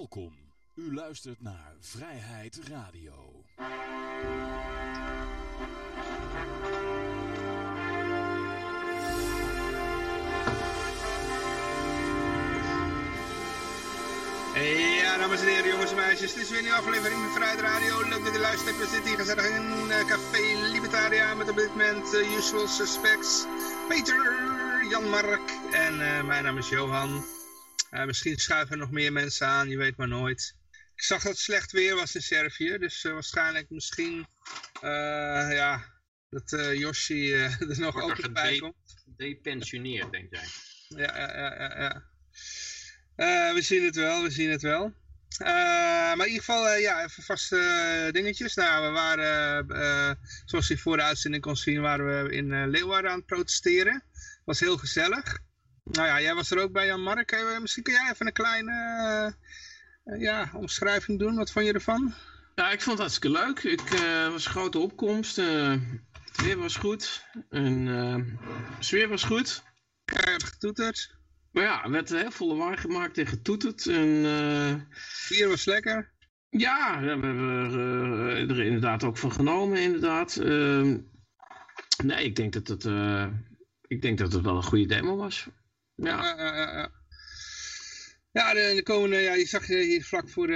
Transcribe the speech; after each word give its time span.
Welkom. 0.00 0.32
U 0.74 0.94
luistert 0.94 1.40
naar 1.40 1.74
Vrijheid 1.80 2.60
Radio. 2.68 3.44
Ja, 15.00 15.18
dames 15.18 15.40
en 15.40 15.46
heren, 15.46 15.68
jongens 15.70 15.90
en 15.90 15.96
meisjes. 15.96 16.34
Het 16.34 16.42
is 16.42 16.50
weer 16.50 16.58
een 16.58 16.72
aflevering 16.72 17.20
van 17.20 17.32
Vrijheid 17.32 17.60
Radio. 17.60 18.08
Leuk 18.08 18.24
dat 18.24 18.34
u 18.34 18.38
luistert. 18.38 18.76
We 18.76 18.86
zitten 18.86 19.08
hier 19.08 19.18
gezellig 19.18 19.48
in 19.48 19.86
uh, 19.88 20.06
Café 20.06 20.70
Libertaria 20.72 21.34
met 21.34 21.50
op 21.50 21.56
dit 21.56 21.68
moment 21.68 22.14
uh, 22.14 22.36
Usual 22.36 22.68
Suspects. 22.68 23.46
Peter, 23.88 24.16
Jan-Mark 24.90 25.50
en 25.70 25.94
uh, 25.94 26.22
mijn 26.22 26.44
naam 26.44 26.58
is 26.58 26.68
Johan. 26.68 27.38
Misschien 27.90 28.38
schuiven 28.38 28.72
er 28.72 28.78
nog 28.78 28.90
meer 28.90 29.12
mensen 29.12 29.46
aan, 29.46 29.68
je 29.68 29.76
weet 29.76 29.96
maar 29.96 30.08
nooit. 30.08 30.56
Ik 30.94 31.02
zag 31.02 31.22
dat 31.22 31.32
het 31.32 31.40
slecht 31.40 31.72
weer 31.72 31.94
was 31.94 32.14
in 32.14 32.22
Servië, 32.22 32.78
dus 32.78 33.02
waarschijnlijk 33.02 33.70
misschien, 33.70 34.26
ja, 34.80 35.84
dat 36.28 36.50
Yoshi 36.74 37.32
er 37.34 37.56
nog 37.58 38.00
Wordt 38.00 38.26
ook 38.26 38.32
bij 38.32 38.58
komt. 38.58 38.74
Gedepensioneerd, 39.04 40.12
denk 40.12 40.34
jij? 40.34 40.46
Ja, 40.88 41.16
ja, 41.16 41.36
ja, 41.36 41.78
ja. 41.78 42.02
ja. 43.16 43.54
We 43.54 43.62
zien 43.62 43.84
het 43.84 43.94
wel, 43.94 44.22
we 44.22 44.30
zien 44.30 44.50
het 44.50 44.62
wel. 44.62 44.94
Uh, 45.38 45.48
maar 46.16 46.26
in 46.26 46.32
ieder 46.32 46.44
geval, 46.44 46.74
uh, 46.74 46.80
ja, 46.80 47.04
even 47.04 47.22
vaste 47.22 48.08
dingetjes. 48.12 48.54
Nou, 48.54 48.86
we 48.86 48.92
waren, 48.92 50.18
zoals 50.44 50.68
je 50.68 50.78
voor 50.78 50.96
de 50.96 51.02
uitzending 51.02 51.42
kon 51.42 51.56
zien, 51.56 51.80
waren 51.80 52.24
we 52.24 52.32
in 52.32 52.70
Leeuwarden 52.70 53.10
aan 53.10 53.16
het 53.16 53.26
protesteren. 53.26 54.04
Was 54.44 54.60
heel 54.60 54.76
gezellig. 54.76 55.38
Nou 55.92 56.06
ja, 56.08 56.20
jij 56.20 56.34
was 56.34 56.50
er 56.50 56.62
ook 56.62 56.72
bij, 56.72 56.86
Jan-Mark. 56.86 57.58
misschien 57.60 57.82
kun 57.82 57.92
jij 57.92 58.10
even 58.10 58.26
een 58.26 58.32
kleine 58.32 58.72
ja, 60.18 60.50
omschrijving 60.54 61.18
doen. 61.18 61.36
Wat 61.36 61.50
vond 61.50 61.66
je 61.66 61.72
ervan? 61.72 62.14
Ja, 62.54 62.70
ik 62.70 62.80
vond 62.80 62.98
het 62.98 63.08
hartstikke 63.08 63.38
leuk. 63.38 63.62
Ik 63.62 63.88
was 64.30 64.44
een 64.44 64.50
grote 64.50 64.78
opkomst. 64.78 65.36
het 65.36 66.42
weer 66.42 66.58
was 66.58 66.76
goed. 66.76 67.24
En 67.50 67.84
de 67.84 68.36
sfeer 68.78 69.08
was 69.08 69.22
goed. 69.22 69.62
Keihard 70.04 70.44
getoeterd. 70.44 71.18
Maar 71.50 71.64
ja, 71.64 71.84
er 71.84 71.90
werd 71.90 72.08
heel 72.08 72.30
volle 72.30 72.54
waar 72.54 72.78
gemaakt 72.78 73.18
en 73.18 73.26
getoeterd. 73.26 73.86
En, 73.86 74.08
uh... 74.08 74.74
Bier 75.28 75.48
was 75.48 75.64
lekker. 75.64 76.12
Ja, 76.50 77.00
we 77.00 77.06
hebben 77.06 77.36
uh, 77.36 78.50
er 78.50 78.60
inderdaad 78.60 79.04
ook 79.04 79.18
van 79.18 79.32
genomen, 79.32 79.78
inderdaad. 79.78 80.36
Uh, 80.42 80.96
nee, 82.04 82.24
ik 82.24 82.36
denk 82.36 82.52
dat 82.52 82.68
het, 82.68 82.84
uh, 82.84 83.26
ik 83.86 84.02
denk 84.02 84.18
dat 84.18 84.32
het 84.32 84.42
wel 84.42 84.56
een 84.56 84.62
goede 84.62 84.86
demo 84.86 85.16
was. 85.16 85.48
Ja, 86.02 86.34
ja, 86.36 86.90
ja. 88.32 88.52
de, 88.54 88.72
de, 88.74 88.82
komende, 88.82 89.16
ja, 89.16 89.34
je 89.34 89.46
zag 89.46 89.66
hier 89.66 90.04
vlak 90.04 90.28
voor, 90.28 90.48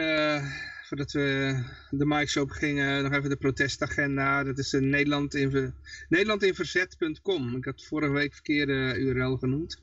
voordat 0.88 1.12
we 1.12 1.58
de 1.90 2.06
mics 2.06 2.36
op 2.36 2.50
gingen, 2.50 3.02
nog 3.02 3.12
even 3.12 3.30
de 3.30 3.36
protestagenda. 3.36 4.44
Dat 4.44 4.58
is 4.58 4.72
een 4.72 4.88
Nederland 4.88 5.34
in, 5.34 5.74
Nederlandinverzet.com. 6.08 7.56
Ik 7.56 7.64
had 7.64 7.84
vorige 7.84 8.12
week 8.12 8.32
verkeerde 8.32 8.94
URL 8.98 9.36
genoemd. 9.36 9.82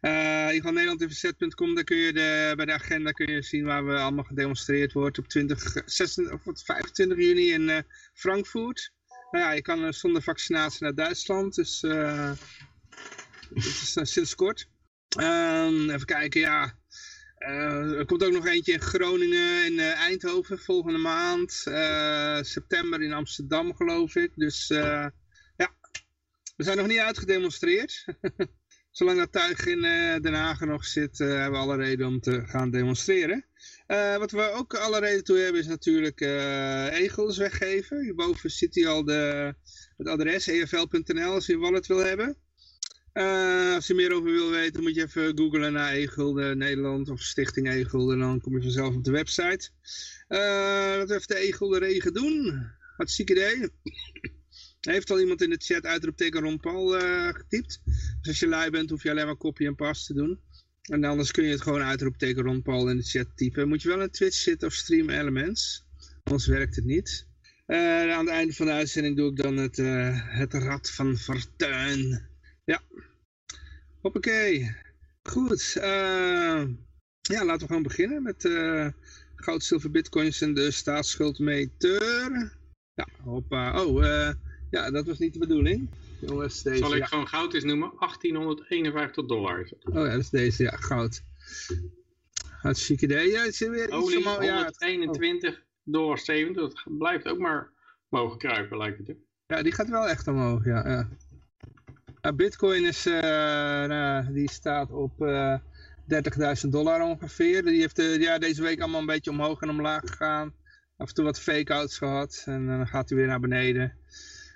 Uh, 0.00 0.10
ieder 0.12 0.54
geval 0.54 0.72
nederlandinverzet.com, 0.72 1.74
daar 1.74 1.84
kun 1.84 1.96
je 1.96 2.12
de, 2.12 2.52
bij 2.56 2.64
de 2.64 2.72
agenda 2.72 3.10
kun 3.10 3.32
je 3.32 3.42
zien 3.42 3.64
waar 3.64 3.86
we 3.86 3.96
allemaal 3.96 4.24
gedemonstreerd 4.24 4.92
wordt 4.92 5.18
op 5.18 5.28
20, 5.28 5.82
26, 5.86 6.46
of 6.46 6.64
25 6.64 7.18
juni 7.18 7.52
in 7.52 7.62
uh, 7.68 7.78
Frankfurt. 8.14 8.92
Nou 9.30 9.44
ja, 9.44 9.52
je 9.52 9.62
kan 9.62 9.92
zonder 9.92 10.22
vaccinatie 10.22 10.82
naar 10.82 10.94
Duitsland, 10.94 11.54
dus 11.54 11.80
is 13.54 13.92
sinds 14.12 14.34
kort. 14.34 14.68
Um, 15.20 15.90
even 15.90 16.06
kijken, 16.06 16.40
ja. 16.40 16.78
er 17.38 18.06
komt 18.06 18.24
ook 18.24 18.32
nog 18.32 18.46
eentje 18.46 18.72
in 18.72 18.80
Groningen, 18.80 19.64
in 19.64 19.78
Eindhoven 19.78 20.58
volgende 20.58 20.98
maand. 20.98 21.52
september 22.46 23.02
in 23.02 23.12
Amsterdam 23.12 23.74
geloof 23.74 24.14
ik. 24.14 24.32
Dus 24.34 24.66
ja, 24.66 25.74
we 26.56 26.64
zijn 26.64 26.76
nog 26.76 26.86
niet 26.86 26.98
uitgedemonstreerd. 26.98 28.04
Zolang 28.90 29.18
dat 29.18 29.32
tuig 29.32 29.66
in 29.66 29.80
Den 30.22 30.34
Haag 30.34 30.60
nog 30.60 30.84
zit, 30.84 31.18
hebben 31.18 31.50
we 31.50 31.56
alle 31.56 31.76
reden 31.76 32.06
om 32.06 32.20
te 32.20 32.46
gaan 32.46 32.70
demonstreren. 32.70 33.46
Wat 34.18 34.30
we 34.30 34.50
ook 34.50 34.74
alle 34.74 35.00
reden 35.00 35.24
toe 35.24 35.38
hebben 35.38 35.60
is 35.60 35.66
natuurlijk 35.66 36.20
egels 36.90 37.36
weggeven. 37.36 38.02
Hierboven 38.02 38.50
zit 38.50 38.74
hier 38.74 38.88
al 38.88 39.04
de, 39.04 39.54
het 39.96 40.08
adres 40.08 40.46
efl.nl 40.46 41.32
als 41.32 41.46
je 41.46 41.58
wallet 41.58 41.86
wil 41.86 41.98
hebben. 41.98 42.36
Als 43.74 43.86
je 43.86 43.94
meer 43.94 44.12
over 44.12 44.30
wil 44.30 44.50
weten 44.50 44.82
moet 44.82 44.94
je 44.94 45.02
even 45.02 45.38
googlen 45.38 45.72
naar 45.72 45.92
Egelde 45.92 46.54
Nederland 46.54 47.08
of 47.08 47.20
Stichting 47.20 47.68
Egelde 47.68 48.12
en 48.12 48.18
dan 48.18 48.40
kom 48.40 48.56
je 48.56 48.62
vanzelf 48.62 48.94
op 48.94 49.04
de 49.04 49.10
website. 49.10 49.70
laten 50.28 51.06
we 51.06 51.14
even 51.14 51.26
de 51.26 51.36
Egelde 51.36 51.78
regen 51.78 52.12
doen. 52.12 52.66
Hartstikke 52.96 53.32
idee. 53.32 53.68
Heeft 54.92 55.10
al 55.10 55.20
iemand 55.20 55.42
in 55.42 55.50
de 55.50 55.56
chat 55.58 55.86
uitroepteken 55.86 56.40
Ron 56.40 56.60
Paul 56.60 57.02
uh, 57.02 57.28
getypt. 57.28 57.80
Dus 57.84 58.28
als 58.28 58.38
je 58.38 58.46
lui 58.46 58.70
bent 58.70 58.90
hoef 58.90 59.02
je 59.02 59.10
alleen 59.10 59.26
maar 59.26 59.36
copy 59.36 59.66
en 59.66 59.74
pas 59.74 60.06
te 60.06 60.14
doen. 60.14 60.40
En 60.82 61.04
anders 61.04 61.30
kun 61.30 61.44
je 61.44 61.50
het 61.50 61.60
gewoon 61.60 61.82
uitroepteken 61.82 62.42
Ron 62.42 62.62
Paul 62.62 62.88
in 62.90 62.96
de 62.96 63.02
chat 63.02 63.26
typen. 63.34 63.68
Moet 63.68 63.82
je 63.82 63.88
wel 63.88 64.02
in 64.02 64.10
Twitch 64.10 64.36
zitten 64.36 64.68
of 64.68 64.74
Stream 64.74 65.10
Elements. 65.10 65.86
Anders 66.22 66.46
werkt 66.46 66.76
het 66.76 66.84
niet. 66.84 67.26
Uh, 67.66 68.12
aan 68.12 68.24
het 68.24 68.34
einde 68.34 68.52
van 68.52 68.66
de 68.66 68.72
uitzending 68.72 69.16
doe 69.16 69.30
ik 69.30 69.36
dan 69.36 69.56
het, 69.56 69.78
uh, 69.78 70.38
het 70.38 70.54
rad 70.54 70.90
van 70.90 71.16
fortuin. 71.16 72.27
Ja. 72.68 72.80
Hoppakee. 74.00 74.76
Goed. 75.22 75.72
ja, 75.72 77.44
laten 77.44 77.58
we 77.60 77.66
gewoon 77.66 77.82
beginnen 77.82 78.22
met 78.22 78.48
goud, 79.36 79.64
zilver, 79.64 79.90
bitcoins 79.90 80.40
en 80.40 80.54
de 80.54 80.70
staatsschuldmeter. 80.70 82.52
Ja, 82.94 83.06
hoppa. 83.22 83.84
Oh, 83.84 84.06
eh 84.06 84.34
ja, 84.70 84.90
dat 84.90 85.06
was 85.06 85.18
niet 85.18 85.32
de 85.32 85.38
bedoeling. 85.38 85.88
Jongens, 86.20 86.62
deze, 86.62 86.78
Zal 86.78 86.94
ik 86.94 86.98
ja. 86.98 87.06
gewoon 87.06 87.28
goud 87.28 87.54
eens 87.54 87.64
noemen? 87.64 87.92
1851 87.98 89.26
dollar. 89.26 89.68
Oh 89.84 89.94
ja, 89.94 90.10
dat 90.10 90.20
is 90.20 90.30
deze, 90.30 90.62
ja, 90.62 90.76
goud. 90.76 91.22
Hartstikke 92.48 93.04
idee. 93.04 93.30
Ja, 93.30 93.40
het 93.40 93.52
is 93.52 93.58
weer 93.58 93.90
Olie, 93.90 94.24
121 94.24 95.54
ja, 95.54 95.62
dollar 95.84 96.18
70. 96.18 96.82
Dat 96.84 96.98
blijft 96.98 97.26
ook 97.28 97.38
maar 97.38 97.70
mogen 98.08 98.38
kruipen, 98.38 98.78
lijkt 98.78 99.06
het. 99.06 99.16
Ja, 99.46 99.62
die 99.62 99.72
gaat 99.72 99.88
wel 99.88 100.08
echt 100.08 100.28
omhoog, 100.28 100.64
ja. 100.64 100.88
ja. 100.88 101.08
Ja 102.20 102.32
Bitcoin 102.32 102.84
is, 102.84 103.06
uh, 103.06 103.20
nou, 103.86 104.32
die 104.32 104.50
staat 104.50 104.90
op 104.90 105.20
uh, 105.20 105.54
30.000 106.64 106.68
dollar 106.68 107.02
ongeveer. 107.02 107.62
Die 107.64 107.80
heeft 107.80 107.96
ja, 108.20 108.38
deze 108.38 108.62
week 108.62 108.80
allemaal 108.80 109.00
een 109.00 109.06
beetje 109.06 109.30
omhoog 109.30 109.60
en 109.60 109.70
omlaag 109.70 110.00
gegaan. 110.00 110.54
Af 110.96 111.08
en 111.08 111.14
toe 111.14 111.24
wat 111.24 111.40
fake-outs 111.40 111.98
gehad 111.98 112.42
en 112.46 112.66
dan 112.66 112.86
gaat 112.86 113.08
hij 113.08 113.18
weer 113.18 113.26
naar 113.26 113.40
beneden. 113.40 113.96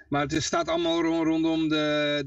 Maar 0.08 0.22
het 0.22 0.42
staat 0.42 0.68
allemaal 0.68 1.02
rondom 1.02 1.68
de 1.68 2.24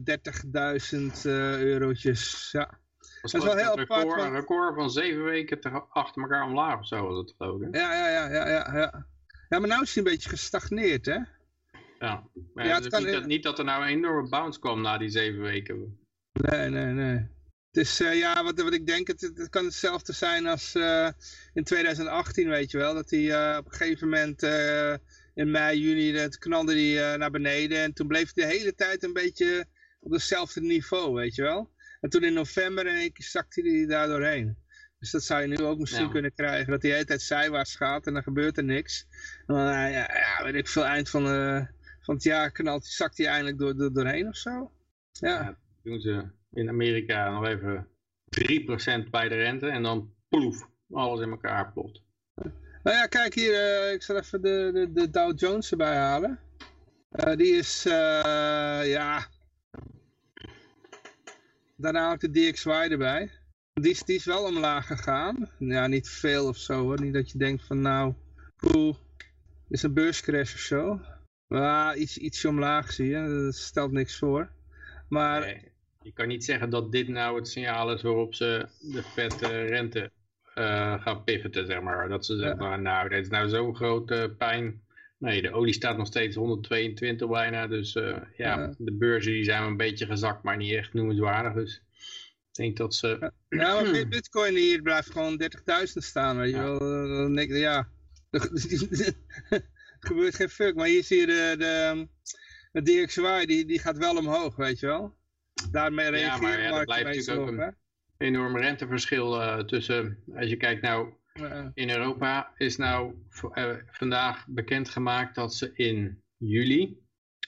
30.000 0.93 1.25
uh, 1.25 1.61
eurotjes. 1.61 2.49
Ja. 2.51 2.79
Dat 3.21 3.33
is 3.33 3.43
wel 3.43 3.55
heel 3.55 3.77
record, 3.77 4.03
apart. 4.03 4.21
Een 4.21 4.31
record 4.31 4.75
van 4.75 4.89
zeven 4.89 5.23
weken 5.23 5.59
te, 5.59 5.69
achter 5.89 6.21
elkaar 6.21 6.43
omlaag 6.43 6.79
of 6.79 6.87
zo 6.87 7.07
was 7.07 7.17
het 7.17 7.33
geloof 7.37 7.61
ik. 7.61 7.75
Ja, 7.75 7.93
ja, 7.93 8.07
ja, 8.09 8.29
ja, 8.29 8.49
ja, 8.49 8.77
ja. 8.77 9.05
Ja, 9.49 9.59
maar 9.59 9.69
nu 9.69 9.81
is 9.81 9.95
hij 9.95 10.03
een 10.03 10.11
beetje 10.11 10.29
gestagneerd, 10.29 11.05
hè? 11.05 11.17
Ja, 11.99 12.23
maar 12.53 12.65
ja, 12.65 12.75
het 12.75 12.87
kan, 12.87 13.03
niet, 13.03 13.13
dat, 13.13 13.25
niet 13.25 13.43
dat 13.43 13.59
er 13.59 13.65
nou 13.65 13.83
een 13.83 13.89
enorme 13.89 14.29
bounce 14.29 14.59
kwam 14.59 14.81
na 14.81 14.97
die 14.97 15.09
zeven 15.09 15.41
weken. 15.41 15.99
Nee, 16.31 16.69
nee, 16.69 16.93
nee. 16.93 17.33
Het 17.71 17.83
is, 17.83 18.01
uh, 18.01 18.17
ja, 18.19 18.43
wat, 18.43 18.61
wat 18.61 18.73
ik 18.73 18.87
denk, 18.87 19.07
het, 19.07 19.21
het 19.21 19.49
kan 19.49 19.65
hetzelfde 19.65 20.13
zijn 20.13 20.47
als 20.47 20.75
uh, 20.75 21.09
in 21.53 21.63
2018, 21.63 22.49
weet 22.49 22.71
je 22.71 22.77
wel. 22.77 22.93
Dat 22.93 23.09
hij 23.09 23.19
uh, 23.19 23.57
op 23.59 23.65
een 23.65 23.71
gegeven 23.71 24.09
moment 24.09 24.43
in 25.33 25.51
mei, 25.51 25.79
juni, 25.79 26.17
het 26.17 26.37
knalde 26.37 26.73
die 26.73 26.95
uh, 26.95 27.13
naar 27.13 27.31
beneden. 27.31 27.77
En 27.77 27.93
toen 27.93 28.07
bleef 28.07 28.31
hij 28.33 28.45
de 28.45 28.53
hele 28.57 28.75
tijd 28.75 29.03
een 29.03 29.13
beetje 29.13 29.65
op 29.99 30.11
hetzelfde 30.11 30.61
niveau, 30.61 31.13
weet 31.13 31.35
je 31.35 31.41
wel. 31.41 31.73
En 32.01 32.09
toen 32.09 32.23
in 32.23 32.33
november 32.33 32.87
in 32.87 32.95
één 32.95 33.11
keer 33.11 33.25
zakte 33.25 33.61
hij 33.61 33.85
daar 33.85 34.07
doorheen. 34.07 34.57
Dus 34.99 35.11
dat 35.11 35.23
zou 35.23 35.41
je 35.41 35.47
nu 35.47 35.63
ook 35.63 35.79
misschien 35.79 36.11
kunnen 36.11 36.33
krijgen. 36.33 36.71
Dat 36.71 36.81
hij 36.81 36.89
de 36.89 36.95
hele 36.95 37.07
tijd 37.07 37.21
zijwaarts 37.21 37.75
gaat 37.75 38.07
en 38.07 38.13
dan 38.13 38.23
gebeurt 38.23 38.57
er 38.57 38.63
niks. 38.63 39.07
En 39.47 39.55
dan, 39.55 39.65
ja, 39.65 39.87
ja, 39.87 40.43
weet 40.43 40.55
ik 40.55 40.67
veel, 40.67 40.85
eind 40.85 41.09
van, 41.09 41.27
uh, 41.27 41.65
van 42.05 42.15
het 42.15 42.23
jaar 42.23 42.51
knalt, 42.51 42.85
zakt 42.85 43.17
hij 43.17 43.27
eindelijk 43.27 43.57
door, 43.57 43.75
door, 43.75 43.93
doorheen 43.93 44.27
of 44.27 44.35
zo. 44.35 44.71
Ja. 45.11 45.29
ja. 45.29 45.57
doen 45.83 45.99
ze 45.99 46.23
in 46.51 46.69
Amerika 46.69 47.29
nog 47.29 47.45
even 47.45 47.87
3% 49.05 49.09
bij 49.09 49.29
de 49.29 49.35
rente 49.35 49.67
en 49.67 49.83
dan 49.83 50.13
ploef, 50.29 50.67
alles 50.91 51.21
in 51.21 51.29
elkaar 51.29 51.71
plot. 51.71 52.03
Nou 52.83 52.97
ja, 52.97 53.05
kijk 53.05 53.33
hier, 53.33 53.53
uh, 53.53 53.93
ik 53.93 54.03
zal 54.03 54.17
even 54.17 54.41
de, 54.41 54.71
de, 54.73 54.91
de 54.91 55.09
Dow 55.09 55.39
Jones 55.39 55.71
erbij 55.71 55.95
halen. 55.95 56.39
Uh, 57.11 57.35
die 57.35 57.57
is, 57.57 57.85
uh, 57.85 57.93
ja... 58.83 59.27
Daarna 61.77 61.99
haal 61.99 62.13
ik 62.13 62.19
de 62.19 62.31
DXY 62.31 62.69
erbij. 62.69 63.31
Die 63.73 63.91
is, 63.91 64.03
die 64.03 64.15
is 64.15 64.25
wel 64.25 64.43
omlaag 64.43 64.87
gegaan. 64.87 65.49
Ja, 65.59 65.87
niet 65.87 66.09
veel 66.09 66.47
of 66.47 66.57
zo 66.57 66.81
hoor. 66.81 67.01
Niet 67.01 67.13
dat 67.13 67.31
je 67.31 67.37
denkt 67.37 67.63
van 67.63 67.81
nou, 67.81 68.13
poeh, 68.55 68.95
is 69.69 69.83
een 69.83 69.93
beurscrash 69.93 70.53
of 70.53 70.59
zo. 70.59 71.01
Maar 71.47 71.97
iets, 71.97 72.17
ietsje 72.17 72.47
omlaag 72.47 72.91
zie 72.91 73.07
je, 73.09 73.43
dat 73.45 73.55
stelt 73.55 73.91
niks 73.91 74.17
voor. 74.17 74.49
Maar... 75.09 75.39
Nee, 75.39 75.71
je 76.01 76.11
kan 76.13 76.27
niet 76.27 76.45
zeggen 76.45 76.69
dat 76.69 76.91
dit 76.91 77.07
nou 77.07 77.35
het 77.37 77.47
signaal 77.47 77.93
is 77.93 78.01
waarop 78.01 78.35
ze 78.35 78.67
de 78.79 79.03
vet 79.03 79.41
rente 79.41 80.11
eh, 80.53 81.01
gaan 81.01 81.23
pivoten, 81.23 81.65
zeg 81.65 81.81
maar. 81.81 82.09
Dat 82.09 82.25
ze 82.25 82.37
zeggen, 82.37 82.65
Ja. 82.65 82.75
nou, 82.75 83.09
dit 83.09 83.19
is 83.23 83.27
nou 83.29 83.49
zo'n 83.49 83.75
grote 83.75 84.35
pijn. 84.37 84.83
Nee, 85.17 85.41
de 85.41 85.51
olie 85.51 85.73
staat 85.73 85.97
nog 85.97 86.07
steeds 86.07 86.35
122 86.35 87.29
bijna. 87.29 87.67
Dus 87.67 87.95
eh, 87.95 88.03
ja, 88.37 88.59
Ja. 88.59 88.73
de 88.77 88.93
beurzen 88.93 89.31
die 89.31 89.43
zijn 89.43 89.63
een 89.63 89.77
beetje 89.77 90.05
gezakt, 90.05 90.43
maar 90.43 90.57
niet 90.57 90.73
echt 90.73 90.93
noemenswaardig. 90.93 91.53
Dus 91.53 91.81
ik 92.49 92.53
denk 92.55 92.77
dat 92.77 92.95
ze... 92.95 93.31
Ja, 93.49 93.81
maar 93.81 93.91
bit- 93.91 94.09
bitcoin 94.09 94.55
hier 94.55 94.81
blijft 94.81 95.11
gewoon 95.11 95.37
30.000 95.37 96.03
staan, 96.03 96.37
weet 96.37 96.49
je 96.51 96.55
Ja. 96.57 96.77
wel. 96.77 97.35
Eh, 97.37 97.59
ja, 97.59 97.87
gebeurt 100.07 100.35
geen 100.35 100.49
fuck. 100.49 100.75
Maar 100.75 100.87
hier 100.87 101.03
zie 101.03 101.19
je 101.19 101.25
de, 101.25 101.55
de, 101.57 102.07
de 102.71 102.81
DXY, 102.81 103.45
die, 103.45 103.65
die 103.65 103.79
gaat 103.79 103.97
wel 103.97 104.17
omhoog, 104.17 104.55
weet 104.55 104.79
je 104.79 104.85
wel. 104.85 105.15
Daarmee 105.71 106.09
reageren 106.09 106.41
maar 106.41 106.61
ja, 106.61 106.63
dat 106.63 106.71
markten 106.71 107.01
blijft 107.01 107.27
natuurlijk 107.27 107.61
ook 107.61 107.73
enorm 108.17 108.57
renteverschil 108.57 109.41
eh, 109.41 109.59
tussen, 109.59 110.23
als 110.35 110.49
je 110.49 110.57
kijkt 110.57 110.81
nou. 110.81 111.13
Ja, 111.33 111.71
in 111.73 111.89
Europa 111.89 112.53
is 112.57 112.77
nou 112.77 113.13
eh, 113.53 113.75
vandaag 113.91 114.45
bekendgemaakt 114.47 115.35
dat 115.35 115.53
ze 115.53 115.71
in 115.73 116.21
juli 116.37 116.97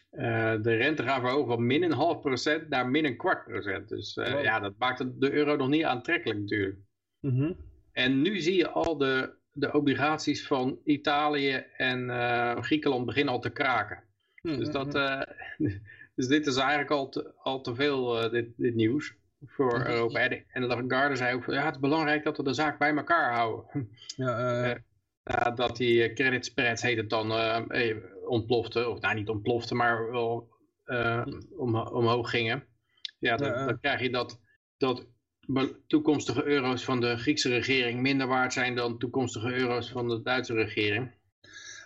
eh, 0.10 0.62
de 0.62 0.76
rente 0.76 1.04
gaan 1.04 1.22
verhogen 1.22 1.48
van 1.48 1.66
min 1.66 1.84
een 1.84 1.92
half 1.92 2.22
procent 2.22 2.70
naar 2.70 2.90
min 2.90 3.06
een 3.06 3.18
kwart 3.18 3.44
procent. 3.44 3.90
Dus 3.90 4.16
Wow. 4.16 4.44
ja, 4.44 4.60
dat 4.60 4.74
maakt 4.78 5.22
de 5.22 5.32
euro 5.32 5.56
nog 5.56 5.70
niet 5.70 5.84
aantrekkelijk 5.84 6.40
natuurlijk. 6.40 6.78
Mhm. 7.20 7.54
En 7.92 8.22
nu 8.22 8.40
zie 8.40 8.56
je 8.56 8.70
al 8.70 8.98
de, 8.98 9.37
de 9.58 9.74
obligaties 9.74 10.48
van 10.48 10.80
Italië 10.84 11.66
en 11.78 12.10
eh, 12.10 12.62
Griekenland 12.62 13.06
beginnen 13.06 13.34
al 13.34 13.40
te 13.40 13.50
kraken. 13.50 14.04
Mhm. 14.42 14.58
Dus, 14.58 14.70
dat, 14.70 14.96
eh, 14.96 15.22
dus 16.16 16.28
dit 16.28 16.48
is 16.48 16.56
eigenlijk 16.56 16.92
al 16.92 17.10
te, 17.10 17.34
al 17.38 17.62
te 17.62 17.76
veel, 17.76 18.22
eh, 18.22 18.32
dit, 18.32 18.54
dit 18.58 18.76
nieuws 18.76 19.16
voor. 19.46 19.86
Europa. 19.86 20.20
En, 20.20 20.44
en 20.48 20.66
Lagarde 20.66 21.16
zei 21.16 21.36
ook, 21.36 21.46
ja, 21.46 21.66
het 21.66 21.76
is 21.76 21.82
belangrijk 21.82 22.24
dat 22.24 22.38
we 22.38 22.44
de 22.44 22.54
zaak 22.54 22.80
bij 22.80 22.96
elkaar 22.96 23.34
houden. 23.34 23.90
ja, 25.24 25.52
dat 25.56 25.78
die 25.78 26.14
credit 26.14 26.46
spreads 26.46 26.82
heet 26.82 26.98
het 26.98 27.10
dan 27.10 27.32
ontplofte, 28.26 28.90
of 28.90 29.00
nou 29.00 29.16
niet 29.16 29.30
ontplofte, 29.30 29.76
maar 29.76 30.12
wel 30.12 30.50
om, 31.58 31.76
omhoog 31.76 32.30
gingen. 32.30 32.64
Ja, 33.20 33.36
dan, 33.36 33.66
dan 33.66 33.80
krijg 33.80 34.02
je 34.02 34.10
dat, 34.10 34.40
dat 34.78 35.08
toekomstige 35.88 36.46
euro's 36.46 36.84
van 36.84 37.02
de 37.02 37.18
Griekse 37.18 37.50
regering 37.50 38.02
minder 38.02 38.28
waard 38.28 38.54
zijn 38.54 38.76
dan 38.76 38.98
toekomstige 38.98 39.54
euro's 39.54 39.90
van 39.90 40.08
de 40.08 40.22
Duitse 40.22 40.54
regering. 40.54 41.12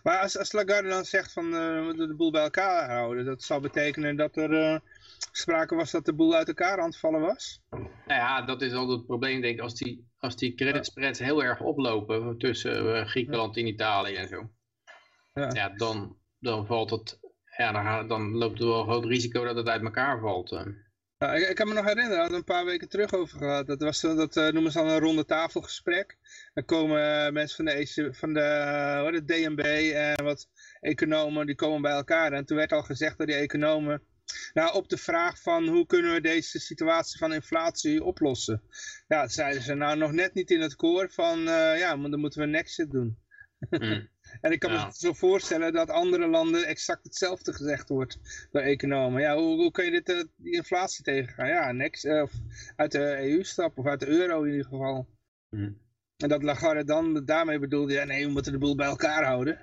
Maar 0.03 0.19
als, 0.19 0.37
als 0.37 0.51
Lagarde 0.51 0.89
dan 0.89 1.05
zegt 1.05 1.33
van 1.33 1.45
eh, 1.45 1.75
we 1.75 1.81
moeten 1.83 2.07
de 2.07 2.15
boel 2.15 2.31
bij 2.31 2.43
elkaar 2.43 2.91
houden, 2.91 3.25
dat 3.25 3.43
zou 3.43 3.61
betekenen 3.61 4.15
dat 4.15 4.37
er 4.37 4.53
eh, 4.53 4.79
sprake 5.31 5.75
was 5.75 5.91
dat 5.91 6.05
de 6.05 6.13
boel 6.13 6.35
uit 6.35 6.47
elkaar 6.47 6.79
aan 6.79 6.89
het 6.89 6.97
vallen 6.97 7.21
was? 7.21 7.61
Nou 7.69 7.89
ja, 8.05 8.41
dat 8.41 8.61
is 8.61 8.73
altijd 8.73 8.97
het 8.97 9.07
probleem, 9.07 9.41
denk 9.41 9.55
ik, 9.55 9.61
als 9.61 9.75
die, 9.75 10.07
als 10.17 10.35
die 10.35 10.55
credit 10.55 10.85
spreads 10.85 11.19
heel 11.19 11.43
erg 11.43 11.61
oplopen 11.61 12.37
tussen 12.37 12.95
eh, 12.95 13.05
Griekenland 13.05 13.57
en 13.57 13.67
Italië 13.67 14.15
en 14.15 14.27
zo. 14.27 14.49
Ja. 15.33 15.49
Ja, 15.53 15.69
dan, 15.69 16.17
dan 16.39 16.65
valt 16.65 16.89
het, 16.89 17.19
ja, 17.57 17.71
dan, 17.71 18.07
dan 18.07 18.31
loopt 18.31 18.59
er 18.59 18.67
wel 18.67 18.79
een 18.79 18.85
groot 18.85 19.05
risico 19.05 19.43
dat 19.43 19.55
het 19.55 19.67
uit 19.67 19.83
elkaar 19.83 20.19
valt. 20.19 20.49
Eh. 21.21 21.41
Ik, 21.41 21.49
ik 21.49 21.55
kan 21.55 21.67
me 21.67 21.73
nog 21.73 21.85
herinneren, 21.85 22.11
daar 22.11 22.19
hadden 22.19 22.43
we 22.45 22.51
een 22.51 22.55
paar 22.55 22.65
weken 22.65 22.89
terug 22.89 23.13
over 23.13 23.37
gehad. 23.37 23.67
Dat, 23.67 23.81
was, 23.81 23.99
zo- 23.99 24.15
dat 24.15 24.37
eh, 24.37 24.47
noemen 24.47 24.71
ze 24.71 24.77
dan 24.77 24.87
een 24.87 24.99
ronde 24.99 25.25
tafelgesprek. 25.25 26.17
Dan 26.53 26.65
komen 26.65 27.25
eh, 27.25 27.31
mensen 27.31 27.55
van 27.55 27.65
de, 27.65 27.71
EC 27.71 28.15
van 28.15 28.33
de, 28.33 28.39
eh, 28.39 29.01
DNB 29.25 29.91
en 29.93 30.23
wat 30.23 30.49
economen, 30.79 31.45
die 31.45 31.55
komen 31.55 31.81
bij 31.81 31.91
elkaar. 31.91 32.31
En 32.33 32.45
toen 32.45 32.57
werd 32.57 32.71
al 32.71 32.83
gezegd 32.83 33.17
door 33.17 33.27
die 33.27 33.35
economen, 33.35 34.01
nou 34.53 34.73
op 34.73 34.89
de 34.89 34.97
vraag 34.97 35.41
van 35.41 35.67
hoe 35.67 35.85
kunnen 35.85 36.13
we 36.13 36.21
deze 36.21 36.59
situatie 36.59 37.17
van 37.19 37.33
inflatie 37.33 38.03
oplossen. 38.03 38.61
Ja, 39.07 39.27
zeiden 39.27 39.61
ze 39.61 39.73
nou 39.73 39.97
nog 39.97 40.11
net 40.11 40.33
niet 40.33 40.51
in 40.51 40.61
het 40.61 40.75
koor 40.75 41.09
van, 41.09 41.37
eh, 41.47 41.77
ja, 41.79 41.97
dan 41.97 42.19
moeten 42.19 42.51
we 42.51 42.57
een 42.57 42.89
doen. 42.89 43.17
Hm. 43.69 44.05
En 44.41 44.51
ik 44.51 44.59
kan 44.59 44.71
Ja. 44.71 44.85
me 44.85 44.91
zo 44.93 45.13
voorstellen 45.13 45.73
dat 45.73 45.89
andere 45.89 46.27
landen 46.27 46.65
exact 46.67 47.03
hetzelfde 47.03 47.53
gezegd 47.53 47.89
wordt 47.89 48.19
door 48.51 48.61
economen. 48.61 49.21
Ja, 49.21 49.35
hoe, 49.35 49.55
hoe 49.55 49.71
kun 49.71 49.85
je 49.85 49.91
dit, 49.91 50.09
eh, 50.09 50.23
die 50.35 50.53
inflatie 50.55 51.03
tegengaan? 51.03 51.47
Ja, 51.47 51.71
niks. 51.71 52.03
eh, 52.03 52.21
of 52.21 52.31
uit 52.75 52.91
de 52.91 53.17
EU 53.29 53.43
stappen, 53.43 53.83
of 53.83 53.89
uit 53.89 53.99
de 53.99 54.07
euro 54.07 54.43
in 54.43 54.51
ieder 54.51 54.65
geval. 54.65 55.07
Hm. 55.49 55.71
En 56.17 56.29
dat 56.29 56.43
Lagarde 56.43 56.83
dan 56.83 57.25
daarmee 57.25 57.59
bedoelde, 57.59 57.93
ja 57.93 58.03
nee, 58.03 58.25
we 58.25 58.31
moeten 58.31 58.51
de 58.51 58.57
boel 58.57 58.75
bij 58.75 58.87
elkaar 58.87 59.23
houden. 59.23 59.59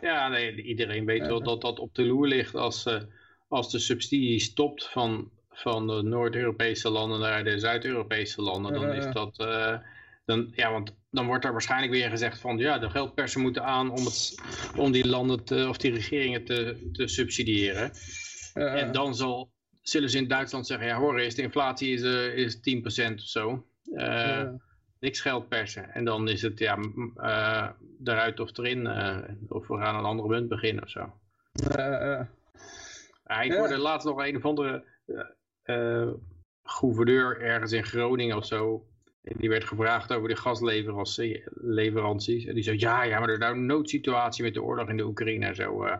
Ja, 0.00 0.28
nee, 0.28 0.62
iedereen 0.62 1.04
weet 1.04 1.26
wel 1.26 1.42
dat 1.42 1.60
dat 1.60 1.78
op 1.78 1.94
de 1.94 2.04
loer 2.04 2.26
ligt 2.26 2.54
als, 2.54 2.86
eh, 2.86 3.02
als 3.48 3.70
de 3.70 3.78
subsidie 3.78 4.40
stopt 4.40 4.88
van, 4.88 5.30
van 5.50 5.86
de 5.86 6.02
Noord-Europese 6.02 6.90
landen 6.90 7.20
naar 7.20 7.44
de 7.44 7.58
Zuid-Europese 7.58 8.42
landen. 8.42 8.72
Dan 8.72 8.92
is 8.92 9.12
dat, 9.12 9.36
dan, 10.24 10.52
ja, 10.54 10.72
want 10.72 10.94
dan 11.14 11.26
wordt 11.26 11.44
er 11.44 11.52
waarschijnlijk 11.52 11.92
weer 11.92 12.10
gezegd 12.10 12.40
van 12.40 12.58
ja, 12.58 12.78
de 12.78 12.90
geldpersen 12.90 13.40
moeten 13.40 13.64
aan 13.64 13.90
om, 13.90 14.04
het, 14.04 14.34
om 14.76 14.92
die 14.92 15.08
landen 15.08 15.44
te, 15.44 15.66
of 15.68 15.76
die 15.76 15.92
regeringen 15.92 16.44
te, 16.44 16.88
te 16.92 17.08
subsidiëren. 17.08 17.92
Eh, 18.54 18.82
En 18.82 18.92
dan 18.92 19.14
zal, 19.14 19.50
zullen 19.82 20.10
ze 20.10 20.18
in 20.18 20.28
Duitsland 20.28 20.66
zeggen, 20.66 20.86
ja 20.86 20.98
hoor 20.98 21.18
eens, 21.18 21.34
de 21.34 21.42
inflatie 21.42 21.92
is, 21.92 22.02
eh, 22.02 22.36
is 22.36 22.60
10% 22.60 23.14
of 23.14 23.28
zo. 23.28 23.66
Eh, 23.94 24.48
niks 25.00 25.20
geld 25.20 25.48
persen. 25.48 25.90
En 25.90 26.04
dan 26.04 26.28
is 26.28 26.42
het 26.42 26.58
ja, 26.58 26.78
eruit 28.04 28.40
of 28.40 28.58
erin. 28.58 28.86
of 29.48 29.68
we 29.68 29.76
gaan 29.76 29.94
een 29.94 30.04
andere 30.04 30.28
munt 30.28 30.48
beginnen 30.48 30.82
of 30.82 30.90
zo. 30.90 31.12
ik 33.42 33.52
hoorde 33.52 33.78
laatst 33.78 34.06
nog 34.06 34.24
een 34.24 34.36
of 34.36 34.44
andere 34.44 34.84
gouverneur 36.62 37.40
ergens 37.40 37.72
in 37.72 37.84
Groningen 37.84 38.36
of 38.36 38.46
zo. 38.46 38.86
En 39.24 39.34
die 39.36 39.48
werd 39.48 39.64
gevraagd 39.64 40.12
over 40.12 40.28
de 40.28 40.36
gasleveranties. 40.36 42.44
En 42.44 42.54
die 42.54 42.62
zei, 42.62 42.78
ja, 42.78 43.02
ja, 43.02 43.18
maar 43.18 43.28
er 43.28 43.34
is 43.34 43.40
nou 43.40 43.54
een 43.54 43.66
noodsituatie 43.66 44.44
met 44.44 44.54
de 44.54 44.62
oorlog 44.62 44.88
in 44.88 44.96
de 44.96 45.04
Oekraïne 45.04 45.46
en 45.46 45.54
zo. 45.54 45.84
eh. 45.84 45.96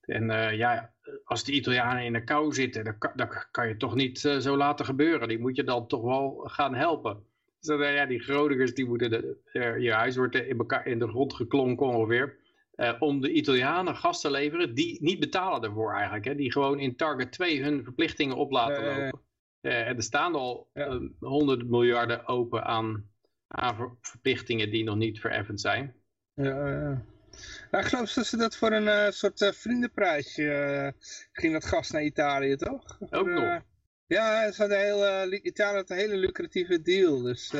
En 0.00 0.30
eh, 0.30 0.56
ja, 0.56 0.92
als 1.24 1.44
de 1.44 1.52
Italianen 1.52 2.04
in 2.04 2.12
de 2.12 2.24
kou 2.24 2.54
zitten, 2.54 2.84
dan 2.84 2.98
kan, 2.98 3.10
dat 3.14 3.48
kan 3.50 3.68
je 3.68 3.76
toch 3.76 3.94
niet 3.94 4.24
eh, 4.24 4.36
zo 4.36 4.56
laten 4.56 4.84
gebeuren. 4.84 5.28
Die 5.28 5.38
moet 5.38 5.56
je 5.56 5.64
dan 5.64 5.86
toch 5.86 6.02
wel 6.02 6.40
gaan 6.44 6.74
helpen. 6.74 7.24
Dus 7.58 7.68
dan, 7.68 7.92
ja, 7.92 8.06
die 8.06 8.20
Groningers, 8.20 8.74
die 8.74 8.86
moeten, 8.86 9.10
de, 9.10 9.38
je 9.78 9.92
huis 9.92 10.16
wordt 10.16 10.34
in, 10.34 10.58
elkaar, 10.58 10.86
in 10.86 10.98
de 10.98 11.08
grond 11.08 11.34
geklonken 11.34 11.86
ongeveer. 11.86 12.36
om 12.98 13.20
de 13.20 13.32
Italianen 13.32 13.96
gas 13.96 14.20
te 14.20 14.30
leveren, 14.30 14.74
die 14.74 15.02
niet 15.02 15.20
betalen 15.20 15.62
ervoor 15.62 15.92
eigenlijk. 15.92 16.24
Hè, 16.24 16.34
die 16.34 16.52
gewoon 16.52 16.78
in 16.78 16.96
Target 16.96 17.32
2 17.32 17.62
hun 17.62 17.84
verplichtingen 17.84 18.36
op 18.36 18.50
laten 18.50 18.84
lopen. 18.84 19.20
Eh, 19.62 19.88
er 19.88 20.02
staan 20.02 20.34
al 20.34 20.70
eh, 20.72 20.96
honderden 21.18 21.70
miljarden 21.70 22.26
open 22.26 22.64
aan, 22.64 23.10
aan 23.48 23.76
ver- 23.76 23.96
verplichtingen 24.00 24.70
die 24.70 24.84
nog 24.84 24.96
niet 24.96 25.20
vereffend 25.20 25.60
zijn. 25.60 25.94
Ja, 26.34 26.68
ja. 26.68 27.04
Nou, 27.70 27.84
ik 27.84 27.90
geloof 27.90 28.12
dat 28.12 28.26
ze 28.26 28.36
dat 28.36 28.56
voor 28.56 28.72
een 28.72 28.88
eh, 28.88 29.10
soort 29.10 29.40
eh, 29.40 29.52
vriendenprijsje 29.52 30.52
eh, 30.52 31.08
ging 31.32 31.52
dat 31.52 31.64
gas 31.64 31.90
naar 31.90 32.02
Italië, 32.02 32.56
toch? 32.56 32.98
Ook 33.10 33.28
nog? 33.28 33.60
ja, 34.06 34.52
ze 34.52 34.60
hadden 34.60 34.78
een 34.78 34.84
heel, 34.84 35.32
Italië 35.32 35.76
had 35.76 35.90
een 35.90 35.96
hele 35.96 36.16
lucratieve 36.16 36.82
deal. 36.82 37.22
Dus 37.22 37.50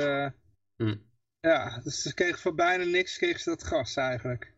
Hm. 0.76 0.94
ja, 1.40 1.80
dus 1.85 2.02
ze 2.02 2.14
kregen 2.14 2.38
voor 2.38 2.54
bijna 2.54 2.85
niks 2.85 3.18
kregen 3.18 3.40
ze 3.40 3.50
dat 3.50 3.64
gas 3.64 3.97
eigenlijk. 3.97 4.52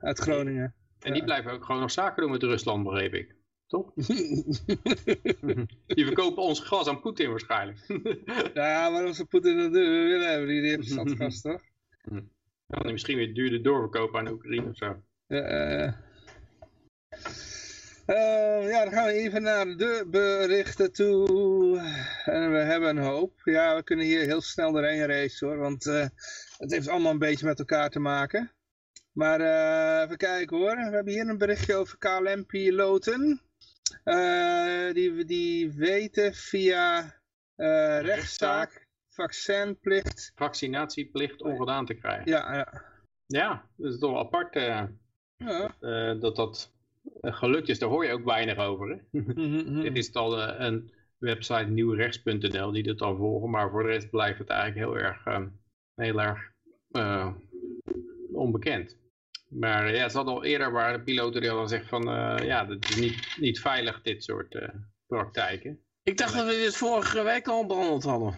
Uit 0.00 0.18
Groningen. 0.18 0.74
En 0.98 1.12
die 1.12 1.24
blijven 1.24 1.52
ook 1.52 1.64
gewoon 1.64 1.80
nog 1.80 1.90
zaken 1.90 2.22
doen 2.22 2.30
met 2.30 2.42
Rusland, 2.42 2.84
begreep 2.84 3.14
ik. 3.14 3.34
Toch? 3.72 3.92
Die 5.96 6.04
verkopen 6.04 6.42
ons 6.42 6.60
gas 6.60 6.88
aan 6.88 7.00
Poetin 7.00 7.30
waarschijnlijk. 7.30 7.78
ja, 8.54 8.92
waarom 8.92 9.12
ze 9.12 9.24
Poetin 9.24 9.56
dat 9.56 9.72
doen, 9.72 9.82
we 9.82 10.08
willen 10.08 10.30
hebben, 10.30 10.48
die, 10.48 10.60
die 10.60 10.70
heeft 10.70 10.88
zat 10.88 11.10
gas, 11.10 11.40
toch? 11.50 11.60
Kan 12.66 12.82
die 12.82 12.92
misschien 12.92 13.16
weer 13.16 13.34
duurder 13.34 13.62
doorverkopen 13.62 14.20
aan 14.20 14.28
Oekraïne 14.28 14.68
of 14.68 14.76
zo. 14.76 15.02
Ja, 15.26 15.42
eh. 15.42 15.92
Eh, 18.06 18.68
ja, 18.68 18.84
dan 18.84 18.92
gaan 18.92 19.06
we 19.06 19.12
even 19.12 19.42
naar 19.42 19.66
de 19.66 20.06
berichten 20.10 20.92
toe. 20.92 21.78
En 22.24 22.52
we 22.52 22.58
hebben 22.58 22.96
een 22.96 23.04
hoop. 23.04 23.40
Ja, 23.44 23.76
we 23.76 23.82
kunnen 23.82 24.06
hier 24.06 24.20
heel 24.20 24.40
snel 24.40 24.72
doorheen 24.72 25.06
racen 25.06 25.48
hoor, 25.48 25.56
want 25.56 25.86
eh, 25.86 26.06
het 26.56 26.70
heeft 26.70 26.88
allemaal 26.88 27.12
een 27.12 27.18
beetje 27.18 27.46
met 27.46 27.58
elkaar 27.58 27.90
te 27.90 28.00
maken. 28.00 28.52
Maar 29.12 29.40
eh, 29.40 30.04
even 30.04 30.16
kijken 30.16 30.56
hoor. 30.56 30.76
We 30.76 30.90
hebben 30.90 31.12
hier 31.12 31.28
een 31.28 31.38
berichtje 31.38 31.74
over 31.74 31.98
KLM-piloten. 31.98 33.40
Eh, 34.04 34.94
die, 34.94 35.24
die 35.24 35.72
weten 35.72 36.34
via 36.34 37.14
eh, 37.54 38.00
rechtszaak 38.00 38.86
vaccinplicht. 39.08 40.32
Vaccinatieplicht 40.34 41.42
ongedaan 41.42 41.86
te 41.86 41.94
krijgen. 41.94 42.30
Ja, 42.30 42.54
ja. 42.54 42.90
Ja, 43.26 43.68
dat 43.76 43.92
is 43.92 43.98
toch 43.98 44.10
wel 44.10 44.20
apart 44.20 44.56
eh, 44.56 44.84
ja. 45.36 46.14
dat 46.14 46.36
dat 46.36 46.72
eh, 47.20 47.34
gelukt 47.34 47.68
is. 47.68 47.78
Daar 47.78 47.88
hoor 47.88 48.04
je 48.04 48.12
ook 48.12 48.24
weinig 48.24 48.58
over. 48.58 48.88
Hè? 48.88 49.20
Mhm, 49.20 49.40
mhm. 49.40 49.80
Dit 49.86 49.96
is 49.96 50.12
dan 50.12 50.38
eh, 50.38 50.66
een 50.66 50.92
website 51.18 51.70
nieuwrechts.nl 51.70 52.72
die 52.72 52.82
dit 52.82 52.98
dan 52.98 53.16
volgen. 53.16 53.50
Maar 53.50 53.70
voor 53.70 53.82
de 53.82 53.88
rest 53.88 54.10
blijft 54.10 54.38
het 54.38 54.48
eigenlijk 54.48 54.86
heel 54.86 54.98
erg, 54.98 55.24
heel 55.94 56.20
erg 56.20 56.50
onbekend. 58.32 58.96
Maar 59.52 59.86
eh, 59.86 59.94
ja, 59.94 60.02
het 60.02 60.12
zat 60.12 60.26
al 60.26 60.44
eerder 60.44 60.72
waar 60.72 60.92
de 60.92 61.02
piloten 61.02 61.40
die 61.40 61.50
hadden 61.50 61.68
gezegd 61.68 61.88
van... 61.88 62.08
eh, 62.08 62.46
ja, 62.46 62.64
dat 62.64 62.88
is 62.88 62.96
niet, 62.96 63.36
niet 63.40 63.60
veilig 63.60 64.02
dit 64.02 64.24
soort 64.24 64.54
eh, 64.54 64.68
praktijken. 65.06 65.80
Ik 66.02 66.16
dacht 66.18 66.34
dat 66.34 66.46
we 66.46 66.52
dit 66.52 66.76
vorige 66.76 67.22
week 67.22 67.48
al 67.48 67.66
behandeld 67.66 68.02
hadden. 68.02 68.34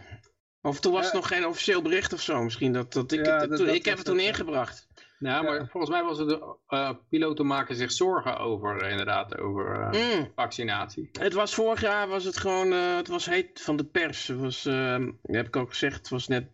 Of 0.63 0.81
toen 0.81 0.93
was 0.93 1.05
het 1.05 1.15
nog 1.15 1.27
geen 1.29 1.47
officieel 1.47 1.83
bericht 1.83 2.13
of 2.13 2.21
zo 2.21 2.43
misschien. 2.43 2.73
Dat, 2.73 2.93
dat 2.93 3.13
ik, 3.13 3.27
Ja, 3.27 3.39
dat- 3.47 3.59
dat 3.59 3.69
ik 3.69 3.85
heb 3.85 3.97
het 3.97 4.07
toen 4.07 4.21
ingebracht. 4.21 4.87
Nou, 5.19 5.45
maar 5.45 5.55
Ja. 5.55 5.67
volgens 5.67 5.93
mij 5.93 6.03
was 6.03 6.19
het 6.19 6.29
de 6.29 6.97
piloten 7.09 7.47
maken 7.47 7.77
zich 7.77 7.93
zorgen 7.93 8.39
over, 8.39 8.89
inderdaad, 8.89 9.39
over 9.39 9.89
Mm. 9.91 10.33
vaccinatie. 10.35 11.09
Het 11.13 11.33
was 11.33 11.55
vorig 11.55 11.81
jaar 11.81 12.09
was 12.09 12.25
het 12.25 12.37
gewoon, 12.37 12.71
het 12.73 13.09
was 13.09 13.27
heet 13.27 13.61
van 13.61 13.77
de 13.77 13.85
pers. 13.85 14.27
Het 14.29 14.39
was, 14.39 14.67
eh, 14.67 15.07
heb 15.23 15.47
ik 15.47 15.57
ook 15.57 15.69
gezegd, 15.71 15.97
het 15.97 16.09
was 16.09 16.29
net 16.29 16.47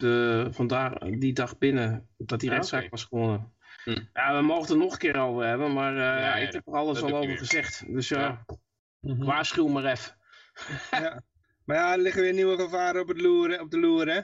vandaag, 0.55 0.93
die 0.99 1.33
dag 1.33 1.59
binnen 1.59 2.09
dat 2.17 2.41
die 2.41 2.49
Ah, 2.51 2.55
rechtszaak 2.57 2.91
was 2.91 3.05
gewonnen. 3.05 3.53
Hm. 3.95 4.01
Ja, 4.13 4.37
we 4.37 4.43
mogen 4.43 4.63
het 4.63 4.71
er 4.71 4.77
nog 4.77 4.93
een 4.93 4.99
keer 4.99 5.17
over 5.17 5.45
hebben, 5.47 5.73
maar 5.73 5.93
eh, 5.93 6.23
ja, 6.25 6.35
ik 6.35 6.53
heb 6.53 6.67
er 6.67 6.73
alles 6.75 7.03
al 7.03 7.17
over 7.17 7.39
gezegd. 7.39 7.93
Dus 7.93 8.09
ja, 8.09 8.21
Ja. 8.21 8.45
Mhm. 9.01 9.25
waarschuw 9.25 9.69
maar 9.69 9.85
even. 9.85 10.17
Ja. 10.91 11.23
Maar 11.65 11.77
ja, 11.77 11.93
er 11.93 11.99
liggen 11.99 12.23
weer 12.23 12.33
nieuwe 12.35 12.57
gevaren 12.57 13.01
op, 13.03 13.09
het 13.09 13.21
loer, 13.21 13.61
op 13.61 13.71
de 13.71 13.79
loer, 13.79 14.07
hè? 14.13 14.21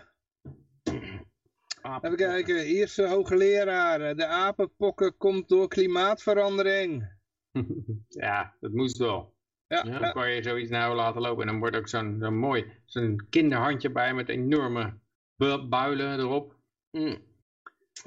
Ah, 1.82 1.99
Even 2.00 2.16
kijken, 2.16 2.66
Ierse 2.68 3.06
hoogleraar. 3.06 4.16
De 4.16 4.26
apenpokken 4.26 5.16
komt 5.16 5.49
door 5.49 5.68
klimaatverandering. 5.68 7.08
ja, 8.08 8.54
dat 8.61 8.73
moest 8.73 8.96
wel. 8.99 9.35
Ja, 9.66 9.76
Ja. 9.85 9.92
Dan 9.92 10.00
ja. 10.00 10.11
kan 10.12 10.30
je 10.30 10.42
zoiets 10.42 10.70
nou 10.70 10.94
laten 10.94 11.20
lopen 11.20 11.40
en 11.42 11.49
dan 11.49 11.58
wordt 11.58 11.76
ook 11.76 11.88
zo'n 11.88 12.16
zo'n 12.20 12.38
mooi, 12.38 12.73
zo'n 12.85 13.26
kinderhandje 13.30 13.90
bij 13.90 14.14
met 14.14 14.28
enorme 14.28 14.99
bu- 15.37 15.68
builen 15.68 16.18
erop. 16.18 16.54
Mm. 16.90 17.18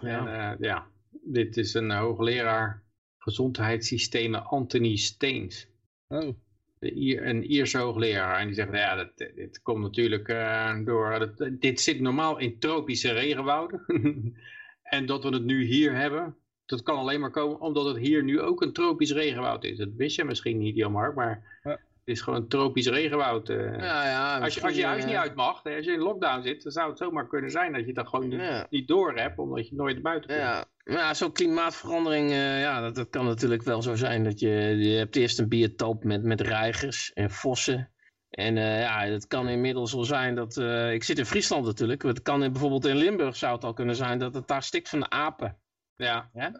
Ja. 0.01 0.27
En 0.27 0.27
eh, 0.51 0.59
ja, 0.59 0.87
dit 1.23 1.57
is 1.57 1.73
een 1.73 1.91
hoogleraar 1.91 2.83
gezondheidssystemen 3.17 4.45
Anthony 4.45 4.95
Steens. 4.95 5.67
Oh. 6.07 6.35
Ier, 6.79 7.27
een 7.27 7.43
Ierse 7.43 7.77
hoogleraar. 7.77 8.39
En 8.39 8.45
die 8.45 8.55
zegt, 8.55 8.71
nou 8.71 8.81
ja, 8.81 8.95
dat, 8.95 9.17
dit 9.35 9.61
komt 9.61 9.81
natuurlijk 9.81 10.27
eh, 10.27 10.85
door... 10.85 11.19
Dat, 11.19 11.51
dit 11.59 11.79
zit 11.81 11.99
normaal 11.99 12.37
in 12.37 12.59
tropische 12.59 13.11
regenwouden. 13.11 13.85
en 14.83 15.05
dat 15.05 15.23
we 15.23 15.29
het 15.29 15.43
nu 15.43 15.63
hier 15.63 15.95
hebben, 15.95 16.35
dat 16.65 16.83
kan 16.83 16.97
alleen 16.97 17.19
maar 17.19 17.31
komen 17.31 17.61
omdat 17.61 17.85
het 17.85 17.97
hier 17.97 18.23
nu 18.23 18.41
ook 18.41 18.61
een 18.61 18.73
tropisch 18.73 19.11
regenwoud 19.11 19.63
is. 19.63 19.77
Dat 19.77 19.93
wist 19.97 20.15
je 20.15 20.23
misschien 20.23 20.57
niet, 20.57 20.75
Jan 20.75 20.91
Mark, 20.91 21.15
maar 21.15 21.59
Ja. 21.63 21.79
Het 22.09 22.17
is 22.17 22.23
gewoon 22.23 22.41
een 22.41 22.47
tropisch 22.47 22.87
regenwoud. 22.87 23.49
eh. 23.49 23.77
Ja, 23.77 24.05
ja, 24.05 24.39
als, 24.39 24.53
je, 24.53 24.61
als 24.61 24.75
je 24.75 24.85
huis 24.85 25.05
niet 25.05 25.13
eh, 25.13 25.19
uit 25.19 25.35
mag, 25.35 25.63
hè, 25.63 25.75
als 25.75 25.85
je 25.85 25.91
in 25.91 25.99
lockdown 25.99 26.41
zit, 26.43 26.63
dan 26.63 26.71
zou 26.71 26.89
het 26.89 26.97
zomaar 26.97 27.27
kunnen 27.27 27.51
zijn 27.51 27.73
dat 27.73 27.85
je 27.85 27.93
dat 27.93 28.07
gewoon 28.07 28.27
niet, 28.27 28.39
Ja. 28.39 28.67
niet 28.69 28.87
door 28.87 29.15
hebt, 29.17 29.37
omdat 29.37 29.67
je 29.69 29.75
nooit 29.75 30.01
buiten 30.01 30.29
komt. 30.29 30.41
Ja, 30.41 30.65
ja, 30.83 31.13
zo'n 31.13 31.31
klimaatverandering, 31.31 32.31
eh, 32.31 32.61
ja, 32.61 32.81
dat, 32.81 32.95
dat 32.95 33.09
kan 33.09 33.25
natuurlijk 33.25 33.63
wel 33.63 33.81
zo 33.81 33.95
zijn. 33.95 34.23
Dat 34.23 34.39
je, 34.39 34.49
je 34.77 34.97
hebt 34.97 35.15
eerst 35.15 35.39
een 35.39 35.47
biotoop 35.47 36.03
met, 36.03 36.23
met 36.23 36.41
reigers 36.41 37.13
en 37.13 37.31
vossen. 37.31 37.89
En 38.29 38.57
eh, 38.57 38.81
ja, 38.81 39.05
het 39.05 39.27
kan 39.27 39.47
inmiddels 39.47 39.93
wel 39.93 40.03
zijn 40.03 40.35
dat... 40.35 40.57
ik 40.93 41.03
zit 41.03 41.17
in 41.17 41.25
Friesland 41.25 41.65
natuurlijk. 41.65 42.03
Het 42.03 42.21
kan 42.21 42.43
in, 42.43 42.51
bijvoorbeeld 42.51 42.85
in 42.85 42.95
Limburg 42.95 43.35
zou 43.35 43.55
het 43.55 43.63
al 43.63 43.73
kunnen 43.73 43.95
zijn 43.95 44.19
dat 44.19 44.33
het 44.33 44.47
daar 44.47 44.63
stikt 44.63 44.89
van 44.89 44.99
de 44.99 45.09
apen. 45.09 45.57
Ja. 45.99 46.29
Ja? 46.33 46.51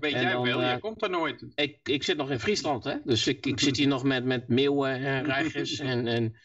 Weet 0.00 0.12
En 0.14 0.20
jij 0.22 0.32
dan, 0.32 0.42
wel, 0.42 0.62
eh, 0.62 0.72
je 0.72 0.78
komt 0.78 1.02
er 1.02 1.10
nooit. 1.10 1.46
Ik, 1.54 1.78
ik 1.82 2.02
zit 2.02 2.16
nog 2.16 2.30
in 2.30 2.38
Friesland, 2.40 2.84
hè. 2.84 2.96
Dus 3.04 3.26
ik, 3.26 3.46
ik 3.46 3.60
zit 3.60 3.76
hier 3.76 3.88
nog 3.88 4.04
met, 4.04 4.24
met 4.24 4.48
meeuwen 4.48 4.90
en 4.90 5.24
reigers 5.34 5.78
en, 5.78 6.06
en, 6.06 6.36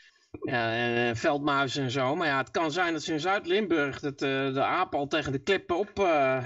ja, 0.41 0.73
en 0.73 1.09
eh, 1.09 1.15
veldmuizen 1.15 1.83
en 1.83 1.91
zo. 1.91 2.15
Maar 2.15 2.27
ja, 2.27 2.37
het 2.37 2.51
kan 2.51 2.71
zijn 2.71 2.93
dat 2.93 3.03
ze 3.03 3.13
in 3.13 3.19
Zuid-Limburg 3.19 3.99
dat, 3.99 4.21
eh, 4.21 4.53
de 4.53 4.63
apen 4.63 4.99
al 4.99 5.07
tegen 5.07 5.31
de 5.31 5.39
klippen 5.43 5.77
op, 5.77 5.99
eh, 5.99 6.37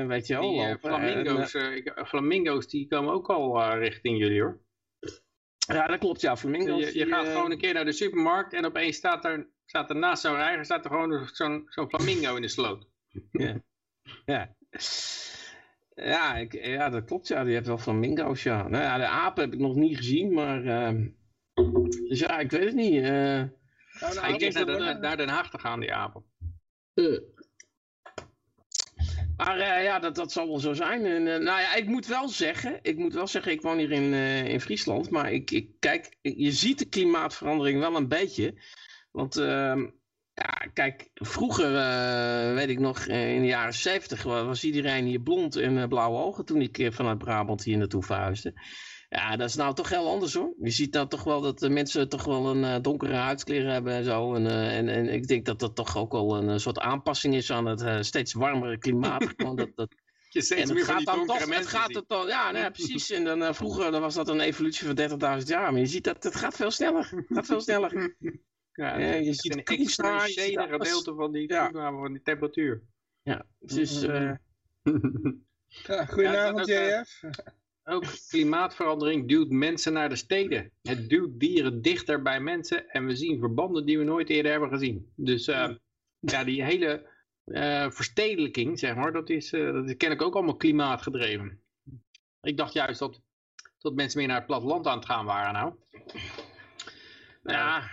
eh, 0.00 0.06
weet 0.06 0.26
je 0.26 0.34
wel, 0.34 0.50
Die 0.50 0.60
eh, 0.62 0.68
lopen. 0.68 0.90
En, 0.90 1.02
eh, 1.02 1.12
flamingo's, 1.14 1.54
eh, 1.54 1.76
ik- 1.76 2.02
flamingo's 2.06 2.66
die 2.68 2.86
komen 2.88 3.12
ook 3.12 3.30
al 3.30 3.60
eh, 3.62 3.78
richting 3.78 4.18
jullie 4.18 4.40
hoor. 4.42 4.60
Ja, 5.66 5.86
dat 5.86 5.98
klopt, 5.98 6.20
ja. 6.20 6.36
Flamingo's. 6.36 6.92
Je, 6.92 6.98
je 6.98 7.06
gaat 7.06 7.24
eh, 7.26 7.32
gewoon 7.32 7.50
een 7.50 7.58
keer 7.58 7.74
naar 7.74 7.84
de 7.84 7.92
supermarkt 7.92 8.52
en 8.52 8.64
opeens 8.64 8.96
staat 8.96 9.24
er, 9.24 9.50
staat 9.66 9.90
er 9.90 9.96
naast 9.96 10.22
zo'n 10.22 10.34
reiger 10.36 10.64
staat 10.64 10.84
er 10.84 10.90
gewoon 10.90 11.28
zo'n 11.32 11.62
zo'n 11.68 11.88
flamingo 11.88 12.36
in 12.36 12.42
de 12.42 12.48
sloot. 12.48 12.88
Ja. 13.30 13.62
Ja, 14.24 14.56
ik, 16.36 16.52
ja, 16.64 16.90
dat 16.90 17.04
klopt, 17.04 17.28
ja. 17.28 17.44
Die 17.44 17.54
hebt 17.54 17.66
wel 17.66 17.78
flamingo's, 17.78 18.42
ja. 18.42 18.68
Nou 18.68 18.82
ja, 18.82 18.96
de 18.98 19.06
apen 19.06 19.44
heb 19.44 19.52
ik 19.52 19.58
nog 19.60 19.74
niet 19.74 19.96
gezien, 19.96 20.32
maar... 20.32 20.64
ehm, 20.64 21.08
dus 22.08 22.18
ja, 22.18 22.38
ik 22.38 22.50
weet 22.50 22.64
het 22.64 22.74
niet. 22.74 23.02
eh. 23.02 23.10
Nou, 23.10 23.48
de 24.14 24.20
Ga 24.20 24.26
je 24.26 24.32
apen 24.32 24.40
eerst 24.40 24.56
naar, 24.56 24.66
Den- 24.66 25.00
naar 25.00 25.16
Den 25.16 25.28
Haag 25.28 25.50
te 25.50 25.58
gaan, 25.58 25.80
die 25.80 25.92
apen. 25.94 26.24
Maar 29.36 29.58
eh, 29.58 29.82
ja, 29.84 29.98
dat, 29.98 30.14
dat 30.14 30.32
zal 30.32 30.46
wel 30.48 30.58
zo 30.58 30.72
zijn. 30.72 31.04
En, 31.04 31.26
eh, 31.26 31.40
nou 31.40 31.60
ja, 31.60 31.74
ik 31.74 31.86
moet 31.86 32.06
wel 32.06 32.28
zeggen, 32.28 32.78
ik 32.82 32.96
moet 32.96 33.14
wel 33.14 33.26
zeggen, 33.26 33.52
ik 33.52 33.60
woon 33.62 33.78
hier 33.78 33.92
in, 33.92 34.12
eh, 34.12 34.44
in 34.48 34.60
Friesland, 34.60 35.10
maar 35.10 35.32
ik, 35.32 35.50
ik 35.50 35.68
kijk, 35.78 36.16
je 36.20 36.52
ziet 36.52 36.78
de 36.78 36.84
klimaatverandering 36.88 37.78
wel 37.80 37.96
een 37.96 38.08
beetje. 38.08 38.54
Want 39.10 39.36
ehm, 39.36 39.86
ja, 40.34 40.68
kijk, 40.72 41.10
vroeger, 41.14 41.76
eh, 41.76 42.54
weet 42.54 42.68
ik 42.68 42.78
nog, 42.78 43.06
eh, 43.06 43.34
in 43.34 43.40
de 43.40 43.46
jaren 43.46 43.74
zeventig 43.74 44.22
was 44.22 44.64
iedereen 44.64 45.04
hier 45.04 45.20
blond 45.20 45.56
en 45.56 45.78
eh, 45.78 45.88
blauwe 45.88 46.18
ogen 46.18 46.44
toen 46.44 46.60
ik 46.60 46.88
vanuit 46.92 47.18
Brabant 47.18 47.64
hier 47.64 47.78
naartoe 47.78 48.02
verhuisde. 48.02 48.52
Ja, 49.08 49.36
dat 49.36 49.48
is 49.48 49.54
nou 49.54 49.74
toch 49.74 49.88
heel 49.88 50.08
anders 50.08 50.34
hoor. 50.34 50.54
Je 50.60 50.70
ziet 50.70 50.92
nou 50.92 51.08
toch 51.08 51.24
wel 51.24 51.40
dat 51.40 51.58
de 51.58 51.68
mensen 51.68 52.08
toch 52.08 52.24
wel 52.24 52.46
een 52.46 52.82
donkere 52.82 53.14
huidskleur 53.14 53.70
hebben 53.70 53.92
en 53.92 54.04
zo. 54.04 54.34
En, 54.34 54.46
en, 54.46 54.88
en 54.88 55.08
ik 55.08 55.26
denk 55.26 55.46
dat 55.46 55.58
dat 55.58 55.74
toch 55.76 55.96
ook 55.96 56.12
wel 56.12 56.36
een, 56.36 56.60
soort 56.60 56.78
aanpassing 56.78 57.34
is 57.34 57.50
aan 57.50 57.66
het 57.66 58.06
steeds 58.06 58.32
warmere 58.32 58.78
klimaat. 58.78 59.24
Gewoon 59.36 59.56
dat, 59.56 59.70
dat, 59.74 59.94
Je 60.28 60.42
steeds 60.42 60.70
van 60.70 60.80
gaat 60.80 60.96
die 60.96 61.06
dan 61.06 61.16
donkere 61.26 61.46
toch, 61.46 61.58
het 61.58 61.66
gaat 61.66 62.04
dan, 62.06 62.26
ja, 62.26 62.50
nee, 62.50 62.70
precies. 62.70 63.10
En 63.10 63.24
dan, 63.24 63.54
vroeger 63.54 63.90
dan 63.90 64.00
was 64.00 64.14
dat 64.14 64.28
een 64.28 64.40
evolutie 64.40 64.86
van 64.86 65.40
30.000 65.40 65.46
jaar. 65.46 65.72
Maar 65.72 65.80
je 65.80 65.86
ziet 65.86 66.04
dat 66.04 66.22
het 66.22 66.36
gaat 66.36 66.56
veel 66.56 66.70
sneller. 66.70 67.10
Het 67.10 67.26
gaat 67.28 67.46
veel 67.46 67.60
sneller. 67.60 68.14
Ja, 68.74 68.98
Ja, 68.98 69.14
je 69.14 69.26
het 69.26 69.36
ziet 69.40 69.56
is 69.56 69.98
een 69.98 70.04
alles. 70.04 70.34
gedeelte 70.34 71.14
van 71.14 71.32
die 71.32 71.48
toename 71.48 71.98
van 71.98 72.12
die 72.12 72.22
temperatuur. 72.22 72.82
Ja, 73.22 73.46
dus 73.58 74.02
eh, 74.02 74.32
Ja, 75.82 76.06
goedenavond, 76.06 76.66
JF. 76.66 77.20
Ook 77.84 78.04
klimaatverandering 78.28 79.28
duwt 79.28 79.50
mensen 79.50 79.92
naar 79.92 80.08
de 80.08 80.16
steden. 80.16 80.70
Het 80.82 81.08
duwt 81.08 81.40
dieren 81.40 81.82
dichter 81.82 82.22
bij 82.22 82.40
mensen 82.40 82.88
en 82.88 83.06
we 83.06 83.16
zien 83.16 83.38
verbanden 83.38 83.86
die 83.86 83.98
we 83.98 84.04
nooit 84.04 84.30
eerder 84.30 84.50
hebben 84.50 84.68
gezien. 84.68 85.12
Dus 85.16 85.46
eh, 85.48 85.70
ja, 86.18 86.44
die 86.44 86.62
hele 86.62 87.10
eh, 87.44 87.90
verstedelijking, 87.90 88.78
zeg 88.78 88.94
maar, 88.94 89.12
dat 89.12 89.30
is, 89.30 89.52
eh, 89.52 89.72
dat 89.72 89.88
is 89.88 89.96
kennelijk 89.96 90.26
ook 90.26 90.34
allemaal 90.34 90.56
klimaatgedreven. 90.56 91.60
Ik 92.40 92.56
dacht 92.56 92.72
juist 92.72 92.98
dat, 92.98 93.20
dat 93.78 93.94
mensen 93.94 94.18
meer 94.18 94.28
naar 94.28 94.36
het 94.36 94.46
platteland 94.46 94.86
aan 94.86 94.98
het 94.98 95.06
gaan 95.06 95.24
waren 95.24 95.52
nou. 95.52 95.74
ja. 97.42 97.90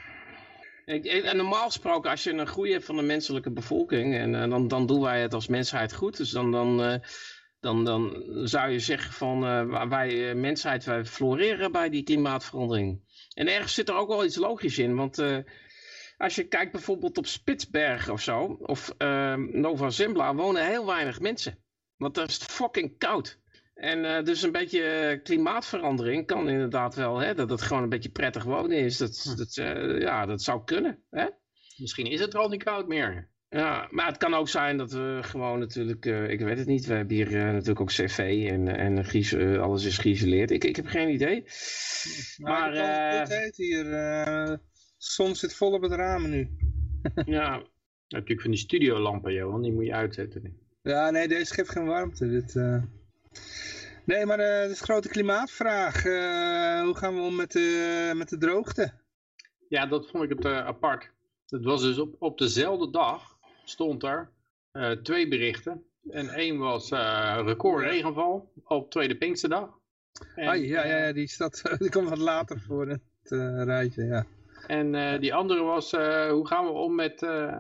En 0.92 1.38
normaal 1.38 1.66
gesproken, 1.66 2.10
als 2.10 2.24
je 2.24 2.32
een 2.32 2.48
groei 2.48 2.72
hebt 2.72 2.86
van 2.86 2.96
de 2.96 3.02
menselijke 3.02 3.52
bevolking, 3.52 4.16
en 4.16 4.36
eh, 4.36 4.50
dan, 4.50 4.68
dan 4.68 4.86
doen 4.86 5.02
wij 5.02 5.22
het 5.22 5.34
als 5.34 5.48
mensheid 5.48 5.94
goed. 5.94 6.18
Dus 6.18 6.30
dan, 6.30 6.52
dan, 6.52 6.84
eh, 6.84 7.00
dan, 7.60 7.86
dan 7.86 8.24
zou 8.44 8.70
je 8.70 8.80
zeggen 8.80 9.14
van 9.14 9.46
eh, 9.46 9.88
wij, 9.90 10.36
mensheid, 10.36 10.84
wij 10.84 11.06
floreren 11.06 11.72
bij 11.72 11.90
die 11.90 12.04
klimaatverandering. 12.04 13.02
En 13.34 13.48
ergens 13.48 13.74
zit 13.74 13.90
er 13.90 13.96
ook 13.96 14.08
wel 14.08 14.26
iets 14.26 14.36
logisch 14.36 14.78
in, 14.78 14.96
want 14.96 15.18
als 16.22 16.36
je 16.36 16.48
kijkt 16.48 16.72
bijvoorbeeld 16.72 17.18
op 17.18 17.26
Spitsbergen 17.26 18.14
of 18.14 18.22
zo, 18.22 18.58
of 18.62 18.94
eh, 18.98 19.36
Nova 19.36 19.90
Zembla, 19.90 20.36
wonen 20.36 20.66
heel 20.66 20.86
weinig 20.86 21.20
mensen. 21.20 21.64
Want 21.98 22.16
daar 22.16 22.28
is 22.28 22.38
fucking 22.38 22.98
koud. 22.98 23.40
En 23.82 24.06
eh, 24.06 24.24
dus 24.24 24.42
een 24.42 24.52
beetje 24.52 24.84
eh, 24.84 25.24
klimaatverandering 25.24 26.26
kan 26.26 26.50
inderdaad 26.50 26.96
wel, 26.96 27.18
hè, 27.18 27.34
dat 27.34 27.50
het 27.50 27.62
gewoon 27.62 27.84
een 27.84 27.90
beetje 27.90 28.10
prettig 28.10 28.44
wonen 28.44 28.78
is. 28.78 28.98
Dat, 28.98 29.34
dat, 29.38 29.58
eh, 29.58 30.00
ja, 30.00 30.26
dat 30.26 30.42
zou 30.42 30.64
kunnen. 30.64 31.04
Hè? 31.10 31.26
Misschien 31.78 32.06
is 32.06 32.20
het 32.20 32.34
er 32.34 32.40
al 32.40 32.50
niet 32.50 32.64
koud 32.64 32.88
meer. 32.88 33.30
Ja, 33.50 33.88
maar 33.92 34.08
het 34.08 34.18
kan 34.18 34.34
ook 34.34 34.50
zijn 34.50 34.78
dat 34.78 34.92
we 34.92 35.20
gewoon 35.22 35.60
natuurlijk, 35.60 36.06
ik 36.06 36.40
weet 36.40 36.58
het 36.58 36.68
niet, 36.68 36.86
we 36.86 36.94
hebben 36.94 37.16
hier 37.16 37.32
natuurlijk 37.32 37.82
ook 37.82 37.88
cv 37.88 38.48
en, 38.50 38.68
en 38.68 39.06
eh, 39.06 39.62
alles 39.62 39.84
is 39.86 39.98
geïsoleerd. 39.98 40.52
Ik, 40.52 40.64
ik 40.64 40.76
heb 40.76 40.86
geen 40.86 41.10
idee. 41.10 41.44
Maar 42.38 42.72
Maar, 42.72 43.30
het 43.30 43.56
hier. 43.56 44.60
zon 44.98 45.36
zit 45.36 45.56
vol 45.56 45.72
op 45.72 45.82
het 45.82 45.92
ramen 45.92 46.30
nu. 46.30 46.50
Ja, 47.26 47.54
Je 47.54 47.58
hebt 47.58 47.70
natuurlijk 48.08 48.42
van 48.42 48.52
die 48.52 48.60
studiolampen, 48.60 49.34
Johan, 49.34 49.62
die 49.62 49.74
moet 49.74 49.86
je 49.86 49.94
uitzetten. 49.94 50.58
Ja, 50.82 51.10
nee, 51.10 51.28
deze 51.28 51.54
geeft 51.54 51.70
geen 51.70 51.86
warmte. 51.86 52.30
Dit. 52.30 52.56
Nee, 54.06 54.26
maar 54.26 54.40
eh, 54.40 54.62
het 54.62 54.72
is 54.72 54.80
een 54.80 54.86
grote 54.86 55.10
klimaatvraag. 55.10 56.06
Eh, 56.06 56.82
hoe 56.84 56.96
gaan 56.96 57.16
we 57.16 57.22
om 57.22 57.36
met 57.36 57.52
de, 57.52 58.12
met 58.16 58.30
de 58.30 58.38
droogte? 58.38 58.92
Ja, 59.68 59.86
dat 59.86 60.10
vond 60.10 60.24
ik 60.24 60.30
het 60.30 60.46
eh, 60.46 60.66
apart. 60.66 61.12
Het 61.48 61.64
was 61.64 61.82
dus 61.82 62.00
op, 62.00 62.16
op 62.20 62.38
dezelfde 62.38 62.90
dag, 62.90 63.38
stond 63.64 64.04
er 64.04 64.32
eh, 64.72 64.92
twee 64.92 65.28
berichten. 65.28 65.86
En 66.10 66.30
één 66.30 66.58
was 66.58 66.92
eh, 66.92 67.40
record 67.46 67.84
regenval 67.84 68.52
op 68.64 68.92
tweede 68.92 69.18
Pinksterdag. 69.18 69.70
En, 70.36 70.48
Ah, 70.48 70.66
ja, 70.66 70.86
ja, 70.86 70.98
ja, 71.06 71.14
die, 71.14 71.28
staat, 71.28 71.64
die 71.80 71.90
komt 71.90 72.10
wat 72.10 72.18
later 72.18 72.60
voor 72.60 72.88
het 72.88 73.02
eh, 73.24 73.64
rijtje, 73.64 74.04
ja. 74.04 74.26
en 74.68 74.96
eh, 74.96 75.20
die 75.20 75.34
andere 75.34 75.62
was, 75.64 75.94
eh, 75.94 76.30
hoe 76.30 76.48
gaan 76.48 76.66
we 76.66 76.72
om 76.72 76.96
met, 76.96 77.24
eh, 77.24 77.56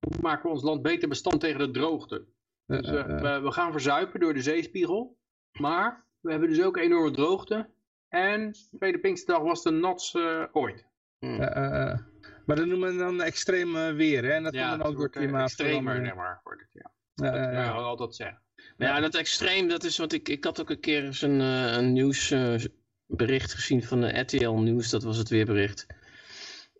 hoe 0.00 0.20
maken 0.20 0.42
we 0.42 0.48
ons 0.48 0.62
land 0.62 0.82
beter 0.82 1.08
bestand 1.08 1.40
tegen 1.40 1.58
de 1.58 1.70
droogte? 1.70 2.24
Eh, 2.66 2.78
Dus 2.78 2.88
eh, 2.88 2.98
eh, 2.98 3.10
eh. 3.16 3.20
we, 3.22 3.40
we 3.40 3.50
gaan 3.52 3.72
verzuipen 3.72 4.20
door 4.20 4.34
de 4.34 4.42
zeespiegel. 4.42 5.16
Maar 5.58 6.04
we 6.20 6.30
hebben 6.30 6.48
dus 6.48 6.62
ook 6.62 6.76
enorme 6.76 7.10
droogte. 7.10 7.68
En 8.08 8.54
tweede 8.78 8.98
Pinksterdag 8.98 9.42
was 9.42 9.62
de 9.62 9.70
natste 9.70 10.48
ooit. 10.52 10.86
hm. 11.18 11.26
Eh, 11.40 11.56
eh, 11.56 11.90
eh. 11.90 11.98
Maar 12.46 12.56
dat 12.56 12.66
noemen 12.66 12.92
we 12.92 12.98
dan 12.98 13.22
extreem 13.22 13.76
eh, 13.76 13.92
weer, 13.92 14.24
hè? 14.24 14.30
En 14.30 14.42
dat 14.42 14.54
ja, 14.54 14.68
komt 14.68 14.78
dan 14.78 14.86
ook 14.86 14.92
door 14.92 15.00
wordt, 15.00 15.16
eh, 15.16 15.22
extremer, 15.22 15.42
klimaatverandering. 15.42 16.06
zeg 16.06 16.14
maar. 16.16 16.40
Wordt 16.42 16.60
het, 16.60 16.70
ja. 16.72 16.90
Ja, 17.14 17.30
Dat 17.30 17.52
ja, 17.52 17.62
ja. 17.62 17.70
altijd 17.70 18.14
zeggen. 18.14 18.42
Maar 18.76 18.88
ja, 18.88 19.00
dat 19.00 19.14
extreem, 19.14 19.68
dat 19.68 19.84
is 19.84 19.98
wat 19.98 20.12
ik... 20.12 20.28
Ik 20.28 20.44
had 20.44 20.60
ook 20.60 20.70
een 20.70 20.80
keer 20.80 21.04
eens 21.04 21.22
een, 21.22 21.40
eh, 21.40 21.72
een 21.76 21.92
nieuwsbericht 21.92 23.52
gezien 23.54 23.82
van 23.82 24.00
de 24.00 24.18
RTL 24.20 24.50
Nieuws. 24.50 24.90
Dat 24.90 25.02
was 25.02 25.16
het 25.16 25.28
weerbericht. 25.28 25.86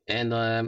En 0.04 0.33
eh, 0.33 0.64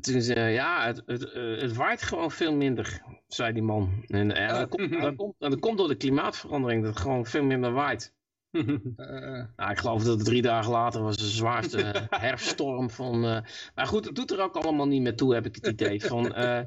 toen 0.00 0.22
zei 0.22 0.52
ja, 0.52 0.86
het, 0.86 1.02
het, 1.06 1.32
eh, 1.32 1.60
het 1.60 1.76
waait 1.76 2.02
gewoon 2.02 2.30
veel 2.30 2.54
minder, 2.54 3.02
zei 3.28 3.52
die 3.52 3.62
man. 3.62 4.04
En 4.06 4.32
eh, 4.36 4.58
dat, 4.58 4.68
komt, 4.68 5.00
dat, 5.00 5.16
komt, 5.16 5.34
dat 5.38 5.58
komt 5.58 5.78
door 5.78 5.88
de 5.88 5.94
klimaatverandering, 5.96 6.82
dat 6.82 6.90
het 6.92 7.00
gewoon 7.02 7.26
veel 7.26 7.42
minder 7.44 7.72
waait. 7.72 8.12
Eh, 8.50 9.38
eh. 9.38 9.46
Nou, 9.56 9.70
ik 9.70 9.78
geloof 9.78 10.02
dat 10.02 10.16
het 10.16 10.24
drie 10.24 10.42
dagen 10.42 10.70
later 10.72 11.02
was 11.02 11.16
de 11.16 11.26
zwaarste 11.26 11.82
eh, 11.82 12.02
herfststorm 12.20 12.90
van... 12.90 13.24
eh, 13.24 13.40
Maar 13.74 13.86
goed, 13.86 14.04
het 14.04 14.14
doet 14.14 14.30
er 14.30 14.40
ook 14.40 14.56
allemaal 14.56 14.86
niet 14.86 15.02
meer 15.02 15.16
toe, 15.16 15.34
heb 15.34 15.46
ik 15.46 15.54
het 15.54 15.66
idee. 15.66 16.00
Van, 16.04 16.34
eh, 16.34 16.58
eh, 16.58 16.66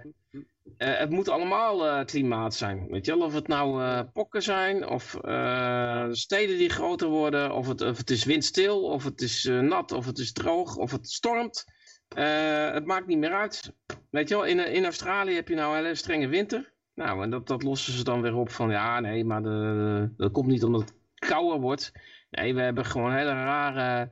het 0.78 1.10
moet 1.10 1.30
allemaal 1.30 1.88
eh, 1.88 2.06
klimaat 2.06 2.54
zijn. 2.54 2.88
Weet 2.90 3.06
je 3.06 3.18
wel, 3.18 3.26
of 3.26 3.34
het 3.34 3.48
nou 3.48 3.84
eh, 3.84 4.00
pokken 4.14 4.44
zijn, 4.44 4.88
of 4.88 5.16
eh, 5.16 6.08
steden 6.12 6.58
die 6.58 6.70
groter 6.70 7.08
worden, 7.08 7.52
of 7.56 7.68
het, 7.68 7.82
of 7.82 7.98
het 7.98 8.10
is 8.10 8.24
windstil, 8.24 8.84
of 8.84 9.04
het 9.04 9.22
is 9.22 9.46
eh, 9.46 9.60
nat, 9.60 9.92
of 9.92 10.06
het 10.06 10.18
is 10.18 10.32
droog, 10.32 10.76
of 10.76 10.92
het 10.92 11.10
stormt. 11.10 11.66
Eh, 12.15 12.72
het 12.72 12.86
maakt 12.86 13.08
niet 13.08 13.18
meer 13.18 13.34
uit. 13.34 13.74
Weet 14.10 14.30
je 14.30 14.36
wel, 14.36 14.46
in, 14.46 14.60
in 14.60 14.84
Australië 14.84 15.36
heb 15.36 15.48
je 15.48 15.56
nou 15.56 15.77
een 15.77 15.84
hele 15.84 15.96
strenge 15.96 16.27
winter. 16.27 16.74
Nou, 16.94 17.24
en 17.24 17.30
dat, 17.30 17.48
dat 17.48 17.63
lossen 17.63 17.94
ze 17.94 18.03
dan 18.03 18.22
weer 18.22 18.36
op 18.36 18.50
van, 18.50 18.70
ja, 18.70 19.00
nee, 19.00 19.25
maar 19.25 19.44
de, 19.44 20.10
dat 20.18 20.32
komt 20.32 20.48
niet 20.48 20.63
omdat 20.63 20.82
het 20.82 20.94
kouder 21.15 21.60
wordt. 21.60 21.91
Nee, 22.30 22.56
we 22.56 22.62
hebben 22.62 22.86
gewoon 22.86 23.13
hele 23.13 23.34
rare, 23.34 24.10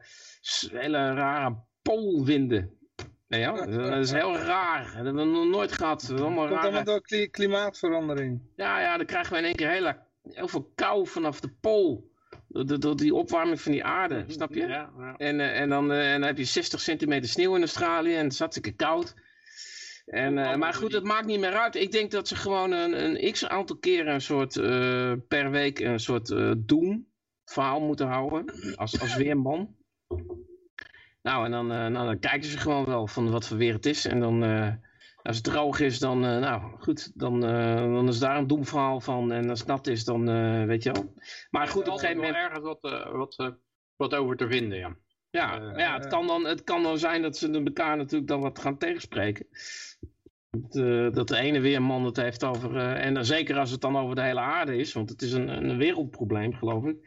hele 0.71 1.13
rare 1.13 1.55
poolwinden. 1.81 2.77
Nee, 3.27 3.39
ja, 3.39 3.65
dat 3.65 3.97
is 3.97 4.11
heel 4.11 4.37
raar. 4.37 4.83
Dat 4.83 4.93
hebben 4.93 5.15
we 5.15 5.23
nog 5.25 5.47
nooit 5.47 5.71
gehad. 5.71 6.01
Dat 6.07 6.21
allemaal 6.21 6.47
Komt 6.47 6.59
allemaal 6.59 6.71
rare... 6.71 6.85
door 6.85 7.01
kli- 7.01 7.29
klimaatverandering. 7.29 8.41
Ja, 8.55 8.81
ja, 8.81 8.97
dan 8.97 9.05
krijgen 9.05 9.31
we 9.31 9.39
in 9.39 9.45
één 9.45 9.55
keer 9.55 9.69
hele, 9.69 9.97
heel 10.23 10.47
veel 10.47 10.71
kou 10.75 11.07
vanaf 11.07 11.39
de 11.39 11.49
pool. 11.61 12.08
Door, 12.51 12.97
die 12.97 13.15
opwarming 13.15 13.61
van 13.61 13.71
die 13.71 13.83
aarde, 13.83 14.23
snap 14.27 14.53
je? 14.53 14.67
Ja, 14.67 14.91
ja. 14.97 15.17
En, 15.17 15.39
eh, 15.39 15.59
en, 15.59 15.69
dan, 15.69 15.91
eh, 15.91 16.13
en 16.13 16.19
dan 16.19 16.27
heb 16.27 16.37
je 16.37 16.43
60 16.43 16.81
centimeter 16.81 17.29
sneeuw 17.29 17.55
in 17.55 17.61
Australië 17.61 18.15
en 18.15 18.23
het 18.23 18.33
is 18.33 18.39
hartstikke 18.39 18.71
koud. 18.71 19.13
En, 20.05 20.37
eh, 20.37 20.55
maar 20.55 20.73
goed, 20.73 20.91
het 20.91 21.03
maakt 21.03 21.25
niet 21.25 21.39
meer 21.39 21.53
uit. 21.53 21.75
Ik 21.75 21.91
denk 21.91 22.11
dat 22.11 22.27
ze 22.27 22.35
gewoon 22.35 22.71
een, 22.71 23.03
een 23.03 23.31
x 23.31 23.47
aantal 23.47 23.77
keren 23.77 24.13
een 24.13 24.21
soort 24.21 24.53
per 25.27 25.51
week 25.51 25.79
een 25.79 25.99
soort 25.99 26.35
doem 26.57 27.07
verhaal 27.45 27.81
moeten 27.81 28.07
houden. 28.07 28.75
Als, 28.75 28.99
als 28.99 29.15
weerman. 29.15 29.75
Nou, 31.21 31.45
en 31.45 31.51
dan, 31.51 31.67
nou, 31.67 31.93
dan 31.93 32.19
kijken 32.19 32.49
ze 32.49 32.57
gewoon 32.57 32.85
wel 32.85 33.07
van 33.07 33.31
wat 33.31 33.47
voor 33.47 33.57
weer 33.57 33.73
het 33.73 33.85
is. 33.85 34.05
En 34.05 34.19
dan, 34.19 34.39
als 35.23 35.35
het 35.35 35.45
droog 35.45 35.79
is, 35.79 35.99
dan, 35.99 36.25
eh, 36.25 36.37
nou 36.37 36.61
goed, 36.79 37.19
dan, 37.19 37.45
eh, 37.45 37.75
dan 37.75 38.07
is 38.07 38.19
daar 38.19 38.37
een 38.37 38.47
doemverhaal 38.47 39.01
van. 39.01 39.31
En 39.31 39.49
als 39.49 39.59
het 39.59 39.67
nat 39.67 39.87
is, 39.87 40.03
dan 40.03 40.25
weet 40.67 40.83
je 40.83 40.91
wel. 40.91 41.13
Maar 41.49 41.67
goed, 41.67 41.87
op 41.87 41.93
een 41.93 41.99
gegeven 41.99 42.17
moment... 42.17 42.35
ergens 42.35 42.63
wat, 42.63 42.83
eh, 42.83 43.11
wat, 43.11 43.35
eh, 43.37 43.49
wat 43.95 44.15
over 44.15 44.35
te 44.35 44.47
vinden, 44.47 44.77
ja. 44.77 44.95
Ja, 45.29 45.59
Eh, 45.61 45.77
ja 45.77 45.97
het, 45.97 46.07
kan 46.07 46.27
dan, 46.27 46.45
het 46.45 46.63
kan 46.63 46.83
dan 46.83 46.99
zijn 46.99 47.21
dat 47.21 47.37
ze 47.37 47.51
elkaar 47.51 47.97
natuurlijk 47.97 48.29
dan 48.29 48.41
wat 48.41 48.59
gaan 48.59 48.77
tegenspreken. 48.77 49.47
Dat, 50.49 50.75
eh, 50.75 51.11
dat 51.11 51.27
de 51.27 51.37
ene 51.37 51.59
weerman 51.59 52.05
het 52.05 52.17
heeft 52.17 52.43
over, 52.43 52.77
eh, 52.77 53.05
en 53.05 53.13
dan 53.13 53.25
zeker 53.25 53.57
als 53.57 53.71
het 53.71 53.81
dan 53.81 53.97
over 53.97 54.15
de 54.15 54.21
hele 54.21 54.39
aarde 54.39 54.75
is, 54.75 54.93
want 54.93 55.09
het 55.09 55.21
is 55.21 55.31
een, 55.31 55.47
een 55.47 55.77
wereldprobleem 55.77 56.53
geloof 56.53 56.85
ik. 56.85 56.97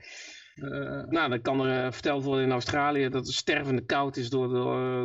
Eh, 0.54 1.02
Nou, 1.08 1.28
dan 1.28 1.40
kan 1.40 1.60
er 1.60 1.84
eh, 1.86 1.92
verteld 1.92 2.24
worden 2.24 2.44
in 2.44 2.50
Australië 2.52 3.08
dat 3.08 3.26
het 3.26 3.34
stervende 3.34 3.84
koud 3.84 4.16
is 4.16 4.30
door 4.30 4.48
de, 4.48 4.54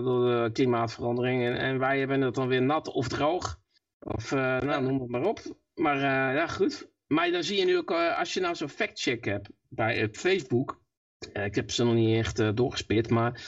door 0.04 0.44
de 0.44 0.50
klimaatverandering. 0.54 1.44
En, 1.46 1.58
en 1.58 1.80
wij 1.80 2.00
hebben 2.00 2.22
het 2.22 2.36
dan 2.36 2.48
weer 2.48 2.62
nat 2.64 2.88
of 2.88 3.08
droog. 3.08 3.60
Of, 4.00 4.32
eh, 4.32 4.60
nou, 4.62 4.84
noem 4.84 5.00
het 5.02 5.10
maar 5.10 5.24
op. 5.26 5.40
Maar 5.74 5.96
eh, 5.96 6.36
ja, 6.36 6.48
goed. 6.48 6.90
Maar 7.08 7.32
dan 7.32 7.44
zie 7.44 7.58
je 7.60 7.66
nu 7.66 7.78
ook, 7.78 7.92
eh, 7.92 8.18
als 8.20 8.34
je 8.34 8.40
nou 8.40 8.56
zo'n 8.56 8.70
factcheck 8.70 9.26
hebt 9.26 9.50
bij 9.70 10.02
eh, 10.02 10.08
Facebook. 10.12 10.80
eh, 11.34 11.46
ik 11.46 11.56
heb 11.56 11.72
ze 11.72 11.84
nog 11.84 11.94
niet 11.94 12.18
echt 12.18 12.40
eh, 12.40 12.50
doorgespeeld, 12.54 13.10
maar 13.10 13.42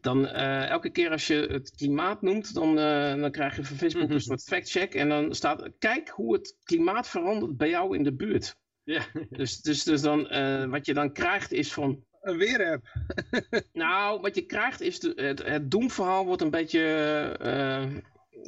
dan 0.00 0.26
eh, 0.26 0.68
elke 0.68 0.90
keer 0.90 1.10
als 1.10 1.26
je 1.26 1.34
het 1.50 1.70
klimaat 1.76 2.22
noemt, 2.22 2.54
dan, 2.54 2.78
eh, 2.78 3.14
dan 3.20 3.30
krijg 3.30 3.56
je 3.56 3.64
van 3.64 3.76
Facebook 3.76 4.10
een 4.10 4.20
soort 4.20 4.42
factcheck. 4.42 4.94
En 4.94 5.08
dan 5.08 5.34
staat, 5.34 5.70
kijk 5.78 6.08
hoe 6.08 6.32
het 6.34 6.56
klimaat 6.64 7.08
verandert 7.08 7.56
bij 7.56 7.68
jou 7.68 7.96
in 7.96 8.02
de 8.02 8.14
buurt. 8.14 8.56
Ja, 8.86 9.06
Dus, 9.30 9.60
dus, 9.60 9.84
dus 9.84 10.00
dan, 10.00 10.28
eh, 10.28 10.64
wat 10.64 10.86
je 10.86 10.94
dan 10.94 11.12
krijgt 11.12 11.52
is 11.52 11.72
van, 11.72 12.04
een 12.20 12.36
weerapp. 12.36 12.84
nou, 13.72 14.20
wat 14.20 14.34
je 14.34 14.46
krijgt 14.46 14.80
is, 14.80 15.00
de, 15.00 15.12
het, 15.16 15.44
het 15.44 15.70
doemverhaal 15.70 16.24
wordt 16.24 16.42
een 16.42 16.50
beetje, 16.50 16.82
eh, 17.40 17.84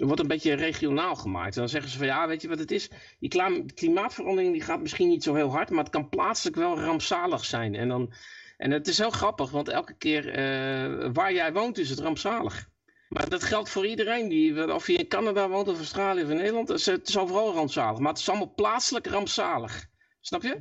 wordt 0.06 0.20
een 0.20 0.26
beetje 0.26 0.54
regionaal 0.54 1.16
gemaakt. 1.16 1.54
En 1.54 1.60
dan 1.60 1.68
zeggen 1.68 1.90
ze 1.90 1.98
van, 1.98 2.06
ja, 2.06 2.26
weet 2.28 2.42
je 2.42 2.48
wat 2.48 2.58
het 2.58 2.70
is? 2.70 2.90
Die 3.18 3.64
klimaatverandering 3.74 4.52
die 4.52 4.62
gaat 4.62 4.80
misschien 4.80 5.08
niet 5.08 5.22
zo 5.22 5.34
heel 5.34 5.50
hard, 5.50 5.70
maar 5.70 5.84
het 5.84 5.92
kan 5.92 6.08
plaatselijk 6.08 6.56
wel 6.56 6.80
rampzalig 6.80 7.44
zijn. 7.44 7.74
En, 7.74 7.88
dan, 7.88 8.12
en 8.56 8.70
het 8.70 8.86
is 8.86 8.98
heel 8.98 9.10
grappig, 9.10 9.50
want 9.50 9.68
elke 9.68 9.94
keer 9.94 10.28
eh, 10.28 11.10
waar 11.12 11.32
jij 11.32 11.52
woont 11.52 11.78
is 11.78 11.90
het 11.90 11.98
rampzalig. 11.98 12.68
Maar 13.08 13.28
dat 13.28 13.44
geldt 13.44 13.70
voor 13.70 13.86
iedereen, 13.86 14.28
die, 14.28 14.74
of 14.74 14.86
je 14.86 14.92
in 14.92 15.08
Canada 15.08 15.48
woont 15.48 15.68
of 15.68 15.76
Australië 15.76 16.22
of 16.22 16.30
in 16.30 16.36
Nederland, 16.36 16.68
het 16.68 16.78
is, 16.78 16.86
het 16.86 17.08
is 17.08 17.18
overal 17.18 17.52
rampzalig. 17.52 17.98
Maar 17.98 18.12
het 18.12 18.20
is 18.20 18.28
allemaal 18.28 18.54
plaatselijk 18.54 19.06
rampzalig. 19.06 19.88
Snap 20.28 20.42
je? 20.42 20.56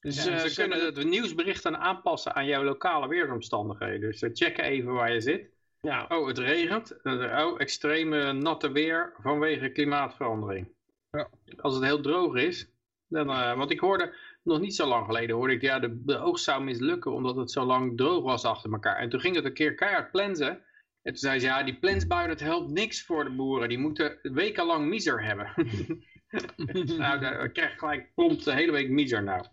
Dus, 0.00 0.24
Ja, 0.24 0.32
eh, 0.32 0.38
ze 0.38 0.48
ze 0.48 0.60
kunnen 0.60 0.84
het 0.84 1.04
nieuwsbericht 1.04 1.62
dan 1.62 1.76
aanpassen 1.76 2.34
aan 2.34 2.46
jouw 2.46 2.62
lokale 2.64 3.08
weeromstandigheden. 3.08 4.00
Dus 4.00 4.18
ze 4.18 4.30
checken 4.32 4.64
even 4.64 4.92
waar 4.92 5.12
je 5.12 5.20
zit. 5.20 5.50
ja, 5.80 6.06
Oh, 6.08 6.26
het 6.26 6.38
regent. 6.38 6.96
Oh, 7.02 7.60
extreme 7.60 8.32
natte 8.32 8.72
weer 8.72 9.14
vanwege 9.18 9.68
klimaatverandering. 9.68 10.68
Ja. 11.10 11.28
Als 11.56 11.74
het 11.74 11.84
heel 11.84 12.00
droog 12.00 12.34
is, 12.36 12.70
dan, 13.08 13.30
eh, 13.30 13.56
want 13.56 13.70
ik 13.70 13.80
hoorde 13.80 14.14
nog 14.42 14.60
niet 14.60 14.74
zo 14.74 14.86
lang 14.86 15.06
geleden, 15.06 15.36
hoorde 15.36 15.54
ik, 15.54 15.60
ja, 15.62 15.78
de, 15.78 16.02
de 16.04 16.18
oogst 16.18 16.44
zou 16.44 16.62
mislukken 16.64 17.12
omdat 17.12 17.36
het 17.36 17.50
zo 17.50 17.64
lang 17.64 17.96
droog 17.96 18.22
was 18.22 18.44
achter 18.44 18.72
elkaar. 18.72 18.96
En 18.96 19.08
toen 19.08 19.20
ging 19.20 19.36
het 19.36 19.44
een 19.44 19.54
keer 19.54 19.74
keihard 19.74 20.10
plensen. 20.10 20.64
En 21.02 21.12
toen 21.12 21.16
zei 21.16 21.38
ze, 21.40 21.46
ja, 21.46 21.62
die 21.62 21.78
plensbui, 21.78 22.28
dat 22.28 22.40
helpt 22.40 22.70
niks 22.70 23.04
voor 23.04 23.24
de 23.24 23.30
boeren. 23.30 23.68
Die 23.68 23.78
moeten 23.78 24.18
wekenlang 24.22 24.86
miser 24.88 25.24
hebben. 25.24 25.52
nou, 26.98 27.20
daar 27.20 27.48
krijg 27.50 27.78
gelijk 27.78 28.14
prompt 28.14 28.44
de 28.44 28.52
hele 28.54 28.72
week 28.72 28.88
miser 28.90 29.22
nou. 29.22 29.46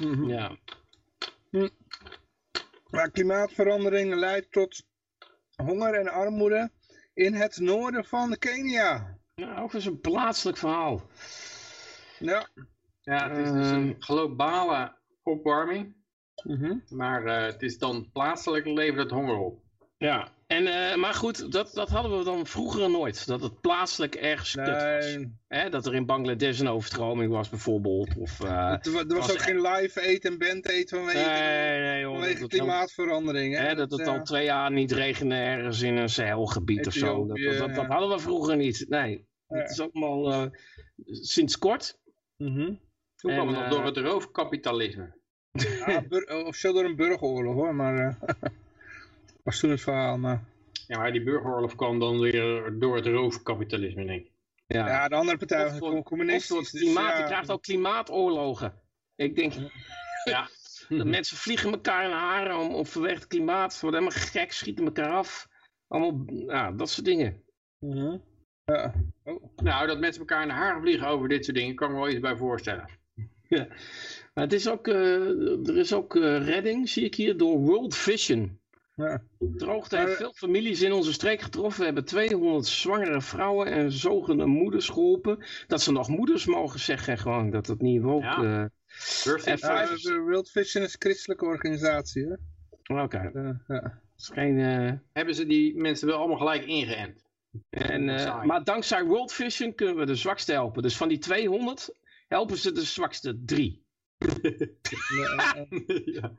Mhm. 0.00 0.28
ja. 0.28 0.56
Maar 2.90 3.10
klimaatverandering 3.10 4.14
leidt 4.14 4.52
tot 4.52 4.86
honger 5.56 5.94
en 5.94 6.08
armoede 6.08 6.70
in 7.14 7.34
het 7.34 7.58
noorden 7.58 8.04
van 8.04 8.36
Kenia. 8.38 9.18
ja, 9.34 9.60
ook 9.60 9.72
eens 9.72 9.84
een 9.86 10.00
plaatselijk 10.00 10.58
verhaal. 10.58 11.02
Ja. 12.18 12.48
Ja, 13.00 13.28
het 13.30 13.38
is 13.46 13.52
dus 13.52 13.70
een 13.70 13.90
Ehm. 13.92 14.00
globale 14.00 14.96
opwarming. 15.22 15.96
Mhm. 16.44 16.78
Maar 16.88 17.24
eh, 17.26 17.44
het 17.52 17.62
is 17.62 17.78
dan 17.78 18.10
plaatselijk 18.12 18.66
levert 18.66 18.98
het 19.02 19.10
honger 19.10 19.36
op. 19.36 19.61
Ja, 20.02 20.28
en, 20.46 20.66
eh, 20.66 20.96
maar 20.96 21.14
goed, 21.14 21.52
dat, 21.52 21.70
dat 21.74 21.88
hadden 21.88 22.18
we 22.18 22.24
dan 22.24 22.46
vroeger 22.46 22.90
nooit. 22.90 23.26
Dat 23.26 23.42
het 23.42 23.60
plaatselijk 23.60 24.14
ergens 24.14 24.54
kut 24.54 24.66
was. 24.66 25.14
Nee, 25.14 25.36
Hè, 25.48 25.68
dat 25.70 25.86
er 25.86 25.94
in 25.94 26.06
Bangladesh 26.06 26.60
een 26.60 26.68
overstroming 26.68 27.32
was 27.32 27.48
bijvoorbeeld. 27.48 28.16
Of, 28.18 28.40
eh, 28.40 28.48
er, 28.50 28.80
er 28.84 29.06
was 29.06 29.06
was 29.06 29.32
ook 29.32 29.42
geen 29.42 29.60
live 29.60 30.00
eten 30.00 30.30
en 30.30 30.38
band 30.38 30.68
eten 30.68 30.98
vanwege, 30.98 31.30
nee, 31.30 31.80
nee, 31.80 32.00
joh, 32.00 32.12
vanwege 32.12 32.40
dat, 32.40 32.48
klimaatverandering. 32.48 33.56
Hè? 33.56 33.62
hè, 33.66 33.74
dat 33.74 33.90
het 33.90 34.00
eh, 34.00 34.08
al 34.08 34.22
twee 34.22 34.44
jaar 34.44 34.72
niet 34.72 34.92
regende 34.92 35.34
ergens 35.34 35.80
in 35.82 35.96
een 35.96 36.08
Sahelgebied 36.08 36.86
of 36.86 36.92
zo. 36.92 37.26
Dat, 37.26 37.36
dat, 37.36 37.58
dat, 37.58 37.74
dat 37.74 37.86
hadden 37.86 38.08
we 38.08 38.18
vroeger 38.18 38.56
niet. 38.56 38.86
Nee, 38.88 39.26
Ja. 39.48 39.56
het 39.58 39.70
is 39.70 39.80
allemaal 39.80 40.32
eh, 40.32 40.46
sinds 41.06 41.58
kort. 41.58 41.98
mhm. 42.36 42.74
Toen 43.16 43.30
En, 43.30 43.36
kwam 43.36 43.48
het 43.48 43.56
nog 43.56 43.64
eh, 43.64 43.70
door 43.70 43.84
het 43.84 43.96
roofkapitalisme. 43.96 45.20
Ja, 45.86 46.04
of 46.44 46.56
zo 46.56 46.72
door 46.72 46.84
een 46.84 46.96
burgeroorlog 46.96 47.54
hoor, 47.54 47.74
maar 47.74 48.18
eh 49.42 49.48
was 49.48 49.58
toen 49.60 49.70
het 49.70 49.80
verhaal. 49.80 50.18
Maar... 50.18 50.44
Ja, 50.86 50.98
maar 50.98 51.12
die 51.12 51.22
burgeroorlog 51.22 51.74
kwam 51.74 51.98
dan 51.98 52.20
weer 52.20 52.78
door 52.78 52.96
het 52.96 53.06
roofkapitalisme, 53.06 54.06
denk 54.06 54.24
ik. 54.24 54.30
Ja. 54.66 54.88
Ja, 54.88 55.08
de 55.08 55.14
andere 55.14 55.36
partij 55.38 55.66
Of 55.66 55.78
was 55.78 55.94
Of 55.94 56.02
communistisch. 56.04 56.56
het 56.56 56.70
dus 56.70 56.80
klimaat, 56.80 57.12
ja. 57.12 57.18
je 57.18 57.24
krijgt 57.24 57.50
ook 57.50 57.62
klimaatoorlogen. 57.62 58.74
Ik 59.16 59.36
denk, 59.36 59.52
Ja. 60.24 60.48
Dat 60.88 61.06
mensen 61.06 61.36
vliegen 61.36 61.72
elkaar 61.72 62.04
in 62.04 62.10
de 62.10 62.16
haren 62.16 62.58
om, 62.58 62.74
om 62.74 62.86
vanwege 62.86 63.14
het 63.14 63.26
klimaat. 63.26 63.80
Worden 63.80 64.00
helemaal 64.02 64.22
gek, 64.26 64.52
schieten 64.52 64.84
elkaar 64.84 65.10
af. 65.10 65.48
Allemaal, 65.88 66.24
ja, 66.46 66.72
dat 66.72 66.90
soort 66.90 67.06
dingen. 67.06 67.42
Mhm. 67.78 68.16
Ja. 68.64 68.94
Oh. 69.24 69.44
Nou, 69.56 69.86
dat 69.86 69.98
mensen 69.98 70.20
elkaar 70.20 70.42
in 70.42 70.48
de 70.48 70.54
haren 70.54 70.80
vliegen 70.80 71.06
over 71.06 71.28
dit 71.28 71.44
soort 71.44 71.56
dingen, 71.56 71.74
kan 71.74 71.88
ik 71.88 71.94
me 71.94 72.00
wel 72.00 72.10
iets 72.10 72.20
bij 72.20 72.36
voorstellen. 72.36 72.88
Maar 74.34 74.44
het 74.44 74.52
is 74.52 74.68
ook, 74.68 74.88
eh, 74.88 75.68
er 75.68 75.76
is 75.76 75.92
ook 75.92 76.16
eh, 76.16 76.46
redding, 76.46 76.88
zie 76.88 77.04
ik 77.04 77.14
hier, 77.14 77.36
door 77.36 77.58
World 77.58 77.96
Vision. 77.96 78.60
Ja. 79.02 79.22
Droogte 79.56 79.96
Maar- 79.96 80.04
heeft 80.06 80.16
veel 80.18 80.32
families 80.34 80.82
in 80.82 80.92
onze 80.92 81.12
streek 81.12 81.40
getroffen. 81.40 81.78
We 81.78 81.84
hebben 81.84 82.04
200 82.04 82.66
zwangere 82.66 83.20
vrouwen 83.22 83.66
en 83.66 83.92
zogende 83.92 84.46
moeders 84.46 84.88
geholpen. 84.88 85.44
Dat 85.66 85.82
ze 85.82 85.92
nog 85.92 86.08
moeders 86.08 86.46
mogen 86.46 86.80
zeggen, 86.80 87.18
gewoon 87.18 87.50
dat 87.50 87.66
het 87.66 87.80
niet 87.80 88.02
ook... 88.02 88.22
Ja. 88.22 88.36
eh, 88.36 88.42
World 89.24 89.42
Vision- 89.42 89.42
Ja, 89.44 89.56
vijf- 89.86 90.02
de 90.02 90.18
World 90.18 90.50
Vision 90.50 90.84
is 90.84 90.92
een 90.92 91.00
christelijke 91.00 91.44
organisatie. 91.44 92.26
Hè? 92.26 93.02
Oké. 93.02 93.30
Eh, 93.34 93.50
ja. 93.76 94.00
geen, 94.16 94.58
eh, 94.58 94.92
Hebben 95.12 95.34
ze 95.34 95.46
die 95.46 95.76
mensen 95.76 96.06
wel 96.06 96.18
allemaal 96.18 96.36
gelijk 96.36 96.64
ingeënt? 96.64 97.24
en, 97.70 98.08
eh, 98.08 98.44
maar 98.44 98.64
dankzij 98.64 99.04
World 99.04 99.32
Vision 99.32 99.74
kunnen 99.74 99.96
we 99.96 100.04
de 100.06 100.14
zwakste 100.14 100.52
helpen. 100.52 100.82
Dus 100.82 100.96
van 100.96 101.08
die 101.08 101.18
200 101.18 101.94
helpen 102.28 102.56
ze 102.56 102.72
de 102.72 102.82
zwakste 102.84 103.38
drie. 103.44 103.81
ja. 106.04 106.32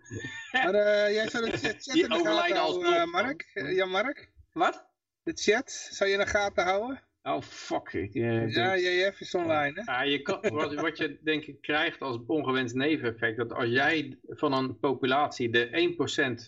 Maar 0.52 0.74
eh, 0.74 1.14
jij 1.14 1.30
zou 1.30 1.46
de 1.46 1.58
chat 1.58 1.62
chat 1.62 1.94
Die 1.94 2.04
in 2.04 2.10
de 2.10 2.16
overlijden 2.16 2.56
gaten 2.58 2.58
houden, 2.58 2.84
alsnog. 2.86 2.96
eh, 2.96 3.12
Mark? 3.24 3.52
Eh, 3.54 3.76
ja, 3.76 3.86
Mark? 3.86 4.32
Wat? 4.52 4.86
De 5.24 5.32
chat, 5.36 5.72
zou 5.72 6.10
je 6.10 6.16
in 6.16 6.22
de 6.22 6.30
gaten 6.30 6.64
houden? 6.64 7.02
Oh, 7.24 7.42
fuck. 7.42 7.94
Eh, 7.94 8.54
Ja, 8.54 8.78
JF 8.78 9.20
is 9.20 9.36
online, 9.36 9.82
hè? 9.86 9.92
Ja, 9.92 10.02
je 10.04 10.22
kan, 10.22 10.40
wat, 10.50 10.74
wat 10.74 10.98
je 10.98 11.20
denk 11.22 11.44
ik 11.46 11.62
krijgt 11.62 12.02
als 12.02 12.18
ongewenst 12.28 12.76
neveneffect, 12.76 13.38
dat 13.38 13.54
als 13.54 13.70
jij 13.70 14.18
van 14.28 14.54
een 14.54 14.80
populatie 14.80 15.50
de 15.50 15.70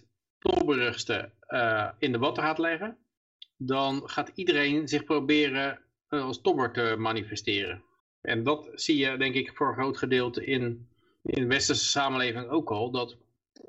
1% 0.01 0.05
tobberigste 0.39 1.31
eh, 1.39 1.89
in 1.99 2.11
de 2.11 2.17
watten 2.17 2.43
gaat 2.43 2.57
leggen, 2.57 2.97
dan 3.57 4.09
gaat 4.09 4.31
iedereen 4.35 4.87
zich 4.87 5.03
proberen 5.03 5.79
eh, 6.09 6.23
als 6.23 6.41
tobber 6.41 6.71
te 6.71 6.95
manifesteren. 6.97 7.83
En 8.21 8.43
dat 8.43 8.69
zie 8.73 8.97
je 8.97 9.17
denk 9.17 9.35
ik 9.35 9.51
voor 9.55 9.67
een 9.67 9.73
groot 9.73 9.97
gedeelte 9.97 10.45
in, 10.45 10.87
in 11.25 11.41
de 11.41 11.47
westerse 11.47 11.85
samenleving 11.85 12.47
ook 12.47 12.71
al, 12.71 12.91
dat 12.91 13.17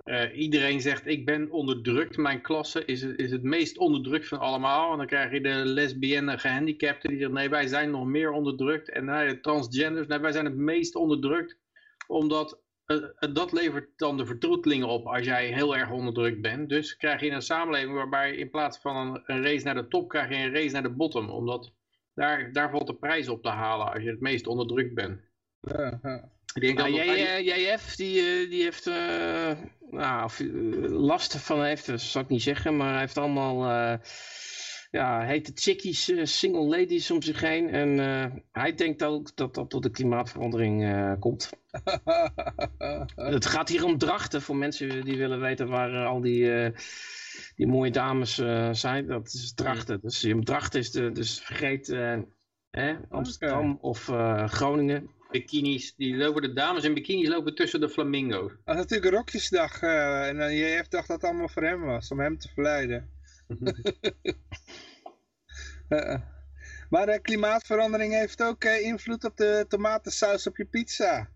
eh, 0.04 0.38
iedereen 0.38 0.80
zegt 0.80 1.06
ik 1.06 1.24
ben 1.24 1.50
onderdrukt, 1.50 2.16
mijn 2.16 2.40
klasse 2.40 2.84
is, 2.84 3.02
is 3.02 3.30
het 3.30 3.42
meest 3.42 3.78
onderdrukt 3.78 4.28
van 4.28 4.38
allemaal. 4.38 4.92
En 4.92 4.98
dan 4.98 5.06
krijg 5.06 5.32
je 5.32 5.40
de 5.40 5.64
lesbienne 5.64 6.38
gehandicapten 6.38 7.08
die 7.10 7.18
zeggen 7.18 7.36
nee 7.36 7.48
wij 7.48 7.66
zijn 7.66 7.90
nog 7.90 8.04
meer 8.04 8.30
onderdrukt. 8.30 8.90
En 8.90 9.04
nou, 9.04 9.28
de 9.28 9.40
transgenders, 9.40 10.06
nee, 10.06 10.18
wij 10.18 10.32
zijn 10.32 10.44
het 10.44 10.56
meest 10.56 10.94
onderdrukt. 10.94 11.58
Omdat 12.06 12.60
eh, 12.86 12.96
eh, 12.96 13.34
dat 13.34 13.52
levert 13.52 13.88
dan 13.96 14.16
de 14.16 14.26
vertroetelingen 14.26 14.88
op 14.88 15.06
als 15.06 15.24
jij 15.24 15.46
heel 15.46 15.76
erg 15.76 15.90
onderdrukt 15.90 16.40
bent. 16.40 16.68
Dus 16.68 16.96
krijg 16.96 17.20
je 17.20 17.30
een 17.30 17.42
samenleving 17.42 17.94
waarbij 17.94 18.36
in 18.36 18.50
plaats 18.50 18.78
van 18.78 19.22
een, 19.24 19.42
race 19.42 19.64
naar 19.64 19.74
de 19.74 19.88
top 19.88 20.08
krijg 20.08 20.28
je 20.28 20.34
een 20.34 20.54
race 20.54 20.72
naar 20.72 20.82
de 20.82 20.94
bottom. 20.94 21.30
Omdat 21.30 21.72
daar, 22.14 22.52
daar 22.52 22.70
valt 22.70 22.86
de 22.86 22.94
prijs 22.94 23.28
op 23.28 23.42
te 23.42 23.48
halen 23.48 23.92
als 23.92 24.02
je 24.02 24.10
het 24.10 24.20
meest 24.20 24.46
onderdrukt 24.46 24.94
bent. 24.94 25.20
Ik 26.56 26.62
denk 26.62 26.78
Nou, 26.78 26.90
dat 26.90 27.04
jij, 27.04 27.36
eh, 27.36 27.72
JF, 27.72 27.96
die, 27.96 28.20
eh, 28.20 28.50
die 28.50 28.62
heeft 28.62 28.86
eh, 28.86 29.50
nou, 29.90 30.24
of, 30.24 30.40
eh, 30.40 30.46
last 30.90 31.36
van 31.36 31.64
heeft, 31.64 31.86
dat 31.86 32.00
zal 32.00 32.22
ik 32.22 32.28
niet 32.28 32.42
zeggen, 32.42 32.76
maar 32.76 32.90
hij 32.90 33.00
heeft 33.00 33.18
allemaal 33.18 33.64
ja, 34.96 35.20
hete 35.20 35.50
chickies, 35.54 36.10
eh, 36.10 36.24
single 36.24 36.64
ladies 36.64 37.10
om 37.10 37.22
zich 37.22 37.40
heen. 37.40 37.68
En 37.68 38.00
eh, 38.00 38.32
hij 38.52 38.74
denkt 38.74 39.04
ook 39.04 39.36
dat 39.36 39.54
dat 39.54 39.70
door 39.70 39.80
de 39.80 39.90
klimaatverandering 39.90 40.84
eh, 40.84 41.12
komt. 41.18 41.50
Het 43.34 43.46
gaat 43.46 43.68
hier 43.68 43.84
om 43.84 43.98
drachten, 43.98 44.42
voor 44.42 44.56
mensen 44.56 45.04
die 45.04 45.16
willen 45.16 45.40
weten 45.40 45.68
waar 45.68 45.94
eh, 45.94 46.06
al 46.06 46.20
die, 46.20 46.52
eh, 46.52 46.78
die 47.56 47.66
mooie 47.66 47.90
dames 47.90 48.38
eh, 48.38 48.72
zijn. 48.72 49.06
Dat 49.06 49.26
is 49.26 49.54
drachten. 49.54 50.00
Dus 50.02 50.20
je 50.20 50.38
drachten 50.42 50.80
is 50.80 50.90
de, 50.90 51.12
dus 51.12 51.40
vergeet 51.40 51.88
eh, 51.88 52.18
hè, 52.70 52.94
Amsterdam 53.08 53.78
of 53.80 54.08
eh, 54.08 54.48
Groningen. 54.48 55.10
Bikinis, 55.30 55.94
die 55.96 56.16
lopen 56.16 56.42
de 56.42 56.52
dames 56.52 56.84
in 56.84 56.94
bikinis 56.94 57.28
lopen 57.28 57.54
tussen 57.54 57.80
de 57.80 57.88
flamingo's. 57.88 58.50
Dat 58.50 58.60
was 58.64 58.76
natuurlijk 58.76 59.14
Rokjesdag 59.14 59.82
eh, 59.82 60.28
en 60.28 60.36
dan 60.36 60.54
JF 60.54 60.88
dacht 60.88 61.08
dat 61.08 61.20
het 61.20 61.24
allemaal 61.24 61.48
voor 61.48 61.62
hem 61.62 61.80
was, 61.80 62.10
om 62.10 62.20
hem 62.20 62.38
te 62.38 62.48
verleiden. 62.48 63.10
Eh. 65.88 66.20
maar 66.90 67.06
de 67.06 67.20
klimaatverandering 67.20 68.12
heeft 68.12 68.42
ook 68.42 68.64
invloed 68.64 69.24
op 69.24 69.36
de 69.36 69.64
tomatensaus 69.68 70.46
op 70.46 70.56
je 70.56 70.64
pizza. 70.64 71.30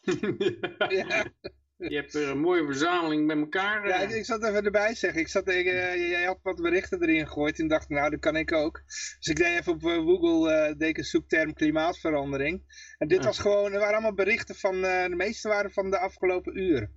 ja, 0.88 1.24
Je 1.78 1.94
hebt 1.94 2.14
er 2.14 2.28
een 2.28 2.38
mooie 2.38 2.64
verzameling 2.64 3.26
bij 3.26 3.36
elkaar. 3.36 3.88
ja 3.88 3.96
eh. 3.96 4.02
ik, 4.02 4.10
ik 4.10 4.24
zat 4.24 4.44
even 4.44 4.64
erbij 4.64 4.94
zeggen. 4.94 5.20
Ik 5.20 5.28
zat, 5.28 5.48
ik, 5.48 5.66
eh, 5.66 6.10
jij 6.10 6.24
had 6.24 6.38
wat 6.42 6.62
berichten 6.62 7.02
erin 7.02 7.26
gegooid 7.26 7.58
en 7.58 7.68
dacht, 7.68 7.88
nou 7.88 8.10
dat 8.10 8.20
kan 8.20 8.36
ik 8.36 8.52
ook. 8.52 8.82
Dus 8.86 9.26
ik 9.26 9.36
deed 9.36 9.58
even 9.58 9.72
op 9.72 9.84
eh, 9.84 9.96
Google, 9.96 10.52
eh 10.52 10.76
deed 10.78 10.98
een 10.98 11.04
zoekterm 11.04 11.54
klimaatverandering. 11.54 12.62
En 12.98 13.08
dit 13.08 13.24
was 13.24 13.38
gewoon, 13.38 13.72
er 13.72 13.78
waren 13.78 13.94
allemaal 13.94 14.14
berichten 14.14 14.54
van, 14.54 14.80
de 14.80 15.14
meeste 15.16 15.48
waren 15.48 15.72
van 15.72 15.90
de 15.90 15.98
afgelopen 15.98 16.58
uur. 16.58 16.90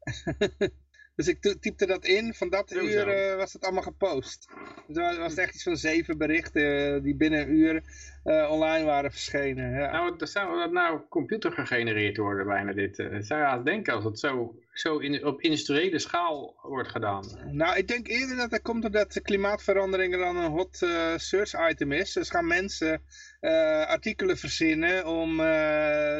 dus 1.20 1.28
ik 1.28 1.40
ty- 1.40 1.58
typte 1.60 1.86
dat 1.86 2.04
in, 2.04 2.34
van 2.34 2.48
dat 2.50 2.72
uur 2.72 3.08
eh, 3.08 3.36
was 3.36 3.52
het 3.52 3.64
allemaal 3.64 3.82
gepost. 3.82 4.48
Dus 4.86 4.96
er 4.96 5.02
was, 5.02 5.16
was 5.16 5.34
echt 5.34 5.54
iets 5.54 5.62
van 5.62 5.76
zeven 5.76 6.18
berichten 6.18 6.94
eh, 6.94 7.02
die 7.02 7.16
binnen 7.16 7.40
een 7.40 7.54
uur 7.54 7.82
eh, 8.24 8.50
online 8.50 8.84
waren 8.84 9.10
verschenen. 9.10 9.70
Ja. 9.70 9.90
Nou, 9.90 10.16
dat 10.16 10.30
zou 10.30 10.58
dat 10.58 10.72
nou 10.72 11.00
computer 11.08 11.52
gegenereerd 11.52 12.16
worden 12.16 12.46
bijna 12.46 12.72
dit. 12.72 12.96
zou 12.96 13.40
je 13.40 13.46
haast 13.46 13.64
denken 13.64 13.94
als 13.94 14.04
het 14.04 14.18
zo, 14.18 14.54
zo 14.72 14.98
in, 14.98 15.26
op 15.26 15.40
industriële 15.40 15.98
schaal 15.98 16.58
wordt 16.62 16.88
gedaan. 16.88 17.24
Nou, 17.52 17.76
ik 17.76 17.88
denk 17.88 18.08
eerder 18.08 18.36
dat 18.36 18.50
dat 18.50 18.62
komt 18.62 18.84
omdat 18.84 19.12
de 19.12 19.22
klimaatverandering 19.22 20.16
dan 20.16 20.36
een 20.36 20.50
hot 20.50 20.76
search 21.16 21.70
item 21.70 21.92
is. 21.92 22.12
Dus 22.12 22.30
gaan 22.30 22.46
mensen 22.46 23.02
artikelen 23.86 24.38
verzinnen 24.38 25.06
om 25.06 25.36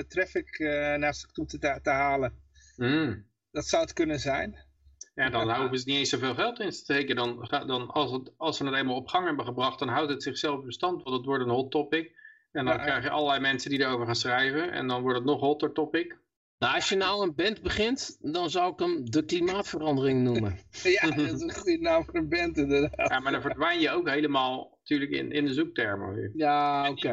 traffic 0.09 0.59
naar 0.99 1.15
zich 1.15 1.31
toe 1.31 1.47
te, 1.47 1.79
te 1.83 1.91
halen. 1.91 2.33
Mm. 2.77 3.29
Dat 3.51 3.67
zou 3.67 3.83
het 3.83 3.93
kunnen 3.93 4.21
zijn. 4.21 4.69
Ja, 5.15 5.31
dan 5.31 5.55
hoeven 5.57 5.79
ze 5.79 5.89
niet 5.89 5.97
eens 5.99 6.09
zoveel 6.09 6.35
geld 6.35 6.61
in 6.61 6.71
te 6.71 6.77
steken. 6.77 7.17
Dan, 7.17 7.49
dan 7.67 7.89
als, 7.91 8.11
het, 8.13 8.33
als 8.37 8.57
ze 8.57 8.65
het 8.65 8.75
eenmaal 8.75 8.97
op 8.97 9.09
gang 9.09 9.27
hebben 9.27 9.45
gebracht, 9.45 9.79
dan 9.79 9.89
houdt 9.89 10.11
het 10.11 10.23
zichzelf 10.23 10.61
in 10.61 10.67
bestand. 10.67 11.03
Want 11.03 11.17
het 11.17 11.25
wordt 11.27 11.45
een 11.45 11.51
hot 11.51 11.71
topic. 11.71 12.13
En 12.53 12.65
dan 12.65 12.75
Ja, 12.77 12.83
krijg 12.83 13.03
je 13.05 13.11
allerlei 13.11 13.41
mensen 13.41 13.71
die 13.71 13.81
erover 13.81 14.07
gaan 14.07 14.15
schrijven. 14.17 14.73
En 14.73 14.87
dan 14.87 15.03
wordt 15.03 15.17
het 15.19 15.27
nog 15.27 15.41
hotter 15.41 15.73
topic. 15.73 16.19
Nou, 16.59 16.75
als 16.75 16.89
je 16.89 16.97
nou 16.97 17.23
een 17.23 17.35
band 17.35 17.63
begint, 17.63 18.17
dan 18.21 18.51
zou 18.51 18.73
ik 18.73 18.79
hem 18.79 19.11
de 19.11 19.25
klimaatverandering 19.25 20.23
noemen. 20.23 20.59
Ja, 20.83 21.11
dat 21.11 21.33
is 21.33 21.41
een 21.41 21.55
goede 21.55 21.79
naam 21.81 22.05
voor 22.05 22.15
een 22.15 22.29
band 22.29 22.57
inderdaad. 22.57 23.11
Ja, 23.11 23.21
maar 23.21 23.33
dan 23.33 23.41
verdwijn 23.43 23.81
je 23.81 23.91
ook 23.91 24.09
helemaal 24.09 24.79
natuurlijk 24.79 25.11
in, 25.11 25.33
in 25.33 25.45
de 25.45 25.53
zoektermen. 25.53 26.15
weer. 26.15 26.31
Ja, 26.35 26.91
oké. 26.91 27.11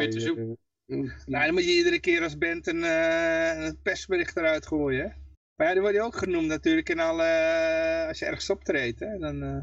Nou, 0.86 1.46
dan 1.46 1.54
moet 1.54 1.66
je 1.66 1.76
iedere 1.76 2.00
keer 2.00 2.24
als 2.24 2.38
band 2.38 2.68
een, 2.68 2.84
eh, 2.84 3.66
een 3.66 3.80
persbericht 3.82 4.38
eruit 4.38 4.68
gooien. 4.68 5.04
hè. 5.04 5.10
Maar 5.58 5.68
ja, 5.68 5.74
die 5.74 5.82
word 5.82 5.94
je 5.94 6.02
ook 6.02 6.18
genoemd 6.18 6.48
natuurlijk 6.48 6.90
in 6.90 7.00
alle, 7.00 7.24
eh, 7.24 8.08
als 8.08 8.20
je 8.20 8.26
ergens 8.26 8.50
optreedt. 8.50 9.00
Hè? 9.00 9.18
Dan, 9.18 9.44
eh, 9.44 9.60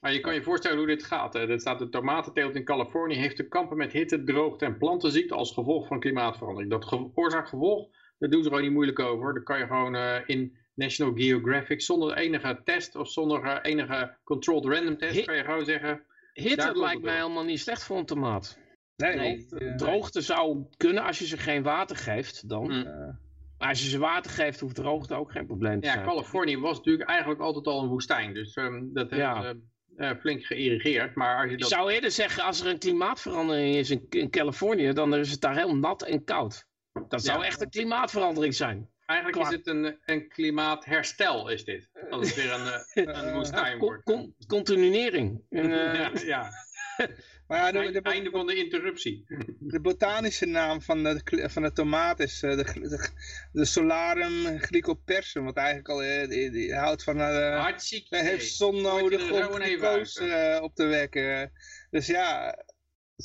Maar 0.00 0.12
je 0.12 0.20
kan 0.20 0.34
je 0.34 0.42
voorstellen 0.42 0.78
hoe 0.78 0.86
dit 0.86 1.04
gaat. 1.04 1.32
Hè. 1.32 1.48
Er 1.48 1.60
staat 1.60 1.78
de 1.78 1.88
tomatenteelt 1.88 2.54
in 2.54 2.64
Californië 2.64 3.14
heeft 3.14 3.36
te 3.36 3.48
kampen 3.48 3.76
met 3.76 3.92
hitte, 3.92 4.24
droogte 4.24 4.64
en 4.64 4.78
plantenziekte 4.78 5.34
als 5.34 5.52
gevolg 5.52 5.86
van 5.86 6.00
klimaatverandering. 6.00 6.70
Dat 6.70 6.84
ge 6.84 7.10
oorzaak-gevolg, 7.14 7.88
daar 8.18 8.30
doen 8.30 8.42
ze 8.42 8.48
gewoon 8.48 8.64
niet 8.64 8.72
moeilijk 8.72 8.98
over. 8.98 9.34
Dat 9.34 9.42
kan 9.42 9.58
je 9.58 9.66
gewoon 9.66 9.94
eh, 9.94 10.16
in 10.26 10.58
National 10.74 11.14
Geographic 11.14 11.82
zonder 11.82 12.16
enige 12.16 12.60
test 12.64 12.96
of 12.96 13.10
zonder 13.10 13.60
enige 13.62 14.16
controlled 14.24 14.74
random 14.74 14.98
test, 14.98 15.24
kan 15.24 15.36
je 15.36 15.44
gewoon 15.44 15.64
zeggen, 15.64 16.04
Hitte 16.32 16.78
lijkt 16.78 17.02
mij 17.02 17.16
helemaal 17.16 17.44
niet 17.44 17.60
slecht 17.60 17.84
voor 17.84 17.98
een 17.98 18.06
tomaat. 18.06 18.58
nee, 18.96 19.16
Droogte, 19.16 19.58
eh, 19.58 19.74
droogte 19.74 20.20
zou 20.20 20.66
kunnen 20.76 21.02
als 21.02 21.18
je 21.18 21.26
ze 21.26 21.36
geen 21.36 21.62
water 21.62 21.96
geeft 21.96 22.48
dan. 22.48 22.64
Mm. 22.64 23.18
Eh, 23.60 23.66
Maar 23.66 23.68
als 23.68 23.82
je 23.82 23.88
ze 23.88 23.98
water 23.98 24.30
geeft, 24.30 24.60
hoeft 24.60 24.74
droogte 24.74 25.14
ook 25.14 25.30
geen 25.32 25.46
probleem 25.46 25.80
te 25.80 25.86
ja, 25.86 25.92
zijn. 25.92 26.04
Californië 26.04 26.58
was 26.58 26.76
natuurlijk 26.76 27.08
eigenlijk 27.08 27.40
altijd 27.40 27.66
al 27.66 27.82
een 27.82 27.88
woestijn. 27.88 28.34
Dus 28.34 28.54
ehm, 28.54 28.82
dat 28.92 29.10
heeft 29.10 29.22
Ja. 29.22 29.54
eh, 29.96 30.10
eh, 30.10 30.16
flink 30.18 30.44
geïrrigeerd. 30.44 31.14
Maar 31.14 31.34
als 31.36 31.44
je 31.44 31.50
Je 31.50 31.56
dat... 31.56 31.68
zou 31.68 31.92
eerder 31.92 32.10
zeggen, 32.10 32.42
als 32.44 32.60
er 32.60 32.66
een 32.66 32.78
klimaatverandering 32.78 33.74
is 33.76 33.90
in, 33.90 34.06
in 34.10 34.30
Californië, 34.30 34.92
dan 34.92 35.14
is 35.14 35.30
het 35.30 35.40
daar 35.40 35.56
heel 35.56 35.76
nat 35.76 36.02
en 36.02 36.24
koud. 36.24 36.66
Dat 37.08 37.24
zou 37.24 37.38
Ja. 37.40 37.46
echt 37.46 37.60
een 37.60 37.70
klimaatverandering 37.70 38.54
zijn. 38.54 38.88
Eigenlijk 39.06 39.42
is 39.42 39.48
het 39.56 39.66
een, 39.66 39.98
een 40.04 40.28
klimaatherstel, 40.28 41.48
is 41.48 41.64
dit. 41.64 41.90
Als 42.10 42.26
het 42.28 42.36
weer 42.36 42.52
een, 42.52 42.66
eh, 42.66 43.24
een 43.24 43.34
woestijn 43.38 43.78
wordt. 43.78 44.02
con- 44.02 44.34
continuering. 44.46 45.42
En, 45.50 45.72
eh, 45.92 45.94
ja, 45.94 46.10
ja. 46.24 46.50
maar 47.50 47.58
ja, 47.58 47.72
de, 47.72 47.78
Einde, 47.78 48.00
de, 48.02 48.10
einde 48.10 48.30
van 48.30 48.46
de 48.46 48.54
interruptie. 48.54 49.24
de 49.58 49.80
botanische 49.80 50.46
naam 50.46 50.82
van 50.82 51.02
de, 51.02 51.20
van 51.50 51.62
de 51.62 51.72
tomaat 51.72 52.20
is 52.20 52.42
eh, 52.42 52.56
de, 52.56 52.64
de, 52.64 53.08
de 53.52 53.64
Solarum 53.64 54.58
glycopersum. 54.58 55.44
Wat 55.44 55.56
eigenlijk 55.56 55.88
al 55.88 56.02
eh, 56.02 56.28
die, 56.28 56.50
die 56.50 56.74
houdt 56.74 57.04
van... 57.04 57.18
Hartstikke 57.20 58.16
idee. 58.16 58.28
heeft 58.30 58.54
zon 58.54 58.82
nodig 58.82 59.30
om 59.30 59.42
glucose 59.42 60.24
eh, 60.24 60.62
op 60.62 60.74
te 60.74 60.84
wekken. 60.86 61.52
Dus 61.90 62.06
ja... 62.06 62.54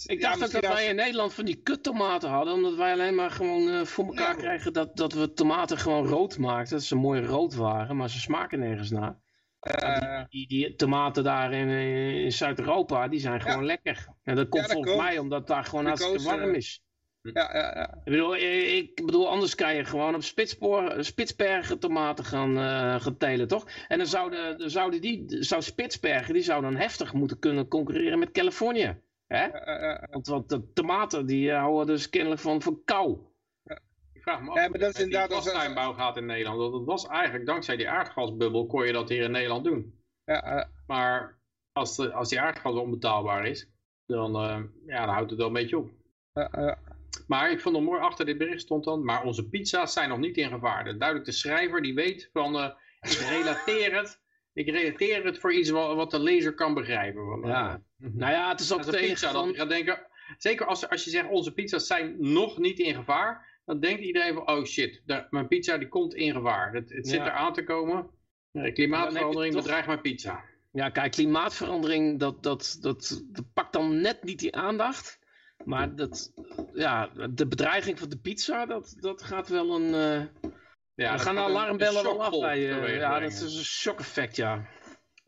ik 0.05 0.21
ja, 0.21 0.29
dacht 0.29 0.43
ook 0.43 0.51
dat 0.51 0.65
als- 0.65 0.73
wij 0.73 0.87
in 0.87 0.95
Nederland 0.95 1.33
van 1.33 1.45
die 1.45 1.61
kuttomaten 1.61 2.29
hadden, 2.29 2.53
omdat 2.53 2.75
wij 2.75 2.91
alleen 2.91 3.15
maar 3.15 3.31
gewoon 3.31 3.87
voor 3.87 4.05
elkaar 4.05 4.35
Ja. 4.35 4.41
krijgen 4.41 4.73
dat, 4.73 4.97
dat 4.97 5.13
we 5.13 5.33
tomaten 5.33 5.77
gewoon 5.77 6.07
rood 6.07 6.37
maakten. 6.37 6.73
Dat 6.77 6.83
ze 6.85 6.95
mooi 6.95 7.21
rood 7.21 7.53
waren, 7.55 7.95
maar 7.95 8.09
ze 8.09 8.19
smaken 8.19 8.59
nergens 8.59 8.89
naar. 8.91 9.23
Eh, 9.65 10.23
Die, 10.29 10.47
die 10.47 10.75
tomaten 10.75 11.23
daar 11.23 11.53
in, 11.53 11.67
eh, 11.67 12.23
in 12.23 12.31
Zuid-Europa, 12.31 13.07
die 13.07 13.19
zijn 13.19 13.41
gewoon 13.41 13.65
lekker. 13.65 14.07
En 14.23 14.35
dat 14.35 14.49
komt 14.49 14.63
dat 14.63 14.71
volgens 14.71 14.93
komt. 14.93 15.03
mij 15.05 15.17
omdat 15.17 15.47
daar 15.47 15.63
gewoon 15.63 15.85
hartstikke 15.85 16.23
warm 16.23 16.53
is. 16.53 16.83
ja, 17.21 17.49
ja, 17.53 17.75
ja. 17.75 17.93
Ik 18.03 18.11
bedoel, 18.11 18.35
eh, 18.35 18.75
ik 18.75 19.05
bedoel, 19.05 19.29
anders 19.29 19.55
kan 19.55 19.75
je 19.75 19.85
gewoon 19.85 20.15
op 20.15 20.23
Spitspoor, 20.23 21.03
Spitsbergen 21.03 21.79
tomaten 21.79 22.25
gaan, 22.25 22.57
gaan 23.01 23.17
telen, 23.17 23.47
toch? 23.47 23.67
En 23.87 23.97
dan 23.97 24.07
zouden, 24.07 24.57
dan 24.57 24.69
zouden 24.69 25.01
die, 25.01 25.25
zou 25.27 25.61
Spitsbergen, 25.61 26.33
die 26.33 26.43
zou 26.43 26.61
dan 26.61 26.75
heftig 26.75 27.13
moeten 27.13 27.39
kunnen 27.39 27.67
concurreren 27.67 28.19
met 28.19 28.31
Californië. 28.31 28.97
Hè? 29.27 29.47
Want, 30.11 30.27
want 30.27 30.49
de 30.49 30.71
tomaten, 30.73 31.25
die 31.25 31.51
houden 31.51 31.95
dus 31.95 32.09
kennelijk 32.09 32.41
van, 32.41 32.61
van 32.61 32.81
kou. 32.85 33.19
Ik 34.25 34.31
vraag 34.31 34.41
me 34.43 34.49
af 34.49 34.55
Ja, 34.55 34.69
maar 34.69 34.79
dat 34.79 34.89
is 34.89 34.95
die 34.95 35.03
inderdaad 35.03 35.31
als- 35.75 35.95
gaat 35.95 36.17
in 36.17 36.25
Nederland. 36.25 36.59
Want 36.59 36.71
dat 36.71 36.85
was 36.85 37.07
eigenlijk 37.07 37.45
dankzij 37.45 37.75
die 37.75 37.89
aardgasbubbel 37.89 38.65
kon 38.65 38.85
je 38.85 38.93
dat 38.93 39.09
hier 39.09 39.23
in 39.23 39.31
Nederland 39.31 39.63
doen. 39.63 39.99
ja, 40.23 40.41
ja. 40.45 40.69
Maar 40.87 41.39
als, 41.71 41.95
de, 41.95 42.13
als 42.13 42.29
die 42.29 42.39
aardgas 42.39 42.75
onbetaalbaar 42.75 43.47
is, 43.47 43.69
dan, 44.05 44.35
uh, 44.35 44.63
ja, 44.85 45.05
dan 45.05 45.13
houdt 45.13 45.29
het 45.29 45.39
wel 45.39 45.47
een 45.47 45.53
beetje 45.53 45.77
op. 45.77 45.89
Maar 47.27 47.51
ik 47.51 47.61
vond 47.61 47.75
het 47.75 47.85
mooi, 47.85 48.01
achter 48.01 48.25
dit 48.25 48.37
bericht 48.37 48.61
stond 48.61 48.83
dan, 48.83 49.05
maar 49.05 49.23
onze 49.23 49.49
pizza's 49.49 49.93
zijn 49.93 50.09
nog 50.09 50.19
niet 50.19 50.37
in 50.37 50.49
gevaar. 50.49 50.83
Duidelijk 50.83 51.25
de 51.25 51.31
schrijver 51.31 51.81
die 51.81 51.93
weet 51.93 52.29
van, 52.33 52.55
uh, 52.55 52.69
ik 53.01 53.11
relateer 53.11 53.95
het, 53.95 54.21
ik 54.53 54.69
relateer 54.69 55.25
het 55.25 55.39
voor 55.39 55.53
iets 55.53 55.69
wat, 55.69 55.95
wat 55.95 56.11
de 56.11 56.19
lezer 56.19 56.53
kan 56.53 56.73
begrijpen. 56.73 57.25
Want, 57.25 57.45
ja. 57.45 57.81
nou 57.97 58.31
ja, 58.31 58.49
het 58.49 58.59
is 58.59 58.73
ook 58.73 58.83
de 58.83 58.97
pizza. 58.97 59.31
Van... 59.31 59.53
Dat, 59.53 59.69
denken, 59.69 60.07
zeker 60.37 60.65
als, 60.65 60.89
als 60.89 61.03
je 61.03 61.09
zegt, 61.09 61.29
onze 61.29 61.53
pizza's 61.53 61.87
zijn 61.87 62.15
nog 62.19 62.57
niet 62.57 62.79
in 62.79 62.95
gevaar, 62.95 63.54
dan 63.65 63.79
denkt 63.79 64.01
iedereen 64.01 64.33
van, 64.33 64.49
oh 64.49 64.65
shit, 64.65 65.01
mijn 65.29 65.47
pizza 65.47 65.77
die 65.77 65.87
komt 65.87 66.13
in 66.13 66.33
gevaar. 66.33 66.73
Het, 66.73 66.89
het 66.89 67.07
zit 67.07 67.19
er 67.19 67.31
aan 67.31 67.53
te 67.53 67.63
komen. 67.63 68.09
Klimaatverandering 68.73 69.53
toch... 69.53 69.61
bedreigt 69.61 69.87
mijn 69.87 70.01
pizza. 70.01 70.43
Ja, 70.71 70.89
kijk, 70.89 71.11
klimaatverandering, 71.11 72.19
dat, 72.19 72.43
dat, 72.43 72.77
dat, 72.81 73.23
dat 73.25 73.45
pakt 73.53 73.73
dan 73.73 74.01
net 74.01 74.23
niet 74.23 74.39
die 74.39 74.55
aandacht. 74.55 75.19
Maar 75.63 75.95
dat, 75.95 76.33
ja, 76.73 77.09
de 77.29 77.47
bedreiging 77.47 77.99
van 77.99 78.09
de 78.09 78.17
pizza, 78.17 78.65
dat, 78.65 78.95
dat 78.99 79.21
gaat 79.21 79.49
wel 79.49 79.75
een... 79.75 79.93
Uh... 79.93 80.51
Ja, 80.95 81.13
We 81.13 81.19
gaan 81.19 81.35
de 81.35 81.41
alarmbellen 81.41 82.03
wel 82.03 82.23
af 82.23 82.39
bij 82.39 82.59
uh, 82.59 82.97
Ja, 82.97 83.19
dat 83.19 83.31
is 83.31 83.41
een 83.41 83.63
shock 83.63 83.99
effect, 83.99 84.35
ja. 84.35 84.67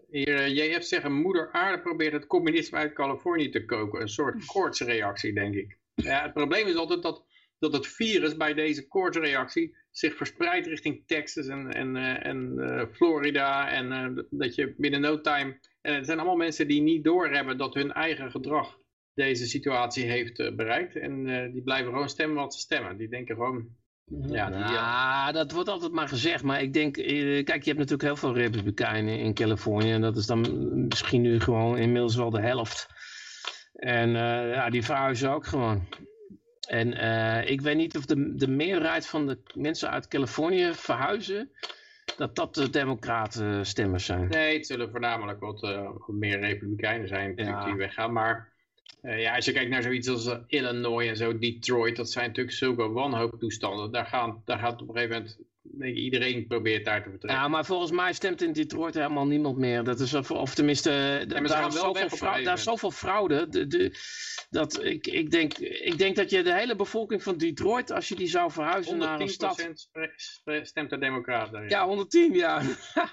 Hier, 0.09 0.27
uh, 0.27 0.47
JF 0.47 0.83
zegt, 0.83 1.09
moeder 1.09 1.51
aarde 1.51 1.81
probeert 1.81 2.13
het 2.13 2.27
communisme 2.27 2.77
uit 2.77 2.93
Californië 2.93 3.49
te 3.49 3.65
koken. 3.65 4.01
Een 4.01 4.09
soort 4.09 4.45
koortsreactie, 4.45 5.33
denk 5.33 5.55
ik. 5.55 5.77
Ja, 5.93 6.21
het 6.21 6.33
probleem 6.33 6.67
is 6.67 6.75
altijd 6.75 7.01
dat, 7.01 7.25
dat 7.59 7.73
het 7.73 7.87
virus 7.87 8.37
bij 8.37 8.53
deze 8.53 8.87
koortsreactie 8.87 9.75
zich 9.91 10.15
verspreidt 10.15 10.67
richting 10.67 11.03
Texas 11.05 11.47
en, 11.47 11.73
en, 11.73 11.95
uh, 11.95 12.25
en 12.25 12.53
uh, 12.57 12.81
Florida. 12.91 13.69
En 13.69 13.91
uh, 13.91 14.23
dat 14.29 14.55
je 14.55 14.73
binnen 14.77 15.01
no 15.01 15.21
time... 15.21 15.59
En 15.81 15.95
het 15.95 16.05
zijn 16.05 16.17
allemaal 16.17 16.37
mensen 16.37 16.67
die 16.67 16.81
niet 16.81 17.03
doorhebben 17.03 17.57
dat 17.57 17.73
hun 17.73 17.91
eigen 17.91 18.31
gedrag 18.31 18.77
deze 19.13 19.45
situatie 19.45 20.05
heeft 20.05 20.55
bereikt. 20.55 20.95
En 20.95 21.23
die 21.51 21.61
blijven 21.61 21.91
gewoon 21.91 22.09
stemmen 22.09 22.37
wat 22.37 22.53
ze 22.53 22.59
stemmen. 22.59 22.97
Die 22.97 23.09
denken 23.09 23.35
gewoon... 23.35 23.67
Ja, 24.05 24.49
die, 24.49 24.57
ja, 24.57 25.31
dat 25.31 25.51
wordt 25.51 25.69
altijd 25.69 25.91
maar 25.91 26.07
gezegd. 26.07 26.43
Maar 26.43 26.61
ik 26.61 26.73
denk, 26.73 26.93
kijk, 26.93 27.63
je 27.63 27.71
hebt 27.71 27.77
natuurlijk 27.77 28.01
heel 28.01 28.15
veel 28.15 28.33
republikeinen 28.33 29.19
in 29.19 29.33
Californië. 29.33 29.91
En 29.91 30.01
dat 30.01 30.17
is 30.17 30.25
dan 30.25 30.41
misschien 30.87 31.21
nu 31.21 31.39
gewoon 31.39 31.77
inmiddels 31.77 32.15
wel 32.15 32.29
de 32.29 32.41
helft. 32.41 32.87
En 33.73 34.09
ja, 34.09 34.69
die 34.69 34.85
verhuizen 34.85 35.31
ook 35.31 35.45
gewoon. 35.45 35.87
En 36.67 36.93
uh, 36.93 37.49
ik 37.49 37.61
weet 37.61 37.75
niet 37.75 37.97
of 37.97 38.05
de, 38.05 38.35
de 38.35 38.47
meerderheid 38.47 39.07
van 39.07 39.27
de 39.27 39.37
mensen 39.53 39.89
uit 39.89 40.07
Californië 40.07 40.73
verhuizen, 40.73 41.51
dat 42.17 42.35
dat 42.35 42.55
de 42.55 42.69
democraten 42.69 43.65
stemmers 43.65 44.05
zijn. 44.05 44.27
Nee, 44.27 44.57
het 44.57 44.67
zullen 44.67 44.91
voornamelijk 44.91 45.39
wat, 45.39 45.63
uh, 45.63 45.83
wat 45.83 46.07
meer 46.07 46.39
republikeinen 46.39 47.07
zijn 47.07 47.33
ja. 47.35 47.65
die 47.65 47.75
weggaan. 47.75 48.13
Maar 48.13 48.53
uh, 49.01 49.21
ja, 49.21 49.35
als 49.35 49.45
je 49.45 49.51
kijkt 49.51 49.69
naar 49.69 49.83
zoiets 49.83 50.07
als 50.07 50.37
Illinois 50.47 51.07
en 51.07 51.17
zo, 51.17 51.37
Detroit, 51.37 51.95
dat 51.95 52.11
zijn 52.11 52.27
natuurlijk 52.27 52.55
zulke 52.55 52.89
wanhooptoestanden. 52.89 53.91
Daar, 53.91 54.05
gaan, 54.05 54.41
daar 54.45 54.59
gaat 54.59 54.81
op 54.81 54.87
een 54.87 54.95
gegeven 54.95 55.15
moment 55.15 55.39
iedereen 55.81 56.47
probeert 56.47 56.85
daar 56.85 57.03
te 57.03 57.09
vertrekken. 57.09 57.41
Ja, 57.41 57.47
maar 57.47 57.65
volgens 57.65 57.91
mij 57.91 58.13
stemt 58.13 58.41
in 58.41 58.53
Detroit 58.53 58.93
helemaal 58.93 59.27
niemand 59.27 59.57
meer. 59.57 59.83
Dat 59.83 59.99
is, 59.99 60.13
of, 60.13 60.31
of 60.31 60.55
tenminste, 60.55 60.91
ja, 60.91 61.25
daar, 61.25 61.67
is 61.67 61.79
zoveel 61.79 62.09
fraude, 62.09 62.43
daar 62.43 62.57
is 62.57 62.63
zoveel 62.63 62.91
fraude. 62.91 63.47
De, 63.49 63.67
de, 63.67 63.91
dat, 64.49 64.83
ik, 64.83 65.07
ik, 65.07 65.31
denk, 65.31 65.57
ik 65.57 65.97
denk 65.97 66.15
dat 66.15 66.29
je 66.29 66.43
de 66.43 66.53
hele 66.53 66.75
bevolking 66.75 67.23
van 67.23 67.37
Detroit, 67.37 67.91
als 67.91 68.07
je 68.07 68.15
die 68.15 68.27
zou 68.27 68.51
verhuizen 68.51 68.97
naar 68.97 69.19
een 69.19 69.29
stad... 69.29 69.69
stemt 70.61 70.89
de 70.89 70.97
democraten. 70.97 71.69
Ja, 71.69 71.85
110, 71.85 72.33
ja. 72.33 72.61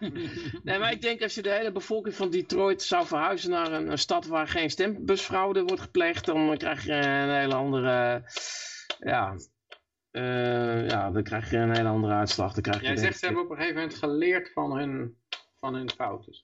nee, 0.63 0.79
maar 0.79 0.93
ik 0.93 1.03
denk 1.03 1.23
als 1.23 1.35
je 1.35 1.43
de 1.43 1.51
hele 1.51 1.73
bevolking 1.73 2.15
van 2.15 2.31
Detroit 2.31 2.83
zou 2.83 3.07
verhuizen 3.07 3.51
naar 3.51 3.73
een, 3.73 3.91
een 3.91 3.99
stad 3.99 4.27
waar 4.27 4.49
geen 4.49 4.71
stembusfraude 4.71 5.63
wordt 5.63 5.83
gepleegd, 5.83 6.27
dan 6.27 6.57
krijg 6.57 6.85
je 6.85 6.93
een 6.93 7.35
hele 7.35 7.55
andere... 7.55 8.23
Ja, 8.99 9.37
uh, 10.17 10.89
ja, 10.89 11.11
dan 11.11 11.23
krijg 11.23 11.51
je 11.51 11.57
een 11.57 11.77
hele 11.77 11.89
andere 11.89 12.15
uitslag. 12.15 12.53
Dan 12.53 12.63
krijg 12.63 12.81
je 12.81 12.87
Jij 12.87 12.97
zegt 12.97 13.19
ze 13.19 13.25
hebben 13.25 13.45
op 13.45 13.51
een 13.51 13.57
gegeven 13.57 13.77
moment 13.77 13.99
geleerd 13.99 14.53
van 14.53 14.77
hun, 14.79 15.17
van 15.61 15.75
hun 15.75 15.91
fouten. 15.91 16.37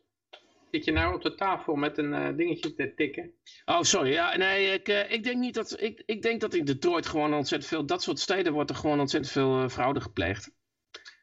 Zit 0.70 0.84
je 0.84 0.92
nou 0.92 1.14
op 1.14 1.22
de 1.22 1.34
tafel 1.34 1.74
met 1.74 1.98
een 1.98 2.12
uh, 2.12 2.36
dingetje 2.36 2.74
te 2.74 2.94
tikken? 2.94 3.32
Oh, 3.64 3.82
sorry. 3.82 4.12
Ja, 4.12 4.36
nee, 4.36 4.72
ik, 4.72 4.88
uh, 4.88 5.12
ik 5.12 5.24
denk 5.24 5.36
niet 5.36 5.54
dat... 5.54 5.80
Ik, 5.80 6.02
ik 6.06 6.22
denk 6.22 6.40
dat 6.40 6.54
in 6.54 6.64
Detroit 6.64 7.06
gewoon 7.06 7.34
ontzettend 7.34 7.70
veel... 7.72 7.86
Dat 7.86 8.02
soort 8.02 8.18
steden 8.18 8.52
wordt 8.52 8.70
er 8.70 8.76
gewoon 8.76 9.00
ontzettend 9.00 9.32
veel 9.32 9.68
fraude 9.68 10.00
gepleegd. 10.00 10.52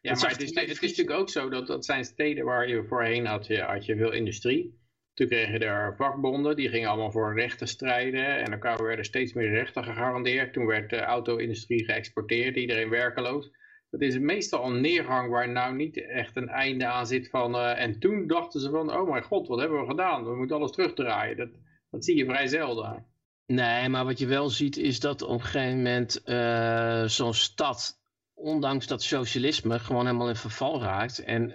Ja, 0.01 0.13
maar 0.13 0.29
het 0.29 0.41
is, 0.41 0.55
het 0.55 0.69
is 0.69 0.79
natuurlijk 0.79 1.19
ook 1.19 1.29
zo 1.29 1.49
dat 1.49 1.67
dat 1.67 1.85
zijn 1.85 2.05
steden 2.05 2.45
waar 2.45 2.69
je 2.69 2.83
voorheen 2.83 3.25
had 3.25 3.47
je, 3.47 3.61
had 3.61 3.85
je 3.85 3.95
veel 3.95 4.11
industrie. 4.11 4.79
Toen 5.17 5.27
kreeg 5.27 5.51
je 5.51 5.59
er 5.59 5.95
vakbonden, 5.95 6.55
die 6.55 6.69
gingen 6.69 6.89
allemaal 6.89 7.11
voor 7.11 7.33
rechten 7.33 7.67
strijden. 7.67 8.37
En 8.37 8.51
elkaar 8.51 8.83
werden 8.83 9.05
steeds 9.05 9.33
meer 9.33 9.49
rechten 9.49 9.83
gegarandeerd. 9.83 10.53
Toen 10.53 10.65
werd 10.65 10.89
de 10.89 11.01
auto-industrie 11.01 11.85
geëxporteerd, 11.85 12.55
iedereen 12.55 12.89
werkeloos. 12.89 13.51
Dat 13.89 14.01
is 14.01 14.19
meestal 14.19 14.65
een 14.65 14.81
neergang 14.81 15.29
waar 15.29 15.49
nou 15.49 15.75
niet 15.75 16.07
echt 16.07 16.35
een 16.35 16.49
einde 16.49 16.85
aan 16.85 17.07
zit 17.07 17.29
van... 17.29 17.55
Uh, 17.55 17.81
en 17.81 17.99
toen 17.99 18.27
dachten 18.27 18.61
ze 18.61 18.69
van, 18.69 18.97
oh 18.97 19.09
mijn 19.09 19.23
god, 19.23 19.47
wat 19.47 19.59
hebben 19.59 19.79
we 19.79 19.87
gedaan? 19.87 20.23
We 20.23 20.35
moeten 20.35 20.55
alles 20.55 20.71
terugdraaien. 20.71 21.37
Dat, 21.37 21.49
dat 21.89 22.05
zie 22.05 22.17
je 22.17 22.25
vrij 22.25 22.47
zelden. 22.47 23.05
Nee, 23.45 23.89
maar 23.89 24.05
wat 24.05 24.19
je 24.19 24.27
wel 24.27 24.49
ziet 24.49 24.77
is 24.77 24.99
dat 24.99 25.21
op 25.21 25.29
een 25.29 25.45
gegeven 25.45 25.77
moment 25.77 26.21
uh, 26.25 27.03
zo'n 27.03 27.33
stad 27.33 27.99
ondanks 28.33 28.87
dat 28.87 29.03
socialisme 29.03 29.79
gewoon 29.79 30.05
helemaal 30.05 30.29
in 30.29 30.35
verval 30.35 30.81
raakt. 30.81 31.23
En 31.23 31.53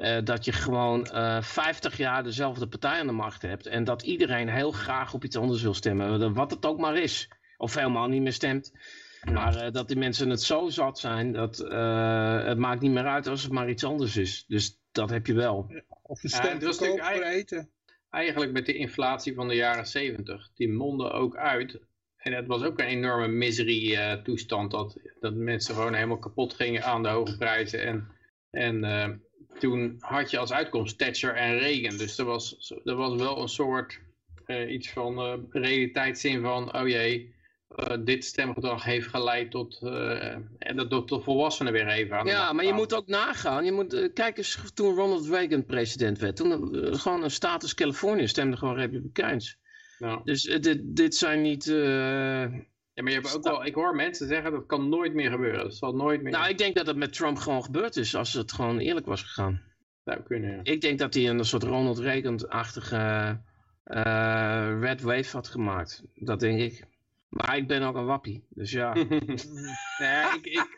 uh, 0.00 0.18
dat 0.24 0.44
je 0.44 0.52
gewoon 0.52 1.08
uh, 1.12 1.36
eh, 1.36 1.42
50 1.42 1.96
jaar 1.96 2.22
dezelfde 2.22 2.68
partij 2.68 3.00
aan 3.00 3.06
de 3.06 3.12
macht 3.12 3.42
hebt. 3.42 3.66
En 3.66 3.84
dat 3.84 4.02
iedereen 4.02 4.48
heel 4.48 4.70
graag 4.70 5.14
op 5.14 5.24
iets 5.24 5.36
anders 5.36 5.62
wil 5.62 5.74
stemmen. 5.74 6.34
Wat 6.34 6.50
het 6.50 6.66
ook 6.66 6.78
maar 6.78 6.96
is. 6.96 7.28
Of 7.56 7.74
helemaal 7.74 8.08
niet 8.08 8.22
meer 8.22 8.32
stemt. 8.32 8.72
Maar 9.32 9.66
uh, 9.66 9.72
dat 9.72 9.88
die 9.88 9.96
mensen 9.96 10.30
het 10.30 10.42
zo 10.42 10.68
zat 10.68 10.98
zijn. 10.98 11.32
Dat 11.32 11.58
het 12.46 12.58
maakt 12.58 12.80
niet 12.80 12.92
meer 12.92 13.06
uit 13.06 13.26
als 13.26 13.42
het 13.42 13.52
maar 13.52 13.68
iets 13.68 13.84
anders 13.84 14.16
is. 14.16 14.44
Dus 14.46 14.78
dat 14.92 15.10
heb 15.10 15.26
je 15.26 15.34
wel. 15.34 15.72
Of 16.02 16.22
je 16.22 16.28
stemt 16.28 16.62
ja, 16.62 17.14
voor 17.14 17.22
eten. 17.22 17.70
Eigenlijk 18.10 18.52
met 18.52 18.66
de 18.66 18.74
inflatie 18.74 19.34
van 19.34 19.48
de 19.48 19.54
jaren 19.54 19.86
70. 19.86 20.50
Die 20.54 20.68
monden 20.68 21.12
ook 21.12 21.36
uit 21.36 21.80
en 22.16 22.32
het 22.32 22.46
was 22.46 22.62
ook 22.62 22.78
een 22.78 22.86
enorme 22.86 23.28
misery 23.28 23.92
uh, 23.92 24.12
toestand 24.12 24.70
dat, 24.70 25.00
dat 25.20 25.34
mensen 25.34 25.74
gewoon 25.74 25.94
helemaal 25.94 26.18
kapot 26.18 26.54
gingen 26.54 26.82
aan 26.82 27.02
de 27.02 27.08
hoge 27.08 27.36
prijzen. 27.36 27.82
En, 27.82 28.08
en 28.50 28.84
toen 29.58 29.96
had 29.98 30.30
je 30.30 30.38
als 30.38 30.52
uitkomst 30.52 30.98
Thatcher 30.98 31.34
en 31.34 31.58
Reagan. 31.58 31.98
Dus 31.98 32.18
er 32.18 32.24
was, 32.24 32.74
er 32.84 32.94
was 32.94 33.14
wel 33.14 33.42
een 33.42 33.48
soort 33.48 34.00
uh, 34.46 34.72
iets 34.72 34.90
van 34.90 35.46
realiteitszin 35.50 36.40
van, 36.40 36.74
oh 36.74 36.88
jee, 36.88 37.34
dit 38.00 38.24
stemgedrag 38.24 38.84
heeft 38.84 39.06
geleid 39.06 39.50
tot, 39.50 39.78
en 40.58 40.76
dat 40.76 40.90
tot 40.90 41.08
de 41.08 41.20
volwassenen 41.20 41.72
weer 41.72 41.88
even 41.88 42.16
aan 42.18 42.26
Ja, 42.26 42.52
maar 42.52 42.64
je 42.64 42.72
moet 42.72 42.94
ook 42.94 43.06
nagaan. 43.06 43.64
Je 43.64 43.72
moet, 43.72 44.10
kijk 44.14 44.38
eens, 44.38 44.58
toen 44.74 44.94
Ronald 44.94 45.26
Reagan 45.26 45.64
president 45.64 46.18
werd, 46.18 46.36
toen 46.36 46.70
gewoon 46.96 47.22
een 47.22 47.30
status 47.30 47.74
Californië 47.74 48.28
stemde 48.28 48.56
gewoon 48.56 48.74
republikeins. 48.74 49.58
Nou. 49.98 50.20
Dus 50.24 50.42
dit, 50.42 50.80
dit 50.82 51.14
zijn 51.14 51.42
niet... 51.42 51.64
Ja, 53.00 53.06
maar 53.06 53.14
je 53.14 53.20
hebt 53.20 53.36
ook 53.36 53.44
wel, 53.44 53.66
ik 53.66 53.74
hoor 53.74 53.94
mensen 53.94 54.28
zeggen 54.28 54.52
dat 54.52 54.66
kan 54.66 54.88
nooit 54.88 55.14
meer 55.14 55.30
gebeuren. 55.30 55.62
Dat 55.62 55.74
zal 55.74 55.94
nooit 55.94 56.22
meer... 56.22 56.32
Nou, 56.32 56.48
ik 56.48 56.58
denk 56.58 56.74
dat 56.74 56.86
het 56.86 56.96
met 56.96 57.12
Trump 57.12 57.38
gewoon 57.38 57.64
gebeurd 57.64 57.96
is 57.96 58.14
als 58.14 58.32
het 58.32 58.52
gewoon 58.52 58.78
eerlijk 58.78 59.06
was 59.06 59.22
gegaan. 59.22 59.62
Zou 60.04 60.22
kunnen, 60.22 60.50
ja. 60.50 60.60
Ik 60.62 60.80
denk 60.80 60.98
dat 60.98 61.14
hij 61.14 61.28
een 61.28 61.44
soort 61.44 61.62
Ronald 61.62 61.98
Reagan-achtige 61.98 63.40
uh, 63.84 64.76
red 64.80 65.00
wave 65.00 65.36
had 65.36 65.48
gemaakt. 65.48 66.04
Dat 66.14 66.40
denk 66.40 66.60
ik. 66.60 66.86
Maar 67.28 67.56
ik 67.56 67.68
ben 67.68 67.82
ook 67.82 67.96
een 67.96 68.04
wappie, 68.04 68.44
dus 68.48 68.70
ja. 68.70 68.94
nee, 70.02 70.24
ik, 70.40 70.46
ik, 70.46 70.68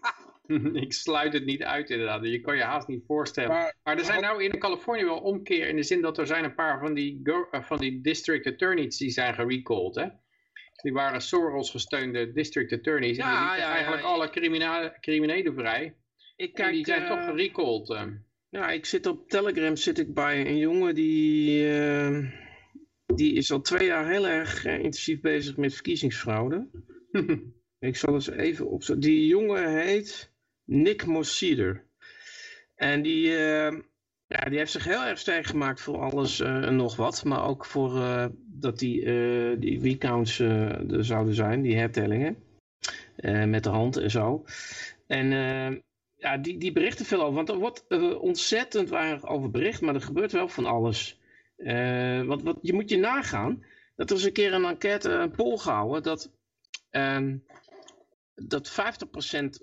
ik 0.84 0.92
sluit 0.92 1.32
het 1.32 1.44
niet 1.44 1.62
uit 1.62 1.90
inderdaad. 1.90 2.24
Je 2.24 2.40
kan 2.40 2.56
je 2.56 2.62
haast 2.62 2.88
niet 2.88 3.04
voorstellen. 3.06 3.50
Maar, 3.50 3.74
maar 3.84 3.98
er 3.98 4.04
zijn 4.04 4.20
nou 4.20 4.44
in 4.44 4.58
Californië 4.58 5.04
wel 5.04 5.20
omkeer 5.20 5.68
in 5.68 5.76
de 5.76 5.82
zin 5.82 6.00
dat 6.00 6.18
er 6.18 6.26
zijn 6.26 6.44
een 6.44 6.54
paar 6.54 6.78
van 6.78 6.94
die, 6.94 7.20
eh, 7.50 7.62
van 7.62 7.78
die 7.78 8.00
district 8.00 8.46
attorneys 8.46 8.96
die 8.96 9.10
zijn 9.10 9.34
gerecalled. 9.34 9.94
Hè? 9.94 10.06
Die 10.82 10.92
waren 10.92 11.20
Soros 11.20 11.70
gesteunde 11.70 12.32
district 12.32 12.72
attorneys. 12.72 13.16
Ja, 13.16 13.48
en 13.48 13.54
die 13.54 13.60
ja, 13.60 13.72
eigenlijk 13.72 14.02
alle 14.02 14.30
criminelen 15.00 15.54
vrij. 15.54 15.96
Ik 16.36 16.54
kijk, 16.54 16.68
en 16.68 16.74
die 16.74 16.84
zijn 16.84 17.02
uh, 17.02 17.08
toch 17.08 17.24
gerecalled. 17.24 17.90
Uh. 17.90 18.02
Ja, 18.48 18.70
ik 18.70 18.86
zit 18.86 19.06
op 19.06 19.28
Telegram 19.28 19.76
zit 19.76 19.98
ik 19.98 20.14
bij 20.14 20.46
een 20.46 20.58
jongen 20.58 20.94
die, 20.94 21.66
uh, 21.68 22.30
die 23.06 23.32
is 23.34 23.52
al 23.52 23.60
twee 23.60 23.86
jaar 23.86 24.08
heel 24.10 24.28
erg 24.28 24.64
intensief 24.64 25.20
bezig 25.20 25.56
met 25.56 25.74
verkiezingsfraude. 25.74 26.68
ik 27.78 27.96
zal 27.96 28.14
eens 28.14 28.30
even 28.30 28.68
op. 28.68 28.82
Die 28.98 29.26
jongen 29.26 29.82
heet 29.82 30.32
Nick 30.64 31.06
Mosider. 31.06 31.86
En 32.74 33.02
die, 33.02 33.26
uh, 33.26 33.78
ja, 34.32 34.48
die 34.48 34.58
heeft 34.58 34.72
zich 34.72 34.84
heel 34.84 35.04
erg 35.04 35.18
sterk 35.18 35.46
gemaakt 35.46 35.80
voor 35.80 35.98
alles 35.98 36.40
uh, 36.40 36.64
en 36.64 36.76
nog 36.76 36.96
wat. 36.96 37.24
Maar 37.24 37.44
ook 37.44 37.64
voor 37.64 37.96
uh, 37.96 38.26
dat 38.36 38.78
die, 38.78 39.04
die 39.58 39.80
recounts 39.80 40.38
er 40.38 41.04
zouden 41.04 41.34
zijn, 41.34 41.62
die 41.62 41.76
hertellingen. 41.76 42.36
met 43.46 43.64
de 43.64 43.70
hand 43.70 43.96
en 43.96 44.10
zo. 44.10 44.44
En 45.06 45.26
ja, 46.16 46.36
die, 46.38 46.58
die 46.58 46.72
berichten 46.72 47.06
veel 47.06 47.22
over. 47.22 47.34
Want 47.34 47.48
er 47.48 47.56
wordt 47.56 47.86
ontzettend 48.18 48.88
weinig 48.88 49.26
over 49.26 49.50
bericht, 49.50 49.80
maar 49.80 49.94
er 49.94 50.02
gebeurt 50.02 50.32
wel 50.32 50.48
van 50.48 50.66
alles. 50.66 51.20
Uh, 51.64 52.22
wat, 52.22 52.58
je 52.62 52.72
moet 52.72 52.90
je 52.90 52.98
nagaan 52.98 53.64
dat 53.96 54.10
er 54.10 54.16
eens 54.16 54.24
een 54.24 54.32
keer 54.32 54.52
een 54.52 54.64
enquête, 54.64 55.10
een 55.10 55.30
poll 55.30 55.56
gehouden, 55.56 56.02
dat, 56.02 56.30
uh, 56.90 57.34
dat 58.48 58.70
50% 58.70 58.74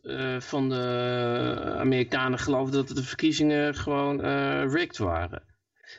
uh, 0.02 0.40
van 0.40 0.70
de 0.70 1.76
Amerikanen 1.78 2.40
geloofde 2.40 2.78
dat 2.78 2.96
de 2.96 3.04
verkiezingen 3.04 3.76
gewoon 3.76 4.26
uh, 4.26 4.74
rigged 4.74 4.98
waren. 4.98 5.44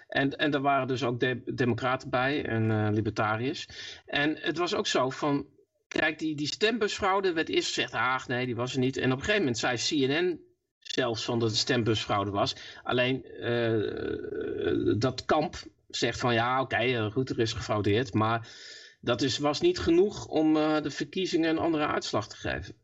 En, 0.09 0.37
en 0.37 0.51
daar 0.51 0.61
waren 0.61 0.87
dus 0.87 1.03
ook 1.03 1.21
de, 1.21 1.43
democraten 1.45 2.11
bij 2.11 2.45
en 2.45 2.71
uh, 2.71 2.89
libertariërs. 2.91 3.69
En 4.07 4.37
het 4.41 4.59
was 4.59 4.75
ook 4.75 4.87
zo 4.87 5.11
van, 5.11 5.47
kijk, 5.89 6.19
die, 6.19 6.37
die 6.37 6.47
stembusfraude 6.47 7.33
werd 7.33 7.49
eerst 7.49 7.69
gezegd, 7.69 7.93
ach 7.93 8.29
nee, 8.29 8.47
die 8.47 8.57
was 8.57 8.73
er 8.73 8.79
niet. 8.79 8.97
En 8.97 9.13
op 9.13 9.19
een 9.19 9.25
gegeven 9.25 9.41
moment 9.41 9.59
zei 9.59 9.77
CNN 9.77 10.41
zelfs 10.79 11.25
van 11.25 11.39
dat 11.39 11.49
het 11.49 11.59
stembusfraude 11.59 12.31
was. 12.31 12.57
Alleen 12.83 13.25
dat 14.99 15.25
kamp 15.25 15.57
zegt 15.89 16.21
van 16.21 16.35
ja, 16.35 16.61
oké, 16.61 16.75
okay, 16.75 17.11
goed, 17.11 17.31
er 17.31 17.39
is 17.39 17.53
gefraudeerd. 17.53 18.15
Maar 18.15 18.49
dat 19.01 19.23
is, 19.23 19.39
was 19.39 19.61
niet 19.61 19.79
genoeg 19.79 20.27
om 20.27 20.57
uh, 20.57 20.81
de 20.81 20.91
verkiezingen 20.91 21.51
een 21.51 21.59
andere 21.59 21.87
uitslag 21.87 22.29
te 22.29 22.37
geven. 22.37 22.75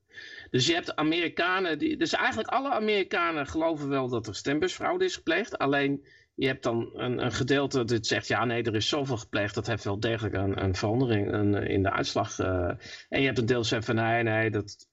Dus 0.51 0.67
je 0.67 0.75
hebt 0.75 0.97
Amerikanen, 0.97 1.79
die, 1.79 1.97
dus 1.97 2.13
eigenlijk 2.13 2.49
alle 2.49 2.71
Amerikanen 2.71 3.47
geloven 3.47 3.89
wel 3.89 4.09
dat 4.09 4.27
er 4.27 4.35
stembusfraude 4.35 5.05
is 5.05 5.15
gepleegd. 5.15 5.59
Alleen 5.59 6.07
je 6.35 6.47
hebt 6.47 6.63
dan 6.63 6.91
een, 6.95 7.25
een 7.25 7.33
gedeelte 7.33 7.85
dat 7.85 8.07
zegt, 8.07 8.27
ja 8.27 8.45
nee, 8.45 8.63
er 8.63 8.75
is 8.75 8.89
zoveel 8.89 9.17
gepleegd, 9.17 9.55
dat 9.55 9.67
heeft 9.67 9.85
wel 9.85 10.01
degelijk 10.01 10.35
een, 10.35 10.63
een 10.63 10.75
verandering 10.75 11.57
in 11.67 11.83
de 11.83 11.91
uitslag. 11.91 12.39
Uh, 12.39 12.71
en 13.09 13.21
je 13.21 13.27
hebt 13.27 13.39
een 13.39 13.47
deel 13.47 13.65
zegt 13.65 13.85
van 13.85 13.95
nee, 13.95 14.23
nee, 14.23 14.51
dat, 14.51 14.89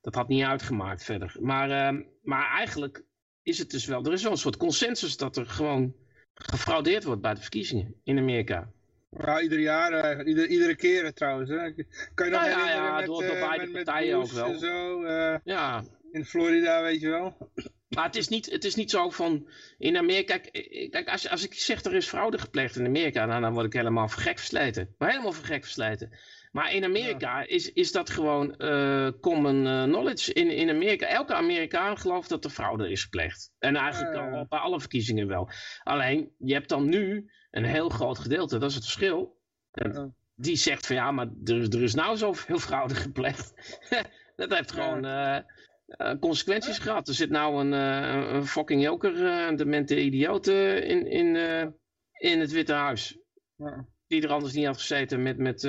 dat 0.00 0.14
had 0.14 0.28
niet 0.28 0.44
uitgemaakt 0.44 1.04
verder. 1.04 1.36
Maar, 1.40 1.94
uh, 1.94 2.02
maar 2.22 2.56
eigenlijk 2.56 3.04
is 3.42 3.58
het 3.58 3.70
dus 3.70 3.86
wel, 3.86 4.04
er 4.04 4.12
is 4.12 4.22
wel 4.22 4.32
een 4.32 4.38
soort 4.38 4.56
consensus 4.56 5.16
dat 5.16 5.36
er 5.36 5.46
gewoon 5.46 5.94
gefraudeerd 6.34 7.04
wordt 7.04 7.22
bij 7.22 7.34
de 7.34 7.40
verkiezingen 7.40 7.94
in 8.04 8.18
Amerika. 8.18 8.72
Ja, 9.10 9.40
ieder 9.40 9.58
jaar, 9.58 10.18
uh, 10.18 10.26
ieder, 10.26 10.46
iedere 10.46 10.76
keer 10.76 11.12
trouwens. 11.12 11.50
Hè. 11.50 11.72
Kan 12.14 12.26
je 12.26 12.32
nog 12.32 12.44
ja, 12.44 12.48
ja, 12.48 12.70
ja, 12.70 12.96
met, 12.96 13.06
door, 13.06 13.22
door 13.22 13.38
beide 13.38 13.66
met, 13.66 13.84
partijen 13.84 14.16
ook 14.16 14.30
wel. 14.30 14.58
Zo, 14.58 15.06
ja. 15.44 15.84
In 16.12 16.24
Florida, 16.24 16.82
weet 16.82 17.00
je 17.00 17.08
wel. 17.08 17.36
Maar 17.88 18.04
het 18.04 18.16
is 18.16 18.28
niet, 18.28 18.50
het 18.50 18.64
is 18.64 18.74
niet 18.74 18.90
zo 18.90 19.10
van, 19.10 19.48
in 19.78 19.96
Amerika, 19.96 20.38
kijk, 20.38 20.88
kijk 20.90 21.08
als, 21.08 21.28
als 21.28 21.44
ik 21.44 21.54
zeg 21.54 21.84
er 21.84 21.94
is 21.94 22.08
fraude 22.08 22.38
gepleegd 22.38 22.76
in 22.76 22.86
Amerika, 22.86 23.26
nou, 23.26 23.40
dan 23.40 23.52
word 23.52 23.66
ik 23.66 23.72
helemaal 23.72 24.08
voor 24.08 24.22
gek 24.22 24.38
versleten. 24.38 24.94
Maar 24.98 25.10
helemaal 25.10 25.32
voor 25.32 25.44
gek 25.44 25.62
versleten. 25.62 26.18
Maar 26.52 26.72
in 26.72 26.84
Amerika 26.84 27.46
is, 27.46 27.72
is 27.72 27.92
dat 27.92 28.10
gewoon 28.10 28.54
uh, 28.58 29.10
common 29.20 29.62
knowledge. 29.84 30.32
In, 30.32 30.50
in 30.50 30.70
Amerika, 30.70 31.06
elke 31.06 31.34
Amerikaan 31.34 31.98
gelooft 31.98 32.28
dat 32.28 32.44
er 32.44 32.50
fraude 32.50 32.90
is 32.90 33.02
gepleegd. 33.02 33.52
En 33.58 33.76
eigenlijk 33.76 34.16
al 34.16 34.46
bij 34.48 34.58
alle 34.58 34.80
verkiezingen 34.80 35.28
wel. 35.28 35.50
Alleen, 35.82 36.32
je 36.38 36.52
hebt 36.52 36.68
dan 36.68 36.88
nu 36.88 37.30
een 37.50 37.64
heel 37.64 37.88
groot 37.88 38.18
gedeelte, 38.18 38.58
dat 38.58 38.68
is 38.68 38.74
het 38.74 38.84
verschil. 38.84 39.36
Die 40.34 40.56
zegt 40.56 40.86
van 40.86 40.96
ja, 40.96 41.10
maar 41.10 41.28
er, 41.44 41.74
er 41.74 41.82
is 41.82 41.94
nou 41.94 42.16
zoveel 42.16 42.58
fraude 42.58 42.94
gepleegd. 42.94 43.54
dat 44.36 44.50
heeft 44.50 44.72
gewoon... 44.72 45.04
Uh, 45.04 45.38
uh, 45.88 46.12
consequenties 46.20 46.78
gehad. 46.78 47.08
Er 47.08 47.14
zit 47.14 47.30
nou 47.30 47.60
een, 47.60 47.72
uh, 47.72 48.32
een 48.32 48.46
fucking 48.46 48.82
joker, 48.82 49.20
een 49.20 49.56
demente 49.56 50.00
idioot 50.00 50.46
in, 50.46 51.06
in, 51.06 51.36
in 52.12 52.40
het 52.40 52.50
Witte 52.50 52.72
Huis. 52.72 53.18
Ja. 53.56 53.86
Die 54.06 54.22
er 54.22 54.30
anders 54.30 54.52
niet 54.52 54.66
had 54.66 54.78
gezeten 54.78 55.22
met, 55.22 55.38
met, 55.38 55.60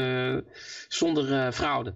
zonder 0.88 1.52
fraude. 1.52 1.96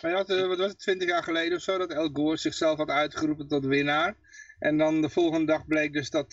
Maar 0.00 0.10
je 0.10 0.16
had, 0.16 0.28
wat 0.28 0.58
was 0.58 0.70
het, 0.70 0.78
twintig 0.78 1.08
jaar 1.08 1.22
geleden 1.22 1.56
of 1.56 1.62
zo, 1.62 1.78
dat 1.78 1.90
El 1.90 2.10
Gore 2.12 2.36
zichzelf 2.36 2.78
had 2.78 2.88
uitgeroepen 2.88 3.48
tot 3.48 3.64
winnaar. 3.64 4.16
En 4.58 4.78
dan 4.78 5.02
de 5.02 5.08
volgende 5.08 5.46
dag 5.46 5.66
bleek 5.66 5.92
dus 5.92 6.10
dat 6.10 6.32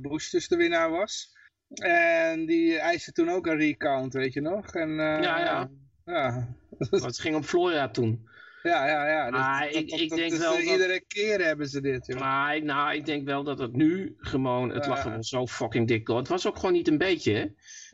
Bush 0.00 0.30
dus 0.30 0.48
de 0.48 0.56
winnaar 0.56 0.90
was. 0.90 1.33
En 1.82 2.46
die 2.46 2.78
eiste 2.78 3.12
toen 3.12 3.28
ook 3.28 3.46
een 3.46 3.58
recount, 3.58 4.12
weet 4.12 4.32
je 4.32 4.40
nog? 4.40 4.74
En, 4.74 4.90
ja, 4.96 5.38
ja. 5.38 5.70
ja. 6.04 6.48
het 6.90 7.18
ging 7.18 7.36
om 7.36 7.42
Florida 7.42 7.88
toen. 7.88 8.28
Ja, 8.64 8.86
ja, 8.86 9.08
ja. 9.08 9.30
Dus 9.30 9.40
maar 9.40 9.60
dat, 9.60 9.74
ik, 9.74 9.90
dat, 9.90 10.00
ik 10.00 10.08
denk 10.08 10.34
wel 10.34 10.58
uh, 10.58 10.70
Iedere 10.70 11.04
keer 11.08 11.44
hebben 11.44 11.68
ze 11.68 11.80
dit. 11.80 12.06
Joh. 12.06 12.18
Maar 12.18 12.62
nou, 12.62 12.94
ik 12.94 13.06
denk 13.06 13.24
wel 13.24 13.44
dat 13.44 13.58
het 13.58 13.72
nu 13.72 14.14
gewoon, 14.18 14.70
het 14.70 14.86
lag 14.86 15.02
gewoon 15.02 15.24
zo 15.24 15.46
fucking 15.46 15.88
dik 15.88 16.06
door. 16.06 16.18
Het 16.18 16.28
was 16.28 16.46
ook 16.46 16.56
gewoon 16.56 16.72
niet 16.72 16.88
een 16.88 16.98
beetje, 16.98 17.32
hè. 17.32 17.46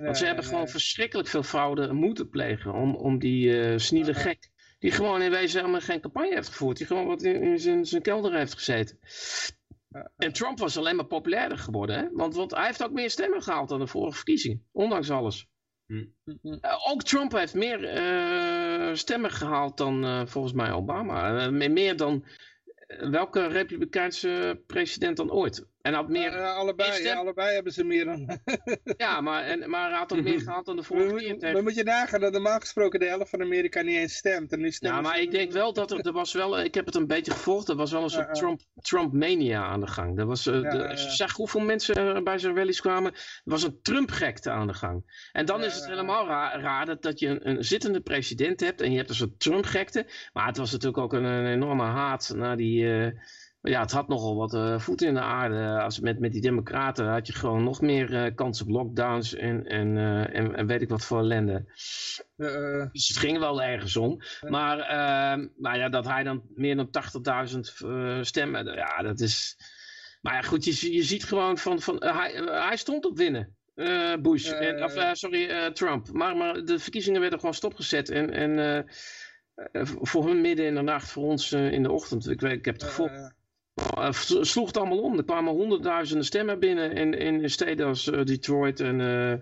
Want 0.04 0.16
ze 0.16 0.26
hebben 0.26 0.44
gewoon 0.44 0.68
verschrikkelijk 0.68 1.28
veel 1.28 1.42
fraude 1.42 1.92
moeten 1.92 2.28
plegen 2.28 2.72
om, 2.72 2.94
om 2.94 3.18
die 3.18 3.48
uh, 3.48 3.78
sniele 3.78 4.14
gek. 4.14 4.50
Die 4.78 4.90
gewoon 4.90 5.22
in 5.22 5.30
wezen 5.30 5.60
helemaal 5.60 5.80
geen 5.80 6.00
campagne 6.00 6.34
heeft 6.34 6.48
gevoerd. 6.48 6.76
Die 6.76 6.86
gewoon 6.86 7.06
wat 7.06 7.22
in, 7.22 7.42
in 7.42 7.58
zijn, 7.58 7.86
zijn 7.86 8.02
kelder 8.02 8.34
heeft 8.34 8.54
gezeten. 8.54 8.98
En 10.16 10.33
Trump 10.33 10.59
was 10.59 10.76
alleen 10.76 10.96
maar 10.96 11.07
populairder 11.07 11.59
geworden, 11.59 11.96
hè? 11.96 12.09
Want, 12.12 12.35
want 12.35 12.50
hij 12.50 12.66
heeft 12.66 12.83
ook 12.83 12.92
meer 12.92 13.11
stemmen 13.11 13.42
gehaald 13.42 13.68
dan 13.68 13.79
de 13.79 13.87
vorige 13.87 14.16
verkiezingen. 14.16 14.66
Ondanks 14.72 15.11
alles. 15.11 15.48
Hm. 15.87 16.05
Uh, 16.42 16.90
ook 16.90 17.03
Trump 17.03 17.33
heeft 17.33 17.55
meer 17.55 17.94
uh, 17.94 18.94
stemmen 18.94 19.31
gehaald 19.31 19.76
dan 19.76 20.05
uh, 20.05 20.26
volgens 20.26 20.55
mij 20.55 20.72
Obama. 20.72 21.50
meer 21.50 21.96
dan 21.96 22.24
welke 22.98 23.46
republikeinse 23.46 24.62
president 24.66 25.16
dan 25.16 25.31
ooit. 25.31 25.68
En 25.82 25.94
had 25.94 26.08
meer... 26.08 26.32
Uh, 26.32 26.56
allebei, 26.56 27.02
ja, 27.02 27.14
allebei 27.14 27.54
hebben 27.54 27.72
ze 27.72 27.84
meer 27.84 28.04
dan... 28.04 28.40
ja, 28.96 29.20
maar, 29.20 29.44
en, 29.44 29.70
maar 29.70 29.88
hij 29.88 29.98
had 29.98 30.12
ook 30.12 30.22
meer 30.22 30.40
gehad 30.40 30.64
dan 30.66 30.76
de 30.76 30.82
vorige 30.82 31.14
keer. 31.14 31.52
Dan 31.52 31.62
moet 31.62 31.74
je 31.74 31.84
nagaan 31.84 32.20
dat 32.20 32.32
normaal 32.32 32.58
gesproken 32.58 33.00
de 33.00 33.06
helft 33.06 33.30
van 33.30 33.42
Amerika 33.42 33.82
niet 33.82 33.96
eens 33.96 34.14
stemt. 34.14 34.52
En 34.52 34.60
nu 34.60 34.72
ja, 34.78 35.00
maar 35.00 35.20
ik 35.20 35.30
denk 35.30 35.52
wel 35.52 35.72
dat 35.72 35.90
er, 35.90 36.00
er 36.06 36.12
was 36.12 36.32
wel... 36.32 36.60
Ik 36.60 36.74
heb 36.74 36.86
het 36.86 36.94
een 36.94 37.06
beetje 37.06 37.32
gevolgd. 37.32 37.68
Er 37.68 37.76
was 37.76 37.92
wel 37.92 38.02
een 38.02 38.10
soort 38.10 38.24
uh, 38.26 38.32
uh. 38.32 38.38
Trump, 38.38 38.60
Trump-mania 38.80 39.64
aan 39.64 39.80
de 39.80 39.86
gang. 39.86 40.18
Er 40.18 40.26
was, 40.26 40.44
ja, 40.44 40.60
de, 40.60 40.88
als 40.88 41.02
je 41.04 41.10
zag 41.10 41.36
hoeveel 41.36 41.60
mensen 41.60 42.24
bij 42.24 42.38
zijn 42.38 42.56
rallies 42.56 42.80
kwamen... 42.80 43.12
Er 43.14 43.20
was 43.44 43.62
een 43.62 43.78
Trump-gekte 43.82 44.50
aan 44.50 44.66
de 44.66 44.74
gang. 44.74 45.28
En 45.32 45.46
dan 45.46 45.64
is 45.64 45.74
het 45.74 45.86
helemaal 45.86 46.26
raar, 46.26 46.60
raar 46.60 46.86
dat, 46.86 47.02
dat 47.02 47.18
je 47.18 47.28
een, 47.28 47.48
een, 47.48 47.64
zittende 47.64 48.00
president 48.00 48.60
hebt... 48.60 48.80
en 48.80 48.90
je 48.90 48.96
hebt 48.96 49.08
een 49.08 49.14
soort 49.14 49.40
Trump-gekte. 49.40 50.06
Maar 50.32 50.46
het 50.46 50.56
was 50.56 50.70
natuurlijk 50.70 51.02
ook 51.02 51.12
een, 51.12 51.24
een 51.24 51.46
enorme 51.46 51.84
haat 51.84 52.32
naar 52.34 52.56
die 52.56 53.12
maar 53.60 53.72
ja, 53.72 53.80
het 53.80 53.90
had 53.90 54.08
nogal 54.08 54.36
wat 54.36 54.54
uh, 54.54 54.78
voeten 54.78 55.06
in 55.06 55.14
de 55.14 55.20
aarde. 55.20 55.80
Als 55.82 56.00
met, 56.00 56.18
met 56.18 56.32
die 56.32 56.40
democraten 56.40 57.06
had 57.06 57.26
je 57.26 57.32
gewoon 57.32 57.64
nog 57.64 57.80
meer 57.80 58.12
uh, 58.12 58.34
kans 58.34 58.62
op 58.62 58.68
lockdowns 58.68 59.34
en, 59.34 59.66
en, 59.66 59.96
uh, 59.96 60.36
en, 60.36 60.54
en, 60.54 60.66
weet 60.66 60.82
ik 60.82 60.88
wat 60.88 61.04
voor 61.04 61.18
ellende. 61.18 61.64
dus 62.92 63.08
het 63.08 63.16
ging 63.16 63.38
wel 63.38 63.62
ergens 63.62 63.96
om. 63.96 64.22
Maar, 64.40 64.76
maar 65.56 65.78
ja, 65.78 65.88
dat 65.88 66.04
hij 66.04 66.22
dan 66.22 66.42
meer 66.54 66.76
dan 66.76 66.88
80.000 67.52 67.58
stemmen, 68.20 68.64
ja, 68.64 69.02
dat 69.02 69.20
is... 69.20 69.56
Maar 70.20 70.34
ja, 70.34 70.40
goed, 70.42 70.64
je, 70.64 70.92
je 70.92 71.02
ziet 71.02 71.24
gewoon 71.24 71.58
van, 71.58 71.80
van 71.80 71.96
hij, 72.04 72.32
hij 72.44 72.76
stond 72.76 73.04
op 73.04 73.16
winnen. 73.16 73.56
Bush, 74.20 74.50
en, 74.50 74.84
of 74.84 75.10
sorry, 75.12 75.72
Trump. 75.72 76.12
Maar, 76.12 76.36
maar 76.36 76.64
de 76.64 76.78
verkiezingen 76.78 77.20
werden 77.20 77.38
gewoon 77.38 77.54
stopgezet 77.54 78.08
en... 78.08 78.30
en 78.30 78.86
voor 79.82 80.26
hun 80.26 80.40
midden 80.40 80.66
in 80.66 80.74
de 80.74 80.82
nacht, 80.82 81.10
voor 81.10 81.24
ons 81.24 81.52
in 81.52 81.82
de 81.82 81.90
ochtend. 81.90 82.28
Ik, 82.28 82.40
weet, 82.40 82.58
ik 82.58 82.64
heb 82.64 82.80
het 82.80 82.98
uh, 82.98 83.28
sloeg 84.40 84.66
het 84.66 84.76
allemaal 84.76 85.02
om. 85.02 85.18
Er 85.18 85.24
kwamen 85.24 85.52
honderdduizenden 85.52 86.24
stemmen 86.24 86.58
binnen 86.58 86.92
in, 86.92 87.14
in 87.14 87.50
steden 87.50 87.86
als 87.86 88.06
uh, 88.06 88.24
Detroit 88.24 88.80
en... 88.80 89.00
Uh, 89.00 89.34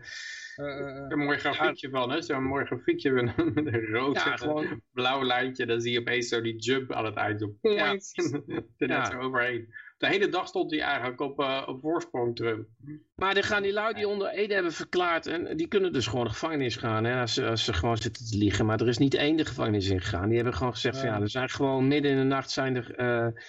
een 1.09 1.19
mooi 1.19 1.39
grafiekje 1.39 1.91
van, 1.91 2.11
hè? 2.11 2.23
Zo'n 2.23 2.45
mooi 2.45 2.65
grafiekje 2.65 3.11
met 3.11 3.33
een 3.37 3.87
rood 3.87 4.15
ja, 4.15 4.37
gewoon... 4.37 4.83
blauw 4.93 5.25
lijntje. 5.25 5.67
Dan 5.67 5.81
zie 5.81 5.93
je 5.93 6.01
opeens 6.01 6.29
zo 6.29 6.41
die 6.41 6.57
jump 6.57 6.93
aan 6.93 7.05
het 7.05 7.17
eind. 7.17 7.41
Zo, 7.41 7.53
ja. 8.77 9.11
zo 9.11 9.19
overheen. 9.19 9.69
De 9.99 10.07
hele 10.07 10.29
dag 10.29 10.47
stond 10.47 10.71
hij 10.71 10.81
eigenlijk 10.81 11.21
op, 11.21 11.41
uh, 11.41 11.63
op 11.67 11.81
voorsprong 11.81 12.37
Trump. 12.37 12.67
Maar 13.15 13.35
dan 13.35 13.43
gaan 13.43 13.63
die 13.63 13.73
lui 13.73 13.95
die 13.95 14.09
onder 14.09 14.29
Ede 14.29 14.55
hebben 14.55 14.73
verklaard. 14.73 15.27
En 15.27 15.57
die 15.57 15.69
kunnen 15.69 15.93
dus 15.93 16.07
gewoon 16.07 16.25
de 16.25 16.31
gevangenis 16.31 16.77
gaan. 16.77 17.05
Hè, 17.05 17.21
als, 17.21 17.35
ze, 17.35 17.47
als 17.47 17.65
ze 17.65 17.73
gewoon 17.73 17.97
zitten 17.97 18.27
te 18.27 18.37
liegen. 18.37 18.67
Maar 18.67 18.81
er 18.81 18.89
is 18.89 18.99
niet 18.99 19.15
één 19.15 19.37
de 19.37 19.45
gevangenis 19.45 19.89
ingegaan. 19.89 20.27
Die 20.27 20.37
hebben 20.37 20.55
gewoon 20.55 20.73
gezegd 20.73 20.99
van 20.99 21.09
ja, 21.09 21.21
er 21.21 21.31
zijn 21.31 21.49
gewoon 21.49 21.89
midden 21.89 22.11
in 22.11 22.17
de 22.17 22.23
nacht 22.23 22.51
zijn 22.51 22.77
er 22.77 23.01
uh, 23.01 23.41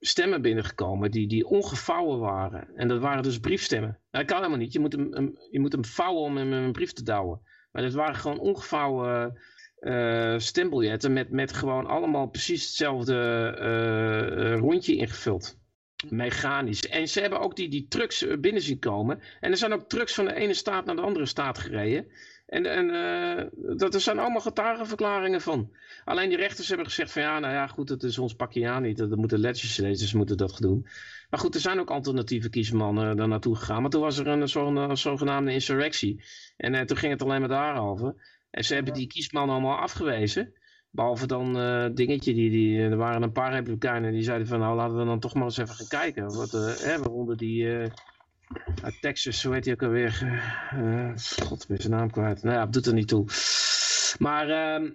stemmen 0.00 0.42
binnengekomen 0.42 1.10
die, 1.10 1.28
die 1.28 1.46
ongevouwen 1.46 2.18
waren. 2.18 2.68
En 2.74 2.88
dat 2.88 3.00
waren 3.00 3.22
dus 3.22 3.40
briefstemmen. 3.40 3.98
Dat 4.10 4.24
kan 4.24 4.36
helemaal 4.36 4.58
niet. 4.58 4.72
Je 4.72 4.80
moet 4.80 4.92
hem, 4.92 5.38
je 5.50 5.60
moet 5.60 5.72
hem 5.72 5.84
vouwen 5.84 6.22
om 6.22 6.36
hem 6.36 6.52
een 6.52 6.72
brief 6.72 6.92
te 6.92 7.02
douwen. 7.02 7.40
Maar 7.72 7.82
dat 7.82 7.92
waren 7.92 8.14
gewoon 8.14 8.38
ongevouwen 8.38 9.38
uh, 9.80 10.38
stembiljetten 10.38 11.12
met, 11.12 11.30
met 11.30 11.52
gewoon 11.52 11.86
allemaal 11.86 12.26
precies 12.26 12.66
hetzelfde 12.66 13.14
uh, 13.60 14.58
rondje 14.58 14.96
ingevuld. 14.96 15.58
Mechanisch. 16.08 16.88
En 16.88 17.08
ze 17.08 17.20
hebben 17.20 17.40
ook 17.40 17.56
die, 17.56 17.68
die 17.68 17.86
trucks 17.88 18.26
binnen 18.40 18.62
zien 18.62 18.78
komen. 18.78 19.20
En 19.40 19.50
er 19.50 19.56
zijn 19.56 19.72
ook 19.72 19.88
trucks 19.88 20.14
van 20.14 20.24
de 20.24 20.34
ene 20.34 20.54
staat 20.54 20.84
naar 20.84 20.96
de 20.96 21.02
andere 21.02 21.26
staat 21.26 21.58
gereden. 21.58 22.06
En, 22.50 22.66
en 22.66 22.88
uh, 22.88 23.76
dat, 23.78 23.94
er 23.94 24.00
zijn 24.00 24.18
allemaal 24.18 24.40
getuigenverklaringen 24.40 25.40
van. 25.40 25.72
Alleen 26.04 26.28
die 26.28 26.38
rechters 26.38 26.68
hebben 26.68 26.86
gezegd 26.86 27.12
van 27.12 27.22
ja, 27.22 27.38
nou 27.38 27.52
ja, 27.52 27.66
goed, 27.66 27.88
het 27.88 28.02
is 28.02 28.18
ons 28.18 28.34
pakje 28.34 28.68
aan 28.68 28.82
niet. 28.82 28.96
Dat 28.96 29.16
moeten 29.16 29.38
legislators 29.38 30.12
moeten 30.12 30.36
dat 30.36 30.56
doen. 30.60 30.86
Maar 31.30 31.40
goed, 31.40 31.54
er 31.54 31.60
zijn 31.60 31.80
ook 31.80 31.90
alternatieve 31.90 32.48
kiesmannen 32.48 33.16
daar 33.16 33.28
naartoe 33.28 33.56
gegaan. 33.56 33.80
Maar 33.80 33.90
toen 33.90 34.00
was 34.00 34.18
er 34.18 34.26
een, 34.26 34.40
een 34.90 34.96
zogenaamde 34.96 35.52
insurrectie. 35.52 36.24
En 36.56 36.74
uh, 36.74 36.80
toen 36.80 36.96
ging 36.96 37.12
het 37.12 37.22
alleen 37.22 37.40
maar 37.40 37.48
daarover. 37.48 38.14
En 38.50 38.64
ze 38.64 38.74
hebben 38.74 38.94
die 38.94 39.06
kiesmannen 39.06 39.54
allemaal 39.54 39.78
afgewezen. 39.78 40.52
Behalve 40.90 41.26
dan 41.26 41.56
uh, 41.56 41.86
dingetje, 41.94 42.34
die, 42.34 42.50
die, 42.50 42.80
er 42.80 42.96
waren 42.96 43.22
een 43.22 43.32
paar 43.32 43.52
republikeinen 43.52 44.12
die 44.12 44.22
zeiden 44.22 44.46
van 44.46 44.58
nou 44.58 44.76
laten 44.76 44.98
we 44.98 45.04
dan 45.04 45.20
toch 45.20 45.34
maar 45.34 45.44
eens 45.44 45.58
even 45.58 45.74
gaan 45.74 45.88
kijken. 45.88 46.34
Wat, 46.34 46.50
hè, 46.82 46.98
waaronder 46.98 47.36
die, 47.36 47.66
uit 48.82 49.00
Texas, 49.00 49.42
hoe 49.42 49.54
heet 49.54 49.64
hij 49.64 49.74
ook 49.74 49.82
alweer? 49.82 50.40
Uh, 50.74 51.12
God, 51.42 51.66
ben 51.68 51.76
zijn 51.80 51.92
naam 51.92 52.10
kwijt. 52.10 52.42
Nou 52.42 52.56
ja, 52.56 52.66
doet 52.66 52.86
er 52.86 52.94
niet 52.94 53.08
toe. 53.08 53.24
Maar 54.18 54.48
ehm, 54.48 54.90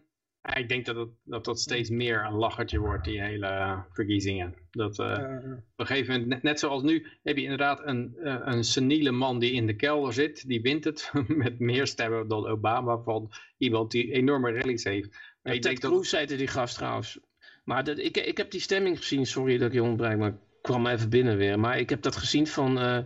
ik 0.54 0.70
denk 0.70 0.86
dat, 0.86 0.96
het, 0.96 1.10
dat 1.24 1.46
dat 1.46 1.60
steeds 1.60 1.90
meer 1.90 2.26
een 2.26 2.34
lachertje 2.34 2.80
wordt, 2.80 3.06
die 3.06 3.22
hele 3.22 3.84
verkiezingen. 3.92 4.56
Dat, 4.72 5.00
uh, 5.00 5.08
op 5.08 5.80
een 5.80 5.86
gegeven 5.86 6.22
moment, 6.22 6.44
net, 6.44 6.60
zoals 6.60 6.84
nu, 6.84 7.08
heb 7.24 7.36
je 7.36 7.44
inderdaad 7.44 7.82
een, 7.86 8.16
uh, 8.20 8.38
een 8.44 8.64
seniele 8.64 9.12
man 9.12 9.40
die 9.40 9.52
in 9.52 9.68
de 9.68 9.76
kelder 9.76 10.14
zit. 10.14 10.48
Die 10.48 10.62
wint 10.62 10.84
het 10.84 11.12
met 11.28 11.60
meer 11.60 11.88
stemmen 11.88 12.28
dan 12.28 12.48
Obama 12.48 12.98
van 12.98 13.32
iemand 13.58 13.92
die 13.92 14.12
enorme 14.12 14.52
rallies 14.52 14.84
heeft. 14.84 15.18
Maar 15.42 15.60
Ted 15.60 15.80
Cruz 15.80 16.12
dat... 16.12 16.20
heette 16.20 16.36
die 16.36 16.48
gast 16.48 16.76
trouwens. 16.76 17.20
Maar 17.64 17.84
dat, 17.84 17.98
ik, 17.98 18.18
ik 18.18 18.38
heb 18.38 18.52
die 18.52 18.62
stemming 18.62 18.98
gezien, 18.98 19.26
sorry 19.26 19.58
dat 19.58 19.68
ik 19.68 19.74
je 19.74 19.84
ontbreek, 19.84 20.18
maar 20.18 20.30
ik 20.30 20.38
kwam 20.62 20.88
even 20.88 21.10
binnen 21.10 21.38
weer. 21.38 21.60
Maar 21.60 21.80
ik 21.80 21.90
heb 21.90 22.02
dat 22.02 22.16
gezien 22.16 22.48
van, 22.48 22.78
uh, 22.78 22.98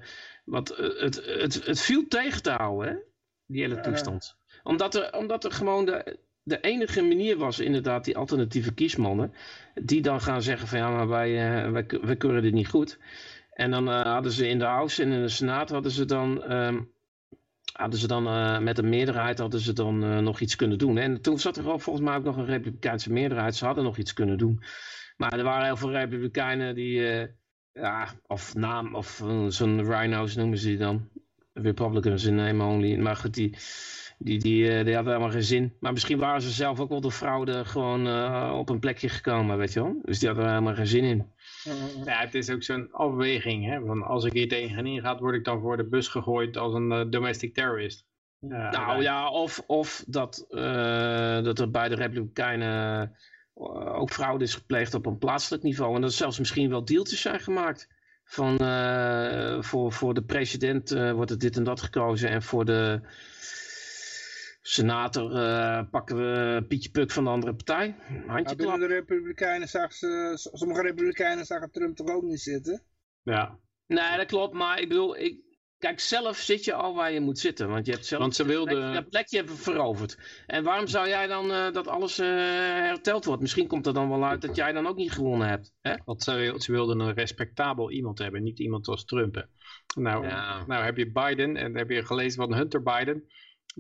wat, 0.50 0.78
het, 0.78 1.26
het, 1.26 1.66
het 1.66 1.82
viel 1.82 2.08
tegen 2.08 2.42
te 2.42 2.52
houden, 2.52 2.88
hè? 2.88 2.96
die 3.46 3.62
hele 3.62 3.80
toestand. 3.80 4.38
Omdat 4.64 4.96
er, 4.96 5.14
omdat 5.14 5.44
er 5.44 5.52
gewoon 5.52 5.86
de, 5.86 6.18
de 6.44 6.60
enige 6.60 7.02
manier 7.02 7.38
was 7.38 7.60
inderdaad 7.60 8.06
die 8.06 8.18
alternatieve 8.18 8.74
kiesmannen. 8.74 9.34
Die 9.74 10.02
dan 10.02 10.22
gaan 10.22 10.42
zeggen 10.42 10.68
van 10.68 10.78
ja, 10.78 10.90
maar 10.90 11.08
wij, 11.08 11.30
uh, 11.30 11.72
wij, 11.72 11.86
wij 12.02 12.16
keuren 12.16 12.42
dit 12.42 12.54
niet 12.54 12.68
goed. 12.68 13.00
En 13.54 13.72
dan 13.72 13.88
uh, 13.88 14.02
hadden 14.02 14.32
ze 14.32 14.48
in 14.48 14.60
de 14.60 14.66
House 14.66 15.04
en 15.04 15.12
in 15.12 15.22
de 15.22 15.30
Senaat 15.30 15.70
hadden 15.70 15.92
ze 15.92 16.06
dan, 16.06 16.52
um, 16.54 16.92
hadden 17.74 18.00
ze 18.00 18.08
dan 18.08 18.28
uh, 18.28 18.60
met 18.60 18.78
een 18.78 18.90
meerderheid 18.90 19.40
hadden 19.40 19.60
ze 19.60 19.74
dan 19.74 20.24
nog 20.24 20.40
iets 20.40 20.56
kunnen 20.56 20.78
doen. 20.78 20.98
En 20.98 21.22
toen 21.22 21.40
zat 21.40 21.58
er 21.58 21.72
ook 21.72 21.82
volgens 21.82 22.06
mij 22.06 22.16
ook 22.16 22.24
nog 22.24 22.38
een 22.38 22.46
republikeinse 22.46 23.12
meerderheid. 23.12 23.56
Ze 23.56 23.66
hadden 23.66 23.84
nog 23.84 23.98
iets 23.98 24.14
kunnen 24.14 24.38
doen. 24.38 24.64
Maar 25.18 25.34
er 25.34 25.44
waren 25.44 25.66
heel 25.66 25.78
veel 25.78 25.92
republikeinen 25.92 26.76
die, 26.76 27.28
ja, 27.74 28.08
of 28.28 28.56
naam, 28.56 28.96
of 28.96 29.24
zo'n 29.48 29.84
rhinos 29.86 30.36
noemen 30.36 30.58
ze 30.58 30.68
die 30.68 30.78
dan. 30.78 31.10
Republicans 31.54 32.24
in 32.24 32.36
name 32.36 32.64
only. 32.64 32.96
Maar 32.96 33.16
goed, 33.16 33.34
die 33.34 33.56
die, 34.20 34.40
die, 34.40 34.70
eh, 34.70 34.86
die 34.86 34.96
hadden 34.96 35.14
helemaal 35.14 35.34
geen 35.34 35.44
zin. 35.44 35.74
Maar 35.80 35.92
misschien 35.92 36.20
waren 36.20 36.42
ze 36.42 36.50
zelf 36.50 36.80
ook 36.80 36.90
wel 36.90 37.02
door 37.02 37.12
fraude 37.12 37.66
gewoon 37.66 38.08
uh, 38.08 38.56
op 38.58 38.70
een 38.70 38.80
plekje 38.80 39.10
gekomen, 39.10 39.58
weet 39.58 39.74
je 39.74 39.84
wel. 39.84 40.00
Dus 40.04 40.20
die 40.20 40.28
hadden 40.28 40.46
er 40.46 40.52
helemaal 40.52 40.76
geen 40.76 40.88
zin 40.88 41.04
in. 41.04 41.32
Ja, 42.06 42.20
het 42.20 42.36
is 42.36 42.50
ook 42.50 42.64
zo'n 42.64 42.92
afweging. 42.92 43.66
Hè? 43.66 43.80
Want 43.80 44.04
als 44.04 44.24
ik 44.24 44.34
hier 44.34 44.48
tegenin 44.48 45.02
ga, 45.02 45.18
word 45.18 45.36
ik 45.36 45.44
dan 45.44 45.62
voor 45.62 45.78
de 45.78 45.88
bus 45.88 46.08
gegooid 46.08 46.58
als 46.58 46.74
een 46.74 46.92
uh, 46.92 47.06
domestic 47.10 47.54
terrorist. 47.54 48.08
Nou 48.40 49.02
ja, 49.02 49.30
of, 49.30 49.64
of 49.68 50.04
dat, 50.08 50.46
dat 51.44 51.60
er 51.60 51.72
bij 51.72 51.90
de 51.90 51.96
Republikeinen 51.96 53.16
ook 53.96 54.12
fraude 54.12 54.44
is 54.44 54.54
gepleegd 54.54 54.94
op 54.94 55.06
een 55.06 55.18
plaatselijk 55.18 55.64
niveau. 55.64 55.96
En 55.96 56.02
dat 56.02 56.10
er 56.10 56.16
zelfs 56.16 56.40
misschien 56.40 56.70
wel 56.70 56.86
deeltjes 56.86 57.22
zijn 57.22 57.40
gemaakt. 57.40 57.88
Van 58.24 58.58
voor, 59.64 59.92
voor 59.92 60.14
de 60.14 60.24
president 60.24 60.90
wordt 60.90 61.32
er 61.32 61.40
dit 61.40 61.58
en 61.58 61.64
dat 61.64 61.82
gekozen. 61.82 62.30
En 62.30 62.44
voor 62.44 62.66
de 62.66 63.02
senator 64.62 65.32
uh, 65.32 65.82
pakken 65.92 66.16
we 66.18 66.66
Pietje 66.68 66.90
Puk 66.90 67.12
van 67.12 67.24
de 67.24 67.30
andere 67.30 67.56
partij. 67.56 67.96
Handje 68.28 68.66
ja, 68.66 68.78
de 68.78 68.86
Republikeinen 68.86 69.68
zag 69.68 69.94
ze, 69.94 70.32
sommige 70.36 70.82
Republikeinen 70.82 71.46
zagen 71.46 71.72
Trump 71.72 71.96
toch 71.96 72.10
ook 72.10 72.24
niet 72.24 72.42
zitten? 72.42 72.82
Ja. 73.24 73.58
Nee, 73.88 74.18
dat 74.18 74.26
klopt. 74.26 74.54
Maar 74.54 74.80
ik 74.80 74.88
bedoel, 74.88 75.18
ik, 75.18 75.40
kijk, 75.80 76.00
zelf 76.00 76.38
zit 76.38 76.64
je 76.64 76.74
al 76.74 76.96
waar 76.96 77.12
je 77.12 77.20
moet 77.20 77.40
zitten. 77.40 77.70
Want 77.70 77.86
je 77.86 77.92
hebt 77.92 78.06
zelf 78.06 78.22
want 78.22 78.36
ze 78.36 78.46
wilde... 78.46 78.76
een 78.76 79.08
plekje, 79.10 79.44
plekje 79.44 79.56
veroverd. 79.56 80.18
En 80.46 80.64
waarom 80.64 80.88
zou 80.88 81.08
jij 81.08 81.28
dan 81.28 81.52
uh, 81.52 81.72
dat 81.72 81.88
alles 81.88 82.20
uh, 82.20 82.28
herteld 82.28 83.26
wordt? 83.26 83.42
Misschien 83.42 83.68
komt 83.68 83.88
er 83.88 83.94
dan 83.94 84.10
wel 84.10 84.26
uit 84.26 84.42
dat 84.42 84.56
jij 84.56 84.72
dan 84.72 84.88
ook 84.88 84.96
niet 84.96 85.12
gewonnen 85.12 85.48
hebt. 85.48 85.74
Hè? 85.82 85.94
Want 86.06 86.24
ze, 86.24 86.56
ze 86.58 86.72
wilden 86.72 87.00
een 87.00 87.14
respectabel 87.14 87.92
iemand 87.92 88.20
hebben. 88.20 88.44
Niet 88.44 88.60
iemand 88.60 88.88
als 88.88 89.06
Trump. 89.06 89.48
Nou, 89.96 90.28
ja. 90.28 90.66
nou 90.66 90.84
heb 90.84 90.98
je 90.98 91.12
Biden 91.12 91.58
en 91.58 91.76
heb 91.76 91.90
je 91.90 92.06
gelezen 92.06 92.42
van 92.42 92.54
Hunter 92.54 92.84
Biden 92.84 93.24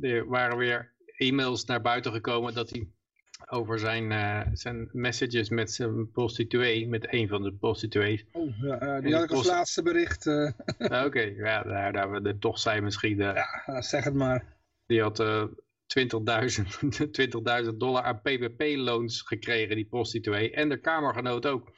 er 0.01 0.27
waren 0.27 0.57
weer 0.57 0.93
e-mails 1.17 1.65
naar 1.65 1.81
buiten 1.81 2.11
gekomen 2.11 2.53
dat 2.53 2.69
hij 2.69 2.87
over 3.45 3.79
zijn, 3.79 4.11
uh, 4.11 4.41
zijn 4.53 4.89
messages 4.91 5.49
met 5.49 5.71
zijn 5.71 6.11
prostituee, 6.11 6.87
met 6.87 7.13
een 7.13 7.27
van 7.27 7.43
de 7.43 7.53
prostituees. 7.53 8.25
Oh, 8.31 8.57
ja, 8.61 8.81
uh, 8.81 9.03
die 9.03 9.13
had 9.13 9.23
ik 9.23 9.31
als 9.31 9.47
laatste 9.47 9.81
bericht. 9.81 10.25
Uh. 10.25 10.51
Oké, 10.77 11.03
okay, 11.05 11.35
ja, 11.35 11.63
daar, 11.63 11.93
daar 11.93 12.11
we 12.11 12.37
toch 12.37 12.59
zijn 12.59 12.83
misschien. 12.83 13.17
ja, 13.17 13.81
zeg 13.81 14.03
het 14.03 14.13
maar. 14.13 14.57
Die 14.85 15.01
had 15.01 15.23
20.000 15.23 17.11
20 17.11 17.75
dollar 17.77 18.03
aan 18.03 18.21
PPP-loons 18.21 19.21
gekregen, 19.21 19.75
die 19.75 19.85
prostituee. 19.85 20.51
En 20.51 20.69
de 20.69 20.79
kamergenoot 20.79 21.45
ook. 21.45 21.71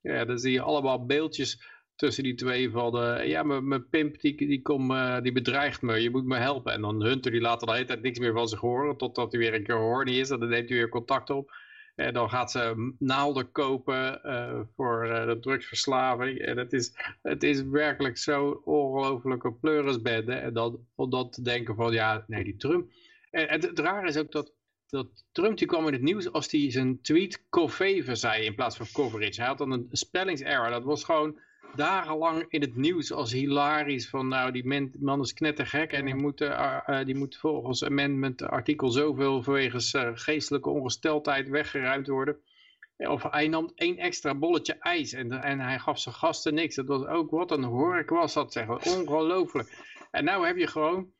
Ja, 0.00 0.24
dan 0.24 0.38
zie 0.38 0.52
je 0.52 0.60
allemaal 0.60 1.06
beeldjes 1.06 1.62
tussen 1.96 2.24
die 2.24 2.34
twee 2.34 2.70
van, 2.70 3.26
ja, 3.28 3.42
mijn 3.42 3.88
pimp 3.88 4.20
die, 4.20 4.36
die, 4.36 4.62
kom, 4.62 4.90
uh, 4.90 5.20
die 5.20 5.32
bedreigt 5.32 5.82
me, 5.82 6.02
je 6.02 6.10
moet 6.10 6.24
me 6.24 6.36
helpen. 6.36 6.72
En 6.72 6.80
dan 6.80 7.02
Hunter 7.02 7.30
die 7.30 7.40
laat 7.40 7.60
de 7.60 7.72
hele 7.72 7.84
tijd 7.84 8.02
niks 8.02 8.18
meer 8.18 8.32
van 8.32 8.48
zich 8.48 8.60
horen, 8.60 8.96
totdat 8.96 9.32
hij 9.32 9.40
weer 9.40 9.54
een 9.54 9.64
keer 9.64 9.78
horny 9.78 10.18
is. 10.18 10.30
En 10.30 10.40
dan 10.40 10.48
neemt 10.48 10.68
hij 10.68 10.78
weer 10.78 10.88
contact 10.88 11.30
op. 11.30 11.50
En 11.94 12.14
dan 12.14 12.30
gaat 12.30 12.50
ze 12.50 12.94
naalden 12.98 13.52
kopen 13.52 14.20
uh, 14.24 14.60
voor 14.76 15.06
de 15.26 15.38
drugsverslaving. 15.40 16.38
En 16.38 16.56
het 16.56 16.72
is, 16.72 16.92
het 17.22 17.42
is 17.42 17.62
werkelijk 17.62 18.18
zo 18.18 18.60
ongelofelijke 18.64 19.52
pleurisbende. 19.52 20.32
En 20.32 20.54
dan 20.54 20.86
om 20.94 21.10
dan 21.10 21.30
te 21.30 21.42
denken 21.42 21.74
van, 21.74 21.92
ja, 21.92 22.24
nee, 22.26 22.44
die 22.44 22.56
Trump. 22.56 22.90
En, 23.30 23.48
het, 23.48 23.78
raar 23.78 24.06
is 24.06 24.16
ook 24.16 24.32
dat 24.32 24.52
dat 24.94 25.24
Trump 25.32 25.58
die 25.58 25.66
kwam 25.66 25.86
in 25.86 25.92
het 25.92 26.02
nieuws 26.02 26.32
als 26.32 26.50
hij 26.50 26.70
zijn 26.70 27.00
tweet 27.02 27.44
Coveve 27.50 28.14
zei 28.14 28.44
in 28.44 28.54
plaats 28.54 28.76
van 28.76 28.86
coverage. 28.92 29.40
Hij 29.40 29.48
had 29.48 29.58
dan 29.58 29.70
een 29.70 29.88
spellingserror. 29.90 30.70
Dat 30.70 30.84
was 30.84 31.04
gewoon 31.04 31.40
dagenlang 31.76 32.44
in 32.48 32.60
het 32.60 32.76
nieuws 32.76 33.12
als 33.12 33.32
hilarisch 33.32 34.08
van 34.08 34.28
nou 34.28 34.52
die 34.52 34.90
man, 34.98 35.20
is 35.20 35.32
knettergek 35.32 35.92
en 35.92 36.04
die 36.04 36.14
moet, 36.14 36.40
uh, 36.40 37.04
die 37.04 37.16
moet 37.16 37.36
volgens 37.36 37.84
amendment 37.84 38.42
artikel 38.42 38.90
zoveel 38.90 39.42
vanwege 39.42 39.98
uh, 39.98 40.10
geestelijke 40.14 40.70
ongesteldheid 40.70 41.48
weggeruimd 41.48 42.06
worden. 42.06 42.36
Of 42.96 43.22
hij 43.22 43.48
nam 43.48 43.72
één 43.74 43.96
extra 43.96 44.34
bolletje 44.34 44.74
ijs 44.78 45.12
en, 45.12 45.32
en 45.42 45.60
hij 45.60 45.78
gaf 45.78 45.98
zijn 45.98 46.14
gasten 46.14 46.54
niks. 46.54 46.74
Dat 46.74 46.86
was 46.86 47.06
ook 47.06 47.30
wat 47.30 47.50
een 47.50 47.64
hork 47.64 48.10
was 48.10 48.32
dat 48.32 48.52
zeggen. 48.52 48.98
Ongelooflijk. 48.98 49.68
En 50.10 50.24
nou 50.24 50.46
heb 50.46 50.56
je 50.56 50.66
gewoon, 50.66 51.12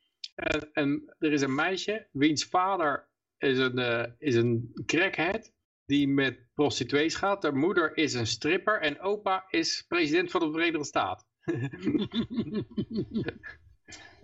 een, 0.73 1.13
er 1.19 1.33
is 1.33 1.43
een 1.43 1.55
meisje 1.55 2.07
wiens 2.13 2.45
vader 2.45 3.09
is 3.39 3.59
een, 3.59 4.15
is 4.19 4.35
een 4.35 4.73
crackhead 4.87 5.54
die 5.87 6.09
met 6.09 6.39
prostituees 6.55 7.15
gaat. 7.15 7.43
De 7.43 7.53
moeder 7.53 7.97
is 7.97 8.15
een 8.15 8.27
stripper 8.27 8.81
en 8.81 9.01
opa 9.01 9.45
is 9.49 9.85
president 9.89 10.31
van 10.31 10.41
de 10.41 10.51
Verenigde 10.51 10.85
Staten. 10.85 11.27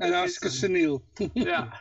En 0.00 0.12
hartstikke 0.12 0.56
seniel. 0.56 1.02
ja. 1.32 1.80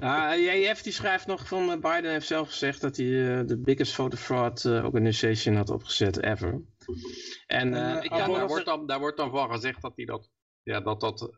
uh, 0.36 0.36
JF 0.36 0.82
die 0.82 0.92
schrijft 0.92 1.26
nog 1.26 1.48
van 1.48 1.70
uh, 1.70 1.72
Biden 1.72 2.10
heeft 2.10 2.26
zelf 2.26 2.48
gezegd 2.48 2.80
dat 2.80 2.96
hij 2.96 3.06
uh, 3.06 3.46
de 3.46 3.58
biggest 3.58 3.94
voter 3.94 4.18
fraud 4.18 4.64
uh, 4.64 4.84
organization 4.84 5.56
had 5.56 5.70
opgezet 5.70 6.22
ever. 6.22 6.62
En, 7.46 7.68
ik 8.02 8.10
ja, 8.10 8.26
daar, 8.26 8.46
wordt 8.46 8.64
dan, 8.64 8.86
daar 8.86 8.98
wordt 8.98 9.16
dan 9.16 9.30
van 9.30 9.50
gezegd 9.50 9.82
dat 9.82 9.92
hij 9.96 10.04
dat 10.04 10.30
ja, 10.62 10.80
dat, 10.80 11.00
dat, 11.00 11.34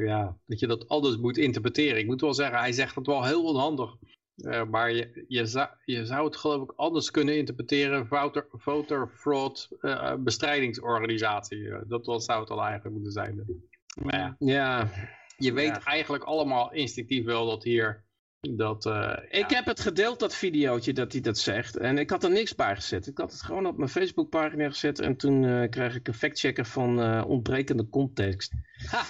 ja, 0.00 0.36
dat 0.46 0.60
je 0.60 0.66
dat 0.66 0.88
anders 0.88 1.16
moet 1.16 1.36
interpreteren. 1.36 1.98
Ik 1.98 2.06
moet 2.06 2.20
wel 2.20 2.34
zeggen, 2.34 2.58
hij 2.58 2.72
zegt 2.72 2.94
het 2.94 3.06
wel 3.06 3.24
heel 3.24 3.44
onhandig. 3.44 3.96
Uh, 4.36 4.64
maar 4.64 4.92
je, 4.92 5.24
je, 5.28 5.46
zou, 5.46 5.68
je 5.84 6.06
zou 6.06 6.24
het 6.24 6.36
geloof 6.36 6.62
ik 6.62 6.72
anders 6.76 7.10
kunnen 7.10 7.36
interpreteren. 7.36 8.06
Voter, 8.06 8.46
voter 8.50 9.08
fraud 9.08 9.68
uh, 9.80 10.14
bestrijdingsorganisatie. 10.14 11.58
Uh, 11.58 11.78
dat 11.86 12.06
was, 12.06 12.24
zou 12.24 12.40
het 12.40 12.50
al 12.50 12.62
eigenlijk 12.62 12.94
moeten 12.94 13.12
zijn. 13.12 13.62
Maar 14.02 14.18
ja, 14.18 14.36
ja. 14.38 14.90
je 15.36 15.52
weet 15.52 15.66
ja. 15.66 15.84
eigenlijk 15.84 16.24
allemaal 16.24 16.72
instinctief 16.72 17.24
wel 17.24 17.46
dat 17.46 17.64
hier 17.64 18.05
dat, 18.54 18.86
uh, 18.86 19.16
ik 19.28 19.50
heb 19.50 19.64
het 19.64 19.80
gedeeld, 19.80 20.18
dat 20.18 20.34
videootje, 20.34 20.92
dat 20.92 21.12
hij 21.12 21.20
dat 21.20 21.38
zegt. 21.38 21.76
En 21.76 21.98
ik 21.98 22.10
had 22.10 22.24
er 22.24 22.30
niks 22.30 22.54
bij 22.54 22.74
gezet. 22.74 23.06
Ik 23.06 23.18
had 23.18 23.32
het 23.32 23.42
gewoon 23.42 23.66
op 23.66 23.76
mijn 23.76 23.90
Facebookpagina 23.90 24.68
gezet. 24.68 24.98
En 24.98 25.16
toen 25.16 25.42
uh, 25.42 25.68
kreeg 25.68 25.94
ik 25.94 26.08
een 26.08 26.14
factchecker 26.14 26.64
van 26.64 27.00
uh, 27.00 27.24
ontbrekende 27.26 27.88
context. 27.88 28.52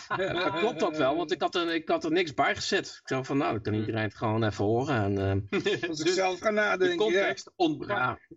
Klopt 0.60 0.80
dat 0.80 0.96
wel, 0.96 1.16
want 1.16 1.32
ik 1.32 1.40
had, 1.40 1.54
er, 1.54 1.74
ik 1.74 1.88
had 1.88 2.04
er 2.04 2.12
niks 2.12 2.34
bij 2.34 2.54
gezet. 2.54 2.86
Ik 2.86 3.08
zei 3.08 3.24
van, 3.24 3.36
nou, 3.36 3.52
dan 3.52 3.62
kan 3.62 3.74
iedereen 3.74 4.02
het 4.02 4.14
gewoon 4.14 4.44
even 4.44 4.64
horen. 4.64 5.18
En, 5.18 5.48
Als 5.88 6.00
ik 6.00 6.08
zelf 6.08 6.38
ga 6.38 6.50
nadenken. 6.50 6.96
De 6.96 7.04
context 7.04 7.44
ja. 7.44 7.52
ontbrak. 7.56 8.28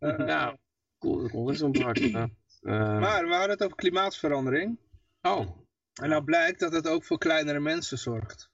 Ja, 0.00 0.58
cool, 0.98 1.28
context 1.28 1.62
ontbrak. 1.62 2.00
maar 2.60 3.26
we 3.26 3.32
hadden 3.32 3.50
het 3.50 3.62
over 3.62 3.76
klimaatverandering. 3.76 4.78
Oh. 5.22 5.64
En 6.02 6.08
nou 6.08 6.24
blijkt 6.24 6.60
dat 6.60 6.72
het 6.72 6.88
ook 6.88 7.04
voor 7.04 7.18
kleinere 7.18 7.60
mensen 7.60 7.98
zorgt. 7.98 8.50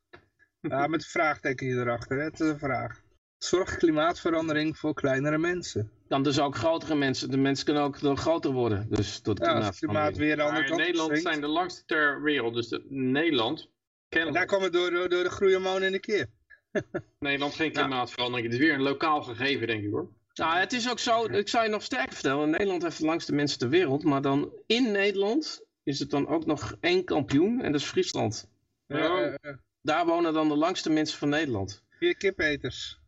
Ja, 0.69 0.87
met 0.87 1.03
een 1.03 1.09
vraagteken 1.09 1.67
hier 1.67 1.81
erachter, 1.81 2.19
hè? 2.19 2.25
het 2.25 2.41
is 2.41 2.49
een 2.49 2.59
vraag. 2.59 3.01
Zorgt 3.39 3.77
klimaatverandering 3.77 4.79
voor 4.79 4.95
kleinere 4.95 5.39
mensen? 5.39 5.91
Dan 6.09 6.23
dus 6.23 6.41
ook 6.41 6.57
grotere 6.57 6.95
mensen. 6.95 7.31
De 7.31 7.37
mensen 7.37 7.65
kunnen 7.65 7.83
ook 7.83 8.01
dan 8.01 8.17
groter 8.17 8.53
worden. 8.53 8.87
Dus 8.89 9.21
tot 9.21 9.39
ja, 9.39 9.65
het 9.65 9.79
klimaat 9.79 10.17
weer 10.17 10.37
de 10.37 10.43
andere 10.43 10.65
kant 10.65 10.81
Nederland 10.81 11.19
zijn 11.19 11.41
de 11.41 11.47
langste 11.47 11.85
ter 11.85 12.23
wereld. 12.23 12.55
Dus 12.55 12.69
de, 12.69 12.87
Nederland... 12.89 13.71
En 14.09 14.33
daar 14.33 14.47
komt 14.47 14.63
het 14.63 14.73
door, 14.73 14.91
door, 14.91 15.09
door 15.09 15.23
de 15.23 15.31
groeihormoon 15.31 15.83
in 15.83 15.93
de 15.93 15.99
keer. 15.99 16.27
Nederland 17.19 17.55
geen 17.55 17.73
klimaatverandering. 17.73 18.47
Het 18.47 18.61
is 18.61 18.67
weer 18.67 18.75
een 18.75 18.83
lokaal 18.83 19.23
gegeven, 19.23 19.67
denk 19.67 19.85
ik 19.85 19.91
hoor. 19.91 20.09
Nou, 20.35 20.59
het 20.59 20.73
is 20.73 20.91
ook 20.91 20.99
zo, 20.99 21.25
ik 21.25 21.49
zou 21.49 21.65
je 21.65 21.71
nog 21.71 21.83
sterker 21.83 22.13
vertellen. 22.13 22.51
Nederland 22.51 22.83
heeft 22.83 22.99
de 22.99 23.05
langste 23.05 23.35
mensen 23.35 23.59
ter 23.59 23.69
wereld. 23.69 24.05
Maar 24.05 24.23
dan 24.23 24.53
in 24.67 24.93
Nederland 24.93 25.65
is 25.83 25.99
het 25.99 26.11
dan 26.11 26.29
ook 26.29 26.47
nog 26.47 26.77
één 26.81 27.05
kampioen 27.05 27.61
en 27.61 27.73
dat 27.73 27.81
is 27.81 27.87
Friesland. 27.87 28.51
Uh, 28.89 29.35
Daar 29.83 30.07
wonen 30.07 30.33
dan 30.33 30.49
de 30.49 30.57
langste 30.57 30.91
mensen 30.91 31.19
van 31.19 31.29
Nederland. 31.29 31.85
Vier 31.91 32.17
kipeters. 32.17 33.01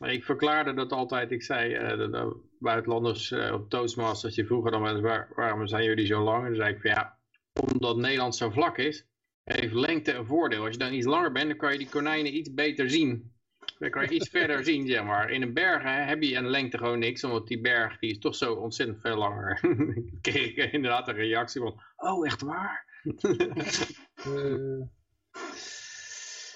ik 0.00 0.24
verklaarde 0.24 0.74
dat 0.74 0.92
altijd. 0.92 1.30
Ik 1.30 1.42
zei, 1.42 1.74
uh, 1.74 1.88
de, 1.88 2.10
de 2.10 2.36
buitenlanders 2.58 3.30
uh, 3.30 3.52
op 3.52 3.70
Toastmasters, 3.70 4.34
die 4.34 4.46
vroegen 4.46 4.72
dan 4.72 5.00
waar, 5.00 5.28
waarom 5.34 5.66
zijn 5.66 5.84
jullie 5.84 6.06
zo 6.06 6.22
lang? 6.22 6.42
En 6.42 6.48
dan 6.48 6.56
zei 6.56 6.74
ik 6.74 6.80
van 6.80 6.90
ja, 6.90 7.18
omdat 7.72 7.96
Nederland 7.96 8.36
zo 8.36 8.50
vlak 8.50 8.78
is, 8.78 9.06
heeft 9.44 9.72
lengte 9.72 10.12
een 10.12 10.26
voordeel. 10.26 10.62
Als 10.64 10.72
je 10.72 10.78
dan 10.78 10.92
iets 10.92 11.06
langer 11.06 11.32
bent, 11.32 11.48
dan 11.48 11.56
kan 11.56 11.72
je 11.72 11.78
die 11.78 11.88
konijnen 11.88 12.36
iets 12.36 12.54
beter 12.54 12.90
zien. 12.90 13.32
Dan 13.78 13.90
kan 13.90 14.02
je 14.02 14.10
iets 14.10 14.28
verder 14.28 14.64
zien, 14.64 14.86
zeg 14.86 15.04
maar. 15.04 15.30
In 15.30 15.42
een 15.42 15.54
berg 15.54 15.82
hè, 15.82 15.90
heb 15.90 16.22
je 16.22 16.36
een 16.36 16.50
lengte 16.50 16.78
gewoon 16.78 16.98
niks, 16.98 17.24
omdat 17.24 17.46
die 17.46 17.60
berg 17.60 17.98
die 17.98 18.10
is 18.10 18.18
toch 18.18 18.34
zo 18.34 18.54
ontzettend 18.54 19.00
veel 19.00 19.16
langer. 19.16 19.60
Kreeg 20.20 20.54
ik 20.56 20.72
inderdaad 20.72 21.08
een 21.08 21.14
reactie 21.14 21.60
van, 21.60 21.82
oh 21.96 22.26
echt 22.26 22.42
waar? 22.42 22.86
uh, 24.26 24.82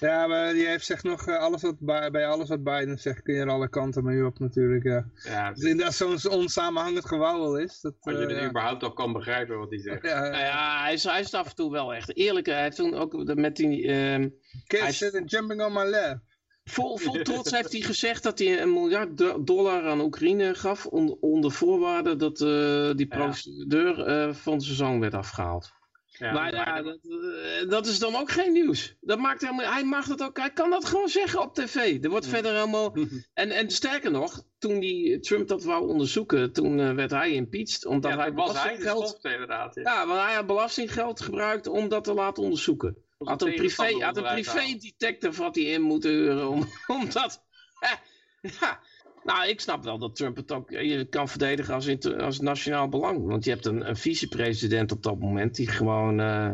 ja, 0.03 0.27
maar 0.27 0.53
die 0.53 0.65
heeft 0.65 0.85
zegt 0.85 1.03
nog, 1.03 1.27
alles 1.27 1.61
wat 1.61 1.79
bij 1.79 2.27
alles 2.27 2.49
wat 2.49 2.63
Biden 2.63 2.99
zegt, 2.99 3.21
kun 3.21 3.33
je 3.33 3.41
er 3.41 3.49
alle 3.49 3.69
kanten 3.69 4.03
mee 4.03 4.25
op 4.25 4.39
natuurlijk. 4.39 4.83
Ja. 4.83 5.05
Ja, 5.23 5.51
dus 5.51 5.97
zo'n 5.97 6.31
onsamenhangend 6.31 7.05
gewauwel 7.05 7.57
is. 7.57 7.79
Dat, 7.81 7.93
als 7.99 8.15
je 8.15 8.21
uh, 8.21 8.31
er 8.31 8.41
ja. 8.41 8.49
überhaupt 8.49 8.83
al 8.83 8.93
kan 8.93 9.13
begrijpen 9.13 9.57
wat 9.57 9.69
hij 9.69 9.79
zegt. 9.79 10.05
Ja, 10.05 10.19
Nou 10.19 10.43
ja, 10.43 10.81
hij 10.83 10.93
is, 10.93 11.03
hij 11.03 11.19
is 11.19 11.33
af 11.33 11.49
en 11.49 11.55
toe 11.55 11.71
wel 11.71 11.93
echt 11.93 12.15
eerlijk. 12.15 12.45
Hij 12.45 12.61
heeft 12.61 12.75
toen 12.75 12.93
ook 12.93 13.35
met 13.35 13.55
die... 13.55 13.83
Uh, 13.83 14.25
Kids 14.67 14.97
sitting 14.97 15.31
jumping 15.31 15.63
on 15.63 15.73
my 15.73 15.83
lap. 15.83 16.19
Vol, 16.63 16.97
vol 16.97 17.21
trots 17.23 17.51
heeft 17.51 17.71
hij 17.71 17.81
gezegd 17.81 18.23
dat 18.23 18.39
hij 18.39 18.61
een 18.61 18.73
miljard 18.73 19.17
dollar 19.47 19.87
aan 19.87 20.01
Oekraïne 20.01 20.55
gaf. 20.55 20.85
On, 20.85 21.17
onder 21.19 21.51
voorwaarde 21.51 22.15
dat 22.15 22.41
uh, 22.41 22.93
die 22.95 23.07
procedeur 23.07 24.07
uh, 24.07 24.33
van 24.33 24.61
zijn 24.61 24.75
zoon 24.75 24.99
werd 24.99 25.13
afgehaald. 25.13 25.73
Ja, 26.17 26.31
maar 26.31 26.53
ja, 26.53 26.81
dat, 26.81 26.99
uh, 27.03 27.69
dat, 27.69 27.85
is 27.85 27.99
dan 27.99 28.15
ook 28.15 28.31
geen 28.31 28.51
nieuws. 28.51 28.95
Dat 29.01 29.19
maakt 29.19 29.41
helemaal, 29.41 29.71
hij 29.73 29.83
mag 29.83 30.05
dat 30.05 30.23
ook, 30.23 30.37
hij 30.37 30.51
kan 30.51 30.69
dat 30.69 30.85
gewoon 30.85 31.09
zeggen 31.09 31.41
op 31.41 31.55
tv. 31.55 32.03
Er 32.03 32.09
wordt 32.09 32.27
verder 32.27 32.53
helemaal. 32.53 32.95
En, 33.33 33.51
en 33.51 33.69
sterker 33.69 34.11
nog, 34.11 34.43
toen 34.57 34.79
die 34.79 35.19
Trump 35.19 35.47
dat 35.47 35.63
wou 35.63 35.87
onderzoeken, 35.87 36.53
toen 36.53 36.77
uh, 36.77 36.93
werd 36.93 37.11
hij 37.11 37.31
impeached. 37.31 37.85
Omdat 37.85 38.11
ja, 38.11 38.17
hij 38.17 38.33
belastinggeld. 38.33 39.19
Inderdaad, 39.21 39.75
ja. 39.75 40.07
want 40.07 40.19
hij 40.19 40.33
had 40.33 40.45
belastinggeld 40.47 41.21
gebruikt 41.21 41.67
om 41.67 41.89
dat 41.89 42.03
te 42.03 42.13
laten 42.13 42.43
onderzoeken. 42.43 42.97
Had 43.17 43.41
een, 43.41 43.55
privé, 43.55 43.91
had 43.91 44.17
een 44.17 44.23
privé 44.23 44.77
detective 44.77 45.41
had 45.41 45.55
hij 45.55 45.63
in 45.63 45.81
moeten 45.81 46.11
huren 46.11 46.49
om, 46.49 46.67
om 46.97 47.09
dat. 47.11 47.43
ja. 48.59 48.79
Nou, 49.23 49.47
ik 49.47 49.59
snap 49.59 49.83
wel 49.83 49.97
dat 49.97 50.15
Trump 50.15 50.35
het 50.35 50.51
ook 50.51 50.69
je 50.69 51.05
kan 51.09 51.29
verdedigen 51.29 51.73
als, 51.73 52.05
als 52.17 52.39
nationaal 52.39 52.89
belang. 52.89 53.25
Want 53.25 53.43
je 53.43 53.49
hebt 53.49 53.65
een, 53.65 53.89
een 53.89 53.97
vicepresident 53.97 54.91
op 54.91 55.03
dat 55.03 55.19
moment 55.19 55.55
die 55.55 55.67
gewoon 55.67 56.19
uh, 56.19 56.51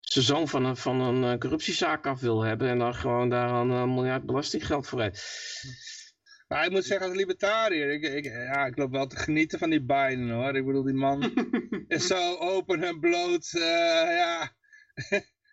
zijn 0.00 0.24
zoon 0.24 0.48
van 0.48 0.64
een, 0.64 0.76
van 0.76 1.00
een 1.00 1.32
uh, 1.32 1.38
corruptiezaak 1.38 2.06
af 2.06 2.20
wil 2.20 2.42
hebben. 2.42 2.68
En 2.68 2.78
dan 2.78 2.94
gewoon 2.94 3.28
daar 3.28 3.50
een 3.50 3.94
miljard 3.94 4.26
belastinggeld 4.26 4.86
voor 4.86 5.00
heeft. 5.00 5.64
Maar 6.48 6.64
ik 6.64 6.70
moet 6.70 6.84
zeggen 6.84 7.08
als 7.08 7.16
libertariër, 7.16 7.92
ik, 7.92 8.02
ik, 8.02 8.24
ja, 8.24 8.66
ik 8.66 8.78
loop 8.78 8.90
wel 8.90 9.06
te 9.06 9.16
genieten 9.16 9.58
van 9.58 9.70
die 9.70 9.82
Biden 9.82 10.30
hoor. 10.30 10.56
Ik 10.56 10.66
bedoel, 10.66 10.82
die 10.82 10.94
man 10.94 11.32
is 11.88 12.06
zo 12.06 12.36
open 12.36 12.82
en 12.82 13.00
bloot. 13.00 13.50
ja... 13.50 14.56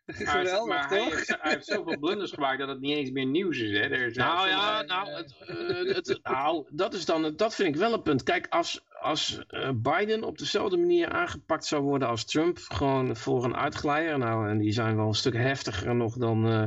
Geweldig, 0.06 0.66
maar 0.66 0.88
toch? 0.88 0.90
Hij 0.90 1.04
heeft, 1.10 1.28
hij 1.28 1.52
heeft 1.52 1.66
zoveel 1.66 2.00
blunders 2.00 2.32
gemaakt 2.32 2.60
dat 2.60 2.68
het 2.68 2.80
niet 2.80 2.98
eens 2.98 3.12
meer 3.12 3.26
nieuws 3.26 3.60
is. 3.60 3.78
Hè? 3.78 3.84
Er 3.84 4.06
is 4.06 4.16
nou 4.16 4.48
ja, 4.48 4.82
nou, 4.82 5.10
het, 5.10 5.36
uh, 5.50 5.96
het, 5.96 6.20
nou, 6.24 6.66
dat, 6.70 6.94
is 6.94 7.06
dan, 7.06 7.36
dat 7.36 7.56
vind 7.56 7.70
ik 7.70 7.76
wel 7.76 7.94
een 7.94 8.02
punt. 8.02 8.24
Kijk, 8.24 8.48
als, 8.50 8.86
als 9.00 9.40
uh, 9.50 9.70
Biden 9.76 10.24
op 10.24 10.38
dezelfde 10.38 10.78
manier 10.78 11.10
aangepakt 11.10 11.66
zou 11.66 11.84
worden 11.84 12.08
als 12.08 12.26
Trump, 12.26 12.58
gewoon 12.58 13.16
voor 13.16 13.44
een 13.44 13.56
uitglijder, 13.56 14.18
nou, 14.18 14.50
en 14.50 14.58
die 14.58 14.72
zijn 14.72 14.96
wel 14.96 15.08
een 15.08 15.14
stuk 15.14 15.36
heftiger 15.36 15.96
nog 15.96 16.18
dan... 16.18 16.52
Uh, 16.52 16.64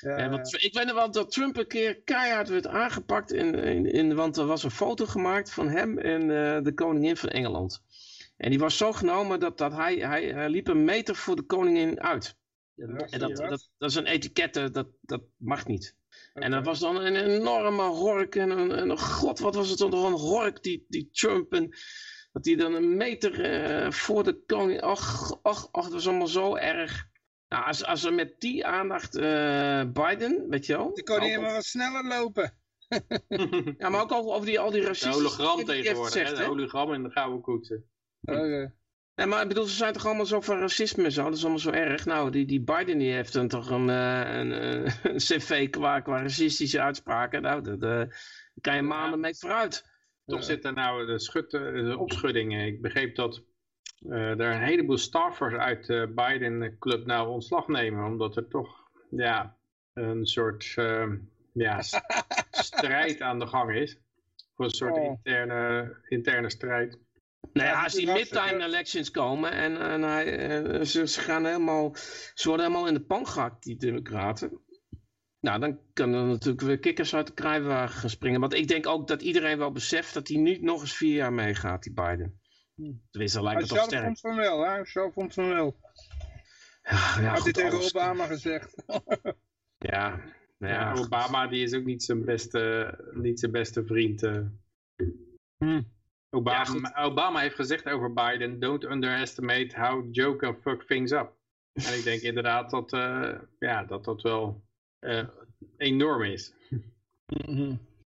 ja, 0.00 0.18
ja, 0.18 0.28
want, 0.28 0.62
ik 0.62 0.74
weet 0.74 0.86
nog 0.86 0.94
wel 0.94 1.10
dat 1.10 1.30
Trump 1.30 1.56
een 1.56 1.66
keer 1.66 2.00
keihard 2.04 2.48
werd 2.48 2.66
aangepakt, 2.66 3.32
in, 3.32 3.54
in, 3.54 3.92
in, 3.92 4.14
want 4.14 4.36
er 4.36 4.46
was 4.46 4.62
een 4.62 4.70
foto 4.70 5.06
gemaakt 5.06 5.52
van 5.52 5.68
hem 5.68 5.98
en 5.98 6.26
de 6.64 6.74
koningin 6.74 7.16
van 7.16 7.28
Engeland. 7.28 7.82
En 8.36 8.50
die 8.50 8.58
was 8.58 8.76
zo 8.76 8.92
genomen 8.92 9.40
dat, 9.40 9.58
dat 9.58 9.72
hij, 9.72 9.94
hij, 9.94 10.24
hij 10.24 10.48
liep 10.48 10.68
een 10.68 10.84
meter 10.84 11.14
voor 11.14 11.36
de 11.36 11.42
koningin 11.42 12.00
uit. 12.00 12.36
Ja, 12.78 12.86
en 12.86 13.18
dat, 13.18 13.36
dat, 13.36 13.70
dat 13.78 13.90
is 13.90 13.94
een 13.94 14.06
etikette, 14.06 14.70
dat, 14.70 14.88
dat 15.00 15.22
mag 15.36 15.66
niet. 15.66 15.96
Okay. 16.32 16.42
En 16.42 16.50
dat 16.50 16.64
was 16.64 16.78
dan 16.78 16.96
een 16.96 17.16
enorme 17.16 17.82
hork 17.82 18.34
en 18.34 18.50
een, 18.50 18.70
en 18.70 18.98
god, 18.98 19.38
wat 19.38 19.54
was 19.54 19.68
het 19.68 19.78
dan 19.78 19.94
een 19.94 20.12
hork, 20.12 20.62
die, 20.62 20.86
die 20.88 21.08
Trump 21.12 21.52
en 21.52 21.76
dat 22.32 22.42
die 22.42 22.56
dan 22.56 22.74
een 22.74 22.96
meter 22.96 23.62
uh, 23.84 23.90
voor 23.90 24.24
de 24.24 24.42
koning, 24.46 24.80
ach, 24.80 25.38
ach, 25.42 25.68
ach, 25.72 25.84
dat 25.84 25.92
was 25.92 26.08
allemaal 26.08 26.26
zo 26.26 26.56
erg. 26.56 27.06
Nou, 27.48 27.64
als, 27.64 27.84
als 27.84 28.04
er 28.04 28.14
met 28.14 28.40
die 28.40 28.66
aandacht 28.66 29.16
uh, 29.16 29.84
Biden, 29.92 30.48
weet 30.48 30.66
je 30.66 30.76
wel. 30.76 30.94
Die 30.94 31.04
koningin 31.04 31.40
maar 31.40 31.52
wat 31.52 31.64
sneller 31.64 32.06
lopen. 32.06 32.56
ja, 33.78 33.88
maar 33.88 34.00
ook 34.00 34.12
over, 34.12 34.32
over 34.32 34.46
die, 34.46 34.60
al 34.60 34.70
die 34.70 34.82
racistische... 34.82 35.22
De 35.22 35.24
hologram 35.24 35.64
tegenwoordig, 35.64 36.12
gezegd, 36.12 36.30
hè? 36.30 36.36
de 36.36 36.44
hologram 36.44 36.92
in 36.92 37.02
de 37.02 37.10
gouden 37.10 37.40
koetsen. 37.40 37.84
Okay. 38.20 38.72
Nee, 39.18 39.26
maar 39.26 39.42
ik 39.42 39.48
bedoel, 39.48 39.64
ze 39.64 39.76
zijn 39.76 39.92
toch 39.92 40.06
allemaal 40.06 40.26
zo 40.26 40.40
van 40.40 40.58
racisme 40.58 41.04
en 41.04 41.12
zo, 41.12 41.24
dat 41.24 41.34
is 41.34 41.40
allemaal 41.40 41.58
zo 41.58 41.70
erg. 41.70 42.04
Nou, 42.04 42.30
die, 42.30 42.46
die 42.46 42.60
Biden 42.60 42.98
die 42.98 43.12
heeft 43.12 43.32
dan 43.32 43.48
toch 43.48 43.70
een, 43.70 43.88
een, 43.88 44.50
een, 44.50 44.92
een 45.12 45.16
cv 45.16 45.70
qua, 45.70 46.00
qua 46.00 46.22
racistische 46.22 46.80
uitspraken. 46.80 47.42
Nou, 47.42 47.62
dat, 47.62 47.80
daar 47.80 48.20
kan 48.60 48.76
je 48.76 48.82
maanden 48.82 49.20
mee 49.20 49.34
vooruit. 49.34 49.84
Toch 50.26 50.44
zit 50.44 50.64
er 50.64 50.72
nou 50.72 51.06
de, 51.06 51.18
schut, 51.18 51.50
de 51.50 51.96
opschudding. 51.98 52.62
Ik 52.62 52.82
begreep 52.82 53.14
dat 53.14 53.44
uh, 54.00 54.40
er 54.40 54.52
een 54.52 54.62
heleboel 54.62 54.98
staffers 54.98 55.54
uit 55.54 55.86
de 55.86 56.12
Biden-club 56.14 57.06
nou 57.06 57.28
ontslag 57.28 57.68
nemen. 57.68 58.04
Omdat 58.04 58.36
er 58.36 58.48
toch 58.48 58.90
ja, 59.10 59.56
een 59.94 60.26
soort 60.26 60.74
uh, 60.78 61.12
ja, 61.52 61.82
strijd 62.50 63.20
aan 63.20 63.38
de 63.38 63.46
gang 63.46 63.74
is. 63.74 63.98
Voor 64.54 64.64
een 64.64 64.70
soort 64.70 64.96
oh. 64.96 65.04
interne, 65.04 65.96
interne 66.08 66.50
strijd. 66.50 66.98
Nou 67.52 67.68
ja, 67.68 67.82
als 67.82 67.92
die 67.92 68.12
midtime 68.12 68.64
elections 68.64 69.10
komen 69.10 69.52
en, 69.52 69.80
en 69.80 70.02
hij, 70.02 70.48
uh, 70.62 70.84
ze, 70.84 71.06
ze, 71.06 71.20
gaan 71.20 71.44
helemaal, 71.44 71.94
ze 72.34 72.48
worden 72.48 72.66
helemaal 72.66 72.88
in 72.88 72.94
de 72.94 73.04
pan 73.04 73.26
gehakt, 73.26 73.62
die 73.62 73.76
democraten. 73.76 74.60
Nou, 75.40 75.60
dan 75.60 75.78
kunnen 75.92 76.20
er 76.20 76.26
natuurlijk 76.26 76.60
weer 76.60 76.78
kikkers 76.78 77.14
uit 77.14 77.26
de 77.26 77.32
kruiwagen 77.32 77.98
gaan 77.98 78.10
springen. 78.10 78.40
Want 78.40 78.54
ik 78.54 78.68
denk 78.68 78.86
ook 78.86 79.08
dat 79.08 79.22
iedereen 79.22 79.58
wel 79.58 79.72
beseft 79.72 80.14
dat 80.14 80.28
hij 80.28 80.36
niet 80.36 80.62
nog 80.62 80.80
eens 80.80 80.96
vier 80.96 81.14
jaar 81.14 81.32
meegaat, 81.32 81.82
die 81.82 81.92
Biden. 81.92 82.40
Tenminste, 83.10 83.42
lijkt 83.42 83.60
het 83.60 83.68
toch 83.68 83.82
sterk. 83.82 83.92
Hij 83.92 84.02
vond 84.02 84.20
van 84.20 84.36
wel, 84.36 84.66
hè? 84.66 84.84
Zo 84.84 85.10
vond 85.10 85.34
van 85.34 85.48
wel. 85.48 85.76
Ja, 86.82 87.20
ja, 87.20 87.28
Had 87.28 87.42
hij 87.42 87.52
tegen 87.52 87.80
Obama 87.80 88.26
gezegd. 88.26 88.82
ja, 89.92 90.08
nou 90.58 90.72
ja, 90.72 90.80
ja, 90.80 90.92
Obama 90.92 91.46
die 91.46 91.62
is 91.62 91.74
ook 91.74 91.84
niet 91.84 92.02
zijn 92.02 92.24
beste, 92.24 92.94
niet 93.12 93.40
zijn 93.40 93.52
beste 93.52 93.84
vriend. 93.84 94.22
Uh. 94.22 94.46
Hmm. 95.56 95.97
Obama, 96.30 96.92
ja, 96.94 97.02
Obama, 97.04 97.40
heeft 97.40 97.54
gezegd 97.54 97.88
over 97.88 98.12
Biden, 98.12 98.58
don't 98.58 98.84
underestimate 98.84 99.80
how 99.80 100.08
Joe 100.10 100.36
can 100.36 100.56
fuck 100.60 100.86
things 100.86 101.10
up. 101.10 101.32
En 101.72 101.94
ik 101.94 102.04
denk 102.04 102.20
inderdaad 102.30 102.70
dat 102.70 102.92
uh, 102.92 103.34
ja, 103.58 103.84
dat, 103.84 104.04
dat 104.04 104.22
wel 104.22 104.64
uh, 105.00 105.28
enorm 105.76 106.22
is. 106.22 106.54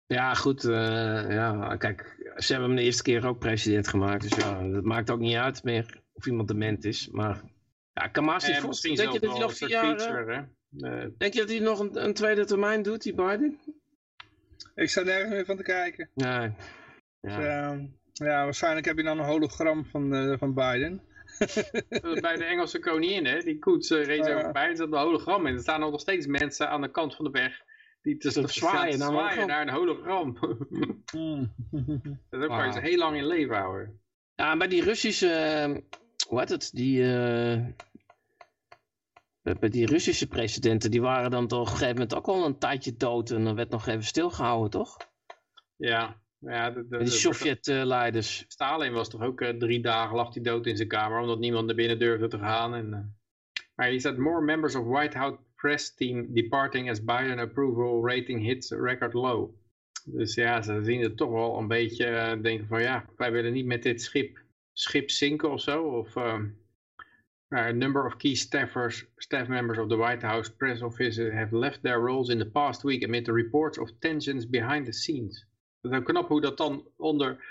Ja, 0.07 0.33
goed. 0.33 0.63
Uh, 0.63 1.31
ja, 1.31 1.75
kijk, 1.77 2.15
ze 2.35 2.51
hebben 2.51 2.69
hem 2.69 2.79
de 2.79 2.85
eerste 2.85 3.03
keer 3.03 3.27
ook 3.27 3.39
president 3.39 3.87
gemaakt. 3.87 4.21
Dus 4.21 4.45
ja, 4.45 4.67
dat 4.67 4.83
maakt 4.83 5.09
ook 5.09 5.19
niet 5.19 5.35
uit 5.35 5.63
meer 5.63 6.01
of 6.13 6.25
iemand 6.25 6.47
dement 6.47 6.85
is. 6.85 7.07
Maar 7.07 7.41
ja, 7.93 8.05
ik 8.05 8.11
kan 8.11 8.25
me 8.25 8.31
voorstellen. 8.31 8.97
Denk 8.97 9.11
je 9.11 9.19
dat 9.19 9.31
hij 9.31 9.39
nog 9.39 9.57
vier 9.57 9.69
jaar... 9.69 9.99
Feature, 9.99 10.47
denk 11.17 11.33
je 11.33 11.39
dat 11.39 11.49
hij 11.49 11.59
nog 11.59 11.79
een, 11.79 12.03
een, 12.03 12.13
tweede 12.13 12.45
termijn 12.45 12.81
doet, 12.81 13.01
die 13.01 13.13
Biden? 13.13 13.59
Ik 14.75 14.89
sta 14.89 15.01
nergens 15.01 15.29
meer 15.31 15.45
van 15.45 15.57
te 15.57 15.63
kijken. 15.63 16.09
Nee. 16.13 16.51
Ja. 17.21 17.75
Dus, 17.75 17.89
ja, 18.13 18.43
waarschijnlijk 18.43 18.85
heb 18.85 18.97
je 18.97 19.03
dan 19.03 19.19
een 19.19 19.25
hologram 19.25 19.85
van, 19.85 20.13
uh, 20.13 20.37
van 20.37 20.53
Biden. 20.53 21.01
Bij 22.21 22.35
de 22.35 22.45
Engelse 22.45 22.79
koningin, 22.79 23.25
hè? 23.25 23.39
die 23.39 23.59
koets 23.59 23.91
uh, 23.91 24.05
reed 24.05 24.29
over 24.29 24.51
bij, 24.51 24.69
er 24.69 24.75
zat 24.75 24.91
een 24.91 24.97
hologram 24.97 25.47
in. 25.47 25.53
Er 25.53 25.61
staan 25.61 25.79
nog 25.79 25.99
steeds 25.99 26.27
mensen 26.27 26.69
aan 26.69 26.81
de 26.81 26.91
kant 26.91 27.15
van 27.15 27.25
de 27.25 27.31
weg 27.31 27.63
die 28.01 28.17
te 28.17 28.31
zwaaien, 28.31 28.49
zwaaien, 28.49 28.99
zwaaien 28.99 29.47
naar 29.47 29.61
een 29.61 29.73
hologram. 29.73 30.37
mm. 31.15 31.53
dat 32.29 32.47
kan 32.47 32.65
je 32.65 32.71
ze 32.71 32.79
heel 32.79 32.97
lang 32.97 33.17
in 33.17 33.25
leven 33.25 33.55
houden. 33.55 33.99
Ja, 34.35 34.55
maar 34.55 34.69
die 34.69 34.83
Russische, 34.83 35.65
uh, 35.67 35.77
hoe 36.27 36.39
heet 36.39 36.49
het, 36.49 36.71
die, 36.73 37.01
uh, 37.01 37.65
die 39.59 39.85
Russische 39.85 40.27
presidenten, 40.27 40.91
die 40.91 41.01
waren 41.01 41.31
dan 41.31 41.47
toch 41.47 41.59
op 41.59 41.65
een 41.65 41.71
gegeven 41.71 41.93
moment 41.93 42.15
ook 42.15 42.27
al 42.27 42.45
een 42.45 42.59
tijdje 42.59 42.95
dood 42.95 43.29
en 43.29 43.43
dan 43.43 43.55
werd 43.55 43.69
nog 43.69 43.87
even 43.87 44.03
stilgehouden, 44.03 44.69
toch? 44.69 44.97
Ja, 45.75 46.20
ja, 46.41 46.71
de, 46.71 46.87
de, 46.87 46.97
die 46.97 47.07
Sovjet-leiders. 47.07 48.45
Stalin 48.47 48.93
was 48.93 49.09
toch 49.09 49.21
ook 49.21 49.41
uh, 49.41 49.49
drie 49.49 49.81
dagen 49.81 50.15
lag 50.15 50.33
hij 50.33 50.43
dood 50.43 50.65
in 50.65 50.75
zijn 50.77 50.87
kamer, 50.87 51.19
omdat 51.19 51.39
niemand 51.39 51.65
naar 51.65 51.75
binnen 51.75 51.99
durfde 51.99 52.27
te 52.27 52.37
gaan. 52.37 52.75
En, 52.75 52.85
uh... 52.85 52.99
Maar 53.75 53.87
hij 53.87 53.99
said 53.99 54.17
more 54.17 54.41
members 54.41 54.75
of 54.75 54.85
White 54.85 55.17
House 55.17 55.39
press 55.55 55.95
team 55.95 56.33
departing 56.33 56.89
as 56.89 57.03
Biden 57.03 57.39
approval 57.39 58.07
rating 58.07 58.41
hits 58.41 58.71
record 58.71 59.13
low. 59.13 59.49
Dus 60.05 60.35
ja, 60.35 60.61
ze 60.61 60.83
zien 60.83 61.01
het 61.01 61.17
toch 61.17 61.31
wel 61.31 61.57
een 61.57 61.67
beetje, 61.67 62.07
uh, 62.09 62.41
denken 62.41 62.67
van 62.67 62.81
ja, 62.81 63.05
wij 63.17 63.31
willen 63.31 63.53
niet 63.53 63.65
met 63.65 63.83
dit 63.83 64.01
schip, 64.01 64.39
schip 64.73 65.09
zinken 65.09 65.51
of 65.51 65.61
zo. 65.61 65.83
Of, 65.83 66.17
A 67.53 67.71
number 67.73 68.05
of 68.05 68.17
key 68.17 68.33
staffers, 68.33 69.05
staff 69.17 69.49
members 69.49 69.77
of 69.77 69.89
the 69.89 69.97
White 69.97 70.25
House 70.25 70.49
press 70.49 70.81
office 70.81 71.19
have 71.19 71.51
left 71.51 71.83
their 71.83 71.99
roles 71.99 72.29
in 72.29 72.37
the 72.37 72.45
past 72.45 72.83
week 72.83 73.03
amid 73.03 73.25
the 73.25 73.33
reports 73.33 73.77
of 73.77 73.91
tensions 73.99 74.45
behind 74.45 74.85
the 74.85 74.93
scenes. 74.93 75.45
Ook 75.81 76.05
knap 76.05 76.27
hoe 76.27 76.41
dat 76.41 76.57
dan 76.57 76.87
onder, 76.97 77.43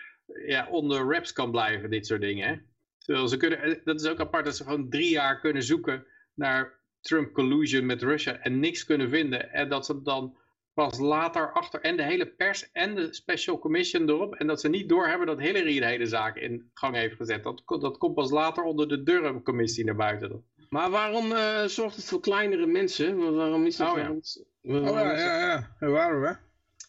ja, 0.47 0.69
onder 0.71 1.07
wraps 1.07 1.33
kan 1.33 1.51
blijven, 1.51 1.91
dit 1.91 2.07
soort 2.07 2.21
dingen. 2.21 2.49
Hè? 2.49 2.55
Terwijl 2.99 3.29
ze 3.29 3.37
kunnen, 3.37 3.63
eh, 3.63 3.75
dat 3.85 4.01
is 4.01 4.07
ook 4.09 4.21
apart 4.21 4.45
dat 4.45 4.57
ze 4.57 4.63
gewoon 4.65 4.89
drie 4.91 5.11
jaar 5.11 5.41
kunnen 5.41 5.63
zoeken 5.63 6.05
naar 6.35 6.79
Trump 7.01 7.33
collusion 7.33 7.87
met 7.87 8.03
Russia 8.03 8.39
en 8.39 8.61
niks 8.61 8.85
kunnen 8.85 9.09
vinden. 9.11 9.53
En 9.53 9.69
dat 9.69 9.87
ze 9.87 10.03
dan 10.03 10.37
pas 10.75 10.99
later 10.99 11.53
achter 11.53 11.81
en 11.81 11.97
de 11.97 12.03
hele 12.03 12.27
pers 12.27 12.71
en 12.73 12.95
de 12.95 13.15
special 13.15 13.59
commission 13.59 14.09
erop. 14.09 14.35
En 14.35 14.47
dat 14.47 14.61
ze 14.61 14.69
niet 14.69 14.89
doorhebben 14.89 15.27
dat 15.27 15.39
Hillary 15.39 15.79
de 15.79 15.87
hele 15.87 16.07
zaak 16.07 16.37
in 16.37 16.71
gang 16.75 16.95
heeft 16.95 17.17
gezet. 17.17 17.43
Dat, 17.43 17.63
dat 17.67 17.99
komt 17.99 18.15
pas 18.15 18.31
later 18.31 18.63
onder 18.63 18.89
de 18.89 19.03
Durham-commissie 19.03 19.85
naar 19.85 19.97
buiten. 19.97 20.45
Maar 20.69 20.91
waarom 20.91 21.33
eh, 21.33 21.65
zorgt 21.65 21.97
het 21.97 22.05
voor 22.05 22.21
kleinere 22.21 22.67
mensen? 22.67 23.17
Wa- 23.19 23.31
Waarom 23.31 23.65
is 23.67 23.77
dat? 23.77 23.89
Oh, 23.89 23.95
ja. 23.95 24.01
waarom 24.01 24.19
is- 24.19 24.45
wa- 24.61 24.79
Oh 24.79 24.83
waarom 24.91 24.99
ja, 25.09 25.13
is 25.15 25.21
dat- 25.23 25.31
ja, 25.31 25.49
ja. 25.49 25.77
Ja, 25.81 25.89
Waarom 25.89 26.23
hè? 26.23 26.33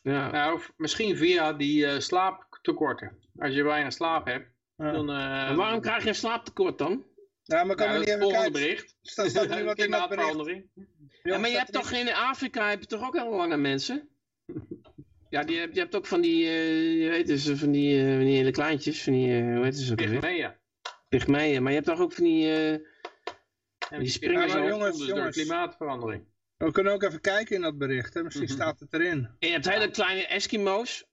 Ja. 0.02 0.32
Nou, 0.32 0.60
v- 0.60 0.70
misschien 0.78 1.18
via 1.18 1.54
die 1.54 1.86
eh, 1.86 2.00
slaaptekorten. 2.00 3.18
Als 3.40 3.54
je 3.54 3.64
weinig 3.64 3.94
slaap 3.94 4.26
hebt, 4.26 4.48
Ja. 4.78 4.92
dan... 4.92 5.10
eh, 5.10 5.16
Maar 5.16 5.56
waarom 5.56 5.82
krijg 5.82 6.04
je 6.04 6.10
een 6.10 6.16
slaaptekort 6.16 6.78
dan? 6.78 7.06
Ja, 7.44 7.64
maar 7.64 7.76
kan 7.76 7.86
Ja, 7.86 7.92
we 7.92 7.98
dat 7.98 8.06
niet 8.08 8.16
even 8.16 8.22
volgende 8.30 8.52
kijken? 8.52 8.68
bericht. 8.68 8.98
Staat, 9.02 9.30
staat 9.30 9.50
er 9.50 9.56
nu 9.56 9.64
wat 9.72 9.78
in 9.80 9.92
dat 9.92 10.10
bericht? 10.10 10.28
Klimaatverandering. 10.30 10.70
Ja, 11.24 11.38
maar 11.38 11.50
je 11.50 11.58
hebt 11.58 11.74
toch 11.74 11.92
in 11.92 12.14
Afrika 12.14 12.70
heb 12.70 12.80
je 12.80 12.86
toch 12.88 13.04
ook 13.08 13.16
heel 13.18 13.36
lange 13.36 13.58
mensen? 13.58 14.10
Ja, 15.30 15.44
die, 15.44 15.58
heb- 15.60 15.74
je 15.74 15.80
hebt 15.80 15.96
ook 15.96 16.06
van 16.06 16.22
die, 16.22 16.46
eh, 16.48 17.02
je 17.04 17.10
weet 17.10 17.28
dus, 17.28 17.50
van 17.50 17.72
die, 17.72 18.00
eh, 18.02 18.16
van 18.16 18.20
die 18.26 18.36
hele 18.36 18.52
kleintjes, 18.52 19.04
van 19.04 19.14
die, 19.14 19.38
eh, 19.40 19.56
hoe 19.56 19.64
heet 19.64 19.78
ze 19.78 19.92
ook? 19.92 19.98
Pygmeeën. 19.98 20.52
Pygmeeën. 21.10 21.62
Maar 21.64 21.72
je 21.72 21.78
hebt 21.78 21.90
toch 21.90 22.00
ook 22.00 22.14
van 22.14 22.24
die, 22.24 22.54
eh, 22.54 24.00
Die 24.00 24.10
springen 24.10 24.42
Ja, 24.42 24.48
zo. 24.48 24.60
maar 24.60 24.68
Jongens, 24.68 24.98
door 24.98 25.08
jongens. 25.08 25.36
klimaatverandering. 25.36 26.24
We 26.66 26.72
kunnen 26.72 26.94
ook 26.94 27.04
even 27.04 27.22
kijken 27.22 27.56
in 27.56 27.62
dat 27.62 27.78
bericht. 27.78 28.14
Hè? 28.14 28.24
Misschien 28.24 28.46
Mhm. 28.46 28.54
staat 28.54 28.80
het 28.80 28.94
erin. 28.94 29.28
en 29.40 29.48
je 29.48 29.54
hebt 29.54 29.70
hele 29.70 29.92
kleine 29.92 30.28
Eskimo's. 30.28 31.06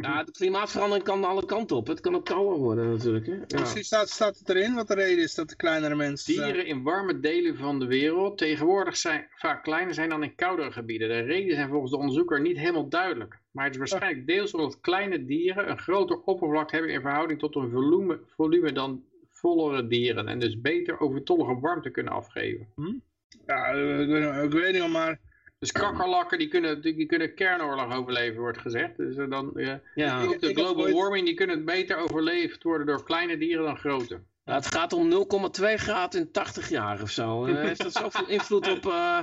Ja, 0.00 0.24
de 0.24 0.32
klimaatverandering 0.32 1.04
kan 1.06 1.24
alle 1.24 1.44
kanten 1.46 1.76
op. 1.76 1.86
Het 1.86 2.00
kan 2.00 2.14
ook 2.14 2.24
kouder 2.24 2.58
worden 2.58 2.90
natuurlijk. 2.90 3.26
Hè? 3.26 3.32
Ja. 3.32 3.60
Misschien 3.60 3.84
staat, 3.84 4.08
staat 4.08 4.38
het 4.38 4.48
erin 4.48 4.74
wat 4.74 4.88
de 4.88 4.94
reden 4.94 5.24
is 5.24 5.34
dat 5.34 5.48
de 5.48 5.56
kleinere 5.56 5.94
mensen 5.94 6.34
zijn. 6.34 6.52
Dieren 6.52 6.66
in 6.70 6.82
warme 6.82 7.20
delen 7.20 7.56
van 7.56 7.78
de 7.78 7.86
wereld 7.86 8.38
tegenwoordig 8.38 8.96
zijn 8.96 9.26
vaak 9.34 9.62
kleiner 9.62 9.94
zijn 9.94 10.08
dan 10.08 10.22
in 10.22 10.34
koudere 10.34 10.72
gebieden. 10.72 11.08
De 11.08 11.20
redenen 11.20 11.54
zijn 11.56 11.68
volgens 11.68 11.90
de 11.90 11.96
onderzoeker 11.98 12.40
niet 12.40 12.56
helemaal 12.56 12.88
duidelijk. 12.88 13.38
Maar 13.50 13.64
het 13.64 13.72
is 13.74 13.78
waarschijnlijk 13.78 14.26
deels 14.26 14.54
omdat 14.54 14.80
kleine 14.80 15.24
dieren 15.24 15.70
een 15.70 15.78
groter 15.78 16.20
oppervlak 16.22 16.70
hebben 16.70 16.90
in 16.90 17.00
verhouding 17.00 17.38
tot 17.38 17.54
hun 17.54 17.70
volume, 17.70 18.20
volume 18.36 18.72
dan 18.72 19.04
vollere 19.30 19.86
dieren. 19.86 20.28
En 20.28 20.38
dus 20.38 20.60
beter 20.60 21.00
overtollige 21.00 21.60
warmte 21.60 21.90
kunnen 21.90 22.12
afgeven. 22.12 22.68
Ja, 23.46 23.66
ik 23.66 24.08
weet, 24.08 24.44
ik 24.44 24.52
weet 24.60 24.72
niet 24.82 24.88
maar... 24.88 25.18
Dus 25.58 25.72
kakkerlakken 25.72 26.38
die 26.38 26.48
kunnen, 26.48 26.82
die 26.82 27.06
kunnen 27.06 27.34
kernoorlog 27.34 27.94
overleven 27.94 28.40
wordt 28.40 28.58
gezegd. 28.58 28.96
Dus 28.96 29.16
eh, 29.16 29.30
dan, 29.30 29.56
eh, 29.58 29.74
Ja. 29.94 30.22
ook 30.22 30.40
de 30.40 30.54
global 30.54 30.84
ooit- 30.84 30.94
warming 30.94 31.26
die 31.26 31.34
kunnen 31.34 31.64
beter 31.64 31.96
overleefd 31.96 32.62
worden 32.62 32.86
door 32.86 33.04
kleine 33.04 33.38
dieren 33.38 33.64
dan 33.64 33.78
grote. 33.78 34.22
Ja, 34.44 34.54
het 34.54 34.74
gaat 34.74 34.92
om 34.92 35.08
0,2 35.08 35.74
graden 35.76 36.20
in 36.20 36.30
80 36.30 36.68
jaar 36.68 37.02
of 37.02 37.10
zo. 37.10 37.44
Eh, 37.46 37.54
heeft 37.66 37.82
dat 37.82 37.92
zoveel 37.92 38.28
invloed 38.28 38.68
op, 38.70 38.86
eh, 38.86 39.20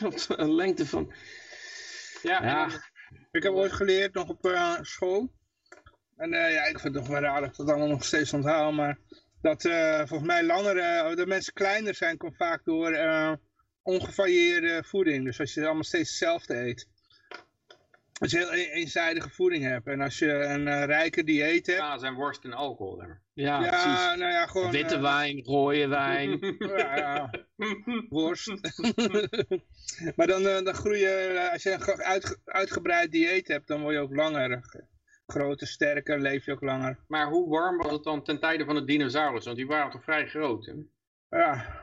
op 0.04 0.16
de 0.16 0.52
lengte 0.52 0.86
van... 0.86 1.12
Ja, 2.22 2.42
Ja. 2.44 2.68
Ik 3.32 3.42
heb 3.42 3.52
ooit 3.52 3.72
geleerd 3.72 4.14
nog 4.14 4.28
op 4.28 4.46
eh, 4.46 4.74
school. 4.80 5.32
En 6.16 6.32
eh, 6.32 6.52
ja, 6.52 6.62
ik 6.64 6.78
vind 6.80 6.94
het 6.94 7.04
toch 7.04 7.12
wel 7.12 7.20
raar 7.20 7.40
dat 7.40 7.50
ik 7.50 7.56
dat 7.56 7.68
allemaal 7.68 7.88
nog 7.88 8.04
steeds 8.04 8.32
onthoud. 8.32 8.72
Maar 8.74 8.98
dat 9.42 9.64
eh, 9.64 9.96
volgens 9.96 10.28
mij 10.28 10.44
langer, 10.44 10.76
eh, 10.78 11.16
dat 11.16 11.26
mensen 11.26 11.52
kleiner 11.52 11.94
zijn, 11.94 12.16
komt 12.16 12.36
vaak 12.36 12.64
door 12.64 12.90
eh, 12.92 13.32
ongevarieerde 13.82 14.82
voeding. 14.86 15.24
Dus 15.24 15.40
als 15.40 15.54
je 15.54 15.64
allemaal 15.64 15.84
steeds 15.84 16.08
hetzelfde 16.08 16.54
eet. 16.56 16.88
Als 18.20 18.30
je 18.30 18.38
heel 18.38 18.52
een- 18.52 18.70
eenzijdige 18.70 19.30
voeding 19.30 19.64
hebt. 19.64 19.86
En 19.86 20.00
als 20.00 20.18
je 20.18 20.32
een 20.32 20.68
eh, 20.68 20.84
rijke 20.84 21.24
dieet 21.24 21.66
hebt. 21.66 21.78
kaas 21.78 22.02
en 22.02 22.14
worst 22.14 22.44
en 22.44 22.52
alcohol. 22.52 23.02
Ja, 23.34 23.60
ja, 23.64 23.68
precies. 23.68 24.18
nou 24.18 24.32
ja, 24.32 24.46
gewoon... 24.46 24.70
Witte 24.70 25.00
wijn, 25.00 25.42
rode 25.44 25.86
wijn. 25.88 26.38
ja, 26.58 26.96
ja, 26.96 27.30
worst. 28.08 28.46
maar 30.16 30.26
dan, 30.26 30.42
dan 30.42 30.74
groei 30.74 30.98
je, 31.00 31.48
als 31.52 31.62
je 31.62 31.70
een 31.72 31.80
ge- 31.82 32.04
uitge- 32.04 32.38
uitgebreid 32.44 33.10
dieet 33.12 33.48
hebt, 33.48 33.66
dan 33.66 33.80
word 33.80 33.94
je 33.94 34.00
ook 34.00 34.14
langer. 34.14 34.62
Groter, 35.32 35.66
sterker, 35.66 36.20
leef 36.20 36.44
je 36.44 36.52
ook 36.52 36.60
langer. 36.60 36.98
Maar 37.06 37.26
hoe 37.26 37.48
warm 37.48 37.76
was 37.76 37.92
het 37.92 38.02
dan 38.02 38.22
ten 38.22 38.40
tijde 38.40 38.64
van 38.64 38.74
de 38.74 38.84
dinosaurus? 38.84 39.44
Want 39.44 39.56
die 39.56 39.66
waren 39.66 39.90
toch 39.90 40.02
vrij 40.02 40.28
groot. 40.28 40.66
Hè? 40.66 40.72
Ja, 41.38 41.80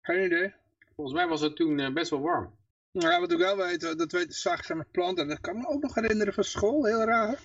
geen 0.00 0.24
idee. 0.24 0.54
Volgens 0.94 1.16
mij 1.16 1.26
was 1.26 1.40
het 1.40 1.56
toen 1.56 1.80
eh, 1.80 1.92
best 1.92 2.10
wel 2.10 2.20
warm. 2.20 2.54
Ja, 2.90 3.20
wat 3.20 3.32
ik 3.32 3.38
wel 3.38 3.56
weet, 3.56 3.80
dat 3.80 4.12
weet 4.12 4.74
met 4.74 4.90
planten. 4.90 5.28
Dat 5.28 5.40
kan 5.40 5.56
me 5.56 5.66
ook 5.66 5.82
nog 5.82 5.94
herinneren 5.94 6.34
van 6.34 6.44
school, 6.44 6.84
heel 6.84 7.04
raar. 7.04 7.38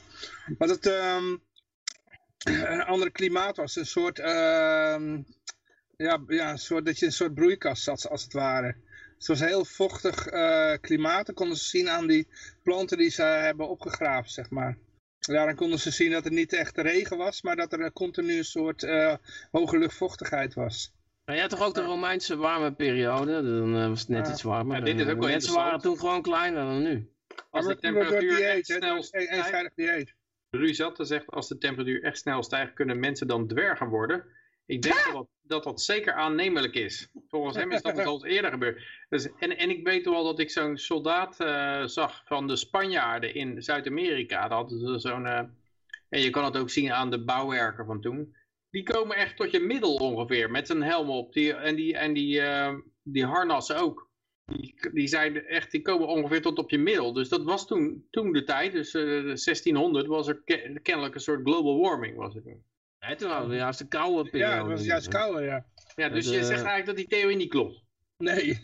Maar 0.58 0.68
dat 0.68 0.86
ehm, 0.86 1.38
een 2.44 2.84
ander 2.84 3.12
klimaat 3.12 3.58
was. 3.58 3.76
Een 3.76 3.86
soort, 3.86 4.20
ehm, 4.20 5.22
ja, 5.98 6.24
ja, 6.28 6.52
een 6.52 6.58
soort, 6.58 6.86
dat 6.86 7.00
je 7.00 7.06
een 7.06 7.12
soort 7.12 7.34
broeikas 7.34 7.84
zat, 7.84 8.10
als 8.10 8.24
het 8.24 8.34
ware. 8.34 8.76
Het 9.18 9.28
was 9.28 9.40
een 9.40 9.48
heel 9.48 9.66
vochtig 9.66 10.28
eh, 10.28 10.74
klimaat. 10.82 11.26
Dat 11.26 11.36
konden 11.36 11.58
ze 11.58 11.64
zien 11.64 11.90
aan 11.90 12.08
die 12.08 12.28
planten 12.64 12.98
die 12.98 13.10
ze 13.10 13.24
hebben 13.24 13.70
opgegraven, 13.70 14.32
zeg 14.32 14.50
maar. 14.50 14.78
Ja, 15.32 15.46
dan 15.46 15.56
konden 15.56 15.80
ze 15.80 15.92
zien 15.92 16.12
dat 16.12 16.24
het 16.24 16.34
niet 16.34 16.54
echt 16.54 16.78
regen 16.78 17.18
was, 17.18 17.42
maar 17.42 17.56
dat 17.56 17.74
er 17.74 17.82
een 17.82 17.94
continu 17.94 18.38
een 18.38 18.46
soort 18.46 18.84
eh, 18.84 19.16
hoge 19.52 19.78
luchtvochtigheid 19.78 20.54
was. 20.54 20.94
Maar 21.26 21.36
je 21.36 21.42
had 21.42 21.50
toch 21.50 21.64
ook 21.64 21.74
de 21.74 21.82
Romeinse 21.84 22.36
warme 22.38 22.74
periode? 22.74 23.32
Dan 23.32 23.76
eh, 23.78 23.88
was 23.88 24.00
het 24.00 24.10
net 24.10 24.26
Ja. 24.28 24.32
iets 24.32 24.42
warmer. 24.42 24.78
Ja, 24.78 24.84
dit 24.84 24.96
is 25.00 25.06
Eh, 25.06 25.12
ook 25.12 25.20
wel 25.20 25.30
mensen 25.30 25.54
waren 25.54 25.80
toen 25.80 25.98
gewoon 26.00 26.22
kleiner 26.22 26.64
dan 26.66 26.84
nu. 26.84 27.10
Als 27.50 27.66
de 27.68 27.76
temperatuur 27.76 28.20
dieet, 28.36 28.42
echt 28.42 28.66
snel 28.66 28.96
een 28.96 29.04
stijgt, 29.04 29.32
eenzijdig 29.32 29.72
dieet. 29.76 30.14
Ruzatte 30.50 31.06
zegt 31.06 31.28
als 31.32 31.48
de 31.48 31.58
temperatuur 31.58 32.04
echt 32.04 32.18
snel 32.18 32.44
stijgt, 32.44 32.74
kunnen 32.74 33.00
mensen 33.00 33.28
dan 33.28 33.48
dwergen 33.48 33.88
worden. 33.88 34.24
Ik 34.66 34.82
denk 34.82 34.96
dat, 35.04 35.14
dat 35.14 35.28
dat 35.42 35.64
dat 35.64 35.82
zeker 35.82 36.14
aannemelijk 36.14 36.74
is. 36.74 37.10
Volgens 37.28 37.56
hem 37.56 37.72
is 37.72 37.82
dat 37.82 38.06
al 38.06 38.14
eens 38.26 38.34
eerder 38.36 38.52
gebeurd. 38.52 38.84
Dus, 39.10 39.30
en, 39.40 39.58
en 39.58 39.70
ik 39.70 39.88
weet 39.88 40.06
wel 40.06 40.24
dat 40.24 40.40
ik 40.40 40.50
zo'n 40.52 40.78
soldaat 40.78 41.40
eh, 41.40 41.86
zag 41.86 42.22
van 42.26 42.48
de 42.48 42.56
Spanjaarden 42.56 43.34
in 43.36 43.62
Zuid-Amerika. 43.64 44.42
Dat 44.42 44.52
hadden 44.58 44.80
ze 44.80 45.00
zo'n... 45.10 45.26
eh, 45.26 45.44
en 46.10 46.20
je 46.22 46.30
kan 46.30 46.44
het 46.46 46.58
ook 46.58 46.70
zien 46.70 46.92
aan 46.92 47.10
de 47.12 47.24
bouwwerken 47.24 47.86
van 47.86 48.02
toen. 48.02 48.36
Die 48.70 48.84
komen 48.84 49.16
echt 49.16 49.38
tot 49.38 49.52
je 49.52 49.60
middel 49.60 49.96
ongeveer, 49.96 50.52
met 50.52 50.68
zijn 50.68 50.84
helm 50.84 51.10
op. 51.10 51.34
Die, 51.34 51.54
en 51.54 51.76
die, 51.76 51.98
en 51.98 52.14
die, 52.14 52.42
eh, 52.42 52.76
die 53.04 53.26
harnassen 53.26 53.78
ook. 53.82 54.10
Die, 54.46 54.90
die, 54.94 55.08
zijn 55.08 55.46
echt, 55.46 55.72
die 55.72 55.82
komen 55.82 56.08
ongeveer 56.08 56.42
tot 56.42 56.58
op 56.58 56.70
je 56.70 56.78
middel. 56.78 57.14
Dus 57.14 57.30
dat 57.30 57.44
was 57.44 57.68
toen, 57.68 58.08
toen 58.10 58.32
de 58.32 58.44
tijd, 58.44 58.72
dus 58.72 58.94
eh, 58.94 59.04
1600, 59.04 60.08
was 60.08 60.28
er 60.28 60.42
ke- 60.44 60.80
kennelijk 60.82 61.16
een 61.16 61.22
soort 61.22 61.42
global 61.44 61.80
warming. 61.80 62.16
Was 62.16 62.34
het. 62.34 62.44
Nee, 63.08 63.16
toen 63.16 63.30
hadden 63.32 63.50
we 63.50 63.56
juist 63.56 63.80
een 63.80 63.88
koude 63.88 64.30
periode. 64.30 64.54
Ja, 64.56 64.62
het 64.62 64.68
was 64.78 64.86
juist 64.86 65.08
kouder, 65.08 65.44
ja. 65.44 65.66
Ja, 65.96 66.10
dus 66.10 66.26
Dat, 66.26 66.34
je 66.34 66.40
eh, 66.40 66.46
zegt 66.46 66.64
eigenlijk 66.64 66.86
dat 66.86 66.96
die 66.96 67.08
theorie 67.08 67.38
niet 67.38 67.50
klopt. 67.50 67.82
Nee. 68.18 68.62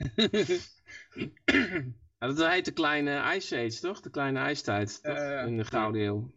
Ja, 2.20 2.28
dat 2.28 2.48
heet 2.48 2.66
de 2.66 2.72
kleine 2.72 3.36
Ice 3.36 3.58
Age, 3.58 3.80
toch? 3.80 4.02
De 4.02 4.10
kleine 4.10 4.40
ijstijd, 4.40 5.00
toch? 5.04 5.16
Ja, 5.16 5.32
ja. 5.32 5.42
In 5.42 5.58
de 5.58 5.66
Gouden 5.66 6.02
Eeuw. 6.02 6.32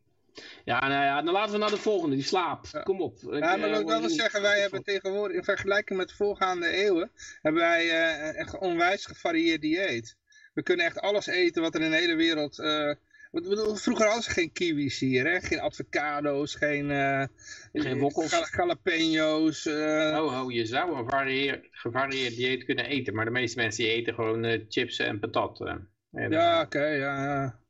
Ja, 0.64 0.80
nou 0.80 1.04
ja, 1.04 1.22
dan 1.22 1.32
laten 1.34 1.52
we 1.52 1.58
naar 1.58 1.70
de 1.70 1.76
volgende, 1.76 2.14
die 2.16 2.24
slaap. 2.24 2.66
Ja. 2.72 2.82
Kom 2.82 3.00
op. 3.00 3.16
Ik, 3.18 3.32
Ja, 3.38 3.56
maar 3.56 3.58
eh, 3.58 3.66
ik 3.66 3.72
word 3.74 3.86
wel 3.86 3.98
wil 4.00 4.08
niet- 4.08 4.18
zeggen, 4.20 4.42
wij 4.42 4.60
hebben 4.60 4.82
tegenwoordig, 4.82 5.36
in 5.36 5.44
vergelijking 5.44 5.98
met 5.98 6.12
voorgaande 6.12 6.66
eeuwen, 6.68 7.10
hebben 7.42 7.62
wij 7.62 7.90
eh, 7.90 8.38
echt 8.38 8.52
een 8.52 8.60
onwijs 8.60 9.06
gevarieerd 9.06 9.60
dieet. 9.60 10.16
We 10.54 10.62
kunnen 10.62 10.86
echt 10.86 11.00
alles 11.00 11.26
eten 11.26 11.62
wat 11.62 11.74
er 11.74 11.80
in 11.80 11.90
de 11.90 11.96
hele 11.96 12.14
wereld... 12.14 12.58
eh, 12.58 12.90
vroeger 13.32 14.04
hadden 14.06 14.22
ze 14.22 14.30
geen 14.30 14.52
kiwis 14.52 14.98
hier, 14.98 15.26
hè? 15.30 15.40
geen 15.40 15.60
avocado's, 15.60 16.54
geen, 16.54 16.90
eh 16.90 17.24
Geen 17.72 17.98
wokkels. 17.98 18.30
jala- 18.30 18.48
jalapeño's. 18.56 19.66
eh, 19.66 20.18
Oh, 20.22 20.42
oh, 20.44 20.52
je 20.52 20.66
zou 20.66 20.96
een 20.98 21.08
varieer- 21.08 21.68
gevarieerd 21.70 22.36
dieet 22.36 22.64
kunnen 22.64 22.84
eten, 22.84 23.14
maar 23.14 23.24
de 23.24 23.30
meeste 23.30 23.58
mensen 23.60 23.84
die 23.84 23.92
eten 23.92 24.14
gewoon 24.14 24.44
eh, 24.44 24.64
chips 24.68 24.98
en 24.98 25.18
patat. 25.18 25.60
En, 25.60 26.30
ja, 26.30 26.60
oké, 26.60 26.84
ja, 26.86 27.24
ja. 27.24 27.60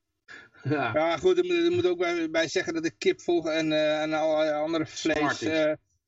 Ja. 0.70 0.90
Ja, 0.94 1.16
goed, 1.16 1.38
er 1.38 1.70
moet, 1.72 1.86
ook 1.86 1.98
bij, 1.98 2.30
bij 2.30 2.48
zeggen 2.48 2.74
dat 2.74 2.82
de 2.82 2.96
kip 2.98 3.20
vol 3.20 3.50
en, 3.50 3.72
en 3.72 4.12
allerlei 4.12 4.52
andere 4.52 4.86
vlees 4.86 5.44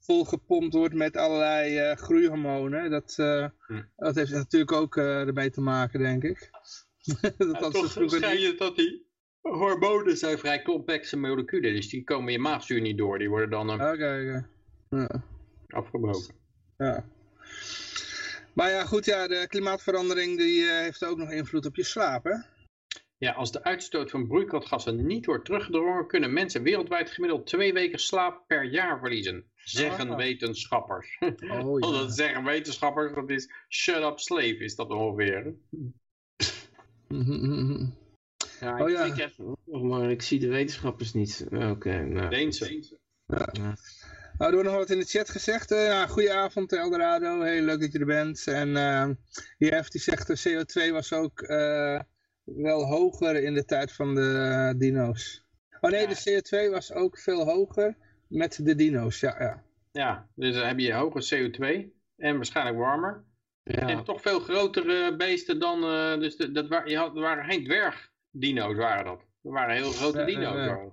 volgepompt 0.01 0.75
wordt 0.75 0.95
met 0.95 1.17
allerlei 1.17 1.95
groeihormonen. 1.97 2.91
Dat, 2.91 3.15
Hm. 3.17 3.83
dat 3.97 4.15
heeft 4.15 4.31
natuurlijk 4.31 4.73
ook 4.73 4.97
eh, 4.97 5.21
ermee 5.21 5.51
te 5.51 5.61
maken, 5.61 6.01
denk 6.01 6.23
ik. 6.23 6.51
dat 7.39 7.49
Ja, 7.61 7.69
toch 7.69 7.93
vroeger 7.93 8.39
je 8.39 8.55
dat 8.55 8.77
die 8.77 9.04
hormonen 9.53 10.17
zijn 10.17 10.39
vrij 10.39 10.63
complexe 10.63 11.17
moleculen, 11.17 11.75
dus 11.75 11.89
die 11.89 12.05
komen 12.05 12.33
je 12.33 12.39
maagzuur 12.39 12.81
niet 12.81 12.99
door. 12.99 13.19
Die 13.19 13.29
worden 13.29 13.51
dan 13.51 13.81
eh, 13.81 13.93
oké. 13.93 14.45
Ja, 14.91 15.09
afgebroken. 15.69 16.35
ja. 16.79 17.05
Maar 18.55 18.71
ja, 18.71 18.85
goed, 18.85 19.05
ja, 19.05 19.27
de 19.29 19.47
klimaatverandering 19.49 20.39
die, 20.39 20.63
eh, 20.67 20.79
heeft 20.79 21.05
ook 21.05 21.17
nog 21.19 21.31
invloed 21.31 21.67
op 21.67 21.77
je 21.77 21.85
slaap, 21.85 22.25
hè? 22.25 22.35
Ja, 23.19 23.33
als 23.33 23.53
de 23.53 23.65
uitstoot 23.65 24.11
van 24.11 24.27
broeikasgassen 24.27 25.07
niet 25.07 25.27
wordt 25.27 25.45
teruggedrongen, 25.45 26.07
kunnen 26.07 26.33
mensen 26.33 26.63
wereldwijd 26.63 27.11
gemiddeld 27.11 27.47
twee 27.47 27.73
weken 27.73 27.99
slaap 27.99 28.45
per 28.47 28.65
jaar 28.65 28.99
verliezen. 28.99 29.45
zeggen 29.55 30.11
Ah. 30.11 30.17
wetenschappers. 30.17 31.19
Oh, 31.51 31.67
Oh, 31.67 31.81
dat 31.93 32.15
zeggen 32.15 32.45
wetenschappers, 32.45 33.15
dat 33.15 33.31
is 33.31 33.51
shut 33.69 34.03
up 34.03 34.19
slave, 34.19 34.57
is 34.57 34.75
dat 34.75 34.91
ongeveer. 34.91 35.55
Ja, 38.65 38.83
Oh, 38.83 38.91
ik 38.91 39.17
ja. 39.17 39.25
even, 39.25 39.57
oh, 39.65 39.83
maar 39.83 40.11
ik 40.11 40.23
zie 40.23 40.39
de 40.39 40.49
wetenschappers 40.49 41.13
niet. 41.13 41.47
Oké, 41.51 42.03
nou. 42.03 42.29
Deense. 42.31 42.83
Nou, 43.27 43.75
er 44.39 44.53
wordt 44.53 44.69
nog 44.69 44.77
wat 44.79 44.91
in 44.91 44.99
de 44.99 45.05
chat 45.05 45.31
gezegd. 45.31 45.71
Eh 45.71 45.87
ja, 45.87 46.07
goedenavond 46.07 46.73
Eldorado, 46.73 47.43
heel 47.43 47.63
leuk 47.63 47.81
dat 47.81 47.93
je 47.93 47.99
er 47.99 48.07
bent. 48.07 48.47
En 48.47 48.77
eh 48.77 49.09
Jeff 49.59 49.89
die 49.89 50.01
zegt 50.01 50.27
de 50.27 50.65
CO2 50.89 50.93
was 50.93 51.13
ook 51.13 51.41
eh, 51.41 52.01
wel 52.45 52.85
hoger 52.87 53.43
in 53.43 53.55
de 53.55 53.65
tijd 53.65 53.93
van 53.93 54.15
de 54.15 54.39
eh, 54.73 54.79
dino's. 54.81 55.45
Oh 55.81 55.91
nee, 55.91 56.01
Ja. 56.01 56.07
de 56.15 56.43
CO2 56.69 56.71
was 56.71 56.93
ook 56.93 57.19
veel 57.19 57.45
hoger 57.45 57.97
met 58.29 58.61
de 58.65 58.75
dino's, 58.75 59.21
ja. 59.21 59.37
ja. 59.39 59.63
Ja, 59.93 60.29
dus 60.35 60.55
dan 60.55 60.67
heb 60.67 60.79
je 60.79 60.93
hoge 60.93 61.35
CO2 61.35 61.93
en 62.17 62.37
waarschijnlijk 62.37 62.77
warmer. 62.79 63.25
Ja. 63.63 63.89
En 63.89 64.05
toch 64.05 64.21
veel 64.23 64.41
grotere 64.41 65.17
beesten 65.17 65.59
dan, 65.59 65.83
eh, 65.85 66.19
dus 66.19 66.37
de, 66.37 66.53
dat 66.53 66.69
wa- 66.69 66.85
je 66.85 66.97
had, 66.97 67.15
er 67.17 67.21
waren 67.23 67.45
geen 67.45 67.65
dwergdino's 68.39 68.77
waren 68.77 69.05
dat. 69.05 69.21
Er 69.43 69.51
waren 69.51 69.75
heel 69.75 69.91
grote 69.93 70.25
dino's. 70.25 70.91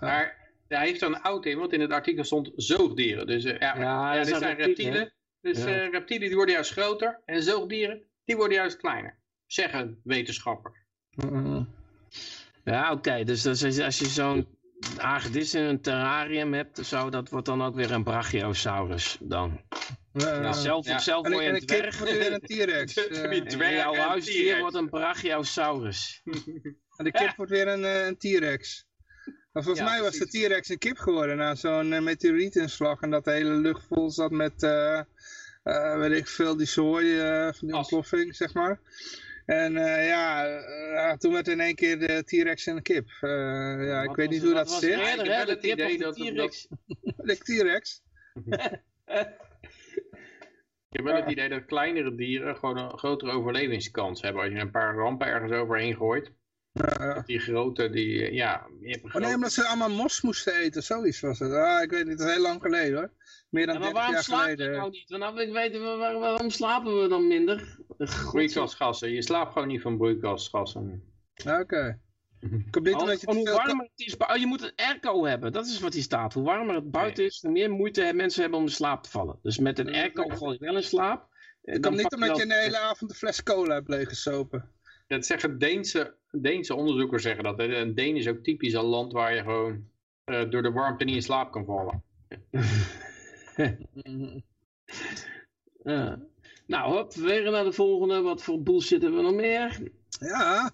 Maar 0.00 0.50
hij 0.68 0.86
heeft 0.86 1.02
er 1.02 1.08
een 1.08 1.20
oud 1.22 1.46
in, 1.46 1.58
want 1.58 1.72
in 1.72 1.80
het 1.80 1.92
artikel 1.92 2.24
stond 2.24 2.52
zoogdieren. 2.56 3.26
Dus 3.26 3.44
eh, 3.44 3.58
ja, 3.58 3.76
Ja, 3.78 4.12
ja, 4.12 4.16
dat 4.18 4.26
dit 4.26 4.36
zijn 4.38 4.56
reptielen. 4.56 5.12
Dus 5.40 5.58
Ja. 5.58 5.66
eh, 5.66 5.90
reptielen 5.90 6.26
die 6.26 6.36
worden 6.36 6.54
juist 6.54 6.70
groter 6.72 7.20
en 7.24 7.42
zoogdieren 7.42 8.02
die 8.24 8.36
worden 8.36 8.56
juist 8.56 8.76
kleiner. 8.76 9.18
Zeggen 9.46 10.00
wetenschappers. 10.04 10.78
Mm, 11.10 11.68
Ja, 12.64 12.92
oké. 12.92 13.24
Dus 13.24 13.42
dat 13.42 13.62
als 13.62 13.98
je 13.98 14.06
zo'n 14.06 14.46
hagedis 14.96 15.54
in 15.54 15.62
een 15.62 15.80
terrarium 15.80 16.54
hebt, 16.54 16.86
zo, 16.86 17.10
dat 17.10 17.28
wordt 17.28 17.46
dan 17.46 17.62
ook 17.62 17.74
weer 17.74 17.90
een 17.92 18.04
brachiosaurus 18.04 19.16
dan. 19.20 19.60
ja. 20.12 20.42
Ja, 20.42 20.52
zelf, 20.52 20.86
ja. 20.86 20.98
zelf 20.98 21.24
En, 21.24 21.32
word 21.32 21.42
je 21.44 21.48
en 21.50 21.56
een 21.56 21.66
dwerg. 21.66 21.98
wordt 21.98 22.12
weer 22.12 22.32
een 22.32 22.40
T-Rex. 22.40 23.08
En 23.08 23.74
jouw 23.74 23.94
huisdier 23.94 24.58
wordt 24.58 24.74
een 24.76 24.88
brachiosaurus. 24.88 26.22
En 26.96 27.04
de 27.04 27.12
kip 27.12 27.36
wordt 27.36 27.52
weer 27.52 27.68
een, 27.68 27.84
eh, 27.84 28.06
een 28.06 28.16
T-Rex. 28.16 28.86
Maar 29.52 29.62
volgens 29.62 29.84
Ja, 29.84 29.92
mij 29.92 30.02
was 30.02 30.18
de. 30.18 30.26
T-Rex 30.26 30.68
een 30.68 30.78
kip 30.78 30.98
geworden 30.98 31.36
na 31.36 31.54
zo'n 31.54 31.92
eh, 31.92 32.00
meteorietinslag. 32.00 33.00
En 33.00 33.10
dat 33.10 33.24
de 33.24 33.30
hele 33.30 33.54
lucht 33.54 33.86
vol 33.86 34.10
zat 34.10 34.30
met, 34.30 34.62
eh, 34.62 34.98
eh, 35.62 35.98
weet 35.98 36.18
ik 36.18 36.26
veel, 36.28 36.56
die 36.56 36.66
zooi 36.66 37.18
eh, 37.18 37.52
van 37.52 37.68
die 37.68 37.76
ontploffing, 37.76 38.36
zeg 38.36 38.54
maar. 38.54 38.80
En 39.46 39.76
eh, 39.76 40.06
ja, 40.06 40.46
eh, 40.46 40.92
ja, 40.92 41.16
toen 41.16 41.32
werd 41.32 41.48
in 41.48 41.60
één 41.60 41.74
keer 41.74 41.98
de 41.98 42.22
T-Rex 42.24 42.66
een 42.66 42.82
kip. 42.82 43.08
Eh, 43.20 43.30
ja, 43.86 44.02
ik 44.02 44.16
weet 44.16 44.30
niet 44.30 44.42
hoe 44.42 44.54
dat 44.54 44.70
zit. 44.70 44.98
Ik 44.98 45.26
hè? 45.26 45.44
De 45.44 45.58
kip 45.58 45.78
idee 45.78 46.08
of 46.08 46.16
de 46.16 46.32
T-Rex? 46.32 46.68
De 47.28 47.36
T-Rex. 47.36 48.02
Ik 50.90 51.04
heb 51.04 51.04
wel 51.04 51.14
het 51.14 51.30
idee 51.30 51.48
dat 51.48 51.64
kleinere 51.64 52.14
dieren 52.14 52.56
gewoon 52.56 52.78
een 52.78 52.98
grotere 52.98 53.32
overlevingskans 53.32 54.22
hebben. 54.22 54.42
Als 54.42 54.52
je 54.52 54.58
een 54.58 54.70
paar 54.70 54.94
rampen 54.94 55.26
ergens 55.26 55.52
overheen 55.52 55.96
gooit. 55.96 56.32
Die 57.26 57.38
grote, 57.38 57.90
die, 57.90 58.32
ja, 58.32 58.66
je 58.80 58.90
hebt 58.90 59.04
een 59.04 59.14
Oh 59.14 59.20
nee, 59.20 59.34
omdat 59.34 59.52
ze 59.52 59.66
allemaal 59.66 59.90
mos 59.90 60.20
moesten 60.20 60.54
eten, 60.54 60.82
zoiets 60.82 61.20
was 61.20 61.38
het. 61.38 61.52
Ah, 61.52 61.82
ik 61.82 61.90
weet 61.90 62.06
niet, 62.06 62.18
dat 62.18 62.26
is 62.26 62.34
heel 62.34 62.42
lang 62.42 62.62
geleden 62.62 62.98
hoor. 62.98 63.10
Meer 63.48 63.66
dan 63.66 63.74
Ja, 63.74 63.80
maar 63.80 63.92
30 63.92 63.92
waarom 63.92 64.14
jaar 64.14 64.22
slapen 64.22 64.46
we 64.46 64.54
geleden. 64.56 64.76
nou 64.78 64.90
niet? 64.90 65.08
Want 65.10 65.22
nou 65.22 65.34
wil 65.34 65.46
ik 65.46 65.52
weten, 65.52 65.82
waar- 65.82 65.96
waar- 65.98 66.18
waarom 66.18 66.50
slapen 66.50 67.02
we 67.02 67.08
dan 67.08 67.26
minder? 67.26 67.78
Broeikasgassen. 68.30 69.10
Je 69.12 69.22
slaapt 69.22 69.52
gewoon 69.52 69.68
niet 69.68 69.80
van 69.80 69.96
broeikasgassen. 69.96 71.02
Oké. 71.60 72.00
Komt 72.70 72.84
niet 72.86 72.94
omdat 72.94 73.20
je 73.20 73.26
hoe 73.26 73.44
veel... 73.46 73.54
warmer 73.56 73.88
het 73.94 74.06
is. 74.06 74.16
Oh, 74.16 74.36
je 74.36 74.46
moet 74.46 74.62
een 74.62 74.72
airco 74.76 75.24
hebben. 75.24 75.52
Dat 75.52 75.66
is 75.66 75.80
wat 75.80 75.94
hier 75.94 76.02
staat. 76.02 76.34
Hoe 76.34 76.44
warmer 76.44 76.74
het 76.74 76.90
buiten 76.90 77.24
is, 77.24 77.38
hoe 77.42 77.50
meer 77.50 77.70
moeite 77.70 78.12
mensen 78.14 78.40
hebben 78.42 78.58
om 78.58 78.64
in 78.66 78.72
slaap 78.72 79.02
te 79.02 79.10
vallen. 79.10 79.38
Dus 79.42 79.58
met 79.58 79.78
een 79.78 79.94
airco 79.94 80.28
val 80.36 80.52
je 80.52 80.58
wel 80.58 80.76
in 80.76 80.82
slaap. 80.82 81.22
Eh, 81.22 81.74
Het 81.74 81.82
dan 81.82 81.92
komt 81.92 82.02
niet 82.02 82.14
omdat 82.14 82.36
je 82.36 82.42
een 82.42 82.50
hele 82.50 82.78
avond 82.78 83.10
een 83.10 83.16
fles 83.16 83.42
cola 83.42 83.74
hebt 83.74 83.88
leeggesopen. 83.88 84.70
Dat 85.06 85.26
zeggen 85.26 85.58
Deense, 85.58 86.14
Deense 86.30 86.74
onderzoekers 86.74 87.22
zeggen 87.22 87.44
dat. 87.44 87.58
hè. 87.58 87.74
En 87.74 87.94
Deen 87.94 88.16
is 88.16 88.28
ook 88.28 88.42
typisch 88.42 88.72
een 88.72 88.84
land 88.84 89.12
waar 89.12 89.34
je 89.34 89.40
gewoon 89.42 89.88
eh, 90.24 90.50
door 90.50 90.62
de 90.62 90.72
warmte 90.72 91.04
niet 91.04 91.14
in 91.14 91.22
slaap 91.22 91.52
kan 91.52 91.64
vallen. 91.64 92.02
Ja. 95.84 96.20
Nou, 96.66 96.92
hop, 96.92 97.14
weer 97.14 97.50
naar 97.50 97.64
de 97.64 97.72
volgende. 97.72 98.20
Wat 98.20 98.42
voor 98.42 98.62
bullshit 98.62 99.02
hebben 99.02 99.20
we 99.20 99.26
nog 99.26 99.34
meer? 99.34 99.90
Ja, 100.20 100.70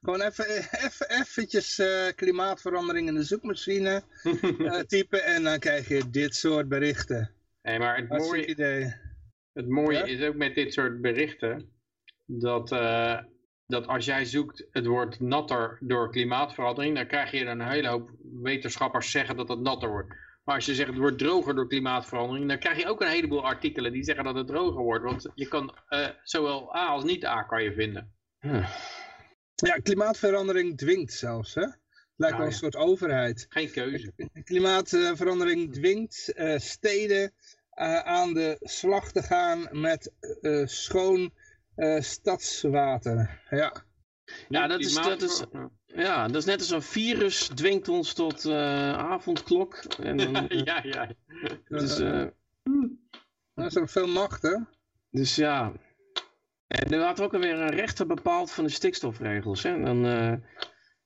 gewoon 0.00 0.20
even, 0.20 0.44
even 0.84 1.10
eventjes 1.10 1.78
eh, 1.78 2.06
klimaatverandering 2.14 3.08
in 3.08 3.14
de 3.14 3.22
zoekmachine 3.22 4.02
eh, 4.58 4.78
typen 4.78 5.24
en 5.24 5.42
dan 5.42 5.58
krijg 5.58 5.88
je 5.88 6.10
dit 6.10 6.34
soort 6.34 6.68
berichten. 6.68 7.30
Nee, 7.62 7.78
maar 7.78 7.96
het 7.96 8.08
mooie, 8.08 8.46
idee. 8.46 8.94
het 9.52 9.68
mooie 9.68 9.98
Ja? 9.98 10.04
is 10.04 10.22
ook 10.22 10.34
met 10.34 10.54
dit 10.54 10.72
soort 10.72 11.00
berichten 11.00 11.70
dat, 12.24 12.72
eh, 12.72 13.18
dat 13.66 13.86
als 13.86 14.04
jij 14.04 14.24
zoekt 14.24 14.66
het 14.70 14.86
woord 14.86 15.20
natter 15.20 15.78
door 15.80 16.10
klimaatverandering, 16.10 16.96
dan 16.96 17.06
krijg 17.06 17.30
je 17.30 17.44
een 17.44 17.68
hele 17.68 17.88
hoop 17.88 18.10
wetenschappers 18.42 19.10
zeggen 19.10 19.36
dat 19.36 19.48
het 19.48 19.60
natter 19.60 19.88
wordt. 19.88 20.14
Maar 20.44 20.54
als 20.54 20.66
je 20.66 20.74
zegt 20.74 20.88
het 20.88 20.98
wordt 20.98 21.18
droger 21.18 21.54
door 21.54 21.68
klimaatverandering, 21.68 22.48
dan 22.48 22.58
krijg 22.58 22.78
je 22.78 22.86
ook 22.88 23.00
een 23.00 23.08
heleboel 23.08 23.44
artikelen 23.44 23.92
die 23.92 24.04
zeggen 24.04 24.24
dat 24.24 24.34
het 24.34 24.46
droger 24.46 24.82
wordt. 24.82 25.04
Want 25.04 25.28
je 25.34 25.48
kan 25.48 25.76
eh, 25.88 26.08
zowel 26.22 26.76
A 26.76 26.86
als 26.86 27.04
niet 27.04 27.24
A 27.24 27.42
kan 27.42 27.62
je 27.62 27.72
vinden. 27.72 28.12
Ja, 29.54 29.76
klimaatverandering 29.82 30.78
dwingt 30.78 31.12
zelfs, 31.12 31.54
hè? 31.54 31.66
Lijkt 32.16 32.36
wel 32.36 32.46
een 32.46 32.52
ja. 32.52 32.58
soort 32.58 32.76
overheid. 32.76 33.46
Geen 33.48 33.70
keuze. 33.70 34.12
Klimaatverandering 34.44 35.72
dwingt 35.72 36.32
eh, 36.32 36.58
steden 36.58 37.32
eh, 37.70 37.98
aan 37.98 38.32
de 38.34 38.56
slag 38.60 39.12
te 39.12 39.22
gaan 39.22 39.68
met 39.80 40.12
eh, 40.40 40.66
schoon 40.66 41.32
eh, 41.74 42.00
stadswater. 42.00 43.42
Ja. 43.50 43.84
Ja, 44.48 44.66
dat 44.66 44.80
is- 44.80 44.94
dat 44.94 45.22
is- 45.22 45.44
Ja, 45.94 46.26
dat 46.26 46.36
is 46.36 46.44
net 46.44 46.58
als 46.58 46.70
een 46.70 46.82
virus 46.82 47.46
dwingt 47.46 47.88
ons 47.88 48.12
tot 48.12 48.44
eh, 48.44 48.92
avondklok. 48.92 49.74
En 50.02 50.16
dan, 50.16 50.34
eh, 50.48 50.64
ja, 50.64 50.82
ja. 50.82 51.08
dus, 51.68 51.98
eh, 51.98 52.26
Dat 53.54 53.66
is 53.66 53.78
ook 53.78 53.90
veel 53.90 54.06
macht, 54.06 54.42
hè? 54.42 54.56
dus 55.10 55.36
ja. 55.36 55.72
En 56.66 56.92
er 56.92 57.04
had 57.04 57.20
ook 57.20 57.34
alweer 57.34 57.58
een 57.58 57.70
rechter 57.70 58.06
bepaald 58.06 58.50
van 58.50 58.64
de 58.64 58.70
stikstofregels. 58.70 59.62
Hè? 59.62 59.74
En 59.74 59.84
dan, 59.84 60.06
eh, 60.06 60.34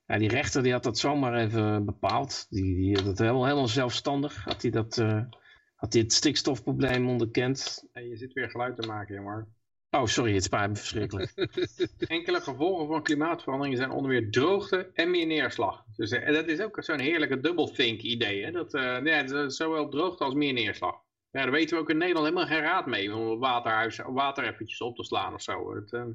ja, 0.07 0.19
die 0.19 0.29
rechter 0.29 0.63
die 0.63 0.73
had 0.73 0.83
dat 0.83 0.99
zomaar 0.99 1.35
even 1.35 1.85
bepaald. 1.85 2.47
Die, 2.51 2.77
die 2.77 2.97
had 2.97 3.07
het 3.07 3.19
helemaal, 3.19 3.45
helemaal 3.45 3.69
zelfstandig. 3.69 4.45
Had 4.45 4.63
hij, 4.63 4.71
dat, 4.71 4.99
eh, 4.99 5.23
had 5.75 5.93
hij 5.93 6.03
het 6.03 6.13
stikstofprobleem 6.13 7.09
onderkend. 7.09 7.89
Hey, 7.93 8.05
je 8.07 8.17
zit 8.17 8.33
weer 8.33 8.51
geluid 8.51 8.77
te 8.77 8.87
maken, 8.87 9.15
jongen. 9.15 9.57
Oh, 9.91 10.05
sorry, 10.07 10.35
het 10.35 10.45
spijt 10.45 10.69
me 10.69 10.77
verschrikkelijk. 10.77 11.33
Enkele 11.99 12.41
gevolgen 12.41 12.87
van 12.87 13.03
klimaatverandering 13.03 13.77
zijn 13.77 13.91
onder 13.91 14.11
meer 14.11 14.31
droogte 14.31 14.91
en 14.95 15.11
meer 15.11 15.27
neerslag. 15.27 15.85
Dus 15.97 16.11
eh, 16.11 16.33
dat 16.33 16.49
is 16.49 16.61
ook 16.61 16.85
zo'n 16.85 16.99
heerlijke 16.99 17.41
doublethink 17.41 18.01
idee. 18.01 18.45
Hè? 18.45 18.51
Dat, 18.51 18.75
eh, 18.75 19.05
ja, 19.05 19.49
zowel 19.49 19.89
droogte 19.89 20.25
als 20.25 20.35
meer 20.35 20.53
neerslag. 20.53 21.07
Ja, 21.31 21.43
daar 21.43 21.51
weten 21.51 21.77
we 21.77 21.83
ook 21.83 21.91
in 21.91 21.99
Nederland 21.99 22.27
helemaal 22.27 22.47
geen 22.47 22.63
raad 22.63 22.87
mee 22.87 23.15
om 23.15 23.39
water 23.39 24.45
eventjes 24.45 24.81
op 24.81 24.97
te 24.97 25.05
slaan 25.05 25.35
of 25.35 25.43
zo. 25.43 25.75
Het, 25.75 25.93
eh, 25.93 26.07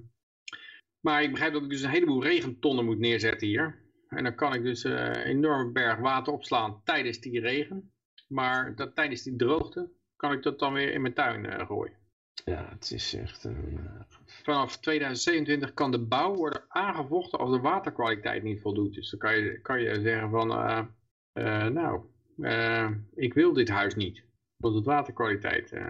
Maar 1.00 1.24
ik 1.24 1.32
begrijp 1.32 1.54
dat 1.54 1.64
ik 1.64 1.70
dus 1.70 1.82
een 1.82 1.90
heleboel 1.90 2.24
regentonnen 2.24 2.86
moet 2.86 3.00
neerzetten 3.00 3.48
hier. 3.48 3.82
En 4.08 4.24
dan 4.24 4.36
kan 4.36 4.54
ik 4.54 4.64
dus 4.64 4.84
eh, 4.84 4.94
een 4.94 5.16
enorme 5.16 5.72
berg 5.72 6.00
water 6.00 6.34
opslaan 6.34 6.82
tijdens 6.84 7.20
die 7.20 7.40
regen. 7.40 7.94
Maar 8.28 8.76
dat, 8.76 8.96
tijdens 8.96 9.24
die 9.24 9.36
droogte 9.36 9.92
kan 10.16 10.32
ik 10.32 10.44
dat 10.44 10.60
dan 10.60 10.74
weer 10.74 10.94
in 10.94 11.02
mijn 11.02 11.14
tuin 11.14 11.66
gooien. 11.66 12.03
Ja, 12.46 12.70
het 12.70 12.92
is 12.92 13.14
echt... 13.14 13.44
een, 13.44 13.80
eh, 13.84 14.18
Vanaf 14.44 14.78
2027 14.78 15.74
kan 15.74 15.92
de 15.92 16.00
bouw 16.00 16.36
worden 16.36 16.64
aangevochten 16.68 17.40
als 17.40 17.52
de 17.52 17.60
waterkwaliteit 17.60 18.44
niet 18.44 18.62
voldoet. 18.62 18.94
Dus 18.94 19.10
dan 19.10 19.20
kan 19.20 19.38
je, 19.38 19.60
kan 19.62 19.82
je 19.82 20.02
zeggen 20.02 20.30
van, 20.30 20.52
eh, 20.52 20.86
eh, 21.34 21.68
nou, 21.72 22.02
eh, 22.42 22.90
ik 23.16 23.34
wil 23.34 23.54
dit 23.54 23.70
huis 23.70 23.96
niet. 23.96 24.24
Want 24.56 24.76
de 24.76 24.82
waterkwaliteit 24.82 25.72
eh, 25.72 25.86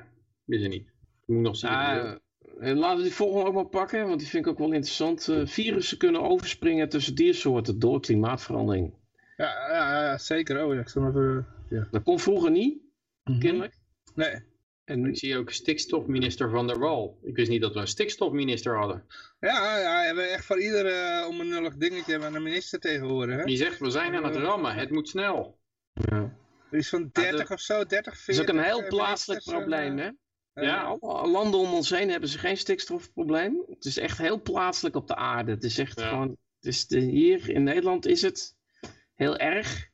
is 0.45 0.61
er 0.61 0.69
niet. 0.69 0.87
Ik 1.21 1.27
moet 1.35 1.41
nog 1.41 1.55
zien. 1.55 1.69
Ja, 1.69 2.19
eh, 2.59 2.75
laten 2.75 2.97
we 2.97 3.03
die 3.03 3.13
volgende 3.13 3.47
ook 3.47 3.53
maar 3.53 3.65
pakken, 3.65 4.07
want 4.07 4.19
die 4.19 4.29
vind 4.29 4.45
ik 4.45 4.51
ook 4.51 4.57
wel 4.57 4.71
interessant. 4.71 5.29
Virussen 5.43 5.97
kunnen 5.97 6.21
overspringen 6.21 6.89
tussen 6.89 7.15
diersoorten 7.15 7.79
door 7.79 7.99
klimaatverandering. 8.01 8.93
Ja, 9.37 9.69
ja, 9.69 10.03
ja 10.03 10.17
zeker. 10.17 10.65
Oh, 10.65 10.73
ja, 10.73 10.79
ik 10.79 10.89
zal 10.89 11.07
even... 11.07 11.47
Ja. 11.69 11.87
Dat 11.91 12.03
kon 12.03 12.19
vroeger 12.19 12.51
niet, 12.51 12.81
kennelijk. 13.23 13.77
Nee. 14.15 14.51
En 14.85 15.05
ik 15.05 15.17
zie 15.17 15.37
ook 15.37 15.51
stikstofminister 15.51 16.49
Van 16.49 16.67
der 16.67 16.79
Wal. 16.79 17.17
Ik 17.23 17.35
wist 17.35 17.49
niet 17.49 17.61
dat 17.61 17.73
we 17.73 17.79
een 17.79 17.87
stikstofminister 17.87 18.77
hadden. 18.77 19.05
Ja, 19.39 19.77
ja, 19.79 19.99
we 19.99 20.05
hebben 20.05 20.31
echt 20.31 20.45
voor 20.45 20.61
ieder 20.61 20.85
eh 20.85 21.27
onbenullig 21.27 21.75
dingetje 21.75 22.11
hebben 22.11 22.31
we 22.31 22.37
een 22.37 22.43
minister 22.43 22.79
tegenwoordig. 22.79 23.35
Hè? 23.37 23.43
Die 23.43 23.57
zegt, 23.57 23.79
we 23.79 23.89
zijn 23.89 24.15
aan 24.15 24.23
het 24.23 24.35
rammen, 24.35 24.75
het 24.75 24.89
moet 24.91 25.09
snel. 25.09 25.57
ja. 25.93 26.35
Er 26.71 26.79
is 26.79 26.89
van 26.89 27.09
30 27.11 27.51
of 27.51 27.59
zo, 27.59 27.85
30, 27.85 28.13
Het 28.13 28.21
40. 28.21 28.27
is 28.27 28.39
ook 28.39 28.47
een 28.57 28.63
heel 28.63 28.81
eh, 28.81 28.87
plaatselijk 28.87 29.43
probleem, 29.43 29.99
eh, 29.99 30.05
hè? 30.05 30.11
eh, 30.53 30.63
Ja. 30.67 30.83
Alle 30.99 31.27
landen 31.29 31.59
om 31.59 31.73
ons 31.73 31.89
heen 31.89 32.09
hebben 32.09 32.29
ze 32.29 32.37
geen 32.39 32.57
stikstofprobleem. 32.57 33.63
Het 33.69 33.85
is 33.85 33.97
echt 33.97 34.17
heel 34.17 34.41
plaatselijk 34.41 34.95
op 34.95 35.07
de 35.07 35.15
aarde. 35.15 35.51
Het 35.51 35.63
is 35.63 35.77
echt 35.77 35.99
Ja. 35.99 36.07
gewoon... 36.09 36.29
Het 36.59 36.65
is 36.73 36.87
de, 36.87 36.99
hier 36.99 37.49
in 37.49 37.63
Nederland 37.63 38.05
is 38.05 38.21
het 38.21 38.55
heel 39.15 39.37
erg. 39.37 39.89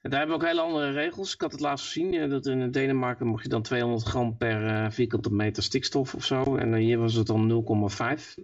En 0.00 0.10
daar 0.10 0.18
hebben 0.18 0.38
we 0.38 0.44
ook 0.44 0.50
hele 0.50 0.66
andere 0.66 0.90
regels. 0.90 1.34
Ik 1.34 1.40
had 1.40 1.52
het 1.52 1.60
laatst 1.60 1.86
gezien. 1.86 2.14
eh, 2.14 2.30
dat 2.30 2.46
in 2.46 2.70
Denemarken 2.70 3.26
mocht 3.26 3.42
je 3.42 3.48
dan 3.48 3.62
200 3.62 4.02
gram 4.02 4.36
per 4.36 4.66
eh, 4.66 4.90
vierkante 4.90 5.32
meter 5.32 5.62
stikstof 5.62 6.14
of 6.14 6.24
zo. 6.24 6.56
En 6.56 6.74
eh, 6.74 6.80
hier 6.80 6.98
was 6.98 7.14
het 7.14 7.26
dan 7.26 7.48
0,5. 7.48 8.34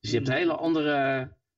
Dus 0.00 0.10
je 0.10 0.16
hebt 0.16 0.28
hele 0.28 0.54
andere... 0.56 0.92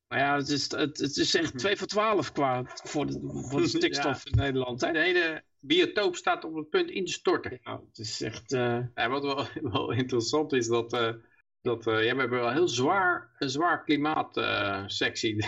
Maar 0.08 0.18
ja, 0.18 0.36
het 0.36 0.48
is, 0.48 0.70
het, 0.70 0.98
het 0.98 1.16
is 1.16 1.34
echt 1.34 1.58
2 1.58 1.76
voor 1.76 1.86
12 1.86 2.32
qua 2.32 2.62
voor 2.64 3.06
de, 3.06 3.44
voor 3.50 3.60
de 3.60 3.68
stikstof 3.78 4.26
in 4.26 4.36
Nederland. 4.36 4.80
Hè? 4.80 4.92
De 4.92 4.98
hele 4.98 5.42
biotoop 5.58 6.16
staat 6.16 6.44
op 6.44 6.54
het 6.54 6.70
punt 6.70 6.90
in 6.90 7.04
te 7.04 7.12
storten. 7.12 7.60
Nou, 7.62 7.80
het 7.88 7.98
is 7.98 8.22
echt... 8.22 8.50
Ja, 8.50 9.08
wat 9.08 9.22
wel, 9.22 9.46
wel 9.72 9.90
interessant 9.92 10.52
is 10.52 10.66
dat, 10.66 10.92
eh, 10.92 11.12
dat 11.60 11.84
ja, 11.84 11.92
we 11.92 12.06
hebben 12.06 12.30
wel 12.30 12.52
heel 12.52 12.68
zwaar, 12.68 13.34
een 13.38 13.50
zwaar 13.50 13.84
klimaatsectie 13.84 15.46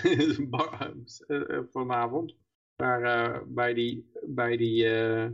vanavond. 1.73 2.37
Waar 2.83 3.03
eh, 3.03 3.41
bij 3.47 3.75
die, 3.75 4.11
bij 4.27 4.57
die 4.57 4.89
eh, 4.89 5.27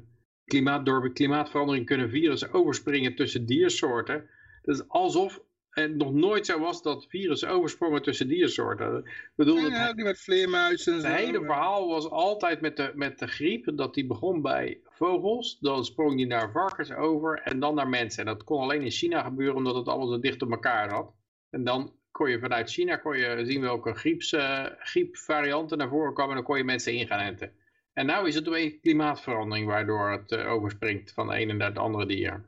klimaat, 0.45 0.86
door 0.86 1.12
klimaatverandering 1.12 1.86
kunnen 1.86 2.11
virussen 2.11 2.53
overspringen 2.53 3.14
tussen 3.14 3.47
diersoorten. 3.47 4.28
Dat 4.62 4.74
is 4.74 4.88
alsof 4.88 5.42
het 5.70 5.97
nog 5.97 6.12
nooit 6.12 6.47
zo 6.47 6.59
was 6.59 6.82
dat 6.82 7.07
virussen 7.09 7.49
oversprongen 7.49 8.03
tussen 8.03 8.28
diersoorten. 8.28 8.97
Ik 8.97 9.32
bedoel, 9.34 9.57
Ja, 9.57 9.92
ja, 9.97 10.05
met 10.05 10.20
vleermuizen 10.20 10.95
het 10.95 11.07
hele 11.07 11.45
verhaal 11.45 11.88
was 11.88 12.11
altijd 12.11 12.61
met 12.61 12.76
de, 12.76 12.92
met 12.95 13.18
de 13.18 13.26
griep, 13.26 13.76
dat 13.76 13.95
die 13.95 14.07
begon 14.07 14.42
bij 14.42 14.80
vogels, 14.84 15.59
dan 15.61 15.84
sprong 15.84 16.16
die 16.16 16.26
naar 16.26 16.53
varkens 16.53 16.92
over 16.92 17.40
en 17.42 17.61
dan 17.61 17.74
naar 17.74 17.88
mensen. 17.88 18.20
En 18.20 18.32
dat 18.32 18.45
kon 18.45 18.61
alleen 18.61 18.82
in 18.82 18.90
China 18.90 19.22
gebeuren 19.22 19.57
omdat 19.57 19.74
het 19.74 19.88
allemaal 19.88 20.09
zo 20.09 20.20
dicht 20.20 20.42
op 20.42 20.51
elkaar 20.51 20.90
zat. 20.90 21.12
En 21.51 21.64
dan 21.64 21.92
kon 22.15 22.31
je 22.31 22.39
vanuit 22.39 22.71
China 22.71 22.97
kon 22.97 23.19
je 23.19 23.43
zien 23.45 23.61
welke 23.61 23.95
grieps, 23.95 24.33
eh, 24.33 24.65
griepvarianten 24.79 25.79
naar 25.79 25.89
voren 25.89 26.15
kwamen 26.15 26.31
en 26.31 26.37
dan 26.37 26.47
kon 26.47 26.57
je 26.57 26.65
mensen 26.65 26.93
in 26.93 27.07
gaan 27.07 27.19
enten. 27.19 27.53
En 27.93 28.07
nu 28.07 28.27
is 28.27 28.35
het 28.35 28.49
opeens 28.49 28.75
klimaatverandering 28.81 29.67
waardoor 29.67 30.11
het 30.11 30.33
eh, 30.33 30.53
overspringt 30.53 31.12
van 31.12 31.29
de 31.29 31.35
ene 31.35 31.53
naar 31.53 31.69
het 31.69 31.79
andere 31.79 32.07
dier. 32.07 32.45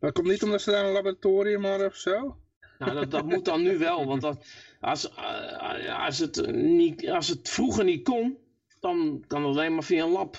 Dat 0.00 0.12
komt 0.12 0.26
niet 0.26 0.42
omdat 0.42 0.62
ze 0.62 0.70
daar 0.70 0.84
een 0.84 0.92
laboratorium 0.92 1.64
hadden 1.64 1.86
of 1.86 1.96
zo? 1.96 2.36
Nou, 2.78 2.94
dat, 2.94 3.10
dat 3.10 3.24
moet 3.24 3.44
dan 3.44 3.62
nu 3.62 3.78
wel, 3.78 4.06
want 4.06 4.20
dat, 4.20 4.46
als, 4.80 5.14
eh, 5.14 6.04
als, 6.04 6.18
het 6.18 6.52
niet, 6.52 7.10
als 7.10 7.28
het 7.28 7.48
vroeger 7.48 7.84
niet 7.84 8.04
kon, 8.04 8.38
dan 8.80 9.24
kan 9.26 9.44
het 9.44 9.56
alleen 9.56 9.74
maar 9.74 9.84
via 9.84 10.04
een 10.04 10.10
lab. 10.10 10.36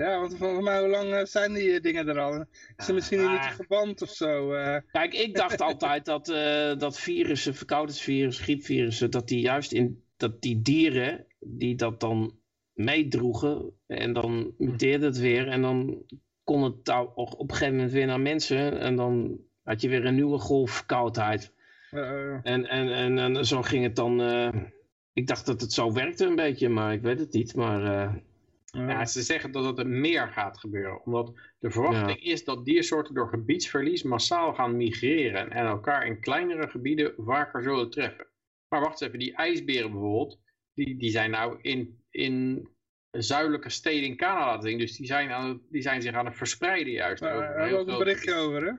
Ja, 0.00 0.20
want 0.20 0.36
volgens 0.36 0.64
mij, 0.64 0.78
hoe 0.80 0.88
lang 0.88 1.12
eh, 1.12 1.24
zijn 1.24 1.52
die 1.52 1.72
eh, 1.72 1.80
dingen 1.82 2.08
er 2.08 2.18
al? 2.20 2.44
Is 2.76 2.88
er 2.88 2.94
misschien 2.94 3.18
Ah. 3.20 3.32
niet 3.32 3.54
verband 3.54 4.02
of 4.02 4.08
zo? 4.10 4.52
eh? 4.52 4.76
Kijk, 4.92 5.14
ik 5.14 5.34
dacht 5.34 5.60
altijd 5.60 6.04
dat, 6.04 6.26
dat 6.80 6.98
virussen, 7.00 7.54
verkoudheidsvirussen, 7.54 8.44
griepvirussen, 8.44 9.10
dat 9.10 9.28
die 9.28 9.40
juist 9.40 9.72
in 9.72 10.02
dat 10.16 10.42
die 10.42 10.62
dieren 10.62 11.26
die 11.40 11.74
dat 11.74 12.00
dan 12.00 12.38
meedroegen 12.72 13.72
en 13.86 14.12
dan 14.12 14.54
muteerde 14.58 15.06
het 15.06 15.18
weer 15.18 15.48
en 15.48 15.62
dan 15.62 16.04
kon 16.44 16.62
het 16.62 16.86
nou 16.86 17.08
op 17.14 17.40
een 17.40 17.50
gegeven 17.54 17.74
moment 17.74 17.92
weer 17.92 18.06
naar 18.06 18.20
mensen 18.20 18.78
en 18.80 18.96
dan 18.96 19.40
had 19.62 19.80
je 19.80 19.88
weer 19.88 20.04
een 20.06 20.14
nieuwe 20.14 20.38
golf 20.38 20.70
verkoudheid. 20.70 21.52
En, 21.90 22.66
en, 22.66 22.92
en, 22.92 23.18
en 23.18 23.46
zo 23.46 23.62
ging 23.62 23.82
het 23.84 23.96
dan. 23.96 24.20
ik 25.12 25.26
dacht 25.26 25.46
dat 25.46 25.60
het 25.60 25.72
zo 25.72 25.92
werkte 25.92 26.26
een 26.26 26.34
beetje, 26.36 26.68
maar 26.68 26.92
ik 26.92 27.02
weet 27.02 27.18
het 27.18 27.32
niet. 27.32 27.54
Maar 27.54 28.22
Ja, 28.70 29.04
ze 29.04 29.22
zeggen 29.22 29.52
dat 29.52 29.64
het 29.64 29.78
er 29.78 29.86
meer 29.86 30.28
gaat 30.28 30.58
gebeuren. 30.58 31.04
Omdat 31.04 31.32
de 31.58 31.70
verwachting 31.70 32.22
is 32.22 32.44
dat 32.44 32.64
diersoorten 32.64 33.14
door 33.14 33.28
gebiedsverlies 33.28 34.02
massaal 34.02 34.54
gaan 34.54 34.76
migreren. 34.76 35.50
En 35.50 35.66
elkaar 35.66 36.06
in 36.06 36.20
kleinere 36.20 36.68
gebieden 36.68 37.14
vaker 37.16 37.62
zullen 37.62 37.90
treffen. 37.90 38.26
Maar 38.68 38.80
wacht 38.80 38.92
eens 38.92 39.00
even, 39.00 39.18
die 39.18 39.34
ijsberen 39.34 39.90
bijvoorbeeld. 39.90 40.40
Die, 40.74 40.96
die 40.96 41.10
zijn 41.10 41.30
nou 41.30 41.58
in, 41.62 42.02
in 42.10 42.68
zuidelijke 43.10 43.68
steden 43.70 44.08
in 44.08 44.16
Canada 44.16 44.58
te 44.58 44.68
zien. 44.68 44.78
Dus 44.78 44.96
die 44.96 45.06
zijn, 45.06 45.30
aan, 45.30 45.48
het- 45.48 45.62
die 45.70 45.82
zijn 45.82 46.02
zich 46.02 46.14
aan 46.14 46.26
het 46.26 46.36
verspreiden 46.36 46.92
juist. 46.92 47.22
daar 47.22 47.34
hebben 47.58 47.68
we 47.68 47.78
ook 47.78 47.88
een 47.88 47.98
berichtje 47.98 48.30
gebied. 48.30 48.46
over, 48.46 48.62
hè? 48.66 48.72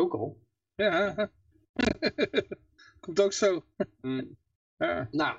Ook 0.00 0.12
al. 0.14 0.38
Ja. 0.74 1.30
Komt 3.00 3.20
ook 3.20 3.32
zo. 3.32 3.64
Mm. 4.00 4.36
Ja. 4.76 5.08
nou, 5.10 5.36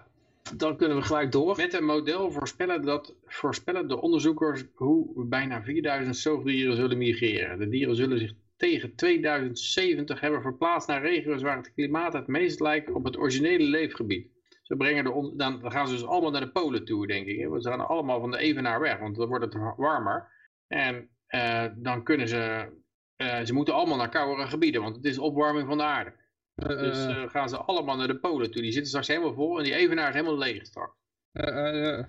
dan 0.56 0.78
kunnen 0.78 0.98
we 0.98 1.04
gelijk 1.04 1.32
door. 1.32 1.56
Met 1.58 1.74
een 1.74 1.86
model 1.86 2.32
voorspellen, 2.32 2.82
dat, 2.82 3.16
voorspellen 3.26 3.88
de 3.88 4.02
onderzoekers 4.02 4.64
hoe 4.74 5.26
bijna 5.26 5.64
4000 5.64 6.18
zoogdieren 6.18 6.76
zullen 6.76 6.98
migreren. 6.98 7.60
De 7.60 7.70
dieren 7.70 7.96
zullen 7.96 8.20
zich 8.20 8.34
tegen 8.58 8.96
2070 8.96 10.20
hebben 10.20 10.42
verplaatst 10.42 10.88
naar 10.88 11.02
regio's 11.02 11.42
waar 11.42 11.58
het 11.58 11.74
klimaat 11.74 12.14
het 12.14 12.28
meest 12.28 12.60
lijkt 12.60 12.92
op 12.92 13.04
het 13.04 13.18
originele 13.18 13.64
leefgebied. 13.64 14.28
Ze 14.62 14.76
brengen 14.76 15.04
de 15.04 15.34
dan, 15.36 15.72
gaan 15.72 15.88
ze 15.88 15.94
dus 15.94 16.06
allemaal 16.06 16.32
naar 16.32 16.42
de 16.42 16.52
polen 16.52 16.86
toe, 16.86 17.08
denk 17.08 17.28
ik. 17.28 17.40
Hè? 17.40 17.62
Ze 17.62 17.70
gaan 17.70 17.88
allemaal 17.88 18.20
van 18.20 18.32
de 18.32 18.38
evenaar 18.38 18.80
weg, 18.80 19.00
want 19.00 19.16
dan 19.16 19.28
wordt 19.28 19.46
het 19.46 19.54
wa- 19.54 19.76
warmer. 19.78 20.28
En 20.68 21.10
eh, 21.28 21.66
dan 21.76 22.04
kunnen 22.04 22.28
ze, 22.28 22.70
eh, 23.16 23.42
ze 23.44 23.54
moeten 23.54 23.74
allemaal 23.74 23.98
naar 23.98 24.10
koudere 24.10 24.48
gebieden, 24.48 24.82
want 24.82 24.96
het 24.96 25.06
is 25.06 25.18
opwarming 25.18 25.68
van 25.68 25.78
de 25.78 25.84
aarde. 25.84 26.14
Eh, 26.56 26.68
Dus 26.68 26.98
eh, 26.98 27.24
eh, 27.24 27.30
gaan 27.30 27.50
ze 27.50 27.58
allemaal 27.58 27.96
naar 27.98 28.08
de 28.08 28.20
polen 28.20 28.52
toe. 28.52 28.62
Die 28.62 28.72
zitten 28.72 28.90
straks 28.90 29.08
helemaal 29.08 29.34
vol 29.34 29.58
en 29.58 29.64
die 29.64 29.74
evenaar 29.76 30.08
is 30.08 30.14
helemaal 30.14 30.38
leeg 30.38 30.66
straks. 30.66 30.96
eh, 31.32 31.48
eh, 31.48 32.00
eh. 32.00 32.06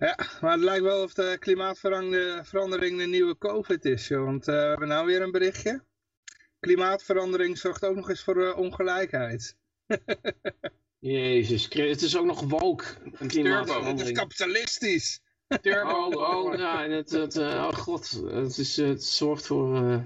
Ja, 0.00 0.16
maar 0.40 0.52
het 0.52 0.60
lijkt 0.60 0.82
wel 0.82 1.02
of 1.02 1.14
de 1.14 1.36
klimaatverandering 1.38 2.98
de 2.98 3.06
nieuwe 3.06 3.38
COVID 3.38 3.84
is, 3.84 4.08
joh. 4.08 4.24
Want 4.24 4.48
eh, 4.48 4.54
we 4.54 4.60
hebben 4.60 4.88
nou 4.88 5.06
weer 5.06 5.22
een 5.22 5.30
berichtje. 5.30 5.84
Klimaatverandering 6.60 7.58
zorgt 7.58 7.84
ook 7.84 7.94
nog 7.96 8.08
eens 8.08 8.22
voor 8.22 8.52
ongelijkheid. 8.54 9.56
Jezus, 10.98 11.66
Christus, 11.66 11.90
het 11.90 12.02
is 12.02 12.16
ook 12.16 12.24
nog 12.26 12.40
woke. 12.40 12.84
Een 13.12 13.28
Het 13.46 14.00
is 14.00 14.12
kapitalistisch. 14.12 15.20
Turbo. 15.60 15.90
Oh, 16.06 16.44
oh, 16.44 16.54
ja, 16.58 16.82
en 16.84 16.90
het, 16.90 17.10
het, 17.10 17.36
eh, 17.36 17.46
oh 17.70 17.72
god, 17.72 18.10
het, 18.30 18.58
is, 18.58 18.76
het 18.76 19.04
zorgt 19.04 19.46
voor... 19.46 19.76
eh, 19.76 20.00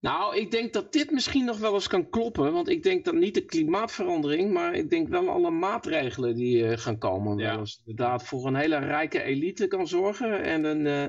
Nou, 0.00 0.36
ik 0.36 0.50
denk 0.50 0.72
dat 0.72 0.92
dit 0.92 1.10
misschien 1.10 1.44
nog 1.44 1.58
wel 1.58 1.74
eens 1.74 1.88
kan 1.88 2.08
kloppen, 2.10 2.52
want 2.52 2.68
ik 2.68 2.82
denk 2.82 3.04
dat 3.04 3.14
niet 3.14 3.34
de 3.34 3.44
klimaatverandering, 3.44 4.52
maar 4.52 4.74
ik 4.74 4.90
denk 4.90 5.08
wel 5.08 5.28
alle 5.28 5.50
maatregelen 5.50 6.34
die 6.34 6.66
eh, 6.68 6.78
gaan 6.78 6.98
komen, 6.98 7.38
Ja. 7.38 7.50
wel 7.50 7.58
eens 7.58 7.82
inderdaad 7.86 8.24
voor 8.26 8.46
een 8.46 8.54
hele 8.54 8.78
rijke 8.78 9.22
elite 9.22 9.66
kan 9.66 9.86
zorgen 9.86 10.42
en 10.42 10.64
een, 10.64 10.86
eh, 10.86 11.02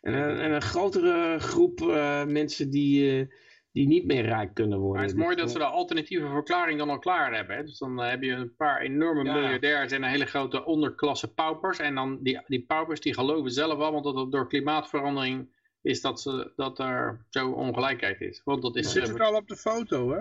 en 0.00 0.14
een, 0.14 0.38
en 0.38 0.52
een 0.52 0.62
grotere 0.62 1.38
groep 1.38 1.80
eh, 1.80 2.24
mensen 2.24 2.70
die, 2.70 3.26
die 3.72 3.86
niet 3.86 4.04
meer 4.06 4.24
rijk 4.24 4.54
kunnen 4.54 4.78
worden. 4.78 4.96
Maar 4.96 5.08
het 5.08 5.16
is 5.18 5.22
mooi 5.22 5.36
dat 5.36 5.50
ze 5.50 5.58
de 5.58 5.64
alternatieve 5.64 6.28
verklaring 6.28 6.78
dan 6.78 6.90
al 6.90 6.98
klaar 6.98 7.34
hebben. 7.34 7.56
Hè? 7.56 7.62
Dus 7.62 7.78
dan 7.78 7.98
heb 8.00 8.22
je 8.22 8.30
een 8.32 8.54
paar 8.56 8.80
enorme 8.80 9.24
Ja. 9.24 9.34
miljardairs 9.34 9.92
en 9.92 10.02
een 10.02 10.10
hele 10.10 10.26
grote 10.26 10.64
onderklasse 10.64 11.32
paupers. 11.34 11.78
En 11.78 11.94
dan 11.94 12.18
die, 12.22 12.40
die 12.46 12.64
paupers 12.66 13.00
die 13.00 13.14
geloven 13.14 13.50
zelf 13.50 13.78
allemaal 13.78 14.02
dat 14.02 14.16
het 14.16 14.32
door 14.32 14.48
klimaatverandering 14.48 15.53
is 15.84 16.00
dat, 16.00 16.20
ze, 16.20 16.52
dat 16.56 16.78
er 16.78 17.24
zo 17.30 17.50
ongelijkheid 17.50 18.20
is. 18.20 18.40
Want 18.44 18.62
dat 18.62 18.74
Je 18.74 18.80
is, 18.80 18.92
ziet 18.92 19.02
eh, 19.02 19.08
het 19.08 19.20
al 19.20 19.34
op 19.34 19.48
de 19.48 19.56
foto, 19.56 20.10
hè? 20.10 20.18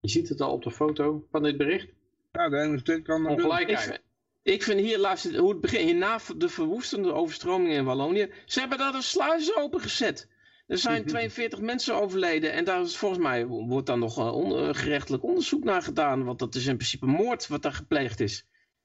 je 0.00 0.08
ziet 0.08 0.28
het 0.28 0.40
al 0.40 0.52
op 0.52 0.62
de 0.62 0.70
foto 0.70 1.26
van 1.30 1.42
dit 1.42 1.56
bericht. 1.56 1.88
Ja, 2.32 2.48
de 2.48 3.02
kan 3.02 3.22
dat 3.22 3.36
doen. 3.36 3.38
Ik 3.38 3.44
Ongelijkheid. 3.44 3.80
vind, 3.80 4.00
ik 4.42 4.62
vind 4.62 4.80
hier, 4.80 4.98
luister, 4.98 5.36
hoe 5.38 5.50
het 5.50 5.60
begint, 5.60 5.82
hierna 5.82 6.18
de 6.36 6.48
verwoestende 6.48 7.12
overstromingen 7.12 7.76
in 7.76 7.84
Wallonië. 7.84 8.30
Ze 8.44 8.60
hebben 8.60 8.78
daar 8.78 8.92
de 8.92 9.02
sluizen 9.02 9.56
opengezet. 9.56 10.28
Er 10.66 10.78
zijn 10.78 11.04
42 11.04 11.60
mensen 11.60 11.94
overleden 11.94 12.52
en 12.52 12.64
daar 12.64 12.82
is 12.82 12.96
volgens 12.96 13.22
mij 13.22 13.46
wordt 13.46 13.86
daar 13.86 13.98
nog 13.98 14.18
eh, 14.18 14.34
on- 14.34 14.56
eh, 14.58 14.68
gerechtelijk 14.74 15.22
onderzoek 15.22 15.64
naar 15.64 15.82
gedaan. 15.82 16.24
Want 16.24 16.38
dat 16.38 16.54
is 16.54 16.66
in 16.66 16.76
principe 16.76 17.06
moord 17.06 17.46
wat 17.46 17.62
daar 17.62 17.72
gepleegd 17.72 18.20
is. 18.20 18.36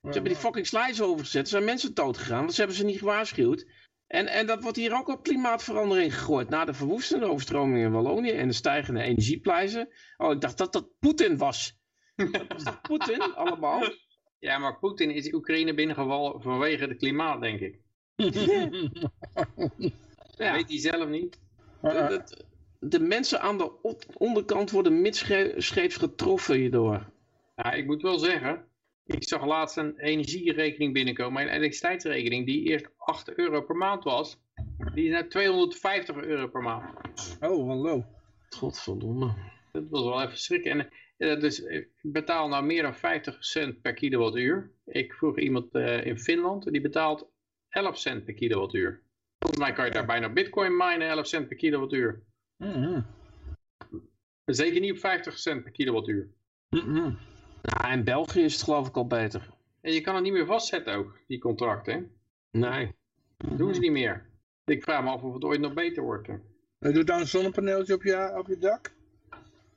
Ze 0.02 0.10
hebben 0.10 0.32
die 0.32 0.42
fucking 0.42 0.68
sluizen 0.68 1.06
overgezet. 1.06 1.42
Er 1.44 1.48
zijn 1.50 1.64
mensen 1.64 1.94
dood 1.94 2.18
gegaan, 2.18 2.40
want 2.40 2.54
ze 2.54 2.60
hebben 2.60 2.78
ze 2.78 2.86
niet 2.86 3.00
gewaarschuwd. 3.00 3.66
En, 4.10 4.28
en 4.28 4.48
dat 4.48 4.62
wordt 4.62 4.78
hier 4.78 4.96
ook 4.96 5.08
op 5.08 5.24
klimaatverandering 5.24 6.14
gegooid. 6.14 6.50
Na 6.50 6.66
de 6.66 6.74
verwoestende 6.74 7.26
overstromingen 7.26 7.86
in 7.86 7.92
Wallonië 7.92 8.32
en 8.32 8.48
de 8.48 8.54
stijgende 8.54 9.02
energieprijzen. 9.02 9.90
Oh, 10.18 10.32
ik 10.32 10.42
dacht 10.42 10.58
dat 10.58 10.74
dat 10.74 10.90
Poetin 11.00 11.38
was. 11.38 11.78
Dat 12.16 12.48
was 12.48 12.64
toch 12.64 12.82
Poetin 12.90 13.22
allemaal? 13.22 13.84
Ja, 14.40 14.58
maar 14.58 14.80
Poetin 14.80 15.12
is 15.12 15.34
Oekraïne 15.34 15.74
binnengevallen 15.74 16.42
vanwege 16.42 16.86
het 16.86 16.98
klimaat, 16.98 17.42
denk 17.42 17.60
ik. 17.60 17.80
Ja. 20.38 20.54
Weet 20.54 20.70
hij 20.70 20.80
zelf 20.80 21.10
niet. 21.10 21.40
De, 21.82 22.24
de 22.80 23.00
mensen 23.00 23.42
aan 23.42 23.58
de 23.58 23.98
onderkant 24.14 24.72
worden 24.72 25.02
midscheeps 25.02 25.96
getroffen 25.96 26.56
hierdoor. 26.56 27.10
Ja, 27.56 27.72
ik 27.72 27.86
moet 27.86 28.02
wel 28.02 28.18
zeggen, 28.18 28.69
ik 29.16 29.24
zag 29.24 29.46
laatst 29.46 29.78
een 29.78 29.98
energierekening 29.98 30.94
binnenkomen. 30.94 31.42
Een 31.42 31.48
elektriciteitsrekening 31.48 32.46
die 32.46 32.64
eerst 32.64 32.90
8 32.98 33.34
euro 33.34 33.62
per 33.62 33.76
maand 33.76 34.04
was. 34.04 34.40
Die 34.94 35.10
is 35.10 35.22
nu 35.22 35.28
250 35.28 36.16
euro 36.16 36.48
per 36.48 36.62
maand. 36.62 36.86
Oh, 37.40 37.68
hallo. 37.68 38.06
Godverdomme. 38.50 39.34
Dat 39.72 39.84
was 39.90 40.04
wel 40.04 40.22
even 40.22 40.38
schrikken. 40.38 40.90
En, 41.18 41.40
dus 41.40 41.60
ik 41.60 41.90
betaal 42.02 42.48
nou 42.48 42.66
meer 42.66 42.82
dan 42.82 42.96
50 42.96 43.46
cent 43.46 43.82
per 43.82 43.94
kilowattuur. 43.94 44.72
Ik 44.86 45.14
vroeg 45.14 45.38
iemand 45.38 45.74
eh, 45.74 46.06
in 46.06 46.20
Finland, 46.20 46.72
die 46.72 46.82
betaalt 46.82 47.30
11 47.70 47.98
cent 47.98 48.26
per 48.26 48.34
kilowattuur. 48.34 49.02
Volgens 49.40 49.62
mij 49.62 49.74
kan 49.74 49.86
je 49.86 49.92
daar 49.92 50.06
bijna 50.06 50.30
bitcoin 50.30 50.78
minen, 50.78 51.08
11 51.08 51.28
cent 51.28 51.48
per 51.48 51.58
kilowattuur. 51.58 52.24
Mhm. 52.58 53.02
Zeker 54.46 54.80
niet 54.80 54.92
op 54.92 54.98
50 54.98 55.38
cent 55.40 55.64
per 55.64 55.72
kilowattuur. 55.72 56.30
Mhm. 56.70 57.14
Nou, 57.62 57.94
in 57.94 58.04
België 58.04 58.42
is 58.42 58.54
het 58.54 58.64
geloof 58.64 58.88
ik 58.88 58.98
al 58.98 59.08
beter. 59.08 59.50
En 59.82 59.94
je 59.94 60.02
kan 60.02 60.16
het 60.16 60.24
niet 60.24 60.34
meer 60.34 60.46
vastzetten 60.46 60.94
ook, 60.96 61.18
die 61.28 61.40
contracten. 61.40 62.12
Nee. 62.52 62.96
Dat 63.38 63.58
doen 63.58 63.74
ze 63.74 63.80
niet 63.80 63.92
meer. 63.92 64.26
Ik 64.66 64.84
vraag 64.84 65.04
me 65.04 65.10
af 65.10 65.22
of 65.24 65.34
het 65.34 65.44
ooit 65.44 65.60
nog 65.60 65.74
beter 65.74 66.04
wordt. 66.04 66.28
hè. 66.28 66.92
Doe 66.92 67.04
dan 67.04 67.20
een 67.20 67.28
zonnepaneeltje 67.28 67.94
op 67.94 68.04
je, 68.04 68.34
op 68.38 68.48
je 68.48 68.58
dak. 68.58 68.94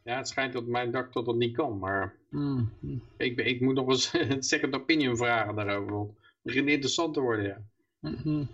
Ja, 0.05 0.17
het 0.17 0.29
schijnt 0.29 0.53
dat 0.53 0.67
mijn 0.67 0.91
dak 0.91 1.13
dat 1.13 1.25
dat 1.25 1.37
niet 1.37 1.57
kan, 1.57 1.79
maar 1.79 2.15
Hmm. 2.31 2.71
ik, 3.17 3.39
ik 3.41 3.61
moet 3.61 3.75
nog 3.75 3.89
eens 3.89 4.13
een 4.31 4.43
second 4.43 4.75
opinion 4.75 5.17
vragen 5.17 5.55
daarover. 5.55 5.93
want 5.93 6.09
Het 6.09 6.43
begint 6.43 6.69
interessant 6.69 7.15
te 7.15 7.21
worden, 7.21 7.45
ja. 7.45 7.63
Mhm. 8.01 8.45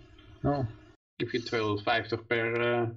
Oh. 0.43 0.59
Ik 1.15 1.29
vind 1.29 1.45
250 1.45 2.25
per, 2.25 2.61
eh, 2.61 2.87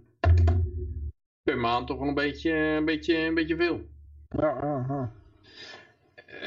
per 1.43 1.59
maand 1.59 1.87
toch 1.87 1.99
wel 1.99 2.09
een 2.09 2.14
beetje, 2.14 2.53
een 2.53 2.85
beetje, 2.85 3.16
een 3.16 3.35
beetje 3.35 3.57
veel. 3.57 3.80
Ja, 4.28 4.59
ja, 4.62 4.85
ja. 4.89 5.12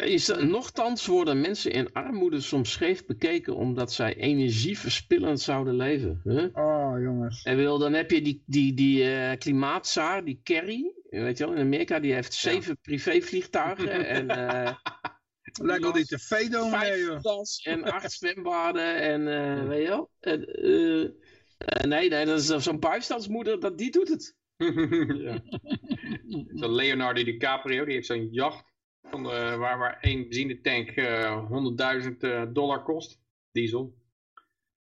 Is 0.04 0.30
er, 0.30 0.48
nochtans 0.48 1.06
worden 1.06 1.42
mensen 1.42 1.72
in 1.72 1.94
armoede 1.94 2.42
soms 2.42 2.72
scheef 2.72 3.06
bekeken 3.06 3.56
omdat 3.56 3.94
zij 3.94 4.16
energieverspillend 4.16 5.42
zouden 5.42 5.76
leven. 5.76 6.22
Huh? 6.24 6.46
Oh, 6.54 7.02
jongens. 7.02 7.44
En 7.44 7.56
wil, 7.56 7.78
dan 7.78 7.94
heb 7.94 8.12
je 8.12 8.22
die, 8.22 8.44
die, 8.46 8.74
die 8.74 9.16
eh, 9.16 9.38
klimaatzaar, 9.38 10.26
die 10.26 10.40
Kerry, 10.44 10.92
weet 11.10 11.38
je 11.38 11.46
wel, 11.46 11.54
in 11.54 11.62
Amerika, 11.62 12.00
die 12.00 12.14
heeft 12.14 12.34
zeven 12.34 12.78
privévliegtuigen 12.82 14.06
en 14.16 14.30
eh 14.30 14.74
Lijkt 15.62 15.84
wel 15.84 15.92
die 15.92 17.22
das 17.22 17.62
en 17.64 17.84
acht 17.84 18.12
zwembaden 18.20 18.96
en 18.96 19.28
eh, 19.28 19.68
weet 19.68 19.82
je 19.82 19.88
wel. 19.88 20.10
En, 20.20 20.46
eh, 20.46 21.04
eh, 21.04 21.84
nee, 21.88 22.10
nee, 22.10 22.26
dat 22.26 22.40
is 22.40 22.46
zo'n 22.46 22.80
bijstandsmoeder, 22.80 23.60
dat, 23.60 23.78
die 23.78 23.92
doet 23.92 24.10
het. 24.10 24.36
ja. 25.26 25.44
Zo 26.56 26.76
Leonardo 26.76 27.24
DiCaprio, 27.24 27.86
die 27.86 27.94
heeft 27.94 28.08
zo'n 28.08 28.28
jacht 28.32 28.74
eh, 29.18 29.58
waar, 29.58 29.78
waar 29.78 29.98
één 30.02 30.22
benzinetank 30.22 30.90
eh 30.90 32.04
100.000 32.04 32.18
eh, 32.20 32.44
dollar 32.50 32.84
kost, 32.84 33.22
diesel. 33.52 33.94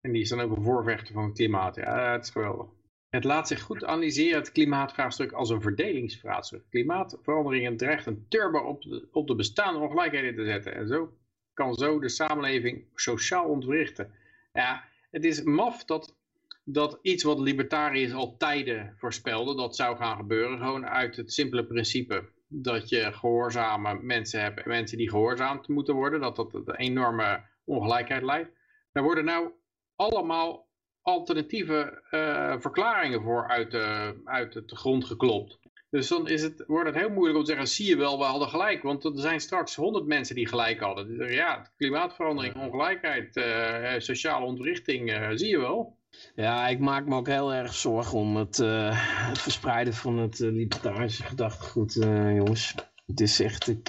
En 0.01 0.13
die 0.13 0.23
is 0.23 0.29
dan 0.29 0.41
ook 0.41 0.57
een 0.57 0.63
voorvechter 0.63 1.15
van 1.15 1.25
het 1.25 1.35
klimaat. 1.35 1.77
Ja, 1.77 2.13
het 2.13 2.25
is 2.25 2.31
geweldig. 2.31 2.67
Het 3.09 3.25
laat 3.25 3.49
zich 3.49 3.61
goed 3.61 3.85
analyseren, 3.85 4.39
het 4.39 4.53
klimaatvraagstuk, 4.53 5.33
als 5.33 5.51
een 5.51 5.61
verdelingsvraagstuk. 5.61 6.63
Klimaatveranderingen 6.71 7.77
dreigt 7.77 8.07
een 8.07 8.27
turbo 8.29 8.59
op 8.59 8.83
de, 8.83 9.09
op 9.13 9.27
de 9.27 9.35
bestaande 9.35 9.81
ongelijkheden 9.81 10.35
te 10.35 10.45
zetten. 10.45 10.75
En 10.75 10.89
zo 10.89 11.13
kan 11.55 11.75
zo 11.75 12.01
de 12.01 12.09
samenleving 12.09 12.85
sociaal 12.95 13.49
ontwrichten. 13.49 14.15
Ja, 14.53 14.85
het 15.11 15.25
is 15.25 15.43
maf 15.43 15.85
dat, 15.85 16.17
dat 16.65 16.99
iets 17.03 17.23
wat 17.23 17.39
libertariërs 17.39 18.13
al 18.13 18.37
tijden 18.37 18.95
voorspelden, 18.97 19.57
dat 19.57 19.77
zou 19.77 19.97
gaan 19.97 20.17
gebeuren. 20.17 20.59
Gewoon 20.59 20.87
uit 20.87 21.17
het 21.17 21.33
simpele 21.33 21.65
principe 21.65 22.29
dat 22.53 22.89
je 22.89 23.13
gehoorzame 23.13 23.99
mensen 24.03 24.41
hebt 24.41 24.63
en 24.63 24.69
mensen 24.69 24.99
die 24.99 25.11
gehoorzaamd 25.11 25.69
moeten 25.69 25.95
worden. 25.95 26.21
Dat 26.21 26.37
dat 26.37 26.55
een 26.55 26.75
enorme 26.75 27.45
ongelijkheid 27.65 28.23
leidt. 28.23 28.51
Daar 28.93 29.03
worden 29.03 29.25
nou 29.25 29.53
allemaal 29.97 30.69
alternatieve 31.03 32.03
eh, 32.11 32.55
verklaringen 32.59 33.23
voor 33.23 33.49
uit 33.49 33.71
de, 33.71 34.21
uit 34.25 34.53
de 34.53 34.77
grond 34.77 35.05
geklopt. 35.05 35.59
Dus 35.91 36.09
dan 36.09 36.29
is 36.29 36.43
het, 36.43 36.65
wordt 36.67 36.89
het 36.89 36.99
heel 36.99 37.11
moeilijk 37.11 37.39
om 37.39 37.45
te 37.45 37.51
zeggen, 37.51 37.69
zie 37.69 37.87
je 37.87 37.97
wel, 37.97 38.19
we 38.19 38.25
hadden 38.25 38.49
gelijk. 38.49 38.83
Want 38.83 39.05
er 39.05 39.13
zijn 39.15 39.41
straks 39.41 39.75
honderd 39.75 40.07
mensen 40.07 40.35
die 40.35 40.49
gelijk 40.49 40.81
hadden. 40.81 41.17
Zeggen, 41.17 41.35
ja, 41.35 41.71
klimaatverandering, 41.77 42.55
ongelijkheid, 42.55 43.37
eh, 43.37 43.95
sociale 43.99 44.47
ontwrichting, 44.47 45.11
eh, 45.11 45.31
zie 45.35 45.49
je 45.49 45.59
wel. 45.59 45.99
Ja, 46.35 46.69
ik 46.69 46.79
maak 46.79 47.07
me 47.07 47.17
ook 47.17 47.27
heel 47.27 47.55
erg 47.55 47.75
zorgen 47.75 48.19
om 48.19 48.37
het, 48.37 48.59
eh, 48.59 49.29
het 49.29 49.39
verspreiden 49.39 49.95
van 49.95 50.19
het 50.19 50.41
eh, 50.41 50.51
libertarische 50.51 51.23
gedachtegoed, 51.23 51.97
eh, 51.97 52.37
jongens. 52.37 52.75
Het 53.07 53.21
is 53.21 53.41
echt, 53.41 53.69
ik, 53.69 53.89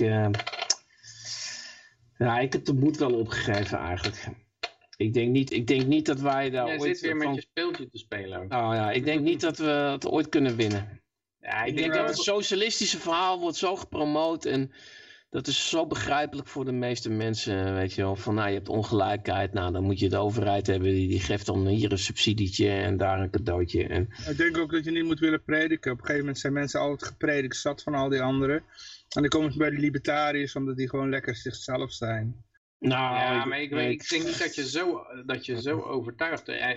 ja, 2.18 2.40
ik 2.40 2.54
heb 2.54 2.66
de 2.66 2.74
moed 2.74 2.98
wel 2.98 3.14
opgegeven 3.14 3.78
eigenlijk. 3.78 4.28
Ik 4.98 5.14
denk 5.14 5.32
niet, 5.32 5.52
ik 5.52 5.68
denk 5.68 5.86
niet 5.86 6.06
dat 6.06 6.20
wij 6.20 6.50
daar 6.50 6.68
Jij 6.68 6.80
ooit 6.80 6.98
zit 6.98 7.06
weer 7.06 7.16
met 7.16 7.26
van... 7.26 7.36
je 7.36 7.42
speeltje 7.42 7.90
te 7.90 7.98
spelen. 7.98 8.38
ook. 8.38 8.44
Oh 8.44 8.74
ja, 8.74 8.92
ik 8.92 9.06
denk 9.06 9.22
niet 9.22 9.42
dat 9.42 9.58
we 9.58 9.66
het 9.66 10.08
ooit 10.08 10.30
kunnen 10.30 10.56
winnen. 10.56 11.02
Ja, 11.40 11.64
Ik 11.64 11.78
denk 11.78 11.94
dat 11.94 12.08
het 12.08 12.18
socialistische 12.18 13.00
verhaal 13.00 13.40
wordt 13.40 13.58
zo 13.58 13.76
gepromoot 13.76 14.46
en 14.46 14.72
dat 15.34 15.48
is 15.48 15.70
zo 15.70 15.88
begrijpelijk 15.88 16.48
voor 16.48 16.66
de 16.66 16.72
meeste 16.72 17.10
mensen, 17.10 17.74
weet 17.74 17.94
je 17.94 18.02
wel. 18.02 18.16
Van 18.16 18.36
nou, 18.36 18.48
je 18.48 18.54
hebt 18.54 18.70
ongelijkheid, 18.70 19.54
nou 19.54 19.72
dan 19.72 19.84
moet 19.84 20.00
je 20.00 20.10
de 20.10 20.18
overheid 20.18 20.68
hebben, 20.68 20.90
die, 20.90 21.08
die 21.08 21.20
geeft 21.20 21.46
dan 21.46 21.68
hier 21.68 21.92
een 21.92 21.98
subsidietje 21.98 22.70
en 22.70 22.98
daar 22.98 23.20
een 23.20 23.30
cadeautje. 23.30 23.88
En, 23.88 24.08
Ik 24.30 24.38
denk 24.38 24.58
ook 24.58 24.72
dat 24.72 24.84
je 24.84 24.92
niet 24.92 25.04
moet 25.04 25.20
willen 25.20 25.44
prediken. 25.44 25.92
Op 25.92 25.98
een 25.98 26.04
gegeven 26.04 26.20
moment 26.26 26.40
zijn 26.40 26.54
mensen 26.54 26.80
altijd 26.80 27.10
gepredikt 27.10 27.56
zat 27.56 27.84
van 27.84 27.94
al 27.94 28.10
die 28.10 28.22
anderen. 28.22 28.56
En 29.10 29.22
dan 29.22 29.28
komen 29.28 29.52
ze 29.52 29.58
bij 29.58 29.70
de 29.70 29.78
libertariërs 29.78 30.56
omdat 30.56 30.78
die 30.78 30.90
gewoon 30.90 31.10
lekker 31.10 31.36
zichzelf 31.36 31.92
zijn. 31.92 32.46
nou, 32.80 33.16
Ja, 33.16 33.46
maar 33.46 33.62
ik, 33.62 33.70
weet, 33.70 33.92
ik 33.92 34.10
denk 34.10 34.24
niet 34.24 34.40
dat 34.40 34.56
je 34.56 34.68
zo, 34.70 35.02
dat 35.26 35.46
je 35.46 35.62
zo 35.62 36.04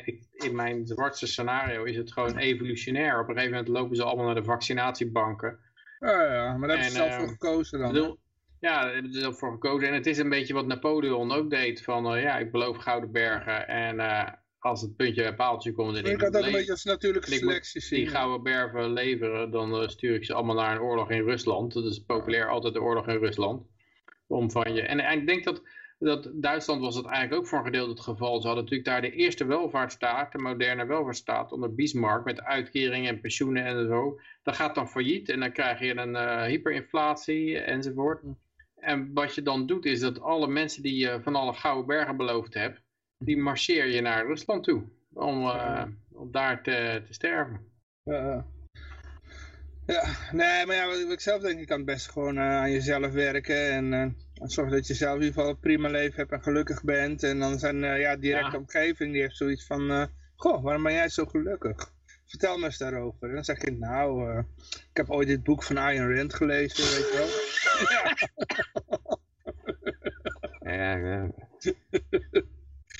ik- 0.04 0.26
In 0.32 0.54
mijn 0.54 0.86
zwartste 0.86 1.26
scenario 1.26 1.84
is 1.84 1.96
het 1.96 2.12
gewoon 2.12 2.36
evolutionair. 2.36 3.20
Op 3.20 3.28
een 3.28 3.34
gegeven 3.34 3.56
moment 3.56 3.68
lopen 3.68 3.96
ze 3.96 4.02
allemaal 4.04 4.26
naar 4.26 4.34
de 4.34 4.44
vaccinatiebanken. 4.44 5.58
Ja, 5.98 6.32
ja, 6.34 6.56
maar 6.56 6.68
daar 6.68 6.76
hebben 6.78 6.96
ze 6.96 7.02
zelf 7.02 7.14
voor 7.14 7.24
eh, 7.24 7.30
gekozen 7.30 7.78
dan. 7.78 7.92
bedoel, 7.92 8.18
ja, 8.60 8.82
daar 8.82 8.92
hebben 8.92 9.12
ze 9.12 9.20
zelf 9.20 9.38
voor 9.38 9.52
gekozen. 9.52 9.88
En 9.88 9.94
het 9.94 10.06
is 10.06 10.18
een 10.18 10.28
beetje 10.28 10.54
wat 10.54 10.66
Napoleon 10.66 11.32
ook 11.32 11.50
deed. 11.50 11.82
Van 11.82 12.14
eh, 12.14 12.22
ja, 12.22 12.38
ik 12.38 12.52
beloof 12.52 12.76
gouden 12.76 13.12
bergen. 13.12 13.68
En 13.68 14.00
eh, 14.00 14.32
als 14.58 14.80
het 14.80 14.96
puntje 14.96 15.22
bij 15.22 15.34
paaltje 15.34 15.72
komt... 15.72 15.96
En 15.96 16.04
ik 16.04 16.20
het 16.20 16.26
ook 16.26 16.32
moet 16.32 16.44
een 16.44 16.52
beetje 16.52 16.72
als 16.72 16.84
natuurlijke 16.84 17.32
selectie 17.32 17.80
zien. 17.80 17.98
die 17.98 18.08
gouden 18.08 18.42
bergen 18.42 18.92
leveren, 18.92 19.50
dan 19.50 19.82
eh, 19.82 19.88
stuur 19.88 20.14
ik 20.14 20.24
ze 20.24 20.34
allemaal 20.34 20.54
naar 20.54 20.72
een 20.72 20.82
oorlog 20.82 21.10
in 21.10 21.24
Rusland. 21.24 21.72
Dat 21.72 21.84
is 21.84 21.98
populair, 21.98 22.48
altijd 22.48 22.74
de 22.74 22.82
oorlog 22.82 23.08
in 23.08 23.18
Rusland. 23.18 23.66
Om 24.26 24.50
van 24.50 24.74
je... 24.74 24.82
En, 24.82 25.00
en 25.00 25.18
ik 25.18 25.26
denk 25.26 25.44
dat, 25.44 25.62
dat 25.98 26.30
Duitsland 26.34 26.80
was 26.80 26.96
het 26.96 27.06
eigenlijk 27.06 27.40
ook 27.40 27.48
voor 27.48 27.58
een 27.58 27.64
gedeelte 27.64 27.90
het 27.90 28.00
geval. 28.00 28.40
Ze 28.40 28.46
hadden 28.46 28.64
natuurlijk 28.64 28.90
daar 28.90 29.10
de 29.10 29.16
eerste 29.16 29.44
welvaartsstaat, 29.44 30.32
de 30.32 30.38
moderne 30.38 30.86
welvaartsstaat 30.86 31.52
onder 31.52 31.74
Bismarck, 31.74 32.24
met 32.24 32.42
uitkeringen 32.42 33.08
en 33.08 33.20
pensioenen 33.20 33.64
en 33.64 33.86
zo. 33.86 34.20
Dat 34.42 34.56
gaat 34.56 34.74
dan 34.74 34.88
failliet 34.88 35.28
en 35.28 35.40
dan 35.40 35.52
krijg 35.52 35.78
je 35.78 35.96
een 35.96 36.16
eh, 36.16 36.42
hyperinflatie 36.42 37.58
enzovoort. 37.58 38.22
En 38.86 39.10
wat 39.14 39.34
je 39.34 39.42
dan 39.42 39.66
doet 39.66 39.84
is 39.84 40.00
dat 40.00 40.20
alle 40.20 40.46
mensen 40.48 40.82
die 40.82 40.96
je 40.96 41.20
van 41.22 41.34
alle 41.34 41.52
gouden 41.52 41.86
bergen 41.86 42.16
beloofd 42.16 42.54
hebt, 42.54 42.80
die 43.18 43.36
marcheer 43.36 43.86
je 43.86 44.00
naar 44.00 44.26
Rusland 44.26 44.64
toe. 44.64 44.82
Om, 45.12 45.42
eh, 45.42 45.84
om 46.12 46.30
daar 46.32 46.62
te, 46.62 47.02
te 47.06 47.12
sterven. 47.12 47.60
Ja. 48.02 48.46
ja, 49.86 50.04
nee, 50.32 50.66
maar 50.66 50.76
ja, 50.76 50.86
wat 50.86 51.12
ik 51.12 51.20
zelf 51.20 51.42
denk, 51.42 51.58
je 51.58 51.66
kan 51.66 51.76
het 51.76 51.86
best 51.86 52.10
gewoon 52.10 52.36
eh, 52.36 52.42
aan 52.42 52.70
jezelf 52.70 53.12
werken 53.12 53.70
en 53.70 53.92
eh, 53.92 54.48
zorgen 54.48 54.74
dat 54.74 54.86
je 54.86 54.94
zelf 54.94 55.14
in 55.14 55.20
ieder 55.22 55.34
geval 55.34 55.50
een 55.50 55.60
prima 55.60 55.88
leven 55.88 56.16
hebt 56.16 56.32
en 56.32 56.42
gelukkig 56.42 56.84
bent. 56.84 57.22
En 57.22 57.38
dan 57.38 57.58
zijn 57.58 57.78
ja, 57.78 58.16
directe 58.16 58.52
Ja. 58.52 58.58
omgeving, 58.58 59.12
die 59.12 59.20
heeft 59.20 59.36
zoiets 59.36 59.66
van, 59.66 60.10
goh, 60.36 60.62
waarom 60.62 60.82
ben 60.82 60.92
jij 60.92 61.08
zo 61.08 61.24
gelukkig? 61.24 61.92
Vertel 62.26 62.58
me 62.58 62.64
eens 62.64 62.78
daarover. 62.78 63.28
En 63.28 63.34
dan 63.34 63.44
zeg 63.44 63.64
je, 63.64 63.72
nou, 63.72 64.38
ik 64.90 64.96
heb 64.96 65.10
ooit 65.10 65.28
dit 65.28 65.42
boek 65.42 65.62
van 65.62 65.76
Ayn 65.78 66.16
Rand 66.16 66.34
gelezen, 66.34 66.84
weet 66.84 67.12
je 67.12 67.16
wel. 67.16 67.45
Ja, 70.62 70.96
ja. 71.00 71.30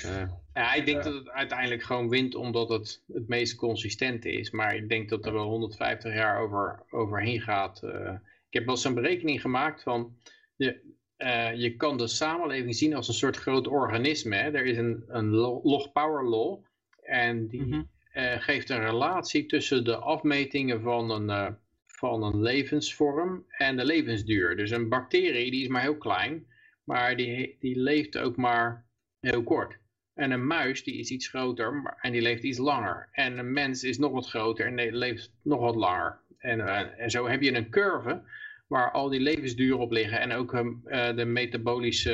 Ja. 0.03 0.41
Ja, 0.55 0.75
ik 0.75 0.87
denk 0.87 1.03
dat 1.03 1.15
het 1.15 1.29
uiteindelijk 1.31 1.83
gewoon 1.83 2.09
wint 2.09 2.35
omdat 2.35 2.69
het 2.69 3.03
het 3.13 3.29
meest 3.29 3.55
consistente 3.55 4.31
is. 4.33 4.51
Maar 4.51 4.75
ik 4.75 4.89
denk 4.89 5.09
dat 5.09 5.27
er 5.27 5.33
wel 5.33 5.49
150 5.49 6.15
jaar 6.15 6.41
over, 6.41 6.83
overheen 6.91 7.41
gaat. 7.41 7.83
eh. 7.83 8.13
ik 8.49 8.53
heb 8.55 8.65
wel 8.65 8.75
eens 8.75 8.85
een 8.85 8.95
berekening 8.95 9.41
gemaakt 9.41 9.83
van... 9.83 10.17
Je, 10.57 10.95
eh, 11.17 11.55
je 11.55 11.77
kan 11.77 11.97
de 11.99 12.07
samenleving 12.07 12.75
zien 12.77 12.95
als 12.95 13.09
een 13.09 13.15
soort 13.15 13.37
groot 13.37 13.67
organisme. 13.67 14.37
Hè? 14.37 14.51
Er 14.51 14.65
is 14.67 14.77
een, 14.77 15.05
een 15.07 15.29
lo- 15.31 15.61
log 15.63 15.93
power 15.93 16.25
law. 16.29 16.65
En 17.03 17.47
die 17.49 17.63
Mhm. 17.63 17.83
eh, 18.13 18.41
geeft 18.41 18.71
een 18.71 18.81
relatie 18.85 19.47
tussen 19.47 19.85
de 19.85 19.97
afmetingen 19.97 20.81
van 20.83 21.11
een, 21.11 21.31
eh, 21.31 21.53
van 21.97 22.23
een 22.23 22.43
levensvorm 22.43 23.45
en 23.49 23.77
de 23.77 23.85
levensduur. 23.85 24.57
Dus 24.57 24.71
een 24.71 24.89
bacterie 24.89 25.51
die 25.51 25.63
is 25.63 25.69
maar 25.69 25.83
heel 25.83 25.99
klein. 25.99 26.47
Maar 26.85 27.17
die, 27.17 27.57
die 27.61 27.79
leeft 27.79 28.19
ook 28.19 28.37
maar 28.37 28.85
heel 29.21 29.43
kort. 29.43 29.79
En 30.15 30.31
een 30.31 30.47
muis 30.47 30.85
die 30.85 30.99
is 30.99 31.11
iets 31.11 31.29
groter 31.29 31.75
maar, 31.75 31.99
en 32.01 32.13
die 32.13 32.23
leeft 32.23 32.43
iets 32.43 32.59
langer. 32.59 33.09
En 33.13 33.39
een 33.39 33.53
mens 33.53 33.85
is 33.85 33.99
nog 33.99 34.13
wat 34.13 34.29
groter 34.29 34.67
en 34.67 34.77
die 34.77 34.93
leeft 34.93 35.33
nog 35.43 35.61
wat 35.61 35.77
langer. 35.77 36.21
En, 36.39 36.61
eh, 36.61 37.01
en 37.03 37.11
zo 37.11 37.29
heb 37.29 37.43
je 37.43 37.55
een 37.55 37.71
curve 37.71 38.23
waar 38.67 38.91
al 38.91 39.09
die 39.09 39.21
levensduren 39.21 39.79
op 39.79 39.91
liggen. 39.91 40.21
En 40.21 40.33
ook 40.33 40.55
eh, 40.55 41.17
de 41.17 41.25
metabolische 41.25 42.13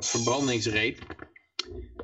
verbrandingsrate. 0.00 0.96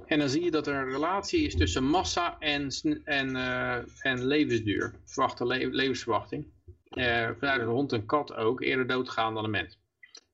En 0.07 0.19
dan 0.19 0.29
zie 0.29 0.45
je 0.45 0.51
dat 0.51 0.67
er 0.67 0.75
een 0.75 0.91
relatie 0.91 1.47
is 1.47 1.57
tussen 1.57 1.85
massa 1.85 2.39
en, 2.39 2.71
eh, 3.05 4.05
en 4.05 4.27
levensduur. 4.27 4.95
Verwachte 5.05 5.47
le- 5.47 5.69
levensverwachting. 5.71 6.47
Eh, 6.91 7.31
vanuit 7.39 7.61
een 7.61 7.67
hond 7.67 7.93
en 7.93 8.07
kat 8.07 8.35
ook 8.35 8.61
eerder 8.63 8.87
doodgaan 8.87 9.35
dan 9.35 9.45
een 9.45 9.51
mens. 9.51 9.79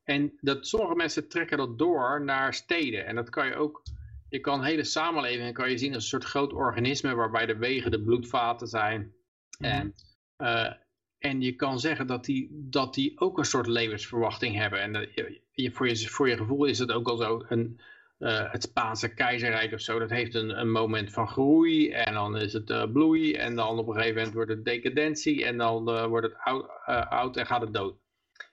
En 0.05 0.33
dat, 0.41 0.67
sommige 0.67 0.95
mensen 0.95 1.29
trekken 1.29 1.59
dat 1.59 1.79
door 1.79 2.25
naar 2.25 2.55
steden. 2.55 3.07
En 3.07 3.15
dat 3.15 3.31
kan 3.31 3.47
je 3.47 3.55
ook, 3.55 3.83
je 4.29 4.41
kan 4.41 4.65
hele 4.65 4.85
samenlevingen 4.85 5.53
kan 5.53 5.71
je 5.71 5.79
zien 5.79 5.95
als 5.95 6.03
een 6.03 6.09
soort 6.09 6.25
groot 6.25 6.53
organisme 6.53 7.15
waarbij 7.15 7.47
de 7.47 7.57
wegen 7.57 7.91
de 7.91 8.03
bloedvaten 8.03 8.69
zijn. 8.69 9.15
En, 9.59 9.95
eh, 10.37 10.73
en 11.19 11.41
je 11.41 11.53
kan 11.53 11.81
zeggen 11.81 12.07
dat 12.07 12.25
die, 12.25 12.49
dat 12.53 12.95
die 12.95 13.21
ook 13.21 13.39
een 13.39 13.45
soort 13.45 13.67
levensverwachting 13.67 14.57
hebben. 14.57 14.81
En 14.81 14.93
dat 14.93 15.15
je, 15.53 15.71
voor, 15.73 15.89
je, 15.89 15.97
voor 16.09 16.29
je 16.29 16.37
gevoel 16.37 16.65
is 16.65 16.79
het 16.79 16.93
ook 16.93 17.09
al 17.09 17.17
zo, 17.17 17.45
een, 17.49 17.81
eh, 18.19 18.53
het 18.53 18.63
Spaanse 18.63 19.15
keizerrijk 19.15 19.73
of 19.73 19.81
zo, 19.81 19.99
dat 19.99 20.11
heeft 20.11 20.35
een, 20.35 20.61
een 20.61 20.71
moment 20.71 21.13
van 21.13 21.29
groei 21.29 21.91
en 21.91 22.15
dan 22.15 22.37
is 22.37 22.53
het 22.53 22.71
uh, 22.71 22.93
bloei 22.93 23.35
en 23.35 23.55
dan 23.55 23.79
op 23.79 23.89
een 23.89 23.95
gegeven 23.95 24.17
moment 24.17 24.35
wordt 24.35 24.51
het 24.51 24.65
decadentie 24.65 25.45
en 25.45 25.57
dan 25.57 25.89
uh, 25.89 26.07
wordt 26.07 26.27
het 26.27 26.37
oud, 26.39 26.71
oud, 27.09 27.37
en 27.37 27.47
gaat 27.47 27.61
het 27.61 27.75
dood. 27.75 27.97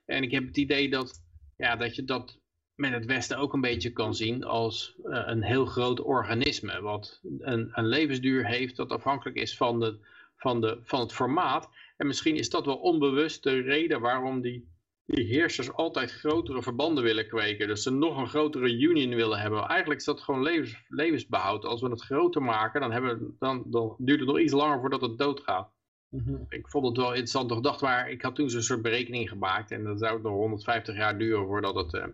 En 0.06 0.24
ik 0.24 0.32
heb 0.32 0.48
het 0.48 0.58
idee 0.58 0.90
dat, 0.90 1.22
ja, 1.58 1.76
dat 1.76 1.96
je 1.96 2.04
dat 2.04 2.40
met 2.76 2.92
het 2.92 3.06
Westen 3.06 3.38
ook 3.38 3.54
een 3.54 3.62
beetje 3.62 3.92
kan 3.92 4.16
zien 4.16 4.44
als 4.44 4.96
een 5.04 5.44
heel 5.44 5.66
groot 5.66 6.00
organisme, 6.00 6.82
wat 6.82 7.20
een, 7.40 7.70
een 7.74 7.88
levensduur 7.88 8.48
heeft 8.48 8.76
dat 8.76 8.92
afhankelijk 8.92 9.38
is 9.38 9.58
van, 9.58 9.80
de, 9.80 10.00
van, 10.36 10.62
de, 10.62 10.80
van 10.82 11.00
het 11.00 11.14
formaat. 11.14 11.70
En 11.98 12.08
misschien 12.08 12.36
is 12.36 12.50
dat 12.50 12.66
wel 12.66 12.78
onbewust 12.78 13.44
de 13.44 13.62
reden 13.62 14.02
waarom 14.02 14.42
die 14.42 14.73
die 15.06 15.26
heersers 15.26 15.74
altijd 15.74 16.12
grotere 16.12 16.62
verbanden 16.62 17.04
willen 17.04 17.28
kweken. 17.28 17.68
Dus 17.68 17.84
ze 17.84 17.92
nog 17.92 18.18
een 18.18 18.28
grotere 18.28 18.72
union 18.72 19.16
willen 19.16 19.40
hebben. 19.40 19.68
Eigenlijk 19.68 20.00
is 20.00 20.06
dat 20.06 20.22
gewoon 20.22 20.42
levens, 20.42 20.84
levensbehoud. 20.88 21.66
Als 21.66 21.82
we 21.82 21.90
het 21.90 22.02
groter 22.02 22.42
maken, 22.42 22.82
dan, 22.82 22.92
hebben, 22.92 23.36
dan, 23.40 23.64
dan 23.66 23.96
duurt 23.98 24.20
het 24.20 24.28
nog 24.28 24.40
iets 24.40 24.54
langer 24.54 24.80
voordat 24.80 25.02
het 25.02 25.18
doodgaat. 25.18 25.72
Mm 26.10 26.46
Ik 26.50 26.68
vond 26.68 26.86
het 26.86 26.98
wel 26.98 27.08
interessant 27.08 27.52
gedacht, 27.52 27.82
maar 27.82 28.10
ik 28.10 28.22
had 28.22 28.36
toen 28.36 28.50
zo'n 28.50 28.62
soort 28.62 28.82
berekening 28.82 29.30
gemaakt. 29.30 29.72
En 29.72 29.84
dat 29.84 30.00
zou 30.00 30.22
nog 30.22 30.34
150 30.34 30.96
jaar 30.96 31.18
duren 31.18 31.46
voordat 31.46 31.76
het, 31.76 31.94
uh, 31.94 32.06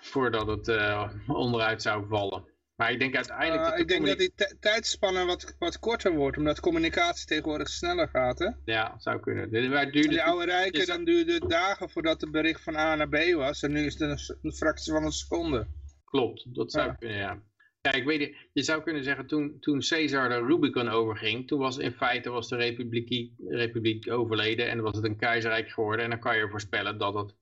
voordat 0.00 0.46
het 0.46 0.68
uh, 0.68 1.10
onderuit 1.26 1.82
zou 1.82 2.06
vallen. 2.08 2.44
Maar 2.76 2.92
ik 2.92 2.98
denk 2.98 3.14
uiteindelijk... 3.14 3.64
Uh, 3.64 3.70
dat 3.70 3.78
ik 3.78 3.88
denk 3.88 4.06
dat 4.06 4.18
die 4.18 4.32
tijdspanne 4.60 5.24
wat, 5.24 5.56
wat 5.58 5.78
korter 5.78 6.12
wordt, 6.14 6.36
omdat 6.36 6.60
communicatie 6.60 7.26
tegenwoordig 7.26 7.68
sneller 7.68 8.08
gaat, 8.08 8.38
hè? 8.38 8.50
Ja, 8.64 8.94
zou 8.98 9.20
kunnen. 9.20 9.50
De, 9.50 9.88
duurde, 9.90 10.08
de 10.08 10.22
oude 10.22 10.44
rijken, 10.44 10.86
dan 10.86 11.04
duurde 11.04 11.32
het 11.32 11.50
dagen 11.50 11.90
voordat 11.90 12.20
het 12.20 12.30
bericht 12.30 12.62
van 12.62 12.76
A 12.76 12.94
naar 12.94 13.08
B 13.08 13.34
was. 13.34 13.62
En 13.62 13.72
nu 13.72 13.84
is 13.86 13.98
het 13.98 14.38
een, 14.42 14.52
fractie 14.52 14.92
van 14.92 15.04
een 15.04 15.12
seconde. 15.12 15.66
Klopt, 16.04 16.54
dat 16.54 16.72
zou 16.72 16.94
kunnen, 16.98 17.16
ja. 17.16 17.42
Ja, 17.80 17.92
ik 17.92 18.04
weet 18.04 18.34
je 18.52 18.62
zou 18.62 18.82
kunnen 18.82 19.04
zeggen, 19.04 19.26
toen, 19.26 19.56
toen 19.60 19.80
Caesar 19.88 20.28
de 20.28 20.46
Rubicon 20.46 20.88
overging, 20.88 21.46
toen 21.46 21.58
was 21.58 21.78
in 21.78 21.92
feite 21.92 22.30
was 22.30 22.48
de 22.48 22.56
republiek, 22.56 23.30
republiek 23.48 24.10
overleden 24.10 24.68
en 24.68 24.82
was 24.82 24.96
het 24.96 25.04
een 25.04 25.16
keizerrijk 25.16 25.68
geworden. 25.68 26.04
En 26.04 26.10
dan 26.10 26.20
kan 26.20 26.36
je 26.36 26.48
voorspellen 26.48 26.98
dat 26.98 27.14
het 27.14 27.34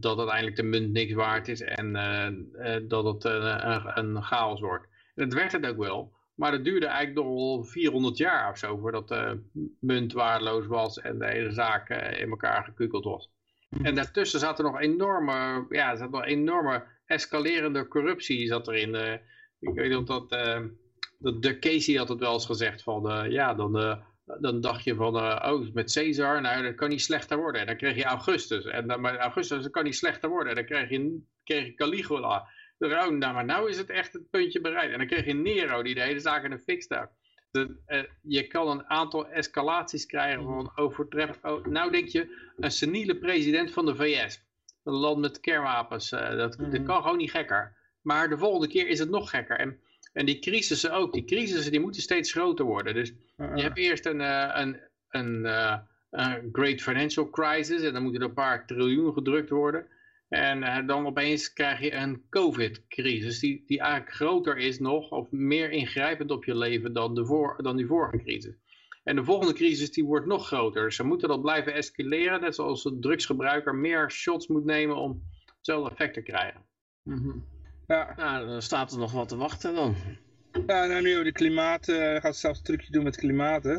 dat 0.00 0.18
uiteindelijk 0.18 0.56
de 0.56 0.62
munt 0.62 0.92
niks 0.92 1.12
waard 1.12 1.48
is 1.48 1.60
en 1.60 1.96
eh, 1.96 2.26
eh, 2.76 2.82
dat 2.88 3.04
het 3.04 3.24
eh, 3.24 3.80
een, 3.94 4.16
een, 4.16 4.22
chaos 4.22 4.60
wordt. 4.60 4.86
En 5.14 5.28
dat 5.28 5.38
werd 5.38 5.52
het 5.52 5.66
ook 5.66 5.76
wel. 5.76 6.14
Maar 6.34 6.52
het 6.52 6.64
duurde 6.64 6.86
eigenlijk 6.86 7.26
nog 7.26 7.36
wel 7.36 7.64
400 7.64 8.16
jaar 8.16 8.50
of 8.50 8.58
zo 8.58 8.76
voordat 8.76 9.08
de 9.08 9.40
munt 9.80 10.12
waardeloos 10.12 10.66
was 10.66 11.00
en 11.00 11.18
de 11.18 11.26
hele 11.26 11.52
zaak 11.52 11.88
in 11.90 12.30
elkaar 12.30 12.64
gekukeld 12.64 13.04
was. 13.04 13.30
En 13.82 13.94
daartussen 13.94 14.40
zat 14.40 14.58
er 14.58 14.64
nog 14.64 14.80
enorme, 14.80 15.66
ja, 15.68 15.96
zat 15.96 16.10
nog 16.10 16.24
enorme 16.24 16.84
escalerende 17.06 17.88
corruptie 17.88 18.46
zat 18.46 18.68
erin. 18.68 19.20
ik 19.60 19.74
weet 19.74 19.88
niet 19.88 19.98
of 19.98 20.04
dat, 20.04 20.28
dat 21.18 21.42
de 21.42 21.58
Casey 21.58 21.94
had 21.94 22.08
het 22.08 22.20
wel 22.20 22.32
eens 22.32 22.46
gezegd 22.46 22.82
van, 22.82 23.30
ja, 23.30 23.54
dan 23.54 24.02
dan 24.26 24.60
dacht 24.60 24.84
je 24.84 24.94
van, 24.94 25.16
uh, 25.16 25.52
oh, 25.52 25.72
met 25.72 25.92
Caesar, 25.92 26.40
nou, 26.40 26.62
dat 26.62 26.74
kan 26.74 26.88
niet 26.88 27.02
slechter 27.02 27.36
worden. 27.36 27.60
En 27.60 27.66
dan 27.66 27.76
kreeg 27.76 27.96
je 27.96 28.04
Augustus. 28.04 28.64
En 28.64 28.86
dan, 28.86 29.00
maar 29.00 29.18
Augustus 29.18 29.62
dat 29.62 29.72
kan 29.72 29.84
niet 29.84 29.96
slechter 29.96 30.28
worden. 30.28 30.48
En 30.48 30.54
dan 30.54 30.64
kreeg 30.64 30.88
je, 30.88 31.20
kreeg 31.44 31.66
je 31.66 31.74
Caligula. 31.74 32.48
Oh, 32.78 33.08
nou, 33.08 33.34
maar 33.34 33.44
nou 33.44 33.68
is 33.70 33.78
het 33.78 33.90
echt 33.90 34.12
het 34.12 34.30
puntje 34.30 34.60
bereikt. 34.60 34.92
En 34.92 34.98
dan 34.98 35.06
kreeg 35.06 35.24
je 35.24 35.34
Nero, 35.34 35.82
die 35.82 35.94
de 35.94 36.00
hele 36.00 36.20
zaak 36.20 36.44
in 36.44 36.50
de 36.50 36.58
fik 36.58 36.82
staat. 36.82 37.10
De, 37.50 37.76
uh, 37.88 38.02
je 38.22 38.46
kan 38.46 38.68
een 38.68 38.84
aantal 38.88 39.28
escalaties 39.28 40.06
krijgen 40.06 40.44
van 40.44 40.72
overtreffen. 40.74 41.50
Oh, 41.50 41.66
nou 41.66 41.90
denk 41.90 42.08
je, 42.08 42.50
een 42.56 42.70
seniele 42.70 43.16
president 43.16 43.72
van 43.72 43.86
de 43.86 43.96
VS. 43.96 44.42
Een 44.84 44.92
land 44.92 45.18
met 45.18 45.40
kernwapens. 45.40 46.12
Uh, 46.12 46.30
dat, 46.30 46.38
dat 46.38 46.58
mhm. 46.58 46.84
kan 46.84 47.02
gewoon 47.02 47.16
niet 47.16 47.30
gekker. 47.30 47.76
Maar 48.02 48.28
de 48.28 48.38
volgende 48.38 48.68
keer 48.68 48.88
is 48.88 48.98
het 48.98 49.10
nog 49.10 49.30
gekker. 49.30 49.58
En 49.58 49.80
en 50.16 50.26
die 50.26 50.38
crisissen 50.38 50.92
ook, 50.92 51.12
die 51.12 51.24
crisissen 51.24 51.70
die 51.70 51.80
moeten 51.80 52.02
steeds 52.02 52.32
groter 52.32 52.64
worden. 52.64 52.94
Dus 52.94 53.12
je 53.36 53.62
hebt 53.62 53.78
eerst 53.78 54.06
een, 54.06 54.20
uh, 54.20 54.50
een, 54.54 54.80
een, 55.08 55.44
uh, 55.44 55.78
een, 56.10 56.48
great 56.52 56.82
financial 56.82 57.30
crisis 57.30 57.82
en 57.82 57.92
dan 57.92 58.02
moeten 58.02 58.20
er 58.20 58.28
een 58.28 58.34
paar 58.34 58.66
triljoen 58.66 59.12
gedrukt 59.12 59.50
worden. 59.50 59.86
En 60.28 60.58
uh, 60.58 60.86
dan 60.86 61.06
opeens 61.06 61.52
krijg 61.52 61.80
je 61.80 61.94
een 61.94 62.22
covid-crisis 62.30 63.38
die, 63.38 63.64
die 63.66 63.80
eigenlijk 63.80 64.14
groter 64.14 64.56
is 64.56 64.78
nog 64.78 65.10
of 65.10 65.30
meer 65.30 65.70
ingrijpend 65.70 66.30
op 66.30 66.44
je 66.44 66.56
leven 66.56 66.92
dan, 66.92 67.14
de 67.14 67.24
voor, 67.24 67.62
dan 67.62 67.76
die 67.76 67.86
vorige 67.86 68.18
crisis. 68.18 68.54
En 69.02 69.16
de 69.16 69.24
volgende 69.24 69.54
crisis 69.54 69.92
die 69.92 70.04
wordt 70.04 70.26
nog 70.26 70.46
groter. 70.46 70.92
Ze 70.92 71.04
moeten 71.04 71.28
dat 71.28 71.40
blijven 71.40 71.74
escaleren, 71.74 72.40
net 72.40 72.54
zoals 72.54 72.82
de 72.82 72.98
drugsgebruiker 72.98 73.74
meer 73.74 74.10
shots 74.10 74.46
moet 74.46 74.64
nemen 74.64 74.96
om 74.96 75.22
hetzelfde 75.56 75.90
effect 75.90 76.14
te 76.14 76.22
krijgen. 76.22 76.60
Mm 77.02 77.22
-hmm. 77.22 77.55
Ja. 77.86 78.14
Nou, 78.16 78.46
dan 78.46 78.62
staat 78.62 78.92
er 78.92 78.98
nog 78.98 79.12
wat 79.12 79.28
te 79.28 79.36
wachten 79.36 79.74
dan. 79.74 79.96
Ja, 80.66 80.86
nou 80.86 81.02
nu 81.02 81.24
de 81.24 81.32
klimaat, 81.32 81.88
uh, 81.88 82.20
gaat 82.20 82.36
zelfs 82.36 82.58
een 82.58 82.64
trucje 82.64 82.92
doen 82.92 83.04
met 83.04 83.16
klimaat, 83.16 83.64
hè? 83.64 83.76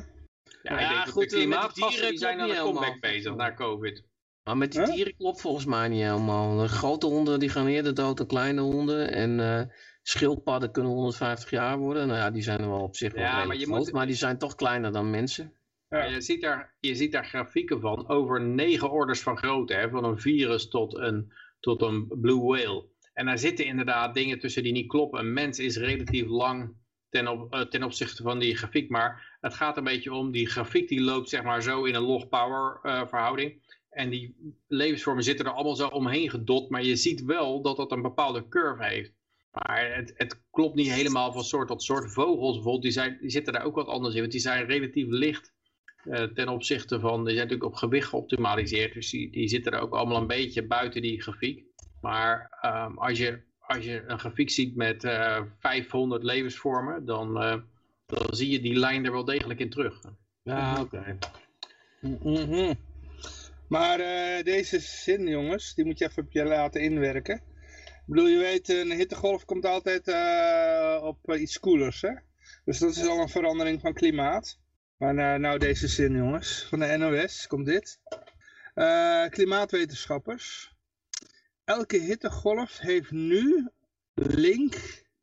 Ja, 0.63 0.79
ja 0.79 1.05
goed, 1.05 1.29
de 1.29 1.37
eh, 1.37 2.09
die 2.09 2.17
zijn 2.17 2.39
aan 2.39 2.49
de 2.49 2.55
comeback 2.55 2.99
bezig 2.99 3.35
na 3.35 3.53
covid. 3.53 4.03
Maar 4.43 4.57
met 4.57 4.71
die 4.71 4.85
dieren 4.85 5.15
klopt 5.15 5.41
volgens 5.41 5.65
mij 5.65 5.87
niet 5.87 6.01
helemaal. 6.01 6.57
De 6.57 6.67
grote 6.67 7.05
honden 7.05 7.39
die 7.39 7.49
gaan 7.49 7.67
eerder 7.67 7.93
dood 7.93 8.17
dan 8.17 8.27
kleine 8.27 8.61
honden. 8.61 9.11
En 9.11 9.39
uh, 9.39 9.61
schildpadden 10.01 10.71
kunnen 10.71 10.91
150 10.91 11.49
jaar 11.49 11.77
worden. 11.77 12.07
Nou 12.07 12.19
ja, 12.19 12.31
die 12.31 12.41
zijn 12.41 12.59
er 12.59 12.69
wel 12.69 12.81
op 12.81 12.95
zich 12.95 13.13
wel 13.13 13.23
ja, 13.23 13.45
maar, 13.45 13.57
je 13.57 13.65
groot, 13.65 13.77
moet... 13.77 13.91
maar 13.91 14.05
die 14.05 14.15
zijn 14.15 14.37
toch 14.37 14.55
kleiner 14.55 14.91
dan 14.91 15.09
mensen. 15.09 15.53
Ja. 15.89 16.03
Je, 16.03 16.21
ziet 16.21 16.41
daar, 16.41 16.75
je 16.79 16.95
ziet 16.95 17.11
daar 17.11 17.25
grafieken 17.25 17.79
van 17.79 18.07
over 18.09 18.41
negen 18.41 18.91
orders 18.91 19.21
van 19.21 19.37
grootte. 19.37 19.73
Hè? 19.73 19.89
Van 19.89 20.03
een 20.03 20.19
virus 20.19 20.67
tot 20.67 20.97
een, 20.97 21.33
tot 21.59 21.81
een 21.81 22.07
blue 22.07 22.41
whale. 22.41 22.85
En 23.17 23.25
daar 23.25 23.37
zitten 23.37 23.65
inderdaad 23.65 24.13
dingen 24.13 24.39
tussen 24.39 24.63
die 24.63 24.71
niet 24.71 24.87
kloppen. 24.87 25.19
Een 25.19 25.33
mens 25.33 25.59
is 25.59 25.77
relatief 25.77 26.27
lang 26.27 26.75
ten, 27.09 27.27
op, 27.27 27.53
uh, 27.53 27.61
ten 27.61 27.83
opzichte 27.83 28.23
van 28.23 28.39
die 28.39 28.57
grafiek. 28.57 28.89
Maar 28.89 29.37
het 29.41 29.53
gaat 29.53 29.77
een 29.77 29.83
beetje 29.83 30.13
om, 30.13 30.31
die 30.31 30.49
grafiek 30.49 30.87
die 30.87 31.01
loopt 31.01 31.29
zeg 31.29 31.43
maar 31.43 31.61
zo 31.61 31.83
in 31.83 31.95
een 31.95 32.01
log-power 32.01 32.79
uh, 32.83 33.07
verhouding. 33.07 33.61
En 33.89 34.09
die 34.09 34.55
levensvormen 34.67 35.23
zitten 35.23 35.45
er 35.45 35.51
allemaal 35.51 35.75
zo 35.75 35.87
omheen 35.87 36.29
gedot. 36.29 36.69
Maar 36.69 36.83
je 36.83 36.95
ziet 36.95 37.23
wel 37.23 37.61
dat 37.61 37.77
dat 37.77 37.91
een 37.91 38.01
bepaalde 38.01 38.47
curve 38.47 38.83
heeft. 38.83 39.11
Maar 39.51 39.95
het, 39.95 40.13
het 40.15 40.41
klopt 40.51 40.75
niet 40.75 40.91
helemaal 40.91 41.31
van 41.31 41.43
soort 41.43 41.67
tot 41.67 41.83
soort. 41.83 42.11
Vogels 42.11 42.53
bijvoorbeeld, 42.53 42.83
die, 42.83 42.91
zijn, 42.91 43.17
die 43.21 43.29
zitten 43.29 43.53
daar 43.53 43.63
ook 43.65 43.75
wat 43.75 43.87
anders 43.87 44.13
in. 44.13 44.19
Want 44.19 44.31
die 44.31 44.41
zijn 44.41 44.65
relatief 44.65 45.07
licht 45.09 45.53
uh, 46.05 46.23
ten 46.23 46.49
opzichte 46.49 46.99
van... 46.99 47.25
Die 47.25 47.35
zijn 47.35 47.47
natuurlijk 47.47 47.73
op 47.73 47.79
gewicht 47.79 48.09
geoptimaliseerd. 48.09 48.93
Dus 48.93 49.09
die, 49.09 49.31
die 49.31 49.47
zitten 49.47 49.71
er 49.71 49.79
ook 49.79 49.93
allemaal 49.93 50.21
een 50.21 50.27
beetje 50.27 50.67
buiten 50.67 51.01
die 51.01 51.21
grafiek. 51.21 51.66
Maar 52.01 52.57
um, 52.61 52.97
als, 52.97 53.17
je, 53.17 53.41
als 53.59 53.85
je 53.85 54.03
een 54.07 54.19
grafiek 54.19 54.49
ziet 54.49 54.75
met 54.75 55.03
uh, 55.03 55.35
eh, 55.35 55.43
500 55.59 56.23
levensvormen, 56.23 57.05
dan, 57.05 57.43
uh, 57.43 57.55
dan 58.05 58.27
zie 58.29 58.49
je 58.49 58.61
die 58.61 58.75
lijn 58.75 59.05
er 59.05 59.11
wel 59.11 59.25
degelijk 59.25 59.59
in 59.59 59.69
terug. 59.69 60.01
Ja, 60.43 60.71
oké. 60.71 60.81
Okay. 60.81 61.17
Mm 62.01 62.51
-hmm. 62.51 62.75
Maar 63.67 63.99
uh, 63.99 64.43
deze 64.43 64.79
zin, 64.79 65.27
jongens, 65.27 65.73
die 65.73 65.85
moet 65.85 65.97
je 65.97 66.05
even 66.05 66.23
op 66.23 66.31
je 66.31 66.43
laten 66.43 66.81
inwerken. 66.81 67.35
Ik 67.35 68.13
bedoel, 68.13 68.27
je 68.27 68.37
weet, 68.37 68.69
een 68.69 68.91
hittegolf 68.91 69.45
komt 69.45 69.65
altijd 69.65 70.07
op 71.01 71.33
iets 71.33 71.59
koelers, 71.59 72.01
hè? 72.01 72.11
Dus 72.65 72.79
dat 72.79 72.95
is 72.95 73.07
al 73.07 73.19
een 73.19 73.29
verandering 73.29 73.81
van 73.81 73.93
klimaat. 73.93 74.59
Maar 74.97 75.39
nou 75.39 75.57
deze 75.57 75.87
zin, 75.87 76.15
jongens, 76.15 76.65
van 76.69 76.79
de 76.79 76.97
NOS 76.97 77.47
komt 77.47 77.65
dit. 77.65 77.99
klimaatwetenschappers 79.29 80.76
elke 81.67 81.97
hittegolf 81.97 82.79
heeft 82.79 83.11
nu 83.11 83.69
link 84.13 84.75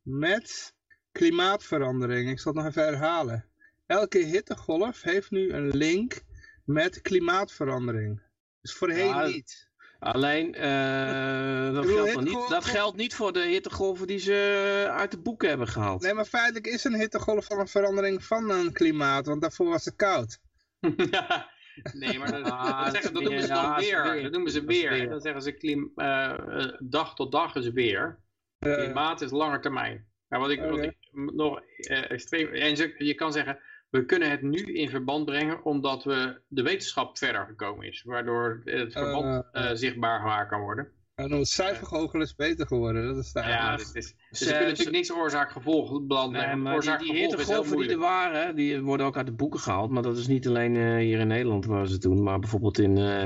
met 0.03 0.75
klimaatverandering. 1.13 2.31
Ik 2.31 2.39
zal 2.39 2.53
het 2.53 2.63
nog 2.63 2.71
even 2.71 2.85
herhalen. 2.85 3.45
Elke 3.87 4.19
hittegolf 4.19 5.03
heeft 5.03 5.31
nu 5.31 5.53
een 5.53 5.69
link 5.69 6.23
met 6.65 7.01
klimaatverandering. 7.01 8.23
Dus 8.61 8.73
voorheen 8.73 9.27
niet. 9.27 9.69
Alleen, 9.99 10.47
uh, 10.47 11.75
dat, 11.75 11.87
geldt 11.87 12.21
niet, 12.21 12.49
dat 12.49 12.65
geldt 12.65 12.97
niet 12.97 13.15
voor 13.15 13.33
de 13.33 13.47
hittegolven 13.47 14.07
die 14.07 14.19
ze 14.19 14.87
uit 14.91 15.11
de 15.11 15.19
boeken 15.19 15.49
hebben 15.49 15.69
gehaald. 15.69 16.03
Nee, 16.03 16.15
maar 16.15 16.25
feitelijk 16.25 16.67
is 16.67 16.85
een 16.85 16.99
hittegolf 16.99 17.45
van 17.45 17.59
een 17.59 17.69
verandering 17.69 18.25
van 18.25 18.51
een 18.51 18.73
klimaat, 18.73 19.27
want 19.27 19.41
daarvoor 19.41 19.69
was 19.69 19.85
het 19.85 19.97
koud. 19.97 20.39
ja, 21.11 21.51
Nee, 21.93 22.19
maar 22.19 22.33
dat, 22.33 22.51
ah, 22.51 22.91
zeggen, 22.91 23.15
dat 23.15 23.23
noemen 23.23 23.43
ze 23.43 23.49
dan 23.49 23.77
weer. 23.77 24.23
Dat 24.23 24.33
noemen 24.33 24.51
ze 24.53 24.65
weer. 24.65 25.09
Dan 25.09 25.21
zeggen 25.21 25.43
ze 25.43 25.53
klim, 25.53 25.93
uh, 25.97 26.69
dag 26.79 27.15
tot 27.15 27.33
dag 27.33 27.55
is 27.55 27.71
weer. 27.71 28.19
Klimaat 28.59 29.21
is 29.21 29.31
langer 29.31 29.61
termijn. 29.61 30.07
Nou, 30.29 30.43
wat 30.43 30.51
ik, 30.51 30.61
wat 30.61 30.79
ik 30.79 30.97
nog 31.13 31.61
uh, 31.79 32.11
extreem... 32.11 32.49
En 32.49 32.77
je, 32.77 32.95
je 32.99 33.15
kan 33.15 33.33
zeggen, 33.33 33.59
we 33.91 34.05
kunnen 34.05 34.31
het 34.31 34.43
nu 34.43 34.59
in 34.59 34.91
verband 34.91 35.25
brengen 35.25 35.65
omdat 35.65 36.05
we 36.05 36.41
de 36.49 36.63
wetenschap 36.63 37.19
verder 37.19 37.47
gekomen 37.47 37.87
is. 37.87 38.03
Waardoor 38.03 38.61
het 38.65 38.93
verband 38.93 39.45
zichtbaar 39.79 40.21
gemaakt 40.21 40.49
kan 40.49 40.61
worden. 40.61 40.93
En 41.15 41.31
het 41.31 41.49
cijfergoochel 41.49 42.21
is 42.21 42.35
beter 42.35 42.67
geworden. 42.67 43.07
Dat 43.07 43.17
is 43.17 43.33
ja, 43.33 43.77
dus, 43.77 43.93
is, 43.93 44.15
dus 44.31 44.39
ze 44.39 44.45
kunnen 44.45 44.69
natuurlijk 44.69 44.97
niks 44.97 45.13
oorzaak-gevolg 45.13 46.03
belanden. 46.03 46.63
Nee, 46.63 46.75
oorzaak 46.75 47.01
die, 47.01 47.13
die 47.13 47.21
hittegolven 47.21 47.79
die 47.79 47.91
er 47.91 47.99
waren, 47.99 48.57
die 48.57 48.81
worden 48.81 49.07
ook 49.07 49.17
uit 49.17 49.27
de 49.27 49.33
boeken 49.33 49.61
gehaald. 49.61 49.91
Maar 49.91 50.03
dat 50.03 50.17
is 50.17 50.27
niet 50.27 50.47
alleen 50.47 50.75
uh, 50.75 50.97
hier 50.97 51.19
in 51.19 51.27
Nederland 51.27 51.67
waar 51.67 51.87
ze 51.87 51.99
doen. 51.99 52.23
Maar 52.23 52.39
bijvoorbeeld 52.39 52.79
in, 52.79 52.97
uh, 52.97 53.23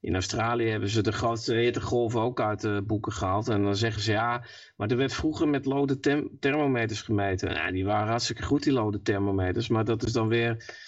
in 0.00 0.14
Australië 0.14 0.68
hebben 0.68 0.88
ze 0.88 1.02
de 1.02 1.12
grootste 1.12 1.54
hittegolven 1.54 2.20
ook 2.20 2.40
uit 2.40 2.60
de 2.60 2.82
boeken 2.86 3.12
gehaald. 3.12 3.48
En 3.48 3.62
dan 3.62 3.76
zeggen 3.76 4.02
ze 4.02 4.12
ja, 4.12 4.44
maar 4.76 4.90
er 4.90 4.96
werd 4.96 5.14
vroeger 5.14 5.48
met 5.48 5.64
lode 5.64 6.28
thermometers 6.40 7.02
gemeten. 7.02 7.54
Nou, 7.54 7.72
die 7.72 7.84
waren 7.84 8.08
hartstikke 8.08 8.42
goed, 8.42 8.62
die 8.62 8.72
lode 8.72 9.02
thermometers. 9.02 9.68
Maar 9.68 9.84
dat 9.84 10.02
is 10.02 10.12
dan 10.12 10.28
weer... 10.28 10.82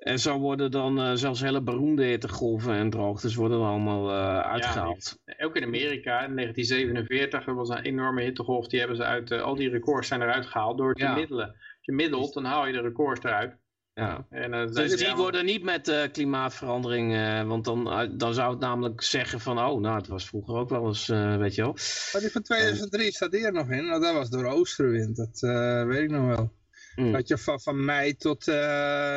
En 0.00 0.18
zo 0.18 0.38
worden 0.38 0.70
dan 0.70 1.00
uh, 1.00 1.12
zelfs 1.14 1.40
hele 1.40 1.62
beroemde 1.62 2.04
hittegolven 2.04 2.74
en 2.74 2.90
droogtes 2.90 3.34
worden 3.34 3.58
dan 3.58 3.68
allemaal 3.68 4.10
uh, 4.10 4.40
uitgehaald. 4.40 5.18
Ja, 5.24 5.44
ook 5.44 5.56
in 5.56 5.64
Amerika 5.64 6.24
in 6.24 6.34
1947 6.34 7.46
er 7.46 7.54
was 7.54 7.68
een 7.68 7.82
enorme 7.82 8.22
hittegolf. 8.22 8.66
Die 8.66 8.78
hebben 8.78 8.96
ze 8.96 9.04
uit, 9.04 9.30
uh, 9.30 9.42
al 9.42 9.54
die 9.54 9.70
records 9.70 10.08
zijn 10.08 10.22
eruit 10.22 10.46
gehaald 10.46 10.78
door 10.78 10.94
te 10.94 11.04
ja. 11.04 11.14
middelen. 11.14 11.46
Als 11.46 11.56
je 11.80 11.92
middelt, 11.92 12.34
dan 12.34 12.44
haal 12.44 12.66
je 12.66 12.72
de 12.72 12.80
records 12.80 13.24
eruit. 13.24 13.56
Ja. 13.94 14.26
En, 14.30 14.52
uh, 14.52 14.72
dus 14.72 14.96
die 14.96 15.14
worden 15.14 15.44
niet 15.44 15.62
met 15.62 15.88
uh, 15.88 16.02
klimaatverandering, 16.12 17.12
uh, 17.12 17.42
want 17.42 17.64
dan, 17.64 18.10
dan 18.16 18.34
zou 18.34 18.50
het 18.50 18.60
namelijk 18.60 19.02
zeggen 19.02 19.40
van, 19.40 19.58
oh, 19.58 19.80
nou, 19.80 19.96
het 19.96 20.06
was 20.06 20.26
vroeger 20.26 20.54
ook 20.54 20.68
wel 20.68 20.86
eens, 20.86 21.06
weet 21.06 21.54
je 21.54 21.62
wel. 21.62 21.76
Maar 22.12 22.20
die 22.20 22.30
van 22.30 22.42
2003 22.42 23.12
staat 23.12 23.32
hier 23.32 23.52
nog 23.52 23.70
in, 23.70 23.86
nou, 23.86 24.00
dat 24.00 24.14
was 24.14 24.30
door 24.30 24.44
oostenwind, 24.44 25.16
dat 25.16 25.40
weet 25.86 26.02
ik 26.02 26.10
nog 26.10 26.26
wel. 26.26 26.58
Mm. 26.96 27.12
Dat 27.12 27.28
je 27.28 27.38
van, 27.38 27.60
van 27.60 27.84
mei 27.84 28.16
tot 28.16 28.46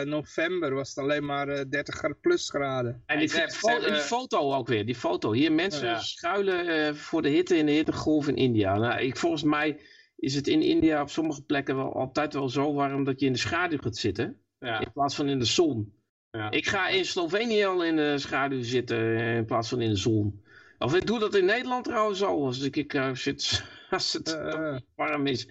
november 0.04 0.74
was 0.74 0.90
het 0.90 0.98
alleen 0.98 1.26
maar 1.26 1.70
30 1.70 2.20
plus 2.22 2.50
graden. 2.50 3.04
En 3.06 3.20
die, 3.20 3.28
die, 3.28 3.80
die, 3.80 3.96
foto 3.96 4.54
ook 4.54 4.68
weer, 4.68 4.86
die 4.86 4.96
foto. 4.96 5.32
Hier 5.32 5.52
mensen 5.52 5.88
ja. 5.88 6.00
schuilen 6.00 6.98
voor 6.98 7.22
de 7.22 7.30
hitte 7.30 7.58
in 7.58 7.66
de 7.66 7.72
hittegolf 7.72 8.28
in 8.28 8.36
India. 8.36 8.78
Nou, 8.78 9.02
ik, 9.02 9.18
volgens 9.18 9.44
mij 9.44 9.80
is 10.24 10.36
het 10.36 10.48
in 10.48 10.62
India 10.62 11.02
op 11.02 11.10
sommige 11.10 11.42
plekken 11.42 11.76
wel 11.76 11.96
altijd 11.96 12.34
wel 12.34 12.50
zo 12.50 12.74
warm 12.74 13.04
dat 13.04 13.20
je 13.20 13.26
in 13.26 13.34
de 13.34 13.40
schaduw 13.40 13.78
gaat 13.78 13.98
zitten. 13.98 14.38
Ja. 14.60 14.80
In 14.80 14.92
plaats 14.92 15.16
van 15.16 15.30
in 15.30 15.40
de 15.40 15.46
zon. 15.46 15.94
Ja. 16.32 16.52
Ik 16.52 16.68
ga 16.68 16.88
in 16.88 17.06
Slovenië 17.06 17.66
al 17.66 17.84
in 17.84 17.96
de 17.96 18.18
schaduw 18.18 18.64
zitten 18.64 18.98
eh, 18.98 19.36
in 19.36 19.46
plaats 19.46 19.70
van 19.70 19.82
in 19.82 19.90
de 19.90 19.96
zon. 19.96 20.44
Of 20.78 20.96
ik 20.96 21.06
doe 21.06 21.20
dat 21.20 21.36
in 21.36 21.46
Nederland 21.46 21.84
trouwens 21.84 22.24
al, 22.24 22.46
als, 22.46 22.60
ik, 22.60 22.94
uh, 22.94 23.14
zit, 23.14 23.64
als 23.90 24.14
het 24.14 24.30
uh. 24.38 24.78
warm 24.96 25.28
is. 25.28 25.48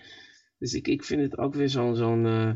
Dus 0.63 0.75
ik, 0.75 0.89
ik 0.89 1.05
vind 1.05 1.23
het 1.23 1.39
ook 1.39 1.55
weer 1.55 1.69
zo'n... 1.69 1.97
zo'n 1.97 2.25
uh, 2.25 2.47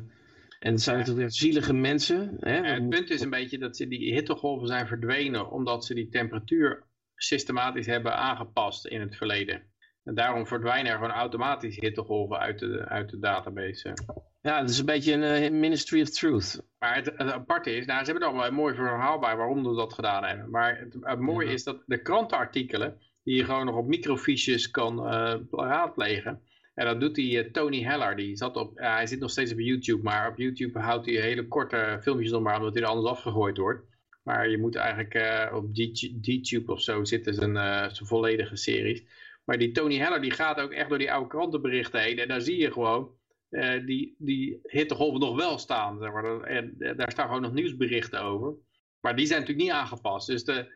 en 0.59 0.73
het 0.73 0.81
zijn 0.81 0.99
natuurlijk 0.99 1.27
weer 1.27 1.37
zielige 1.37 1.73
mensen. 1.73 2.37
Hè? 2.41 2.66
het 2.66 2.89
punt 2.89 3.11
is 3.11 3.20
een 3.20 3.31
beetje 3.31 3.59
dat 3.59 3.77
ze 3.77 3.89
die 3.89 4.15
hittegolven 4.15 4.66
zijn 4.66 4.87
verdwenen... 4.87 5.51
omdat 5.51 5.85
ze 5.85 5.95
die 5.95 6.09
temperatuur 6.09 6.85
systematisch 7.15 7.87
hebben 7.87 8.16
aangepast 8.16 8.87
in 8.87 9.01
het 9.01 9.16
verleden. 9.16 9.62
En 10.05 10.15
daarom 10.15 10.47
verdwijnen 10.47 10.93
er 10.93 10.99
gewoon 10.99 11.12
automatisch 11.12 11.81
hittegolven 11.81 12.39
uit 12.39 12.59
de, 12.59 12.85
uit 12.89 13.11
de 13.11 13.19
database. 13.19 13.93
Ja, 14.43 14.61
dat 14.61 14.70
is 14.70 14.78
een 14.78 14.87
beetje 14.87 15.12
een 15.12 15.43
uh, 15.43 15.61
Ministry 15.61 16.01
of 16.01 16.11
Truth. 16.11 16.62
Maar 16.78 16.95
het, 16.95 17.07
het, 17.07 17.33
aparte 17.33 17.77
is, 17.77 17.87
nou, 17.87 18.05
ze 18.05 18.11
hebben 18.11 18.28
er 18.28 18.35
al 18.35 18.39
wel 18.41 18.47
een 18.47 18.55
mooi 18.55 18.74
verhaal 18.74 19.19
bij 19.19 19.37
waarom 19.37 19.65
ze 19.65 19.74
dat 19.74 19.93
gedaan 19.93 20.24
hebben. 20.24 20.51
Maar 20.51 20.78
het, 20.78 20.97
het 21.01 21.20
mooie 21.20 21.53
is 21.53 21.65
dat 21.65 21.83
de 21.87 22.03
krantenartikelen, 22.03 22.99
die 23.23 23.37
je 23.37 23.45
gewoon 23.45 23.66
nog 23.66 23.77
op 23.77 23.87
microfiches 23.87 24.70
kan 24.70 25.07
uh, 25.07 25.35
raadplegen. 25.51 26.41
En 26.77 26.86
dat 26.86 27.01
doet 27.01 27.15
die 27.15 27.44
uh, 27.44 27.51
Tony 27.51 27.82
Heller, 27.82 28.16
die 28.16 28.36
zat 28.36 28.57
op, 28.57 28.78
hij 28.78 29.07
zit 29.07 29.20
nog 29.20 29.31
steeds 29.31 29.53
op 29.53 29.59
YouTube, 29.59 30.03
maar 30.03 30.28
op 30.31 30.36
YouTube 30.36 30.78
houdt 30.78 31.07
hij 31.07 31.15
hele 31.15 31.48
korte 31.48 31.98
filmpjes 32.03 32.31
nog 32.31 32.43
maar, 32.43 32.59
omdat 32.59 32.74
hij 32.74 32.82
er 32.82 32.89
anders 32.89 33.09
afgegooid 33.09 33.57
wordt. 33.57 33.85
Maar 34.23 34.48
je 34.48 34.59
moet 34.59 34.74
eigenlijk 34.74 35.15
op 35.55 35.74
DTube 35.74 36.73
of 36.73 36.81
zo 36.82 37.05
zitten 37.05 37.35
zijn, 37.35 37.55
zijn 37.94 38.07
volledige 38.07 38.57
series. 38.57 39.03
Maar 39.44 39.59
die 39.59 39.73
Tony 39.73 39.97
Heller 39.97 40.20
die 40.20 40.31
gaat 40.31 40.61
ook 40.61 40.73
echt 40.73 40.89
door 40.89 40.98
die 40.98 41.12
oude 41.12 41.28
krantenberichten 41.28 42.01
heen. 42.01 42.19
En 42.19 42.28
daar 42.28 42.40
zie 42.40 42.57
je 42.57 42.73
gewoon 42.73 43.11
die, 43.85 44.15
die 44.19 44.61
hittegolven 44.62 45.20
nog 45.20 45.36
wel 45.36 45.59
staan. 45.59 45.98
Zeg 45.98 46.12
maar. 46.12 46.40
En 46.40 46.74
daar 46.97 47.11
staan 47.11 47.27
gewoon 47.27 47.43
nog 47.43 47.53
nieuwsberichten 47.53 48.23
over. 48.23 48.55
Maar 49.01 49.16
die 49.16 49.27
zijn 49.27 49.40
natuurlijk 49.40 49.66
niet 49.66 49.77
aangepast. 49.77 50.27
Dus 50.27 50.44
de, 50.44 50.73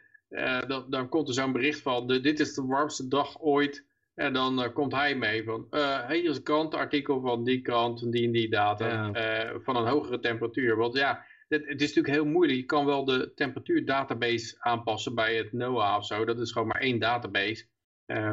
dan, 0.67 0.87
dan 0.91 1.09
komt 1.09 1.29
er 1.29 1.35
zo'n 1.35 1.53
bericht 1.53 1.81
van, 1.81 2.07
dit 2.07 2.41
is 2.41 2.55
de 2.55 2.67
warmste 2.67 3.09
dag 3.09 3.41
ooit. 3.41 3.89
En 4.15 4.33
dan 4.33 4.63
uh, 4.63 4.73
komt 4.73 4.93
hij 4.93 5.17
mee 5.17 5.45
van, 5.45 5.67
hier 6.09 6.25
is 6.31 6.37
een 6.37 6.43
krantenartikel 6.43 7.21
van 7.21 7.45
die 7.45 7.61
krant, 7.61 8.01
van 8.01 8.11
die 8.11 8.27
en 8.27 8.33
die 8.33 8.51
data, 8.51 8.89
ja. 8.89 9.61
van 9.61 9.77
een 9.77 9.87
hogere 9.87 10.21
temperatuur. 10.21 10.77
Want 10.77 10.97
ja, 10.97 11.25
het, 11.49 11.67
het, 11.67 11.81
is 11.81 11.87
natuurlijk 11.87 12.15
heel 12.15 12.33
moeilijk. 12.33 12.59
Je 12.59 12.65
kan 12.65 12.85
wel 12.85 13.05
de 13.05 13.33
temperatuurdatabase 13.35 14.57
aanpassen 14.59 15.15
bij 15.15 15.37
het 15.37 15.53
NOAA 15.53 15.97
of 15.97 16.07
zo. 16.07 16.25
Dat 16.25 16.41
is 16.41 16.53
gewoon 16.53 16.69
maar 16.69 16.81
één 16.81 16.99
database. 16.99 17.67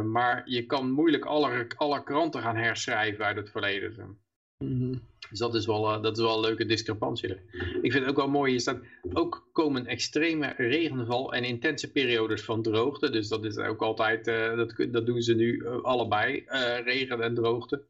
maar 0.03 0.41
je 0.45 0.65
kan 0.65 0.91
moeilijk 0.91 1.25
alle, 1.25 1.67
alle 1.75 2.03
kranten 2.03 2.41
gaan 2.41 2.57
herschrijven 2.57 3.25
uit 3.25 3.37
het 3.37 3.49
verleden. 3.49 4.21
Mm 4.63 5.01
Dus 5.29 5.39
dat 5.39 5.55
is, 5.55 5.65
wel, 5.65 5.95
uh, 5.95 6.01
dat 6.01 6.17
is 6.17 6.23
wel 6.23 6.35
een 6.35 6.39
leuke 6.39 6.65
discrepantie. 6.65 7.29
Ik 7.81 7.91
vind 7.91 7.93
het 7.93 8.07
ook 8.07 8.15
wel 8.15 8.29
mooi 8.29 8.55
is 8.55 8.63
dat 8.63 8.79
ook 9.13 9.49
komen 9.51 9.85
extreme 9.85 10.53
regenval 10.57 11.33
en 11.33 11.43
intense 11.43 11.91
periodes 11.91 12.43
van 12.43 12.61
droogte. 12.61 13.09
Dus 13.09 13.27
dat 13.27 13.45
is 13.45 13.57
ook 13.57 13.81
altijd, 13.81 14.27
uh, 14.27 14.55
dat, 14.55 14.73
dat 14.91 15.05
doen 15.05 15.21
ze 15.21 15.33
nu 15.33 15.53
uh, 15.53 15.83
allebei, 15.83 16.43
regen 16.83 17.21
en 17.21 17.35
droogte. 17.35 17.83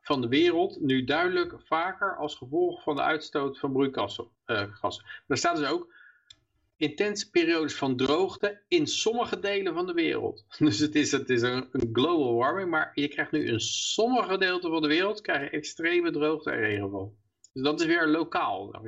van 0.00 0.20
de 0.20 0.28
wereld 0.28 0.80
nu 0.80 1.04
duidelijk 1.04 1.54
vaker 1.58 2.16
als 2.16 2.34
gevolg 2.34 2.82
van 2.82 2.96
de 2.96 3.02
uitstoot 3.02 3.58
van 3.58 3.72
broeikasgassen. 3.72 5.04
daar 5.26 5.36
staat 5.36 5.56
dus 5.56 5.68
ook 5.68 5.92
intense 6.80 7.30
periodes 7.30 7.74
van 7.74 7.96
droogte 7.96 8.62
in 8.68 8.86
sommige 8.86 9.38
delen 9.38 9.74
van 9.74 9.86
de 9.86 9.92
wereld. 9.92 10.44
Dus 10.58 10.78
het 10.78 10.94
is, 10.94 11.12
het 11.12 11.30
is 11.30 11.42
een, 11.42 11.68
global 11.92 12.34
warming, 12.34 12.70
maar 12.70 12.90
je 12.94 13.08
krijgt 13.08 13.32
nu 13.32 13.46
in 13.46 13.60
sommige 13.60 14.38
delen 14.38 14.60
van 14.60 14.82
de 14.82 14.88
wereld 14.88 15.20
krijg 15.20 15.40
je 15.40 15.50
extreme 15.50 16.10
droogte 16.10 16.50
en 16.50 16.58
regenval. 16.58 17.16
Dus 17.52 17.62
dat 17.62 17.80
is 17.80 17.86
weer 17.86 18.06
lokaal. 18.06 18.82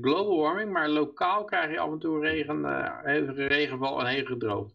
Global 0.00 0.36
warming, 0.36 0.72
maar 0.72 0.88
lokaal 0.88 1.44
krijg 1.44 1.70
je 1.70 1.78
af 1.78 1.92
en 1.92 1.98
toe 1.98 2.20
regen, 2.20 2.58
uh, 2.58 2.98
hevige 3.02 3.46
regenval 3.46 4.00
en 4.00 4.06
hevige 4.06 4.36
droogte. 4.36 4.74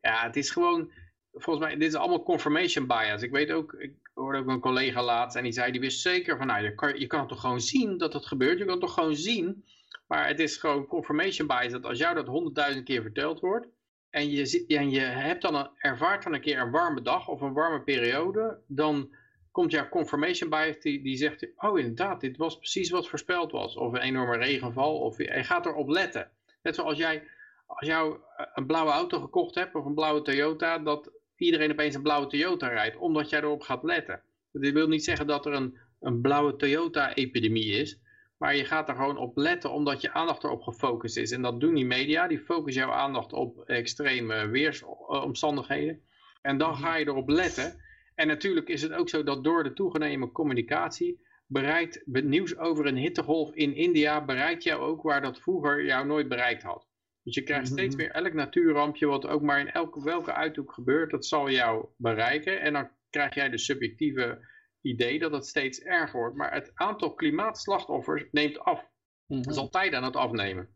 Ja, 0.00 0.22
het 0.22 0.36
is 0.36 0.50
gewoon, 0.50 0.92
volgens 1.32 1.66
mij, 1.66 1.76
dit 1.76 1.88
is 1.88 1.94
allemaal 1.94 2.22
confirmation 2.22 2.86
bias. 2.86 3.22
Ik 3.22 3.30
weet 3.30 3.52
ook, 3.52 3.72
ik 3.72 3.94
hoorde 4.14 4.38
ook 4.38 4.48
een 4.48 4.60
collega 4.60 5.02
laatst 5.02 5.36
en 5.36 5.42
die 5.42 5.52
zei, 5.52 5.72
die 5.72 5.80
wist 5.80 6.00
zeker 6.00 6.36
van, 6.36 6.46
nou, 6.46 6.64
je 6.64 6.74
kan, 6.74 6.98
je 6.98 7.06
kan 7.06 7.28
toch 7.28 7.40
gewoon 7.40 7.60
zien 7.60 7.98
dat 7.98 8.12
het 8.12 8.26
gebeurt. 8.26 8.58
Je 8.58 8.64
kan 8.64 8.80
toch 8.80 8.94
gewoon 8.94 9.16
zien 9.16 9.64
maar 10.10 10.28
het 10.28 10.40
is 10.40 10.56
gewoon 10.56 10.86
confirmation 10.86 11.46
bias 11.46 11.72
dat 11.72 11.84
als 11.84 11.98
jou 11.98 12.14
dat 12.14 12.26
honderdduizend 12.26 12.84
keer 12.84 13.02
verteld 13.02 13.40
wordt. 13.40 13.66
En 14.10 14.30
je, 14.30 14.64
en 14.66 14.90
je 14.90 15.00
hebt 15.00 15.42
dan 15.42 15.70
ervaart 15.76 16.22
dan 16.22 16.34
een 16.34 16.40
keer 16.40 16.58
een 16.58 16.70
warme 16.70 17.02
dag 17.02 17.28
of 17.28 17.40
een 17.40 17.52
warme 17.52 17.80
periode. 17.80 18.58
Dan 18.66 19.14
komt 19.50 19.70
jouw 19.70 19.88
confirmation 19.88 20.50
bias 20.50 20.80
die, 20.80 21.02
die 21.02 21.16
zegt. 21.16 21.46
Oh 21.56 21.78
inderdaad, 21.78 22.20
dit 22.20 22.36
was 22.36 22.56
precies 22.56 22.90
wat 22.90 23.08
voorspeld 23.08 23.52
was. 23.52 23.76
Of 23.76 23.92
een 23.92 24.00
enorme 24.00 24.36
regenval. 24.36 24.98
Of 24.98 25.18
je, 25.18 25.44
gaat 25.44 25.66
erop 25.66 25.88
letten. 25.88 26.30
Net 26.62 26.74
zoals 26.74 26.98
jij 26.98 27.28
als 27.66 27.86
jou 27.86 28.18
een 28.54 28.66
blauwe 28.66 28.90
auto 28.90 29.20
gekocht 29.20 29.54
hebt 29.54 29.74
of 29.74 29.84
een 29.84 29.94
blauwe 29.94 30.22
Toyota. 30.22 30.78
Dat 30.78 31.10
iedereen 31.36 31.70
opeens 31.70 31.94
een 31.94 32.02
blauwe 32.02 32.26
Toyota 32.26 32.68
rijdt. 32.68 32.96
Omdat 32.96 33.30
jij 33.30 33.40
erop 33.40 33.62
gaat 33.62 33.82
letten. 33.82 34.22
Dat 34.52 34.72
wil 34.72 34.88
niet 34.88 35.04
zeggen 35.04 35.26
dat 35.26 35.46
er 35.46 35.52
een, 35.52 35.78
een 36.00 36.20
blauwe 36.20 36.56
Toyota 36.56 37.14
epidemie 37.14 37.72
is. 37.72 37.99
Maar 38.40 38.56
je 38.56 38.64
gaat 38.64 38.88
er 38.88 38.94
gewoon 38.94 39.16
op 39.16 39.36
letten 39.36 39.70
omdat 39.70 40.00
je 40.00 40.12
aandacht 40.12 40.44
erop 40.44 40.62
gefocust 40.62 41.16
is. 41.16 41.30
En 41.30 41.42
dat 41.42 41.60
doen 41.60 41.74
die 41.74 41.86
media. 41.86 42.28
Die 42.28 42.38
focussen 42.38 42.82
jouw 42.82 42.92
aandacht 42.92 43.32
op 43.32 43.58
extreme 43.58 44.48
weersomstandigheden. 44.48 46.02
En 46.42 46.58
dan 46.58 46.76
ga 46.76 46.96
je 46.96 47.06
erop 47.06 47.28
letten. 47.28 47.82
En 48.14 48.26
natuurlijk 48.26 48.68
is 48.68 48.82
het 48.82 48.92
ook 48.92 49.08
zo 49.08 49.22
dat 49.22 49.44
door 49.44 49.62
de 49.62 49.72
toegenomen 49.72 50.32
communicatie 50.32 51.20
bereikt 51.46 52.02
nieuws 52.04 52.56
over 52.56 52.86
een 52.86 52.96
hittegolf 52.96 53.54
in 53.54 53.74
India 53.74 54.24
bereikt 54.24 54.62
jou 54.62 54.80
ook 54.80 55.02
waar 55.02 55.22
dat 55.22 55.40
vroeger 55.40 55.84
jou 55.84 56.06
nooit 56.06 56.28
bereikt 56.28 56.62
had. 56.62 56.88
Dus 57.22 57.34
je 57.34 57.42
krijgt 57.42 57.66
steeds 57.66 57.96
meer 57.96 58.10
elk 58.10 58.32
natuurrampje 58.32 59.06
wat 59.06 59.26
ook 59.26 59.42
maar 59.42 59.60
in 59.60 59.70
elke, 59.70 60.04
welke 60.04 60.32
uithoek 60.32 60.72
gebeurt, 60.72 61.10
dat 61.10 61.26
zal 61.26 61.50
jou 61.50 61.86
bereiken. 61.96 62.60
En 62.60 62.72
dan 62.72 62.88
krijg 63.10 63.34
jij 63.34 63.50
de 63.50 63.58
subjectieve 63.58 64.48
idee 64.80 65.18
dat 65.18 65.32
het 65.32 65.46
steeds 65.46 65.80
erger 65.80 66.20
wordt. 66.20 66.36
Maar 66.36 66.52
het 66.52 66.70
aantal 66.74 67.14
klimaatslachtoffers 67.14 68.24
neemt 68.30 68.58
af. 68.58 68.88
Mm 69.26 69.42
-hmm. 69.42 69.56
Het 69.56 69.72
tijd 69.72 69.94
aan 69.94 70.04
het 70.04 70.16
afnemen. 70.16 70.68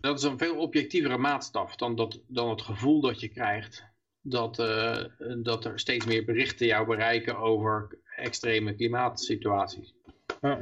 Dat 0.00 0.18
is 0.18 0.22
een 0.22 0.38
veel 0.38 0.56
objectievere 0.56 1.18
maatstaf 1.18 1.76
dan, 1.76 1.96
dat, 1.96 2.20
dan 2.26 2.50
het 2.50 2.62
gevoel 2.62 3.00
dat 3.00 3.20
je 3.20 3.28
krijgt. 3.28 3.84
Dat, 4.20 4.58
uh, 4.58 5.04
dat 5.42 5.64
er 5.64 5.78
steeds 5.78 6.06
meer 6.06 6.24
berichten 6.24 6.66
jou 6.66 6.86
bereiken 6.86 7.36
over 7.36 7.98
extreme 8.16 8.74
klimaatsituaties. 8.74 9.94
Ja. 10.40 10.60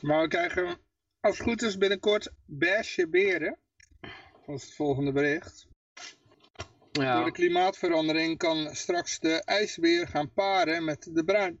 Maar 0.00 0.22
we 0.22 0.28
krijgen, 0.28 0.78
als 1.20 1.38
het 1.38 1.48
goed 1.48 1.62
is, 1.62 1.78
binnenkort 1.78 2.32
beige 2.44 3.08
beren. 3.08 3.58
Dat 4.46 4.56
is 4.56 4.64
het 4.64 4.74
volgende 4.74 5.12
bericht. 5.12 5.66
Ja. 7.00 7.16
Door 7.16 7.24
de 7.24 7.32
klimaatverandering 7.32 8.38
kan 8.38 8.74
straks 8.74 9.18
de 9.18 9.42
ijsbeer 9.44 10.06
gaan 10.06 10.32
paren 10.32 10.84
met 10.84 11.08
de 11.12 11.24
bruin... 11.24 11.60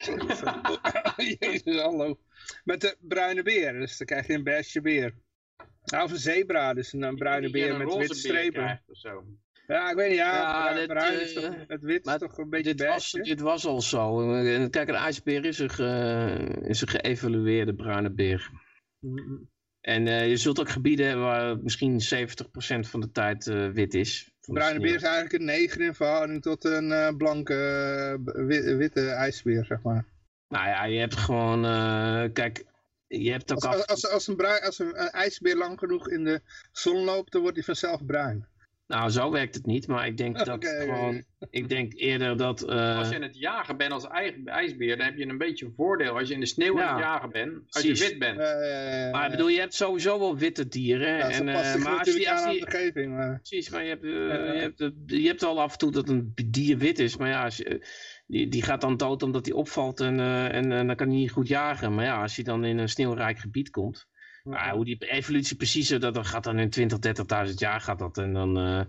Jezus, 1.38 1.80
hallo. 1.82 2.18
Met 2.64 2.80
de 2.80 2.96
bruine 3.00 3.42
beer. 3.42 3.72
Dus 3.72 3.96
dan 3.96 4.06
krijg 4.06 4.26
je 4.26 4.32
een 4.32 4.44
beige 4.44 4.80
beer. 4.80 5.14
Nou, 5.84 6.04
of 6.04 6.10
een 6.10 6.18
zebra, 6.18 6.74
dus 6.74 6.92
een, 6.92 7.16
bruine 7.16 7.50
beer 7.50 7.76
met 7.76 7.94
witte 7.94 8.14
strepen. 8.14 8.82
Ja, 9.66 9.90
ik 9.90 9.96
weet 9.96 10.08
niet, 10.08 10.18
ja, 10.18 10.86
bruin 10.86 11.20
is 11.20 11.32
toch, 11.32 11.44
eh, 11.44 11.60
het 11.66 11.82
wit 11.82 12.06
is 12.06 12.18
toch 12.18 12.38
een 12.38 12.50
beetje 12.50 12.74
dit 12.74 12.86
was, 12.86 13.10
dit 13.10 13.40
was 13.40 13.66
al 13.66 13.80
zo. 13.80 14.16
Kijk, 14.70 14.88
een 14.88 14.94
ijsbeer 14.94 15.44
is 15.44 15.58
een, 15.58 15.70
ge, 15.70 16.58
is 16.62 16.80
een 16.80 16.88
geëvalueerde 16.88 17.74
bruine 17.74 18.10
beer. 18.10 18.50
En 19.80 20.06
eh, 20.06 20.28
je 20.28 20.36
zult 20.36 20.60
ook 20.60 20.68
gebieden 20.68 21.06
hebben 21.06 21.24
waar 21.24 21.58
misschien 21.58 22.00
70% 22.00 22.88
van 22.88 23.00
de 23.00 23.10
tijd 23.10 23.46
eh, 23.46 23.68
wit 23.68 23.94
is. 23.94 24.29
Bruine 24.52 24.80
beer 24.80 24.94
is 24.94 25.02
eigenlijk 25.02 25.32
een 25.32 25.44
neger 25.44 25.80
in 25.80 25.94
verhouding 25.94 26.42
tot 26.42 26.64
een 26.64 26.92
eh, 26.92 27.16
blanke 27.16 27.54
eh, 28.24 28.44
wi- 28.46 28.74
witte 28.74 29.08
ijsbeer, 29.08 29.64
zeg 29.64 29.82
maar. 29.82 30.04
Nou 30.48 30.68
ja, 30.68 30.84
je 30.84 30.98
hebt 30.98 31.16
gewoon, 31.16 31.64
eh, 31.64 32.24
kijk, 32.32 32.64
je 33.06 33.30
hebt 33.30 33.52
ook 33.52 33.64
Als, 33.64 33.76
af... 33.76 33.86
als, 33.86 34.08
als, 34.08 34.26
een, 34.26 34.40
als 34.40 34.78
een 34.78 34.94
ijsbeer 34.94 35.56
lang 35.56 35.78
genoeg 35.78 36.08
in 36.08 36.24
de 36.24 36.40
zon 36.72 37.04
loopt, 37.04 37.32
dan 37.32 37.40
wordt 37.40 37.56
hij 37.56 37.64
vanzelf 37.64 38.06
bruin. 38.06 38.46
Nou, 38.90 39.10
zo 39.10 39.30
werkt 39.30 39.54
het 39.54 39.66
niet, 39.66 39.86
maar 39.86 40.06
ik 40.06 40.16
denk 40.16 40.44
dat 40.44 40.66
gewoon, 40.66 41.24
ik 41.50 41.68
denk 41.68 41.92
eerder 41.96 42.36
dat... 42.36 42.62
eh, 42.68 42.98
Als 42.98 43.08
je 43.08 43.14
aan 43.14 43.22
het 43.22 43.38
jagen 43.38 43.76
bent 43.76 43.92
als 43.92 44.08
ij- 44.08 44.42
ijsbeer, 44.44 44.96
dan 44.96 45.06
heb 45.06 45.16
je 45.16 45.26
een 45.28 45.38
beetje 45.38 45.66
een 45.66 45.72
voordeel. 45.76 46.18
Als 46.18 46.28
je 46.28 46.34
in 46.34 46.40
de 46.40 46.46
sneeuw 46.46 46.80
aan 46.80 46.94
het 46.94 47.04
jagen 47.04 47.30
bent, 47.30 47.52
als 47.54 47.82
precies. 47.82 47.98
je 48.00 48.08
wit 48.08 48.18
bent. 48.18 48.38
Eh, 48.38 49.10
maar 49.12 49.24
ik 49.24 49.30
bedoel, 49.30 49.48
je 49.48 49.58
hebt 49.60 49.74
sowieso 49.74 50.18
wel 50.18 50.36
witte 50.36 50.68
dieren. 50.68 51.16
ja, 51.16 51.30
en, 51.30 51.48
eh, 51.48 51.72
zich 51.72 51.82
maar 51.82 51.98
als 51.98 52.14
die, 52.14 52.30
als 52.30 52.44
die, 52.44 52.58
de 52.60 52.66
omgeving. 52.66 53.16
Maar... 53.16 53.40
Precies, 53.42 53.70
maar 53.70 53.82
je 53.82 53.88
hebt, 53.88 54.04
eh, 54.04 54.10
Ja. 54.10 54.52
je, 54.52 54.60
hebt, 54.60 54.80
eh, 54.80 54.88
je 55.06 55.26
hebt 55.26 55.42
al 55.42 55.60
af 55.60 55.72
en 55.72 55.78
toe 55.78 55.90
dat 55.92 56.08
een 56.08 56.32
dier 56.46 56.78
wit 56.78 56.98
is. 56.98 57.16
Maar 57.16 57.28
ja, 57.28 57.44
als 57.44 57.56
je, 57.56 57.86
die, 58.26 58.48
die 58.48 58.62
gaat 58.62 58.80
dan 58.80 58.96
dood 58.96 59.22
omdat 59.22 59.46
hij 59.46 59.54
opvalt 59.54 60.00
en, 60.00 60.20
eh, 60.20 60.44
en, 60.54 60.72
en 60.72 60.86
dan 60.86 60.96
kan 60.96 61.08
hij 61.08 61.16
niet 61.16 61.30
goed 61.30 61.48
jagen. 61.48 61.94
Maar 61.94 62.04
ja, 62.04 62.22
als 62.22 62.36
je 62.36 62.44
dan 62.44 62.64
in 62.64 62.78
een 62.78 62.88
sneeuwrijk 62.88 63.38
gebied 63.38 63.70
komt. 63.70 64.08
Nou, 64.44 64.74
hoe 64.76 64.84
die 64.84 65.10
evolutie 65.10 65.56
precies 65.56 65.90
is, 65.90 65.98
dat, 66.00 66.14
dat 66.14 66.26
gaat 66.26 66.44
dan 66.44 66.58
in 66.58 66.70
20, 66.70 66.98
30.000 67.48 67.54
jaar 67.54 67.80
gaat 67.80 67.98
dat. 67.98 68.18
En 68.18 68.32
dan, 68.32 68.56
eh, 68.56 68.82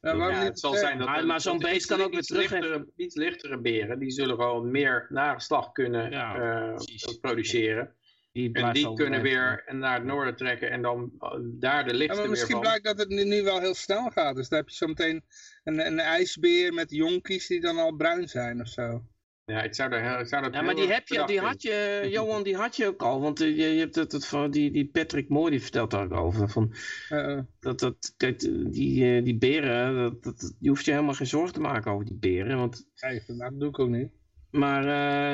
Ja, 0.00 0.16
waarom 0.16 0.34
Ja, 0.34 0.38
niet 0.40 0.48
het 0.48 0.60
zal 0.60 0.74
zijn 0.74 0.98
dat, 0.98 1.24
Maar- 1.24 1.40
zo'n 1.40 1.58
beest 1.58 1.86
kan 1.86 2.00
ook 2.00 2.10
weer 2.10 2.18
iets 2.18 2.28
terug- 2.28 2.50
Lichtere, 2.50 2.86
iets 2.96 3.14
lichtere 3.16 3.60
beren, 3.60 3.98
die 3.98 4.10
zullen 4.10 4.36
gewoon 4.36 4.70
meer 4.70 5.06
nageslag 5.08 5.72
kunnen 5.72 6.10
Ja, 6.10 6.34
eh, 6.74 6.76
produceren. 7.20 7.94
die 8.32 8.52
En 8.52 8.72
die 8.72 8.94
kunnen 8.94 9.22
weer 9.22 9.64
naar 9.68 9.94
het 9.94 10.04
noorden 10.04 10.36
trekken 10.36 10.70
en 10.70 10.82
dan 10.82 11.12
eh, 11.18 11.30
daar 11.42 11.84
de 11.84 11.90
Ja, 11.90 11.96
lichtste 11.96 12.06
maar 12.06 12.16
weer 12.16 12.28
misschien 12.30 12.50
van. 12.52 12.60
blijkt 12.60 12.84
dat 12.84 12.98
het 12.98 13.08
nu, 13.08 13.24
nu 13.24 13.42
wel 13.42 13.60
heel 13.60 13.74
snel 13.74 14.10
gaat. 14.10 14.36
Dus 14.36 14.48
dan 14.48 14.58
heb 14.58 14.68
je 14.68 14.74
zometeen 14.74 15.24
een, 15.64 15.86
een 15.86 15.98
ijsbeer 16.00 16.72
met 16.72 16.90
jonkies 16.90 17.46
die 17.46 17.60
dan 17.60 17.78
al 17.78 17.92
bruin 17.96 18.28
zijn 18.28 18.60
of 18.60 18.68
zo. 18.68 19.04
Ja, 19.48 19.62
ik 19.62 19.74
zou, 19.74 19.90
daar, 19.90 20.20
ik 20.20 20.26
zou 20.26 20.42
dat 20.42 20.54
Ja, 20.54 20.62
maar 20.62 20.74
die, 20.74 20.92
heb 20.92 21.08
je, 21.08 21.24
die 21.26 21.40
had 21.40 21.62
je, 21.62 22.06
Johan, 22.10 22.42
die 22.42 22.56
had 22.56 22.76
je 22.76 22.86
ook 22.86 23.02
al. 23.02 23.20
Want 23.20 23.40
eh, 23.40 23.56
je, 23.56 23.66
je 23.66 23.78
hebt 23.78 23.94
het, 23.94 24.12
het 24.12 24.26
van 24.26 24.50
die, 24.50 24.70
die 24.70 24.86
Patrick 24.86 25.28
Moore, 25.28 25.50
die 25.50 25.62
vertelt 25.62 25.90
daar 25.90 26.04
ook 26.04 26.12
over. 26.12 26.48
Van, 26.48 26.74
Eh, 27.08 27.32
eh. 27.32 27.38
dat, 27.60 27.78
dat, 27.78 28.14
kijk, 28.16 28.40
die, 28.72 29.16
eh, 29.16 29.24
die 29.24 29.36
beren, 29.38 29.94
dat, 29.94 30.22
dat, 30.22 30.54
je 30.58 30.68
hoeft 30.68 30.84
je 30.84 30.90
helemaal 30.90 31.14
geen 31.14 31.26
zorgen 31.26 31.52
te 31.52 31.60
maken 31.60 31.92
over 31.92 32.04
die 32.04 32.18
beren. 32.18 32.56
Want 32.58 32.86
nee, 33.00 33.22
dat 33.26 33.60
doe 33.60 33.68
ik 33.68 33.78
ook 33.78 33.88
niet. 33.88 34.10
Maar 34.50 34.84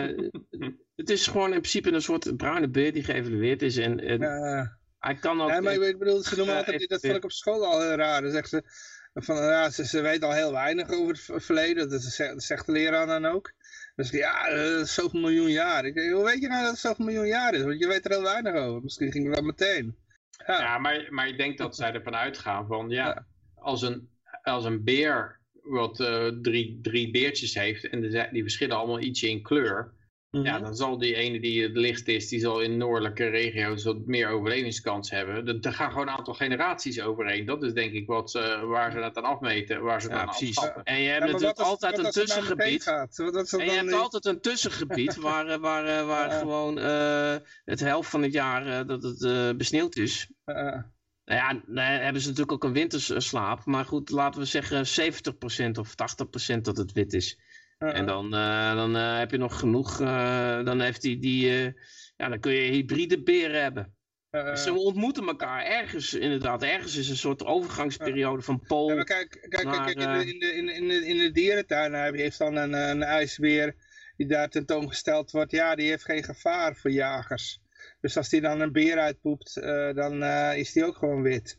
eh, 0.08 0.30
het 0.96 1.10
is 1.10 1.26
gewoon 1.26 1.52
in 1.52 1.60
principe 1.60 1.92
een 1.92 2.02
soort 2.02 2.36
bruine 2.36 2.68
beer 2.68 2.92
die 2.92 3.04
geëvalueerd 3.04 3.62
is. 3.62 3.76
En, 3.76 4.00
en 4.00 4.22
Eh, 4.22 4.66
hij 4.98 5.14
kan 5.14 5.40
ook... 5.40 5.50
nee, 5.50 5.60
maar 5.60 5.74
ik 5.74 5.98
bedoel, 5.98 6.22
ze 6.22 6.36
noemen 6.36 6.54
eh, 6.54 6.58
altijd, 6.60 6.76
even 6.76 6.88
dat 6.88 7.00
vond 7.00 7.16
ik 7.16 7.24
op 7.24 7.32
school 7.32 7.66
al 7.66 7.80
heel 7.80 7.94
raar. 7.96 8.22
Dan 8.22 8.30
zegt 8.30 8.48
ze, 8.48 8.62
van, 9.14 9.36
ja, 9.36 9.70
ze, 9.70 9.86
ze 9.86 10.00
weet 10.00 10.22
al 10.22 10.32
heel 10.32 10.52
weinig 10.52 10.90
over 10.90 11.32
het 11.34 11.44
verleden. 11.44 11.88
Dat 11.88 12.02
zegt, 12.02 12.32
dat 12.32 12.42
zegt 12.42 12.66
de 12.66 12.72
leraar 12.72 13.06
dan 13.06 13.26
ook. 13.26 13.52
Dus 13.96 14.10
ja, 14.10 14.46
eh, 14.48 14.56
dat 14.56 14.80
is 14.86 14.94
zoveel 14.94 15.20
miljoen 15.20 15.50
jaar. 15.50 15.84
Ik 15.84 15.94
denk, 15.94 16.12
hoe 16.12 16.24
weet 16.24 16.40
je 16.40 16.48
nou 16.48 16.62
dat 16.62 16.70
het 16.70 16.80
zoveel 16.80 17.04
miljoen 17.04 17.26
jaar 17.26 17.54
is? 17.54 17.62
Want 17.62 17.78
je 17.78 17.86
weet 17.86 18.04
er 18.04 18.10
heel 18.10 18.22
weinig 18.22 18.54
over. 18.54 18.82
Misschien 18.82 19.12
ging 19.12 19.24
het 19.26 19.34
wel 19.34 19.44
meteen. 19.44 19.96
Ja, 20.46 20.60
Ja, 20.60 20.78
maar, 20.78 21.06
maar 21.10 21.28
ik 21.28 21.36
denk 21.38 21.58
dat 21.58 21.76
zij 21.80 21.92
ervan 21.92 22.14
uitgaan 22.14 22.66
van, 22.66 22.88
ja, 22.90 23.06
Ja. 23.06 23.26
als, 23.54 23.82
een, 23.82 24.08
als 24.42 24.64
een 24.64 24.84
beer 24.84 25.40
wat 25.62 26.00
eh, 26.00 26.26
drie, 26.42 26.78
drie 26.82 27.10
beertjes 27.10 27.54
heeft 27.54 27.88
en 27.88 28.00
de- 28.00 28.28
die 28.32 28.42
verschillen 28.42 28.76
allemaal 28.76 29.00
ietsje 29.00 29.28
in 29.30 29.42
kleur, 29.42 29.92
Mhm. 30.34 30.44
ja, 30.44 30.58
dan 30.58 30.76
zal 30.76 30.98
die 30.98 31.14
ene 31.14 31.40
die 31.40 31.62
het 31.62 31.76
licht 31.76 32.08
is, 32.08 32.28
die 32.28 32.40
zal 32.40 32.60
in 32.60 32.76
noordelijke 32.76 33.28
regio's 33.28 33.84
wat 33.84 34.06
meer 34.06 34.28
overlevingskans 34.28 35.10
hebben. 35.10 35.60
Er- 35.62 35.72
gaan 35.72 35.90
gewoon 35.90 36.08
een 36.08 36.14
aantal 36.16 36.34
generaties 36.34 37.00
overheen. 37.00 37.46
Dat 37.46 37.62
is 37.62 37.72
denk 37.72 37.92
ik 37.92 38.06
wat, 38.06 38.32
waar 38.64 38.92
ze 38.92 38.98
het 38.98 39.16
aan 39.16 39.24
afmeten, 39.24 39.82
waar 39.82 40.00
ze 40.00 40.08
ja, 40.08 40.14
aan 40.14 40.26
precies. 40.26 40.56
afschappen. 40.56 40.84
En 40.84 41.00
je 41.00 41.08
hebt 41.08 41.24
Ja, 41.26 41.30
natuurlijk 41.32 41.58
altijd 41.58 41.98
een 41.98 42.10
tussengebied. 42.10 42.84
Dat 42.84 43.52
En 43.52 43.64
je 43.64 43.70
hebt 43.70 43.84
niet- 43.84 43.94
altijd 43.94 44.24
een 44.24 44.40
tussengebied 44.40 45.16
waar, 45.16 45.46
eh, 45.46 45.58
waar, 45.58 45.84
eh, 45.86 46.06
waar 46.06 46.28
Ja. 46.30 46.38
gewoon 46.38 46.78
eh, 46.78 47.34
het 47.64 47.80
helft 47.80 48.10
van 48.10 48.22
het 48.22 48.32
jaar 48.32 48.86
dat 48.86 49.02
het 49.02 49.56
besneeuwd 49.58 49.96
is. 49.96 50.30
Nou 51.24 51.40
ja, 51.40 51.52
dan 51.66 51.76
hebben 51.84 52.22
ze 52.22 52.28
natuurlijk 52.28 52.52
ook 52.52 52.64
een 52.64 52.72
winterslaap. 52.72 53.64
Maar 53.64 53.84
goed, 53.84 54.10
laten 54.10 54.40
we 54.40 54.46
zeggen 54.46 54.86
70% 54.86 55.78
of 55.78 55.94
80% 55.94 56.64
dat 56.64 56.76
het 56.76 56.92
wit 56.92 57.12
is. 57.12 57.38
En 57.78 58.06
dan, 58.06 58.34
eh, 58.34 58.74
dan 58.74 58.96
eh, 58.96 59.18
heb 59.18 59.30
je 59.30 59.38
nog 59.38 59.58
genoeg. 59.58 60.00
eh, 60.00 60.64
dan 60.64 60.80
heeft 60.80 61.02
die, 61.02 61.18
die 61.18 61.72
ja, 62.16 62.28
dan 62.28 62.40
kun 62.40 62.52
je 62.52 62.70
hybride 62.70 63.22
beren 63.22 63.62
hebben. 63.62 63.94
eh, 64.30 64.48
eh. 64.48 64.56
Ze 64.56 64.72
ontmoeten 64.72 65.26
elkaar 65.26 65.64
ergens, 65.64 66.14
inderdaad. 66.14 66.62
Ergens 66.62 66.96
is 66.96 67.08
een 67.08 67.16
soort 67.16 67.44
overgangsperiode 67.44 68.42
van 68.42 68.60
Pool. 68.66 68.88
Ja, 68.88 68.94
maar 68.94 69.04
kijk, 69.04 69.46
kijk, 69.48 69.68
kijk, 69.70 69.88
in, 69.88 70.12
de, 70.18 70.26
in, 70.32 70.38
de, 70.38 70.46
in, 70.54 70.66
de, 70.66 70.72
in, 70.74 70.88
de, 70.88 71.06
in 71.06 71.18
de 71.18 71.30
dierentuin 71.30 72.14
heeft 72.14 72.38
dan 72.38 72.56
een, 72.56 72.72
een 72.72 73.02
ijsbeer 73.02 73.74
die 74.16 74.26
daar 74.26 74.48
tentoongesteld 74.48 75.30
wordt. 75.30 75.50
Ja, 75.50 75.74
die 75.74 75.88
heeft 75.88 76.04
geen 76.04 76.24
gevaar 76.24 76.76
voor 76.76 76.90
jagers. 76.90 77.60
Dus 78.00 78.16
als 78.16 78.28
die 78.28 78.40
dan 78.40 78.60
een 78.60 78.72
beer 78.72 78.98
uitpoept, 78.98 79.54
dan 79.94 80.22
is 80.54 80.72
die 80.72 80.84
ook 80.84 80.96
gewoon 80.96 81.22
wit. 81.22 81.58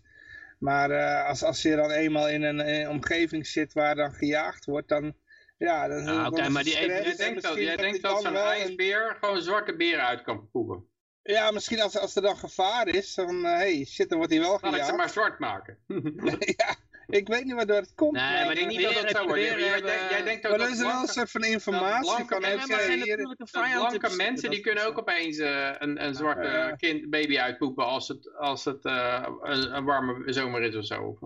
Maar 0.60 1.24
als, 1.24 1.44
als 1.44 1.62
je 1.62 1.76
dan 1.76 1.92
eenmaal 1.92 2.30
in 2.30 2.42
een, 2.44 2.60
in 2.60 2.82
een 2.82 2.90
omgeving 2.90 3.48
zit 3.48 3.74
waar 3.74 3.96
dan 3.96 4.14
gejaagd 4.14 4.66
wordt, 4.66 4.88
dan... 4.88 5.24
Ja, 5.58 5.88
dan, 5.88 6.04
Ja, 6.04 6.28
oké, 6.28 6.42
is 6.42 6.48
maar 6.50 6.64
die 6.64 6.74
Jij 6.74 6.90
en 6.90 7.18
denkt 7.18 7.42
dat, 7.42 7.56
jij 7.56 7.76
denkt 7.76 8.02
dat 8.02 8.12
dan 8.12 8.22
zo'n 8.22 8.34
wel 8.34 8.42
een- 8.46 8.48
ijsbeer 8.52 9.18
gewoon 9.20 9.42
zwarte 9.42 9.76
beren 9.76 10.06
uit 10.06 10.22
kan 10.22 10.50
poepen. 10.52 10.90
Ja, 11.24 11.52
misschien 11.52 11.82
als, 11.82 11.98
als 11.98 12.16
er 12.16 12.22
dan 12.22 12.38
gevaar 12.38 12.88
is, 12.88 13.14
dan... 13.14 13.46
eh, 13.46 13.52
hey, 13.56 13.86
shit, 13.86 14.10
dan 14.10 14.18
wordt 14.18 14.34
hij 14.34 14.42
wel 14.42 14.52
Laat 14.52 14.64
ik 14.64 14.70
gejaagd. 14.70 14.90
ze 14.90 14.96
maar 14.96 15.10
zwart 15.10 15.40
maken. 15.40 15.78
ja, 16.58 16.76
ik 17.08 17.28
weet 17.28 17.44
niet 17.44 17.54
waardoor 17.54 17.76
het 17.76 17.94
komt. 17.96 18.12
Nee, 18.12 18.22
maar, 18.24 18.34
maar 18.46 18.52
ik 18.52 18.56
denk 18.58 18.70
niet 18.70 18.82
dat 18.82 18.94
dat 19.02 19.10
zo 19.16 19.26
wordt. 19.26 19.42
Jij, 19.42 19.60
jij, 19.60 19.80
jij 20.10 20.24
denkt 20.24 20.46
ook 20.46 20.50
Maar 20.50 20.60
dat 20.60 20.68
dat 20.68 20.70
is 20.78 20.84
wel 20.84 21.02
een 21.02 21.08
soort 21.08 21.32
van 21.32 21.44
informatie 21.44 22.26
blanke 22.26 22.36
oké, 22.36 22.46
geen 22.78 23.02
hier- 23.02 23.36
blanke 23.78 24.16
mensen 24.16 24.50
die 24.50 24.60
kunnen 24.62 24.86
ook 24.86 24.98
opeens 25.00 25.38
eh, 25.38 25.70
een, 25.78 26.06
een 26.06 26.16
zwarte 26.16 26.48
Ja. 26.48 26.72
kind, 26.76 27.10
baby 27.10 27.40
uitpoepen 27.40 27.86
als 27.86 28.08
het, 28.08 28.36
als 28.36 28.66
het 28.66 28.86
eh, 28.86 29.28
een, 29.42 29.76
een 29.76 29.84
warme 29.86 30.34
zomer 30.34 30.62
is 30.62 30.76
of 30.76 30.86
zo. 30.86 31.18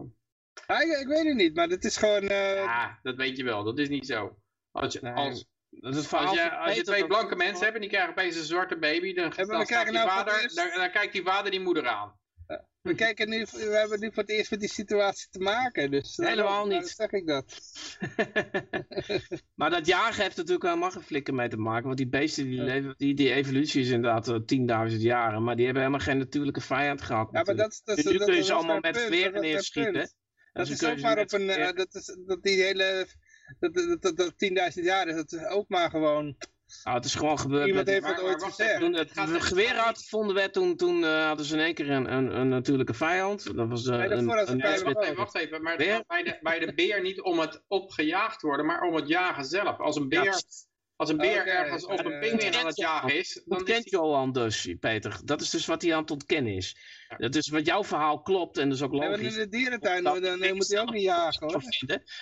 Ja, 0.67 0.81
ik, 0.81 0.99
ik 1.01 1.07
weet 1.07 1.25
het 1.25 1.35
niet, 1.35 1.55
maar 1.55 1.67
het 1.67 1.83
is 1.85 1.97
gewoon... 1.97 2.21
eh, 2.27 2.55
Ja, 2.55 2.99
dat 3.01 3.15
weet 3.15 3.37
je 3.37 3.43
wel. 3.43 3.63
Dat 3.63 3.79
is 3.79 3.89
niet 3.89 4.05
zo. 4.05 4.37
Als, 4.71 4.93
je, 4.93 4.99
Nee, 5.01 5.13
als, 5.13 5.45
Dat 5.69 5.95
is 5.95 6.13
als, 6.13 6.33
je, 6.35 6.51
als 6.51 6.77
twee 6.77 6.99
dat- 6.99 7.07
blanke 7.07 7.35
mensen 7.35 7.63
hebt 7.63 7.75
en 7.75 7.81
die 7.81 7.89
krijgen 7.89 8.09
opeens 8.11 8.35
een 8.35 8.43
zwarte 8.43 8.77
baby, 8.77 9.13
dan, 9.13 9.23
dan, 9.35 9.65
die 9.65 9.91
nou 9.91 10.09
vader, 10.09 10.41
eerst- 10.41 10.55
dan, 10.55 10.69
dan 10.75 10.91
kijkt 10.91 11.13
die 11.13 11.23
vader 11.23 11.51
die 11.51 11.59
moeder 11.59 11.87
aan. 11.87 12.17
We, 12.81 12.95
kijken 12.95 13.29
nu, 13.29 13.45
we 13.51 13.75
hebben 13.77 13.99
nu 13.99 14.07
voor 14.13 14.23
het 14.23 14.31
eerst 14.31 14.51
met 14.51 14.59
die 14.59 14.69
situatie 14.69 15.27
te 15.29 15.39
maken. 15.39 15.91
Dus 15.91 16.15
daarom- 16.15 16.37
Helemaal 16.37 16.65
niet. 16.67 16.87
zeg 16.89 17.11
ik 17.11 17.27
dat. 17.27 17.59
maar 19.55 19.69
dat 19.69 19.85
jagen 19.85 20.23
heeft 20.23 20.35
natuurlijk 20.37 20.63
helemaal 20.63 20.91
geen 20.91 21.01
flikker 21.01 21.33
mee 21.33 21.47
te 21.49 21.57
maken. 21.57 21.85
Want 21.85 21.97
die 21.97 22.07
beesten, 22.07 22.43
die, 22.43 22.61
leven, 22.61 22.93
die, 22.97 23.13
die 23.13 23.33
evolutie 23.33 23.81
is 23.81 23.89
inderdaad 23.89 24.27
eh, 24.27 24.89
10.000 24.91 24.97
jaren. 24.97 25.43
Maar 25.43 25.55
die 25.55 25.65
hebben 25.65 25.83
helemaal 25.83 26.05
geen 26.05 26.17
natuurlijke 26.17 26.61
vijand 26.61 27.01
gehad. 27.01 27.27
Ja, 27.31 27.31
maar 27.31 27.55
natuurlijk. 27.55 27.69
dat, 27.85 27.95
dat, 27.95 27.95
Dus 27.95 28.05
nu 28.05 28.17
dat, 28.17 28.23
kun 28.27 28.33
je 28.33 28.39
dat 28.39 28.47
ze 28.49 28.53
allemaal 28.55 28.79
met 28.79 28.97
veren 29.01 29.33
dat 29.33 29.41
neerschieten. 29.41 30.09
Dat 30.53 30.67
is 30.69 30.83
ook 30.85 30.99
maar 30.99 31.19
op 31.19 31.31
een, 31.33 31.49
eh, 31.49 31.75
dat, 31.75 31.95
is, 31.95 32.17
dat 32.25 32.43
die 32.43 32.61
hele, 32.63 33.07
dat, 33.59 33.73
dat, 33.73 34.01
dat, 34.01 34.17
dat 34.17 34.33
10.000 34.77 34.83
jaar 34.83 35.07
is, 35.07 35.15
dat 35.15 35.31
is 35.31 35.45
ook 35.45 35.69
maar 35.69 35.89
gewoon, 35.89 36.35
Nou, 36.83 36.95
het 36.95 37.05
is 37.05 37.15
gewoon 37.15 37.39
gebeurd. 37.39 37.67
iemand 37.67 37.85
met- 37.85 37.93
heeft 37.95 38.07
het 38.15 38.21
ooit 38.25 38.43
gezegd. 38.43 38.79
Toen 38.79 38.93
het 38.93 39.11
geweer 39.43 39.73
uitgevonden 39.73 40.35
werd, 40.35 40.53
toen, 40.53 40.75
toen 40.75 41.03
eh, 41.03 41.25
hadden 41.27 41.45
ze 41.45 41.53
in 41.55 41.63
één 41.63 41.73
keer 41.73 41.89
een, 41.89 42.13
een, 42.13 42.35
een 42.39 42.49
natuurlijke 42.49 42.93
vijand. 42.93 43.55
Dat 43.55 43.67
was 43.67 43.85
eh, 43.87 43.97
Nee, 43.97 44.09
daarvoor 44.09 44.37
een, 44.37 44.49
een. 44.65 44.83
Wacht 44.83 45.03
even, 45.03 45.15
wacht 45.15 45.35
even. 45.35 45.61
Maar 45.61 45.73
het 45.73 45.81
Beer? 45.85 45.93
gaat 45.95 46.07
bij 46.07 46.23
de, 46.23 46.37
bij 46.41 46.59
de 46.59 46.73
beer 46.73 47.01
niet 47.01 47.21
om 47.21 47.39
het 47.39 47.63
opgejaagd 47.67 48.41
worden, 48.41 48.65
maar 48.65 48.81
om 48.81 48.95
het 48.95 49.07
jagen 49.07 49.45
zelf. 49.45 49.79
Als 49.79 49.95
een 49.95 50.09
beer, 50.09 50.23
Ja, 50.23 50.39
als 50.99 51.09
een 51.09 51.17
beer 51.17 51.41
Oké, 51.41 51.49
ergens 51.49 51.85
op 51.85 51.97
ja, 51.97 52.05
een 52.05 52.11
ja, 52.11 52.19
pinguïn 52.19 52.51
ja. 52.51 52.59
aan 52.59 52.65
het 52.65 52.77
jagen 52.77 53.17
is, 53.17 53.33
dan 53.33 53.43
is 53.45 53.57
ontkent 53.57 53.83
die... 53.83 53.91
Johan 53.91 54.31
dus, 54.31 54.75
Peter. 54.79 55.19
Dat 55.23 55.41
is 55.41 55.49
dus 55.49 55.65
wat 55.65 55.81
hij 55.81 55.93
aan 55.93 56.01
het 56.01 56.11
ontkennen 56.11 56.55
is. 56.55 56.75
Dat 57.17 57.35
is 57.35 57.49
wat 57.49 57.65
jouw 57.65 57.83
verhaal 57.83 58.21
klopt 58.21 58.57
en 58.57 58.69
dat 58.69 58.77
is 58.77 58.83
ook 58.83 58.93
logisch. 58.93 59.33
in 59.33 59.39
de 59.39 59.49
dierentuin, 59.49 60.03
dan, 60.03 60.21
dan 60.21 60.55
moet 60.55 60.67
hij 60.67 60.81
ook 60.81 60.91
niet 60.91 61.03
jagen 61.03 61.47
hoor. 61.47 61.63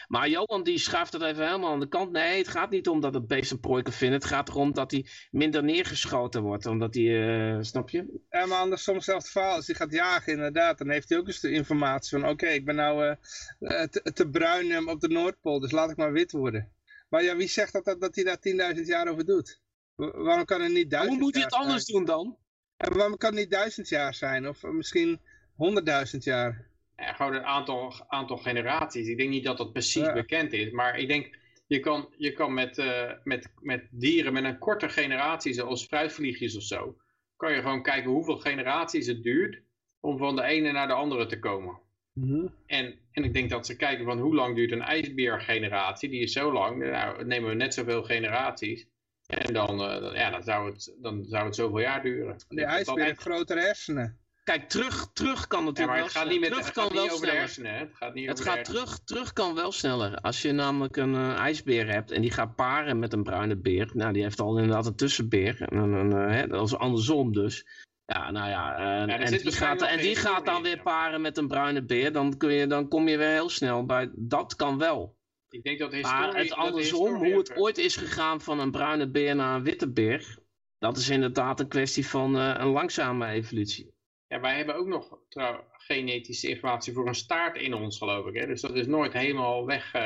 Maar 0.07 0.29
Johan 0.29 0.63
die 0.63 0.77
schuift 0.77 1.11
dat 1.11 1.21
even 1.21 1.45
helemaal 1.45 1.71
aan 1.71 1.79
de 1.79 1.87
kant. 1.87 2.11
Nee, 2.11 2.37
het 2.37 2.47
gaat 2.47 2.69
niet 2.69 2.87
om 2.87 2.99
dat 2.99 3.13
het 3.13 3.27
beest 3.27 3.51
een 3.51 3.59
prooi 3.59 3.83
kan 3.83 3.93
vinden. 3.93 4.19
Het 4.19 4.27
gaat 4.27 4.49
erom 4.49 4.73
dat 4.73 4.91
hij 4.91 5.05
minder 5.31 5.63
neergeschoten 5.63 6.41
wordt. 6.41 6.65
Omdat 6.65 6.93
hij, 6.93 7.55
eh, 7.55 7.57
snap 7.61 7.89
je? 7.89 8.21
Ja, 8.29 8.45
maar 8.45 8.59
anders 8.59 8.83
soms 8.83 9.05
zelfs 9.05 9.31
verhaal. 9.31 9.55
Als 9.55 9.67
hij 9.67 9.75
gaat 9.75 9.91
jagen 9.91 10.33
inderdaad, 10.33 10.77
dan 10.77 10.89
heeft 10.89 11.09
hij 11.09 11.17
ook 11.17 11.27
eens 11.27 11.39
de 11.39 11.51
informatie 11.51 12.19
van 12.19 12.29
oké, 12.29 12.47
ik 12.47 12.65
ben 12.65 12.75
nou 12.75 13.05
eh, 13.05 13.81
eh, 13.81 13.87
te, 13.89 14.13
te 14.13 14.29
bruin 14.29 14.71
eh, 14.71 14.87
op 14.87 14.99
de 15.01 15.07
Noordpool, 15.07 15.59
dus 15.59 15.71
laat 15.71 15.91
ik 15.91 15.97
maar 15.97 16.11
wit 16.11 16.31
worden. 16.31 16.71
Maar 17.09 17.23
ja, 17.23 17.35
wie 17.35 17.47
zegt 17.47 17.73
dat, 17.73 17.85
dat, 17.85 18.01
dat 18.01 18.15
hij 18.15 18.23
daar 18.23 18.73
10.000 18.75 18.81
jaar 18.83 19.07
over 19.07 19.25
doet? 19.25 19.61
Wa- 19.95 20.17
waarom 20.17 20.45
kan 20.45 20.61
het 20.61 20.71
niet 20.71 20.89
duizend 20.89 21.15
Hoe 21.15 21.23
moet 21.23 21.33
hij 21.33 21.41
jaar 21.43 21.51
het 21.51 21.59
anders 21.59 21.83
zijn? 21.85 21.97
doen 21.97 22.05
dan? 22.05 22.37
En 22.77 22.93
waarom 22.93 23.17
kan 23.17 23.29
het 23.31 23.39
niet 23.39 23.51
duizend 23.51 23.89
jaar 23.89 24.13
zijn? 24.13 24.47
Of 24.47 24.63
misschien 24.63 25.21
honderdduizend 25.55 26.23
jaar? 26.23 26.65
Ja, 26.95 27.13
gewoon 27.13 27.33
een 27.33 27.45
aantal, 27.45 27.93
aantal 28.07 28.37
generaties. 28.37 29.07
Ik 29.07 29.17
denk 29.17 29.29
niet 29.29 29.43
dat 29.43 29.57
dat 29.57 29.71
precies 29.71 30.05
Ja. 30.05 30.13
bekend 30.13 30.53
is, 30.53 30.71
maar 30.71 30.97
ik 30.99 31.07
denk, 31.07 31.37
je 31.67 31.79
kan, 31.79 32.13
je 32.17 32.33
kan 32.33 32.53
met, 32.53 32.77
eh, 32.77 33.11
met, 33.23 33.51
met 33.61 33.87
dieren 33.91 34.33
met 34.33 34.43
een 34.43 34.57
korte 34.57 34.89
generatie, 34.89 35.53
zoals 35.53 35.85
fruitvliegjes 35.85 36.55
of 36.55 36.63
zo, 36.63 36.97
kan 37.35 37.51
je 37.53 37.61
gewoon 37.61 37.83
kijken 37.83 38.11
hoeveel 38.11 38.37
generaties 38.37 39.07
het 39.07 39.23
duurt 39.23 39.61
om 39.99 40.17
van 40.17 40.35
de 40.35 40.43
ene 40.43 40.71
naar 40.71 40.87
de 40.87 40.93
andere 40.93 41.25
te 41.25 41.39
komen. 41.39 41.79
Mhm. 42.19 42.47
En, 42.65 42.95
en 43.11 43.23
ik 43.23 43.33
denk 43.33 43.49
dat 43.49 43.65
ze 43.65 43.75
kijken 43.75 44.05
van 44.05 44.19
hoe 44.19 44.35
lang 44.35 44.55
duurt 44.55 44.71
een 44.71 44.81
ijsbeergeneratie. 44.81 46.09
Die 46.09 46.21
is 46.21 46.31
zo 46.31 46.53
lang. 46.53 46.91
Nou, 46.91 47.25
nemen 47.25 47.49
we 47.49 47.55
net 47.55 47.73
zoveel 47.73 48.03
generaties. 48.03 48.87
En 49.27 49.53
dan, 49.53 49.81
eh, 49.81 50.15
ja, 50.15 50.29
dan, 50.29 50.43
zou 50.43 50.71
het, 50.71 50.95
dan 51.01 51.25
zou 51.25 51.45
het 51.45 51.55
zoveel 51.55 51.79
jaar 51.79 52.01
duren. 52.03 52.37
Die 52.47 52.59
dat 52.59 52.67
ijsbeer 52.69 53.03
heeft 53.05 53.21
grotere 53.21 53.59
hersenen. 53.59 54.17
Kijk, 54.43 54.69
terug, 54.69 55.09
terug 55.13 55.47
kan 55.47 55.59
Ja, 55.59 55.65
natuurlijk 55.65 55.87
maar 55.87 55.95
wel 55.97 56.05
het 56.05 56.15
gaat 56.15 56.23
sneller. 56.23 56.31
niet, 56.31 56.39
met, 56.39 56.49
terug 56.49 56.65
het 56.65 56.73
kan 56.75 56.83
gaat 56.83 56.93
wel 56.93 57.07
de 57.07 57.15
sneller. 57.15 57.39
hersenen. 57.39 57.71
Hè? 57.73 57.79
Het 57.79 57.95
gaat 57.95 58.13
niet 58.13 58.27
Het 58.27 58.39
over 58.39 58.51
de 58.51 58.57
gaat 58.57 58.65
terug, 58.65 58.99
terug 59.03 59.33
kan 59.33 59.55
wel 59.55 59.71
sneller. 59.71 60.15
Als 60.15 60.41
je 60.41 60.51
namelijk 60.51 60.97
een 60.97 61.15
eh, 61.15 61.33
ijsbeer 61.33 61.87
hebt 61.91 62.11
en 62.11 62.21
die 62.21 62.31
gaat 62.31 62.55
paren 62.55 62.99
met 62.99 63.13
een 63.13 63.23
bruine 63.23 63.55
beer. 63.57 63.89
Nou, 63.93 64.13
die 64.13 64.23
heeft 64.23 64.39
al 64.39 64.57
inderdaad 64.57 64.85
een 64.85 64.95
tussenbeer. 64.95 65.61
En, 65.61 66.11
eh, 66.13 66.31
hè, 66.31 66.47
dat 66.47 66.65
is 66.65 66.75
andersom 66.77 67.33
dus. 67.33 67.65
Ja, 68.13 68.31
nou 68.31 68.49
ja. 68.49 68.77
eh, 68.77 69.19
en 69.19 69.27
zit 69.27 69.41
die, 69.41 69.51
gaat, 69.51 69.81
en 69.81 69.97
die 69.97 70.15
gaat 70.15 70.45
dan 70.45 70.63
weer 70.63 70.81
paren 70.81 71.21
met 71.21 71.37
een 71.37 71.47
bruine 71.47 71.85
beer. 71.85 72.11
Dan, 72.11 72.37
kun 72.37 72.51
je, 72.53 72.67
dan 72.67 72.87
kom 72.87 73.07
je 73.07 73.17
weer 73.17 73.29
heel 73.29 73.49
snel 73.49 73.85
bij. 73.85 74.09
Dat 74.15 74.55
kan 74.55 74.77
wel. 74.77 75.17
Ik 75.49 75.63
denk 75.63 75.79
dat 75.79 75.91
historie... 75.91 76.19
Maar 76.19 76.35
het 76.35 76.53
andersom, 76.53 77.15
hoe 77.15 77.37
het 77.37 77.55
ooit 77.55 77.77
is 77.77 77.95
gegaan 77.95 78.41
van 78.41 78.59
een 78.59 78.71
bruine 78.71 79.09
beer 79.09 79.35
naar 79.35 79.55
een 79.55 79.63
witte 79.63 79.91
beer. 79.91 80.37
Dat 80.79 80.97
is 80.97 81.09
inderdaad 81.09 81.59
een 81.59 81.67
kwestie 81.67 82.07
van 82.07 82.37
eh, 82.37 82.53
een 82.57 82.67
langzame 82.67 83.27
evolutie. 83.27 83.95
Ja, 84.27 84.39
wij 84.39 84.55
hebben 84.55 84.75
ook 84.75 84.87
nog 84.87 85.19
trouw, 85.29 85.67
genetische 85.71 86.49
informatie 86.49 86.93
voor 86.93 87.07
een 87.07 87.15
staart 87.15 87.57
in 87.57 87.73
ons, 87.73 87.97
geloof 87.97 88.27
ik. 88.27 88.35
Hè? 88.35 88.45
Dus 88.47 88.61
dat 88.61 88.75
is 88.75 88.87
nooit 88.87 89.13
helemaal 89.13 89.65
weg. 89.65 89.93
eh. 89.93 90.01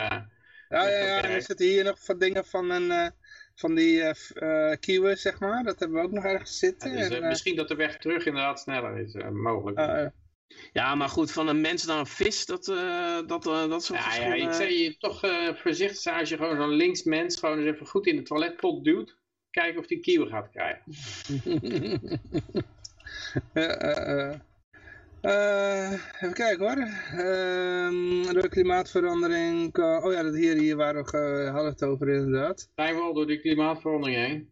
Ja, 0.69 0.87
ja, 0.89 1.05
ja. 1.05 1.23
Er 1.23 1.41
zitten 1.41 1.65
hier 1.65 1.83
nog 1.83 2.03
van 2.03 2.17
dingen 2.17 2.45
van, 2.45 2.69
een, 2.69 2.91
eh, 2.91 3.07
van 3.55 3.75
die 3.75 4.01
eh, 4.01 4.13
f- 4.13 4.31
eh, 4.31 4.71
kieuwen, 4.79 5.17
zeg 5.17 5.39
maar. 5.39 5.63
Dat 5.63 5.79
hebben 5.79 5.97
we 5.97 6.03
ook 6.05 6.11
nog 6.11 6.23
ergens 6.23 6.59
Ja, 6.59 6.67
zitten. 6.67 6.91
dus, 6.91 7.09
eh, 7.09 7.15
en, 7.17 7.23
eh, 7.23 7.29
misschien 7.29 7.55
dat 7.55 7.67
de 7.67 7.75
weg 7.75 7.97
terug 7.97 8.25
inderdaad 8.25 8.59
sneller 8.59 8.97
is, 8.99 9.13
eh, 9.13 9.29
mogelijk. 9.29 9.77
eh, 9.77 10.03
eh, 10.03 10.09
Ja, 10.73 10.95
maar 10.95 11.09
goed, 11.09 11.31
van 11.31 11.47
een 11.47 11.61
mens 11.61 11.85
naar 11.85 11.99
een 11.99 12.05
vis, 12.05 12.45
dat, 12.45 12.67
eh 12.67 13.19
dat, 13.27 13.47
eh, 13.47 13.69
dat 13.69 13.83
soort 13.83 13.99
ja, 14.03 14.15
ja, 14.15 14.33
ik 14.33 14.53
zou 14.53 14.69
je 14.69 14.97
toch 14.97 15.23
eh, 15.23 15.55
voorzichtig 15.55 15.97
zijn 15.99 16.19
als 16.19 16.29
je 16.29 16.37
gewoon 16.37 16.57
zo'n 16.57 16.69
links 16.75 17.03
mens 17.03 17.39
gewoon 17.39 17.57
eens 17.59 17.67
even 17.73 17.85
goed 17.87 18.07
in 18.07 18.15
de 18.15 18.21
toiletpot 18.21 18.83
duwt. 18.83 19.19
Kijken 19.51 19.79
of 19.79 19.87
die 19.87 19.99
kieuwen 19.99 20.27
gaat 20.27 20.49
krijgen. 20.49 20.83
eh, 23.53 24.33
eh, 25.21 25.91
even 25.91 26.33
kijken 26.33 26.65
hoor. 26.65 26.87
Ehm, 27.25 28.33
door 28.33 28.47
klimaatverandering. 28.49 29.77
Oh 29.77 30.11
ja, 30.13 30.23
dat 30.23 30.35
hier, 30.35 30.55
hier 30.55 30.75
waren 30.75 31.03
we, 31.05 31.17
eh, 31.17 31.51
hadden 31.53 31.71
het 31.71 31.83
over 31.83 32.09
inderdaad. 32.09 32.69
Zijn 32.75 32.95
we 32.95 33.01
al 33.01 33.13
door 33.13 33.27
die 33.27 33.39
klimaatverandering 33.39 34.17
heen? 34.17 34.49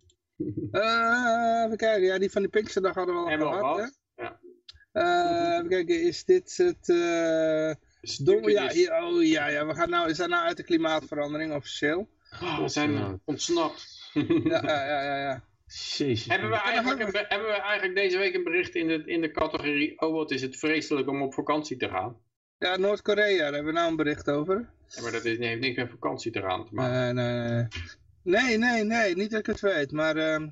Eh, 0.71 1.63
even 1.65 1.77
kijken, 1.77 2.01
ja, 2.05 2.17
die 2.17 2.31
van 2.31 2.41
die 2.41 2.51
Pinksterdag 2.51 2.95
hadden 2.95 3.15
we 3.15 3.21
al 3.21 3.29
Hebben 3.29 3.47
we 3.49 3.53
al 3.55 3.59
gehad. 3.75 3.75
gehad? 3.75 3.91
hè? 4.15 4.23
Ja. 4.23 4.39
Eh, 5.51 5.55
even 5.57 5.69
kijken, 5.69 6.01
is 6.01 6.25
dit 6.25 6.57
het... 6.57 6.89
eh, 6.89 7.71
Dom, 8.25 8.49
ja, 8.49 8.69
is- 8.69 8.73
hier, 8.73 8.93
oh 9.03 9.23
ja, 9.23 9.47
ja, 9.47 9.65
we 9.65 9.75
gaan 9.75 9.89
nou, 9.89 10.07
we 10.07 10.13
zijn 10.13 10.29
nou 10.29 10.45
uit 10.47 10.57
de 10.57 10.63
klimaatverandering 10.63 11.53
officieel. 11.55 12.09
Oh, 12.41 12.59
we 12.59 12.69
zijn 12.69 13.21
ontsnapt. 13.25 13.97
Ja, 14.13 14.61
ja, 14.63 14.85
ja, 15.03 15.17
ja. 15.21 15.43
Ja. 15.69 16.05
Jezus. 16.05 16.25
hebben, 16.25 16.49
we 16.49 16.55
eigenlijk 16.55 16.99
een, 17.01 17.11
be- 17.11 17.25
hebben 17.27 17.47
we 17.47 17.53
eigenlijk 17.53 17.95
deze 17.95 18.17
week 18.17 18.33
een 18.33 18.43
bericht 18.43 18.75
in 18.75 18.87
de, 18.87 19.03
in 19.05 19.21
de 19.21 19.31
categorie... 19.31 20.01
Oh, 20.01 20.13
wat 20.13 20.31
is 20.31 20.41
het 20.41 20.57
vreselijk 20.57 21.07
om 21.09 21.21
op 21.21 21.33
vakantie 21.33 21.77
te 21.77 21.89
gaan. 21.89 22.17
Ja, 22.57 22.77
Noord-Korea, 22.77 23.37
daar 23.37 23.53
hebben 23.53 23.73
we 23.73 23.79
nou 23.79 23.89
een 23.89 23.95
bericht 23.95 24.29
over. 24.29 24.69
Ja, 24.87 25.01
maar 25.01 25.11
dat 25.11 25.25
is, 25.25 25.37
heeft 25.37 25.61
niks 25.61 25.77
met 25.77 25.89
vakantie 25.89 26.31
te 26.31 26.41
gaan 26.41 26.65
te 26.65 26.73
maken. 26.73 27.15
Nee, 27.15 27.31
nee, 27.31 27.49
nee. 27.49 27.67
Nee, 28.23 28.57
nee, 28.57 28.83
nee, 28.83 29.15
niet 29.15 29.31
dat 29.31 29.39
ik 29.39 29.45
het 29.45 29.59
weet, 29.59 29.91
maar... 29.91 30.15
ehm, 30.17 30.49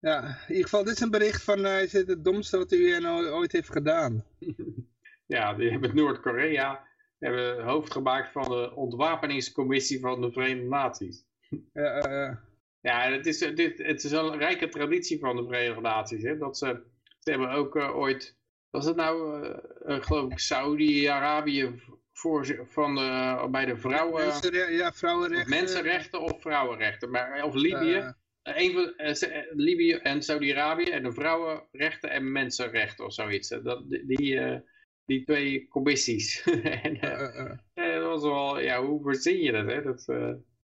ja, 0.00 0.22
in 0.24 0.34
ieder 0.48 0.62
geval, 0.62 0.84
dit 0.84 0.94
is 0.94 1.00
een 1.00 1.10
bericht 1.10 1.42
van... 1.42 1.64
eh, 1.64 1.82
is 1.82 1.90
dit 1.90 2.08
het 2.08 2.24
domste 2.24 2.56
wat 2.58 2.68
de 2.68 2.78
UN 2.78 3.06
ooit 3.08 3.52
heeft 3.52 3.70
gedaan? 3.70 4.24
Ja, 5.26 5.54
die 5.54 5.70
hebben 5.70 5.94
Noord-Korea 5.96 6.86
hebben 7.18 7.64
hoofd 7.64 7.92
gemaakt 7.92 8.32
van 8.32 8.42
de 8.42 8.74
ontwapeningscommissie 8.74 10.00
van 10.00 10.20
de 10.20 10.32
Verenigde 10.32 10.68
Naties. 10.68 11.24
Ja, 11.72 11.82
eh, 11.98 12.26
eh, 12.28 12.36
Ja, 12.84 13.10
het 13.10 13.26
is, 13.26 13.38
dit, 13.38 13.78
het 13.78 14.04
is 14.04 14.10
een 14.12 14.38
rijke 14.38 14.68
traditie 14.68 15.18
van 15.18 15.36
de 15.36 15.44
Verenigde 15.44 15.80
Naties. 15.80 16.22
Hè? 16.22 16.36
Dat 16.38 16.58
ze, 16.58 16.82
ze 17.18 17.30
hebben 17.30 17.50
ook 17.50 17.76
eh, 17.76 17.96
ooit, 17.96 18.36
was 18.70 18.84
het 18.84 18.96
nou, 18.96 19.42
eh, 19.44 19.96
eh, 19.96 20.02
geloof 20.02 20.32
ik, 20.32 20.38
Saudi-Arabië 20.38 21.82
voor, 22.12 22.66
van 22.66 22.94
de, 22.94 23.48
bij 23.50 23.64
de 23.64 23.76
vrouwen, 23.76 24.24
ja, 24.70 24.92
vrouwenrechten. 24.92 25.50
mensenrechten 25.50 26.20
of 26.20 26.40
vrouwenrechten. 26.40 27.10
Maar, 27.10 27.44
of 27.44 27.54
Libië, 27.54 27.94
eh, 27.94 28.08
Eh, 28.42 28.64
een 28.64 28.72
van, 28.72 28.94
eh, 28.96 29.22
eh, 29.22 29.44
Libië 29.52 29.92
en 29.92 30.22
Saudi-Arabië 30.22 30.90
en 30.90 31.02
de 31.02 31.12
vrouwenrechten 31.12 32.10
en 32.10 32.32
mensenrechten 32.32 33.04
of 33.04 33.12
zoiets. 33.12 33.50
Eh, 33.50 33.64
Dat, 33.64 33.90
die, 33.90 34.06
die, 34.06 34.38
eh, 34.38 34.60
die 35.04 35.24
twee 35.24 35.68
commissies. 35.68 36.42
en, 36.82 37.00
eh, 37.00 37.12
eh, 37.12 37.38
eh, 37.74 37.94
eh, 37.94 38.00
dat 38.00 38.08
was 38.10 38.22
wel, 38.22 38.60
ja, 38.60 38.82
hoe 38.84 39.02
verzin 39.02 39.40
je 39.40 39.52
dat? 39.52 39.66
Hè? 39.66 39.82
dat 39.82 40.08
eh, 40.08 40.32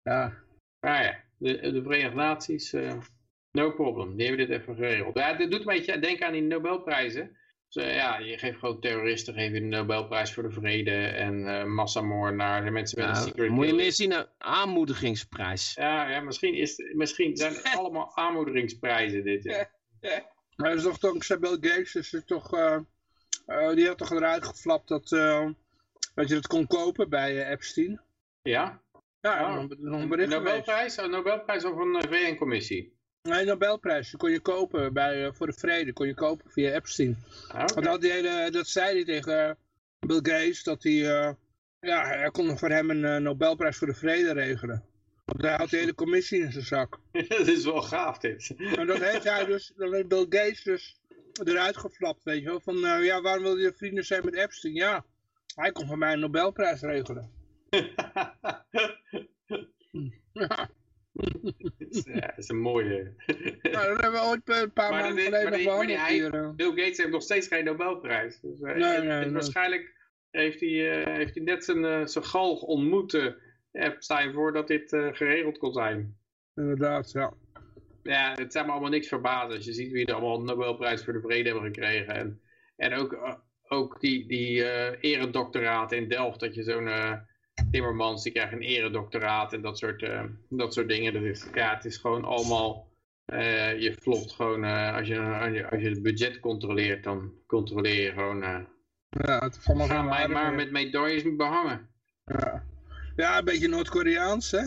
ja. 0.02 0.42
maar 0.80 1.02
ja, 1.02 1.23
de, 1.44 1.72
de 1.72 1.82
Verenigde 1.82 2.16
Naties, 2.16 2.72
eh, 2.72 2.92
no 3.52 3.70
problem. 3.70 4.16
Die 4.16 4.26
hebben 4.26 4.46
dit 4.46 4.60
even 4.60 4.74
geregeld. 4.74 5.18
Ja, 5.18 5.34
dit 5.34 5.50
doet 5.50 5.60
een 5.60 5.66
beetje 5.66 5.98
denken 5.98 6.26
aan 6.26 6.32
die 6.32 6.42
Nobelprijzen. 6.42 7.36
Dus, 7.68 7.84
eh, 7.84 7.94
ja, 7.94 8.18
je 8.18 8.38
geeft 8.38 8.58
gewoon 8.58 8.80
terroristen 8.80 9.34
geef 9.34 9.52
je 9.52 9.60
de 9.60 9.66
Nobelprijs 9.66 10.32
voor 10.32 10.42
de 10.42 10.50
vrede 10.50 11.06
en 11.06 11.46
eh 11.46 11.64
massamoordenaar, 11.64 12.64
de 12.64 12.70
mensen 12.70 12.98
met 12.98 13.08
een 13.08 13.14
Ja, 13.14 13.20
secret 13.20 13.50
moet 13.50 13.66
je 13.66 13.74
meer 13.74 13.92
zien 13.92 14.12
een 14.12 14.26
aanmoedigingsprijs. 14.38 15.74
Ja, 15.74 16.08
ja 16.10 16.20
misschien, 16.20 16.54
is, 16.54 16.92
misschien 16.92 17.36
zijn 17.36 17.54
het 17.54 17.74
allemaal 17.78 18.16
aanmoedigingsprijzen 18.16 19.24
dit. 19.24 19.44
Ja. 19.44 19.70
Maar 20.56 20.68
dat 20.68 20.78
is 20.78 20.84
toch 20.84 20.98
dankzij 20.98 21.38
Bill 21.38 21.58
Gates, 21.60 21.92
dus 21.92 22.12
er 22.12 22.24
toch, 22.24 22.54
eh, 22.54 22.78
eh, 23.46 23.74
die 23.74 23.86
had 23.86 23.98
toch 23.98 24.10
eruit 24.10 24.44
geflapt 24.44 24.88
dat, 24.88 25.12
eh, 25.12 25.48
dat 26.14 26.28
je 26.28 26.34
het 26.34 26.46
kon 26.46 26.66
kopen 26.66 27.08
bij 27.08 27.50
Epstein. 27.50 28.00
ja? 28.42 28.82
Ja, 29.24 29.42
Oh. 29.58 29.68
nog 29.78 30.00
een- 30.00 30.08
bericht. 30.08 30.28
Nobelprijs? 30.30 30.96
Een 30.96 31.10
Nobelprijs 31.10 31.64
of 31.64 31.76
een 31.76 31.94
eh, 31.94 32.10
VN-commissie? 32.10 32.92
Nee, 33.22 33.44
Nobelprijs, 33.44 34.08
die 34.10 34.18
kon 34.18 34.30
je 34.30 34.40
kopen 34.40 34.92
bij, 34.92 35.24
eh, 35.24 35.32
voor 35.32 35.46
de 35.46 35.52
vrede, 35.52 35.92
kon 35.92 36.06
je 36.06 36.14
kopen 36.14 36.50
via 36.50 36.70
Epstein. 36.72 37.16
Ah. 37.48 37.68
Want 37.68 37.84
dat, 37.84 38.00
die 38.00 38.10
hele, 38.10 38.50
dat 38.50 38.66
zei 38.66 38.94
hij 38.94 39.04
tegen 39.04 39.48
eh, 39.48 39.54
Bill 40.06 40.16
Gates, 40.22 40.62
dat 40.62 40.82
hij, 40.82 40.92
ja, 41.80 42.06
hij 42.06 42.30
kon 42.30 42.58
voor 42.58 42.68
hem 42.70 42.90
een 42.90 43.22
Nobelprijs 43.22 43.76
voor 43.76 43.86
de 43.86 43.94
vrede 43.94 44.32
regelen. 44.32 44.84
Want 45.24 45.42
hij 45.42 45.54
had 45.56 45.70
de 45.70 45.76
hele 45.76 45.94
commissie 45.94 46.40
in 46.40 46.52
zijn 46.52 46.64
zak. 46.64 46.98
dat 47.28 47.46
is 47.46 47.64
wel 47.64 47.82
gaaf 47.82 48.18
dit. 48.18 48.54
En 48.76 48.86
dat 48.86 48.98
heeft 48.98 49.24
hij 49.24 49.44
dus, 49.44 49.72
dat 49.76 49.92
heeft 49.92 50.08
Bill 50.08 50.26
Gates 50.28 50.62
dus 50.62 51.00
eruit 51.44 51.76
geflapt, 51.76 52.24
weet 52.24 52.40
je 52.42 52.44
wel. 52.48 52.60
Van, 52.60 52.76
ja, 53.02 53.20
waarom 53.20 53.42
wil 53.42 53.56
je 53.56 53.72
vrienden 53.76 54.04
zijn 54.04 54.24
met 54.24 54.34
Epstein? 54.34 54.74
Ja, 54.74 55.04
hij 55.54 55.72
kon 55.72 55.86
voor 55.86 55.98
mij 55.98 56.12
een 56.12 56.20
Nobelprijs 56.20 56.80
regelen. 56.80 57.42
Ja, 60.32 60.68
dat 62.20 62.38
is 62.38 62.48
een 62.48 62.60
mooie... 62.60 63.14
nou, 63.62 63.88
dat 63.88 64.00
hebben 64.00 64.12
we 64.20 64.26
ooit 64.26 64.48
een 64.48 64.72
paar 64.72 64.90
Maar 64.90 65.00
maanden 65.02 65.24
geleden 65.24 65.50
nog 65.52 65.62
behandeld 65.64 66.06
hier. 66.06 66.34
eh. 66.34 66.50
Bill 66.50 66.68
Gates 66.68 66.96
heeft 66.98 67.10
nog 67.10 67.22
steeds 67.22 67.46
geen 67.46 67.64
Nobelprijs. 67.64 68.40
Dus, 68.40 68.60
eh, 68.60 68.74
Nee, 68.74 68.94
en- 68.94 69.06
nee, 69.06 69.10
en 69.16 69.20
nee. 69.20 69.30
waarschijnlijk 69.32 69.92
heeft 70.30 70.60
hij, 70.60 71.02
eh, 71.02 71.14
heeft 71.14 71.34
hij 71.34 71.44
net 71.44 71.64
zijn, 71.64 71.84
eh, 71.84 72.06
zijn 72.06 72.24
galg 72.24 72.62
ontmoet, 72.62 73.14
eh, 73.14 73.26
Epstein, 73.72 74.32
voordat 74.32 74.68
dit 74.68 74.92
eh, 74.92 75.08
geregeld 75.12 75.58
kon 75.58 75.72
zijn. 75.72 76.18
Inderdaad, 76.54 77.10
ja. 77.12 77.32
Ja, 78.02 78.32
het 78.34 78.52
zijn 78.52 78.66
me 78.66 78.72
allemaal 78.72 78.90
niks 78.90 79.08
verbazen 79.08 79.56
als 79.56 79.64
je 79.64 79.72
ziet 79.72 79.92
wie 79.92 80.06
er 80.06 80.14
allemaal 80.14 80.38
een 80.38 80.44
Nobelprijs 80.44 81.04
voor 81.04 81.12
de 81.12 81.20
vrede 81.20 81.48
hebben 81.50 81.74
gekregen. 81.74 82.14
En, 82.14 82.40
en 82.76 82.94
ook, 82.94 83.12
eh, 83.12 83.34
ook 83.68 84.00
die, 84.00 84.26
die 84.28 84.64
eh 84.64 84.96
eredoctoraat 85.12 85.92
in 85.92 86.08
Delft, 86.08 86.40
dat 86.40 86.54
je 86.54 86.62
zo'n 86.62 86.88
eh, 86.88 87.12
Timmermans, 87.74 88.22
die 88.22 88.32
krijgt 88.32 88.52
een 88.52 88.62
eredoctoraat 88.62 89.52
en 89.52 89.62
dat 89.62 89.78
soort, 89.78 90.02
eh, 90.02 90.24
dat 90.48 90.74
soort 90.74 90.88
dingen. 90.88 91.12
Dat 91.12 91.22
is, 91.22 91.46
ja, 91.54 91.74
het 91.74 91.84
is 91.84 91.96
gewoon 91.96 92.24
allemaal, 92.24 92.88
eh, 93.24 93.80
je 93.80 93.92
flopt 93.92 94.32
gewoon, 94.32 94.64
eh, 94.64 94.94
als, 94.94 95.08
je, 95.08 95.20
als, 95.70 95.80
je, 95.82 95.88
het 95.88 96.02
budget 96.02 96.40
controleert, 96.40 97.04
dan 97.04 97.32
controleer 97.46 98.02
je 98.02 98.12
gewoon, 98.12 98.38
Ja, 99.08 99.38
het 99.38 99.58
ga 99.58 100.02
mij 100.02 100.28
maar 100.28 100.54
met 100.54 100.70
medailles 100.70 101.36
behangen. 101.36 101.88
Ja. 102.24 102.64
ja, 103.16 103.38
een 103.38 103.44
beetje 103.44 103.68
Noord-Koreaans, 103.68 104.50
hè? 104.50 104.62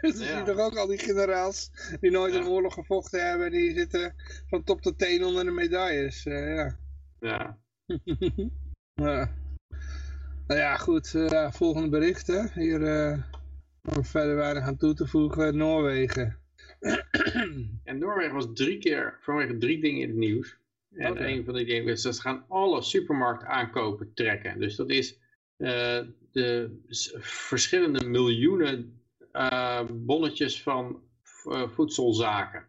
dat 0.00 0.16
zie 0.16 0.26
je 0.36 0.42
toch 0.44 0.58
ook 0.58 0.76
al 0.76 0.86
die 0.86 0.98
generaals 0.98 1.70
die 2.00 2.10
nooit 2.10 2.34
Ja. 2.34 2.40
een 2.40 2.46
oorlog 2.46 2.74
gevochten 2.74 3.28
hebben, 3.28 3.50
die 3.50 3.74
zitten 3.74 4.14
van 4.46 4.64
top 4.64 4.80
tot 4.80 4.98
teen 4.98 5.24
onder 5.24 5.44
de 5.44 5.50
medailles. 5.50 6.22
ja. 6.22 6.76
Ja. 7.20 7.58
ja. 8.94 9.40
Nou 10.52 10.64
ja, 10.64 10.76
goed. 10.76 11.14
eh, 11.14 11.52
volgende 11.52 11.88
bericht, 11.88 12.26
hè. 12.26 12.42
Hier 12.54 12.80
om 13.96 14.04
verder 14.04 14.36
weinig 14.36 14.62
aan 14.62 14.76
toe 14.76 14.94
te 14.94 15.06
voegen. 15.06 15.56
Noorwegen. 15.56 16.38
En 17.84 17.98
Noorwegen 17.98 18.34
was 18.34 18.46
drie 18.54 18.78
keer 18.78 19.18
vanwege 19.20 19.58
drie 19.58 19.80
dingen 19.80 20.00
in 20.00 20.08
het 20.08 20.16
nieuws. 20.16 20.56
En 20.94 21.28
een 21.28 21.44
van 21.44 21.54
die 21.54 21.64
dingen 21.64 21.92
is 21.92 22.02
dat 22.02 22.14
ze 22.14 22.20
gaan 22.20 22.44
alle 22.48 22.82
supermarkt 22.82 23.44
aankopen 23.44 24.14
trekken. 24.14 24.60
Dus 24.60 24.76
dat 24.76 24.90
is 24.90 25.18
eh, 25.56 26.00
de 26.32 26.80
verschillende 27.20 28.06
miljoenen 28.06 29.00
bonnetjes 29.90 30.62
van 30.62 31.02
voedselzaken. 31.74 32.66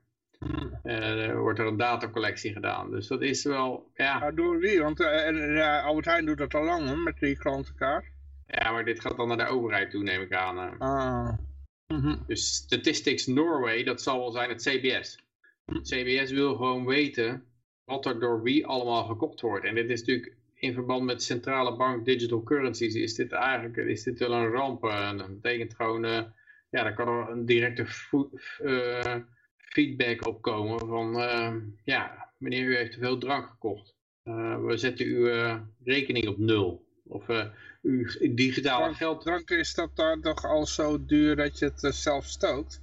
Uh, 0.84 1.28
er 1.28 1.40
wordt 1.40 1.60
er 1.60 1.68
een 1.68 1.78
datacollectie 1.78 2.54
gedaan. 2.54 2.92
Dus 2.92 3.08
dat 3.08 3.22
is 3.22 3.44
wel, 3.44 3.92
ja. 3.96 4.32
door 4.32 4.60
wie? 4.60 4.82
Want 4.82 5.00
uh, 5.00 5.28
en, 5.28 5.84
Albert 5.84 6.06
Heijn 6.06 6.26
doet 6.26 6.38
dat 6.38 6.54
al 6.54 6.64
lang 6.64 6.88
hoor, 6.88 6.98
met 6.98 7.20
die 7.20 7.38
klantenkaart. 7.38 8.06
Ja, 8.48 8.72
maar 8.72 8.86
dit 8.86 9.02
gaat 9.02 9.18
dan 9.18 9.28
naar 9.28 9.38
de 9.38 9.46
overheid 9.46 9.92
toe, 9.92 10.04
neem 10.04 10.22
ik 10.22 10.34
aan. 10.34 10.80
Ah. 10.80 11.38
Mm 11.88 12.00
-hmm. 12.00 12.24
Dus 12.28 12.54
Statistics 12.54 13.26
Norway, 13.26 13.84
dat 13.84 14.02
zal 14.02 14.20
wel 14.20 14.32
zijn 14.32 14.50
het 14.50 14.62
CBS. 14.62 15.20
Het 15.66 15.88
CBS 15.88 16.32
wil 16.32 16.56
gewoon 16.56 16.86
weten 16.86 17.44
wat 17.86 18.06
er 18.06 18.20
door 18.20 18.42
wie 18.42 18.66
allemaal 18.66 19.06
gekocht 19.06 19.42
wordt. 19.42 19.66
En 19.66 19.76
dit 19.76 19.90
is 19.90 20.00
natuurlijk 20.00 20.36
in 20.54 20.74
verband 20.74 21.04
met 21.04 21.24
centrale 21.24 21.76
bank 21.76 22.06
digital 22.06 22.44
currencies, 22.44 22.96
is 22.96 23.16
dit 23.16 23.32
eigenlijk 23.32 23.78
is 23.78 24.04
dit 24.04 24.20
wel 24.20 24.34
een 24.34 24.52
ramp. 24.52 24.84
En 24.84 25.18
dat 25.18 25.42
betekent 25.42 25.76
gewoon, 25.76 26.06
uh, 26.06 26.22
ja, 26.70 26.84
daar 26.84 26.94
kan 26.94 27.08
er 27.08 27.30
een 27.30 27.46
directe 27.46 27.86
uh, 28.62 29.16
feedback 29.74 30.28
op 30.28 30.42
komen 30.42 30.80
van, 30.80 31.20
uh, 31.20 31.56
ja, 31.84 32.32
meneer 32.38 32.66
u 32.66 32.76
heeft 32.76 32.92
te 32.92 33.00
veel 33.00 33.18
drank 33.18 33.50
gekocht. 33.50 33.96
we 34.24 34.74
zetten 34.76 35.06
uw 35.06 35.60
rekening 35.84 36.28
op 36.28 36.38
nul. 36.38 36.86
Of 37.08 37.28
uw 37.82 38.06
digitale 38.36 38.82
drank, 38.82 38.96
geld... 38.96 39.22
Drank 39.22 39.50
is 39.50 39.74
dat 39.74 39.96
daar 39.96 40.20
toch 40.20 40.46
al 40.46 40.66
zo 40.66 41.06
duur 41.06 41.36
dat 41.36 41.60
je 41.60 41.66
het 41.66 41.96
zelf 41.96 42.26
stookt? 42.26 42.82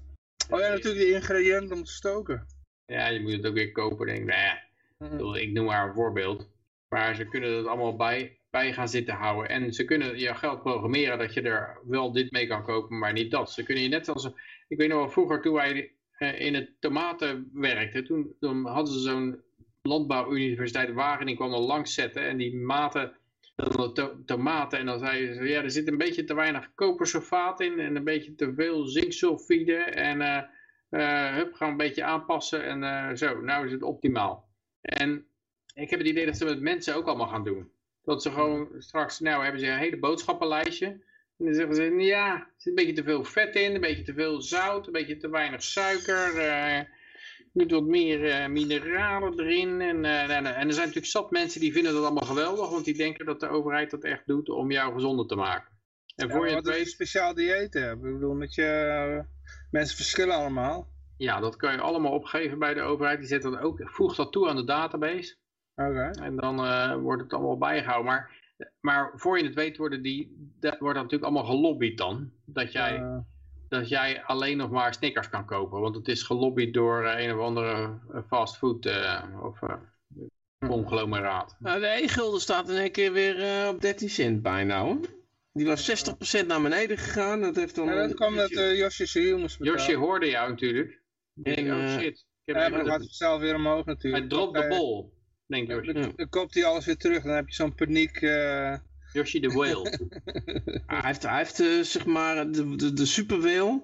Oh 0.50 0.60
ja, 0.60 0.68
natuurlijk 0.68 1.04
de 1.04 1.10
ingrediënten 1.10 1.76
om 1.76 1.84
te 1.84 1.92
stoken. 1.92 2.46
Ja, 2.86 3.08
je 3.08 3.20
moet 3.20 3.32
het 3.32 3.46
ook 3.46 3.54
weer 3.54 3.72
kopen. 3.72 4.06
Denk, 4.06 4.26
nou 4.26 4.40
ja, 4.40 4.62
mm. 4.98 5.34
ik 5.34 5.52
noem 5.52 5.64
maar 5.64 5.88
een 5.88 5.94
voorbeeld. 5.94 6.48
Maar 6.88 7.14
ze 7.14 7.24
kunnen 7.24 7.56
het 7.56 7.66
allemaal 7.66 7.96
bij, 7.96 8.38
bij 8.50 8.72
gaan 8.72 8.88
zitten 8.88 9.14
houden. 9.14 9.48
En 9.48 9.72
ze 9.72 9.84
kunnen 9.84 10.18
je 10.18 10.34
geld 10.34 10.62
programmeren 10.62 11.18
dat 11.18 11.34
je 11.34 11.42
er 11.42 11.78
wel 11.84 12.12
dit 12.12 12.30
mee 12.30 12.46
kan 12.46 12.62
kopen, 12.62 12.98
maar 12.98 13.12
niet 13.12 13.30
dat. 13.30 13.52
Ze 13.52 13.62
kunnen 13.62 13.82
je 13.82 13.88
net 13.88 14.08
als... 14.08 14.30
Ik 14.68 14.78
weet 14.78 14.88
nog 14.88 14.98
wel, 14.98 15.10
vroeger 15.10 15.42
toen 15.42 15.54
wij 15.54 15.92
in 16.20 16.54
het 16.54 16.70
tomaten 16.80 17.50
werkten, 17.52 18.04
toen, 18.04 18.34
toen 18.40 18.66
hadden 18.66 18.94
ze 18.94 19.00
zo'n 19.00 19.42
landbouwuniversiteit 19.82 20.92
Wageningen 20.92 21.36
kwam 21.36 21.52
er 21.52 21.58
langs 21.58 21.94
zetten. 21.94 22.22
En 22.22 22.36
die 22.36 22.56
maten 22.56 23.12
to 23.94 24.22
tomaten. 24.24 24.78
En 24.78 24.86
dan 24.86 24.98
zeiden 24.98 25.34
ze, 25.34 25.42
ja, 25.42 25.62
er 25.62 25.70
zit 25.70 25.88
een 25.88 25.98
beetje 25.98 26.24
te 26.24 26.34
weinig 26.34 26.74
kopersulfaat 26.74 27.60
in. 27.60 27.78
En 27.78 27.96
een 27.96 28.04
beetje 28.04 28.34
te 28.34 28.54
veel 28.54 28.86
zinksulfide. 28.86 29.74
En 29.74 30.20
uh, 30.20 30.42
uh, 30.90 31.34
hup, 31.34 31.54
gaan 31.54 31.70
een 31.70 31.76
beetje 31.76 32.04
aanpassen. 32.04 32.64
En 32.64 33.18
zo, 33.18 33.40
nou 33.40 33.66
is 33.66 33.72
het 33.72 33.82
optimaal. 33.82 34.48
En 34.80 35.26
ik 35.74 35.90
heb 35.90 35.98
het 35.98 36.08
idee 36.08 36.26
dat 36.26 36.36
ze 36.36 36.44
met 36.44 36.60
mensen 36.60 36.94
ook 36.94 37.06
allemaal 37.06 37.28
gaan 37.28 37.44
doen. 37.44 37.70
Dat 38.04 38.22
ze 38.22 38.30
gewoon 38.30 38.68
straks, 38.78 39.20
nou 39.20 39.42
hebben 39.42 39.60
ze 39.60 39.66
een 39.66 39.78
hele 39.78 39.98
boodschappenlijstje. 39.98 41.00
En 41.40 41.46
dan 41.46 41.54
zeggen 41.54 41.74
ze, 41.74 41.82
ja, 41.82 42.34
er 42.34 42.52
zit 42.56 42.66
een 42.66 42.84
beetje 42.84 43.02
te 43.02 43.08
veel 43.08 43.24
vet 43.24 43.54
in, 43.54 43.74
een 43.74 43.80
beetje 43.80 44.02
te 44.02 44.14
veel 44.14 44.42
zout, 44.42 44.86
een 44.86 44.92
beetje 44.92 45.16
te 45.16 45.30
weinig 45.30 45.62
suiker. 45.62 46.34
Uh, 46.36 46.80
moet 47.52 47.70
wat 47.70 47.84
meer 47.84 48.24
uh, 48.24 48.46
mineralen 48.46 49.40
erin. 49.40 49.80
En, 49.80 50.04
uh, 50.04 50.22
en, 50.22 50.46
en, 50.46 50.66
er 50.66 50.72
zijn 50.72 50.86
natuurlijk 50.86 51.06
zat 51.06 51.30
mensen 51.30 51.60
die 51.60 51.72
vinden 51.72 51.92
dat 51.92 52.02
allemaal 52.02 52.28
geweldig, 52.28 52.70
want 52.70 52.84
die 52.84 52.96
denken 52.96 53.26
dat 53.26 53.40
de 53.40 53.48
overheid 53.48 53.90
dat 53.90 54.04
echt 54.04 54.26
doet 54.26 54.48
om 54.48 54.70
jou 54.70 54.92
gezonder 54.92 55.26
te 55.26 55.34
maken. 55.34 55.78
En 56.16 56.28
ja, 56.28 56.34
voor 56.34 56.48
je 56.48 56.54
het 56.54 56.66
weet... 56.66 56.80
een 56.80 56.86
speciaal 56.86 57.34
dieet 57.34 57.74
hebben. 57.74 58.08
Ik 58.08 58.14
bedoel, 58.14 58.34
met 58.34 58.54
je, 58.54 59.24
mensen 59.70 59.96
verschillen 59.96 60.34
allemaal. 60.34 60.88
Ja, 61.16 61.40
dat 61.40 61.56
kan 61.56 61.72
je 61.72 61.80
allemaal 61.80 62.12
opgeven 62.12 62.58
bij 62.58 62.74
de 62.74 62.82
overheid. 62.82 63.18
Die 63.18 63.28
zet 63.28 63.42
dat 63.42 63.58
ook, 63.58 63.80
voegt 63.84 64.16
dat 64.16 64.32
toe 64.32 64.48
aan 64.48 64.56
de 64.56 64.64
database. 64.64 65.36
Okay. 65.74 66.10
En 66.10 66.36
dan 66.36 66.64
uh, 66.64 66.96
wordt 66.96 67.22
het 67.22 67.32
allemaal 67.32 67.58
bijgehouden. 67.58 68.06
Maar, 68.06 68.39
maar 68.80 69.12
voor 69.14 69.38
je 69.38 69.44
het 69.44 69.54
weet 69.54 69.76
worden 69.76 70.02
die, 70.02 70.50
dat 70.60 70.78
wordt 70.78 70.94
dat 70.94 71.04
natuurlijk 71.04 71.32
allemaal 71.32 71.54
gelobbyd 71.54 71.98
dan. 71.98 72.32
Dat 72.44 72.72
jij, 72.72 72.98
uh. 72.98 73.18
dat 73.68 73.88
jij 73.88 74.22
alleen 74.22 74.56
nog 74.56 74.70
maar 74.70 74.94
Snickers 74.94 75.28
kan 75.28 75.46
kopen. 75.46 75.80
Want 75.80 75.94
het 75.94 76.08
is 76.08 76.22
gelobbyd 76.22 76.74
door 76.74 77.04
uh, 77.04 77.20
een 77.20 77.34
of 77.34 77.40
andere 77.40 77.98
fastfood 78.26 78.90
of 79.42 79.60
conglomeraat. 80.66 81.56
Nou, 81.58 81.80
de 81.80 81.86
e-gulden 81.86 82.40
staat 82.40 82.68
in 82.68 82.76
één 82.76 82.92
keer 82.92 83.12
weer 83.12 83.68
op 83.68 83.80
13 83.80 84.10
cent 84.10 84.42
bijna 84.42 84.82
hoor. 84.82 85.00
Die 85.52 85.66
was 85.66 86.08
60% 86.42 86.46
naar 86.46 86.62
beneden 86.62 86.98
gegaan. 86.98 87.40
Dat 87.40 87.56
heeft 87.56 87.74
dan 87.74 87.86
ja, 87.86 87.94
dat 87.94 88.14
kwam 88.14 88.36
dat 88.36 88.50
uh, 88.50 88.78
Josje 88.78 89.06
zijn 89.06 89.40
moest 89.40 89.58
betalen. 89.58 89.80
Josje 89.80 89.96
hoorde 89.96 90.26
jou 90.26 90.50
natuurlijk. 90.50 91.02
En, 91.42 91.72
oh 91.72 91.98
shit. 91.98 92.26
Ik 92.44 92.54
heb 92.54 92.56
ja, 92.56 92.68
maar 92.68 92.86
gaat 92.86 93.06
zelf 93.06 93.40
weer 93.40 93.54
omhoog 93.54 93.84
natuurlijk. 93.84 94.22
Hij 94.22 94.38
dropt 94.38 94.54
de 94.54 94.68
bol 94.68 95.12
denk 95.50 95.68
Yoshi. 95.68 95.92
Dan, 95.92 96.12
dan 96.16 96.28
koopt 96.28 96.54
hij 96.54 96.64
alles 96.64 96.84
weer 96.84 96.96
terug, 96.96 97.22
dan 97.22 97.34
heb 97.34 97.48
je 97.48 97.54
zo'n 97.54 97.74
paniek... 97.74 98.20
Uh... 98.20 98.74
Yoshi 99.12 99.40
de 99.40 99.48
Whale. 99.48 99.98
hij 100.86 101.00
heeft, 101.02 101.22
hij 101.22 101.36
heeft 101.36 101.60
uh, 101.60 101.82
zeg 101.82 102.04
maar 102.06 102.50
de, 102.50 102.76
de, 102.76 102.92
de 102.92 103.06
super 103.06 103.40
whale. 103.40 103.82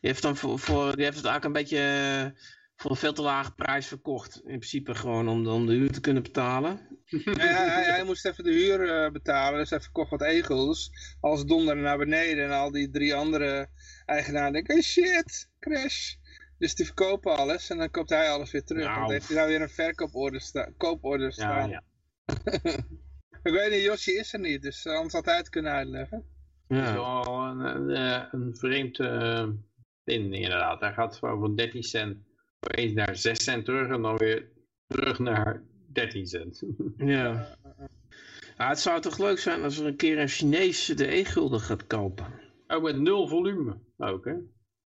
Die 0.00 0.10
heeft, 0.10 0.22
dan 0.22 0.36
voor, 0.36 0.58
voor, 0.58 0.96
die 0.96 1.04
heeft 1.04 1.16
het 1.16 1.26
eigenlijk 1.26 1.44
een 1.44 1.52
beetje 1.52 1.78
uh, 2.24 2.40
voor 2.76 2.90
een 2.90 2.96
veel 2.96 3.12
te 3.12 3.22
lage 3.22 3.54
prijs 3.54 3.86
verkocht. 3.86 4.36
In 4.36 4.42
principe 4.58 4.94
gewoon 4.94 5.28
om, 5.28 5.46
om 5.46 5.66
de 5.66 5.72
huur 5.72 5.90
te 5.90 6.00
kunnen 6.00 6.22
betalen. 6.22 6.80
ja, 7.06 7.32
hij, 7.34 7.84
hij, 7.84 8.04
moest 8.04 8.26
even 8.26 8.44
de 8.44 8.52
huur 8.52 9.12
betalen, 9.12 9.58
dus 9.58 9.70
hij 9.70 9.80
verkocht 9.80 10.10
wat 10.10 10.22
egels. 10.22 10.90
Als 11.20 11.44
donder 11.44 11.76
naar 11.76 11.98
beneden 11.98 12.44
en 12.44 12.50
al 12.50 12.70
die 12.70 12.90
drie 12.90 13.14
andere 13.14 13.68
eigenaren 14.06 14.52
denken, 14.52 14.74
hey 14.74 14.82
shit, 14.82 15.48
crash. 15.60 16.14
Dus 16.58 16.74
die 16.74 16.86
verkopen 16.86 17.36
alles 17.36 17.70
en 17.70 17.78
dan 17.78 17.90
koopt 17.90 18.10
hij 18.10 18.30
alles 18.30 18.50
weer 18.50 18.64
terug. 18.64 18.84
Nou. 18.84 19.00
Dan 19.00 19.10
heeft 19.10 19.28
hij 19.28 19.36
daar 19.36 19.48
weer 19.48 19.60
een 19.60 19.68
verkooporder 19.68 20.40
sta 20.40 20.72
kooporder 20.76 21.32
staan. 21.32 21.68
Ja, 21.68 21.82
ja. 22.24 22.32
ik 23.42 23.52
weet 23.52 23.70
niet, 23.70 23.82
Josje 23.82 24.12
is 24.12 24.32
er 24.32 24.40
niet, 24.40 24.62
dus 24.62 24.86
anders 24.86 25.12
had 25.12 25.24
hij 25.24 25.36
het 25.36 25.48
kunnen 25.48 25.72
uitleggen. 25.72 26.24
Ja. 26.68 26.76
Dat 26.76 26.88
is 26.88 26.92
wel 26.92 27.44
een, 27.44 27.60
een, 27.60 27.90
eh, 27.90 28.22
een 28.30 28.56
vreemd 28.56 28.98
uh, 28.98 29.48
ding 30.04 30.34
inderdaad. 30.34 30.80
Hij 30.80 30.92
gaat 30.92 31.18
van 31.18 31.56
13 31.56 31.82
cent 31.82 32.18
opeens 32.60 32.92
naar 32.92 33.16
6 33.16 33.44
cent 33.44 33.64
terug 33.64 33.88
en 33.88 34.02
dan 34.02 34.16
weer 34.16 34.48
terug 34.86 35.18
naar 35.18 35.62
13 35.92 36.26
cent. 36.26 36.62
ja. 36.96 37.06
ja. 38.56 38.68
Het 38.68 38.80
zou 38.80 39.00
toch 39.00 39.18
leuk 39.18 39.38
zijn 39.38 39.62
als 39.62 39.78
er 39.78 39.86
een 39.86 39.96
keer 39.96 40.18
een 40.18 40.28
Chinees 40.28 40.86
de 40.86 41.16
e-gulden 41.16 41.60
gaat 41.60 41.86
kopen. 41.86 42.26
Ook 42.66 42.82
met 42.82 42.98
nul 42.98 43.28
volume 43.28 43.78
ook 43.96 44.24
hè. 44.24 44.34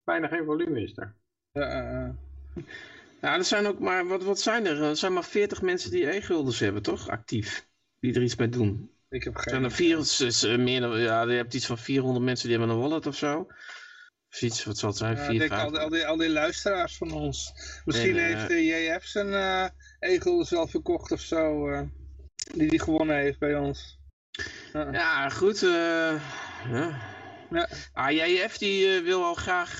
Bijna 0.03 0.27
geen 0.27 0.45
volume 0.45 0.81
is 0.81 0.97
er. 0.97 1.15
Ja, 1.51 2.15
ja, 3.21 3.37
er 3.37 3.43
zijn 3.43 3.67
ook 3.67 3.79
maar, 3.79 4.07
wat, 4.07 4.23
wat 4.23 4.39
zijn 4.39 4.65
er? 4.65 4.83
Er 4.83 4.97
zijn 4.97 5.13
maar 5.13 5.23
40 5.23 5.61
mensen 5.61 5.91
die 5.91 6.15
e-guldens 6.15 6.59
hebben, 6.59 6.81
toch? 6.81 7.09
Actief. 7.09 7.67
Die 7.99 8.13
er 8.13 8.21
iets 8.21 8.35
mee 8.35 8.49
doen. 8.49 8.91
Ik 9.09 9.23
heb 9.23 9.35
geen... 9.35 9.49
Zijn 9.49 9.63
er 9.63 9.71
vier, 9.71 9.97
is, 9.97 10.43
uh, 10.43 10.57
meer, 10.57 10.99
ja, 10.99 11.21
je 11.21 11.31
hebt 11.31 11.53
iets 11.53 11.65
van 11.65 11.77
400 11.77 12.25
mensen 12.25 12.47
die 12.49 12.57
hebben 12.57 12.75
een 12.75 12.81
wallet 12.81 13.05
of 13.05 13.15
zo. 13.15 13.47
Of 14.29 14.41
iets, 14.41 14.63
wat 14.63 14.77
zal 14.77 14.89
het 14.89 14.97
zijn? 14.97 15.17
Vier, 15.17 15.39
denk 15.39 15.51
al, 15.51 15.79
al, 15.79 15.89
die, 15.89 16.07
al 16.07 16.17
die 16.17 16.29
luisteraars 16.29 16.97
van 16.97 17.11
ons. 17.11 17.53
Misschien 17.85 18.17
en, 18.17 18.37
heeft 18.37 18.51
uh, 18.51 18.93
JF 18.95 19.05
zijn 19.05 19.27
uh, 19.27 19.65
e-guldens 19.99 20.49
wel 20.49 20.67
verkocht 20.67 21.11
of 21.11 21.21
zo. 21.21 21.69
Die 22.53 22.69
die 22.69 22.81
gewonnen 22.81 23.15
heeft 23.15 23.39
bij 23.39 23.55
ons. 23.55 23.99
Ja, 24.73 24.91
ja 24.91 25.29
goed. 25.29 25.59
ja. 25.59 26.19
Ja. 27.51 27.69
Ah, 27.93 28.11
JF 28.11 28.57
die 28.57 29.01
wil 29.01 29.23
al 29.23 29.33
graag 29.33 29.79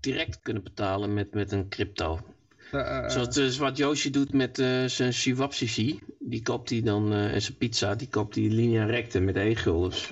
direct 0.00 0.40
kunnen 0.42 0.62
betalen 0.62 1.14
met, 1.14 1.34
met 1.34 1.52
een 1.52 1.68
crypto. 1.68 2.20
Uh, 2.72 3.08
Zoals 3.08 3.34
dus 3.34 3.58
wat 3.58 3.76
Yoshi 3.76 4.10
doet 4.10 4.32
met 4.32 4.58
uh, 4.58 4.84
zijn 4.84 5.12
Shiwapsisi. 5.12 6.00
Die 6.18 6.42
koopt 6.42 6.70
hij 6.70 6.82
dan, 6.82 7.12
uh, 7.12 7.34
en 7.34 7.42
zijn 7.42 7.56
pizza, 7.56 7.94
die 7.94 8.08
koopt 8.08 8.34
hij 8.34 8.44
linea 8.44 8.84
recte 8.84 9.20
met 9.20 9.36
e-guldens. 9.36 10.10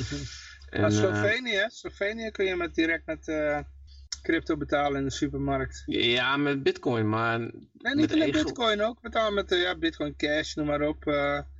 en, 0.70 0.92
Slovenië, 0.92 1.64
Slovenië 1.68 2.30
kun 2.30 2.44
je 2.44 2.56
met, 2.56 2.74
direct 2.74 3.06
met 3.06 3.24
crypto 4.22 4.56
betalen 4.56 4.98
in 4.98 5.04
de 5.04 5.12
supermarkt. 5.12 5.82
Ja, 5.86 6.36
met 6.36 6.62
bitcoin, 6.62 7.08
maar... 7.08 7.38
Nee, 7.38 7.94
niet 7.94 8.08
met, 8.08 8.18
met 8.18 8.32
bitcoin 8.32 8.82
ook. 8.82 9.00
Betalen 9.00 9.34
met 9.34 9.50
ja, 9.50 9.78
bitcoin 9.78 10.16
cash, 10.16 10.54
noem 10.54 10.66
maar 10.66 10.82
op. 10.82 11.04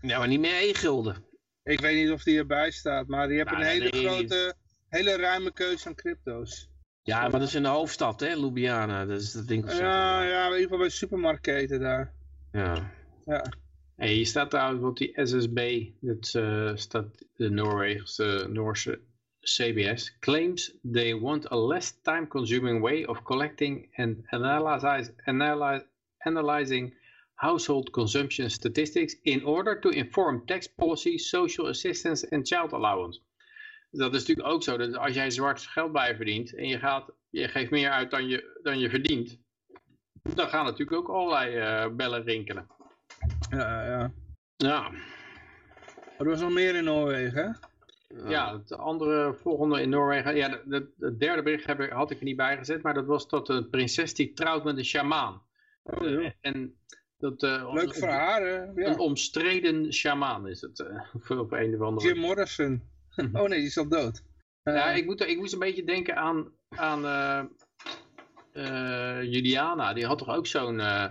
Ja, 0.01 0.19
maar 0.19 0.29
niet 0.29 0.41
meer 0.41 0.69
e-gulden. 0.69 1.25
Ik 1.63 1.81
weet 1.81 1.97
niet 1.97 2.11
of 2.11 2.23
die 2.23 2.39
erbij 2.39 2.71
staat, 2.71 3.07
maar 3.07 3.29
die 3.29 3.37
hebben 3.37 3.59
nou, 3.59 3.67
een 3.67 3.73
hele 3.73 4.09
grote, 4.09 4.55
hele 4.89 5.17
ruime 5.17 5.53
keuze 5.53 5.87
aan 5.87 5.95
crypto's. 5.95 6.69
Ja, 7.07 7.21
maar 7.21 7.31
dat 7.31 7.49
is 7.49 7.55
in 7.55 7.63
de 7.63 7.69
hoofdstad, 7.69 8.21
hè, 8.21 8.35
Ljubljana. 8.35 9.05
Dat 9.05 9.21
is 9.21 9.33
dat 9.33 9.45
winkelcentrum. 9.45 9.91
Ja, 9.91 10.23
ja, 10.23 10.45
in 10.45 10.51
ieder 10.51 10.63
geval 10.63 10.79
bij 10.79 10.89
supermarketen 10.89 11.81
daar. 11.81 12.13
Ja. 12.53 12.93
Ja. 13.25 13.53
Hey, 13.97 14.13
hier 14.13 14.27
staat 14.27 14.51
trouwens 14.51 14.83
wat 14.83 14.97
die 14.97 15.13
SSB, 15.15 15.91
dat 16.01 16.35
uh, 16.37 16.71
staat 16.75 17.25
de 17.37 17.51
Noorse, 17.51 18.47
Noorse 18.53 19.01
CBS, 19.41 20.19
claims 20.19 20.79
they 20.93 21.19
want 21.19 21.51
a 21.51 21.67
less 21.67 22.01
time-consuming 22.03 22.81
way 22.81 23.05
of 23.05 23.23
collecting 23.23 23.89
and 23.95 24.17
analyze, 24.27 25.13
analyze, 25.25 25.87
analyzing 26.19 26.95
household 27.35 27.91
consumption 27.91 28.51
statistics 28.51 29.17
in 29.23 29.45
order 29.45 29.81
to 29.81 29.89
inform 29.89 30.47
tax 30.47 30.67
policy, 30.67 31.19
social 31.19 31.67
assistance 31.69 32.29
and 32.31 32.47
child 32.47 32.73
allowance 32.73 33.21
dat 33.91 34.15
is 34.15 34.21
natuurlijk 34.21 34.49
ook 34.49 34.63
zo. 34.63 34.77
Dat 34.77 34.97
als 34.97 35.15
jij 35.15 35.31
zwart 35.31 35.61
geld 35.61 35.93
bij 35.93 36.17
verdient 36.17 36.55
en 36.55 36.69
je, 36.69 36.79
gaat, 36.79 37.11
je 37.31 37.49
geeft 37.49 37.71
meer 37.71 37.91
uit 37.91 38.11
dan 38.11 38.29
je, 38.29 38.59
dan 38.63 38.79
je 38.79 38.91
verdient, 38.91 39.39
dan 40.23 40.49
gaan 40.49 40.65
natuurlijk 40.65 40.99
ook 40.99 41.09
allerlei 41.09 41.57
uh, 41.87 41.95
bellen 41.97 42.23
rinkelen. 42.23 42.67
Ja, 43.51 43.87
ja. 43.87 44.13
Ja. 44.57 44.91
Er 46.19 46.25
was 46.25 46.41
nog 46.41 46.53
meer 46.53 46.75
in 46.75 46.85
Noorwegen, 46.85 47.45
hè? 47.45 48.29
ja, 48.31 48.57
het 48.59 48.73
andere 48.73 49.35
volgende 49.35 49.81
in 49.83 49.89
Noorwegen. 49.89 50.37
Ja, 50.37 50.49
de, 50.49 50.93
de, 50.97 51.17
derde 51.17 51.43
bericht 51.43 51.67
heb 51.67 51.81
ik, 51.81 51.91
had 51.91 52.11
ik 52.11 52.19
er 52.19 52.25
niet 52.25 52.37
bij 52.37 52.57
gezet, 52.57 52.83
maar 52.83 52.95
dat 52.95 53.07
was 53.07 53.29
dat 53.29 53.47
de 53.47 53.65
prinses 53.69 54.15
die 54.15 54.33
trouwt 54.33 54.65
met 54.65 54.77
een 54.79 54.85
sjamaan. 54.85 55.43
Oh, 55.83 56.09
joh. 56.09 56.31
en 56.41 56.79
dat, 57.19 57.43
eh, 57.43 57.73
Leuk 57.73 57.87
een- 57.89 57.95
voor 57.95 58.09
haar, 58.09 58.43
hè? 58.43 58.63
Een 58.67 58.75
Ja. 58.75 58.95
omstreden 58.95 59.93
sjamaan 59.93 60.49
is 60.49 60.61
het. 60.61 60.81
eh, 60.81 61.01
voor 61.15 61.39
op 61.45 61.53
een 61.53 61.75
of 61.75 61.81
andere 61.81 62.07
Jim 62.09 62.19
Morrison. 62.19 62.83
Oh 63.33 63.49
nee, 63.49 63.59
die 63.59 63.67
is 63.69 63.79
al 63.79 63.89
dood. 63.89 64.23
Eh, 64.63 64.75
Ja, 64.75 64.91
ik, 64.93 65.05
moet, 65.05 65.21
ik 65.21 65.39
moest 65.39 65.53
een 65.53 65.59
beetje 65.59 65.85
denken 65.85 66.17
aan, 66.17 66.53
aan 66.69 67.05
eh, 67.05 67.45
eh, 68.53 69.23
Juliana. 69.23 69.93
Die 69.93 70.07
had 70.07 70.19
toch 70.19 70.29
ook 70.29 70.47
zo'n... 70.47 70.81
eh, 70.81 71.05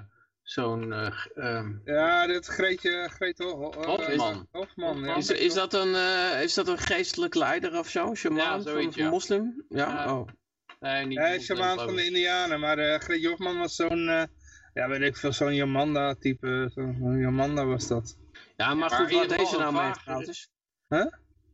zo'n 0.44 0.94
eh, 0.94 1.26
ehm, 1.36 1.72
ja, 1.86 2.28
dit 2.28 2.46
Greetje, 2.46 3.10
Greet 3.12 3.40
Ho- 3.40 3.58
Ho- 3.58 3.86
Hofman. 3.86 4.48
Hofman, 4.52 5.04
ja. 5.04 5.16
Is, 5.16 5.30
is, 5.30 5.54
dat 5.54 5.74
een, 5.74 5.96
eh, 5.96 6.44
is 6.44 6.54
dat 6.54 6.68
een 6.68 6.78
geestelijk 6.78 7.36
leider 7.36 7.80
of 7.80 7.90
zo? 7.90 8.16
Shaman 8.16 8.38
Ja, 8.38 8.62
van, 8.62 8.92
ja. 8.96 9.10
moslim? 9.10 9.66
Ja, 9.70 9.90
Ja. 9.90 10.14
oh. 10.14 10.28
nee, 10.80 11.06
niet 11.06 11.18
Hij 11.18 11.30
is 11.30 11.36
moslim, 11.38 11.58
shamaan 11.58 11.72
geloof 11.72 11.88
van 11.88 11.96
de. 11.96 12.06
Indianen, 12.06 12.60
maar 12.60 12.78
eh 12.78 13.00
Greetje 13.00 13.30
Hofman 13.30 13.58
was 13.58 13.76
zo'n, 13.76 14.08
eh, 14.10 14.24
ja 14.74 14.88
weet 14.88 15.02
ik 15.02 15.18
veel, 15.18 15.34
zo'n 15.34 15.56
Jomanda 15.56 16.16
type, 16.16 16.72
zo'n 16.74 17.18
Jomanda 17.20 17.66
was 17.66 17.88
dat. 17.88 18.18
Ja, 18.58 18.68
maar 18.68 18.76
maar 18.78 18.90
goed, 18.90 19.12
waar 19.12 19.28
deze 19.38 19.58
nou 19.58 19.74
mee 19.74 19.94
getrouwd 19.94 20.28
is. 20.28 20.50
Huh? 20.90 21.06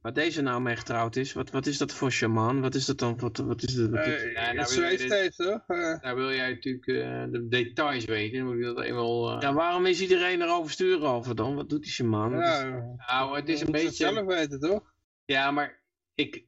Waar 0.02 0.14
deze 0.14 0.41
nou 0.41 0.61
mee 0.61 0.76
getrouwd 0.76 1.15
is, 1.15 1.34
wat, 1.34 1.49
wat 1.52 1.65
is 1.65 1.78
dat 1.78 1.94
voor 1.94 2.11
shaman? 2.11 2.61
Wat 2.61 2.76
is 2.76 2.86
dat 2.86 2.98
dan? 2.98 3.18
Wat, 3.19 3.38
wat 3.38 3.64
is 3.64 3.73
dat? 3.76 3.90
Wat 3.90 4.06
is- 4.06 4.22
Eh, 4.23 4.32
Ja, 4.34 4.52
nou 4.52 4.76
wil 4.76 4.90
dit- 4.90 5.11
heeft, 5.14 5.36
toch? 5.38 5.64
Eh, 5.68 6.02
Nou 6.02 6.15
wil 6.15 6.32
jij 6.34 6.49
natuurlijk 6.49 6.88
eh, 6.88 7.23
de 7.32 7.48
details 7.49 8.06
weten. 8.06 8.38
Dan 8.38 8.48
moet 8.48 8.57
je 8.65 8.73
dat 8.73 8.84
eenmaal... 8.84 9.32
eh, 9.36 9.41
Ja, 9.41 9.53
waarom 9.53 9.86
is 9.86 10.02
iedereen 10.02 10.41
erover 10.41 10.72
sturen 10.72 11.07
over 11.10 11.36
dan? 11.36 11.56
Wat 11.56 11.69
doet 11.69 11.82
die 11.84 11.91
shaman? 11.91 12.34
Is- 12.41 12.48
ja, 12.49 12.95
Nou, 13.07 13.36
het 13.36 13.49
is 13.49 13.61
een 13.61 13.72
beetje... 13.72 13.91
zelf 13.91 14.26
weten, 14.26 14.60
toch? 14.60 14.94
Ja, 15.26 15.52
maar 15.52 15.84
ik, 16.15 16.45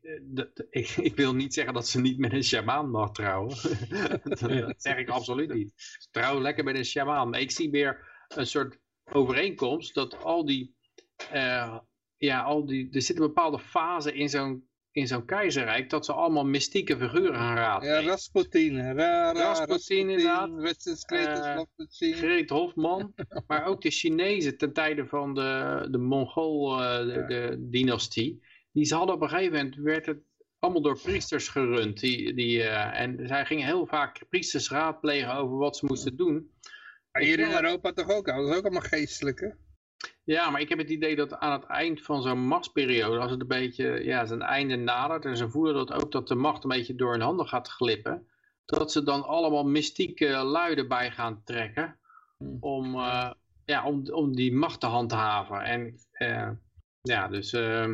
ik, 0.69 0.89
ik 1.09 1.15
wil 1.15 1.35
niet 1.35 1.53
zeggen 1.53 1.73
dat 1.73 1.87
ze 1.87 1.99
niet 2.01 2.17
met 2.17 2.33
een 2.33 2.43
shamaan 2.43 2.89
mag 2.89 3.11
trouwen. 3.11 3.55
dat, 4.23 4.73
zeg 4.77 4.97
ik 4.97 5.09
absoluut 5.09 5.53
niet. 5.53 5.71
Trouw 6.11 6.41
lekker 6.41 6.63
met 6.63 6.75
een 6.75 6.85
shamaan. 6.85 7.29
Maar 7.29 7.39
ik 7.39 7.51
zie 7.51 7.69
weer 7.69 8.07
een 8.27 8.47
soort 8.47 8.79
overeenkomst 9.11 9.93
dat 9.93 10.23
al 10.23 10.45
die... 10.45 10.75
eh, 11.31 11.77
ja, 12.25 12.41
al 12.41 12.65
die, 12.65 12.89
er 12.91 13.01
zit 13.01 13.15
een 13.15 13.21
bepaalde 13.27 13.59
fase 13.59 14.13
in 14.13 14.29
zo'n 14.29 14.67
in 14.91 15.07
zo'n 15.07 15.25
keizerrijk 15.25 15.89
dat 15.89 16.05
ze 16.05 16.13
allemaal 16.13 16.45
mystieke 16.45 16.97
figuren 16.97 17.35
gaan 17.35 17.55
Ja, 17.55 17.61
raadplegen. 17.61 18.03
Rasputin. 18.03 18.79
Ra, 18.79 18.93
ra, 18.93 19.31
Rasputin, 19.31 20.09
inderdaad. 20.09 20.49
Eh. 21.05 21.61
Greet 22.15 22.49
Hofman, 22.49 23.13
maar 23.47 23.65
ook 23.65 23.81
de 23.81 23.89
Chinezen 23.89 24.57
ten 24.57 24.73
tijde 24.73 25.05
van 25.07 25.33
de, 25.33 25.87
de 25.91 25.97
Mongool-dynastie. 25.97 28.41
die 28.71 28.85
ze 28.85 28.95
hadden 28.95 29.15
op 29.15 29.21
een 29.21 29.29
gegeven 29.29 29.53
moment, 29.53 29.75
werd 29.75 30.05
het 30.05 30.17
allemaal 30.59 30.81
door 30.81 30.99
priesters 31.01 31.47
gerund. 31.47 31.99
Die, 31.99 32.33
die, 32.33 32.63
eh, 32.63 33.01
en 33.01 33.27
zij 33.27 33.45
gingen 33.45 33.65
heel 33.65 33.85
vaak 33.87 34.21
priesters 34.29 34.69
raadplegen 34.69 35.35
over 35.35 35.57
wat 35.57 35.77
ze 35.77 35.85
moesten 35.85 36.15
doen. 36.15 36.51
Maar 37.11 37.21
hier 37.21 37.39
in 37.39 37.49
Ja. 37.49 37.63
Europa 37.63 37.91
toch 37.93 38.09
ook 38.09 38.27
al? 38.29 38.41
Dat 38.41 38.49
is 38.51 38.55
ook 38.57 38.63
allemaal 38.63 38.81
geestelijke. 38.81 39.55
Ja, 40.23 40.49
maar 40.49 40.61
ik 40.61 40.69
heb 40.69 40.77
het 40.77 40.89
idee 40.89 41.15
dat 41.15 41.33
aan 41.33 41.51
het 41.51 41.63
eind 41.63 42.01
van 42.01 42.21
zo'n 42.21 42.47
machtsperiode, 42.47 43.19
als 43.19 43.31
het 43.31 43.41
een 43.41 43.47
beetje 43.47 44.03
ja, 44.03 44.25
zijn 44.25 44.41
einde 44.41 44.75
nadert, 44.75 45.25
en 45.25 45.37
ze 45.37 45.49
voelen 45.49 45.73
dat 45.73 45.93
ook 45.93 46.11
dat 46.11 46.27
de 46.27 46.35
macht 46.35 46.63
een 46.63 46.69
beetje 46.69 46.95
door 46.95 47.11
hun 47.11 47.21
handen 47.21 47.47
gaat 47.47 47.67
glippen, 47.67 48.27
dat 48.65 48.91
ze 48.91 49.03
dan 49.03 49.23
allemaal 49.23 49.65
mystieke 49.65 50.27
luiden 50.27 50.87
bij 50.87 51.11
gaan 51.11 51.41
trekken 51.43 51.97
Hmm. 52.43 52.57
om, 52.59 52.95
eh, 52.95 53.31
ja, 53.65 53.85
om, 53.85 54.07
om 54.11 54.35
die 54.35 54.53
macht 54.53 54.79
te 54.79 54.85
handhaven. 54.85 55.61
En 55.61 55.95
eh, 56.11 56.49
ja, 57.01 57.27
dus 57.27 57.53
eh, 57.53 57.93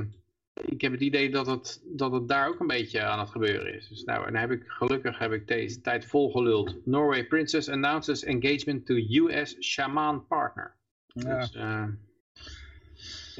ik 0.53 0.81
heb 0.81 0.91
het 0.91 1.01
idee 1.01 1.29
dat 1.31 1.47
het, 1.47 1.83
dat 1.85 2.11
het 2.11 2.27
daar 2.27 2.47
ook 2.47 2.59
een 2.59 2.67
beetje 2.67 3.01
aan 3.01 3.19
het 3.19 3.29
gebeuren 3.29 3.75
is. 3.75 3.87
Dus 3.87 4.03
nou, 4.03 4.27
en 4.27 4.35
heb 4.35 4.51
ik 4.51 4.63
gelukkig 4.67 5.17
heb 5.17 5.31
ik 5.31 5.47
deze 5.47 5.81
tijd 5.81 6.05
volgeluld. 6.05 6.85
Norway 6.85 7.27
Princess 7.27 7.69
announces 7.69 8.23
engagement 8.23 8.85
to 8.85 8.95
US 8.95 9.55
shaman 9.59 10.27
partner. 10.27 10.75
Ja. 11.05 11.39
Dus, 11.39 11.55
eh, 11.55 11.83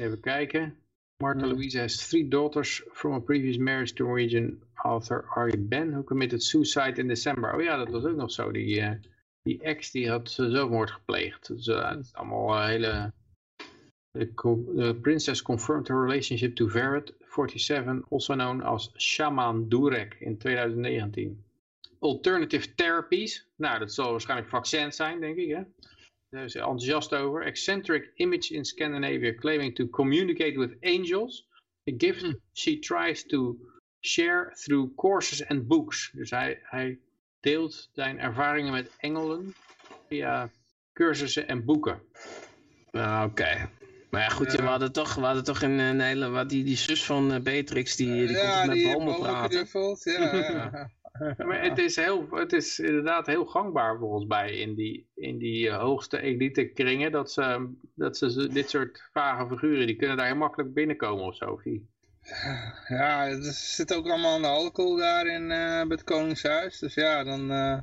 even 0.00 0.20
kijken. 0.20 0.76
Martha 1.20 1.46
Ja. 1.46 1.52
Louise 1.52 1.78
has 1.78 2.08
three 2.08 2.28
daughters 2.28 2.82
from 2.92 3.12
a 3.12 3.20
previous 3.20 3.58
marriage 3.58 3.94
to 3.94 4.04
Norwegian 4.04 4.62
author 4.84 5.24
Ari 5.36 5.56
Ben, 5.56 5.92
who 5.92 6.02
committed 6.02 6.42
suicide 6.42 6.98
in 6.98 7.08
December. 7.08 7.54
Oh 7.54 7.62
ja, 7.62 7.76
dat 7.76 7.88
was 7.88 8.04
ook 8.04 8.16
nog 8.16 8.30
zo. 8.30 8.50
Die, 8.52 8.80
eh, 8.80 8.92
die 9.42 9.62
ex 9.62 9.90
die 9.90 10.08
had 10.08 10.30
zelfmoord 10.30 10.90
gepleegd. 10.90 11.46
Dus 11.46 11.66
het 11.66 11.98
is 12.00 12.14
allemaal 12.14 12.54
eh, 12.54 12.66
hele... 12.66 13.12
The, 14.12 14.32
the 14.76 14.98
princess 15.00 15.42
confirmed 15.42 15.88
her 15.88 16.02
relationship 16.02 16.56
to 16.56 16.68
Verret, 16.68 17.12
47, 17.20 18.02
also 18.10 18.34
known 18.34 18.60
as 18.62 18.90
Shaman 18.96 19.68
Durek, 19.68 20.16
in 20.20 20.36
2019. 20.36 21.44
Alternative 21.98 22.74
therapies. 22.74 23.46
Nou, 23.56 23.78
dat 23.78 23.92
zal 23.92 24.10
waarschijnlijk 24.10 24.48
vaccins 24.48 24.96
zijn, 24.96 25.20
denk 25.20 25.36
ik, 25.36 25.48
hè? 25.48 25.62
Daar 26.30 26.44
is 26.44 26.54
hij 26.54 26.62
enthousiast 26.62 27.14
over. 27.14 27.42
Eccentric 27.42 28.10
image 28.14 28.54
in 28.54 28.64
Scandinavia 28.64 29.34
claiming 29.34 29.74
to 29.74 29.88
communicate 29.88 30.58
with 30.58 30.76
angels. 30.80 31.48
A 31.90 31.92
gift 31.98 32.34
she 32.52 32.78
tries 32.78 33.26
to 33.26 33.56
share 34.00 34.52
through 34.54 34.94
courses 34.96 35.46
and 35.46 35.66
books. 35.66 36.10
Dus 36.14 36.30
hij, 36.30 36.58
hij 36.62 36.98
deelt 37.40 37.88
zijn 37.92 38.18
ervaringen 38.18 38.72
met 38.72 38.90
engelen 38.98 39.54
via 40.08 40.50
cursussen 40.92 41.48
en 41.48 41.64
boeken. 41.64 42.02
Ah, 42.90 43.24
Oké. 43.26 43.70
Maar 44.10 44.20
ja, 44.20 44.28
goed, 44.28 44.52
Ja. 44.52 44.56
we 44.58 44.68
hadden 44.68 44.92
toch, 44.92 45.14
we 45.14 45.20
hadden 45.20 45.44
toch 45.44 45.62
een, 45.62 45.78
een 45.78 46.00
hele, 46.00 46.28
wat 46.28 46.48
die, 46.48 46.64
die 46.64 46.76
zus 46.76 47.04
van 47.04 47.32
eh, 47.32 47.40
Beatrix, 47.40 47.96
die, 47.96 48.26
die 48.26 48.36
ja, 48.36 48.56
toch 48.56 48.66
met 48.66 48.74
die 48.74 48.92
bomen 48.92 49.18
praten. 49.18 49.68
Ja, 50.04 50.34
ja. 50.34 50.90
Maar 51.18 51.62
het 51.62 51.78
is, 51.78 51.96
heel, 51.96 52.28
het 52.30 52.52
is 52.52 52.78
inderdaad 52.78 53.26
heel 53.26 53.44
gangbaar 53.44 53.98
volgens 53.98 54.26
mij 54.26 54.52
in 54.56 54.74
die, 54.74 55.08
in 55.14 55.38
die 55.38 55.68
eh, 55.68 55.78
hoogste 55.78 56.20
elite 56.20 56.64
kringen. 56.64 57.12
Dat 57.12 57.32
ze, 57.32 57.70
dat 57.94 58.16
ze 58.16 58.30
zo- 58.30 58.48
dit 58.48 58.70
soort 58.70 59.08
vage 59.12 59.46
figuren, 59.48 59.86
die 59.86 59.96
kunnen 59.96 60.16
daar 60.16 60.26
heel 60.26 60.36
makkelijk 60.36 60.74
binnenkomen 60.74 61.24
of 61.24 61.36
zo. 61.36 61.60
Ja, 62.88 63.26
er 63.28 63.42
zit 63.52 63.94
ook 63.94 64.06
allemaal 64.08 64.34
aan 64.34 64.42
de 64.42 64.48
alcohol 64.48 64.96
daar 64.96 65.26
in, 65.26 65.42
eh, 65.42 65.48
bij 65.58 65.86
het 65.88 66.04
Koningshuis. 66.04 66.78
Dus 66.78 66.94
ja, 66.94 67.24
dan, 67.24 67.50
eh, 67.50 67.78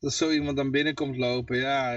als 0.00 0.16
zo 0.16 0.30
iemand 0.30 0.56
dan 0.56 0.70
binnenkomt 0.70 1.16
lopen, 1.16 1.56
ja... 1.56 1.92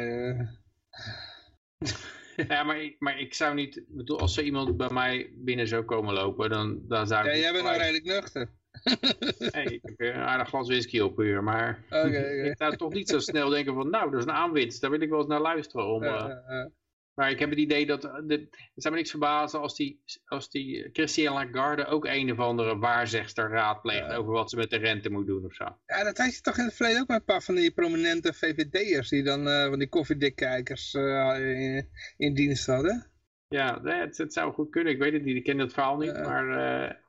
Ja, 2.47 2.63
maar, 2.63 2.81
ik- 2.81 2.95
maar 2.99 3.19
ik 3.19 3.33
zou 3.33 3.53
niet, 3.55 3.83
bedoel, 3.87 4.19
als 4.19 4.37
er 4.37 4.43
iemand 4.43 4.77
bij 4.77 4.89
mij 4.91 5.29
binnen 5.35 5.67
zou 5.67 5.83
komen 5.83 6.13
lopen, 6.13 6.49
dan, 6.49 6.81
dan 6.87 7.07
zou 7.07 7.27
ik 7.27 7.33
ja, 7.33 7.39
jij 7.39 7.51
bent 7.51 7.63
nou 7.63 7.77
redelijk 7.77 8.03
nuchter. 8.05 8.49
Nee, 9.53 9.65
ik 9.65 9.81
heb 9.83 9.99
een 9.99 10.13
aardig 10.13 10.47
glas 10.47 10.67
whisky 10.67 10.99
op 10.99 11.19
uur, 11.19 11.43
maar 11.43 11.83
ik 12.49 12.57
zou 12.57 12.75
toch 12.75 12.93
niet 12.93 13.09
zo 13.09 13.19
snel 13.19 13.49
denken 13.49 13.73
van, 13.73 13.89
nou, 13.89 14.11
dat 14.11 14.19
is 14.19 14.25
een 14.25 14.31
aanwinst, 14.31 14.81
daar 14.81 14.91
wil 14.91 15.01
ik 15.01 15.09
wel 15.09 15.19
eens 15.19 15.27
naar 15.27 15.41
luisteren. 15.41 15.85
Om, 15.87 16.03
eh, 16.03 16.65
Maar 17.13 17.31
ik 17.31 17.39
heb 17.39 17.49
het 17.49 17.59
idee 17.59 17.85
dat, 17.85 18.03
eh, 18.03 18.13
de, 18.23 18.35
het 18.49 18.83
zou 18.83 18.93
me 18.93 18.99
niks 18.99 19.09
verbazen 19.09 19.59
als 19.59 19.75
die, 19.75 20.01
als 20.25 20.49
die 20.49 20.89
Christiane 20.91 21.45
Lagarde 21.45 21.85
ook 21.85 22.05
een 22.05 22.31
of 22.31 22.39
andere 22.39 22.77
waarzegster 22.77 23.49
raadpleegt 23.49 24.13
over 24.13 24.31
wat 24.31 24.49
ze 24.49 24.55
met 24.55 24.69
de 24.69 24.77
rente 24.77 25.09
moet 25.09 25.27
doen 25.27 25.45
of 25.45 25.53
zo. 25.53 25.63
Ja, 25.85 26.03
dat 26.03 26.17
had 26.17 26.35
je 26.35 26.41
toch 26.41 26.57
in 26.57 26.65
het 26.65 26.75
verleden 26.75 27.01
ook 27.01 27.07
met 27.07 27.17
een 27.17 27.25
paar 27.25 27.43
van 27.43 27.55
die 27.55 27.71
prominente 27.71 28.33
VVD'ers 28.33 29.09
die 29.09 29.23
dan 29.23 29.47
eh, 29.47 29.67
van 29.67 29.79
die 29.79 29.89
koffiedikkijkers 29.89 30.93
in, 30.93 31.89
in 32.17 32.33
dienst 32.33 32.65
hadden. 32.65 33.11
Ja, 33.47 33.81
het, 33.83 34.17
het 34.17 34.33
zou 34.33 34.53
goed 34.53 34.69
kunnen. 34.69 34.93
Ik 34.93 34.99
weet 34.99 35.13
het 35.13 35.23
niet, 35.23 35.35
ik 35.35 35.43
ken 35.43 35.57
dat 35.57 35.73
verhaal 35.73 35.97
niet, 35.97 36.13
maar 36.13 36.45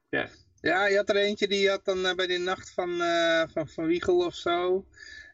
ja. 0.09 0.29
Ja, 0.61 0.87
je 0.87 0.97
had 0.97 1.09
er 1.09 1.17
eentje 1.17 1.49
die 1.49 1.69
had 1.69 1.85
dan 1.85 2.07
eh, 2.07 2.15
bij 2.15 2.27
die 2.27 2.39
nacht 2.39 2.71
van, 2.71 3.01
eh, 3.01 3.43
van, 3.49 3.69
van 3.69 3.87
Wiegel 3.87 4.25
of 4.25 4.35
zo. 4.35 4.87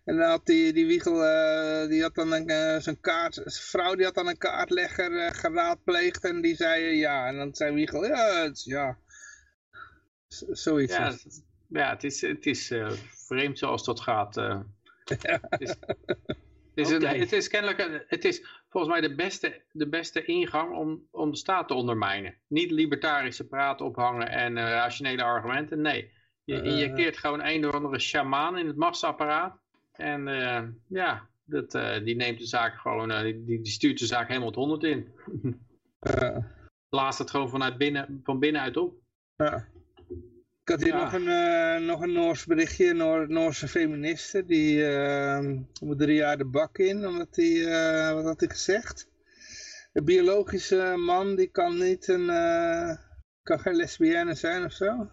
En 0.04 0.16
dan 0.16 0.28
had 0.28 0.46
die, 0.46 0.72
die 0.72 0.86
Wiegel, 0.86 1.24
eh, 1.24 1.88
die 1.88 2.02
had 2.02 2.14
dan 2.14 2.32
een, 2.32 2.82
zo'n 2.82 3.00
kaart, 3.00 3.34
zijn 3.34 3.50
vrouw 3.50 3.94
die 3.94 4.04
had 4.04 4.14
dan 4.14 4.28
een 4.28 4.38
kaartlegger 4.38 5.34
geraadpleegd 5.34 6.24
en 6.24 6.40
die 6.40 6.56
zei 6.56 6.96
ja. 6.96 7.26
En 7.26 7.36
dan 7.36 7.54
zei 7.54 7.74
Wiegel, 7.74 8.06
ja, 8.06 8.42
het, 8.42 8.64
ja. 8.64 8.98
Z- 10.28 10.42
zoiets. 10.48 10.96
Ja, 10.96 11.10
het. 11.10 11.42
ja, 11.68 11.90
het 11.90 12.04
is, 12.04 12.20
het 12.20 12.46
is 12.46 12.72
vreemd 13.26 13.58
zoals 13.58 13.84
dat 13.84 14.00
gaat. 14.00 14.34
Het 15.04 15.60
is, 15.60 15.74
het 16.74 16.86
is, 16.86 16.90
een- 16.90 17.20
het 17.20 17.32
is 17.32 17.48
kennelijk, 17.48 17.78
een- 17.78 18.02
het 18.06 18.24
is 18.24 18.62
volgens 18.68 18.92
mij 18.92 19.08
de 19.08 19.14
beste, 19.14 19.62
de 19.72 19.88
beste 19.88 20.24
ingang 20.24 20.76
om, 20.76 21.08
om 21.10 21.30
de 21.30 21.36
staat 21.36 21.68
te 21.68 21.74
ondermijnen. 21.74 22.34
Niet 22.48 22.70
libertarische 22.70 23.46
praat 23.46 23.80
ophangen 23.80 24.28
en 24.28 24.56
eh, 24.56 24.64
rationele 24.64 25.22
argumenten, 25.22 25.80
nee. 25.80 26.12
Je 26.44 26.60
Eh, 26.60 26.64
injecteert 26.70 27.16
gewoon 27.18 27.44
een 27.44 27.66
of 27.66 27.74
andere 27.74 27.98
sjamaan 27.98 28.58
in 28.58 28.66
het 28.66 28.76
machtsapparaat. 28.76 29.58
En 29.92 30.28
eh, 30.28 30.62
ja, 30.88 31.28
dat, 31.44 31.70
die 32.04 32.16
neemt 32.16 32.38
de 32.38 32.46
zaak 32.46 32.74
gewoon, 32.78 33.22
die, 33.22 33.44
die 33.44 33.66
stuurt 33.66 33.98
de 33.98 34.06
zaak 34.06 34.26
helemaal 34.28 34.48
het 34.48 34.56
honderd 34.56 34.82
in. 34.84 35.12
Blaast 36.88 37.18
het 37.18 37.30
gewoon 37.30 37.48
vanuit 37.48 37.78
binnen, 37.78 38.20
van 38.24 38.38
binnenuit 38.38 38.76
op. 38.76 38.94
Ja. 39.36 39.66
Ik 40.64 40.70
had 40.70 40.82
hier 40.82 40.92
Ja. 40.94 41.02
nog, 41.04 41.12
een, 41.12 41.28
eh, 41.28 41.86
nog 41.86 42.00
een 42.00 42.12
Noors 42.12 42.46
berichtje, 42.46 42.92
Noor, 42.92 43.28
Noorse 43.28 43.68
feministe, 43.68 44.44
die 44.44 44.84
moet 45.82 45.98
drie 45.98 46.14
jaar 46.16 46.38
de 46.38 46.44
bak 46.44 46.78
in, 46.78 47.06
omdat 47.06 47.34
die, 47.34 47.66
eh, 47.66 48.12
wat 48.14 48.24
had 48.24 48.42
ik 48.42 48.50
gezegd? 48.50 49.10
De 49.92 50.02
biologische 50.02 50.94
man 50.96 51.36
die 51.36 51.46
kan 51.50 51.78
niet 51.78 52.08
een, 52.08 52.28
eh, 52.30 52.96
kan 53.42 53.58
geen 53.60 53.74
lesbienne 53.74 54.34
zijn 54.34 54.64
of 54.64 54.72
zo? 54.72 55.10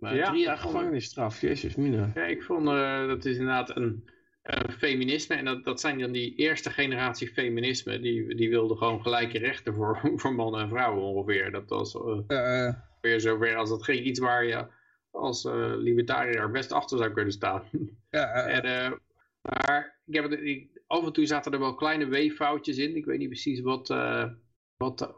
Maar 0.00 0.16
Ja, 0.16 0.30
drie 0.30 0.42
jaar 0.44 0.58
gevangenisstraf, 0.58 1.40
jezus 1.40 1.74
mina. 1.74 2.10
Ja, 2.14 2.24
ik 2.24 2.42
vond 2.42 2.68
eh, 2.68 3.06
dat 3.06 3.24
is 3.24 3.36
inderdaad 3.36 3.76
een, 3.76 4.10
een 4.42 4.72
feminisme. 4.72 5.34
En 5.36 5.44
dat, 5.44 5.64
dat 5.64 5.80
zijn 5.80 5.98
dan 5.98 6.12
die 6.12 6.34
eerste 6.34 6.70
generatie 6.70 7.28
feminisme. 7.28 8.00
Die, 8.00 8.34
die 8.34 8.48
wilden 8.50 8.76
gewoon 8.76 9.02
gelijke 9.02 9.38
rechten 9.38 9.74
voor, 9.74 10.00
voor 10.20 10.34
mannen 10.34 10.60
en 10.60 10.68
vrouwen 10.68 11.02
ongeveer. 11.02 11.50
Dat 11.50 11.68
was 11.68 11.94
eh, 11.94 12.66
Eh, 12.66 12.74
weer 13.00 13.20
zover 13.20 13.56
als 13.56 13.68
dat 13.68 13.84
geen 13.84 14.06
iets 14.06 14.18
waar 14.20 14.44
je 14.44 14.66
als 15.12 15.44
eh 15.44 15.72
libertariër 15.76 16.50
best 16.50 16.72
achter 16.72 16.98
zou 16.98 17.12
kunnen 17.12 17.32
staan. 17.32 17.62
ja, 18.10 18.32
En, 18.46 18.62
eh, 18.62 18.92
maar 19.40 20.00
ik 20.06 20.14
heb 20.14 20.30
het, 20.30 20.40
ik, 20.40 20.80
af 20.86 21.04
en 21.04 21.12
toe 21.12 21.26
zaten 21.26 21.52
er 21.52 21.58
wel 21.58 21.74
kleine 21.74 22.06
weeffoutjes 22.06 22.76
in. 22.78 22.96
Ik 22.96 23.04
weet 23.04 23.18
niet 23.18 23.28
precies 23.28 23.60
wat, 23.60 23.90
eh, 23.90 24.30
wat 24.76 25.14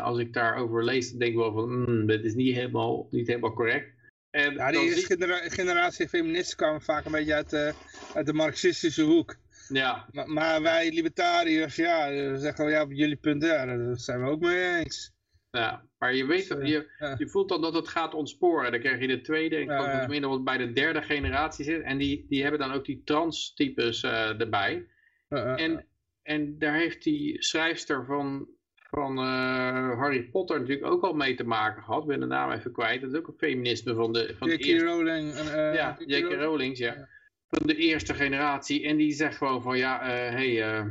als 0.00 0.18
ik 0.18 0.32
daarover 0.32 0.84
lees, 0.84 1.10
dan 1.10 1.18
denk 1.18 1.32
ik 1.32 1.38
wel 1.38 1.52
van, 1.52 1.68
hmm, 1.84 2.06
dit 2.06 2.24
is 2.24 2.34
niet 2.34 2.54
helemaal, 2.54 3.08
niet 3.10 3.26
helemaal 3.26 3.52
correct. 3.52 3.90
En 4.30 4.54
ja, 4.54 4.70
die 4.70 4.80
eerste 4.80 5.06
genera- 5.06 5.48
generatie 5.48 6.08
feministen 6.08 6.56
kwamen 6.56 6.82
vaak 6.82 7.04
een 7.04 7.12
beetje 7.12 7.34
uit 7.34 7.50
de, 7.50 7.74
uit 8.14 8.26
de 8.26 8.32
marxistische 8.32 9.02
hoek. 9.02 9.36
ja, 9.68 10.06
Maar, 10.12 10.28
maar 10.30 10.62
wij 10.62 10.90
libertariërs, 10.92 11.76
ja, 11.76 12.06
zeggen 12.36 12.64
wel, 12.64 12.74
ja, 12.74 12.82
op 12.82 12.92
jullie 12.92 13.16
punt, 13.16 13.42
ja, 13.42 13.66
daar 13.66 13.96
zijn 13.96 14.22
we 14.22 14.30
ook 14.30 14.40
mee 14.40 14.78
eens. 14.78 15.12
Ja, 15.60 15.84
maar 15.98 16.14
je 16.14 16.26
weet, 16.26 16.48
Dus, 16.48 16.68
je, 16.68 16.90
ja. 16.98 17.14
je 17.18 17.28
voelt 17.28 17.48
dan 17.48 17.60
dat 17.60 17.74
het 17.74 17.88
gaat 17.88 18.14
ontsporen. 18.14 18.70
Dan 18.70 18.80
krijg 18.80 19.00
je 19.00 19.06
de 19.06 19.20
tweede, 19.20 19.60
ik 19.60 19.68
dat 19.68 19.84
ja. 19.84 19.92
het 19.92 20.02
inmiddels 20.02 20.42
bij 20.42 20.56
de 20.56 20.72
derde 20.72 21.02
generatie 21.02 21.64
zit. 21.64 21.82
En 21.82 21.98
die, 21.98 22.26
die 22.28 22.42
hebben 22.42 22.60
dan 22.60 22.72
ook 22.72 22.84
die 22.84 23.02
trans-types 23.04 24.02
eh, 24.02 24.40
erbij. 24.40 24.86
Eh, 25.28 25.52
eh, 25.52 25.60
En, 25.64 25.86
en 26.22 26.58
daar 26.58 26.74
heeft 26.74 27.02
die 27.02 27.42
schrijfster 27.42 28.04
van, 28.04 28.48
van 28.74 29.18
eh, 29.18 29.98
Harry 29.98 30.22
Potter 30.22 30.60
natuurlijk 30.60 30.92
ook 30.92 31.02
al 31.02 31.12
mee 31.12 31.34
te 31.34 31.44
maken 31.44 31.82
gehad. 31.82 32.02
Ik 32.02 32.08
ben 32.08 32.20
de 32.20 32.26
naam 32.26 32.50
even 32.50 32.72
kwijt. 32.72 33.00
Dat 33.00 33.12
is 33.12 33.18
ook 33.18 33.28
een 33.28 33.34
feminisme 33.38 33.94
van 33.94 34.12
de, 34.12 34.34
van 34.38 34.48
J.K. 34.48 34.80
Rowling. 34.80 35.32
en, 35.32 35.46
eh, 35.54 35.74
Ja, 35.74 35.96
J.K. 36.06 36.32
Rowling, 36.32 36.78
ja. 36.78 37.08
Van 37.48 37.66
de 37.66 37.74
eerste 37.74 38.14
generatie. 38.14 38.84
En 38.84 38.96
die 38.96 39.12
zegt 39.12 39.36
gewoon 39.36 39.62
van 39.62 39.78
ja, 39.78 40.00
hé, 40.02 40.10
hey, 40.10 40.62
eh, 40.62 40.86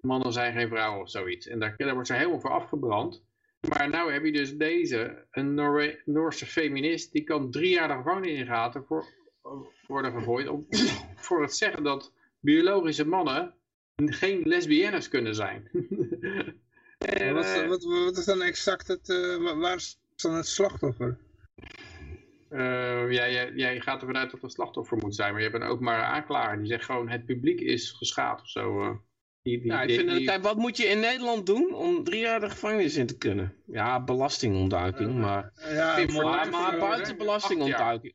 mannen 0.00 0.32
zijn 0.32 0.52
geen 0.52 0.68
vrouwen 0.68 1.00
of 1.00 1.10
zoiets. 1.10 1.46
En 1.46 1.58
daar, 1.58 1.74
daar 1.76 1.92
wordt 1.92 2.08
ze 2.08 2.14
helemaal 2.14 2.40
voor 2.40 2.50
afgebrand. 2.50 3.22
Maar 3.68 3.88
nou 3.90 4.12
heb 4.12 4.24
je 4.24 4.32
dus 4.32 4.56
deze, 4.56 5.24
een 5.30 5.54
Noorse 6.04 6.46
feminist, 6.46 7.12
die 7.12 7.24
kan 7.24 7.50
drie 7.50 7.70
jaar 7.70 7.88
de 7.88 7.94
gevangenis 7.94 8.38
ingaten 8.38 8.84
voor 8.84 9.04
worden 9.86 10.12
gegooid 10.12 10.48
om, 10.48 10.66
voor 11.26 11.42
het 11.42 11.54
zeggen 11.54 11.82
dat 11.82 12.12
biologische 12.40 13.06
mannen 13.06 13.54
geen 13.96 14.40
lesbiennes 14.44 15.08
kunnen 15.08 15.34
zijn. 15.34 15.68
en, 16.98 17.34
wat, 17.34 17.44
eh, 17.44 17.68
wat, 17.68 17.84
wat 17.84 18.16
is 18.16 18.24
dan 18.24 18.42
exact 18.42 18.86
het, 18.86 19.08
eh, 19.08 19.36
wa- 19.36 19.56
waar 19.56 19.76
is 19.76 19.98
dan 20.16 20.34
het 20.34 20.46
slachtoffer? 20.46 21.18
eh, 22.48 23.10
ja, 23.10 23.28
jij, 23.30 23.52
jij 23.54 23.80
gaat 23.80 24.00
ervan 24.00 24.16
uit 24.16 24.24
dat 24.24 24.32
het 24.32 24.42
een 24.42 24.50
slachtoffer 24.50 24.96
moet 24.96 25.14
zijn, 25.14 25.32
maar 25.32 25.42
je 25.42 25.48
hebt 25.48 25.62
een 25.62 25.68
openbare 25.68 26.02
aanklager 26.02 26.58
die 26.58 26.66
zegt 26.66 26.84
gewoon 26.84 27.08
het 27.08 27.24
publiek 27.24 27.60
is 27.60 27.90
geschaad 27.90 28.40
of 28.40 28.48
zo. 28.48 29.00
Eh. 29.44 29.52
Die, 29.52 29.60
die, 29.62 29.70
Ja, 29.72 29.82
ik 29.82 29.88
die- 29.88 29.96
vind, 29.96 30.10
die- 30.10 30.26
kijk, 30.26 30.42
wat 30.42 30.56
moet 30.56 30.76
je 30.76 30.84
in 30.86 31.00
Nederland 31.00 31.46
doen 31.46 31.74
om 31.74 32.04
drie 32.04 32.20
jaar 32.20 32.40
de 32.40 32.50
gevangenis 32.50 32.96
in 32.96 33.06
te 33.06 33.18
kunnen? 33.18 33.54
Ja, 33.66 34.04
belastingontduiking, 34.04 35.08
Eh, 35.10 35.14
maar, 35.20 35.52
Ja, 35.72 35.94
Pim 35.94 36.12
moord- 36.12 36.50
maar, 36.50 36.78
buiten 36.78 37.16
belastingontduiking. 37.16 38.14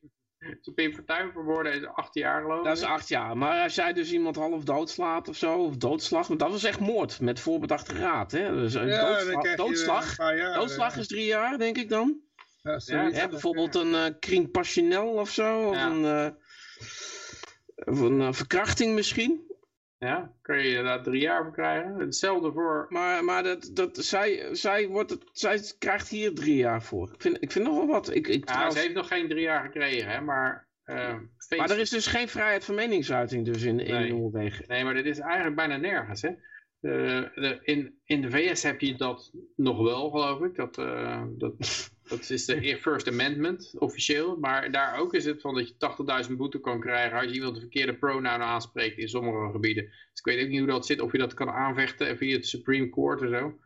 Pim 0.75 0.93
Fortuyn 0.93 1.31
vermoorden 1.31 1.73
is 1.73 1.85
acht 1.85 2.13
jaar 2.13 2.41
geloof 2.41 2.59
ik. 2.59 2.63
Dat 2.65 2.77
is 2.77 2.83
acht 2.83 3.07
jaar. 3.07 3.37
Maar 3.37 3.63
als 3.63 3.75
jij 3.75 3.93
dus 3.93 4.11
iemand 4.11 4.35
half 4.35 4.63
doodslaat 4.63 5.27
of 5.27 5.35
zo, 5.35 5.57
of 5.57 5.77
doodslag, 5.77 6.27
want 6.27 6.39
dat 6.39 6.51
was 6.51 6.63
echt 6.63 6.79
moord 6.79 7.19
met 7.21 7.39
voorbedachte 7.39 7.93
raad. 7.93 8.31
Hè? 8.31 8.51
Dus 8.55 8.73
een 8.73 8.87
Ja, 8.87 9.07
doodslag, 9.09 9.55
doodslag, 9.55 10.17
jaar, 10.17 10.91
eh, 10.93 10.97
is 10.97 11.07
drie 11.07 11.25
jaar, 11.25 11.57
denk 11.57 11.77
ik 11.77 11.89
dan. 11.89 12.17
ja, 12.63 12.79
zoiets. 12.79 13.19
Hè, 13.19 13.27
bijvoorbeeld 13.29 13.75
een 13.75 13.95
eh 13.95 14.05
crime 14.19 14.47
passionnel 14.47 15.07
of 15.07 15.29
zo, 15.29 15.67
of 15.67 15.75
Ja. 15.75 15.85
een, 15.89 16.05
eh, 16.05 16.29
of 17.93 17.99
een 17.99 18.21
eh, 18.21 18.33
verkrachting 18.33 18.93
misschien. 18.95 19.48
Ja, 19.99 20.31
kan 20.41 20.57
je 20.57 20.67
inderdaad 20.67 21.03
drie 21.03 21.21
jaar 21.21 21.43
voor 21.43 21.53
krijgen. 21.53 21.99
Hetzelfde 21.99 22.51
voor... 22.51 22.85
Maar, 22.89 23.23
maar 23.23 23.43
dat, 23.43 23.69
dat, 23.73 23.97
zij, 23.97 24.55
zij, 24.55 24.87
wordt 24.87 25.09
het, 25.09 25.23
zij 25.31 25.59
krijgt 25.79 26.09
hier 26.09 26.33
drie 26.33 26.55
jaar 26.55 26.83
voor. 26.83 27.09
Ik 27.13 27.21
vind, 27.21 27.37
ik 27.39 27.51
vind 27.51 27.65
nog 27.65 27.75
wel 27.75 27.87
wat. 27.87 28.15
Ik, 28.15 28.27
ik, 28.27 28.39
Ja, 28.39 28.45
trouwens- 28.45 28.75
ze 28.75 28.81
heeft 28.81 28.93
nog 28.93 29.07
geen 29.07 29.27
drie 29.27 29.41
jaar 29.41 29.63
gekregen, 29.63 30.11
hè, 30.11 30.21
maar... 30.21 30.67
eh, 30.83 31.15
maar 31.57 31.69
er 31.69 31.79
is 31.79 31.89
dus 31.89 32.07
geen 32.07 32.27
vrijheid 32.27 32.65
van 32.65 32.75
meningsuiting 32.75 33.45
dus 33.45 33.63
in, 33.63 33.79
in 33.79 33.93
Nee. 33.93 34.11
Noorwegen. 34.13 34.65
Nee, 34.67 34.83
maar 34.83 34.93
dit 34.93 35.05
is 35.05 35.19
eigenlijk 35.19 35.55
bijna 35.55 35.77
nergens, 35.77 36.21
hè. 36.21 36.29
De, 36.81 37.59
in, 37.63 37.99
in 38.05 38.21
de 38.21 38.29
VS 38.29 38.63
heb 38.63 38.81
je 38.81 38.95
dat 38.95 39.31
nog 39.55 39.77
wel, 39.83 40.09
geloof 40.09 40.41
ik. 40.41 40.55
Dat, 40.55 40.77
eh, 40.77 41.23
dat, 41.37 41.53
dat 42.09 42.29
is 42.29 42.45
de 42.45 42.77
First 42.79 43.07
Amendment, 43.07 43.73
officieel. 43.77 44.37
Maar 44.37 44.71
daar 44.71 44.99
ook 44.99 45.13
is 45.13 45.25
het 45.25 45.41
van 45.41 45.53
dat 45.53 45.67
je 45.67 46.25
80.000 46.29 46.35
boete 46.35 46.59
kan 46.59 46.79
krijgen 46.79 47.17
als 47.17 47.27
je 47.27 47.33
iemand 47.33 47.53
de 47.53 47.59
verkeerde 47.59 47.95
pronoun 47.95 48.41
aanspreekt 48.41 48.97
in 48.97 49.09
sommige 49.09 49.51
gebieden. 49.51 49.83
Dus 49.83 50.19
ik 50.19 50.25
weet 50.25 50.43
ook 50.43 50.49
niet 50.49 50.59
hoe 50.59 50.67
dat 50.67 50.85
zit, 50.85 51.01
of 51.01 51.11
je 51.11 51.17
dat 51.17 51.33
kan 51.33 51.49
aanvechten 51.49 52.17
via 52.17 52.35
het 52.35 52.47
Supreme 52.47 52.89
Court 52.89 53.21
en 53.21 53.29
zo. 53.29 53.59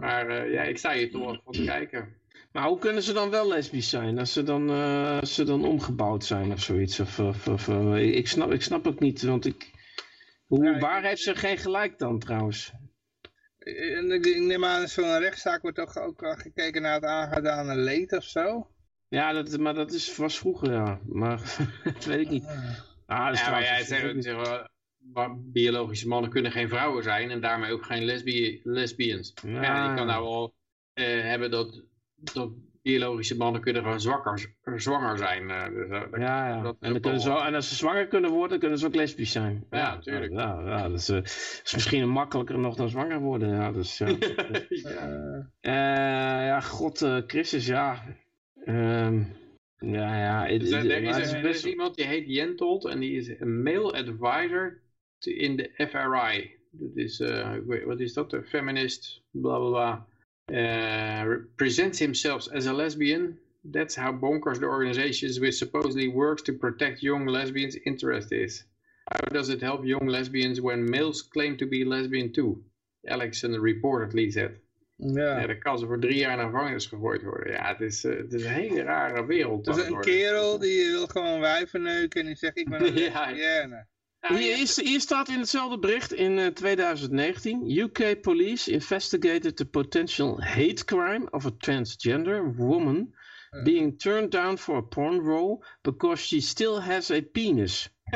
Maar 0.00 0.28
eh, 0.28 0.52
ja, 0.52 0.62
ik 0.62 0.78
sta 0.78 0.92
hier 0.92 1.10
toch 1.10 1.40
van 1.44 1.52
te 1.52 1.64
kijken. 1.64 2.16
Maar 2.52 2.66
hoe 2.66 2.78
kunnen 2.78 3.02
ze 3.02 3.12
dan 3.12 3.30
wel 3.30 3.48
lesbisch 3.48 3.88
zijn? 3.88 4.18
Als 4.18 4.32
ze 4.32 4.42
dan, 4.42 4.70
eh, 4.70 5.18
als 5.20 5.34
ze 5.34 5.44
dan 5.44 5.64
omgebouwd 5.64 6.24
zijn 6.24 6.52
of 6.52 6.60
zoiets? 6.62 7.00
Of, 7.00 7.18
of, 7.48 7.68
eh, 7.68 8.16
ik 8.16 8.28
snap, 8.28 8.52
ik 8.52 8.62
snap 8.62 8.84
het 8.84 9.00
niet, 9.00 9.22
want 9.22 9.46
ik... 9.46 9.70
Hoe, 10.48 10.64
Ja, 10.64 10.74
ik- 10.74 10.80
waar 10.80 11.02
heeft 11.02 11.22
ze 11.22 11.34
geen 11.34 11.58
gelijk 11.58 11.98
dan 11.98 12.18
trouwens? 12.18 12.72
En 13.58 14.10
ik, 14.10 14.24
neem 14.40 14.64
aan, 14.64 14.80
in 14.80 14.88
zo'n 14.88 15.18
rechtszaak 15.18 15.62
wordt 15.62 15.76
toch 15.76 15.96
ook 15.96 16.34
gekeken 16.38 16.82
naar 16.82 16.94
het 16.94 17.04
aangedane 17.04 17.76
leed 17.76 18.12
of 18.12 18.24
zo? 18.24 18.70
Ja, 19.08 19.32
dat, 19.32 19.58
maar 19.58 19.74
dat 19.74 19.92
is, 19.92 20.16
was 20.16 20.38
vroeger, 20.38 20.72
ja. 20.72 21.00
Maar 21.06 21.56
dat 21.84 22.04
weet 22.04 22.20
ik 22.20 22.30
niet. 22.30 22.44
Ah, 23.06 23.24
dat 23.26 23.34
is 23.34 23.40
Ja, 23.40 23.50
maar 23.50 23.62
jij 23.62 23.84
zegt, 23.84 24.22
zeg 24.24 24.66
biologische 25.36 26.08
mannen 26.08 26.30
kunnen 26.30 26.52
geen 26.52 26.68
vrouwen 26.68 27.02
zijn 27.02 27.30
en 27.30 27.40
daarmee 27.40 27.72
ook 27.72 27.84
geen 27.84 28.04
lesbi 28.04 28.60
lesbians. 28.64 29.32
Ja, 29.42 29.62
Ja. 29.62 29.88
je 29.90 29.94
kan 29.96 30.06
nou 30.06 30.22
wel 30.24 30.54
eh, 30.92 31.04
hebben 31.22 31.50
dat, 31.50 31.82
dat 32.14 32.50
biologische 32.92 33.36
mannen 33.36 33.60
kunnen 33.60 33.82
gewoon 33.82 34.00
zwakker, 34.00 34.54
zwanger 34.76 35.18
zijn. 35.18 35.50
eh, 35.50 35.64
dus, 35.68 35.88
eh, 35.88 36.10
dat- 36.10 36.20
Ja, 36.20 36.48
ja. 36.48 36.62
dat 36.62 36.76
En, 36.80 36.92
dan 36.92 37.00
kunnen 37.00 37.20
ze, 37.20 37.30
en 37.30 37.54
als 37.54 37.68
ze 37.68 37.74
zwanger 37.74 38.06
kunnen 38.06 38.30
worden, 38.30 38.58
kunnen 38.58 38.78
ze 38.78 38.86
ook 38.86 38.94
lesbisch 38.94 39.32
zijn. 39.32 39.64
Ja, 39.70 39.98
tuurlijk. 39.98 40.32
Ja, 40.32 40.60
ja, 40.64 40.88
dat 40.88 40.98
is, 40.98 41.08
eh, 41.08 41.22
is 41.64 41.70
misschien 41.74 42.08
makkelijker 42.08 42.58
nog 42.58 42.74
dan 42.76 42.88
zwanger 42.88 43.20
worden. 43.20 43.48
Ja, 43.48 43.72
dus, 43.72 43.98
ja. 43.98 44.06
Ja, 45.60 46.60
god, 46.60 46.98
Christus, 47.26 47.66
ja. 47.66 48.02
Ehm, 48.64 49.22
ja, 49.78 50.18
ja. 50.18 50.46
het- 50.46 50.60
Dus, 50.60 50.70
er, 50.70 51.02
is 51.02 51.32
er 51.32 51.42
best- 51.42 51.64
is 51.64 51.70
iemand 51.70 51.94
die 51.96 52.04
heet 52.06 52.24
Jentold 52.28 52.84
en 52.86 52.98
die 53.00 53.16
is 53.16 53.28
een 53.28 53.62
male 53.62 53.92
advisor 53.92 54.82
in 55.18 55.56
de 55.56 55.70
FRI. 55.90 56.56
Dat 56.70 56.96
is, 56.96 57.18
wat 57.84 58.00
is 58.00 58.12
dat? 58.12 58.32
Een 58.32 58.44
feminist, 58.44 59.22
bla 59.30 59.58
bla 59.58 59.68
bla. 59.68 60.06
Eh, 60.50 61.24
presents 61.56 61.98
himself 61.98 62.48
as 62.52 62.66
a 62.66 62.72
lesbian. 62.72 63.38
That's 63.72 63.94
how 63.94 64.12
bonkers 64.12 64.58
the 64.58 64.66
organization 64.66 65.28
which 65.40 65.56
supposedly 65.56 66.08
works 66.08 66.42
to 66.42 66.52
protect 66.52 67.02
young 67.02 67.26
lesbians' 67.26 67.76
interest 67.84 68.32
is. 68.32 68.64
How 69.10 69.32
does 69.32 69.48
it 69.48 69.60
help 69.60 69.84
young 69.84 70.06
lesbians 70.08 70.60
when 70.60 70.90
males 70.90 71.22
claim 71.22 71.56
to 71.56 71.66
be 71.66 71.84
lesbian 71.84 72.32
too? 72.32 72.62
Alex 73.06 73.42
in 73.42 73.52
the 73.52 73.58
reportedly 73.58 74.30
said. 74.30 74.50
Ja, 74.96 75.40
ja. 75.40 75.46
dan 75.46 75.58
kan 75.58 75.78
ze 75.78 75.86
voor 75.86 75.98
drie 76.00 76.16
jaar 76.18 76.36
naar 76.36 76.46
gevangenis 76.46 76.86
gegooid 76.86 77.22
worden. 77.22 77.52
Ja, 77.52 77.68
het 77.68 77.80
is, 77.80 78.04
eh, 78.04 78.16
het 78.16 78.32
is 78.32 78.44
een 78.44 78.50
hele 78.50 78.82
rare 78.82 79.26
wereld. 79.26 79.64
Dus 79.64 79.86
een 79.86 80.00
kerel 80.00 80.58
die 80.58 80.90
wil 80.90 81.06
gewoon 81.06 81.40
wijven 81.40 81.82
neuken 81.82 82.20
en 82.20 82.26
die 82.26 82.36
zegt 82.36 82.58
ik 82.58 82.68
ben 82.68 82.86
een 82.86 82.94
Ja. 83.02 83.26
lesbienne. 83.30 83.86
Hier, 84.20 84.56
hier 84.56 85.00
staat 85.00 85.28
in 85.28 85.38
hetzelfde 85.38 85.78
bericht 85.78 86.12
in 86.12 86.38
eh, 86.38 86.46
2019. 86.46 87.78
UK 87.78 88.20
police 88.20 88.70
investigated 88.70 89.56
the 89.56 89.64
potential 89.64 90.42
hate 90.42 90.84
crime 90.84 91.28
of 91.30 91.46
a 91.46 91.52
transgender 91.58 92.56
woman 92.56 93.14
being 93.64 93.98
turned 93.98 94.30
down 94.30 94.58
for 94.58 94.76
a 94.76 94.82
porn 94.82 95.20
role 95.20 95.64
because 95.82 96.26
she 96.26 96.40
still 96.40 96.80
has 96.80 97.10
a 97.10 97.20
penis. 97.20 97.88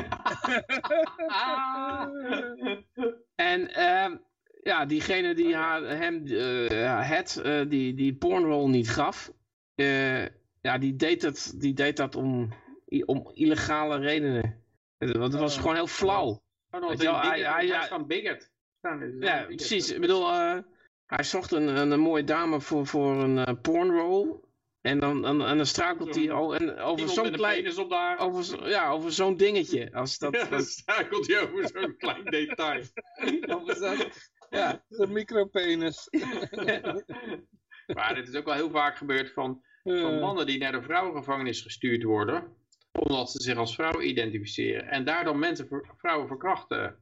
En 3.35 3.75
ehm, 3.75 4.17
ja, 4.63 4.87
diegene 4.87 5.35
die 5.35 5.57
haar, 5.57 5.83
hem 5.83 6.27
eh, 6.27 6.69
ja, 6.69 7.03
het, 7.03 7.37
eh, 7.37 7.61
die, 7.69 7.95
die 7.95 8.15
pornrol 8.15 8.69
niet 8.69 8.91
gaf, 8.91 9.33
eh, 9.75 10.23
ja, 10.61 10.79
die 10.79 10.97
deed 10.97 11.21
dat, 11.21 11.55
die 11.57 11.75
deed 11.75 11.97
dat 11.97 12.17
om, 12.17 12.53
om 13.05 13.31
illegale 13.35 13.99
redenen. 13.99 14.62
Want 15.11 15.33
het 15.33 15.41
was 15.41 15.57
gewoon 15.59 15.75
heel 15.75 15.87
flauw. 15.87 16.29
Oh, 16.29 16.41
dat 16.71 16.83
Weet 16.83 16.93
is 16.93 16.99
je 17.05 17.11
wel, 17.11 17.17
een 17.25 17.45
hij- 17.45 17.67
is 17.67 17.87
van 17.87 18.07
bigot. 18.07 18.51
Ja, 19.21 19.41
een 19.41 19.57
precies. 19.57 19.93
Ik 19.93 20.01
bedoel, 20.01 20.29
eh, 20.29 20.59
hij 21.07 21.25
zocht 21.25 21.53
een, 21.53 21.77
een, 21.77 21.91
een 21.91 22.01
mooie 22.01 22.25
dame 22.25 22.61
voor, 22.61 22.87
voor 22.87 23.23
een 23.23 23.39
eh, 23.39 23.55
pornrol. 23.63 24.51
En 24.81 24.99
dan, 25.01 25.27
en, 25.27 25.41
en 25.41 25.57
dan 25.57 25.67
strakelt 25.67 26.15
hij 26.15 26.31
oh, 26.31 26.55
en 26.55 26.79
over 26.79 27.09
zo'n 27.09 27.27
een 27.27 27.33
klein... 27.33 27.63
penis 27.63 27.79
op 27.79 27.91
daar. 27.91 28.19
Over, 28.19 28.69
ja, 28.69 28.91
over 28.91 29.13
zo'n 29.13 29.37
dingetje. 29.37 29.93
Als 29.93 30.19
dat, 30.19 30.35
Ja, 30.35 30.45
dan 30.45 30.63
struikelt 30.63 31.27
hij 31.27 31.41
over 31.43 31.69
zo'n 31.69 31.97
klein 32.03 32.25
detail. 32.25 32.83
over 33.49 33.77
zo'n- 33.77 34.11
ja. 34.51 34.85
De 34.89 35.07
micropenis. 35.07 36.09
Maar 37.95 38.17
het 38.17 38.29
is 38.29 38.35
ook 38.35 38.45
wel 38.45 38.55
heel 38.55 38.71
vaak 38.71 38.97
gebeurd 38.97 39.33
van, 39.33 39.63
van 39.83 40.19
mannen 40.19 40.47
die 40.47 40.59
naar 40.59 40.73
de 40.73 40.83
vrouwengevangenis 40.83 41.61
gestuurd 41.61 42.03
worden, 42.03 42.57
omdat 42.93 43.31
ze 43.31 43.43
zich 43.43 43.57
als 43.57 43.75
vrouw 43.75 44.01
identificeren. 44.01 44.89
En 44.89 45.05
daar 45.05 45.25
dan 45.25 45.39
mensen, 45.39 45.69
vrouwen 45.97 46.29
verkrachten. 46.29 46.97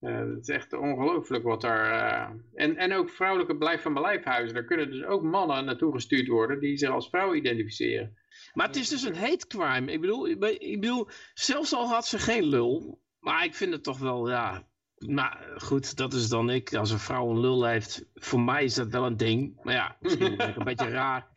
Uh, 0.00 0.18
het 0.18 0.48
is 0.48 0.54
echt 0.54 0.72
ongelooflijk 0.72 1.44
wat 1.44 1.60
daar... 1.60 1.92
Uh, 1.92 2.40
en, 2.54 2.76
en 2.76 2.92
ook 2.92 3.10
vrouwelijke 3.10 3.56
blijf 3.56 3.82
van 3.82 3.94
blijfhuizen. 3.94 4.54
Daar 4.54 4.64
kunnen 4.64 4.90
dus 4.90 5.04
ook 5.04 5.22
mannen 5.22 5.64
naartoe 5.64 5.92
gestuurd 5.92 6.26
worden 6.26 6.60
die 6.60 6.76
zich 6.76 6.90
als 6.90 7.08
vrouw 7.08 7.34
identificeren. 7.34 8.16
Maar 8.52 8.66
het 8.66 8.76
is 8.76 8.88
dus 8.88 9.02
een 9.02 9.16
hate 9.16 9.46
crime. 9.46 9.92
Ik 9.92 10.00
bedoel, 10.00 10.28
ik 10.28 10.80
bedoel, 10.80 11.08
zelfs 11.34 11.74
al 11.74 11.88
had 11.88 12.06
ze 12.06 12.18
geen 12.18 12.44
lul. 12.44 13.00
Maar 13.18 13.44
ik 13.44 13.54
vind 13.54 13.72
het 13.72 13.82
toch 13.82 13.98
wel, 13.98 14.30
ja... 14.30 14.66
Nou 14.96 15.58
goed, 15.58 15.96
dat 15.96 16.12
is 16.12 16.28
dan 16.28 16.50
ik. 16.50 16.74
Als 16.74 16.90
een 16.90 16.98
vrouw 16.98 17.30
een 17.30 17.40
lul 17.40 17.64
heeft, 17.64 18.04
voor 18.14 18.40
mij 18.40 18.64
is 18.64 18.74
dat 18.74 18.90
wel 18.90 19.06
een 19.06 19.16
ding. 19.16 19.58
Maar 19.62 19.74
ja, 19.74 19.96
misschien 20.00 20.36
ben 20.36 20.48
ik 20.48 20.56
een 20.56 20.64
beetje 20.64 20.88
raar. 20.88 21.28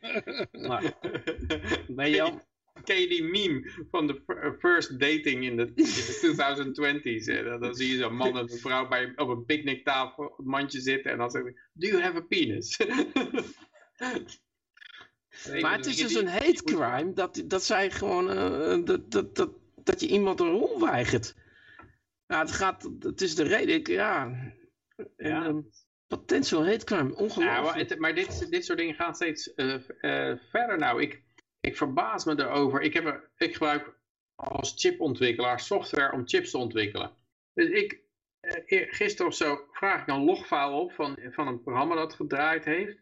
Maar, 0.52 0.92
ben 1.88 2.10
je 2.10 2.40
die 2.84 3.24
meme 3.24 3.70
van 3.90 4.06
de 4.06 4.22
first 4.58 5.00
dating 5.00 5.44
in 5.44 5.56
de, 5.56 5.72
in 5.74 5.84
de 5.84 7.44
2020s? 7.52 7.60
Dan, 7.60 7.74
zie 7.74 7.92
je 7.92 7.98
zo'n 7.98 8.16
man 8.16 8.36
en 8.36 8.36
een 8.36 8.58
vrouw 8.58 8.88
bij, 8.88 9.12
op 9.16 9.28
een 9.28 9.44
picknicktafel, 9.44 10.24
op 10.24 10.36
het 10.36 10.46
mandje 10.46 10.80
zitten 10.80 11.12
en 11.12 11.18
dan 11.18 11.30
zeggen 11.30 11.56
do 11.72 11.86
you 11.86 12.02
have 12.02 12.16
a 12.16 12.20
penis? 12.20 12.78
maar 15.60 15.76
het 15.76 15.86
is 15.86 15.96
dus 15.96 16.14
een 16.14 16.28
hate 16.28 16.62
crime 16.64 17.12
dat, 17.12 17.42
dat 17.44 17.64
zij 17.64 17.90
gewoon, 17.90 18.30
uh, 18.30 18.84
dat, 18.84 19.10
dat, 19.10 19.36
dat, 19.36 19.50
dat 19.74 20.00
je 20.00 20.06
iemand 20.06 20.40
een 20.40 20.50
rol 20.50 20.80
weigert. 20.80 21.34
Ja, 22.26 22.40
het 22.40 22.52
gaat, 22.52 22.90
het 23.00 23.20
is 23.20 23.34
de 23.34 23.42
reden, 23.42 23.74
ik, 23.74 23.88
ja, 23.88 24.34
ja. 25.16 25.46
Um, 25.46 25.70
potential 26.06 26.66
hate 26.66 26.84
crime, 26.84 27.16
ongelooflijk. 27.16 27.88
Ja, 27.88 27.88
maar, 27.88 27.98
maar 27.98 28.14
dit, 28.14 28.50
dit 28.50 28.64
soort 28.64 28.78
dingen 28.78 28.94
gaan 28.94 29.14
steeds 29.14 29.52
uh, 29.56 29.74
uh, 30.00 30.36
verder 30.50 30.78
nou. 30.78 31.02
Ik, 31.02 31.22
ik 31.60 31.76
verbaas 31.76 32.24
me 32.24 32.38
erover. 32.38 32.80
Ik, 32.80 32.94
heb 32.94 33.28
ik 33.36 33.52
gebruik 33.52 33.94
als 34.34 34.74
chipontwikkelaar 34.76 35.60
software 35.60 36.12
om 36.12 36.28
chips 36.28 36.50
te 36.50 36.58
ontwikkelen. 36.58 37.10
Dus 37.54 37.68
ik, 37.68 38.00
eh, 38.40 38.86
gisteren 38.90 39.26
of 39.26 39.36
zo, 39.36 39.64
vraag 39.72 40.00
ik 40.00 40.08
een 40.08 40.24
logfile 40.24 40.70
op 40.70 40.92
van, 40.92 41.18
van 41.30 41.46
een 41.46 41.62
programma 41.62 41.94
dat 41.94 42.14
gedraaid 42.14 42.64
heeft. 42.64 42.98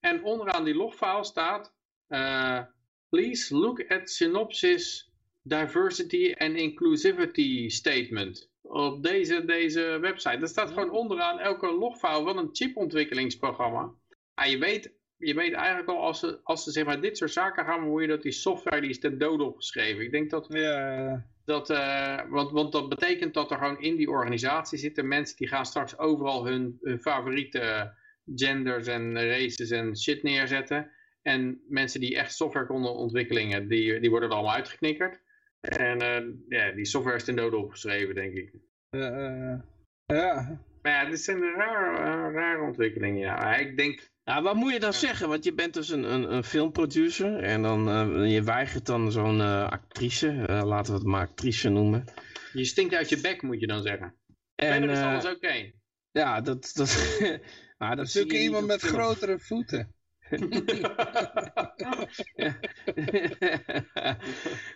En 0.00 0.24
onderaan 0.24 0.64
die 0.64 0.74
logfile 0.74 1.24
staat, 1.24 1.74
uh, 2.08 2.60
please 3.08 3.56
look 3.56 3.90
at 3.90 4.10
synopsis 4.10 5.10
diversity 5.42 6.34
and 6.38 6.56
inclusivity 6.56 7.68
statement. 7.68 8.50
Op 8.62 9.02
deze, 9.02 9.44
deze 9.44 9.98
website. 10.00 10.38
Dat 10.38 10.48
staat 10.48 10.68
gewoon 10.68 10.90
onderaan 10.90 11.38
elke 11.38 11.72
logfile 11.72 12.22
van 12.22 12.38
een 12.38 12.48
chipontwikkelingsprogramma. 12.52 13.92
Ah, 14.34 14.46
je 14.46 14.58
weet 14.58 14.92
je 15.16 15.34
weet 15.34 15.52
eigenlijk 15.52 15.88
al, 15.88 16.00
als 16.00 16.20
ze, 16.20 16.40
als 16.42 16.64
ze 16.64 16.70
zeg 16.70 16.84
maar 16.84 17.00
dit 17.00 17.16
soort 17.16 17.32
zaken 17.32 17.64
gaan 17.64 17.80
bemoeien, 17.80 18.08
dat 18.08 18.22
die 18.22 18.32
software 18.32 18.80
die 18.80 18.90
is 18.90 18.98
ten 18.98 19.18
dode 19.18 19.44
opgeschreven. 19.44 20.04
Ik 20.04 20.10
denk 20.10 20.30
dat, 20.30 20.46
ja. 20.48 21.26
dat 21.44 21.70
uh, 21.70 22.20
want, 22.28 22.50
want 22.50 22.72
dat 22.72 22.88
betekent 22.88 23.34
dat 23.34 23.50
er 23.50 23.58
gewoon 23.58 23.80
in 23.80 23.96
die 23.96 24.10
organisatie 24.10 24.78
zitten 24.78 25.08
mensen 25.08 25.36
die 25.36 25.48
gaan 25.48 25.66
straks 25.66 25.98
overal 25.98 26.46
hun, 26.46 26.78
hun 26.80 27.00
favoriete 27.00 27.94
genders 28.34 28.86
en 28.86 29.14
races 29.14 29.70
en 29.70 29.96
shit 29.96 30.22
neerzetten. 30.22 30.90
En 31.22 31.60
mensen 31.68 32.00
die 32.00 32.16
echt 32.16 32.34
software 32.34 32.66
konden 32.66 32.94
ontwikkelingen, 32.94 33.68
die, 33.68 34.00
die 34.00 34.10
worden 34.10 34.28
er 34.28 34.34
allemaal 34.34 34.54
uitgeknikkerd. 34.54 35.20
En 35.60 36.02
uh, 36.02 36.34
ja, 36.48 36.72
die 36.72 36.84
software 36.84 37.16
is 37.16 37.24
ten 37.24 37.36
dode 37.36 37.56
opgeschreven, 37.56 38.14
denk 38.14 38.34
ik. 38.34 38.52
Uh, 38.90 39.58
ja. 40.06 40.60
Maar 40.82 40.92
ja, 40.92 41.04
dit 41.04 41.20
zijn 41.20 41.40
rare, 41.40 42.32
rare 42.32 42.62
ontwikkelingen. 42.62 43.20
Ja. 43.20 43.56
Ik 43.56 43.76
denk 43.76 44.14
nou, 44.26 44.42
wat 44.42 44.54
moet 44.54 44.72
je 44.72 44.80
dan 44.80 44.92
zeggen? 44.92 45.28
Want 45.28 45.44
je 45.44 45.54
bent 45.54 45.74
dus 45.74 45.88
een, 45.88 46.12
een, 46.12 46.32
een 46.32 46.44
filmproducer 46.44 47.42
en 47.42 47.62
dan, 47.62 47.88
uh, 47.88 48.32
je 48.32 48.42
weigert 48.42 48.86
dan 48.86 49.12
zo'n 49.12 49.38
uh, 49.38 49.68
actrice, 49.68 50.46
uh, 50.50 50.62
laten 50.64 50.92
we 50.92 50.98
het 50.98 51.08
maar 51.08 51.26
actrice 51.26 51.68
noemen. 51.68 52.04
Je 52.52 52.64
stinkt 52.64 52.94
uit 52.94 53.08
je 53.08 53.20
bek, 53.20 53.42
moet 53.42 53.60
je 53.60 53.66
dan 53.66 53.82
zeggen. 53.82 54.14
En 54.54 54.72
Verder 54.72 54.90
is 54.90 54.98
alles 54.98 55.26
oké. 55.34 55.72
Ja, 56.10 56.40
dat... 56.40 56.70
dat 56.74 57.18
maar 57.78 57.96
dat 57.96 58.10
zoek 58.10 58.30
je 58.30 58.38
iemand 58.40 58.66
met 58.66 58.82
grotere 58.82 59.38
voeten. 59.38 59.94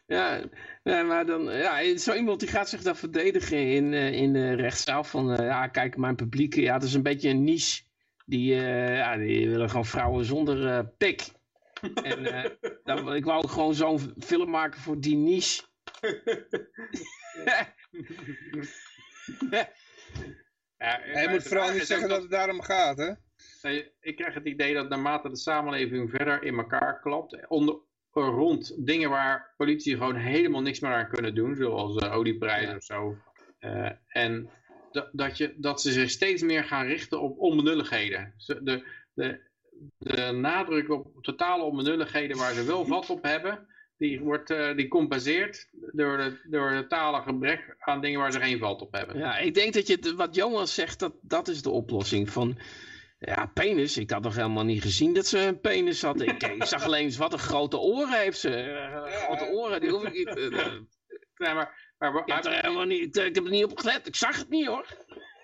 ja, 0.07 0.43
ja, 0.83 1.03
maar 1.03 1.27
dan, 1.27 1.43
ja, 1.45 1.97
zo 1.97 2.15
iemand 2.15 2.41
die 2.41 2.49
gaat 2.49 2.69
zich 2.69 2.83
dan 2.83 2.97
verdedigen 2.97 3.73
in, 3.73 3.95
in 3.95 4.33
de 4.33 4.53
rechtszaal 4.53 5.05
van, 5.05 5.27
ja, 5.27 5.67
kijk, 5.69 5.97
mijn 5.97 6.17
publiek, 6.17 6.55
ja, 6.55 6.73
dat 6.79 6.89
is 6.89 6.95
een 6.95 7.03
beetje 7.03 7.29
een 7.29 7.45
niche 7.45 7.83
die, 8.31 8.55
uh, 8.55 8.97
ja, 8.97 9.17
die 9.17 9.51
willen 9.51 9.71
gewoon 9.71 9.87
vrouwen 9.87 10.25
zonder 10.25 10.59
uh, 10.59 10.81
pik. 10.99 11.23
en 12.03 12.21
uh, 12.21 12.45
dan, 12.85 13.15
ik 13.15 13.25
wou 13.25 13.49
gewoon 13.49 13.75
zo'n 13.75 14.15
film 14.19 14.51
maken 14.51 14.81
voor 14.81 15.01
die 15.01 15.17
niche. 15.17 15.63
ja, 20.79 21.01
je 21.21 21.27
moet 21.31 21.43
vooral 21.43 21.73
niet 21.73 21.87
zeggen 21.87 22.09
dat 22.09 22.23
het 22.23 22.31
daarom 22.31 22.63
gaat, 22.63 22.99
hè? 22.99 23.13
Ik 24.01 24.17
krijg 24.17 24.35
het 24.35 24.47
idee 24.47 24.75
dat 24.75 24.89
naarmate 24.89 25.29
de 25.29 25.37
samenleving 25.37 26.11
verder 26.11 26.43
in 26.43 26.59
elkaar 26.59 27.01
klapt, 27.01 27.49
onder, 27.49 27.79
rond 28.11 28.87
dingen 28.87 29.11
waar 29.11 29.55
politie 29.57 29.97
gewoon 29.97 30.17
helemaal 30.17 30.63
niks 30.63 30.81
meer 30.81 30.93
aan 30.93 31.09
kunnen 31.09 31.35
doen, 31.35 31.57
zoals 31.57 32.03
olieprijzen 32.03 32.71
ja. 32.71 32.77
of 32.77 32.83
zo. 32.83 33.17
en 34.07 34.51
dat, 35.13 35.37
je, 35.37 35.55
dat 35.57 35.81
ze 35.81 35.93
zich 35.93 36.11
steeds 36.11 36.43
meer 36.43 36.65
gaan 36.65 36.87
richten 36.87 37.21
op 37.21 37.39
onbenulligheden. 37.39 38.35
De, 38.47 38.85
de, 39.15 39.41
de 39.99 40.33
nadruk 40.33 40.91
op 40.91 41.23
totale 41.23 41.63
onbenulligheden 41.63 42.37
waar 42.37 42.55
ze 42.55 42.65
wel 42.65 42.85
vat 42.85 43.11
op 43.11 43.23
hebben, 43.23 43.67
die, 43.97 44.21
wordt, 44.21 44.51
uh, 44.51 44.77
die 44.77 44.89
compenseert 44.89 45.69
door, 45.93 46.17
de, 46.17 46.41
door 46.45 46.71
het 46.71 46.89
talen 46.89 47.23
gebrek 47.23 47.77
aan 47.79 48.01
dingen 48.01 48.21
waar 48.21 48.33
ze 48.33 48.41
geen 48.41 48.59
vat 48.59 48.83
op 48.83 48.93
hebben. 48.93 49.19
Ja, 49.19 49.39
ik 49.39 49.55
denk 49.55 49.75
dat 49.75 49.87
je, 49.87 50.15
wat 50.17 50.35
Jonas 50.35 50.75
zegt, 50.75 50.99
dat, 50.99 51.15
dat 51.21 51.49
is 51.49 51.63
de 51.63 51.71
oplossing 51.71 52.31
van... 52.31 52.59
Ja, 53.19 53.47
penis. 53.47 53.97
Ik 53.97 54.11
had 54.11 54.23
nog 54.23 54.35
helemaal 54.35 54.65
niet 54.65 54.83
gezien 54.83 55.15
dat 55.15 55.27
ze 55.27 55.39
een 55.39 55.61
penis 55.61 56.03
had. 56.03 56.21
Ik, 56.21 56.43
ik 56.43 56.65
zag 56.75 56.85
alleen 56.85 57.05
eens 57.05 57.17
wat 57.17 57.33
een 57.33 57.39
grote 57.39 57.79
oren 57.79 58.21
heeft 58.21 58.39
ze. 58.39 58.65
Uh, 58.65 59.13
grote 59.13 59.45
oren, 59.45 59.81
die 59.81 59.91
hoef 59.91 60.05
ik 60.05 60.13
niet... 60.13 60.37
Uh, 60.37 60.67
nee, 61.37 61.55
maar 61.55 61.90
maar, 62.01 62.15
ik, 62.15 62.33
heb 62.33 62.45
er 62.45 62.61
helemaal 62.61 62.85
niet, 62.85 63.17
ik 63.17 63.35
heb 63.35 63.45
er 63.45 63.51
niet 63.51 63.65
op 63.65 63.79
gelet. 63.79 64.07
Ik 64.07 64.17
zag 64.17 64.39
het 64.39 64.49
niet 64.49 64.67
hoor. 64.67 64.87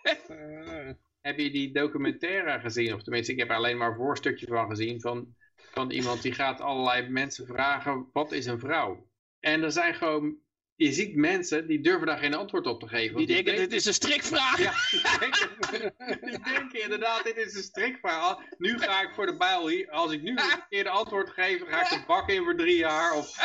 uh, 0.03 0.91
heb 1.27 1.39
je 1.39 1.51
die 1.51 1.73
documentaire 1.73 2.61
gezien? 2.61 2.95
Of 2.95 3.03
tenminste, 3.03 3.33
ik 3.33 3.39
heb 3.39 3.51
er 3.51 3.57
alleen 3.57 3.77
maar 3.77 3.89
een 3.89 3.97
voorstukje 3.97 4.47
van 4.47 4.69
gezien. 4.69 5.01
Van, 5.01 5.35
van 5.57 5.91
iemand 5.91 6.23
die 6.23 6.33
gaat 6.33 6.61
allerlei 6.61 7.09
mensen 7.09 7.47
vragen, 7.47 8.11
wat 8.13 8.33
is 8.33 8.47
een 8.47 8.59
vrouw? 8.59 9.09
En 9.41 9.63
er 9.63 9.73
zijn 9.73 9.95
gewoon 9.95 10.37
je 10.77 10.93
ziet 10.93 11.17
mensen 11.17 11.67
die 11.67 11.81
durven 11.81 12.07
daar 12.07 12.19
geen 12.19 12.35
antwoord 12.35 12.67
op 12.67 12.81
te 12.81 12.89
geven. 12.89 13.17
Die, 13.17 13.27
denken, 13.27 13.57
dit 13.57 13.73
is 13.73 13.85
een 13.85 13.95
strikvraag. 13.95 14.59
Ja, 14.59 14.73
die 14.91 15.19
denken, 15.19 15.95
die 16.31 16.39
denken, 16.55 16.83
inderdaad, 16.83 17.25
dit 17.25 17.37
is 17.37 17.55
een 17.55 17.63
strikvraag. 17.63 18.39
Nu 18.59 18.79
ga 18.79 19.03
ik 19.03 19.11
voor 19.15 19.27
de 19.27 19.37
bijl 19.37 19.69
hier. 19.69 19.91
Als 19.91 20.13
ik 20.13 20.23
nu 20.23 20.31
een 20.31 20.39
verkeerde 20.39 20.91
antwoord 20.91 21.31
geef, 21.31 21.63
ga 21.67 21.81
ik 21.81 21.89
de 21.89 22.05
bak 22.07 22.29
in 22.29 22.45
voor 22.45 22.57
drie 22.57 22.77
jaar. 22.77 23.15
Of... 23.15 23.39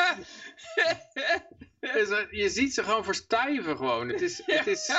Dus, 1.80 2.10
uh, 2.10 2.32
je 2.32 2.49
ziet 2.49 2.74
ze 2.74 2.84
gewoon 2.84 3.03
verstijven 3.03 3.78
gewoon. 3.78 4.10
Het 4.10 4.22
is, 4.22 4.41
het 4.45 4.68
is, 4.68 4.91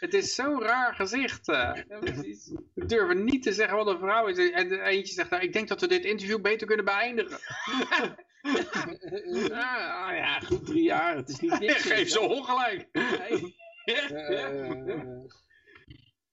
het 0.00 0.14
is 0.14 0.34
zo'n 0.34 0.62
raar 0.62 0.94
gezicht. 0.94 1.48
Uh. 1.48 1.74
Ze 1.74 2.62
durven 2.74 3.24
niet 3.24 3.42
te 3.42 3.52
zeggen 3.52 3.76
wat 3.76 3.86
een 3.86 3.98
vrouw 3.98 4.26
is. 4.26 4.50
En 4.50 4.84
eentje 4.84 5.14
zegt, 5.14 5.30
nou, 5.30 5.42
ik 5.42 5.52
denk 5.52 5.68
dat 5.68 5.80
we 5.80 5.86
dit 5.86 6.04
interview 6.04 6.40
beter 6.40 6.66
kunnen 6.66 6.84
beëindigen. 6.84 7.38
ah, 9.52 10.14
ja, 10.16 10.40
goed, 10.40 10.66
drie 10.66 10.82
jaar. 10.82 11.16
Het 11.16 11.28
is 11.28 11.40
niet 11.40 11.58
niks. 11.68 11.82
Geef 11.82 12.08
ze 12.08 12.20
ongelijk. 12.20 12.88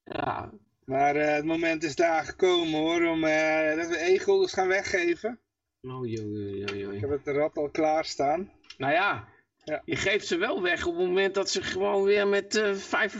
ja. 0.03 0.51
Maar 0.85 1.15
uh, 1.15 1.33
het 1.33 1.45
moment 1.45 1.83
is 1.83 1.95
daar 1.95 2.25
gekomen 2.25 2.79
hoor, 2.79 3.05
om 3.05 3.23
uh, 3.23 3.75
dat 3.75 3.87
we 3.87 3.97
e-guldens 3.99 4.53
gaan 4.53 4.67
weggeven. 4.67 5.39
Oh, 5.81 6.07
joh, 6.07 6.57
joh, 6.57 6.77
joh. 6.77 6.93
Ik 6.93 7.01
heb 7.01 7.09
het 7.09 7.27
rad 7.27 7.57
al 7.57 7.69
klaarstaan. 7.69 8.51
Nou 8.77 8.93
ja, 8.93 9.27
ja. 9.63 9.81
Je 9.85 9.95
geeft 9.95 10.27
ze 10.27 10.37
wel 10.37 10.61
weg 10.61 10.85
op 10.85 10.97
het 10.97 11.07
moment 11.07 11.33
dat 11.33 11.49
ze 11.49 11.63
gewoon 11.63 12.03
weer 12.03 12.27
met 12.27 12.55
uh, 12.55 12.69
eh, 12.69 13.11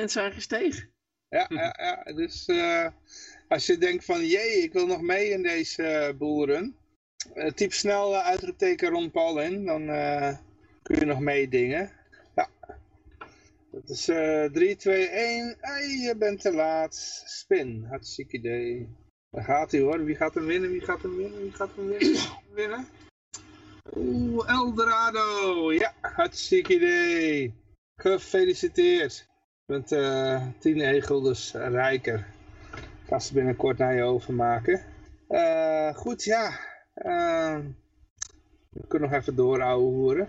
55% 0.00 0.04
zijn 0.04 0.32
gestegen. 0.32 0.90
Ja, 1.28 1.46
ja, 1.48 1.76
ja. 1.78 2.12
dus 2.12 2.48
als 3.48 3.66
je 3.66 3.78
denkt 3.78 4.04
van 4.04 4.26
jee, 4.26 4.62
ik 4.62 4.72
wil 4.72 4.86
nog 4.86 5.00
mee 5.00 5.30
in 5.30 5.42
deze 5.42 6.14
boeren. 6.18 6.76
Uh, 7.34 7.50
typ 7.50 7.72
snel 7.72 8.16
uitroepteken 8.16 8.90
Ron 8.90 9.10
Paul 9.10 9.40
in, 9.40 9.64
dan 9.64 9.86
kun 10.82 10.98
je 10.98 11.04
nog 11.04 11.20
meedingen. 11.20 11.90
Ja. 12.34 12.48
Dat 13.70 13.88
is 13.88 14.04
3, 14.04 14.76
2, 14.76 15.06
1. 15.08 15.56
Hey, 15.60 15.88
je 15.88 16.16
bent 16.16 16.40
te 16.40 16.52
laat. 16.52 16.94
Spin, 17.26 17.86
hartstikke 17.88 18.36
idee. 18.36 18.88
Daar 19.30 19.44
gaat 19.44 19.72
hij 19.72 19.80
hoor. 19.80 20.04
Wie 20.04 20.16
gaat 20.16 20.34
hem 20.34 20.46
winnen? 20.46 20.70
Wie 20.70 20.84
gaat 20.84 21.02
hem 21.02 21.16
winnen? 21.16 21.42
Wie 21.42 21.52
gaat 21.52 21.70
hem 21.74 21.86
winnen? 21.86 22.20
winnen? 22.54 22.86
Oeh, 23.96 24.48
Eldorado. 24.48 25.72
Ja, 25.72 25.92
hartstikke 26.00 26.74
idee. 26.74 27.54
Gefeliciteerd. 27.96 29.26
Je 29.66 29.72
bent 29.72 29.92
uh, 29.92 30.46
10 30.58 30.80
egel 30.80 31.20
dus 31.20 31.52
rijker. 31.52 32.26
Ik 32.74 33.08
ga 33.08 33.18
ze 33.18 33.32
binnenkort 33.32 33.78
naar 33.78 33.94
je 33.94 34.02
overmaken. 34.02 34.84
Eh, 35.28 35.94
goed, 35.94 36.24
ja. 36.24 36.50
Eh, 36.98 37.58
we 38.68 38.86
kunnen 38.88 39.08
nog 39.10 39.18
even 39.18 39.34
door, 39.36 39.62
ouwe 39.62 39.82
hoeren. 39.84 40.28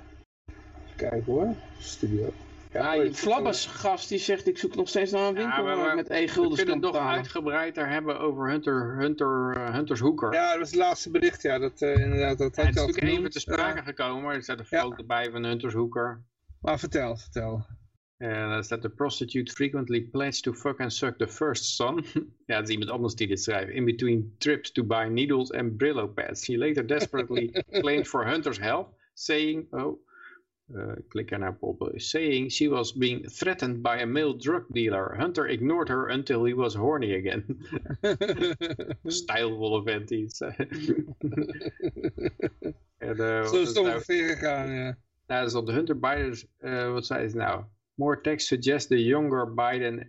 Even 0.86 0.96
kijken 0.96 1.24
hoor. 1.34 1.54
Studio. 1.80 2.34
Ja, 2.72 2.96
die 2.96 3.14
Flabbers 3.14 3.66
gast 3.66 4.10
die 4.10 4.18
zegt 4.20 4.48
ik 4.48 4.58
zoek 4.58 4.76
nog 4.76 4.88
steeds 4.90 5.12
naar 5.12 5.28
een 5.28 5.34
winkel 5.34 5.64
maar- 5.64 5.96
met 5.96 6.08
We 6.08 6.16
e-guldens 6.16 6.56
kunnen 6.64 6.80
kan 6.82 6.92
het 6.92 7.02
nog 7.02 7.12
uitgebreider 7.12 7.90
hebben 7.90 8.20
over 8.20 8.50
Hunter, 8.50 8.98
Hunter, 8.98 9.56
eh, 9.56 9.74
Hunters 9.74 10.00
Hooker. 10.00 10.34
Ja, 10.34 10.50
dat 10.50 10.60
was 10.60 10.70
het 10.70 10.80
laatste 10.80 11.12
bericht, 11.12 11.42
ja. 11.42 11.60
Dat, 11.60 11.82
eh, 11.82 11.98
inderdaad, 11.98 12.38
dat 12.38 12.56
Ja, 12.56 12.64
had 12.64 12.74
het 12.74 12.76
is 12.76 12.86
natuurlijk 12.86 13.18
even 13.18 13.30
te 13.30 13.40
sprake 13.40 13.84
gekomen, 13.84 14.34
er 14.36 14.44
staat 14.44 14.60
een 14.60 14.66
ja. 14.70 14.82
foto 14.82 15.04
bij 15.04 15.32
van 15.32 15.44
Hunters 15.44 15.74
Hooker. 15.74 16.24
maar 16.62 16.80
vertel, 16.80 17.18
vertel. 17.18 17.66
En 18.20 18.50
daar 18.50 18.64
staat 18.64 18.82
the 18.82 18.90
prostitute 18.90 19.52
frequently 19.52 20.02
pledged 20.02 20.44
to 20.44 20.54
fuck 20.54 20.80
and 20.80 20.94
suck 20.94 21.18
the 21.18 21.28
first 21.28 21.76
son. 21.76 22.04
ja, 22.48 22.56
het 22.56 22.68
is 22.68 22.74
iemand 22.74 22.92
anders 22.92 23.16
die 23.16 23.28
dit 23.28 23.42
schrijft. 23.42 23.72
In 23.72 23.86
between 23.86 24.36
trips 24.38 24.72
to 24.72 24.84
buy 24.84 25.08
needles 25.08 25.52
and 25.52 25.78
Brillo 25.78 26.08
pads. 26.08 26.44
She 26.44 26.58
later 26.58 26.86
desperately 26.86 27.52
claimed 27.82 28.08
for 28.08 28.26
Hunter's 28.26 28.58
help, 28.58 28.94
saying, 29.14 29.68
oh, 29.72 30.00
uh, 30.76 30.98
ik 30.98 31.04
klik 31.08 31.32
er 31.32 31.40
naar 31.40 31.58
op, 31.60 31.92
saying 31.96 32.52
she 32.52 32.70
was 32.70 32.94
being 32.94 33.30
threatened 33.30 33.82
by 33.82 33.98
a 34.02 34.06
male 34.06 34.36
drug 34.36 34.64
dealer. 34.72 35.16
Hunter 35.18 35.48
ignored 35.48 35.88
her 35.88 36.10
until 36.10 36.44
he 36.44 36.54
was 36.54 36.74
horny 36.74 37.16
again. 37.16 37.66
Stijlvolle 39.04 39.84
vent 39.84 40.36
zei. 40.36 40.54
en, 42.98 43.18
eh, 43.18 43.40
wat 43.40 43.50
Zo 43.50 43.56
is 43.56 43.62
is 43.62 43.68
het 43.68 43.78
ongeveer 43.78 44.28
gegaan, 44.28 44.72
ja. 44.72 44.98
nou, 45.28 45.44
dus 45.44 45.56
op 45.56 45.66
de 45.66 45.72
Hunter 45.72 46.00
Biden, 46.00 46.38
eh, 46.58 46.92
wat 46.92 47.06
zei 47.06 47.30
ze 47.30 47.36
nou? 47.36 47.64
More 48.00 48.16
text 48.16 48.48
suggests 48.48 48.88
the 48.90 48.98
younger 48.98 49.46
Biden 49.46 50.06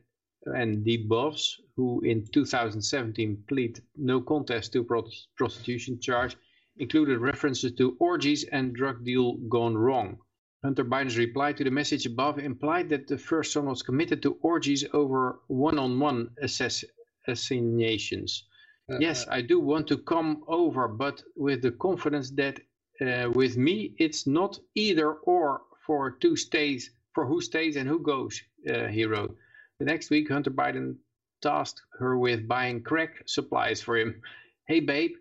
and 0.46 0.84
D. 0.84 0.96
Buffs, 0.96 1.60
who 1.76 2.00
in 2.02 2.24
2017 2.32 3.44
plead 3.48 3.80
no 3.96 4.20
contest 4.20 4.72
to 4.74 4.84
pro- 4.84 5.10
prostitution 5.36 6.00
charge, 6.00 6.36
included 6.76 7.18
references 7.18 7.72
to 7.72 7.96
orgies 7.98 8.44
and 8.52 8.72
drug 8.74 9.04
deal 9.04 9.38
gone 9.48 9.76
wrong. 9.76 10.18
Hunter 10.64 10.84
Biden's 10.84 11.18
reply 11.18 11.52
to 11.54 11.64
the 11.64 11.70
message 11.70 12.06
above 12.06 12.38
implied 12.38 12.88
that 12.90 13.08
the 13.08 13.18
first 13.18 13.52
son 13.52 13.66
was 13.66 13.82
committed 13.82 14.22
to 14.22 14.38
orgies 14.42 14.84
over 14.92 15.40
one-on-one 15.48 16.30
assass- 16.44 16.84
assassinations. 17.26 18.46
Eh, 18.90 18.98
Yes, 19.00 19.26
I 19.28 19.42
do 19.42 19.58
want 19.58 19.88
to 19.88 19.98
come 19.98 20.44
over, 20.46 20.86
but 20.86 21.22
with 21.34 21.62
the 21.62 21.72
confidence 21.72 22.30
that 22.32 22.60
uh, 23.00 23.30
with 23.34 23.56
me 23.56 23.94
it's 23.98 24.26
not 24.28 24.60
either 24.76 25.14
or 25.14 25.62
for 25.86 26.12
two 26.20 26.36
stays, 26.36 26.90
for 27.14 27.26
who 27.26 27.40
stays 27.40 27.76
and 27.76 27.88
who 27.88 28.00
goes, 28.00 28.40
uh, 28.68 28.86
he 28.86 29.04
wrote. 29.04 29.36
The 29.78 29.86
next 29.86 30.10
week, 30.10 30.28
Hunter 30.28 30.50
Biden 30.50 30.96
tasked 31.42 31.82
her 31.98 32.18
with 32.18 32.46
buying 32.46 32.82
crack 32.82 33.22
supplies 33.26 33.80
for 33.80 33.96
him. 33.96 34.20
Hey 34.66 34.80
babe, 34.80 35.12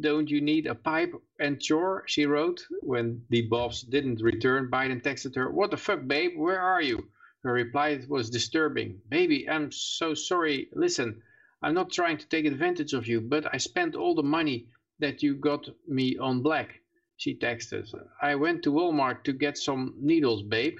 don't 0.00 0.30
you 0.30 0.40
need 0.40 0.66
a 0.66 0.74
pipe 0.74 1.12
and 1.38 1.60
chore? 1.60 2.04
She 2.06 2.26
wrote. 2.26 2.64
When 2.82 3.24
the 3.30 3.42
boss 3.42 3.82
didn't 3.82 4.22
return, 4.22 4.70
Biden 4.70 5.02
texted 5.02 5.34
her, 5.36 5.50
What 5.50 5.70
the 5.70 5.76
fuck, 5.76 6.06
babe? 6.06 6.32
Where 6.36 6.60
are 6.60 6.82
you? 6.82 7.08
Her 7.42 7.52
reply 7.52 8.00
was 8.08 8.30
disturbing. 8.30 9.00
Baby, 9.08 9.48
I'm 9.48 9.72
so 9.72 10.14
sorry. 10.14 10.68
Listen, 10.74 11.22
I'm 11.62 11.74
not 11.74 11.90
trying 11.90 12.18
to 12.18 12.28
take 12.28 12.46
advantage 12.46 12.92
of 12.92 13.06
you, 13.06 13.20
but 13.20 13.52
I 13.52 13.58
spent 13.58 13.94
all 13.94 14.14
the 14.14 14.22
money 14.22 14.68
that 15.00 15.22
you 15.22 15.34
got 15.34 15.68
me 15.88 16.16
on 16.18 16.42
black. 16.42 16.80
She 17.16 17.34
texted, 17.34 17.86
I 18.20 18.34
went 18.36 18.62
to 18.64 18.72
Walmart 18.72 19.24
to 19.24 19.32
get 19.32 19.58
some 19.58 19.94
needles, 20.00 20.42
babe. 20.42 20.78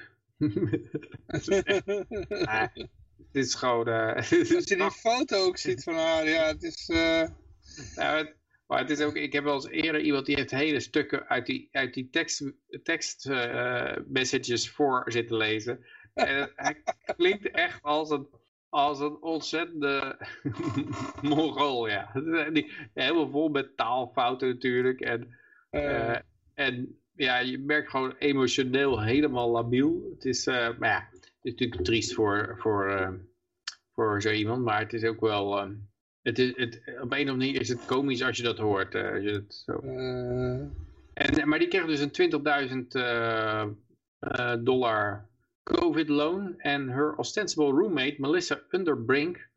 Ah, 2.44 2.66
Dit 3.32 3.44
is 3.44 3.54
gewoon... 3.54 3.88
eh, 3.88 4.14
Als 4.16 4.28
je 4.28 4.76
die 4.76 4.90
foto 5.08 5.36
ook 5.46 5.56
ziet 5.56 5.82
van 5.82 5.94
haar, 5.94 6.28
ja, 6.28 6.46
het 6.46 6.62
is... 6.62 6.88
eh, 6.88 7.22
Nou, 7.96 8.16
het- 8.18 8.40
maar 8.66 8.80
het 8.80 8.90
is 8.90 9.00
ook, 9.00 9.16
ik 9.16 9.32
heb 9.32 9.44
wel 9.44 9.54
eens 9.54 9.68
eerder 9.68 10.00
iemand 10.00 10.26
die 10.26 10.36
heeft 10.36 10.50
hele 10.50 10.80
stukken 10.80 11.28
uit 11.28 11.46
die, 11.46 11.68
uit 11.72 11.94
die 11.94 12.08
tekst, 12.10 12.52
tekst 12.82 13.26
eh, 13.26 13.96
messages 14.06 14.70
voor 14.70 15.02
zitten 15.06 15.36
lezen. 15.36 15.84
En 16.14 16.36
het, 16.40 16.52
hij 16.56 16.82
klinkt 17.16 17.50
echt 17.50 17.82
als 17.82 18.10
een, 18.10 18.28
als 18.68 19.00
een 19.00 19.22
ontzettende 19.22 20.18
mongool, 21.22 21.88
ja. 21.88 22.12
Die, 22.52 22.72
helemaal 22.94 23.30
vol 23.30 23.48
met 23.48 23.76
taalfouten 23.76 24.48
natuurlijk. 24.48 25.00
En, 25.00 25.38
en 26.54 27.01
ja, 27.14 27.38
je 27.38 27.58
merkt 27.58 27.90
gewoon 27.90 28.14
emotioneel 28.18 29.02
helemaal 29.02 29.50
labiel. 29.50 30.10
Het 30.14 30.24
is, 30.24 30.46
eh, 30.46 30.78
maar 30.78 30.88
ja, 30.88 31.08
het 31.10 31.30
is 31.42 31.50
natuurlijk 31.50 31.82
triest 31.84 32.14
voor, 32.14 32.56
voor, 32.58 32.88
eh, 32.88 33.10
voor 33.92 34.22
zo 34.22 34.30
iemand, 34.30 34.64
maar 34.64 34.80
het 34.80 34.92
is 34.92 35.04
ook 35.04 35.20
wel... 35.20 35.58
eh, 35.58 35.70
het 36.22 36.38
is, 36.38 36.52
het, 36.56 36.76
op 36.76 36.84
een 36.86 37.02
of 37.02 37.10
andere 37.10 37.36
manier 37.36 37.60
is 37.60 37.68
het 37.68 37.84
komisch 37.84 38.22
als 38.22 38.36
je 38.36 38.42
dat 38.42 38.58
hoort. 38.58 38.94
als 38.94 39.22
je 39.22 39.44
zo. 39.48 39.80
En, 41.14 41.48
maar 41.48 41.58
die 41.58 41.68
kreeg 41.68 41.86
dus 41.86 42.00
een 42.00 42.12
20.000 42.12 42.86
eh, 42.88 43.62
eh, 44.18 44.54
dollar 44.60 45.28
COVID-loan. 45.62 46.58
En 46.58 46.88
her 46.88 47.14
ostensible 47.16 47.70
roommate, 47.70 48.14
Melissa 48.18 48.60
Underbrink, 48.70 49.48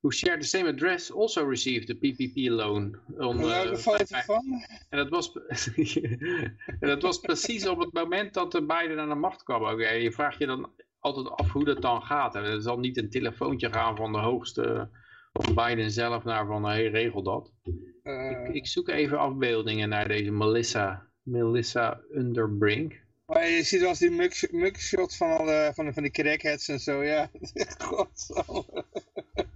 who 0.00 0.10
shared 0.12 0.40
the 0.40 0.46
same 0.46 0.68
address, 0.68 1.12
also 1.12 1.44
received 1.44 1.90
a 1.90 1.94
PPP 1.94 2.48
loan. 2.50 2.98
On, 3.18 3.40
eh, 3.50 3.74
van? 3.74 4.62
en 4.88 4.98
dat, 4.98 5.08
was, 5.08 5.32
en 6.80 6.88
dat 6.88 7.02
was 7.02 7.18
precies 7.18 7.66
op 7.68 7.78
het 7.78 7.92
moment 7.92 8.34
dat 8.34 8.52
de 8.52 8.66
Biden 8.66 8.98
aan 8.98 9.08
de 9.08 9.14
macht 9.14 9.42
kwam. 9.42 9.80
je 9.80 10.12
vraagt 10.12 10.38
je 10.38 10.46
dan 10.46 10.70
altijd 10.98 11.28
af 11.28 11.52
hoe 11.52 11.64
dat 11.64 11.82
dan 11.82 12.02
gaat. 12.02 12.34
En 12.34 12.42
er 12.44 12.62
zal 12.62 12.78
niet 12.78 12.96
een 12.96 13.10
telefoontje 13.10 13.72
gaan 13.72 13.96
van 13.96 14.12
de 14.12 14.18
hoogste 14.18 14.88
van 15.32 15.54
Biden 15.54 15.90
zelf 15.90 16.24
naar 16.24 16.46
van 16.46 16.64
hey, 16.64 16.86
regel 16.88 17.22
dat. 17.22 17.52
Eh, 18.02 18.30
Ik, 18.30 18.54
ik 18.54 18.66
zoek 18.66 18.88
even 18.88 19.18
afbeeldingen 19.18 19.88
naar 19.88 20.08
deze 20.08 20.30
Melissa, 20.30 21.06
Melissa 21.22 22.00
Underbrink. 22.14 23.00
maar 23.26 23.48
je 23.48 23.62
ziet 23.62 23.80
wel 23.80 23.88
eens 23.88 23.98
die 23.98 24.10
mug- 24.10 24.50
mugshot 24.52 25.16
van, 25.16 25.36
alle, 25.36 25.70
van, 25.74 25.84
de, 25.84 25.92
van 25.92 26.02
die 26.02 26.12
crackheads 26.12 26.68
en 26.68 26.80
zo, 26.80 27.02
ja. 27.04 27.30
Godsamme. 27.78 28.84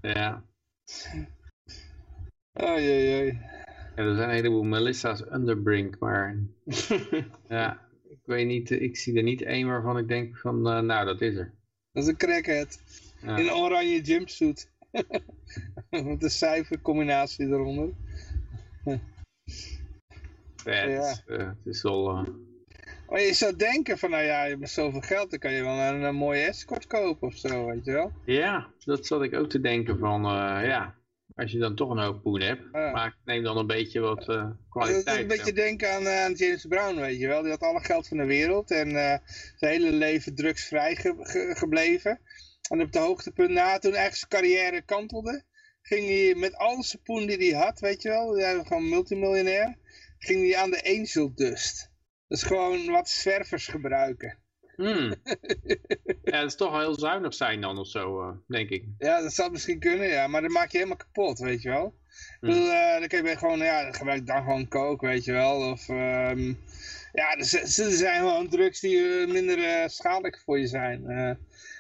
Ja. 0.03 0.45
Oei, 2.63 2.89
oei. 2.91 3.33
ja, 3.97 4.03
er 4.03 4.15
zijn 4.15 4.29
een 4.29 4.35
heleboel 4.35 4.63
Melissa's 4.63 5.21
Underbrink, 5.21 5.99
maar 5.99 6.37
ja, 7.49 7.89
ik 8.09 8.21
weet 8.25 8.47
niet, 8.47 8.71
ik 8.71 8.97
zie 8.97 9.17
er 9.17 9.23
niet 9.23 9.43
één 9.43 9.67
waarvan 9.67 9.99
ik 9.99 10.09
denk 10.09 10.39
van, 10.39 10.69
eh, 10.69 10.81
nou 10.81 11.07
dat 11.07 11.21
is 11.21 11.37
er. 11.37 11.53
Dat 11.93 12.03
is 12.03 12.09
een 12.09 12.17
crackhead. 12.17 12.81
Ja. 13.21 13.37
In 13.37 13.47
een 13.47 13.53
oranje 13.53 14.01
jumpsuit. 14.01 14.71
Met 15.91 16.23
een 16.23 16.31
cijfercombinatie 16.31 17.47
eronder. 17.47 17.93
Ja, 20.65 20.73
het, 20.73 21.01
is, 21.01 21.23
eh, 21.27 21.47
het 21.47 21.67
is 21.67 21.83
wel... 21.83 22.11
eh, 22.11 22.29
Maar 23.13 23.21
je 23.21 23.35
zou 23.35 23.57
denken 23.57 23.99
van, 23.99 24.11
nou 24.11 24.23
ja, 24.23 24.45
je 24.45 24.57
hebt 24.57 24.71
zoveel 24.71 25.01
geld, 25.01 25.31
dan 25.31 25.39
kan 25.39 25.53
je 25.53 25.63
wel 25.63 25.79
een, 25.79 26.03
een 26.03 26.15
mooie 26.15 26.43
escort 26.45 26.87
kopen 26.87 27.29
of 27.29 27.35
zo, 27.37 27.67
weet 27.67 27.85
je 27.85 27.93
wel. 27.93 28.13
Ja, 28.25 28.73
dat 28.85 29.07
zat 29.07 29.23
ik 29.23 29.35
ook 29.35 29.51
te 29.51 29.61
denken 29.61 29.99
van, 29.99 30.25
eh, 30.25 30.67
ja, 30.67 30.95
als 31.35 31.53
je 31.53 31.59
dan 31.59 31.75
toch 31.75 31.91
een 31.91 31.99
hoop 31.99 32.23
poen 32.23 32.41
hebt, 32.41 32.63
Ja. 32.73 32.91
maar 32.91 33.17
neem 33.25 33.43
dan 33.43 33.57
een 33.57 33.67
beetje 33.67 34.01
wat 34.01 34.25
Dat 34.25 34.57
kwaliteit. 34.69 35.17
is 35.17 35.23
een 35.23 35.27
beetje 35.29 35.53
denken 35.53 35.93
aan, 35.93 36.07
eh, 36.07 36.25
aan 36.25 36.33
James 36.33 36.67
Brown, 36.67 37.01
weet 37.01 37.19
je 37.19 37.27
wel. 37.27 37.43
Die 37.43 37.51
had 37.51 37.61
alle 37.63 37.81
geld 37.85 38.09
van 38.09 38.17
de 38.17 38.25
wereld 38.25 38.71
en 38.71 38.91
zijn 39.57 39.73
hele 39.73 39.93
leven 39.93 40.35
drugsvrij 40.35 40.97
ge- 40.97 41.17
ge- 41.19 41.55
gebleven. 41.57 42.21
En 42.71 42.81
op 42.81 42.87
het 42.87 42.97
hoogtepunt 42.97 43.51
na, 43.51 43.79
toen 43.79 43.95
eigenlijk 43.95 44.15
zijn 44.33 44.43
carrière 44.43 44.83
kantelde, 44.85 45.43
ging 45.83 46.07
hij 46.07 46.35
met 46.35 46.57
al 46.57 46.83
zijn 46.83 47.03
poen 47.03 47.27
die 47.27 47.37
hij 47.53 47.61
had, 47.65 47.81
weet 47.81 48.03
je 48.03 48.09
wel, 48.09 48.37
hij 48.37 48.57
was 48.57 48.67
gewoon 48.67 48.89
multimiljonair, 48.89 49.77
ging 50.19 50.43
hij 50.51 50.57
aan 50.63 50.71
de 50.71 50.85
angel 50.99 51.33
dust. 51.35 51.91
Dat 52.33 52.41
is 52.41 52.47
gewoon 52.47 52.87
wat 52.87 53.09
zwervers 53.09 53.67
gebruiken. 53.67 54.39
Hmm. 54.77 55.15
ja, 56.31 56.41
dat 56.41 56.45
is 56.45 56.57
toch 56.57 56.71
wel 56.71 56.81
heel 56.81 56.99
zuinig 56.99 57.35
zijn 57.35 57.61
dan 57.61 57.79
of 57.79 57.87
zo, 57.87 58.23
eh, 58.23 58.37
denk 58.47 58.71
ik. 58.71 58.85
Ja, 58.99 59.21
dat 59.23 59.33
zou 59.33 59.51
misschien 59.51 59.79
kunnen, 59.79 60.09
ja, 60.09 60.27
maar 60.27 60.41
dat 60.43 60.51
maak 60.51 60.71
je 60.71 60.77
helemaal 60.77 60.97
kapot, 60.97 61.39
weet 61.39 61.63
je 61.63 61.69
wel. 61.69 61.95
Hmm. 62.41 62.51
eh, 62.51 62.99
dan 62.99 63.09
kun 63.09 63.25
je 63.25 63.37
gewoon, 63.37 63.59
ja, 63.59 63.93
gebruik 63.93 64.27
dan 64.27 64.43
gewoon 64.43 64.69
coke, 64.69 65.07
weet 65.07 65.25
je 65.25 65.33
wel. 65.33 65.71
Of, 65.71 65.89
ehm, 65.89 66.55
ja, 67.13 67.37
er, 67.37 67.45
zijn 67.93 68.19
gewoon 68.19 68.49
drugs 68.49 68.81
die 68.81 69.21
eh, 69.21 69.29
minder 69.29 69.91
schadelijk 69.91 70.41
voor 70.45 70.59
je 70.59 70.67
zijn. 70.67 71.03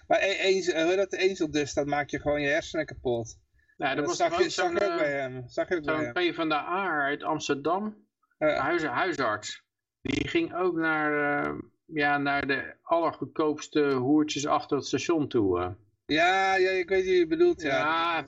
maar 0.06 0.22
e- 0.22 0.38
eens, 0.38 0.66
dat 0.66 1.52
dust, 1.52 1.74
dat 1.74 1.86
maakt 1.86 2.10
je 2.10 2.20
gewoon 2.20 2.40
je 2.40 2.48
hersenen 2.48 2.86
kapot. 2.86 3.38
Er 3.76 3.96
dat 3.96 4.06
was 4.06 4.16
zag 4.16 4.42
je, 4.42 4.48
zag 4.50 4.70
ook 4.70 4.78
bij 4.78 5.12
hem. 5.12 5.42
Zag 5.46 5.70
ook 5.70 5.84
bij 5.84 6.12
hem. 6.14 6.32
P 6.32 6.34
van 6.34 6.48
de 6.48 6.54
A 6.54 7.00
uit 7.00 7.22
Amsterdam, 7.22 8.06
huis, 8.38 8.82
huisarts. 8.82 9.62
Die 10.02 10.28
ging 10.28 10.54
ook 10.54 10.76
naar, 10.76 11.42
eh, 11.44 11.54
ja, 11.86 12.18
naar 12.18 12.46
de 12.46 12.74
allergoedkoopste 12.82 13.80
hoertjes 13.92 14.46
achter 14.46 14.76
het 14.76 14.86
station 14.86 15.28
toe. 15.28 15.60
eh. 15.60 15.70
ja, 16.06 16.54
ja, 16.56 16.70
ik 16.70 16.88
weet 16.88 17.04
wie 17.04 17.18
je 17.18 17.26
bedoelt, 17.26 17.62
ja. 17.62 17.76
Ja, 17.76 18.26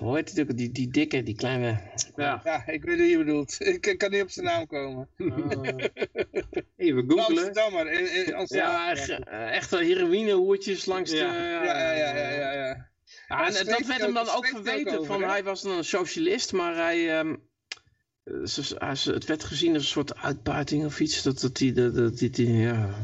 hoe 0.00 0.16
heet 0.16 0.30
het 0.30 0.40
ook? 0.40 0.56
Die, 0.56 0.70
die 0.72 0.88
dikke, 0.88 1.22
die 1.22 1.34
kleine... 1.36 1.80
Ja, 2.16 2.40
Ja, 2.44 2.66
ik 2.66 2.84
weet 2.84 2.98
wie 2.98 3.10
je 3.10 3.16
bedoelt. 3.18 3.56
Ik, 3.74 3.86
ik 3.86 3.98
kan 3.98 4.10
niet 4.10 4.22
op 4.22 4.30
zijn 4.30 4.46
naam 4.46 4.66
komen. 4.66 5.08
even 6.76 7.04
googlen. 7.10 7.24
Amsterdammer. 7.26 7.90
In, 7.92 8.26
in 8.26 8.34
Amsterdam. 8.34 8.70
Ja, 8.70 8.90
echt, 8.90 9.08
eh, 9.08 9.50
echte 9.56 9.76
heroïnehoertjes 9.76 10.84
langs 10.84 11.10
Ja. 11.12 11.32
de... 11.32 11.38
ja, 11.38 11.62
ja, 11.64 11.92
ja, 11.92 12.14
ja, 12.16 12.30
ja, 12.30 12.52
ja. 12.52 12.88
Ja, 13.28 13.46
en 13.46 13.66
dat 13.66 13.86
werd 13.86 14.00
hem 14.00 14.14
dan 14.14 14.28
ook 14.28 14.46
verweten, 14.46 14.92
over, 14.98 15.06
van 15.12 15.22
hij 15.22 15.44
was 15.44 15.64
een 15.64 15.84
socialist, 15.84 16.52
maar 16.52 16.74
hij, 16.74 17.18
ehm, 17.18 17.28
eh, 17.30 17.34
ze- 17.34 17.34
hij- 17.34 17.34
ze- 17.34 18.15
het 18.30 19.24
werd 19.24 19.44
gezien 19.44 19.74
als 19.74 19.82
een 19.82 19.88
soort 19.88 20.16
uitbuiting 20.16 20.84
of 20.84 21.00
iets. 21.00 21.22
Dat, 21.22 21.40
dat 21.40 21.56
die, 21.56 21.72
dat, 21.72 21.94
dat 21.94 22.18
die, 22.18 22.30
die- 22.30 22.56
ja. 22.56 22.94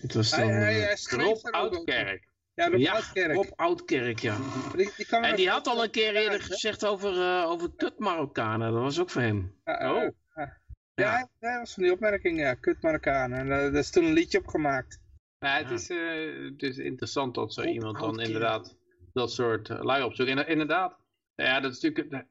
Het 0.00 0.14
was 0.14 0.30
dan... 0.30 0.40
Hij, 0.40 0.48
hij, 0.62 0.82
eh, 0.82 0.96
hij 1.08 1.24
Rob 1.24 1.44
er. 1.44 1.50
Oudkerk. 1.52 2.28
Ja, 2.54 2.68
Rob 2.68 2.78
ja, 2.80 2.92
Oudkerk. 2.92 3.34
Rob 3.34 3.46
Oudkerk, 3.56 4.18
ja. 4.18 4.36
Die, 4.76 4.90
die 4.96 5.06
kwam 5.06 5.24
En 5.24 5.36
die 5.36 5.48
had 5.50 5.66
al 5.66 5.82
een 5.84 5.90
keer 5.90 6.14
eerder 6.14 6.42
gezegd 6.42 6.86
over, 6.86 7.20
eh 7.20 7.44
over 7.50 7.70
kut 7.76 7.98
Marokkanen. 7.98 8.72
Dat 8.72 8.80
was 8.82 9.00
ook 9.00 9.10
voor 9.10 9.22
hem. 9.22 9.54
Ja, 9.64 9.78
eh, 9.78 9.90
Oh. 9.90 10.02
ja. 10.36 10.60
Ja. 10.94 11.18
Ja, 11.18 11.28
hij 11.40 11.58
was 11.58 11.74
van 11.74 11.82
die 11.82 11.92
opmerking, 11.92 12.38
ja, 12.38 12.54
kut 12.54 12.82
Marokkanen. 12.82 13.38
En 13.38 13.44
eh, 13.52 13.72
daar 13.72 13.74
is 13.74 13.90
toen 13.90 14.04
een 14.04 14.12
liedje 14.12 14.38
op 14.38 14.46
gemaakt. 14.46 15.00
Nou, 15.38 15.58
het, 15.58 15.68
Ja. 15.68 15.74
is, 15.74 15.90
eh, 15.90 16.44
het 16.52 16.62
is 16.62 16.78
interessant 16.78 17.34
dat 17.34 17.52
zo 17.52 17.62
Rob 17.62 17.70
iemand 17.72 17.94
dan 17.94 18.02
Oudkerk. 18.04 18.26
inderdaad 18.28 18.76
dat 19.12 19.32
soort 19.32 19.68
eh, 19.70 19.82
lui 19.82 20.02
opzoekt. 20.02 20.28
En 20.30 20.46
inderdaad, 20.48 20.96
ja, 21.34 21.60
dat 21.60 21.72
is 21.76 21.80
natuurlijk 21.80 22.26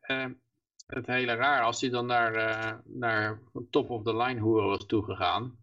het, 0.88 1.08
hele 1.08 1.34
raar. 1.34 1.64
Als 1.64 1.82
hij 1.82 1.90
dan 1.90 2.06
naar, 2.06 2.34
eh, 2.34 2.72
naar 2.86 3.40
top 3.70 3.90
of 3.90 4.04
the 4.04 4.16
line 4.16 4.40
hoeren 4.40 4.68
was 4.68 4.86
toegegaan, 4.86 5.58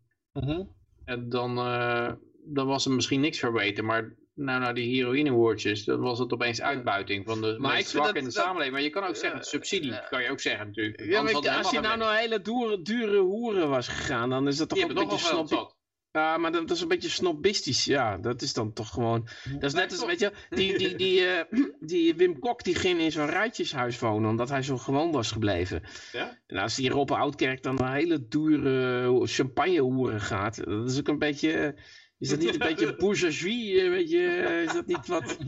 en 1.04 1.28
dan, 1.28 1.58
eh, 1.58 2.12
dan 2.44 2.66
was 2.66 2.84
er 2.86 2.92
misschien 2.92 3.20
niks 3.20 3.38
verbeterd. 3.38 3.86
Maar 3.86 4.14
nou, 4.34 4.60
nou 4.60 4.74
die 4.74 4.94
heroïnewoordjes, 4.94 5.84
dan 5.84 6.00
was 6.00 6.18
het 6.18 6.32
opeens 6.32 6.60
uitbuiting 6.62 7.26
van 7.26 7.40
de 7.40 7.56
Maar 7.58 7.72
meest 7.74 7.94
in 7.94 8.02
de 8.02 8.20
dat- 8.22 8.32
samenleving. 8.32 8.72
Maar 8.72 8.82
je 8.82 8.90
kan 8.90 9.04
ook 9.04 9.16
zeggen, 9.16 9.40
eh, 9.40 9.46
subsidie 9.46 10.00
kan 10.08 10.22
je 10.22 10.30
ook 10.30 10.40
zeggen 10.40 10.66
natuurlijk. 10.66 11.04
Ja, 11.04 11.22
maar 11.22 11.34
als 11.34 11.70
hij 11.70 11.80
nou 11.80 11.98
naar 11.98 12.16
hele 12.18 12.40
dure, 12.42 12.82
dure 12.82 13.18
hoeren 13.18 13.68
was 13.68 13.88
gegaan, 13.88 14.30
dan 14.30 14.46
is 14.48 14.56
dat 14.56 14.68
toch 14.68 14.78
een 14.78 14.94
beetje 14.94 15.44
toch 15.46 15.74
Ja, 16.12 16.36
maar 16.36 16.52
dat, 16.52 16.68
dat 16.68 16.76
is 16.76 16.82
een 16.82 16.88
beetje 16.88 17.08
snobistisch. 17.08 17.84
Ja, 17.84 18.18
dat 18.18 18.42
is 18.42 18.52
dan 18.52 18.72
toch 18.72 18.88
gewoon... 18.88 19.28
Dat 19.52 19.62
is 19.62 19.72
net 19.72 19.90
als, 19.92 20.04
weet 20.04 20.20
je, 20.20 20.32
die, 20.50 20.78
die, 20.78 20.96
die, 21.02 21.26
eh, 21.26 21.62
die 21.80 22.14
Wim 22.14 22.38
Kok 22.38 22.64
die 22.64 22.74
ging 22.74 23.00
in 23.00 23.12
zo'n 23.12 23.26
rijtjeshuis 23.26 23.98
wonen, 23.98 24.30
omdat 24.30 24.48
hij 24.48 24.62
zo 24.62 24.76
gewoon 24.78 25.12
was 25.12 25.30
gebleven. 25.30 25.82
Ja? 26.12 26.38
En 26.46 26.56
als 26.56 26.74
die 26.74 26.90
Rob 26.90 27.10
Oudkerk 27.10 27.62
dan 27.62 27.74
naar 27.74 27.94
hele 27.94 28.28
dure 28.28 29.26
champagnehoeren 29.26 30.20
gaat, 30.20 30.64
dat 30.64 30.90
is 30.90 30.98
ook 30.98 31.08
een 31.08 31.18
beetje... 31.18 31.52
eh, 31.52 31.82
Is 32.18 32.28
dat 32.28 32.38
niet 32.38 32.52
een 32.52 32.58
beetje 32.68 32.96
bourgeoisie? 33.02 33.90
Weet 33.90 34.10
je, 34.10 34.26
eh, 34.26 34.62
is 34.62 34.72
dat 34.72 34.86
niet 34.86 35.06
wat... 35.06 35.36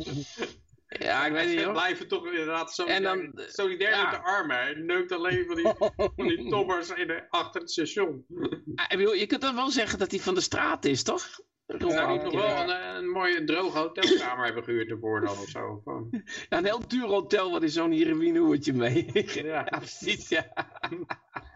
Ja, 0.89 1.27
ik 1.27 1.33
weet 1.33 1.47
niet 1.49 1.59
Ze 1.59 1.65
hoor. 1.65 1.73
blijven 1.73 2.09
toch 2.09 2.27
inderdaad 2.27 2.73
solidair, 2.75 2.97
En 2.97 3.33
dan, 3.33 3.45
eh, 3.45 3.49
solidair 3.51 3.91
ja. 3.91 4.03
met 4.03 4.11
de 4.11 4.27
armen. 4.27 4.57
Hij 4.57 4.75
neukt 4.75 5.13
alleen 5.13 5.47
van 5.47 5.57
die, 5.57 5.73
van 5.97 6.27
die 6.29 6.49
tobbers 6.55 6.91
in 6.91 7.07
de, 7.07 7.27
achter 7.29 7.61
het 7.61 7.71
station. 7.71 8.25
Ah, 8.75 8.89
bedoel, 8.89 9.15
Je 9.15 9.27
kunt 9.27 9.41
dan 9.41 9.55
wel 9.55 9.71
zeggen 9.71 9.99
dat 9.99 10.11
hij 10.11 10.21
van 10.21 10.35
de 10.35 10.41
straat 10.41 10.85
is, 10.85 11.03
toch? 11.03 11.41
Rob 11.67 11.91
Zou 11.91 12.07
hij 12.07 12.25
nog 12.25 12.33
wel 12.33 12.71
een, 12.71 12.97
een 12.97 13.09
mooie 13.09 13.45
droge 13.45 13.79
hotelkamer 13.79 14.45
hebben 14.45 14.65
gehuurd 14.65 14.91
ervoor 14.91 15.21
dan 15.21 15.39
of 15.39 15.49
zo? 15.49 15.81
Gewoon. 15.85 16.09
Ja, 16.49 16.59
een 16.59 16.65
heel 16.65 16.89
duur 16.89 17.07
hotel 17.07 17.51
waar 17.51 17.61
hij 17.61 17.69
zo'n 17.69 17.93
heroïnehoertje 17.93 18.73
mee. 18.73 19.11
Ja. 19.25 19.43
ja, 19.43 19.79
precies, 19.79 20.29
ja. 20.29 20.53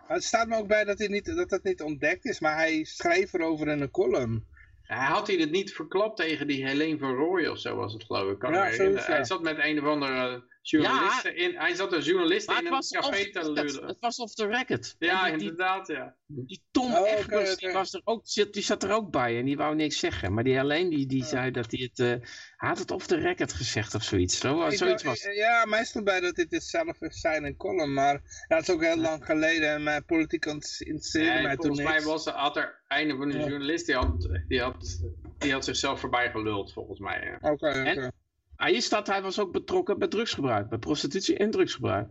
Maar 0.06 0.16
Het 0.16 0.24
staat 0.24 0.48
me 0.48 0.56
ook 0.56 0.66
bij 0.68 0.84
dat, 0.84 0.98
hij 0.98 1.08
niet, 1.08 1.36
dat 1.36 1.48
dat 1.50 1.62
niet 1.62 1.82
ontdekt 1.82 2.24
is, 2.24 2.40
maar 2.40 2.56
hij 2.56 2.84
schreef 2.84 3.32
erover 3.32 3.68
in 3.68 3.80
een 3.80 3.90
column. 3.90 4.46
Hij 4.88 5.06
had 5.06 5.26
hij 5.26 5.36
het 5.36 5.50
niet 5.50 5.72
verklapt 5.74 6.16
tegen 6.16 6.46
die 6.46 6.66
Helene 6.66 6.98
van 6.98 7.14
Rooij 7.14 7.48
of 7.48 7.58
zo 7.58 7.76
was 7.76 7.92
het 7.92 8.04
geloof 8.04 8.30
ik. 8.32 8.38
Kan 8.38 8.52
Ja, 8.52 8.58
me 8.58 8.64
herinneren. 8.64 8.90
zoiets, 8.92 9.06
ja. 9.06 9.14
Hij 9.14 9.24
zat 9.24 9.42
met 9.42 9.58
een 9.64 9.78
of 9.80 9.84
andere 9.86 10.42
journalist 10.70 11.24
in. 11.24 11.56
Hij 11.56 11.74
zat 11.74 11.92
een 11.92 12.00
journalist 12.02 12.48
in 12.48 12.54
het 12.54 12.64
een 12.64 12.70
was, 12.70 12.90
café 12.90 13.30
te 13.30 13.38
het, 13.38 13.48
lullen. 13.48 13.86
het 13.86 13.96
was 14.00 14.18
off 14.18 14.34
the 14.34 14.46
record. 14.46 14.94
Ja, 14.98 15.26
En 15.26 15.38
die, 15.38 15.48
inderdaad, 15.48 15.86
ja. 15.86 16.14
die 16.26 16.62
Tom 16.70 16.94
Oh, 16.94 17.08
Egbers, 17.10 17.56
die, 17.56 17.72
was 17.72 17.92
er 17.94 18.00
ook, 18.04 18.20
zit- 18.24 18.52
die 18.52 18.62
zat 18.62 18.82
er 18.82 18.90
ook 18.92 19.10
bij 19.10 19.38
en 19.38 19.44
die 19.44 19.56
wou 19.56 19.74
niks 19.74 19.98
zeggen. 19.98 20.34
Maar 20.34 20.44
die 20.44 20.60
alleen 20.60 20.88
die, 20.88 21.06
die 21.06 21.24
zei 21.24 21.50
dat 21.50 21.70
hij 21.70 21.80
het... 21.92 21.98
eh, 21.98 22.28
hij 22.56 22.68
had 22.68 22.78
het 22.78 22.90
off 22.90 23.06
the 23.06 23.16
record 23.16 23.52
gezegd 23.52 23.94
of 23.94 24.02
zoiets. 24.02 24.38
Zo, 24.38 24.66
Ik 24.66 24.76
zoiets 24.78 25.02
was 25.02 25.22
Ja, 25.22 25.64
mij 25.66 25.84
stond 25.84 26.04
bij 26.04 26.20
dat 26.20 26.34
dit 26.34 26.62
zelf 26.64 26.96
zei 27.00 27.36
in 27.36 27.44
een 27.44 27.56
column, 27.56 27.92
maar 27.92 28.12
ja, 28.48 28.56
het 28.56 28.68
is 28.68 28.74
ook 28.74 28.82
heel 28.84 28.96
lang 28.96 29.24
geleden 29.24 29.68
en 29.70 29.82
mijn 29.82 30.04
politiek 30.04 30.44
interesseerde 30.44 31.30
Nee, 31.32 31.42
mij 31.42 31.56
toen 31.56 31.66
volgens 31.76 31.88
mij 31.88 32.02
was 32.02 32.26
er, 32.26 32.32
had 32.32 32.56
er 32.56 32.82
een 32.88 33.16
van 33.16 33.28
de 33.28 33.38
Ja. 33.38 33.46
journalist 33.48 33.86
die 33.86 33.94
had, 33.94 34.28
die, 34.48 34.60
had, 34.60 35.00
die 35.38 35.52
had 35.52 35.64
zichzelf 35.64 36.00
voorbij 36.00 36.30
geluld 36.30 36.72
volgens 36.72 36.98
mij. 36.98 37.20
ja. 37.40 37.50
Oké, 37.50 37.68
oké. 37.68 38.10
Ah, 38.58 38.78
staat 38.78 39.06
hij 39.06 39.22
was 39.22 39.38
ook 39.38 39.52
betrokken 39.52 39.98
bij 39.98 40.08
drugsgebruik. 40.08 40.68
Bij 40.68 40.78
prostitutie 40.78 41.36
en 41.36 41.50
drugsgebruik. 41.50 42.08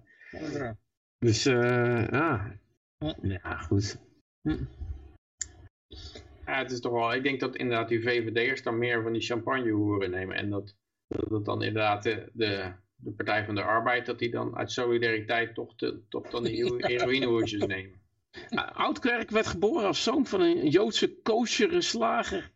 Dus 1.19 1.45
eh 1.45 2.07
ja. 2.10 2.60
Hm. 2.98 3.28
Ja, 3.28 3.57
goed. 3.57 3.99
Ja, 6.45 6.57
het 6.57 6.72
is 6.72 6.80
toch 6.80 6.91
wel, 6.91 7.14
ik 7.14 7.24
denk 7.24 7.40
dat 7.40 7.56
inderdaad 7.56 7.90
die 7.90 8.02
VVD'ers 8.02 8.64
dan 8.64 8.78
meer 8.78 9.03
van 9.03 9.14
die 9.14 9.22
champagnehoeren 9.22 10.11
nemen. 10.11 10.36
En 10.36 10.49
dat, 10.49 10.76
dat 11.07 11.45
dan 11.45 11.64
inderdaad 11.64 12.03
de, 12.03 12.30
de, 12.34 12.72
de 12.95 13.11
Partij 13.11 13.45
van 13.45 13.56
de 13.56 13.61
Arbeid, 13.61 14.06
dat 14.06 14.19
die 14.19 14.32
dan 14.32 14.56
uit 14.56 14.72
solidariteit 14.72 15.53
toch, 15.53 15.76
de, 15.76 16.02
toch 16.10 16.30
dan 16.30 16.44
die 16.44 16.74
heroïnehoertjes 16.78 17.65
nemen. 17.65 18.02
Ah, 18.49 18.76
Oudkerk 18.76 19.30
werd 19.30 19.48
geboren 19.48 19.88
als 19.88 20.03
zoon 20.03 20.26
van 20.26 20.41
een 20.41 20.69
Joodse 20.69 21.22
koosjere 21.22 21.82
slager. 21.82 22.52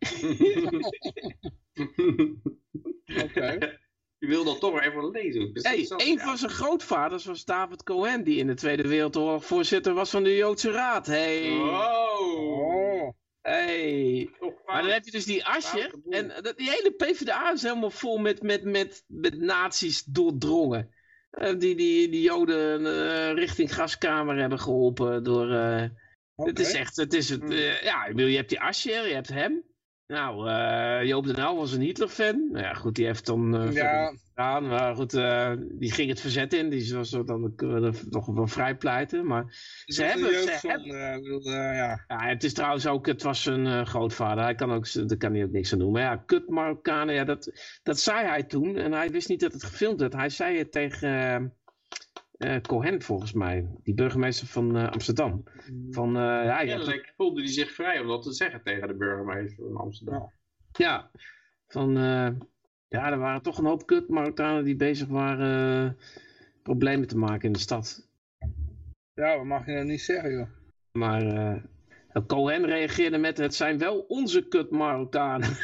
Oké. 3.24 3.80
Je 4.22 4.28
wil 4.28 4.44
dat 4.44 4.60
toch 4.60 4.70
wel 4.72 4.80
even 4.80 5.10
lezen. 5.10 5.50
Hey, 5.52 5.86
een 5.96 6.12
Ja. 6.12 6.24
van 6.24 6.38
zijn 6.38 6.50
grootvaders 6.50 7.24
was 7.24 7.44
David 7.44 7.82
Cohen, 7.82 8.24
die 8.24 8.36
in 8.38 8.46
de 8.46 8.54
Tweede 8.54 8.88
Wereldoorlog 8.88 9.44
voorzitter 9.44 9.94
was 9.94 10.10
van 10.10 10.22
de 10.24 10.36
Joodse 10.36 10.70
Raad. 10.70 11.06
Hey, 11.06 11.48
Wow. 11.50 12.60
Oh. 12.60 13.10
hey. 13.40 14.30
Maar 14.66 14.82
dan 14.82 14.90
heb 14.90 15.04
je 15.04 15.10
dus 15.10 15.24
die 15.24 15.44
Asje. 15.44 15.92
En 16.10 16.32
dat- 16.42 16.56
die 16.58 16.70
hele 16.70 16.90
PvdA 16.96 17.52
is 17.52 17.62
helemaal 17.62 17.90
vol 17.90 18.18
met, 18.18 18.42
met, 18.42 18.64
met, 18.64 19.04
met 19.06 19.38
nazi's 19.38 20.02
doordrongen. 20.04 20.94
Eh, 21.30 21.58
die, 21.58 21.74
die, 21.74 22.08
die 22.08 22.22
Joden 22.22 22.86
eh, 22.86 23.32
richting 23.32 23.74
gaskamer 23.74 24.36
hebben 24.36 24.58
geholpen 24.60 25.24
door... 25.24 25.50
eh, 25.50 25.84
Het 26.36 26.58
is 26.58 26.72
echt, 26.72 26.96
het 26.96 27.12
is 27.14 27.28
het, 27.28 27.40
Hmm. 27.40 27.52
ja, 27.82 28.08
je 28.14 28.36
hebt 28.36 28.48
die 28.48 28.60
Ascher, 28.60 29.08
je 29.08 29.14
hebt 29.14 29.28
hem. 29.28 29.62
Nou, 30.12 30.48
eh 30.48 31.04
Joop 31.08 31.26
den 31.26 31.38
Uyl 31.38 31.56
was 31.56 31.72
een 31.72 31.80
Hitler-fan. 31.80 32.48
Nou 32.50 32.64
ja, 32.64 32.72
goed, 32.74 32.94
die 32.94 33.06
heeft 33.06 33.26
dan 33.26 33.56
eh 33.56 33.72
Ja. 33.72 34.14
gedaan. 34.28 34.66
Maar 34.68 34.94
goed, 34.94 35.14
eh, 35.14 35.52
die 35.58 35.92
ging 35.92 36.08
het 36.08 36.20
verzet 36.20 36.52
in. 36.52 36.70
Die 36.70 36.94
was 36.94 37.10
dan 37.10 37.54
nog 38.10 38.26
wel 38.26 38.46
vrij 38.46 38.76
pleiten. 38.76 39.26
Maar 39.26 39.44
Dus 39.84 39.96
ze 39.96 40.02
hebben, 40.02 40.28
ze 40.28 40.32
jeugdzonde, 40.32 40.94
hebben, 40.96 41.22
bedoel, 41.22 41.52
ja. 41.52 42.04
ja, 42.08 42.26
het 42.26 42.44
is 42.44 42.52
trouwens 42.52 42.86
ook, 42.86 43.06
het 43.06 43.22
was 43.22 43.42
zijn 43.42 43.86
grootvader. 43.86 44.44
Hij 44.44 44.54
kan 44.54 44.72
ook, 44.72 44.92
daar 45.08 45.16
kan 45.16 45.34
hij 45.34 45.44
ook 45.44 45.50
niks 45.50 45.72
aan 45.72 45.78
doen. 45.78 45.92
Maar 45.92 46.02
ja, 46.02 46.16
kut 46.16 46.48
Marokkanen, 46.48 47.14
ja, 47.14 47.24
dat, 47.24 47.52
dat 47.82 47.98
zei 48.00 48.26
hij 48.26 48.42
toen. 48.42 48.76
En 48.76 48.92
hij 48.92 49.10
wist 49.10 49.28
niet 49.28 49.40
dat 49.40 49.52
het 49.52 49.64
gefilmd 49.64 50.00
werd. 50.00 50.12
Hij 50.12 50.28
zei 50.28 50.58
het 50.58 50.72
tegen 50.72 51.54
eh, 52.38 52.60
Cohen, 52.60 53.02
volgens 53.02 53.32
mij. 53.32 53.66
Die 53.82 53.94
burgemeester 53.94 54.46
van 54.46 54.76
eh, 54.76 54.88
Amsterdam. 54.88 55.44
Van, 55.90 56.08
eh, 56.16 56.22
ja, 56.22 56.64
Kennelijk 56.64 57.12
voelde 57.16 57.40
hij 57.40 57.50
zich 57.50 57.72
vrij 57.72 58.00
om 58.00 58.06
dat 58.06 58.22
te 58.22 58.32
zeggen 58.32 58.62
tegen 58.62 58.88
de 58.88 58.94
burgemeester 58.94 59.64
van 59.64 59.76
Amsterdam. 59.76 60.32
Ja. 60.72 61.10
Van 61.66 61.96
eh, 61.96 62.28
ja, 62.88 63.10
er 63.10 63.18
waren 63.18 63.42
toch 63.42 63.58
een 63.58 63.64
hoop 63.64 63.86
kut 63.86 64.08
Marokkanen 64.08 64.64
die 64.64 64.76
bezig 64.76 65.08
waren 65.08 65.96
problemen 66.62 67.08
te 67.08 67.18
maken 67.18 67.46
in 67.46 67.52
de 67.52 67.58
stad. 67.58 68.08
ja, 69.14 69.36
wat 69.36 69.44
mag 69.44 69.66
je 69.66 69.72
nou 69.72 69.84
niet 69.84 70.02
zeggen, 70.02 70.32
joh. 70.32 70.48
Maar 70.92 71.22
eh, 71.26 71.62
Cohen 72.26 72.66
reageerde 72.66 73.18
met 73.18 73.38
het 73.38 73.54
zijn 73.54 73.78
wel 73.78 73.98
onze 73.98 74.48
kut 74.48 74.70
Marokkanen. 74.70 75.48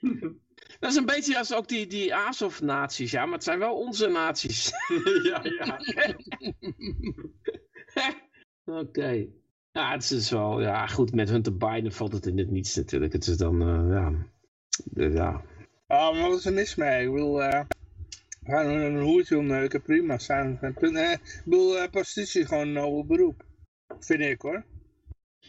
Dat 0.78 0.90
is 0.90 0.96
een 0.96 1.06
beetje 1.06 1.38
als 1.38 1.54
ook 1.54 1.68
die, 1.68 1.86
die 1.86 2.14
Azov-naties, 2.14 3.10
ja, 3.10 3.24
maar 3.24 3.34
het 3.34 3.44
zijn 3.44 3.58
wel 3.58 3.76
onze 3.76 4.08
naties. 4.08 4.72
ja, 5.22 5.40
ja. 5.42 5.80
Oké. 8.80 9.26
Ja, 9.72 9.92
het 9.92 10.10
is 10.10 10.30
wel, 10.30 10.60
ja, 10.60 10.86
goed, 10.86 11.14
met 11.14 11.28
Hunter 11.28 11.56
Biden 11.56 11.92
valt 11.92 12.12
het 12.12 12.26
in 12.26 12.38
het 12.38 12.50
niets 12.50 12.74
natuurlijk. 12.76 13.12
Het 13.12 13.26
is 13.26 13.36
dan, 13.36 13.60
eh, 13.60 13.90
ja, 13.90 14.12
ja, 15.08 15.42
Ah, 15.88 16.14
maar 16.14 16.28
wat 16.28 16.38
is 16.38 16.44
er 16.44 16.52
mis 16.52 16.74
mee? 16.74 17.06
Ik 17.06 17.12
bedoel, 17.12 17.36
we 17.36 17.66
gaan 18.42 18.66
een 18.66 19.00
hoertje 19.00 19.38
omneuken, 19.38 19.82
prima. 19.82 20.18
Zijn, 20.18 20.58
punt. 20.58 20.96
Eh, 20.96 21.12
ik 21.12 21.42
bedoel, 21.44 21.88
prostitutie 21.90 22.40
is 22.40 22.46
gewoon 22.46 22.66
een 22.66 22.72
nobel 22.72 23.06
beroep. 23.06 23.44
Vind 23.98 24.20
ik 24.20 24.42
hoor. 24.42 24.64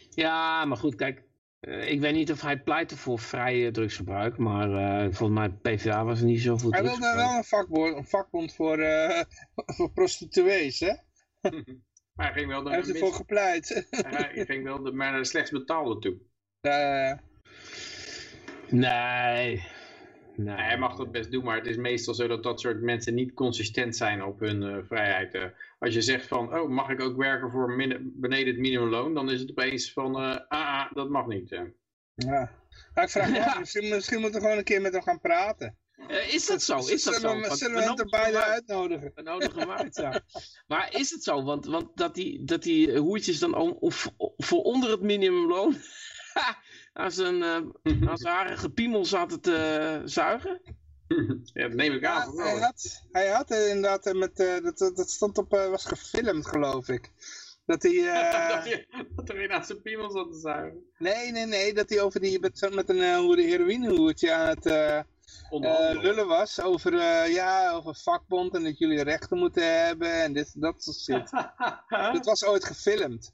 Ja, 0.10 0.66
maar 0.66 0.78
goed, 0.78 0.96
kijk. 0.96 1.29
Eh, 1.60 1.92
ik 1.92 2.00
weet 2.00 2.14
niet 2.14 2.32
of 2.32 2.42
hij 2.42 2.60
pleitte 2.62 2.98
voor 2.98 3.20
vrije 3.20 3.72
drugsgebruik, 3.72 4.38
maar 4.38 4.74
eh, 4.74 5.14
volgens 5.14 5.40
mij 5.40 5.50
PvdA 5.50 6.04
was 6.04 6.20
er 6.20 6.26
niet 6.26 6.42
zo 6.42 6.58
voor 6.58 6.72
Hij 6.72 6.82
wilde 6.84 7.14
wel 7.16 7.38
een 7.38 7.44
vakbond, 7.44 7.96
een 7.96 8.08
vakbond 8.08 8.54
voor, 8.54 8.80
eh, 8.80 9.24
voor 9.76 9.92
prostituees, 9.92 10.80
hè? 10.80 10.94
Maar 12.14 12.28
hij 12.28 12.38
ging 12.38 12.52
wel 12.52 12.64
Hij 12.64 12.70
de, 12.72 12.76
heeft 12.76 12.90
ervoor 12.90 13.14
gepleit. 13.14 13.88
hij 13.90 14.46
ging 14.46 14.64
wel 14.64 14.84
de, 14.84 14.92
maar 14.92 15.12
naar 15.12 15.20
de 15.20 15.26
slechts 15.26 15.52
betaalde 15.52 16.00
toe. 16.00 16.18
Eh, 16.62 17.14
Nee. 18.72 19.64
Nee. 20.44 20.56
Hij 20.56 20.78
mag 20.78 20.96
dat 20.96 21.12
best 21.12 21.32
doen, 21.32 21.44
maar 21.44 21.58
het 21.58 21.68
is 21.68 21.76
meestal 21.78 22.14
zo 22.14 22.28
dat 22.28 22.44
dat 22.44 22.60
soort 22.60 22.82
mensen 22.82 23.14
niet 23.14 23.34
consistent 23.34 23.96
zijn 23.96 24.24
op 24.24 24.40
hun 24.40 24.64
eh, 24.64 24.78
vrijheid. 24.88 25.34
eh. 25.34 25.44
als 25.80 25.94
je 25.94 26.02
zegt 26.02 26.28
van, 26.28 26.54
oh, 26.60 26.70
mag 26.70 26.90
ik 26.90 27.02
ook 27.02 27.18
werken 27.18 27.52
voor 27.52 27.76
beneden 28.02 28.48
het 28.48 28.58
minimumloon? 28.58 29.14
Dan 29.14 29.32
is 29.32 29.40
het 29.40 29.50
opeens 29.50 29.94
van, 29.94 30.16
eh, 30.16 30.38
ah, 30.48 30.80
ah, 30.80 30.94
dat 30.94 31.10
mag 31.10 31.28
niet. 31.28 31.50
ja. 32.16 32.52
Maar 32.94 33.04
ik 33.04 33.10
vraag 33.10 33.30
me 33.30 33.46
af, 33.46 33.60
misschien, 33.60 33.90
misschien 33.90 34.20
moeten 34.20 34.40
we 34.40 34.46
gewoon 34.46 34.58
een 34.58 34.64
keer 34.64 34.82
met 34.82 34.94
hem 34.94 35.02
gaan 35.02 35.20
praten. 35.22 35.78
Is 36.08 36.48
dat 36.48 36.62
zo? 36.62 36.78
Is 36.78 37.04
dat 37.04 37.14
zo? 37.14 37.20
Zullen 37.20 37.42
we, 37.42 37.48
Want 37.48 37.60
zullen 37.60 37.76
we 37.76 37.84
hem 37.84 37.98
er 37.98 38.06
beide 38.06 38.38
uit. 38.38 38.46
uitnodigen? 38.54 39.12
We 39.16 39.22
nodigen 39.22 39.60
hem 39.60 39.72
uit, 39.72 39.96
ja. 39.96 40.22
Maar 40.68 40.96
is 40.96 41.10
het 41.10 41.24
zo? 41.24 41.44
Want, 41.44 41.66
want 41.66 41.98
dat, 41.98 42.16
die, 42.16 42.44
dat 42.44 42.64
die 42.64 42.98
hoertjes 42.98 43.40
dan 43.40 43.56
om, 43.56 43.72
of, 43.80 44.12
voor 44.38 44.62
onder 44.62 44.92
het 44.92 45.02
minimumloon 45.02 45.76
aan 47.00 47.12
zijn, 47.12 47.44
eh, 47.44 47.56
aan 48.10 48.18
zijn 48.18 48.34
harige 48.36 48.70
piemel 48.70 49.06
zaten 49.06 49.42
te 49.42 50.02
zuigen? 50.06 50.62
ja, 51.54 51.68
dat 51.68 51.74
neem 51.74 51.94
ik 51.94 52.06
aan. 52.06 52.38
hij 52.40 52.60
had, 52.60 53.04
hij 53.12 53.28
had 53.28 53.52
eh, 53.52 53.68
inderdaad 53.70 54.06
eh, 54.06 54.14
met, 54.14 54.40
eh, 54.40 54.64
dat, 54.64 54.78
dat 54.96 55.10
stond 55.10 55.38
op, 55.38 55.54
eh, 55.54 55.70
was 55.70 55.86
gefilmd 55.86 56.48
geloof 56.48 56.88
ik. 56.88 57.12
Dat 57.66 57.84
hij, 57.84 57.92
eh, 58.10 58.66
dat, 59.16 59.30
er 59.30 59.44
een 59.44 59.52
aan 59.52 59.66
zijn 59.66 59.82
piemel 59.82 60.10
zat 60.12 60.32
te 60.32 60.40
zuigen. 60.40 60.84
nee, 60.98 61.32
nee, 61.32 61.46
nee, 61.46 61.74
dat 61.74 61.90
hij 61.90 62.02
over 62.02 62.20
die, 62.20 62.40
met, 62.40 62.70
met 62.74 62.90
een 62.90 63.02
eh, 63.02 63.18
hoer- 63.18 63.38
heroïnehoertje 63.38 64.34
aan 64.34 64.48
het 64.48 64.66
eh, 64.66 64.98
eh, 64.98 65.04
Onderhandelen. 65.50 66.04
lullen 66.04 66.28
was. 66.28 66.62
Over, 66.62 66.94
eh, 67.00 67.34
ja, 67.34 67.72
over 67.72 67.96
vakbond 67.96 68.56
en 68.56 68.64
dat 68.64 68.78
jullie 68.78 69.04
rechten 69.04 69.38
moeten 69.38 69.86
hebben 69.86 70.12
en 70.24 70.34
dit, 70.34 70.62
dat 70.62 70.84
soort 70.84 70.98
shit. 71.00 71.30
Dat 72.14 72.26
was 72.26 72.46
ooit 72.46 72.66
gefilmd. 72.66 73.34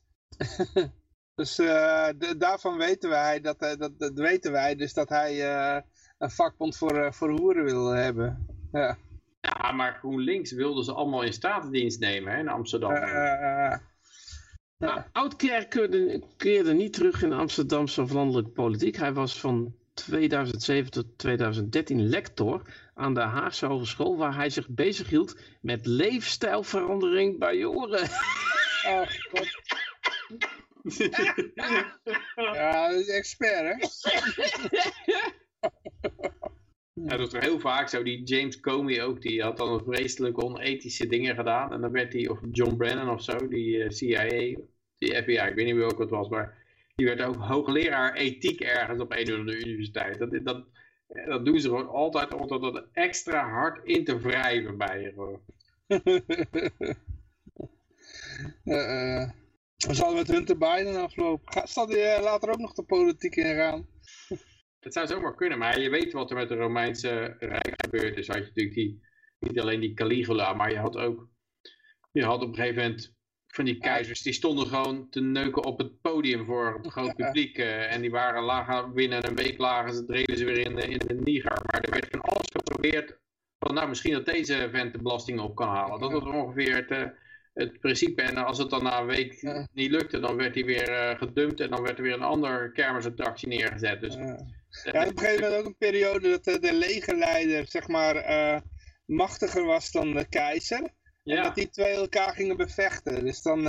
Dus 1.36 1.60
eh, 1.60 2.07
daarvan 2.38 2.78
weten 2.78 3.10
wij, 3.10 3.41
dat, 3.41 3.57
eh, 3.57 3.78
dat, 3.78 3.99
dat 3.99 4.14
weten 4.14 4.52
wij 4.52 4.76
dus 4.76 4.94
dat 4.94 5.10
hij 5.10 5.56
eh, 5.56 5.82
een 6.18 6.32
vakbond 6.32 6.78
voor, 6.78 7.14
voor 7.14 7.30
hoeren 7.30 7.64
wil 7.64 7.88
hebben. 7.88 8.48
Ja. 8.72 8.98
Ja, 9.41 9.72
maar 9.72 9.95
GroenLinks 9.95 10.52
wilden 10.52 10.84
ze 10.84 10.94
allemaal 10.94 11.22
in 11.22 11.34
statendienst 11.34 11.99
nemen 11.99 12.34
hè, 12.34 12.40
in 12.40 12.48
Amsterdam. 12.48 12.91
Nou, 14.78 15.02
Oudkerk 15.12 15.70
keerde, 15.70 16.24
keerde 16.38 16.74
niet 16.74 16.94
terug 16.94 17.24
in 17.24 17.34
Amsterdamse 17.34 18.02
of 18.02 18.12
landelijke 18.12 18.49
politiek. 18.49 18.95
Hij 18.95 19.14
was 19.14 19.40
van 19.40 19.76
2007 19.94 20.91
tot 20.91 21.18
2013 21.18 22.07
lector 22.07 22.62
aan 22.94 23.14
de 23.14 23.20
Haagse 23.20 23.66
Hogeschool, 23.66 24.18
waar 24.18 24.36
hij 24.36 24.49
zich 24.49 24.70
bezighield 24.70 25.40
met 25.62 25.86
leefstijlverandering 25.86 27.40
bij 27.40 27.57
jongeren. 27.57 28.02
oh, 28.88 29.02
god. 29.32 29.48
Ja, 32.36 32.90
dat 32.90 32.99
is 32.99 33.07
expert, 33.07 33.52
hè? 33.52 33.76
Ja, 36.94 37.18
dat 37.18 37.20
is 37.20 37.30
toch 37.30 37.44
heel 37.44 37.60
vaak 37.60 37.90
zo. 37.90 38.03
Die 38.03 38.24
James 38.24 38.60
Comey 38.60 39.03
ook, 39.03 39.22
die 39.22 39.41
had 39.41 39.57
dan 39.57 39.84
vreselijk 39.84 40.44
onethische 40.44 41.07
dingen 41.07 41.36
gedaan. 41.36 41.74
En 41.74 41.82
dan 41.82 41.91
werd 41.91 42.14
hij, 42.14 42.28
of 42.28 42.40
John 42.52 42.76
Brennan 42.76 43.10
of 43.10 43.24
zo, 43.24 43.48
die 43.48 43.84
eh, 43.84 43.90
CIA, 43.90 44.28
die 44.98 45.16
FBI, 45.16 45.34
ik 45.34 45.56
weet 45.56 45.66
niet 45.66 45.76
meer 45.76 45.78
welke 45.78 46.02
het 46.02 46.10
was, 46.10 46.30
maar 46.30 46.64
die 46.95 47.06
werd 47.06 47.22
ook 47.22 47.36
hoogleraar 47.36 48.14
ethiek 48.14 48.62
ergens 48.62 49.02
op 49.02 49.12
een 49.12 49.34
of 49.34 49.40
andere 49.40 49.60
universiteit. 49.60 50.20
Dat, 50.20 50.40
dat, 50.44 50.66
dat 51.26 51.45
doen 51.45 51.60
ze 51.60 51.68
gewoon 51.68 51.90
altijd 51.90 52.34
om 52.34 52.48
dat 52.48 52.88
extra 52.91 53.49
hard 53.49 53.86
in 53.86 54.03
te 54.03 54.20
wrijven 54.20 54.78
bij 54.78 55.02
je. 55.02 55.40
Eh, 58.64 59.22
eh, 59.22 59.30
we 59.78 59.94
zal 59.94 60.14
met 60.14 60.28
Hunter 60.28 60.58
Biden 60.58 61.02
aflopen. 61.02 61.68
Zal 61.68 61.88
hij 61.88 62.16
eh, 62.16 62.24
later 62.24 62.50
ook 62.50 62.60
nog 62.60 62.74
de 62.74 62.84
politiek 62.84 63.36
ingaan? 63.36 63.88
Het 64.80 64.94
zou 64.98 65.08
zomaar 65.08 65.36
kunnen, 65.36 65.58
maar 65.58 65.80
je 65.80 65.90
weet 65.90 66.14
wat 66.14 66.30
er 66.30 66.36
met 66.36 66.50
de 66.50 66.56
Romeinse 66.56 67.36
Rijk 67.40 67.74
gebeurd 67.76 68.18
is. 68.18 68.28
Had 68.28 68.38
je 68.38 68.44
natuurlijk 68.44 68.76
die, 68.76 69.02
niet 69.40 69.60
alleen 69.60 69.80
die 69.80 69.94
Caligula, 69.94 70.54
maar 70.54 70.72
je 70.72 70.78
had 70.78 70.98
ook, 70.98 71.30
je 72.12 72.24
had 72.24 72.42
op 72.42 72.48
een 72.48 72.56
gegeven 72.56 72.82
moment 72.82 73.14
van 73.48 73.66
die 73.66 73.78
keizers, 73.78 74.22
die 74.22 74.34
stonden 74.34 74.68
gewoon 74.68 75.10
te 75.10 75.22
neuken 75.22 75.64
op 75.64 75.78
het 75.78 76.02
podium 76.02 76.46
voor 76.46 76.80
het 76.82 76.92
groot 76.92 77.16
publiek. 77.16 77.58
eh, 77.58 77.94
en 77.94 78.02
die 78.02 78.12
waren 78.12 78.44
lagen, 78.44 78.94
binnen 78.94 79.28
een 79.28 79.36
week 79.36 79.58
lagen 79.58 79.94
ze, 79.94 80.06
dreven 80.06 80.38
ze 80.38 80.46
weer 80.46 80.58
in 80.58 80.76
de, 80.76 80.82
in 80.82 80.98
de 80.98 81.14
Niger. 81.14 81.62
Maar 81.66 81.82
er 81.82 81.92
werd 81.92 82.08
van 82.10 82.22
alles 82.22 82.48
geprobeerd, 82.52 83.20
van 83.60 83.74
nou 83.74 83.88
misschien 83.88 84.14
dat 84.14 84.26
deze 84.26 84.70
vent 84.72 84.94
de 84.94 85.02
belasting 85.02 85.40
op 85.40 85.56
kan 85.56 85.68
halen. 85.68 86.00
Dat 86.00 86.12
was 86.12 86.24
ongeveer 86.24 86.76
het, 86.76 86.92
eh, 86.92 87.08
het 87.56 87.80
principe. 87.80 88.22
En 88.22 88.38
als 88.38 88.57
het 88.57 88.69
dan 88.69 88.84
na 88.84 88.99
een 88.99 89.06
week 89.06 89.41
Ja. 89.41 89.68
niet 89.73 89.91
lukte, 89.91 90.19
dan 90.19 90.36
werd 90.36 90.56
hij 90.56 90.65
weer 90.65 90.90
eh, 90.90 91.18
gedumpt 91.18 91.60
en 91.60 91.69
dan 91.69 91.82
werd 91.82 91.98
er 91.98 92.03
weer 92.03 92.14
een 92.14 92.22
ander 92.22 92.72
kermisattractie 92.72 93.48
neergezet. 93.48 94.02
Dus 94.02 94.14
ja, 94.14 94.34
op 94.84 94.94
een 94.94 95.18
gegeven 95.19 95.41
moment 95.44 95.60
ook 95.60 95.65
een 95.65 95.77
periode 95.77 96.30
dat 96.30 96.48
eh, 96.48 96.61
de 96.61 96.73
legerleider, 96.73 97.65
zeg 97.68 97.88
maar, 97.88 98.15
eh, 98.15 98.61
machtiger 99.06 99.65
was 99.65 99.91
dan 99.91 100.14
de 100.14 100.27
keizer. 100.30 100.80
En 101.23 101.36
Ja. 101.36 101.44
dat 101.44 101.56
die 101.56 101.69
twee 101.69 101.94
elkaar 101.94 102.34
gingen 102.34 102.57
bevechten. 102.57 103.26
Dus 103.26 103.41
dan 103.41 103.64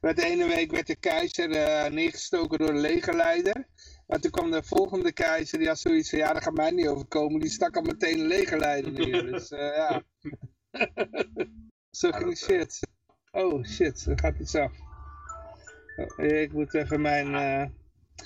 werd 0.00 0.16
de 0.16 0.24
ene 0.24 0.46
week 0.46 0.70
werd 0.70 0.86
de 0.86 0.96
keizer 0.96 1.48
neergestoken 1.92 2.58
door 2.58 2.72
de 2.72 2.80
legerleider. 2.80 3.66
Maar 4.06 4.20
toen 4.20 4.30
kwam 4.30 4.50
de 4.50 4.62
volgende 4.62 5.12
keizer, 5.12 5.58
die 5.58 5.68
had 5.68 5.78
zoiets 5.78 6.10
van, 6.10 6.18
ja, 6.18 6.32
dat 6.32 6.42
gaat 6.42 6.54
mij 6.54 6.70
niet 6.70 6.88
overkomen. 6.88 7.40
Die 7.40 7.50
stak 7.50 7.76
al 7.76 7.82
meteen 7.82 8.16
de 8.18 8.24
legerleider 8.24 8.92
neer. 8.92 9.26
Dus 9.26 9.48
ja. 9.48 10.02
Zo 11.90 12.10
ging 12.10 12.36
shit. 12.38 12.80
Oh 13.36 13.64
shit, 13.64 14.06
er 14.06 14.18
gaat 14.18 14.38
iets 14.40 14.54
af. 14.54 14.72
Oh, 15.96 16.24
ik 16.24 16.52
moet 16.52 16.74
even 16.74 17.00
mijn... 17.00 17.34
eh 17.34 17.60
En 17.60 17.70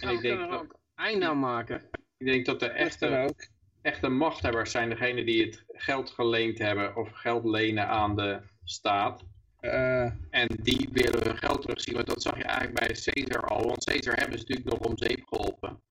ik 0.09 0.17
we 0.17 0.21
denk, 0.21 0.41
er 0.41 0.49
dat, 0.49 0.61
ook 0.61 0.79
eind 0.95 1.23
aan 1.23 1.39
maken. 1.39 1.83
ik 2.19 2.27
denk 2.27 2.47
dat 2.47 2.61
de 2.61 2.69
echte, 2.69 3.25
ook. 3.29 3.47
echte 3.83 4.09
machthebbers 4.09 4.71
zijn 4.71 4.89
degene 4.89 5.25
die 5.25 5.45
het 5.47 5.65
geld 5.69 6.11
geleend 6.11 6.59
hebben 6.59 6.97
of 6.97 7.11
geld 7.13 7.45
lenen 7.45 7.89
aan 7.89 8.17
de 8.17 8.41
staat. 8.65 9.25
Eh, 9.61 10.05
En 10.31 10.49
die 10.63 10.89
willen 10.93 11.23
hun 11.27 11.37
geld 11.39 11.63
terugzien. 11.63 11.95
Want 11.95 12.07
dat 12.07 12.23
zag 12.23 12.37
je 12.37 12.45
eigenlijk 12.45 12.79
bij 12.79 12.89
Caesar 13.05 13.45
al. 13.45 13.67
Want 13.67 13.85
Caesar 13.85 14.15
hebben 14.15 14.39
ze 14.39 14.45
natuurlijk 14.49 14.77
nog 14.79 14.89
om 14.89 14.99
zeep 14.99 15.23
geholpen. 15.25 15.83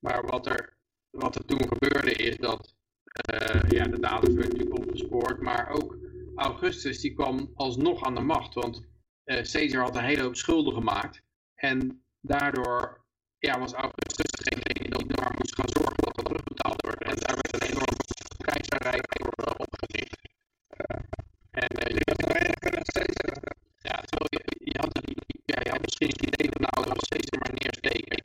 Maar 0.00 0.26
wat 0.26 0.46
er, 0.46 0.76
wat 1.10 1.34
er 1.34 1.44
toen 1.44 1.68
gebeurde 1.68 2.12
is 2.12 2.36
dat 2.36 2.74
eh, 3.10 3.70
ja, 3.70 3.84
de 3.84 4.00
daders 4.00 4.34
werden 4.34 4.58
natuurlijk 4.58 4.78
opgespoord. 4.78 5.40
Maar 5.40 5.68
ook 5.70 5.96
Augustus 6.34 7.00
die 7.00 7.14
kwam 7.14 7.50
alsnog 7.54 8.02
aan 8.04 8.14
de 8.14 8.20
macht. 8.20 8.54
Want 8.54 8.84
eh, 9.24 9.42
Caesar 9.52 9.82
had 9.82 9.96
een 9.96 10.04
hele 10.04 10.22
hoop 10.22 10.36
schulden 10.36 10.74
gemaakt. 10.74 11.22
En 11.54 12.04
daardoor 12.20 13.04
ja, 13.38 13.58
was 13.58 13.72
Augustus 13.72 14.30
degene 14.30 14.62
die 14.78 15.06
daar 15.16 15.34
moest 15.38 15.54
gaan 15.54 15.68
zorgen 15.68 15.96
dat 16.04 16.14
dat 16.16 16.24
terugbetaald 16.24 16.82
werd. 16.86 17.02
En 17.02 17.16
daar 17.16 17.34
werd 17.42 17.52
een 17.62 17.68
enorm 17.70 17.96
keizerrijk 18.38 19.06
voor 19.20 19.32
eh, 19.44 19.54
opgericht. 19.56 20.20
En 21.50 21.68
eh, 21.68 21.94
je 21.96 22.00
dat 22.04 22.18
nog 22.72 22.82
steeds. 22.82 23.20
ja, 23.88 23.96
terwijl 24.08 24.28
je, 24.30 24.42
je, 24.72 24.78
had, 24.80 25.00
ja, 25.44 25.58
je 25.62 25.70
had 25.70 25.82
misschien 25.84 26.08
het 26.08 26.22
idee 26.26 26.48
van 26.52 26.60
nou, 26.68 26.76
dat 26.88 26.96
was 26.96 27.06
steeds 27.12 27.30
maar 27.38 27.52
neersteken. 27.60 28.22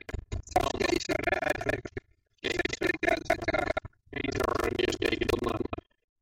Dan 0.54 0.70
Keizer, 0.82 1.20
hè, 1.30 1.36
eigenlijk. 1.50 1.86
Caesar 2.40 2.90
Ja, 3.00 3.14
dat 3.16 3.38
is, 3.38 3.46
eh, 3.46 3.68
Caesar 4.10 4.72
neersteken, 4.76 5.28
dan, 5.28 5.52
eh, 5.52 5.60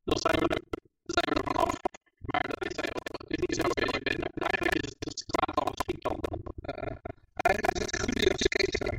dan 0.04 0.18
zijn 0.18 0.38
we 0.42 0.46
er, 0.56 0.62
dan 1.06 1.14
zijn 1.18 1.28
we 1.28 1.34
er 1.40 1.48
vanaf. 1.52 1.72
Maar 2.30 2.44
dat 2.52 2.62
is, 2.70 2.76
heel- 2.84 3.06
dat 3.16 3.24
is 3.34 3.40
niet 3.46 3.54
zo. 3.60 3.66
Je 3.82 4.00
bent, 4.02 4.40
eigenlijk 4.50 4.74
is 4.84 4.88
het, 4.92 5.04
het 5.10 5.24
kwaad 5.32 5.56
al 5.64 5.72
schiet 5.82 6.02
dan. 6.08 6.18
Eigenlijk 7.46 7.74
is 7.76 7.82
het 7.84 7.96
Julius 8.06 8.42
Caesar. 8.54 8.94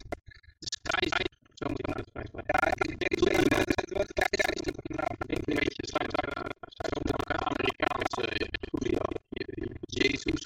Dus 0.59 0.73
keizer, 0.81 1.25
zo 1.59 1.65
moet 1.69 1.81
je 1.81 1.85
het 1.87 1.95
uitspreken. 1.97 2.43
Ja, 2.51 2.59
ik 2.71 2.79
ik 3.15 3.19
denk 3.25 3.49
dat 3.49 3.67
het 3.79 3.91
wordt 3.97 4.13
keizer 4.13 4.49
is 4.59 4.67
op 4.71 4.77
de 4.87 4.93
naam. 5.01 5.15
Ik 5.35 5.37
een 5.47 5.55
beetje, 5.61 5.83
zijn 5.93 6.09
zijn 6.15 6.29
zijn 6.77 6.91
ook 6.97 7.07
elkaar 7.17 7.41
Amerikaanse 7.51 8.23
goede 8.71 8.97
Jezus. 9.99 10.43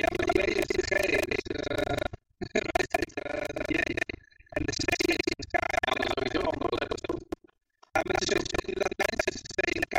Ja, 0.00 0.08
maar 0.16 0.26
die 0.26 0.54
is 0.62 0.66
de 0.66 0.82
G, 0.82 0.90
is 1.38 1.42
eh, 1.42 1.96
wijsheid, 2.72 3.12
eh, 3.14 3.76
J. 3.76 3.78
En 4.56 4.62
de 4.64 4.72
C 4.72 4.84
is 5.10 5.26
een 5.38 5.46
K. 5.52 5.56
Ja, 5.74 5.90
dat 5.92 6.04
is 6.06 6.12
sowieso 6.14 6.40
allemaal 6.48 6.78
letters. 6.80 7.02
Ja, 7.92 8.00
maar 8.04 8.14
het 8.18 8.22
is 8.28 8.34
ook 8.36 8.46
in 8.70 8.78
Latijn 8.82 9.18
is 9.30 9.40
het 9.42 9.52
C 9.54 9.58
en 9.60 9.82
een 9.82 9.88
K. 9.88 9.96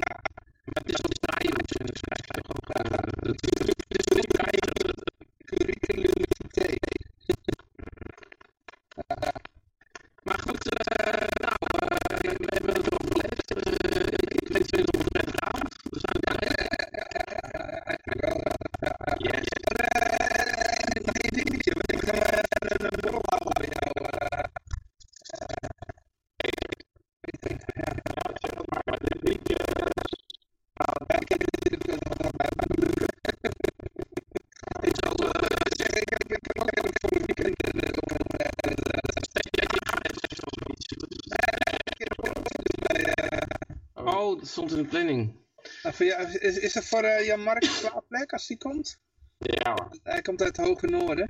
Maar 0.66 0.82
het 0.84 0.92
is 0.94 1.04
ook 1.06 1.16
Nijhoes 1.28 1.72
en 1.80 1.86
dus 1.86 2.02
krijg 2.08 2.26
je 2.28 2.42
ook 2.54 2.70
eh, 2.70 2.92
het 3.30 3.44
is 3.50 3.58
het 3.88 4.00
is 4.00 4.06
niet 4.18 4.32
keizer. 4.38 4.94
Curriculum 5.46 6.24
vitae. 6.38 6.78
Maar 10.24 10.40
goed, 10.40 10.70
eh, 10.70 11.28
nou, 11.46 11.56
eh, 11.80 12.20
we 12.20 12.46
hebben 12.56 12.74
het 12.76 12.92
over 12.94 13.12
gelegd. 13.12 13.52
Eh, 13.54 14.04
ik 14.42 14.48
wens 14.48 14.70
jullie 14.70 14.86
nog 14.92 15.02
een 15.02 15.08
prettige 15.08 15.40
avond. 15.42 15.76
We 15.90 16.00
zijn 16.00 16.20
er. 16.22 16.36
Eigenlijk 17.86 18.22
wel, 18.26 18.40
ja. 18.80 19.16
Yes. 19.18 19.48
Eh, 19.48 21.06
nog 21.06 21.16
één 21.16 21.44
dingetje, 21.44 21.72
want 21.74 21.92
ik 21.92 22.10
ga 22.10 22.14
eh, 22.14 22.40
een 22.60 22.84
een 22.84 23.00
borrel 23.02 23.22
houden 23.26 23.54
bij 23.62 23.70
jou. 23.80 24.08
eh. 24.10 24.44
Ja, 30.74 31.18
ik 31.20 31.30
heb 31.30 31.40
dit 31.40 31.72
natuurlijk 31.72 32.22
nog 32.22 32.32
bij 32.32 32.50
Ik 34.82 34.96
zal 35.04 35.14
eh, 35.16 35.32
zeggen, 35.78 36.02
ik 36.02 36.10
heb 36.10 36.24
ik 36.32 36.46
heb 36.48 36.62
ook 36.62 36.72
even 36.78 36.92
voor 37.02 37.12
een 37.12 37.26
weekend 37.26 37.84
eh, 37.84 37.90
op 38.02 38.12
een 38.12 38.18
eh, 38.28 38.72
eh, 38.72 38.80
ik 41.84 41.98
heb 41.98 42.20
ook 42.20 42.34
wel 42.34 42.44
bij, 42.88 43.04
eh, 43.14 44.06
Oh, 44.06 44.38
dat 44.40 44.48
stond 44.48 44.72
in 44.72 44.78
de 44.82 44.88
planning. 44.88 45.36
nou, 45.84 45.85
voor 45.96 46.06
jou- 46.06 46.32
is, 46.38 46.58
is 46.60 46.76
er 46.76 46.84
voor 46.84 47.04
eh, 47.04 47.26
Jan 47.26 47.42
Mark 47.44 47.64
een 47.64 47.70
slaapplek 47.70 48.34
als 48.34 48.48
die 48.48 48.58
komt? 48.58 49.00
Ja 49.38 49.72
hoor. 49.74 49.90
Hij 50.04 50.22
komt 50.22 50.42
uit 50.42 50.58
het 50.58 50.66
Hoge 50.66 50.88
Noorden. 50.88 51.30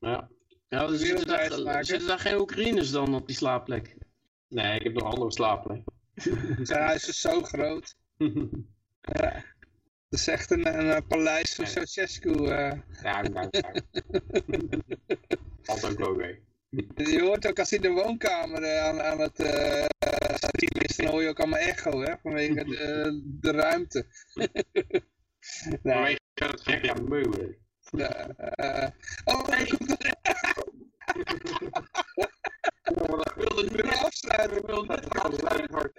Ja. 0.00 0.28
Ja, 0.68 0.82
er 0.82 0.98
zitten 0.98 1.26
daar, 1.26 1.84
zitten 1.84 2.08
daar 2.08 2.18
geen 2.18 2.38
Oekraïners 2.40 2.90
dan 2.90 3.14
op 3.14 3.26
die 3.26 3.36
slaapplek? 3.36 3.96
Nee, 4.48 4.74
ik 4.78 4.82
heb 4.82 4.92
nog 4.92 5.02
andere 5.12 5.32
slaapplek. 5.32 5.82
Zijn 6.62 6.82
huis 6.82 7.08
is 7.08 7.20
zo 7.20 7.42
groot. 7.42 7.94
Ja. 9.12 9.32
Het 10.10 10.20
is 10.20 10.26
echt 10.28 10.50
een, 10.50 10.78
een, 10.78 10.96
een 10.96 11.06
paleis 11.06 11.54
van 11.54 11.66
Ceausescu. 11.66 12.46
eh. 12.46 12.72
Nou, 13.02 13.28
nou. 13.32 13.48
Valt 15.62 15.84
ook 15.84 15.98
wel 15.98 16.14
mee. 16.14 16.42
Je 16.94 17.20
hoort 17.22 17.46
ook 17.46 17.58
als 17.58 17.70
hij 17.70 17.78
in 17.78 17.94
de 17.94 18.02
woonkamer 18.02 18.62
eh, 18.62 18.84
aan, 18.84 19.02
aan 19.02 19.20
het 19.20 19.40
eh 19.40 19.84
streamen 20.34 20.88
is, 20.88 20.96
dan 20.96 21.06
hoor 21.06 21.22
je 21.22 21.28
ook 21.28 21.38
allemaal 21.40 21.58
echo, 21.58 22.00
hè, 22.02 22.14
vanwege 22.46 22.64
de, 22.64 23.22
de 23.40 23.50
ruimte. 23.50 24.06
nee, 25.82 25.94
Vanwege 25.94 26.18
het 26.34 26.60
gekke 26.60 26.86
ja, 26.86 26.94
meubelen. 27.08 27.56
eh, 27.90 28.84
eh, 28.84 28.90
oh, 29.24 29.46
nee, 29.48 29.66
wilde 33.36 33.68
nu 33.70 33.82
afsluiten, 33.82 34.56
ik 34.56 34.66
wilde 34.66 34.86
net 34.86 35.08
afsluiten, 35.18 35.92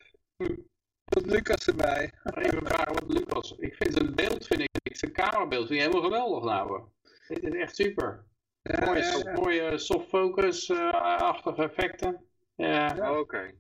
komt 1.05 1.25
Lucas 1.25 1.67
erbij. 1.67 2.11
even 2.35 2.67
vragen 2.67 2.93
wat 2.93 3.03
Lucas. 3.07 3.55
Ik 3.57 3.75
vind 3.75 3.93
zijn 3.93 4.15
beeld, 4.15 4.47
vind 4.47 4.61
ik, 4.61 4.97
zijn 4.97 5.11
camerabeeld 5.11 5.67
vind 5.67 5.79
ik 5.79 5.85
helemaal 5.85 6.09
geweldig 6.09 6.43
nou. 6.43 6.83
Dit 7.27 7.43
is 7.43 7.53
echt 7.53 7.75
super. 7.75 8.25
Ja, 8.61 8.85
Mooie, 8.85 8.99
ja, 8.99 9.11
soft, 9.11 9.23
ja. 9.23 9.31
mooie 9.31 9.77
soft 9.77 10.09
focus-achtige 10.09 11.63
effecten. 11.63 12.25
Ja, 12.55 13.11
Oké. 13.19 13.53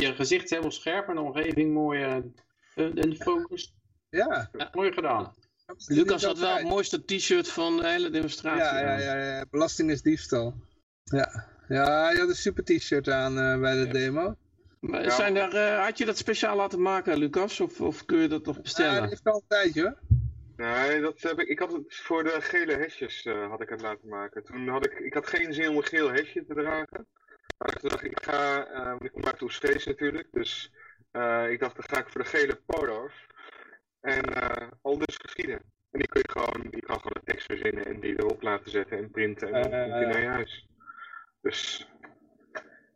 Je 0.00 0.14
gezicht 0.14 0.50
helemaal 0.50 0.70
scherp 0.70 1.08
en 1.08 1.14
de 1.14 1.20
omgeving 1.20 1.72
mooi 1.72 2.02
eh, 2.02 2.16
een 2.74 3.02
een 3.02 3.16
focus. 3.16 3.74
Ja, 4.08 4.50
Mooi 4.72 4.92
gedaan. 4.92 5.34
Lucas 5.86 6.24
had 6.24 6.38
wel 6.38 6.54
het 6.56 6.68
mooiste 6.68 7.04
t-shirt 7.04 7.48
van 7.48 7.76
de 7.76 7.88
hele 7.88 8.10
demonstratie. 8.10 8.78
Ja, 8.78 8.98
ja, 8.98 9.14
ja, 9.16 9.36
ja, 9.36 9.44
belasting 9.50 9.90
is 9.90 10.02
diefstal. 10.02 10.54
Ja, 11.04 11.46
ja 11.68 12.04
hij 12.04 12.16
had 12.16 12.28
een 12.28 12.34
super 12.34 12.64
t-shirt 12.64 13.08
aan 13.08 13.38
eh, 13.38 13.60
bij 13.60 13.74
de 13.74 13.86
Ja. 13.86 13.92
demo. 13.92 14.34
Maar 14.80 15.10
zijn 15.10 15.36
er, 15.36 15.54
eh, 15.56 15.84
had 15.84 15.98
je 15.98 16.04
dat 16.04 16.16
speciaal 16.18 16.56
laten 16.56 16.82
maken, 16.82 17.18
Lucas? 17.18 17.60
Of, 17.60 17.80
of 17.80 18.04
kun 18.04 18.18
je 18.18 18.28
dat 18.28 18.46
nog 18.46 18.56
Ja, 18.56 18.62
bestellen? 18.62 19.00
die 19.00 19.08
heeft 19.08 19.24
al 19.24 19.34
een 19.34 19.44
tijdje 19.48 19.82
hoor. 19.82 19.98
Nee, 20.56 21.00
dat 21.00 21.20
heb 21.20 21.40
ik. 21.40 21.48
Ik 21.48 21.58
had 21.58 21.72
het 21.72 21.82
voor 21.94 22.24
de 22.24 22.36
gele 22.40 22.72
hesjes 22.76 23.24
eh, 23.24 23.48
had 23.48 23.60
ik 23.60 23.68
het 23.68 23.80
laten 23.80 24.08
maken. 24.08 24.44
Toen 24.44 24.68
had 24.68 24.86
ik, 24.86 24.92
ik 24.98 25.14
had 25.14 25.26
geen 25.26 25.52
zin 25.52 25.68
om 25.68 25.76
een 25.76 25.84
geel 25.84 26.12
hesje 26.12 26.44
te 26.48 26.54
dragen. 26.54 27.06
Maar 27.58 27.72
toen 27.72 27.90
dacht 27.90 28.04
ik, 28.04 28.10
ik 28.10 28.24
ga, 28.24 28.66
want 28.72 29.04
ik 29.04 29.12
kom 29.12 29.24
uit 29.24 29.42
Oostfries 29.42 29.86
natuurlijk, 29.86 30.28
dus 30.30 30.72
eh, 31.10 31.50
ik 31.50 31.60
dacht, 31.60 31.76
dan 31.76 31.84
ga 31.88 31.98
ik 31.98 32.08
voor 32.08 32.22
de 32.22 32.28
gele 32.28 32.60
polo's. 32.66 33.12
En 34.00 34.22
eh, 34.22 34.68
al 34.82 34.98
dus 34.98 35.16
geschieden. 35.16 35.60
En 35.90 35.98
die 35.98 36.08
kun 36.08 36.22
je 36.24 36.32
gewoon, 36.32 36.70
die 36.70 36.80
kan 36.80 36.96
gewoon 36.96 37.16
de 37.24 37.32
tekst 37.32 37.46
verzinnen 37.46 37.86
en 37.86 38.00
die 38.00 38.18
erop 38.18 38.42
laten 38.42 38.70
zetten 38.70 38.98
en 38.98 39.10
printen 39.10 39.52
en 39.52 39.70
dan 39.70 39.70
komt 39.70 40.02
eh. 40.02 40.08
naar 40.08 40.20
je 40.20 40.26
huis. 40.26 40.68
Dus 41.40 41.88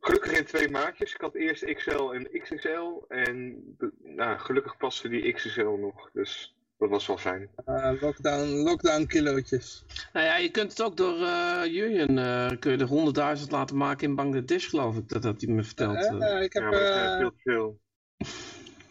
gelukkig 0.01 0.33
in 0.33 0.45
twee 0.45 0.71
maatjes. 0.71 1.15
Ik 1.15 1.21
had 1.21 1.35
eerst 1.35 1.75
XL 1.75 2.11
en 2.13 2.41
XXL 2.41 3.05
en 3.09 3.65
nou, 3.99 4.39
gelukkig 4.39 4.77
paste 4.77 5.09
die 5.09 5.33
XXL 5.33 5.77
nog. 5.77 6.11
Dus 6.13 6.58
dat 6.79 6.89
was 6.89 7.07
wel 7.07 7.19
fijn. 7.19 7.49
Eh, 7.65 7.93
lockdown, 8.01 8.49
lockdown 8.49 9.07
kilootjes. 9.07 9.85
Nou 10.13 10.27
ja, 10.27 10.37
je 10.37 10.51
kunt 10.51 10.71
het 10.71 10.83
ook 10.83 10.97
door 10.97 11.19
uh, 11.19 11.63
Jurjen, 11.65 12.19
eh, 12.19 12.59
kun 12.59 12.73
je 12.73 12.79
er 12.79 13.37
100.000 13.39 13.51
laten 13.51 13.77
maken 13.77 14.09
in 14.09 14.15
Bangladesh, 14.15 14.69
geloof 14.69 14.97
ik, 14.97 15.09
dat 15.09 15.25
had 15.25 15.41
hij 15.41 15.55
me 15.55 15.63
verteld. 15.63 15.97
Eh, 15.97 16.37
eh. 16.37 16.43
ik 16.43 16.53
heb, 16.53 16.63
ja, 16.63 16.71
dat 16.71 17.19
veel 17.19 17.31
te 17.31 17.41
veel. 17.43 17.81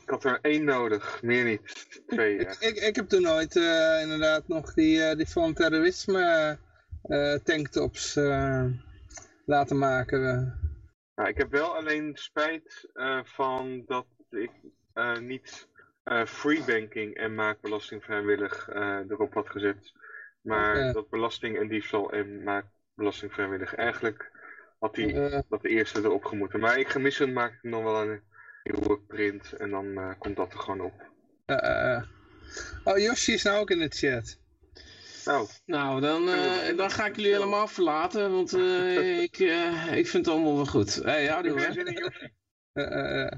Ik 0.07 0.13
had 0.13 0.23
er 0.23 0.39
één 0.41 0.63
nodig, 0.63 1.21
meer 1.21 1.43
niet. 1.43 1.87
Twee, 2.07 2.37
ik, 2.37 2.57
ik, 2.59 2.75
ik 2.75 2.95
heb 2.95 3.07
toen 3.07 3.27
ooit 3.29 3.55
eh, 3.55 4.01
inderdaad 4.01 4.47
nog 4.47 4.73
die, 4.73 5.03
eh, 5.03 5.17
die 5.17 5.27
van 5.27 5.53
terrorisme 5.53 6.57
eh, 7.01 7.33
tanktops 7.33 8.15
eh, 8.15 8.65
laten 9.45 9.77
maken. 9.77 10.21
Nou, 11.15 11.29
ik 11.29 11.37
heb 11.37 11.51
wel 11.51 11.75
alleen 11.75 12.11
spijt 12.13 12.89
eh, 12.93 13.19
van 13.23 13.83
dat 13.85 14.05
ik 14.29 14.51
eh, 14.93 15.19
niet 16.09 16.17
eh 16.19 16.25
freebanking 16.25 17.15
en 17.15 17.35
maakbelasting 17.35 18.03
vrijwillig 18.03 18.69
eh, 18.69 18.99
erop 19.09 19.33
had 19.33 19.49
gezet. 19.49 19.91
Maar 20.41 20.93
dat 20.93 21.09
belasting 21.09 21.57
en 21.57 21.67
diefstal 21.67 22.11
en 22.11 22.43
maakbelasting 22.43 23.33
vrijwillig. 23.33 23.75
Eigenlijk 23.75 24.31
had 24.79 24.95
die 24.95 25.13
Eh, 25.13 25.39
dat 25.49 25.61
de 25.61 25.69
eerste 25.69 25.99
erop 25.99 26.25
gemoeten. 26.25 26.59
Maar 26.59 26.79
ik 26.79 26.89
gemis 26.89 27.17
hem, 27.17 27.33
maak 27.33 27.59
ik 27.61 27.71
dan 27.71 27.83
wel 27.83 28.01
een 28.01 28.21
nieuwe 28.63 28.99
print 28.99 29.53
en 29.53 29.69
dan 29.69 29.97
eh, 29.97 30.11
komt 30.17 30.35
dat 30.35 30.53
er 30.53 30.59
gewoon 30.59 30.81
op. 30.81 30.93
Oh, 32.83 32.97
Yoshi 32.97 33.33
is 33.33 33.43
nou 33.43 33.59
ook 33.59 33.69
in 33.69 33.79
de 33.79 33.89
chat. 33.89 34.39
Nou, 35.27 35.47
Nou, 35.65 36.01
dan, 36.01 36.29
eh, 36.29 36.77
dan 36.77 36.91
ga 36.91 37.05
ik 37.05 37.15
jullie 37.15 37.31
helemaal 37.31 37.67
verlaten, 37.67 38.31
want 38.31 38.53
eh, 38.53 39.21
ik, 39.27 39.39
eh, 39.39 39.97
ik 39.97 40.07
vind 40.07 40.25
het 40.25 40.35
allemaal 40.35 40.55
wel 40.55 40.65
goed. 40.65 40.95
Hey, 40.95 41.23
ja, 41.23 41.35
heb 41.35 41.45
doe 41.45 41.59
jij 41.59 41.71
hè. 42.73 43.29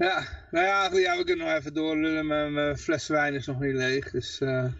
Ja, 0.00 0.46
nou 0.50 0.66
ja, 0.66 0.88
goed, 0.88 1.00
ja, 1.00 1.16
we 1.16 1.24
kunnen 1.24 1.46
nog 1.46 1.56
even 1.56 1.74
doorlullen. 1.74 2.26
Mijn, 2.26 2.52
mijn 2.52 2.78
fles 2.78 3.08
wijn 3.08 3.34
is 3.34 3.46
nog 3.46 3.60
niet 3.60 3.74
leeg, 3.74 4.10
dus 4.10 4.40
eh, 4.40 4.72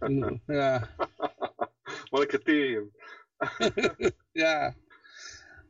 ja, 0.46 0.88
Wat 2.10 2.20
een 2.20 2.26
criterium. 2.26 2.90
ja. 4.44 4.74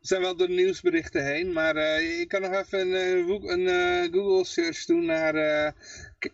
We 0.01 0.09
zijn 0.09 0.21
wel 0.21 0.37
door 0.37 0.47
de 0.47 0.53
nieuwsberichten 0.53 1.25
heen, 1.25 1.53
maar 1.53 1.77
eh, 1.77 2.21
ik 2.21 2.29
kan 2.29 2.41
nog 2.41 2.53
even 2.53 2.81
een, 2.81 3.67
eh, 3.67 4.03
een 4.03 4.13
Google 4.13 4.45
search 4.45 4.85
doen 4.85 5.05
naar 5.05 5.75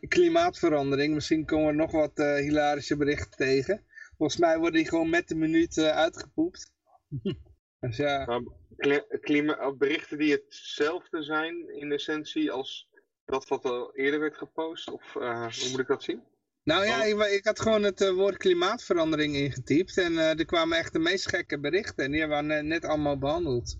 klimaatverandering. 0.09 1.15
Misschien 1.15 1.45
komen 1.45 1.69
er 1.69 1.75
nog 1.75 1.91
wat 1.91 2.17
hilarische 2.17 2.97
berichten 2.97 3.37
tegen. 3.37 3.85
Volgens 4.17 4.41
mij 4.41 4.59
worden 4.59 4.81
die 4.81 4.89
gewoon 4.89 5.11
met 5.11 5.29
de 5.29 5.35
minuut 5.35 5.79
uitgepoept. 5.79 6.73
dus 7.81 7.97
ja, 7.97 8.25
Nou, 8.25 8.53
klima- 9.21 9.73
berichten 9.73 10.19
die 10.19 10.33
hetzelfde 10.33 11.23
zijn 11.23 11.69
in 11.75 11.93
essentie 11.93 12.51
als 12.51 12.89
dat 13.25 13.49
wat 13.49 13.65
al 13.65 13.95
eerder 13.95 14.21
werd 14.21 14.37
gepost? 14.37 14.91
Of 14.91 15.17
eh, 15.17 15.47
hoe 15.61 15.71
moet 15.71 15.81
ik 15.81 15.87
dat 15.87 16.03
zien? 16.03 16.23
Nou 16.63 16.85
ja, 16.85 17.05
ik, 17.05 17.19
ik 17.19 17.45
had 17.45 17.61
gewoon 17.61 17.83
het 17.83 18.01
eh, 18.01 18.11
woord 18.11 18.37
klimaatverandering 18.37 19.35
ingetypt 19.35 19.99
en 19.99 20.19
eh, 20.19 20.39
er 20.39 20.45
kwamen 20.45 20.79
echt 20.79 20.93
de 20.93 20.99
meest 20.99 21.29
gekke 21.29 21.61
berichten 21.61 22.05
en 22.05 22.11
die 22.11 22.21
hebben 22.21 22.47
we 22.47 22.55
net, 22.63 22.85
allemaal 22.85 23.19
behandeld. 23.19 23.79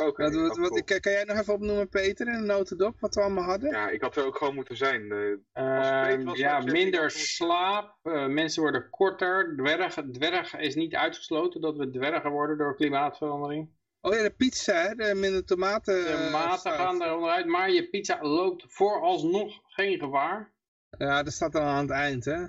Oké. 0.00 0.22
Wat, 0.22 0.34
wat, 0.34 0.56
oh, 0.56 0.68
wat, 0.68 0.84
kan, 0.84 1.12
jij 1.12 1.24
nog 1.24 1.38
even 1.38 1.54
opnoemen 1.54 1.88
Peter 1.88 2.26
in 2.26 2.34
een 2.34 2.46
notendop 2.46 3.00
wat 3.00 3.14
we 3.14 3.20
allemaal 3.20 3.44
hadden? 3.44 3.70
Ja, 3.70 3.88
ik 3.90 4.00
had 4.02 4.16
er 4.16 4.24
ook 4.24 4.36
gewoon 4.36 4.54
moeten 4.54 4.76
zijn. 4.76 5.12
eh, 5.12 5.32
Ehm, 5.52 6.24
was, 6.24 6.38
ja, 6.38 6.60
minder 6.60 7.10
slaap, 7.10 7.96
mensen 8.28 8.62
worden 8.62 8.90
korter, 8.90 9.54
dwerg, 9.56 9.94
dwerg 10.12 10.56
is 10.56 10.74
niet 10.74 10.94
uitgesloten 10.94 11.60
dat 11.60 11.76
we 11.76 11.90
dwergen 11.90 12.30
worden 12.30 12.58
door 12.58 12.76
klimaatverandering. 12.76 13.68
Oh 14.04 14.14
ja, 14.14 14.22
de 14.22 14.30
pizza 14.30 14.74
hè, 14.74 14.94
de 14.94 15.14
minder 15.14 15.44
tomaten. 15.44 15.94
De 16.04 16.10
eh, 16.10 16.32
maten 16.32 16.72
gaan 16.72 17.02
er 17.02 17.14
onderuit, 17.14 17.46
maar 17.46 17.70
je 17.70 17.88
pizza 17.88 18.18
loopt 18.22 18.64
vooralsnog 18.68 19.60
geen 19.66 19.98
gevaar. 19.98 20.52
Ja, 20.98 21.22
dat 21.22 21.32
staat 21.32 21.52
dan 21.52 21.62
aan 21.62 21.82
het 21.82 21.90
eind 21.90 22.24
hè. 22.24 22.46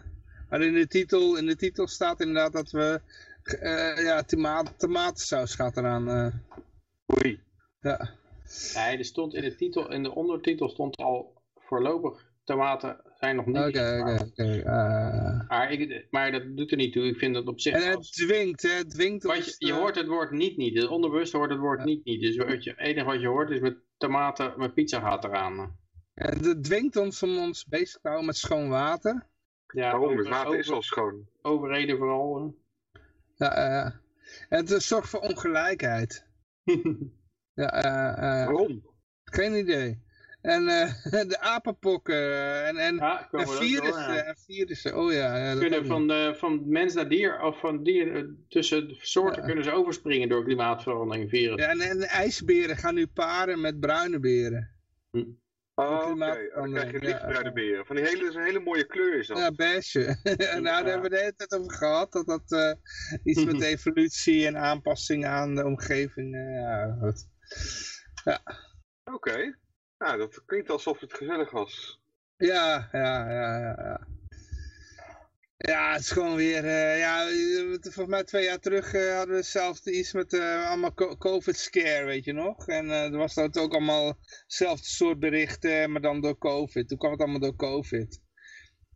Maar 0.50 0.62
in 0.62 0.74
de 0.74 0.88
titel, 0.88 1.38
in 1.38 1.46
de 1.46 1.56
titel 1.56 1.88
staat 1.88 2.20
inderdaad 2.20 2.52
dat 2.54 2.72
we, 2.72 3.02
eh, 3.44 4.04
ja, 4.04 4.24
tomaat, 4.24 4.80
tomatensaus 4.80 5.56
gaat 5.56 5.78
eraan. 5.78 6.10
eh, 6.10 6.34
Oei. 7.18 7.44
ja. 7.82 8.10
Nee, 8.76 8.98
er 8.98 9.06
stond 9.06 9.34
in 9.34 9.42
de 9.42 9.56
titel, 9.56 9.92
in 9.92 10.04
de 10.04 10.16
ondertitel 10.16 10.70
stond 10.70 10.98
al 10.98 11.42
voorlopig 11.56 12.32
tomaten 12.44 13.02
zijn 13.24 13.36
nog 13.36 13.46
niet 13.46 13.58
Oké, 13.58 14.00
oké, 14.02 14.24
oké. 14.24 14.60
eh. 14.62 15.48
Maar, 15.48 15.72
ik, 15.72 16.08
maar 16.12 16.32
dat 16.32 16.58
doet 16.58 16.72
er 16.72 16.78
niet 16.78 16.94
toe, 16.94 17.04
ik 17.06 17.18
vind 17.18 17.34
dat 17.34 17.48
op 17.48 17.60
zich... 17.60 17.74
En 17.74 17.88
het 17.88 17.96
als- 17.96 18.10
dwingt 18.12 18.62
hè, 18.62 18.70
het 18.70 18.90
dwingt 18.90 19.26
ons, 19.26 19.46
je, 19.58 19.66
je 19.66 19.72
eh, 19.72 19.78
hoort 19.78 19.96
het 19.96 20.08
woord 20.08 20.32
niet 20.32 20.58
niet, 20.58 20.78
het 20.80 20.88
onderbewust 20.90 21.34
hoort 21.34 21.50
het 21.50 21.60
woord 21.60 21.80
Ja. 21.80 21.86
niet 21.86 22.06
niet. 22.06 22.22
Dus 22.22 22.36
wat 22.38 22.64
je, 22.64 22.70
het 22.70 22.80
enige 22.80 23.06
wat 23.06 23.22
je 23.22 23.28
hoort 23.28 23.50
is 23.50 23.60
met 23.60 23.78
tomaten, 23.98 24.54
met 24.58 24.74
pizza 24.74 25.00
gaat 25.00 25.24
eraan. 25.24 25.78
ja, 26.14 26.26
het 26.26 26.64
dwingt 26.64 26.96
ons 26.96 27.24
om 27.24 27.38
ons 27.38 27.66
bezig 27.66 27.94
te 28.02 28.08
houden 28.08 28.26
met 28.26 28.38
schoon 28.38 28.70
water. 28.70 29.28
Ja, 29.68 29.82
Waarom? 29.92 30.10
Het 30.10 30.20
over- 30.20 30.30
water 30.32 30.60
is 30.60 30.72
al 30.72 30.82
schoon. 30.82 31.28
Overheden 31.42 31.98
vooral. 31.98 32.56
Ja, 33.36 33.56
eh, 33.56 33.92
en 34.50 34.66
het 34.66 34.84
zorgt 34.84 35.10
voor 35.10 35.20
ongelijkheid. 35.20 36.26
hè. 36.64 36.74
Ja, 37.56 37.70
eh, 37.72 38.42
eh, 38.42 38.46
Waarom? 38.48 38.86
geen 39.24 39.56
idee. 39.56 40.02
En 40.44 40.68
eh, 40.68 40.94
de 41.32 41.40
apenpokken 41.40 42.16
eh, 42.16 42.68
en, 42.68 42.78
en, 42.78 42.96
ja, 42.96 43.30
en 43.32 43.46
door, 43.46 43.56
virussen, 43.56 44.14
ja. 44.14 44.24
en 44.24 44.36
virussen. 44.38 44.98
Oh 44.98 45.12
ja, 45.12 45.38
ja 45.38 45.56
kunnen 45.60 45.86
van, 45.86 46.08
de, 46.08 46.34
van 46.38 46.70
mens 46.70 46.94
naar 46.94 47.10
dier, 47.10 47.42
of 47.42 47.60
van 47.60 47.84
dier 47.84 48.16
eh, 48.16 48.24
tussen 48.48 48.88
de 48.88 48.96
soorten 49.02 49.42
Ja. 49.42 49.46
kunnen 49.48 49.64
ze 49.64 49.72
overspringen 49.72 50.30
door 50.30 50.44
klimaatverandering. 50.44 51.32
Ja, 51.32 51.56
en, 51.56 51.80
en 51.80 52.02
ijsberen 52.02 52.78
gaan 52.78 52.96
nu 52.96 53.08
paren 53.08 53.62
met 53.62 53.80
bruine 53.80 54.20
beren. 54.20 54.70
Oh, 55.76 55.92
oké. 55.92 56.04
klimaatverandering, 56.06 56.54
Dan 56.54 56.72
krijg 56.72 56.92
je 56.92 57.00
ja, 57.00 57.06
lichtbruine 57.06 57.44
ja. 57.44 57.52
beren. 57.54 57.86
Van 57.86 57.96
die 57.96 58.06
hele, 58.06 58.20
dat 58.20 58.30
is 58.30 58.36
een 58.36 58.44
hele 58.44 58.60
mooie 58.60 58.86
kleur 58.86 59.20
is 59.20 59.28
dat. 59.28 59.38
Ja, 59.38 59.52
beige. 59.52 60.20
nou, 60.62 60.64
daar 60.64 60.86
hebben 60.86 61.02
we 61.02 61.10
de 61.10 61.20
hele 61.20 61.36
tijd 61.36 61.54
over 61.54 61.72
gehad. 61.72 62.12
Dat 62.12 62.26
dat 62.26 62.52
eh, 62.52 62.74
iets 63.24 63.44
met 63.46 63.62
evolutie 63.74 64.48
en 64.48 64.58
aanpassing 64.58 65.26
aan 65.26 65.56
de 65.56 65.66
omgeving. 65.66 66.36
eh, 66.36 66.54
ja, 66.54 66.98
goed. 67.02 67.28
Oké. 69.14 69.62
Nou, 70.04 70.18
dat 70.18 70.46
klinkt 70.46 70.70
alsof 70.70 71.00
het 71.00 71.14
gezellig 71.14 71.52
was. 71.52 72.00
Ja, 72.38 72.90
ja, 72.92 73.30
ja, 73.32 73.60
ja. 73.60 73.76
Ja, 73.84 74.08
Ja, 75.58 75.92
het 75.92 76.02
is 76.02 76.12
gewoon 76.12 76.36
weer, 76.36 76.66
eh, 76.66 76.98
ja, 77.00 77.26
we- 77.26 77.78
volgens 77.82 78.08
mij 78.08 78.24
twee 78.24 78.44
jaar 78.44 78.60
terug 78.60 78.94
eh, 78.94 79.12
hadden 79.16 79.30
we 79.30 79.36
hetzelfde 79.42 79.92
iets 79.92 80.14
met 80.14 80.34
eh, 80.34 80.68
allemaal 80.70 80.94
co- 80.94 81.18
COVID-scare, 81.18 82.06
weet 82.06 82.24
je 82.26 82.34
nog? 82.34 82.68
En 82.68 82.90
eh, 82.92 83.04
er 83.04 83.18
was 83.18 83.34
dat 83.34 83.58
ook 83.58 83.72
allemaal 83.72 84.18
hetzelfde 84.42 84.86
soort 84.86 85.20
berichten, 85.20 85.92
maar 85.92 86.02
dan 86.02 86.22
door 86.22 86.38
COVID. 86.38 86.88
Toen 86.88 86.98
kwam 86.98 87.12
het 87.12 87.20
allemaal 87.22 87.40
door 87.40 87.56
COVID. 87.56 88.20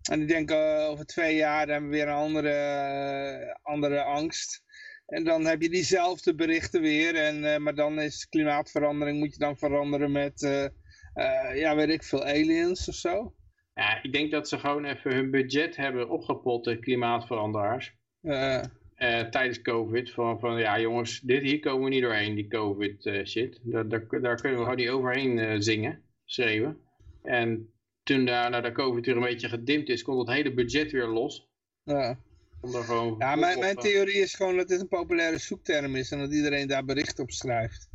En 0.10 0.22
ik 0.22 0.28
denk 0.28 0.52
eh, 0.52 0.86
over 0.90 1.06
twee 1.06 1.36
jaar 1.36 1.68
hebben 1.68 1.90
we 1.90 1.96
weer 1.96 2.08
een 2.08 2.14
andere, 2.14 2.50
eh, 2.52 3.56
andere 3.62 4.04
angst. 4.04 4.62
En 5.06 5.24
dan 5.24 5.46
heb 5.46 5.62
je 5.62 5.70
diezelfde 5.70 6.36
berichten 6.36 6.82
weer, 6.82 7.16
en, 7.16 7.54
eh, 7.54 7.58
maar 7.60 7.76
dan 7.76 8.00
is 8.00 8.28
klimaatverandering, 8.30 9.20
moet 9.20 9.34
je 9.34 9.40
dan 9.40 9.58
veranderen 9.58 10.12
met, 10.12 10.72
eh, 11.18 11.57
ja, 11.57 11.76
weet 11.76 11.89
ik 11.89 12.03
veel, 12.03 12.23
aliens 12.26 12.89
of 12.89 12.95
zo. 12.95 13.34
Ja, 13.73 14.03
ik 14.03 14.14
denk 14.14 14.31
dat 14.31 14.48
ze 14.48 14.60
gewoon 14.60 14.85
even 14.85 15.14
hun 15.14 15.31
budget 15.31 15.76
hebben 15.76 16.10
opgepot, 16.10 16.64
de 16.64 16.80
klimaatveranderaars. 16.80 17.95
Eh, 18.22 18.64
eh, 18.95 19.30
tijdens 19.30 19.61
COVID. 19.61 20.11
Van, 20.11 20.39
van 20.39 20.60
ja 20.60 20.80
jongens, 20.80 21.19
dit, 21.19 21.41
hier 21.41 21.60
komen 21.60 21.84
we 21.84 21.89
niet 21.89 22.02
doorheen, 22.02 22.35
die 22.35 22.48
COVID 22.48 23.11
shit. 23.23 23.60
Daar, 23.64 23.88
daar, 23.88 24.07
daar 24.22 24.35
kunnen 24.41 24.60
we 24.60 24.64
gewoon 24.65 24.76
niet 24.76 24.89
overheen 24.89 25.61
zingen, 25.64 26.02
schreeuwen. 26.26 26.77
En 27.23 27.72
toen 28.03 28.26
daarna 28.26 28.61
de 28.61 28.72
COVID 28.72 29.06
weer 29.06 29.15
een 29.15 29.22
beetje 29.22 29.49
gedimd 29.49 29.89
is, 29.89 30.03
komt 30.03 30.27
het 30.27 30.38
hele 30.38 30.53
budget 30.53 30.91
weer 30.91 31.07
los. 31.07 31.49
ja. 31.84 32.18
Om 32.61 32.76
er 32.76 32.84
gewoon 32.84 33.15
Ja, 33.19 33.35
mijn, 33.35 33.56
op, 33.56 33.61
mijn 33.61 33.76
theorie 33.76 34.22
is 34.22 34.34
gewoon 34.34 34.57
dat 34.57 34.68
dit 34.68 34.81
een 34.81 34.88
populaire 34.88 35.38
zoekterm 35.38 35.95
is 35.95 36.11
en 36.11 36.19
dat 36.19 36.34
iedereen 36.34 36.68
daar 36.68 36.85
bericht 36.85 37.19
op 37.19 37.31
schrijft. 37.31 37.89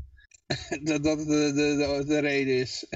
dat 0.89 1.03
dat 1.05 1.19
de, 1.19 1.53
de, 1.55 1.77
de, 1.77 2.05
de 2.07 2.19
reden 2.19 2.55
is. 2.55 2.87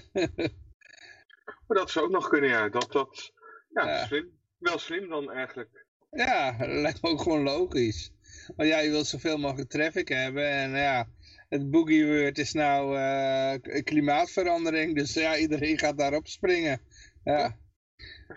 Maar 1.66 1.76
dat 1.78 1.90
zou 1.90 2.04
ook 2.04 2.10
nog 2.12 2.28
kunnen, 2.28 2.50
ja. 2.50 2.68
Dat, 2.68 2.92
dat, 2.92 3.32
ja, 3.74 3.86
Ja. 3.88 4.06
slim. 4.06 4.30
Wel 4.58 4.78
slim 4.78 5.08
dan 5.08 5.30
eigenlijk. 5.30 5.84
ja, 6.10 6.56
dat 6.58 6.68
lijkt 6.68 7.02
me 7.02 7.08
ook 7.08 7.22
gewoon 7.22 7.42
logisch. 7.42 8.12
Want 8.56 8.68
ja, 8.68 8.78
je 8.78 8.90
wilt 8.90 9.06
zoveel 9.06 9.38
mogelijk 9.38 9.70
traffic 9.70 10.08
hebben 10.08 10.48
en 10.50 10.70
ja, 10.70 11.08
het 11.48 11.70
boogie 11.70 12.06
word 12.06 12.38
is 12.38 12.52
nou 12.52 12.96
eh, 12.98 13.82
klimaatverandering, 13.82 14.94
dus 14.96 15.14
ja, 15.14 15.36
iedereen 15.36 15.78
gaat 15.78 15.98
daarop 15.98 16.26
springen. 16.26 16.80
Ja. 17.24 17.58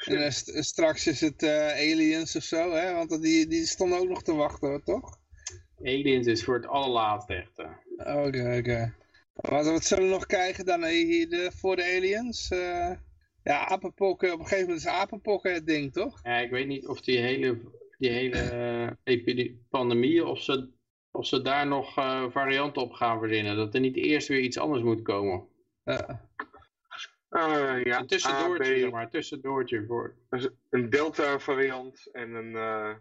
En 0.05 0.23
eh, 0.23 0.29
st- 0.29 0.65
straks 0.65 1.07
is 1.07 1.21
het 1.21 1.43
eh, 1.43 1.67
aliens 1.67 2.35
of 2.35 2.43
zo, 2.43 2.71
hè? 2.71 2.93
want 2.93 3.21
die, 3.21 3.47
die 3.47 3.65
stonden 3.65 3.99
ook 3.99 4.07
nog 4.09 4.23
te 4.23 4.33
wachten, 4.33 4.67
hoor, 4.67 4.83
toch? 4.83 5.17
Aliens 5.83 6.27
is 6.27 6.43
voor 6.43 6.55
het 6.55 6.67
allerlaatste 6.67 7.47
Oké, 7.99 8.57
oké. 8.57 8.93
Wat, 9.33 9.65
wat 9.65 9.83
zullen 9.83 10.03
we 10.03 10.09
nog 10.09 10.25
krijgen 10.25 10.65
dan 10.65 10.85
hier 10.85 11.29
de, 11.29 11.51
voor 11.55 11.75
de 11.75 11.83
aliens? 11.83 12.49
Eh, 12.49 12.91
ja, 13.43 13.67
apenpokken. 13.67 14.33
Op 14.33 14.39
een 14.39 14.45
gegeven 14.45 14.67
moment 14.67 14.85
is 14.85 14.91
apenpokken 14.91 15.53
het 15.53 15.65
ding, 15.65 15.93
toch? 15.93 16.19
Ja, 16.23 16.37
ik 16.37 16.51
weet 16.51 16.67
niet 16.67 16.87
of 16.87 17.01
die 17.01 17.17
hele, 17.17 17.61
die 17.97 18.09
hele 18.09 18.97
epidemie, 19.03 19.65
pandemie, 19.69 20.25
of 20.25 20.41
ze, 20.41 20.69
of 21.11 21.25
ze 21.25 21.41
daar 21.41 21.67
nog 21.67 21.97
eh, 21.97 22.25
varianten 22.29 22.81
op 22.81 22.91
gaan 22.91 23.19
verzinnen. 23.19 23.55
Dat 23.55 23.73
er 23.73 23.79
niet 23.79 23.95
eerst 23.95 24.27
weer 24.27 24.39
iets 24.39 24.57
anders 24.57 24.83
moet 24.83 25.01
komen. 25.01 25.47
Ja. 25.83 26.27
Ah, 27.29 27.83
ja, 27.83 27.99
Een 27.99 28.07
tussendoortje, 28.07 28.79
zeg 28.79 28.91
maar, 28.91 29.03
een 29.03 29.09
tussendoortje 29.09 29.85
voor... 29.85 30.15
Een 30.69 30.89
delta 30.89 31.39
variant 31.39 32.09
en 32.11 32.33
een 32.33 32.55
eh 32.55 32.95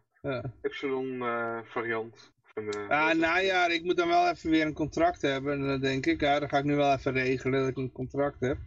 epsilon 0.63 1.23
eh, 1.23 1.59
variant. 1.65 2.33
Een, 2.59 2.71
eh, 2.71 2.89
Ah, 2.89 3.15
najaar, 3.19 3.71
ik 3.73 3.85
moet 3.85 3.97
dan 3.97 4.09
wel 4.09 4.29
even 4.31 4.51
weer 4.51 4.67
een 4.67 4.73
contract 4.73 5.23
hebben, 5.23 5.71
eh, 5.73 5.81
denk 5.81 6.07
ik. 6.07 6.21
Ja, 6.21 6.39
dan 6.39 6.49
ga 6.49 6.59
ik 6.59 6.65
nu 6.65 6.75
wel 6.75 6.93
even 6.93 7.13
regelen 7.13 7.61
dat 7.61 7.69
ik 7.69 7.77
een 7.77 7.93
contract 7.93 8.41
heb. 8.41 8.59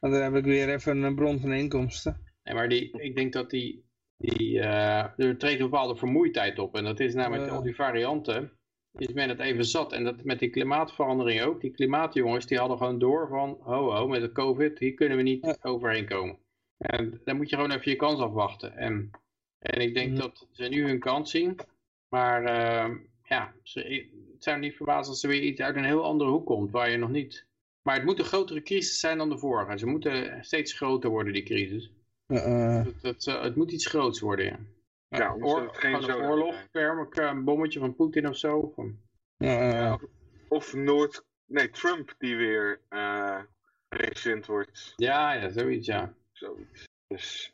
Want 0.00 0.12
dan 0.14 0.22
heb 0.22 0.34
ik 0.34 0.44
weer 0.44 0.68
even 0.68 1.02
een 1.02 1.14
bron 1.14 1.40
van 1.40 1.52
inkomsten. 1.52 2.16
Nee, 2.44 2.54
maar 2.54 2.68
die, 2.68 3.00
ik 3.02 3.16
denk 3.16 3.32
dat 3.32 3.50
die, 3.50 3.84
die 4.16 4.60
eh, 4.60 5.18
er 5.18 5.36
treedt 5.36 5.60
een 5.60 5.70
bepaalde 5.70 5.96
vermoeidheid 5.96 6.58
op. 6.58 6.74
En 6.76 6.84
dat 6.84 7.00
is 7.00 7.14
namelijk 7.14 7.46
Ja. 7.46 7.52
al 7.52 7.62
die 7.62 7.74
varianten, 7.74 8.52
is 8.98 9.12
men 9.12 9.28
het 9.28 9.40
even 9.40 9.64
zat. 9.64 9.92
En 9.92 10.04
dat 10.04 10.24
met 10.24 10.38
die 10.38 10.50
klimaatverandering 10.50 11.42
ook. 11.42 11.60
Die 11.60 11.70
klimaatjongens, 11.70 12.46
die 12.46 12.58
hadden 12.58 12.76
gewoon 12.78 12.98
door 12.98 13.28
van, 13.28 13.58
ho 13.60 13.90
ho, 13.92 14.08
met 14.08 14.20
de 14.20 14.32
covid, 14.32 14.78
hier 14.78 14.94
kunnen 14.94 15.16
we 15.16 15.22
niet 15.22 15.44
Ja. 15.44 15.56
overheen 15.60 16.06
komen. 16.08 16.38
En 16.76 17.20
dan 17.24 17.36
moet 17.36 17.50
je 17.50 17.56
gewoon 17.56 17.70
even 17.70 17.90
je 17.90 17.96
kans 17.96 18.20
afwachten. 18.20 18.76
En, 18.76 19.10
en 19.58 19.80
ik 19.80 19.94
denk 19.94 20.16
dat 20.16 20.48
ze 20.52 20.64
nu 20.64 20.86
hun 20.86 20.98
kans 20.98 21.30
zien. 21.30 21.56
Maar 22.08 22.44
eh, 22.44 22.90
ja, 23.32 23.52
ze, 23.62 23.80
het 24.32 24.44
zou 24.44 24.58
niet 24.58 24.76
verbazen 24.76 25.12
als 25.12 25.22
er 25.22 25.28
weer 25.28 25.42
iets 25.42 25.60
uit 25.60 25.76
een 25.76 25.84
heel 25.84 26.04
andere 26.04 26.30
hoek 26.30 26.46
komt, 26.46 26.70
waar 26.70 26.90
je 26.90 26.96
nog 26.96 27.10
niet... 27.10 27.46
Maar 27.82 27.94
het 27.94 28.04
moet 28.04 28.18
een 28.18 28.24
grotere 28.24 28.62
crisis 28.62 28.98
zijn 28.98 29.18
dan 29.18 29.28
de 29.28 29.38
vorige. 29.38 29.78
Ze 29.78 29.86
moeten 29.86 30.44
steeds 30.44 30.72
groter 30.72 31.10
worden, 31.10 31.32
die 31.32 31.42
crisis. 31.42 31.90
Eh, 32.26 32.78
eh, 32.78 32.84
Het, 32.86 33.02
het, 33.02 33.26
eh, 33.26 33.42
het 33.42 33.56
moet 33.56 33.72
iets 33.72 33.86
groots 33.86 34.20
worden, 34.20 34.44
ja. 34.44 34.58
Ja, 35.08 35.34
Oor, 35.40 35.68
geen 35.74 35.94
een 35.94 36.14
oorlog, 36.14 36.54
zijn. 36.54 36.68
perm- 36.70 37.08
een 37.38 37.44
bommetje 37.44 37.78
van 37.78 37.94
Poetin 37.94 38.28
of 38.28 38.36
zo. 38.36 38.72
Van, 38.74 38.98
eh, 39.36 39.78
eh, 39.86 39.94
Of 40.48 40.74
Noord... 40.74 41.24
Nee, 41.46 41.70
Trump 41.70 42.14
die 42.18 42.36
weer 42.36 42.80
eh 42.88 43.40
president 43.88 44.46
wordt. 44.46 44.92
ja, 44.96 45.32
ja, 45.32 45.50
zoiets, 45.50 45.86
ja. 45.86 46.14
Zoiets. 46.32 46.88
Dus, 47.06 47.52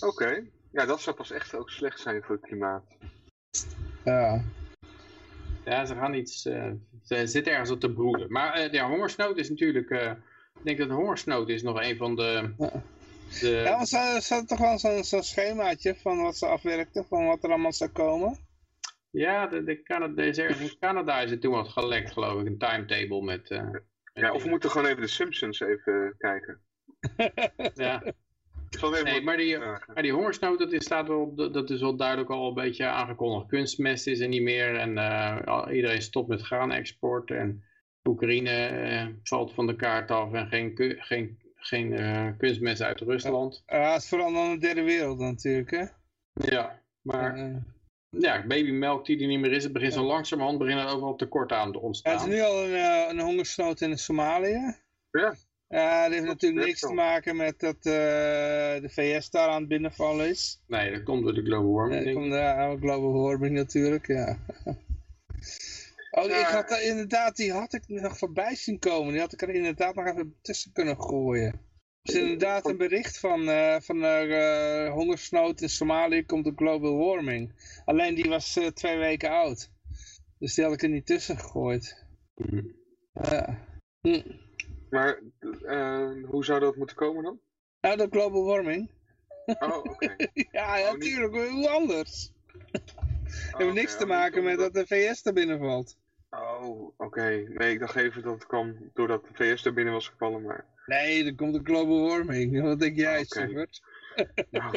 oké. 0.00 0.44
Ja, 0.72 0.86
dat 0.86 1.00
zou 1.00 1.16
pas 1.16 1.30
echt 1.30 1.54
ook 1.54 1.70
slecht 1.70 2.00
zijn 2.00 2.22
voor 2.22 2.34
het 2.36 2.44
klimaat. 2.44 2.84
ja. 4.04 4.42
Ja, 5.64 5.84
ze 5.84 5.94
gaan 5.94 6.14
iets, 6.14 6.46
eh, 6.46 6.70
ze 7.04 7.26
zitten 7.26 7.52
ergens 7.52 7.70
op 7.70 7.80
te 7.80 7.92
broeden. 7.92 8.32
Maar 8.32 8.52
eh 8.54 8.72
ja, 8.72 8.88
hongersnood 8.88 9.36
is 9.38 9.48
natuurlijk, 9.48 9.90
eh, 9.90 10.10
ik 10.54 10.64
denk 10.64 10.78
dat 10.78 10.88
de 10.88 10.94
hongersnood 10.94 11.48
is 11.48 11.62
nog 11.62 11.82
een 11.82 11.96
van 11.96 12.16
de... 12.16 12.54
Ja. 12.58 12.82
de 13.40 13.48
Ja, 13.48 13.76
maar 13.76 13.86
ze 13.86 14.18
ze 14.22 14.34
hadden 14.34 14.46
toch 14.46 14.58
wel 14.58 14.78
zo'n 14.78 15.04
zo'n 15.04 15.22
schemaatje 15.22 15.94
van 15.96 16.22
wat 16.22 16.36
ze 16.36 16.46
afwerkten, 16.46 17.04
van 17.04 17.26
wat 17.26 17.44
er 17.44 17.50
allemaal 17.50 17.72
zou 17.72 17.90
komen. 17.90 18.38
ja, 19.10 19.46
de, 19.46 19.64
de 19.64 19.82
Canadese, 19.82 20.42
ergens 20.42 20.70
in 20.72 20.78
Canada 20.78 21.20
is 21.20 21.30
het 21.30 21.40
toen 21.40 21.52
wat 21.52 21.68
gelekt, 21.68 22.12
geloof 22.12 22.40
ik. 22.40 22.46
Een 22.46 22.58
timetable 22.58 23.22
met... 23.22 23.50
eh, 23.50 23.70
met 23.70 23.82
Ja, 24.12 24.32
of 24.32 24.42
we 24.42 24.48
moeten 24.48 24.70
gewoon 24.70 24.86
even 24.86 25.00
de 25.00 25.06
Simpsons 25.08 25.60
even 25.60 26.14
kijken. 26.18 26.60
Ja. 27.74 28.02
Het 28.70 29.02
Nee, 29.04 29.22
maar 29.22 29.36
die. 29.36 29.58
Maar 29.58 30.02
die 30.02 30.12
hongersnood, 30.12 30.58
dat 30.58 30.72
is, 30.72 30.84
staat 30.84 31.08
wel, 31.08 31.34
dat 31.34 31.70
is 31.70 31.80
wel 31.80 31.96
duidelijk 31.96 32.30
al 32.30 32.48
een 32.48 32.54
beetje 32.54 32.86
aangekondigd. 32.86 33.46
Kunstmest 33.46 34.06
is 34.06 34.20
er 34.20 34.28
niet 34.28 34.42
meer 34.42 34.76
en 34.76 34.98
eh, 34.98 35.66
iedereen 35.72 36.02
stopt 36.02 36.28
met 36.28 36.42
graanexport. 36.42 37.30
En 37.30 37.64
Oekraïne 38.08 38.66
eh, 38.66 39.06
valt 39.22 39.52
van 39.52 39.66
de 39.66 39.76
kaart 39.76 40.10
af 40.10 40.32
en 40.32 40.48
geen, 40.48 40.72
geen, 40.98 41.38
geen 41.54 41.92
eh, 41.92 42.28
kunstmest 42.38 42.82
uit 42.82 43.00
Rusland. 43.00 43.62
Ja, 43.66 43.92
het 43.92 44.02
is 44.02 44.08
vooral 44.08 44.32
dan 44.32 44.50
de 44.52 44.58
derde 44.58 44.82
wereld 44.82 45.18
natuurlijk, 45.18 45.70
hè. 45.70 45.84
Ja, 46.32 46.82
maar 47.02 47.62
ja, 48.08 48.46
babymelk 48.46 49.06
die 49.06 49.20
er 49.20 49.26
niet 49.26 49.40
meer 49.40 49.52
is, 49.52 49.64
het 49.64 49.72
begint 49.72 49.92
zo 49.92 50.02
langzamerhand 50.04 50.58
beginnen 50.58 50.84
er 50.86 50.92
overal 50.92 51.16
tekort 51.16 51.52
aan 51.52 51.72
te 51.72 51.78
Ja, 51.78 51.78
het 51.78 51.84
ontstaan. 51.84 52.28
is 52.28 52.34
nu 52.34 52.40
al 52.40 52.64
een, 52.64 53.10
een 53.10 53.20
hongersnood 53.20 53.80
in 53.80 53.98
Somalië. 53.98 54.76
Ja. 55.10 55.34
Ja, 55.70 56.02
dat 56.02 56.12
heeft 56.12 56.26
natuurlijk 56.26 56.66
niks 56.66 56.80
te 56.80 56.92
maken 56.92 57.36
met 57.36 57.60
dat 57.60 57.76
eh, 57.76 57.82
de 58.82 58.88
VS 58.88 59.30
daar 59.30 59.48
aan 59.48 59.60
het 59.60 59.68
binnenvallen 59.68 60.28
is. 60.28 60.62
Nee, 60.66 60.92
dat 60.92 61.02
komt 61.02 61.24
door 61.24 61.34
de 61.34 61.44
global 61.44 61.72
warming. 61.72 62.02
Ja, 62.02 62.08
ik. 62.08 62.14
komt 62.14 62.30
de 62.30 62.76
global 62.80 63.12
warming 63.12 63.54
natuurlijk, 63.54 64.06
ja. 64.06 64.38
Oh, 66.10 66.24
ik 66.24 66.46
had 66.46 66.70
er 66.70 66.82
inderdaad, 66.82 67.36
die 67.36 67.52
had 67.52 67.72
ik 67.72 67.88
nog 67.88 68.18
voorbij 68.18 68.54
zien 68.54 68.78
komen. 68.78 69.12
Die 69.12 69.20
had 69.20 69.32
ik 69.32 69.42
er 69.42 69.48
inderdaad 69.50 69.94
nog 69.94 70.06
even 70.06 70.34
tussen 70.42 70.72
kunnen 70.72 71.00
gooien. 71.00 71.60
Er 72.02 72.14
is 72.14 72.20
inderdaad 72.20 72.66
een 72.66 72.76
bericht 72.76 73.18
van, 73.18 73.48
eh 73.48 73.80
van 73.80 74.04
eh, 74.04 74.92
hongersnood 74.92 75.60
in 75.60 75.68
Somalië 75.68 76.26
komt 76.26 76.44
door 76.44 76.52
global 76.56 76.96
warming. 76.96 77.52
Alleen 77.84 78.14
die 78.14 78.28
was 78.28 78.58
twee 78.74 78.98
weken 78.98 79.30
oud. 79.30 79.70
Dus 80.38 80.54
die 80.54 80.64
had 80.64 80.72
ik 80.72 80.82
er 80.82 80.88
niet 80.88 81.06
tussen 81.06 81.38
gegooid. 81.38 82.06
Mhm. 82.34 82.66
Ja. 83.12 83.58
Hm. 84.00 84.22
Maar 84.90 85.20
eh, 85.62 86.10
hoe 86.26 86.44
zou 86.44 86.60
dat 86.60 86.76
moeten 86.76 86.96
komen 86.96 87.22
dan? 87.22 87.40
Nou, 87.80 87.96
door 87.96 88.08
global 88.10 88.44
warming. 88.44 88.90
Oh, 89.46 89.76
oké. 89.76 90.16
ja, 90.32 90.76
ja, 90.78 90.88
Oh, 90.88 90.92
niet- 90.92 90.98
natuurlijk. 90.98 91.50
Hoe 91.50 91.68
anders? 91.68 92.32
Het 92.72 92.82
Oh, 93.52 93.58
heeft 93.60 93.72
niks 93.74 93.96
te 93.96 94.02
oh, 94.02 94.08
maken 94.08 94.42
met 94.44 94.58
dat 94.58 94.74
de 94.74 94.86
VS 94.86 95.24
er 95.26 95.32
binnen 95.32 95.58
valt. 95.58 95.96
Oh, 96.30 96.92
oké. 96.96 97.44
Nee, 97.48 97.72
ik 97.72 97.80
dacht 97.80 97.96
even 97.96 98.22
dat 98.22 98.34
het 98.34 98.46
kwam 98.46 98.90
doordat 98.94 99.22
de 99.24 99.34
VS 99.34 99.64
er 99.64 99.72
binnen 99.72 99.92
was 99.94 100.08
gevallen, 100.08 100.42
maar... 100.42 100.64
Nee, 100.86 101.24
er 101.24 101.34
komt 101.34 101.54
een 101.54 101.64
global 101.66 102.08
warming. 102.08 102.60
Wat 102.62 102.78
denk 102.80 102.96
jij, 102.96 103.18
oké. 103.20 103.40
Sievert? 103.46 103.80
Nou, 104.50 104.74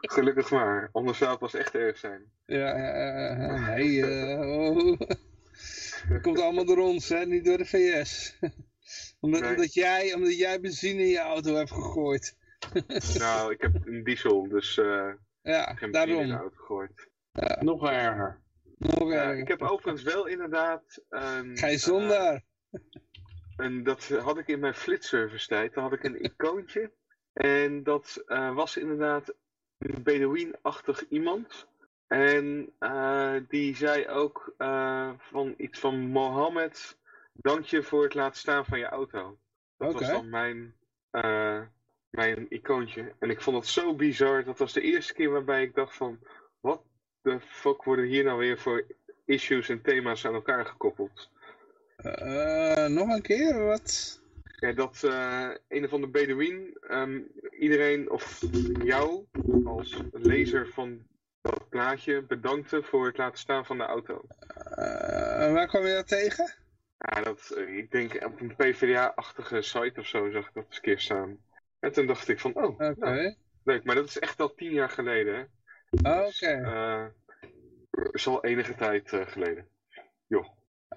gelukkig 0.00 0.50
maar. 0.50 0.88
Anders 0.92 1.18
zou 1.18 1.30
het 1.30 1.38
pas 1.40 1.54
echt 1.54 1.74
erg 1.74 1.98
zijn. 1.98 2.30
Ja, 2.46 2.74
nee. 3.74 4.06
eh, 4.06 4.40
oh. 4.40 4.98
Het 6.08 6.22
komt 6.22 6.40
allemaal 6.40 6.64
door 6.64 6.78
ons, 6.78 7.08
hè? 7.08 7.26
niet 7.26 7.44
door 7.44 7.58
de 7.58 7.64
VS. 7.64 8.38
omdat, 9.24 9.40
Nee. 9.40 9.50
omdat, 9.50 9.74
jij, 9.74 10.14
omdat 10.14 10.36
jij 10.38 10.60
benzine 10.60 11.00
in 11.02 11.08
je 11.08 11.18
auto 11.18 11.54
hebt 11.54 11.70
gegooid. 11.70 12.36
Nou, 13.18 13.52
ik 13.52 13.60
heb 13.60 13.86
een 13.86 14.04
diesel, 14.04 14.48
dus 14.48 14.78
eh 14.78 15.12
Ja, 15.42 15.74
geen 15.74 15.90
benzine 15.90 16.20
in 16.20 16.22
de 16.22 16.28
daarom. 16.28 16.30
auto 16.30 16.56
gegooid. 16.56 17.08
Nog 17.60 17.90
erger. 17.90 18.40
Nog 18.78 19.10
erger. 19.10 19.38
ik 19.38 19.48
heb 19.48 19.62
overigens 19.62 20.02
wel 20.02 20.26
inderdaad... 20.26 21.02
Een, 21.08 21.58
Ga 21.58 21.66
je 21.66 21.72
eh, 21.72 21.78
zonder? 21.78 22.42
En 23.56 23.82
dat 23.82 24.08
had 24.08 24.38
ik 24.38 24.46
in 24.48 24.58
mijn 24.58 24.74
flitservice 24.74 25.46
tijd. 25.48 25.74
Dan 25.74 25.82
had 25.82 25.92
ik 25.92 26.04
een 26.04 26.24
icoontje. 26.24 26.92
En 27.32 27.82
dat 27.82 28.22
eh, 28.26 28.54
was 28.54 28.76
inderdaad 28.76 29.34
een 29.78 30.02
Bedouin-achtig 30.02 31.08
iemand. 31.08 31.66
En 32.06 32.72
eh, 32.78 33.34
die 33.48 33.76
zei 33.76 34.08
ook 34.08 34.54
eh, 34.58 35.10
van 35.18 35.54
iets 35.56 35.78
van 35.78 35.98
Mohammed, 35.98 36.98
dank 37.34 37.64
je 37.64 37.82
voor 37.82 38.02
het 38.02 38.14
laten 38.14 38.38
staan 38.38 38.64
van 38.64 38.78
je 38.78 38.86
auto. 38.86 39.38
Dat 39.76 39.92
was 39.92 40.08
dan 40.08 40.28
mijn, 40.28 40.74
eh, 41.10 41.60
mijn 42.10 42.46
icoontje. 42.48 43.14
En 43.18 43.30
ik 43.30 43.40
vond 43.40 43.56
het 43.56 43.66
zo 43.66 43.94
bizar. 43.94 44.44
Dat 44.44 44.58
was 44.58 44.72
de 44.72 44.80
eerste 44.80 45.14
keer 45.14 45.30
waarbij 45.30 45.62
ik 45.62 45.74
dacht 45.74 45.96
van, 45.96 46.18
wat 46.60 46.82
de 47.22 47.40
fuck 47.40 47.82
worden 47.82 48.04
hier 48.04 48.24
nou 48.24 48.38
weer 48.38 48.58
voor 48.58 48.86
issues 49.24 49.68
en 49.68 49.82
thema's 49.82 50.26
aan 50.26 50.34
elkaar 50.34 50.66
gekoppeld? 50.66 51.30
Eh, 51.96 52.86
nog 52.86 53.08
een 53.08 53.22
keer, 53.22 53.64
wat? 53.64 54.22
Ja, 54.44 54.72
dat 54.72 55.02
eh, 55.04 55.50
een 55.68 55.84
of 55.84 55.92
andere 55.92 56.12
Bedouin 56.12 56.76
ehm, 56.80 57.20
iedereen 57.58 58.10
of 58.10 58.42
jou 58.82 59.24
als 59.64 59.96
lezer 60.12 60.68
van 60.68 61.06
dat 61.40 61.68
plaatje 61.68 62.22
bedankte 62.22 62.82
voor 62.82 63.06
het 63.06 63.16
laten 63.16 63.38
staan 63.38 63.66
van 63.66 63.78
de 63.78 63.84
auto. 63.84 64.22
Eh, 64.70 65.52
waar 65.52 65.66
kwam 65.66 65.86
je 65.86 65.94
dat 65.94 66.08
tegen? 66.08 66.54
Ja, 67.10 67.20
dat, 67.22 67.50
eh, 67.56 67.76
ik 67.76 67.90
denk 67.90 68.24
op 68.24 68.40
een 68.40 68.56
PvdA-achtige 68.56 69.62
site 69.62 70.00
of 70.00 70.06
zo 70.06 70.30
zag 70.30 70.46
ik 70.48 70.54
dat 70.54 70.64
eens 70.66 70.76
een 70.76 70.82
keer 70.82 71.00
staan. 71.00 71.38
En 71.80 71.92
toen 71.92 72.06
dacht 72.06 72.28
ik 72.28 72.40
van, 72.40 72.54
oh, 72.54 72.64
Oké. 72.64 72.94
nou, 72.98 73.34
leuk. 73.64 73.84
Maar 73.84 73.94
dat 73.94 74.08
is 74.08 74.18
echt 74.18 74.40
al 74.40 74.54
tien 74.54 74.72
jaar 74.72 74.90
geleden. 74.90 75.34
Hè? 75.34 75.42
Oh, 76.10 76.24
Dus, 76.26 76.42
Oké. 76.42 76.52
eh, 76.62 77.06
is 78.12 78.26
al 78.26 78.44
enige 78.44 78.74
tijd 78.74 79.12
eh, 79.12 79.26
geleden. 79.26 79.68
Joh. 80.26 80.46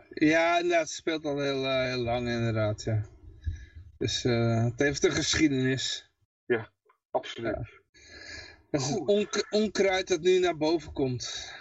Ja, 0.09 0.55
inderdaad, 0.55 0.79
het 0.81 0.89
speelt 0.89 1.25
al 1.25 1.39
heel, 1.39 1.69
heel 1.81 1.97
lang 1.97 2.27
inderdaad, 2.27 2.83
ja. 2.83 3.05
Dus 3.97 4.23
het 4.23 4.79
heeft 4.79 5.03
een 5.03 5.11
geschiedenis. 5.11 6.11
Absoluut. 7.11 7.55
Het 7.55 8.81
is 8.81 8.87
het 8.89 8.97
Goed. 8.97 9.07
onk- 9.07 9.47
onkruid 9.49 10.07
dat 10.07 10.21
nu 10.21 10.39
naar 10.39 10.57
boven 10.57 10.93
komt. 10.93 11.53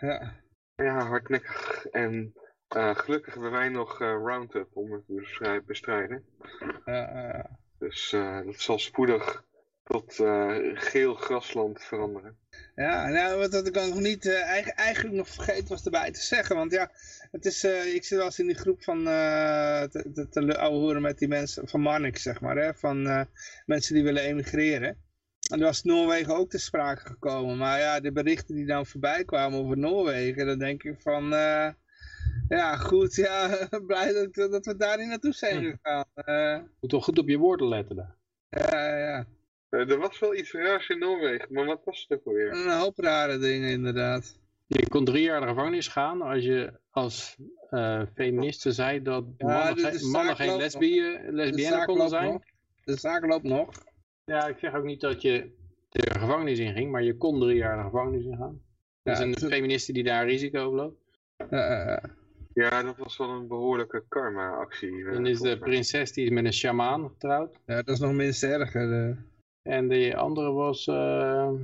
Ja. 0.00 0.34
Ja, 0.76 1.06
hardnekkig. 1.06 1.86
En 1.86 2.34
eh, 2.68 2.96
gelukkig 2.96 3.32
hebben 3.32 3.50
wij 3.50 3.68
nog 3.68 4.00
eh, 4.00 4.08
Roundup 4.08 4.68
om 4.72 4.92
het 4.92 5.06
te 5.06 5.12
bestri- 5.14 5.60
bestrijden. 5.66 6.24
Dus 7.78 8.12
eh, 8.12 8.40
dat 8.44 8.60
zal 8.60 8.78
spoedig 8.78 9.46
tot 9.84 10.14
geel 10.74 11.14
grasland 11.14 11.82
veranderen. 11.84 12.38
Ja, 12.74 13.08
nou, 13.08 13.38
wat, 13.38 13.52
wat 13.52 13.66
ik 13.66 13.74
nog 13.74 14.00
niet 14.00 14.28
eigen- 14.32 14.74
eigenlijk 14.74 15.16
nog 15.16 15.28
vergeten 15.28 15.68
was 15.68 15.84
erbij 15.84 16.10
te 16.10 16.20
zeggen. 16.20 16.56
Want 16.56 16.72
ja, 16.72 16.90
het 17.30 17.44
is, 17.44 17.64
ik 17.64 18.04
zit 18.04 18.16
wel 18.16 18.24
eens 18.24 18.38
in 18.38 18.46
die 18.46 18.56
groep 18.56 18.82
van 18.82 19.04
te, 19.04 20.26
te, 20.30 20.66
hoeren 20.70 21.02
met 21.02 21.18
die 21.18 21.28
mensen 21.28 21.68
van 21.68 21.80
Marnix, 21.80 22.22
zeg 22.22 22.40
maar. 22.40 22.56
Hè, 22.56 22.74
van 22.74 23.26
mensen 23.66 23.94
die 23.94 24.04
willen 24.04 24.22
emigreren. 24.22 25.02
En 25.50 25.58
er 25.58 25.64
was 25.64 25.82
Noorwegen 25.82 26.36
ook 26.36 26.50
te 26.50 26.58
sprake 26.58 27.06
gekomen. 27.06 27.56
Maar 27.56 27.78
ja, 27.78 28.00
de 28.00 28.12
berichten 28.12 28.54
die 28.54 28.66
dan 28.66 28.86
voorbij 28.86 29.24
kwamen 29.24 29.58
over 29.58 29.78
Noorwegen, 29.78 30.46
dan 30.46 30.58
denk 30.58 30.82
ik 30.82 31.00
van... 31.00 31.32
ja, 32.48 32.76
goed, 32.76 33.14
ja, 33.14 33.68
blij 33.86 34.12
dat, 34.12 34.50
dat 34.50 34.66
we 34.66 34.76
daar 34.76 34.98
niet 34.98 35.08
naartoe 35.08 35.32
zijn 35.32 35.64
gegaan. 35.64 36.04
Eh, 36.14 36.58
Moet 36.80 36.90
toch 36.90 37.04
goed 37.04 37.18
op 37.18 37.28
je 37.28 37.38
woorden 37.38 37.68
letten 37.68 37.96
daar. 37.96 38.14
ja, 38.48 38.98
ja, 38.98 39.26
Eh, 39.68 39.90
er 39.90 39.98
was 39.98 40.18
wel 40.18 40.34
iets 40.34 40.52
raars 40.52 40.88
in 40.88 40.98
Noorwegen, 40.98 41.46
maar 41.52 41.64
wat 41.64 41.80
was 41.84 42.04
het 42.08 42.18
ook 42.18 42.26
alweer? 42.26 42.52
een 42.52 42.78
hoop 42.78 42.98
rare 42.98 43.38
dingen 43.38 43.70
inderdaad. 43.70 44.38
Je 44.66 44.88
kon 44.88 45.04
drie 45.04 45.22
jaar 45.22 45.40
de 45.40 45.46
gevangenis 45.46 45.88
gaan 45.88 46.22
als 46.22 46.44
je 46.44 46.72
als 46.90 47.36
eh 47.70 48.02
feministe 48.14 48.72
zei 48.72 49.02
dat 49.02 49.24
mannen, 49.38 49.76
de- 49.76 49.82
de 49.82 49.98
geen- 49.98 50.10
mannen 50.10 50.56
lesbien, 50.56 51.58
zaak 51.58 51.86
konden 51.86 52.08
zijn. 52.08 52.32
nog. 52.32 52.42
De 52.84 52.96
zaak 52.98 53.26
loopt 53.26 53.44
nog. 53.44 53.68
Ja, 54.24 54.46
ik 54.48 54.58
zeg 54.58 54.74
ook 54.74 54.84
niet 54.84 55.00
dat 55.00 55.22
je 55.22 55.50
de 55.88 56.18
gevangenis 56.18 56.58
in 56.58 56.72
ging, 56.72 56.90
maar 56.90 57.02
je 57.02 57.16
kon 57.16 57.40
drie 57.40 57.56
jaar 57.56 57.76
de 57.76 57.82
gevangenis 57.82 58.24
in 58.24 58.36
gaan. 58.36 58.62
Er 59.02 59.12
Ja, 59.12 59.18
is 59.18 59.18
een 59.24 59.30
het 59.30 59.42
is- 59.42 59.48
feministe 59.48 59.92
die 59.92 60.04
daar 60.04 60.26
risico 60.26 60.66
op 60.66 60.74
loopt. 60.74 61.00
Ja, 62.58 62.82
dat 62.82 62.96
was 62.96 63.16
wel 63.16 63.28
een 63.28 63.46
behoorlijke 63.48 64.04
karma-actie. 64.08 65.04
eh, 65.06 65.12
Dan 65.12 65.26
is 65.26 65.40
de 65.40 65.58
prinses 65.58 66.12
die 66.12 66.24
is 66.24 66.30
met 66.30 66.44
een 66.44 66.52
sjamaan 66.52 67.08
getrouwd. 67.08 67.56
ja, 67.66 67.76
dat 67.76 67.88
is 67.88 67.98
nog 67.98 68.12
minst 68.12 68.42
erger. 68.42 68.92
eh. 69.08 69.16
En 69.62 69.88
de 69.88 70.16
andere 70.16 70.52
was, 70.52 70.86
eh 70.86 71.46
wat 71.46 71.58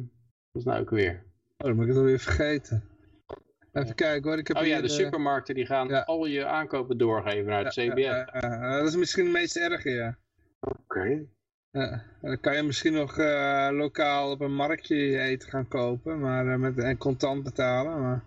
was 0.53 0.65
nou 0.65 0.81
ook 0.81 0.91
weer? 0.91 1.23
Oh, 1.57 1.67
dan 1.67 1.75
moet 1.75 1.83
ik 1.85 1.89
het 1.91 1.99
alweer 1.99 2.19
vergeten. 2.19 2.85
Even 3.73 3.95
kijken 3.95 4.31
hoor. 4.31 4.39
Ik 4.39 4.49
heb 4.49 4.57
Oh 4.57 4.63
ja, 4.67 4.73
hier 4.73 4.83
de 4.83 4.89
supermarkten 4.89 5.55
die 5.55 5.67
gaan 5.67 5.89
ja. 5.89 6.01
al 6.01 6.27
je 6.27 6.47
aankopen 6.47 6.99
doorgeven 6.99 7.45
naar 7.51 7.65
het 7.65 7.75
Ja, 7.75 7.91
CBS. 7.91 8.01
ja, 8.05 8.17
ja, 8.33 8.41
ja, 8.41 8.79
dat 8.79 8.89
is 8.89 8.97
misschien 8.97 9.25
het 9.25 9.33
meest 9.33 9.57
erge, 9.57 9.91
ja. 9.91 10.17
Oké. 10.61 11.23
Ja, 11.71 12.03
dan 12.21 12.41
kan 12.41 12.57
je 12.57 12.63
misschien 12.63 12.93
nog 12.93 13.19
eh, 13.19 13.69
lokaal 13.73 14.31
op 14.31 14.41
een 14.41 14.55
marktje 14.55 14.97
je 14.97 15.19
eten 15.19 15.49
gaan 15.49 15.69
kopen, 15.69 16.21
maar 16.21 16.47
eh, 16.49 16.59
met, 16.59 16.79
en 16.79 16.97
contant 16.97 17.43
betalen. 17.43 18.01
Maar, 18.01 18.23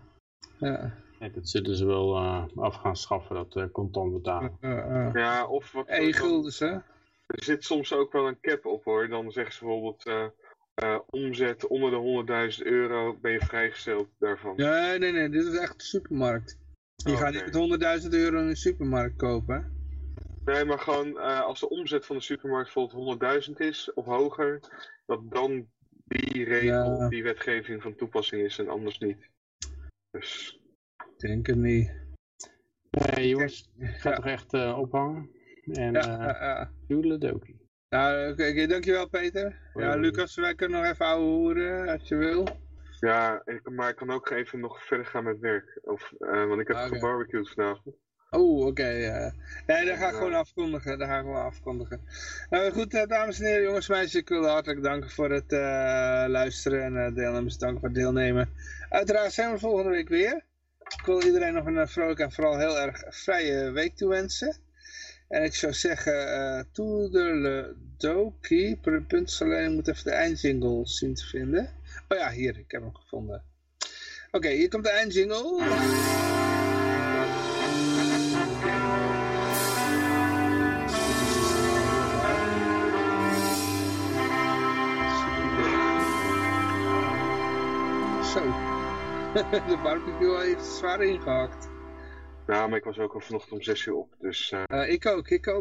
ja, 0.58 0.94
En 1.18 1.32
dat 1.32 1.48
zullen 1.48 1.76
ze 1.76 1.86
wel 1.86 2.16
eh, 2.16 2.44
af 2.56 2.74
gaan 2.74 2.96
schaffen, 2.96 3.34
dat 3.34 3.56
eh, 3.56 3.64
contant 3.72 4.12
betalen. 4.12 4.56
eh. 4.60 5.10
Ja, 5.12 5.46
of 5.46 5.72
wat... 5.72 5.84
Eén 5.88 6.14
guldens, 6.14 6.58
hè? 6.58 6.66
Er 7.26 7.44
zit 7.44 7.64
soms 7.64 7.92
ook 7.92 8.12
wel 8.12 8.26
een 8.28 8.40
cap 8.40 8.66
op 8.66 8.84
hoor. 8.84 9.08
Dan 9.08 9.32
zeggen 9.32 9.54
ze 9.54 9.64
bijvoorbeeld 9.64 10.06
eh, 10.06 10.26
eh, 10.74 10.98
omzet 11.10 11.66
onder 11.66 11.90
de 11.90 12.52
100.000 12.60 12.66
euro 12.66 13.16
ben 13.20 13.32
je 13.32 13.40
vrijgesteld 13.40 14.08
daarvan. 14.18 14.56
Nee, 14.56 14.98
nee, 14.98 15.12
nee, 15.12 15.28
dit 15.28 15.44
is 15.46 15.58
echt 15.58 15.78
de 15.78 15.84
supermarkt. 15.84 16.58
Je 16.96 17.12
Oh, 17.12 17.18
gaat 17.18 17.32
niet 17.32 17.78
met 17.78 18.02
100.000 18.02 18.08
euro 18.10 18.38
in 18.38 18.46
een 18.46 18.56
supermarkt 18.56 19.16
kopen? 19.16 19.76
Nee, 20.44 20.64
maar 20.64 20.78
gewoon 20.78 21.18
eh, 21.18 21.40
als 21.40 21.60
de 21.60 21.68
omzet 21.68 22.06
van 22.06 22.16
de 22.16 22.22
supermarkt 22.22 22.74
bijvoorbeeld 22.74 23.46
100.000 23.48 23.52
is 23.56 23.92
of 23.94 24.04
hoger, 24.04 24.60
dat 25.06 25.20
dan 25.30 25.68
die 26.04 26.44
regel, 26.44 26.96
Ja. 26.98 27.08
die 27.08 27.22
wetgeving 27.22 27.82
van 27.82 27.94
toepassing 27.94 28.42
is 28.42 28.58
en 28.58 28.68
anders 28.68 28.98
niet. 28.98 29.28
Dus 30.10 30.57
denk 31.20 31.46
het 31.46 31.56
niet. 31.56 31.90
Nee 32.90 33.28
jongens, 33.28 33.70
ik 33.78 33.88
ga 33.88 34.08
Ja. 34.10 34.16
toch 34.16 34.26
echt 34.26 34.52
eh, 34.54 34.78
ophangen. 34.78 35.30
En 35.72 35.92
Ja, 35.92 36.60
eh 36.60 36.66
doedeledokie. 36.88 37.56
Nou, 37.88 38.30
oké, 38.32 38.48
oké, 38.48 38.66
dankjewel 38.66 39.08
Peter. 39.08 39.58
Ja. 39.74 39.94
Lucas, 39.94 40.34
wij 40.36 40.54
kunnen 40.54 40.80
nog 40.80 40.90
even 40.90 41.06
ouwe 41.06 41.24
hoeren 41.24 41.88
als 41.88 42.08
je 42.08 42.16
wil. 42.16 42.46
ja, 43.00 43.42
ik, 43.44 43.70
maar 43.70 43.88
ik 43.88 43.96
kan 43.96 44.10
ook 44.10 44.30
even 44.30 44.60
nog 44.60 44.84
verder 44.86 45.06
gaan 45.06 45.24
met 45.24 45.38
werk. 45.38 45.78
Of, 45.82 46.12
eh, 46.18 46.46
want 46.46 46.60
ik 46.60 46.68
heb 46.68 46.76
Oké. 46.76 46.86
gebarbecued 46.94 47.48
vanavond. 47.50 47.96
Oh, 48.30 48.66
oké. 48.66 48.86
ja. 48.88 49.32
nee, 49.66 49.84
dat 49.86 49.96
ga 49.96 50.06
ik 50.06 50.12
Ja. 50.12 50.18
gewoon 50.18 50.34
afkondigen. 50.34 50.98
Dat 50.98 51.08
ga 51.08 51.14
ik 51.18 51.20
gewoon 51.24 51.42
afkondigen. 51.44 52.00
Nou 52.50 52.70
goed, 52.72 52.94
eh, 52.94 53.06
dames 53.06 53.40
en 53.40 53.46
heren, 53.46 53.62
jongens 53.62 53.88
en 53.88 53.94
meisjes. 53.94 54.20
Ik 54.20 54.28
wil 54.28 54.46
hartelijk 54.46 54.82
danken 54.82 55.10
voor 55.10 55.30
het 55.30 55.52
eh, 55.52 56.24
luisteren 56.28 56.82
en 56.82 56.94
uh, 56.94 57.14
deelnemers 57.14 57.58
danken 57.58 57.78
voor 57.80 57.88
het 57.88 57.96
deelnemen. 57.98 58.48
Uiteraard 58.88 59.32
zijn 59.32 59.52
we 59.52 59.58
volgende 59.58 59.90
week 59.90 60.08
weer. 60.08 60.44
Ik 60.96 61.02
wil 61.04 61.22
iedereen 61.22 61.54
nog 61.54 61.66
een 61.66 61.78
eh, 61.78 61.86
vrolijke 61.86 62.22
en 62.22 62.32
vooral 62.32 62.58
heel 62.58 62.78
erg 62.78 63.02
vrije 63.08 63.70
week 63.70 63.96
toewensen. 63.96 64.56
En 65.28 65.42
ik 65.42 65.54
zou 65.54 65.72
zeggen, 65.72 66.32
eh 66.32 66.60
toedeledokie, 66.72 68.80
punt 69.08 69.38
alleen, 69.42 69.74
moet 69.74 69.88
even 69.88 70.04
de 70.04 70.10
eindjingle 70.10 70.86
zien 70.86 71.14
te 71.14 71.26
vinden. 71.26 71.68
Oh 72.08 72.18
ja, 72.18 72.30
hier, 72.30 72.58
ik 72.58 72.70
heb 72.70 72.82
hem 72.82 72.94
gevonden. 72.94 73.42
Oké, 74.30 74.48
hier 74.48 74.68
komt 74.68 74.84
de 74.84 74.90
eindjingle. 74.90 76.37
De 89.68 89.78
barbecue 89.82 90.40
heeft 90.40 90.64
zwaar 90.64 91.02
ingehakt. 91.02 91.68
Ja, 92.46 92.66
maar 92.66 92.78
ik 92.78 92.84
was 92.84 92.98
ook 92.98 93.14
al 93.14 93.20
vanochtend 93.20 93.52
om 93.52 93.62
6 93.62 93.86
uur 93.86 93.94
op. 93.94 94.08
Dus 94.20 94.52
eh, 94.52 94.62
Eh, 94.66 94.92
ik 94.92 95.06
ook, 95.06 95.28
ik 95.28 95.48
ook. 95.48 95.56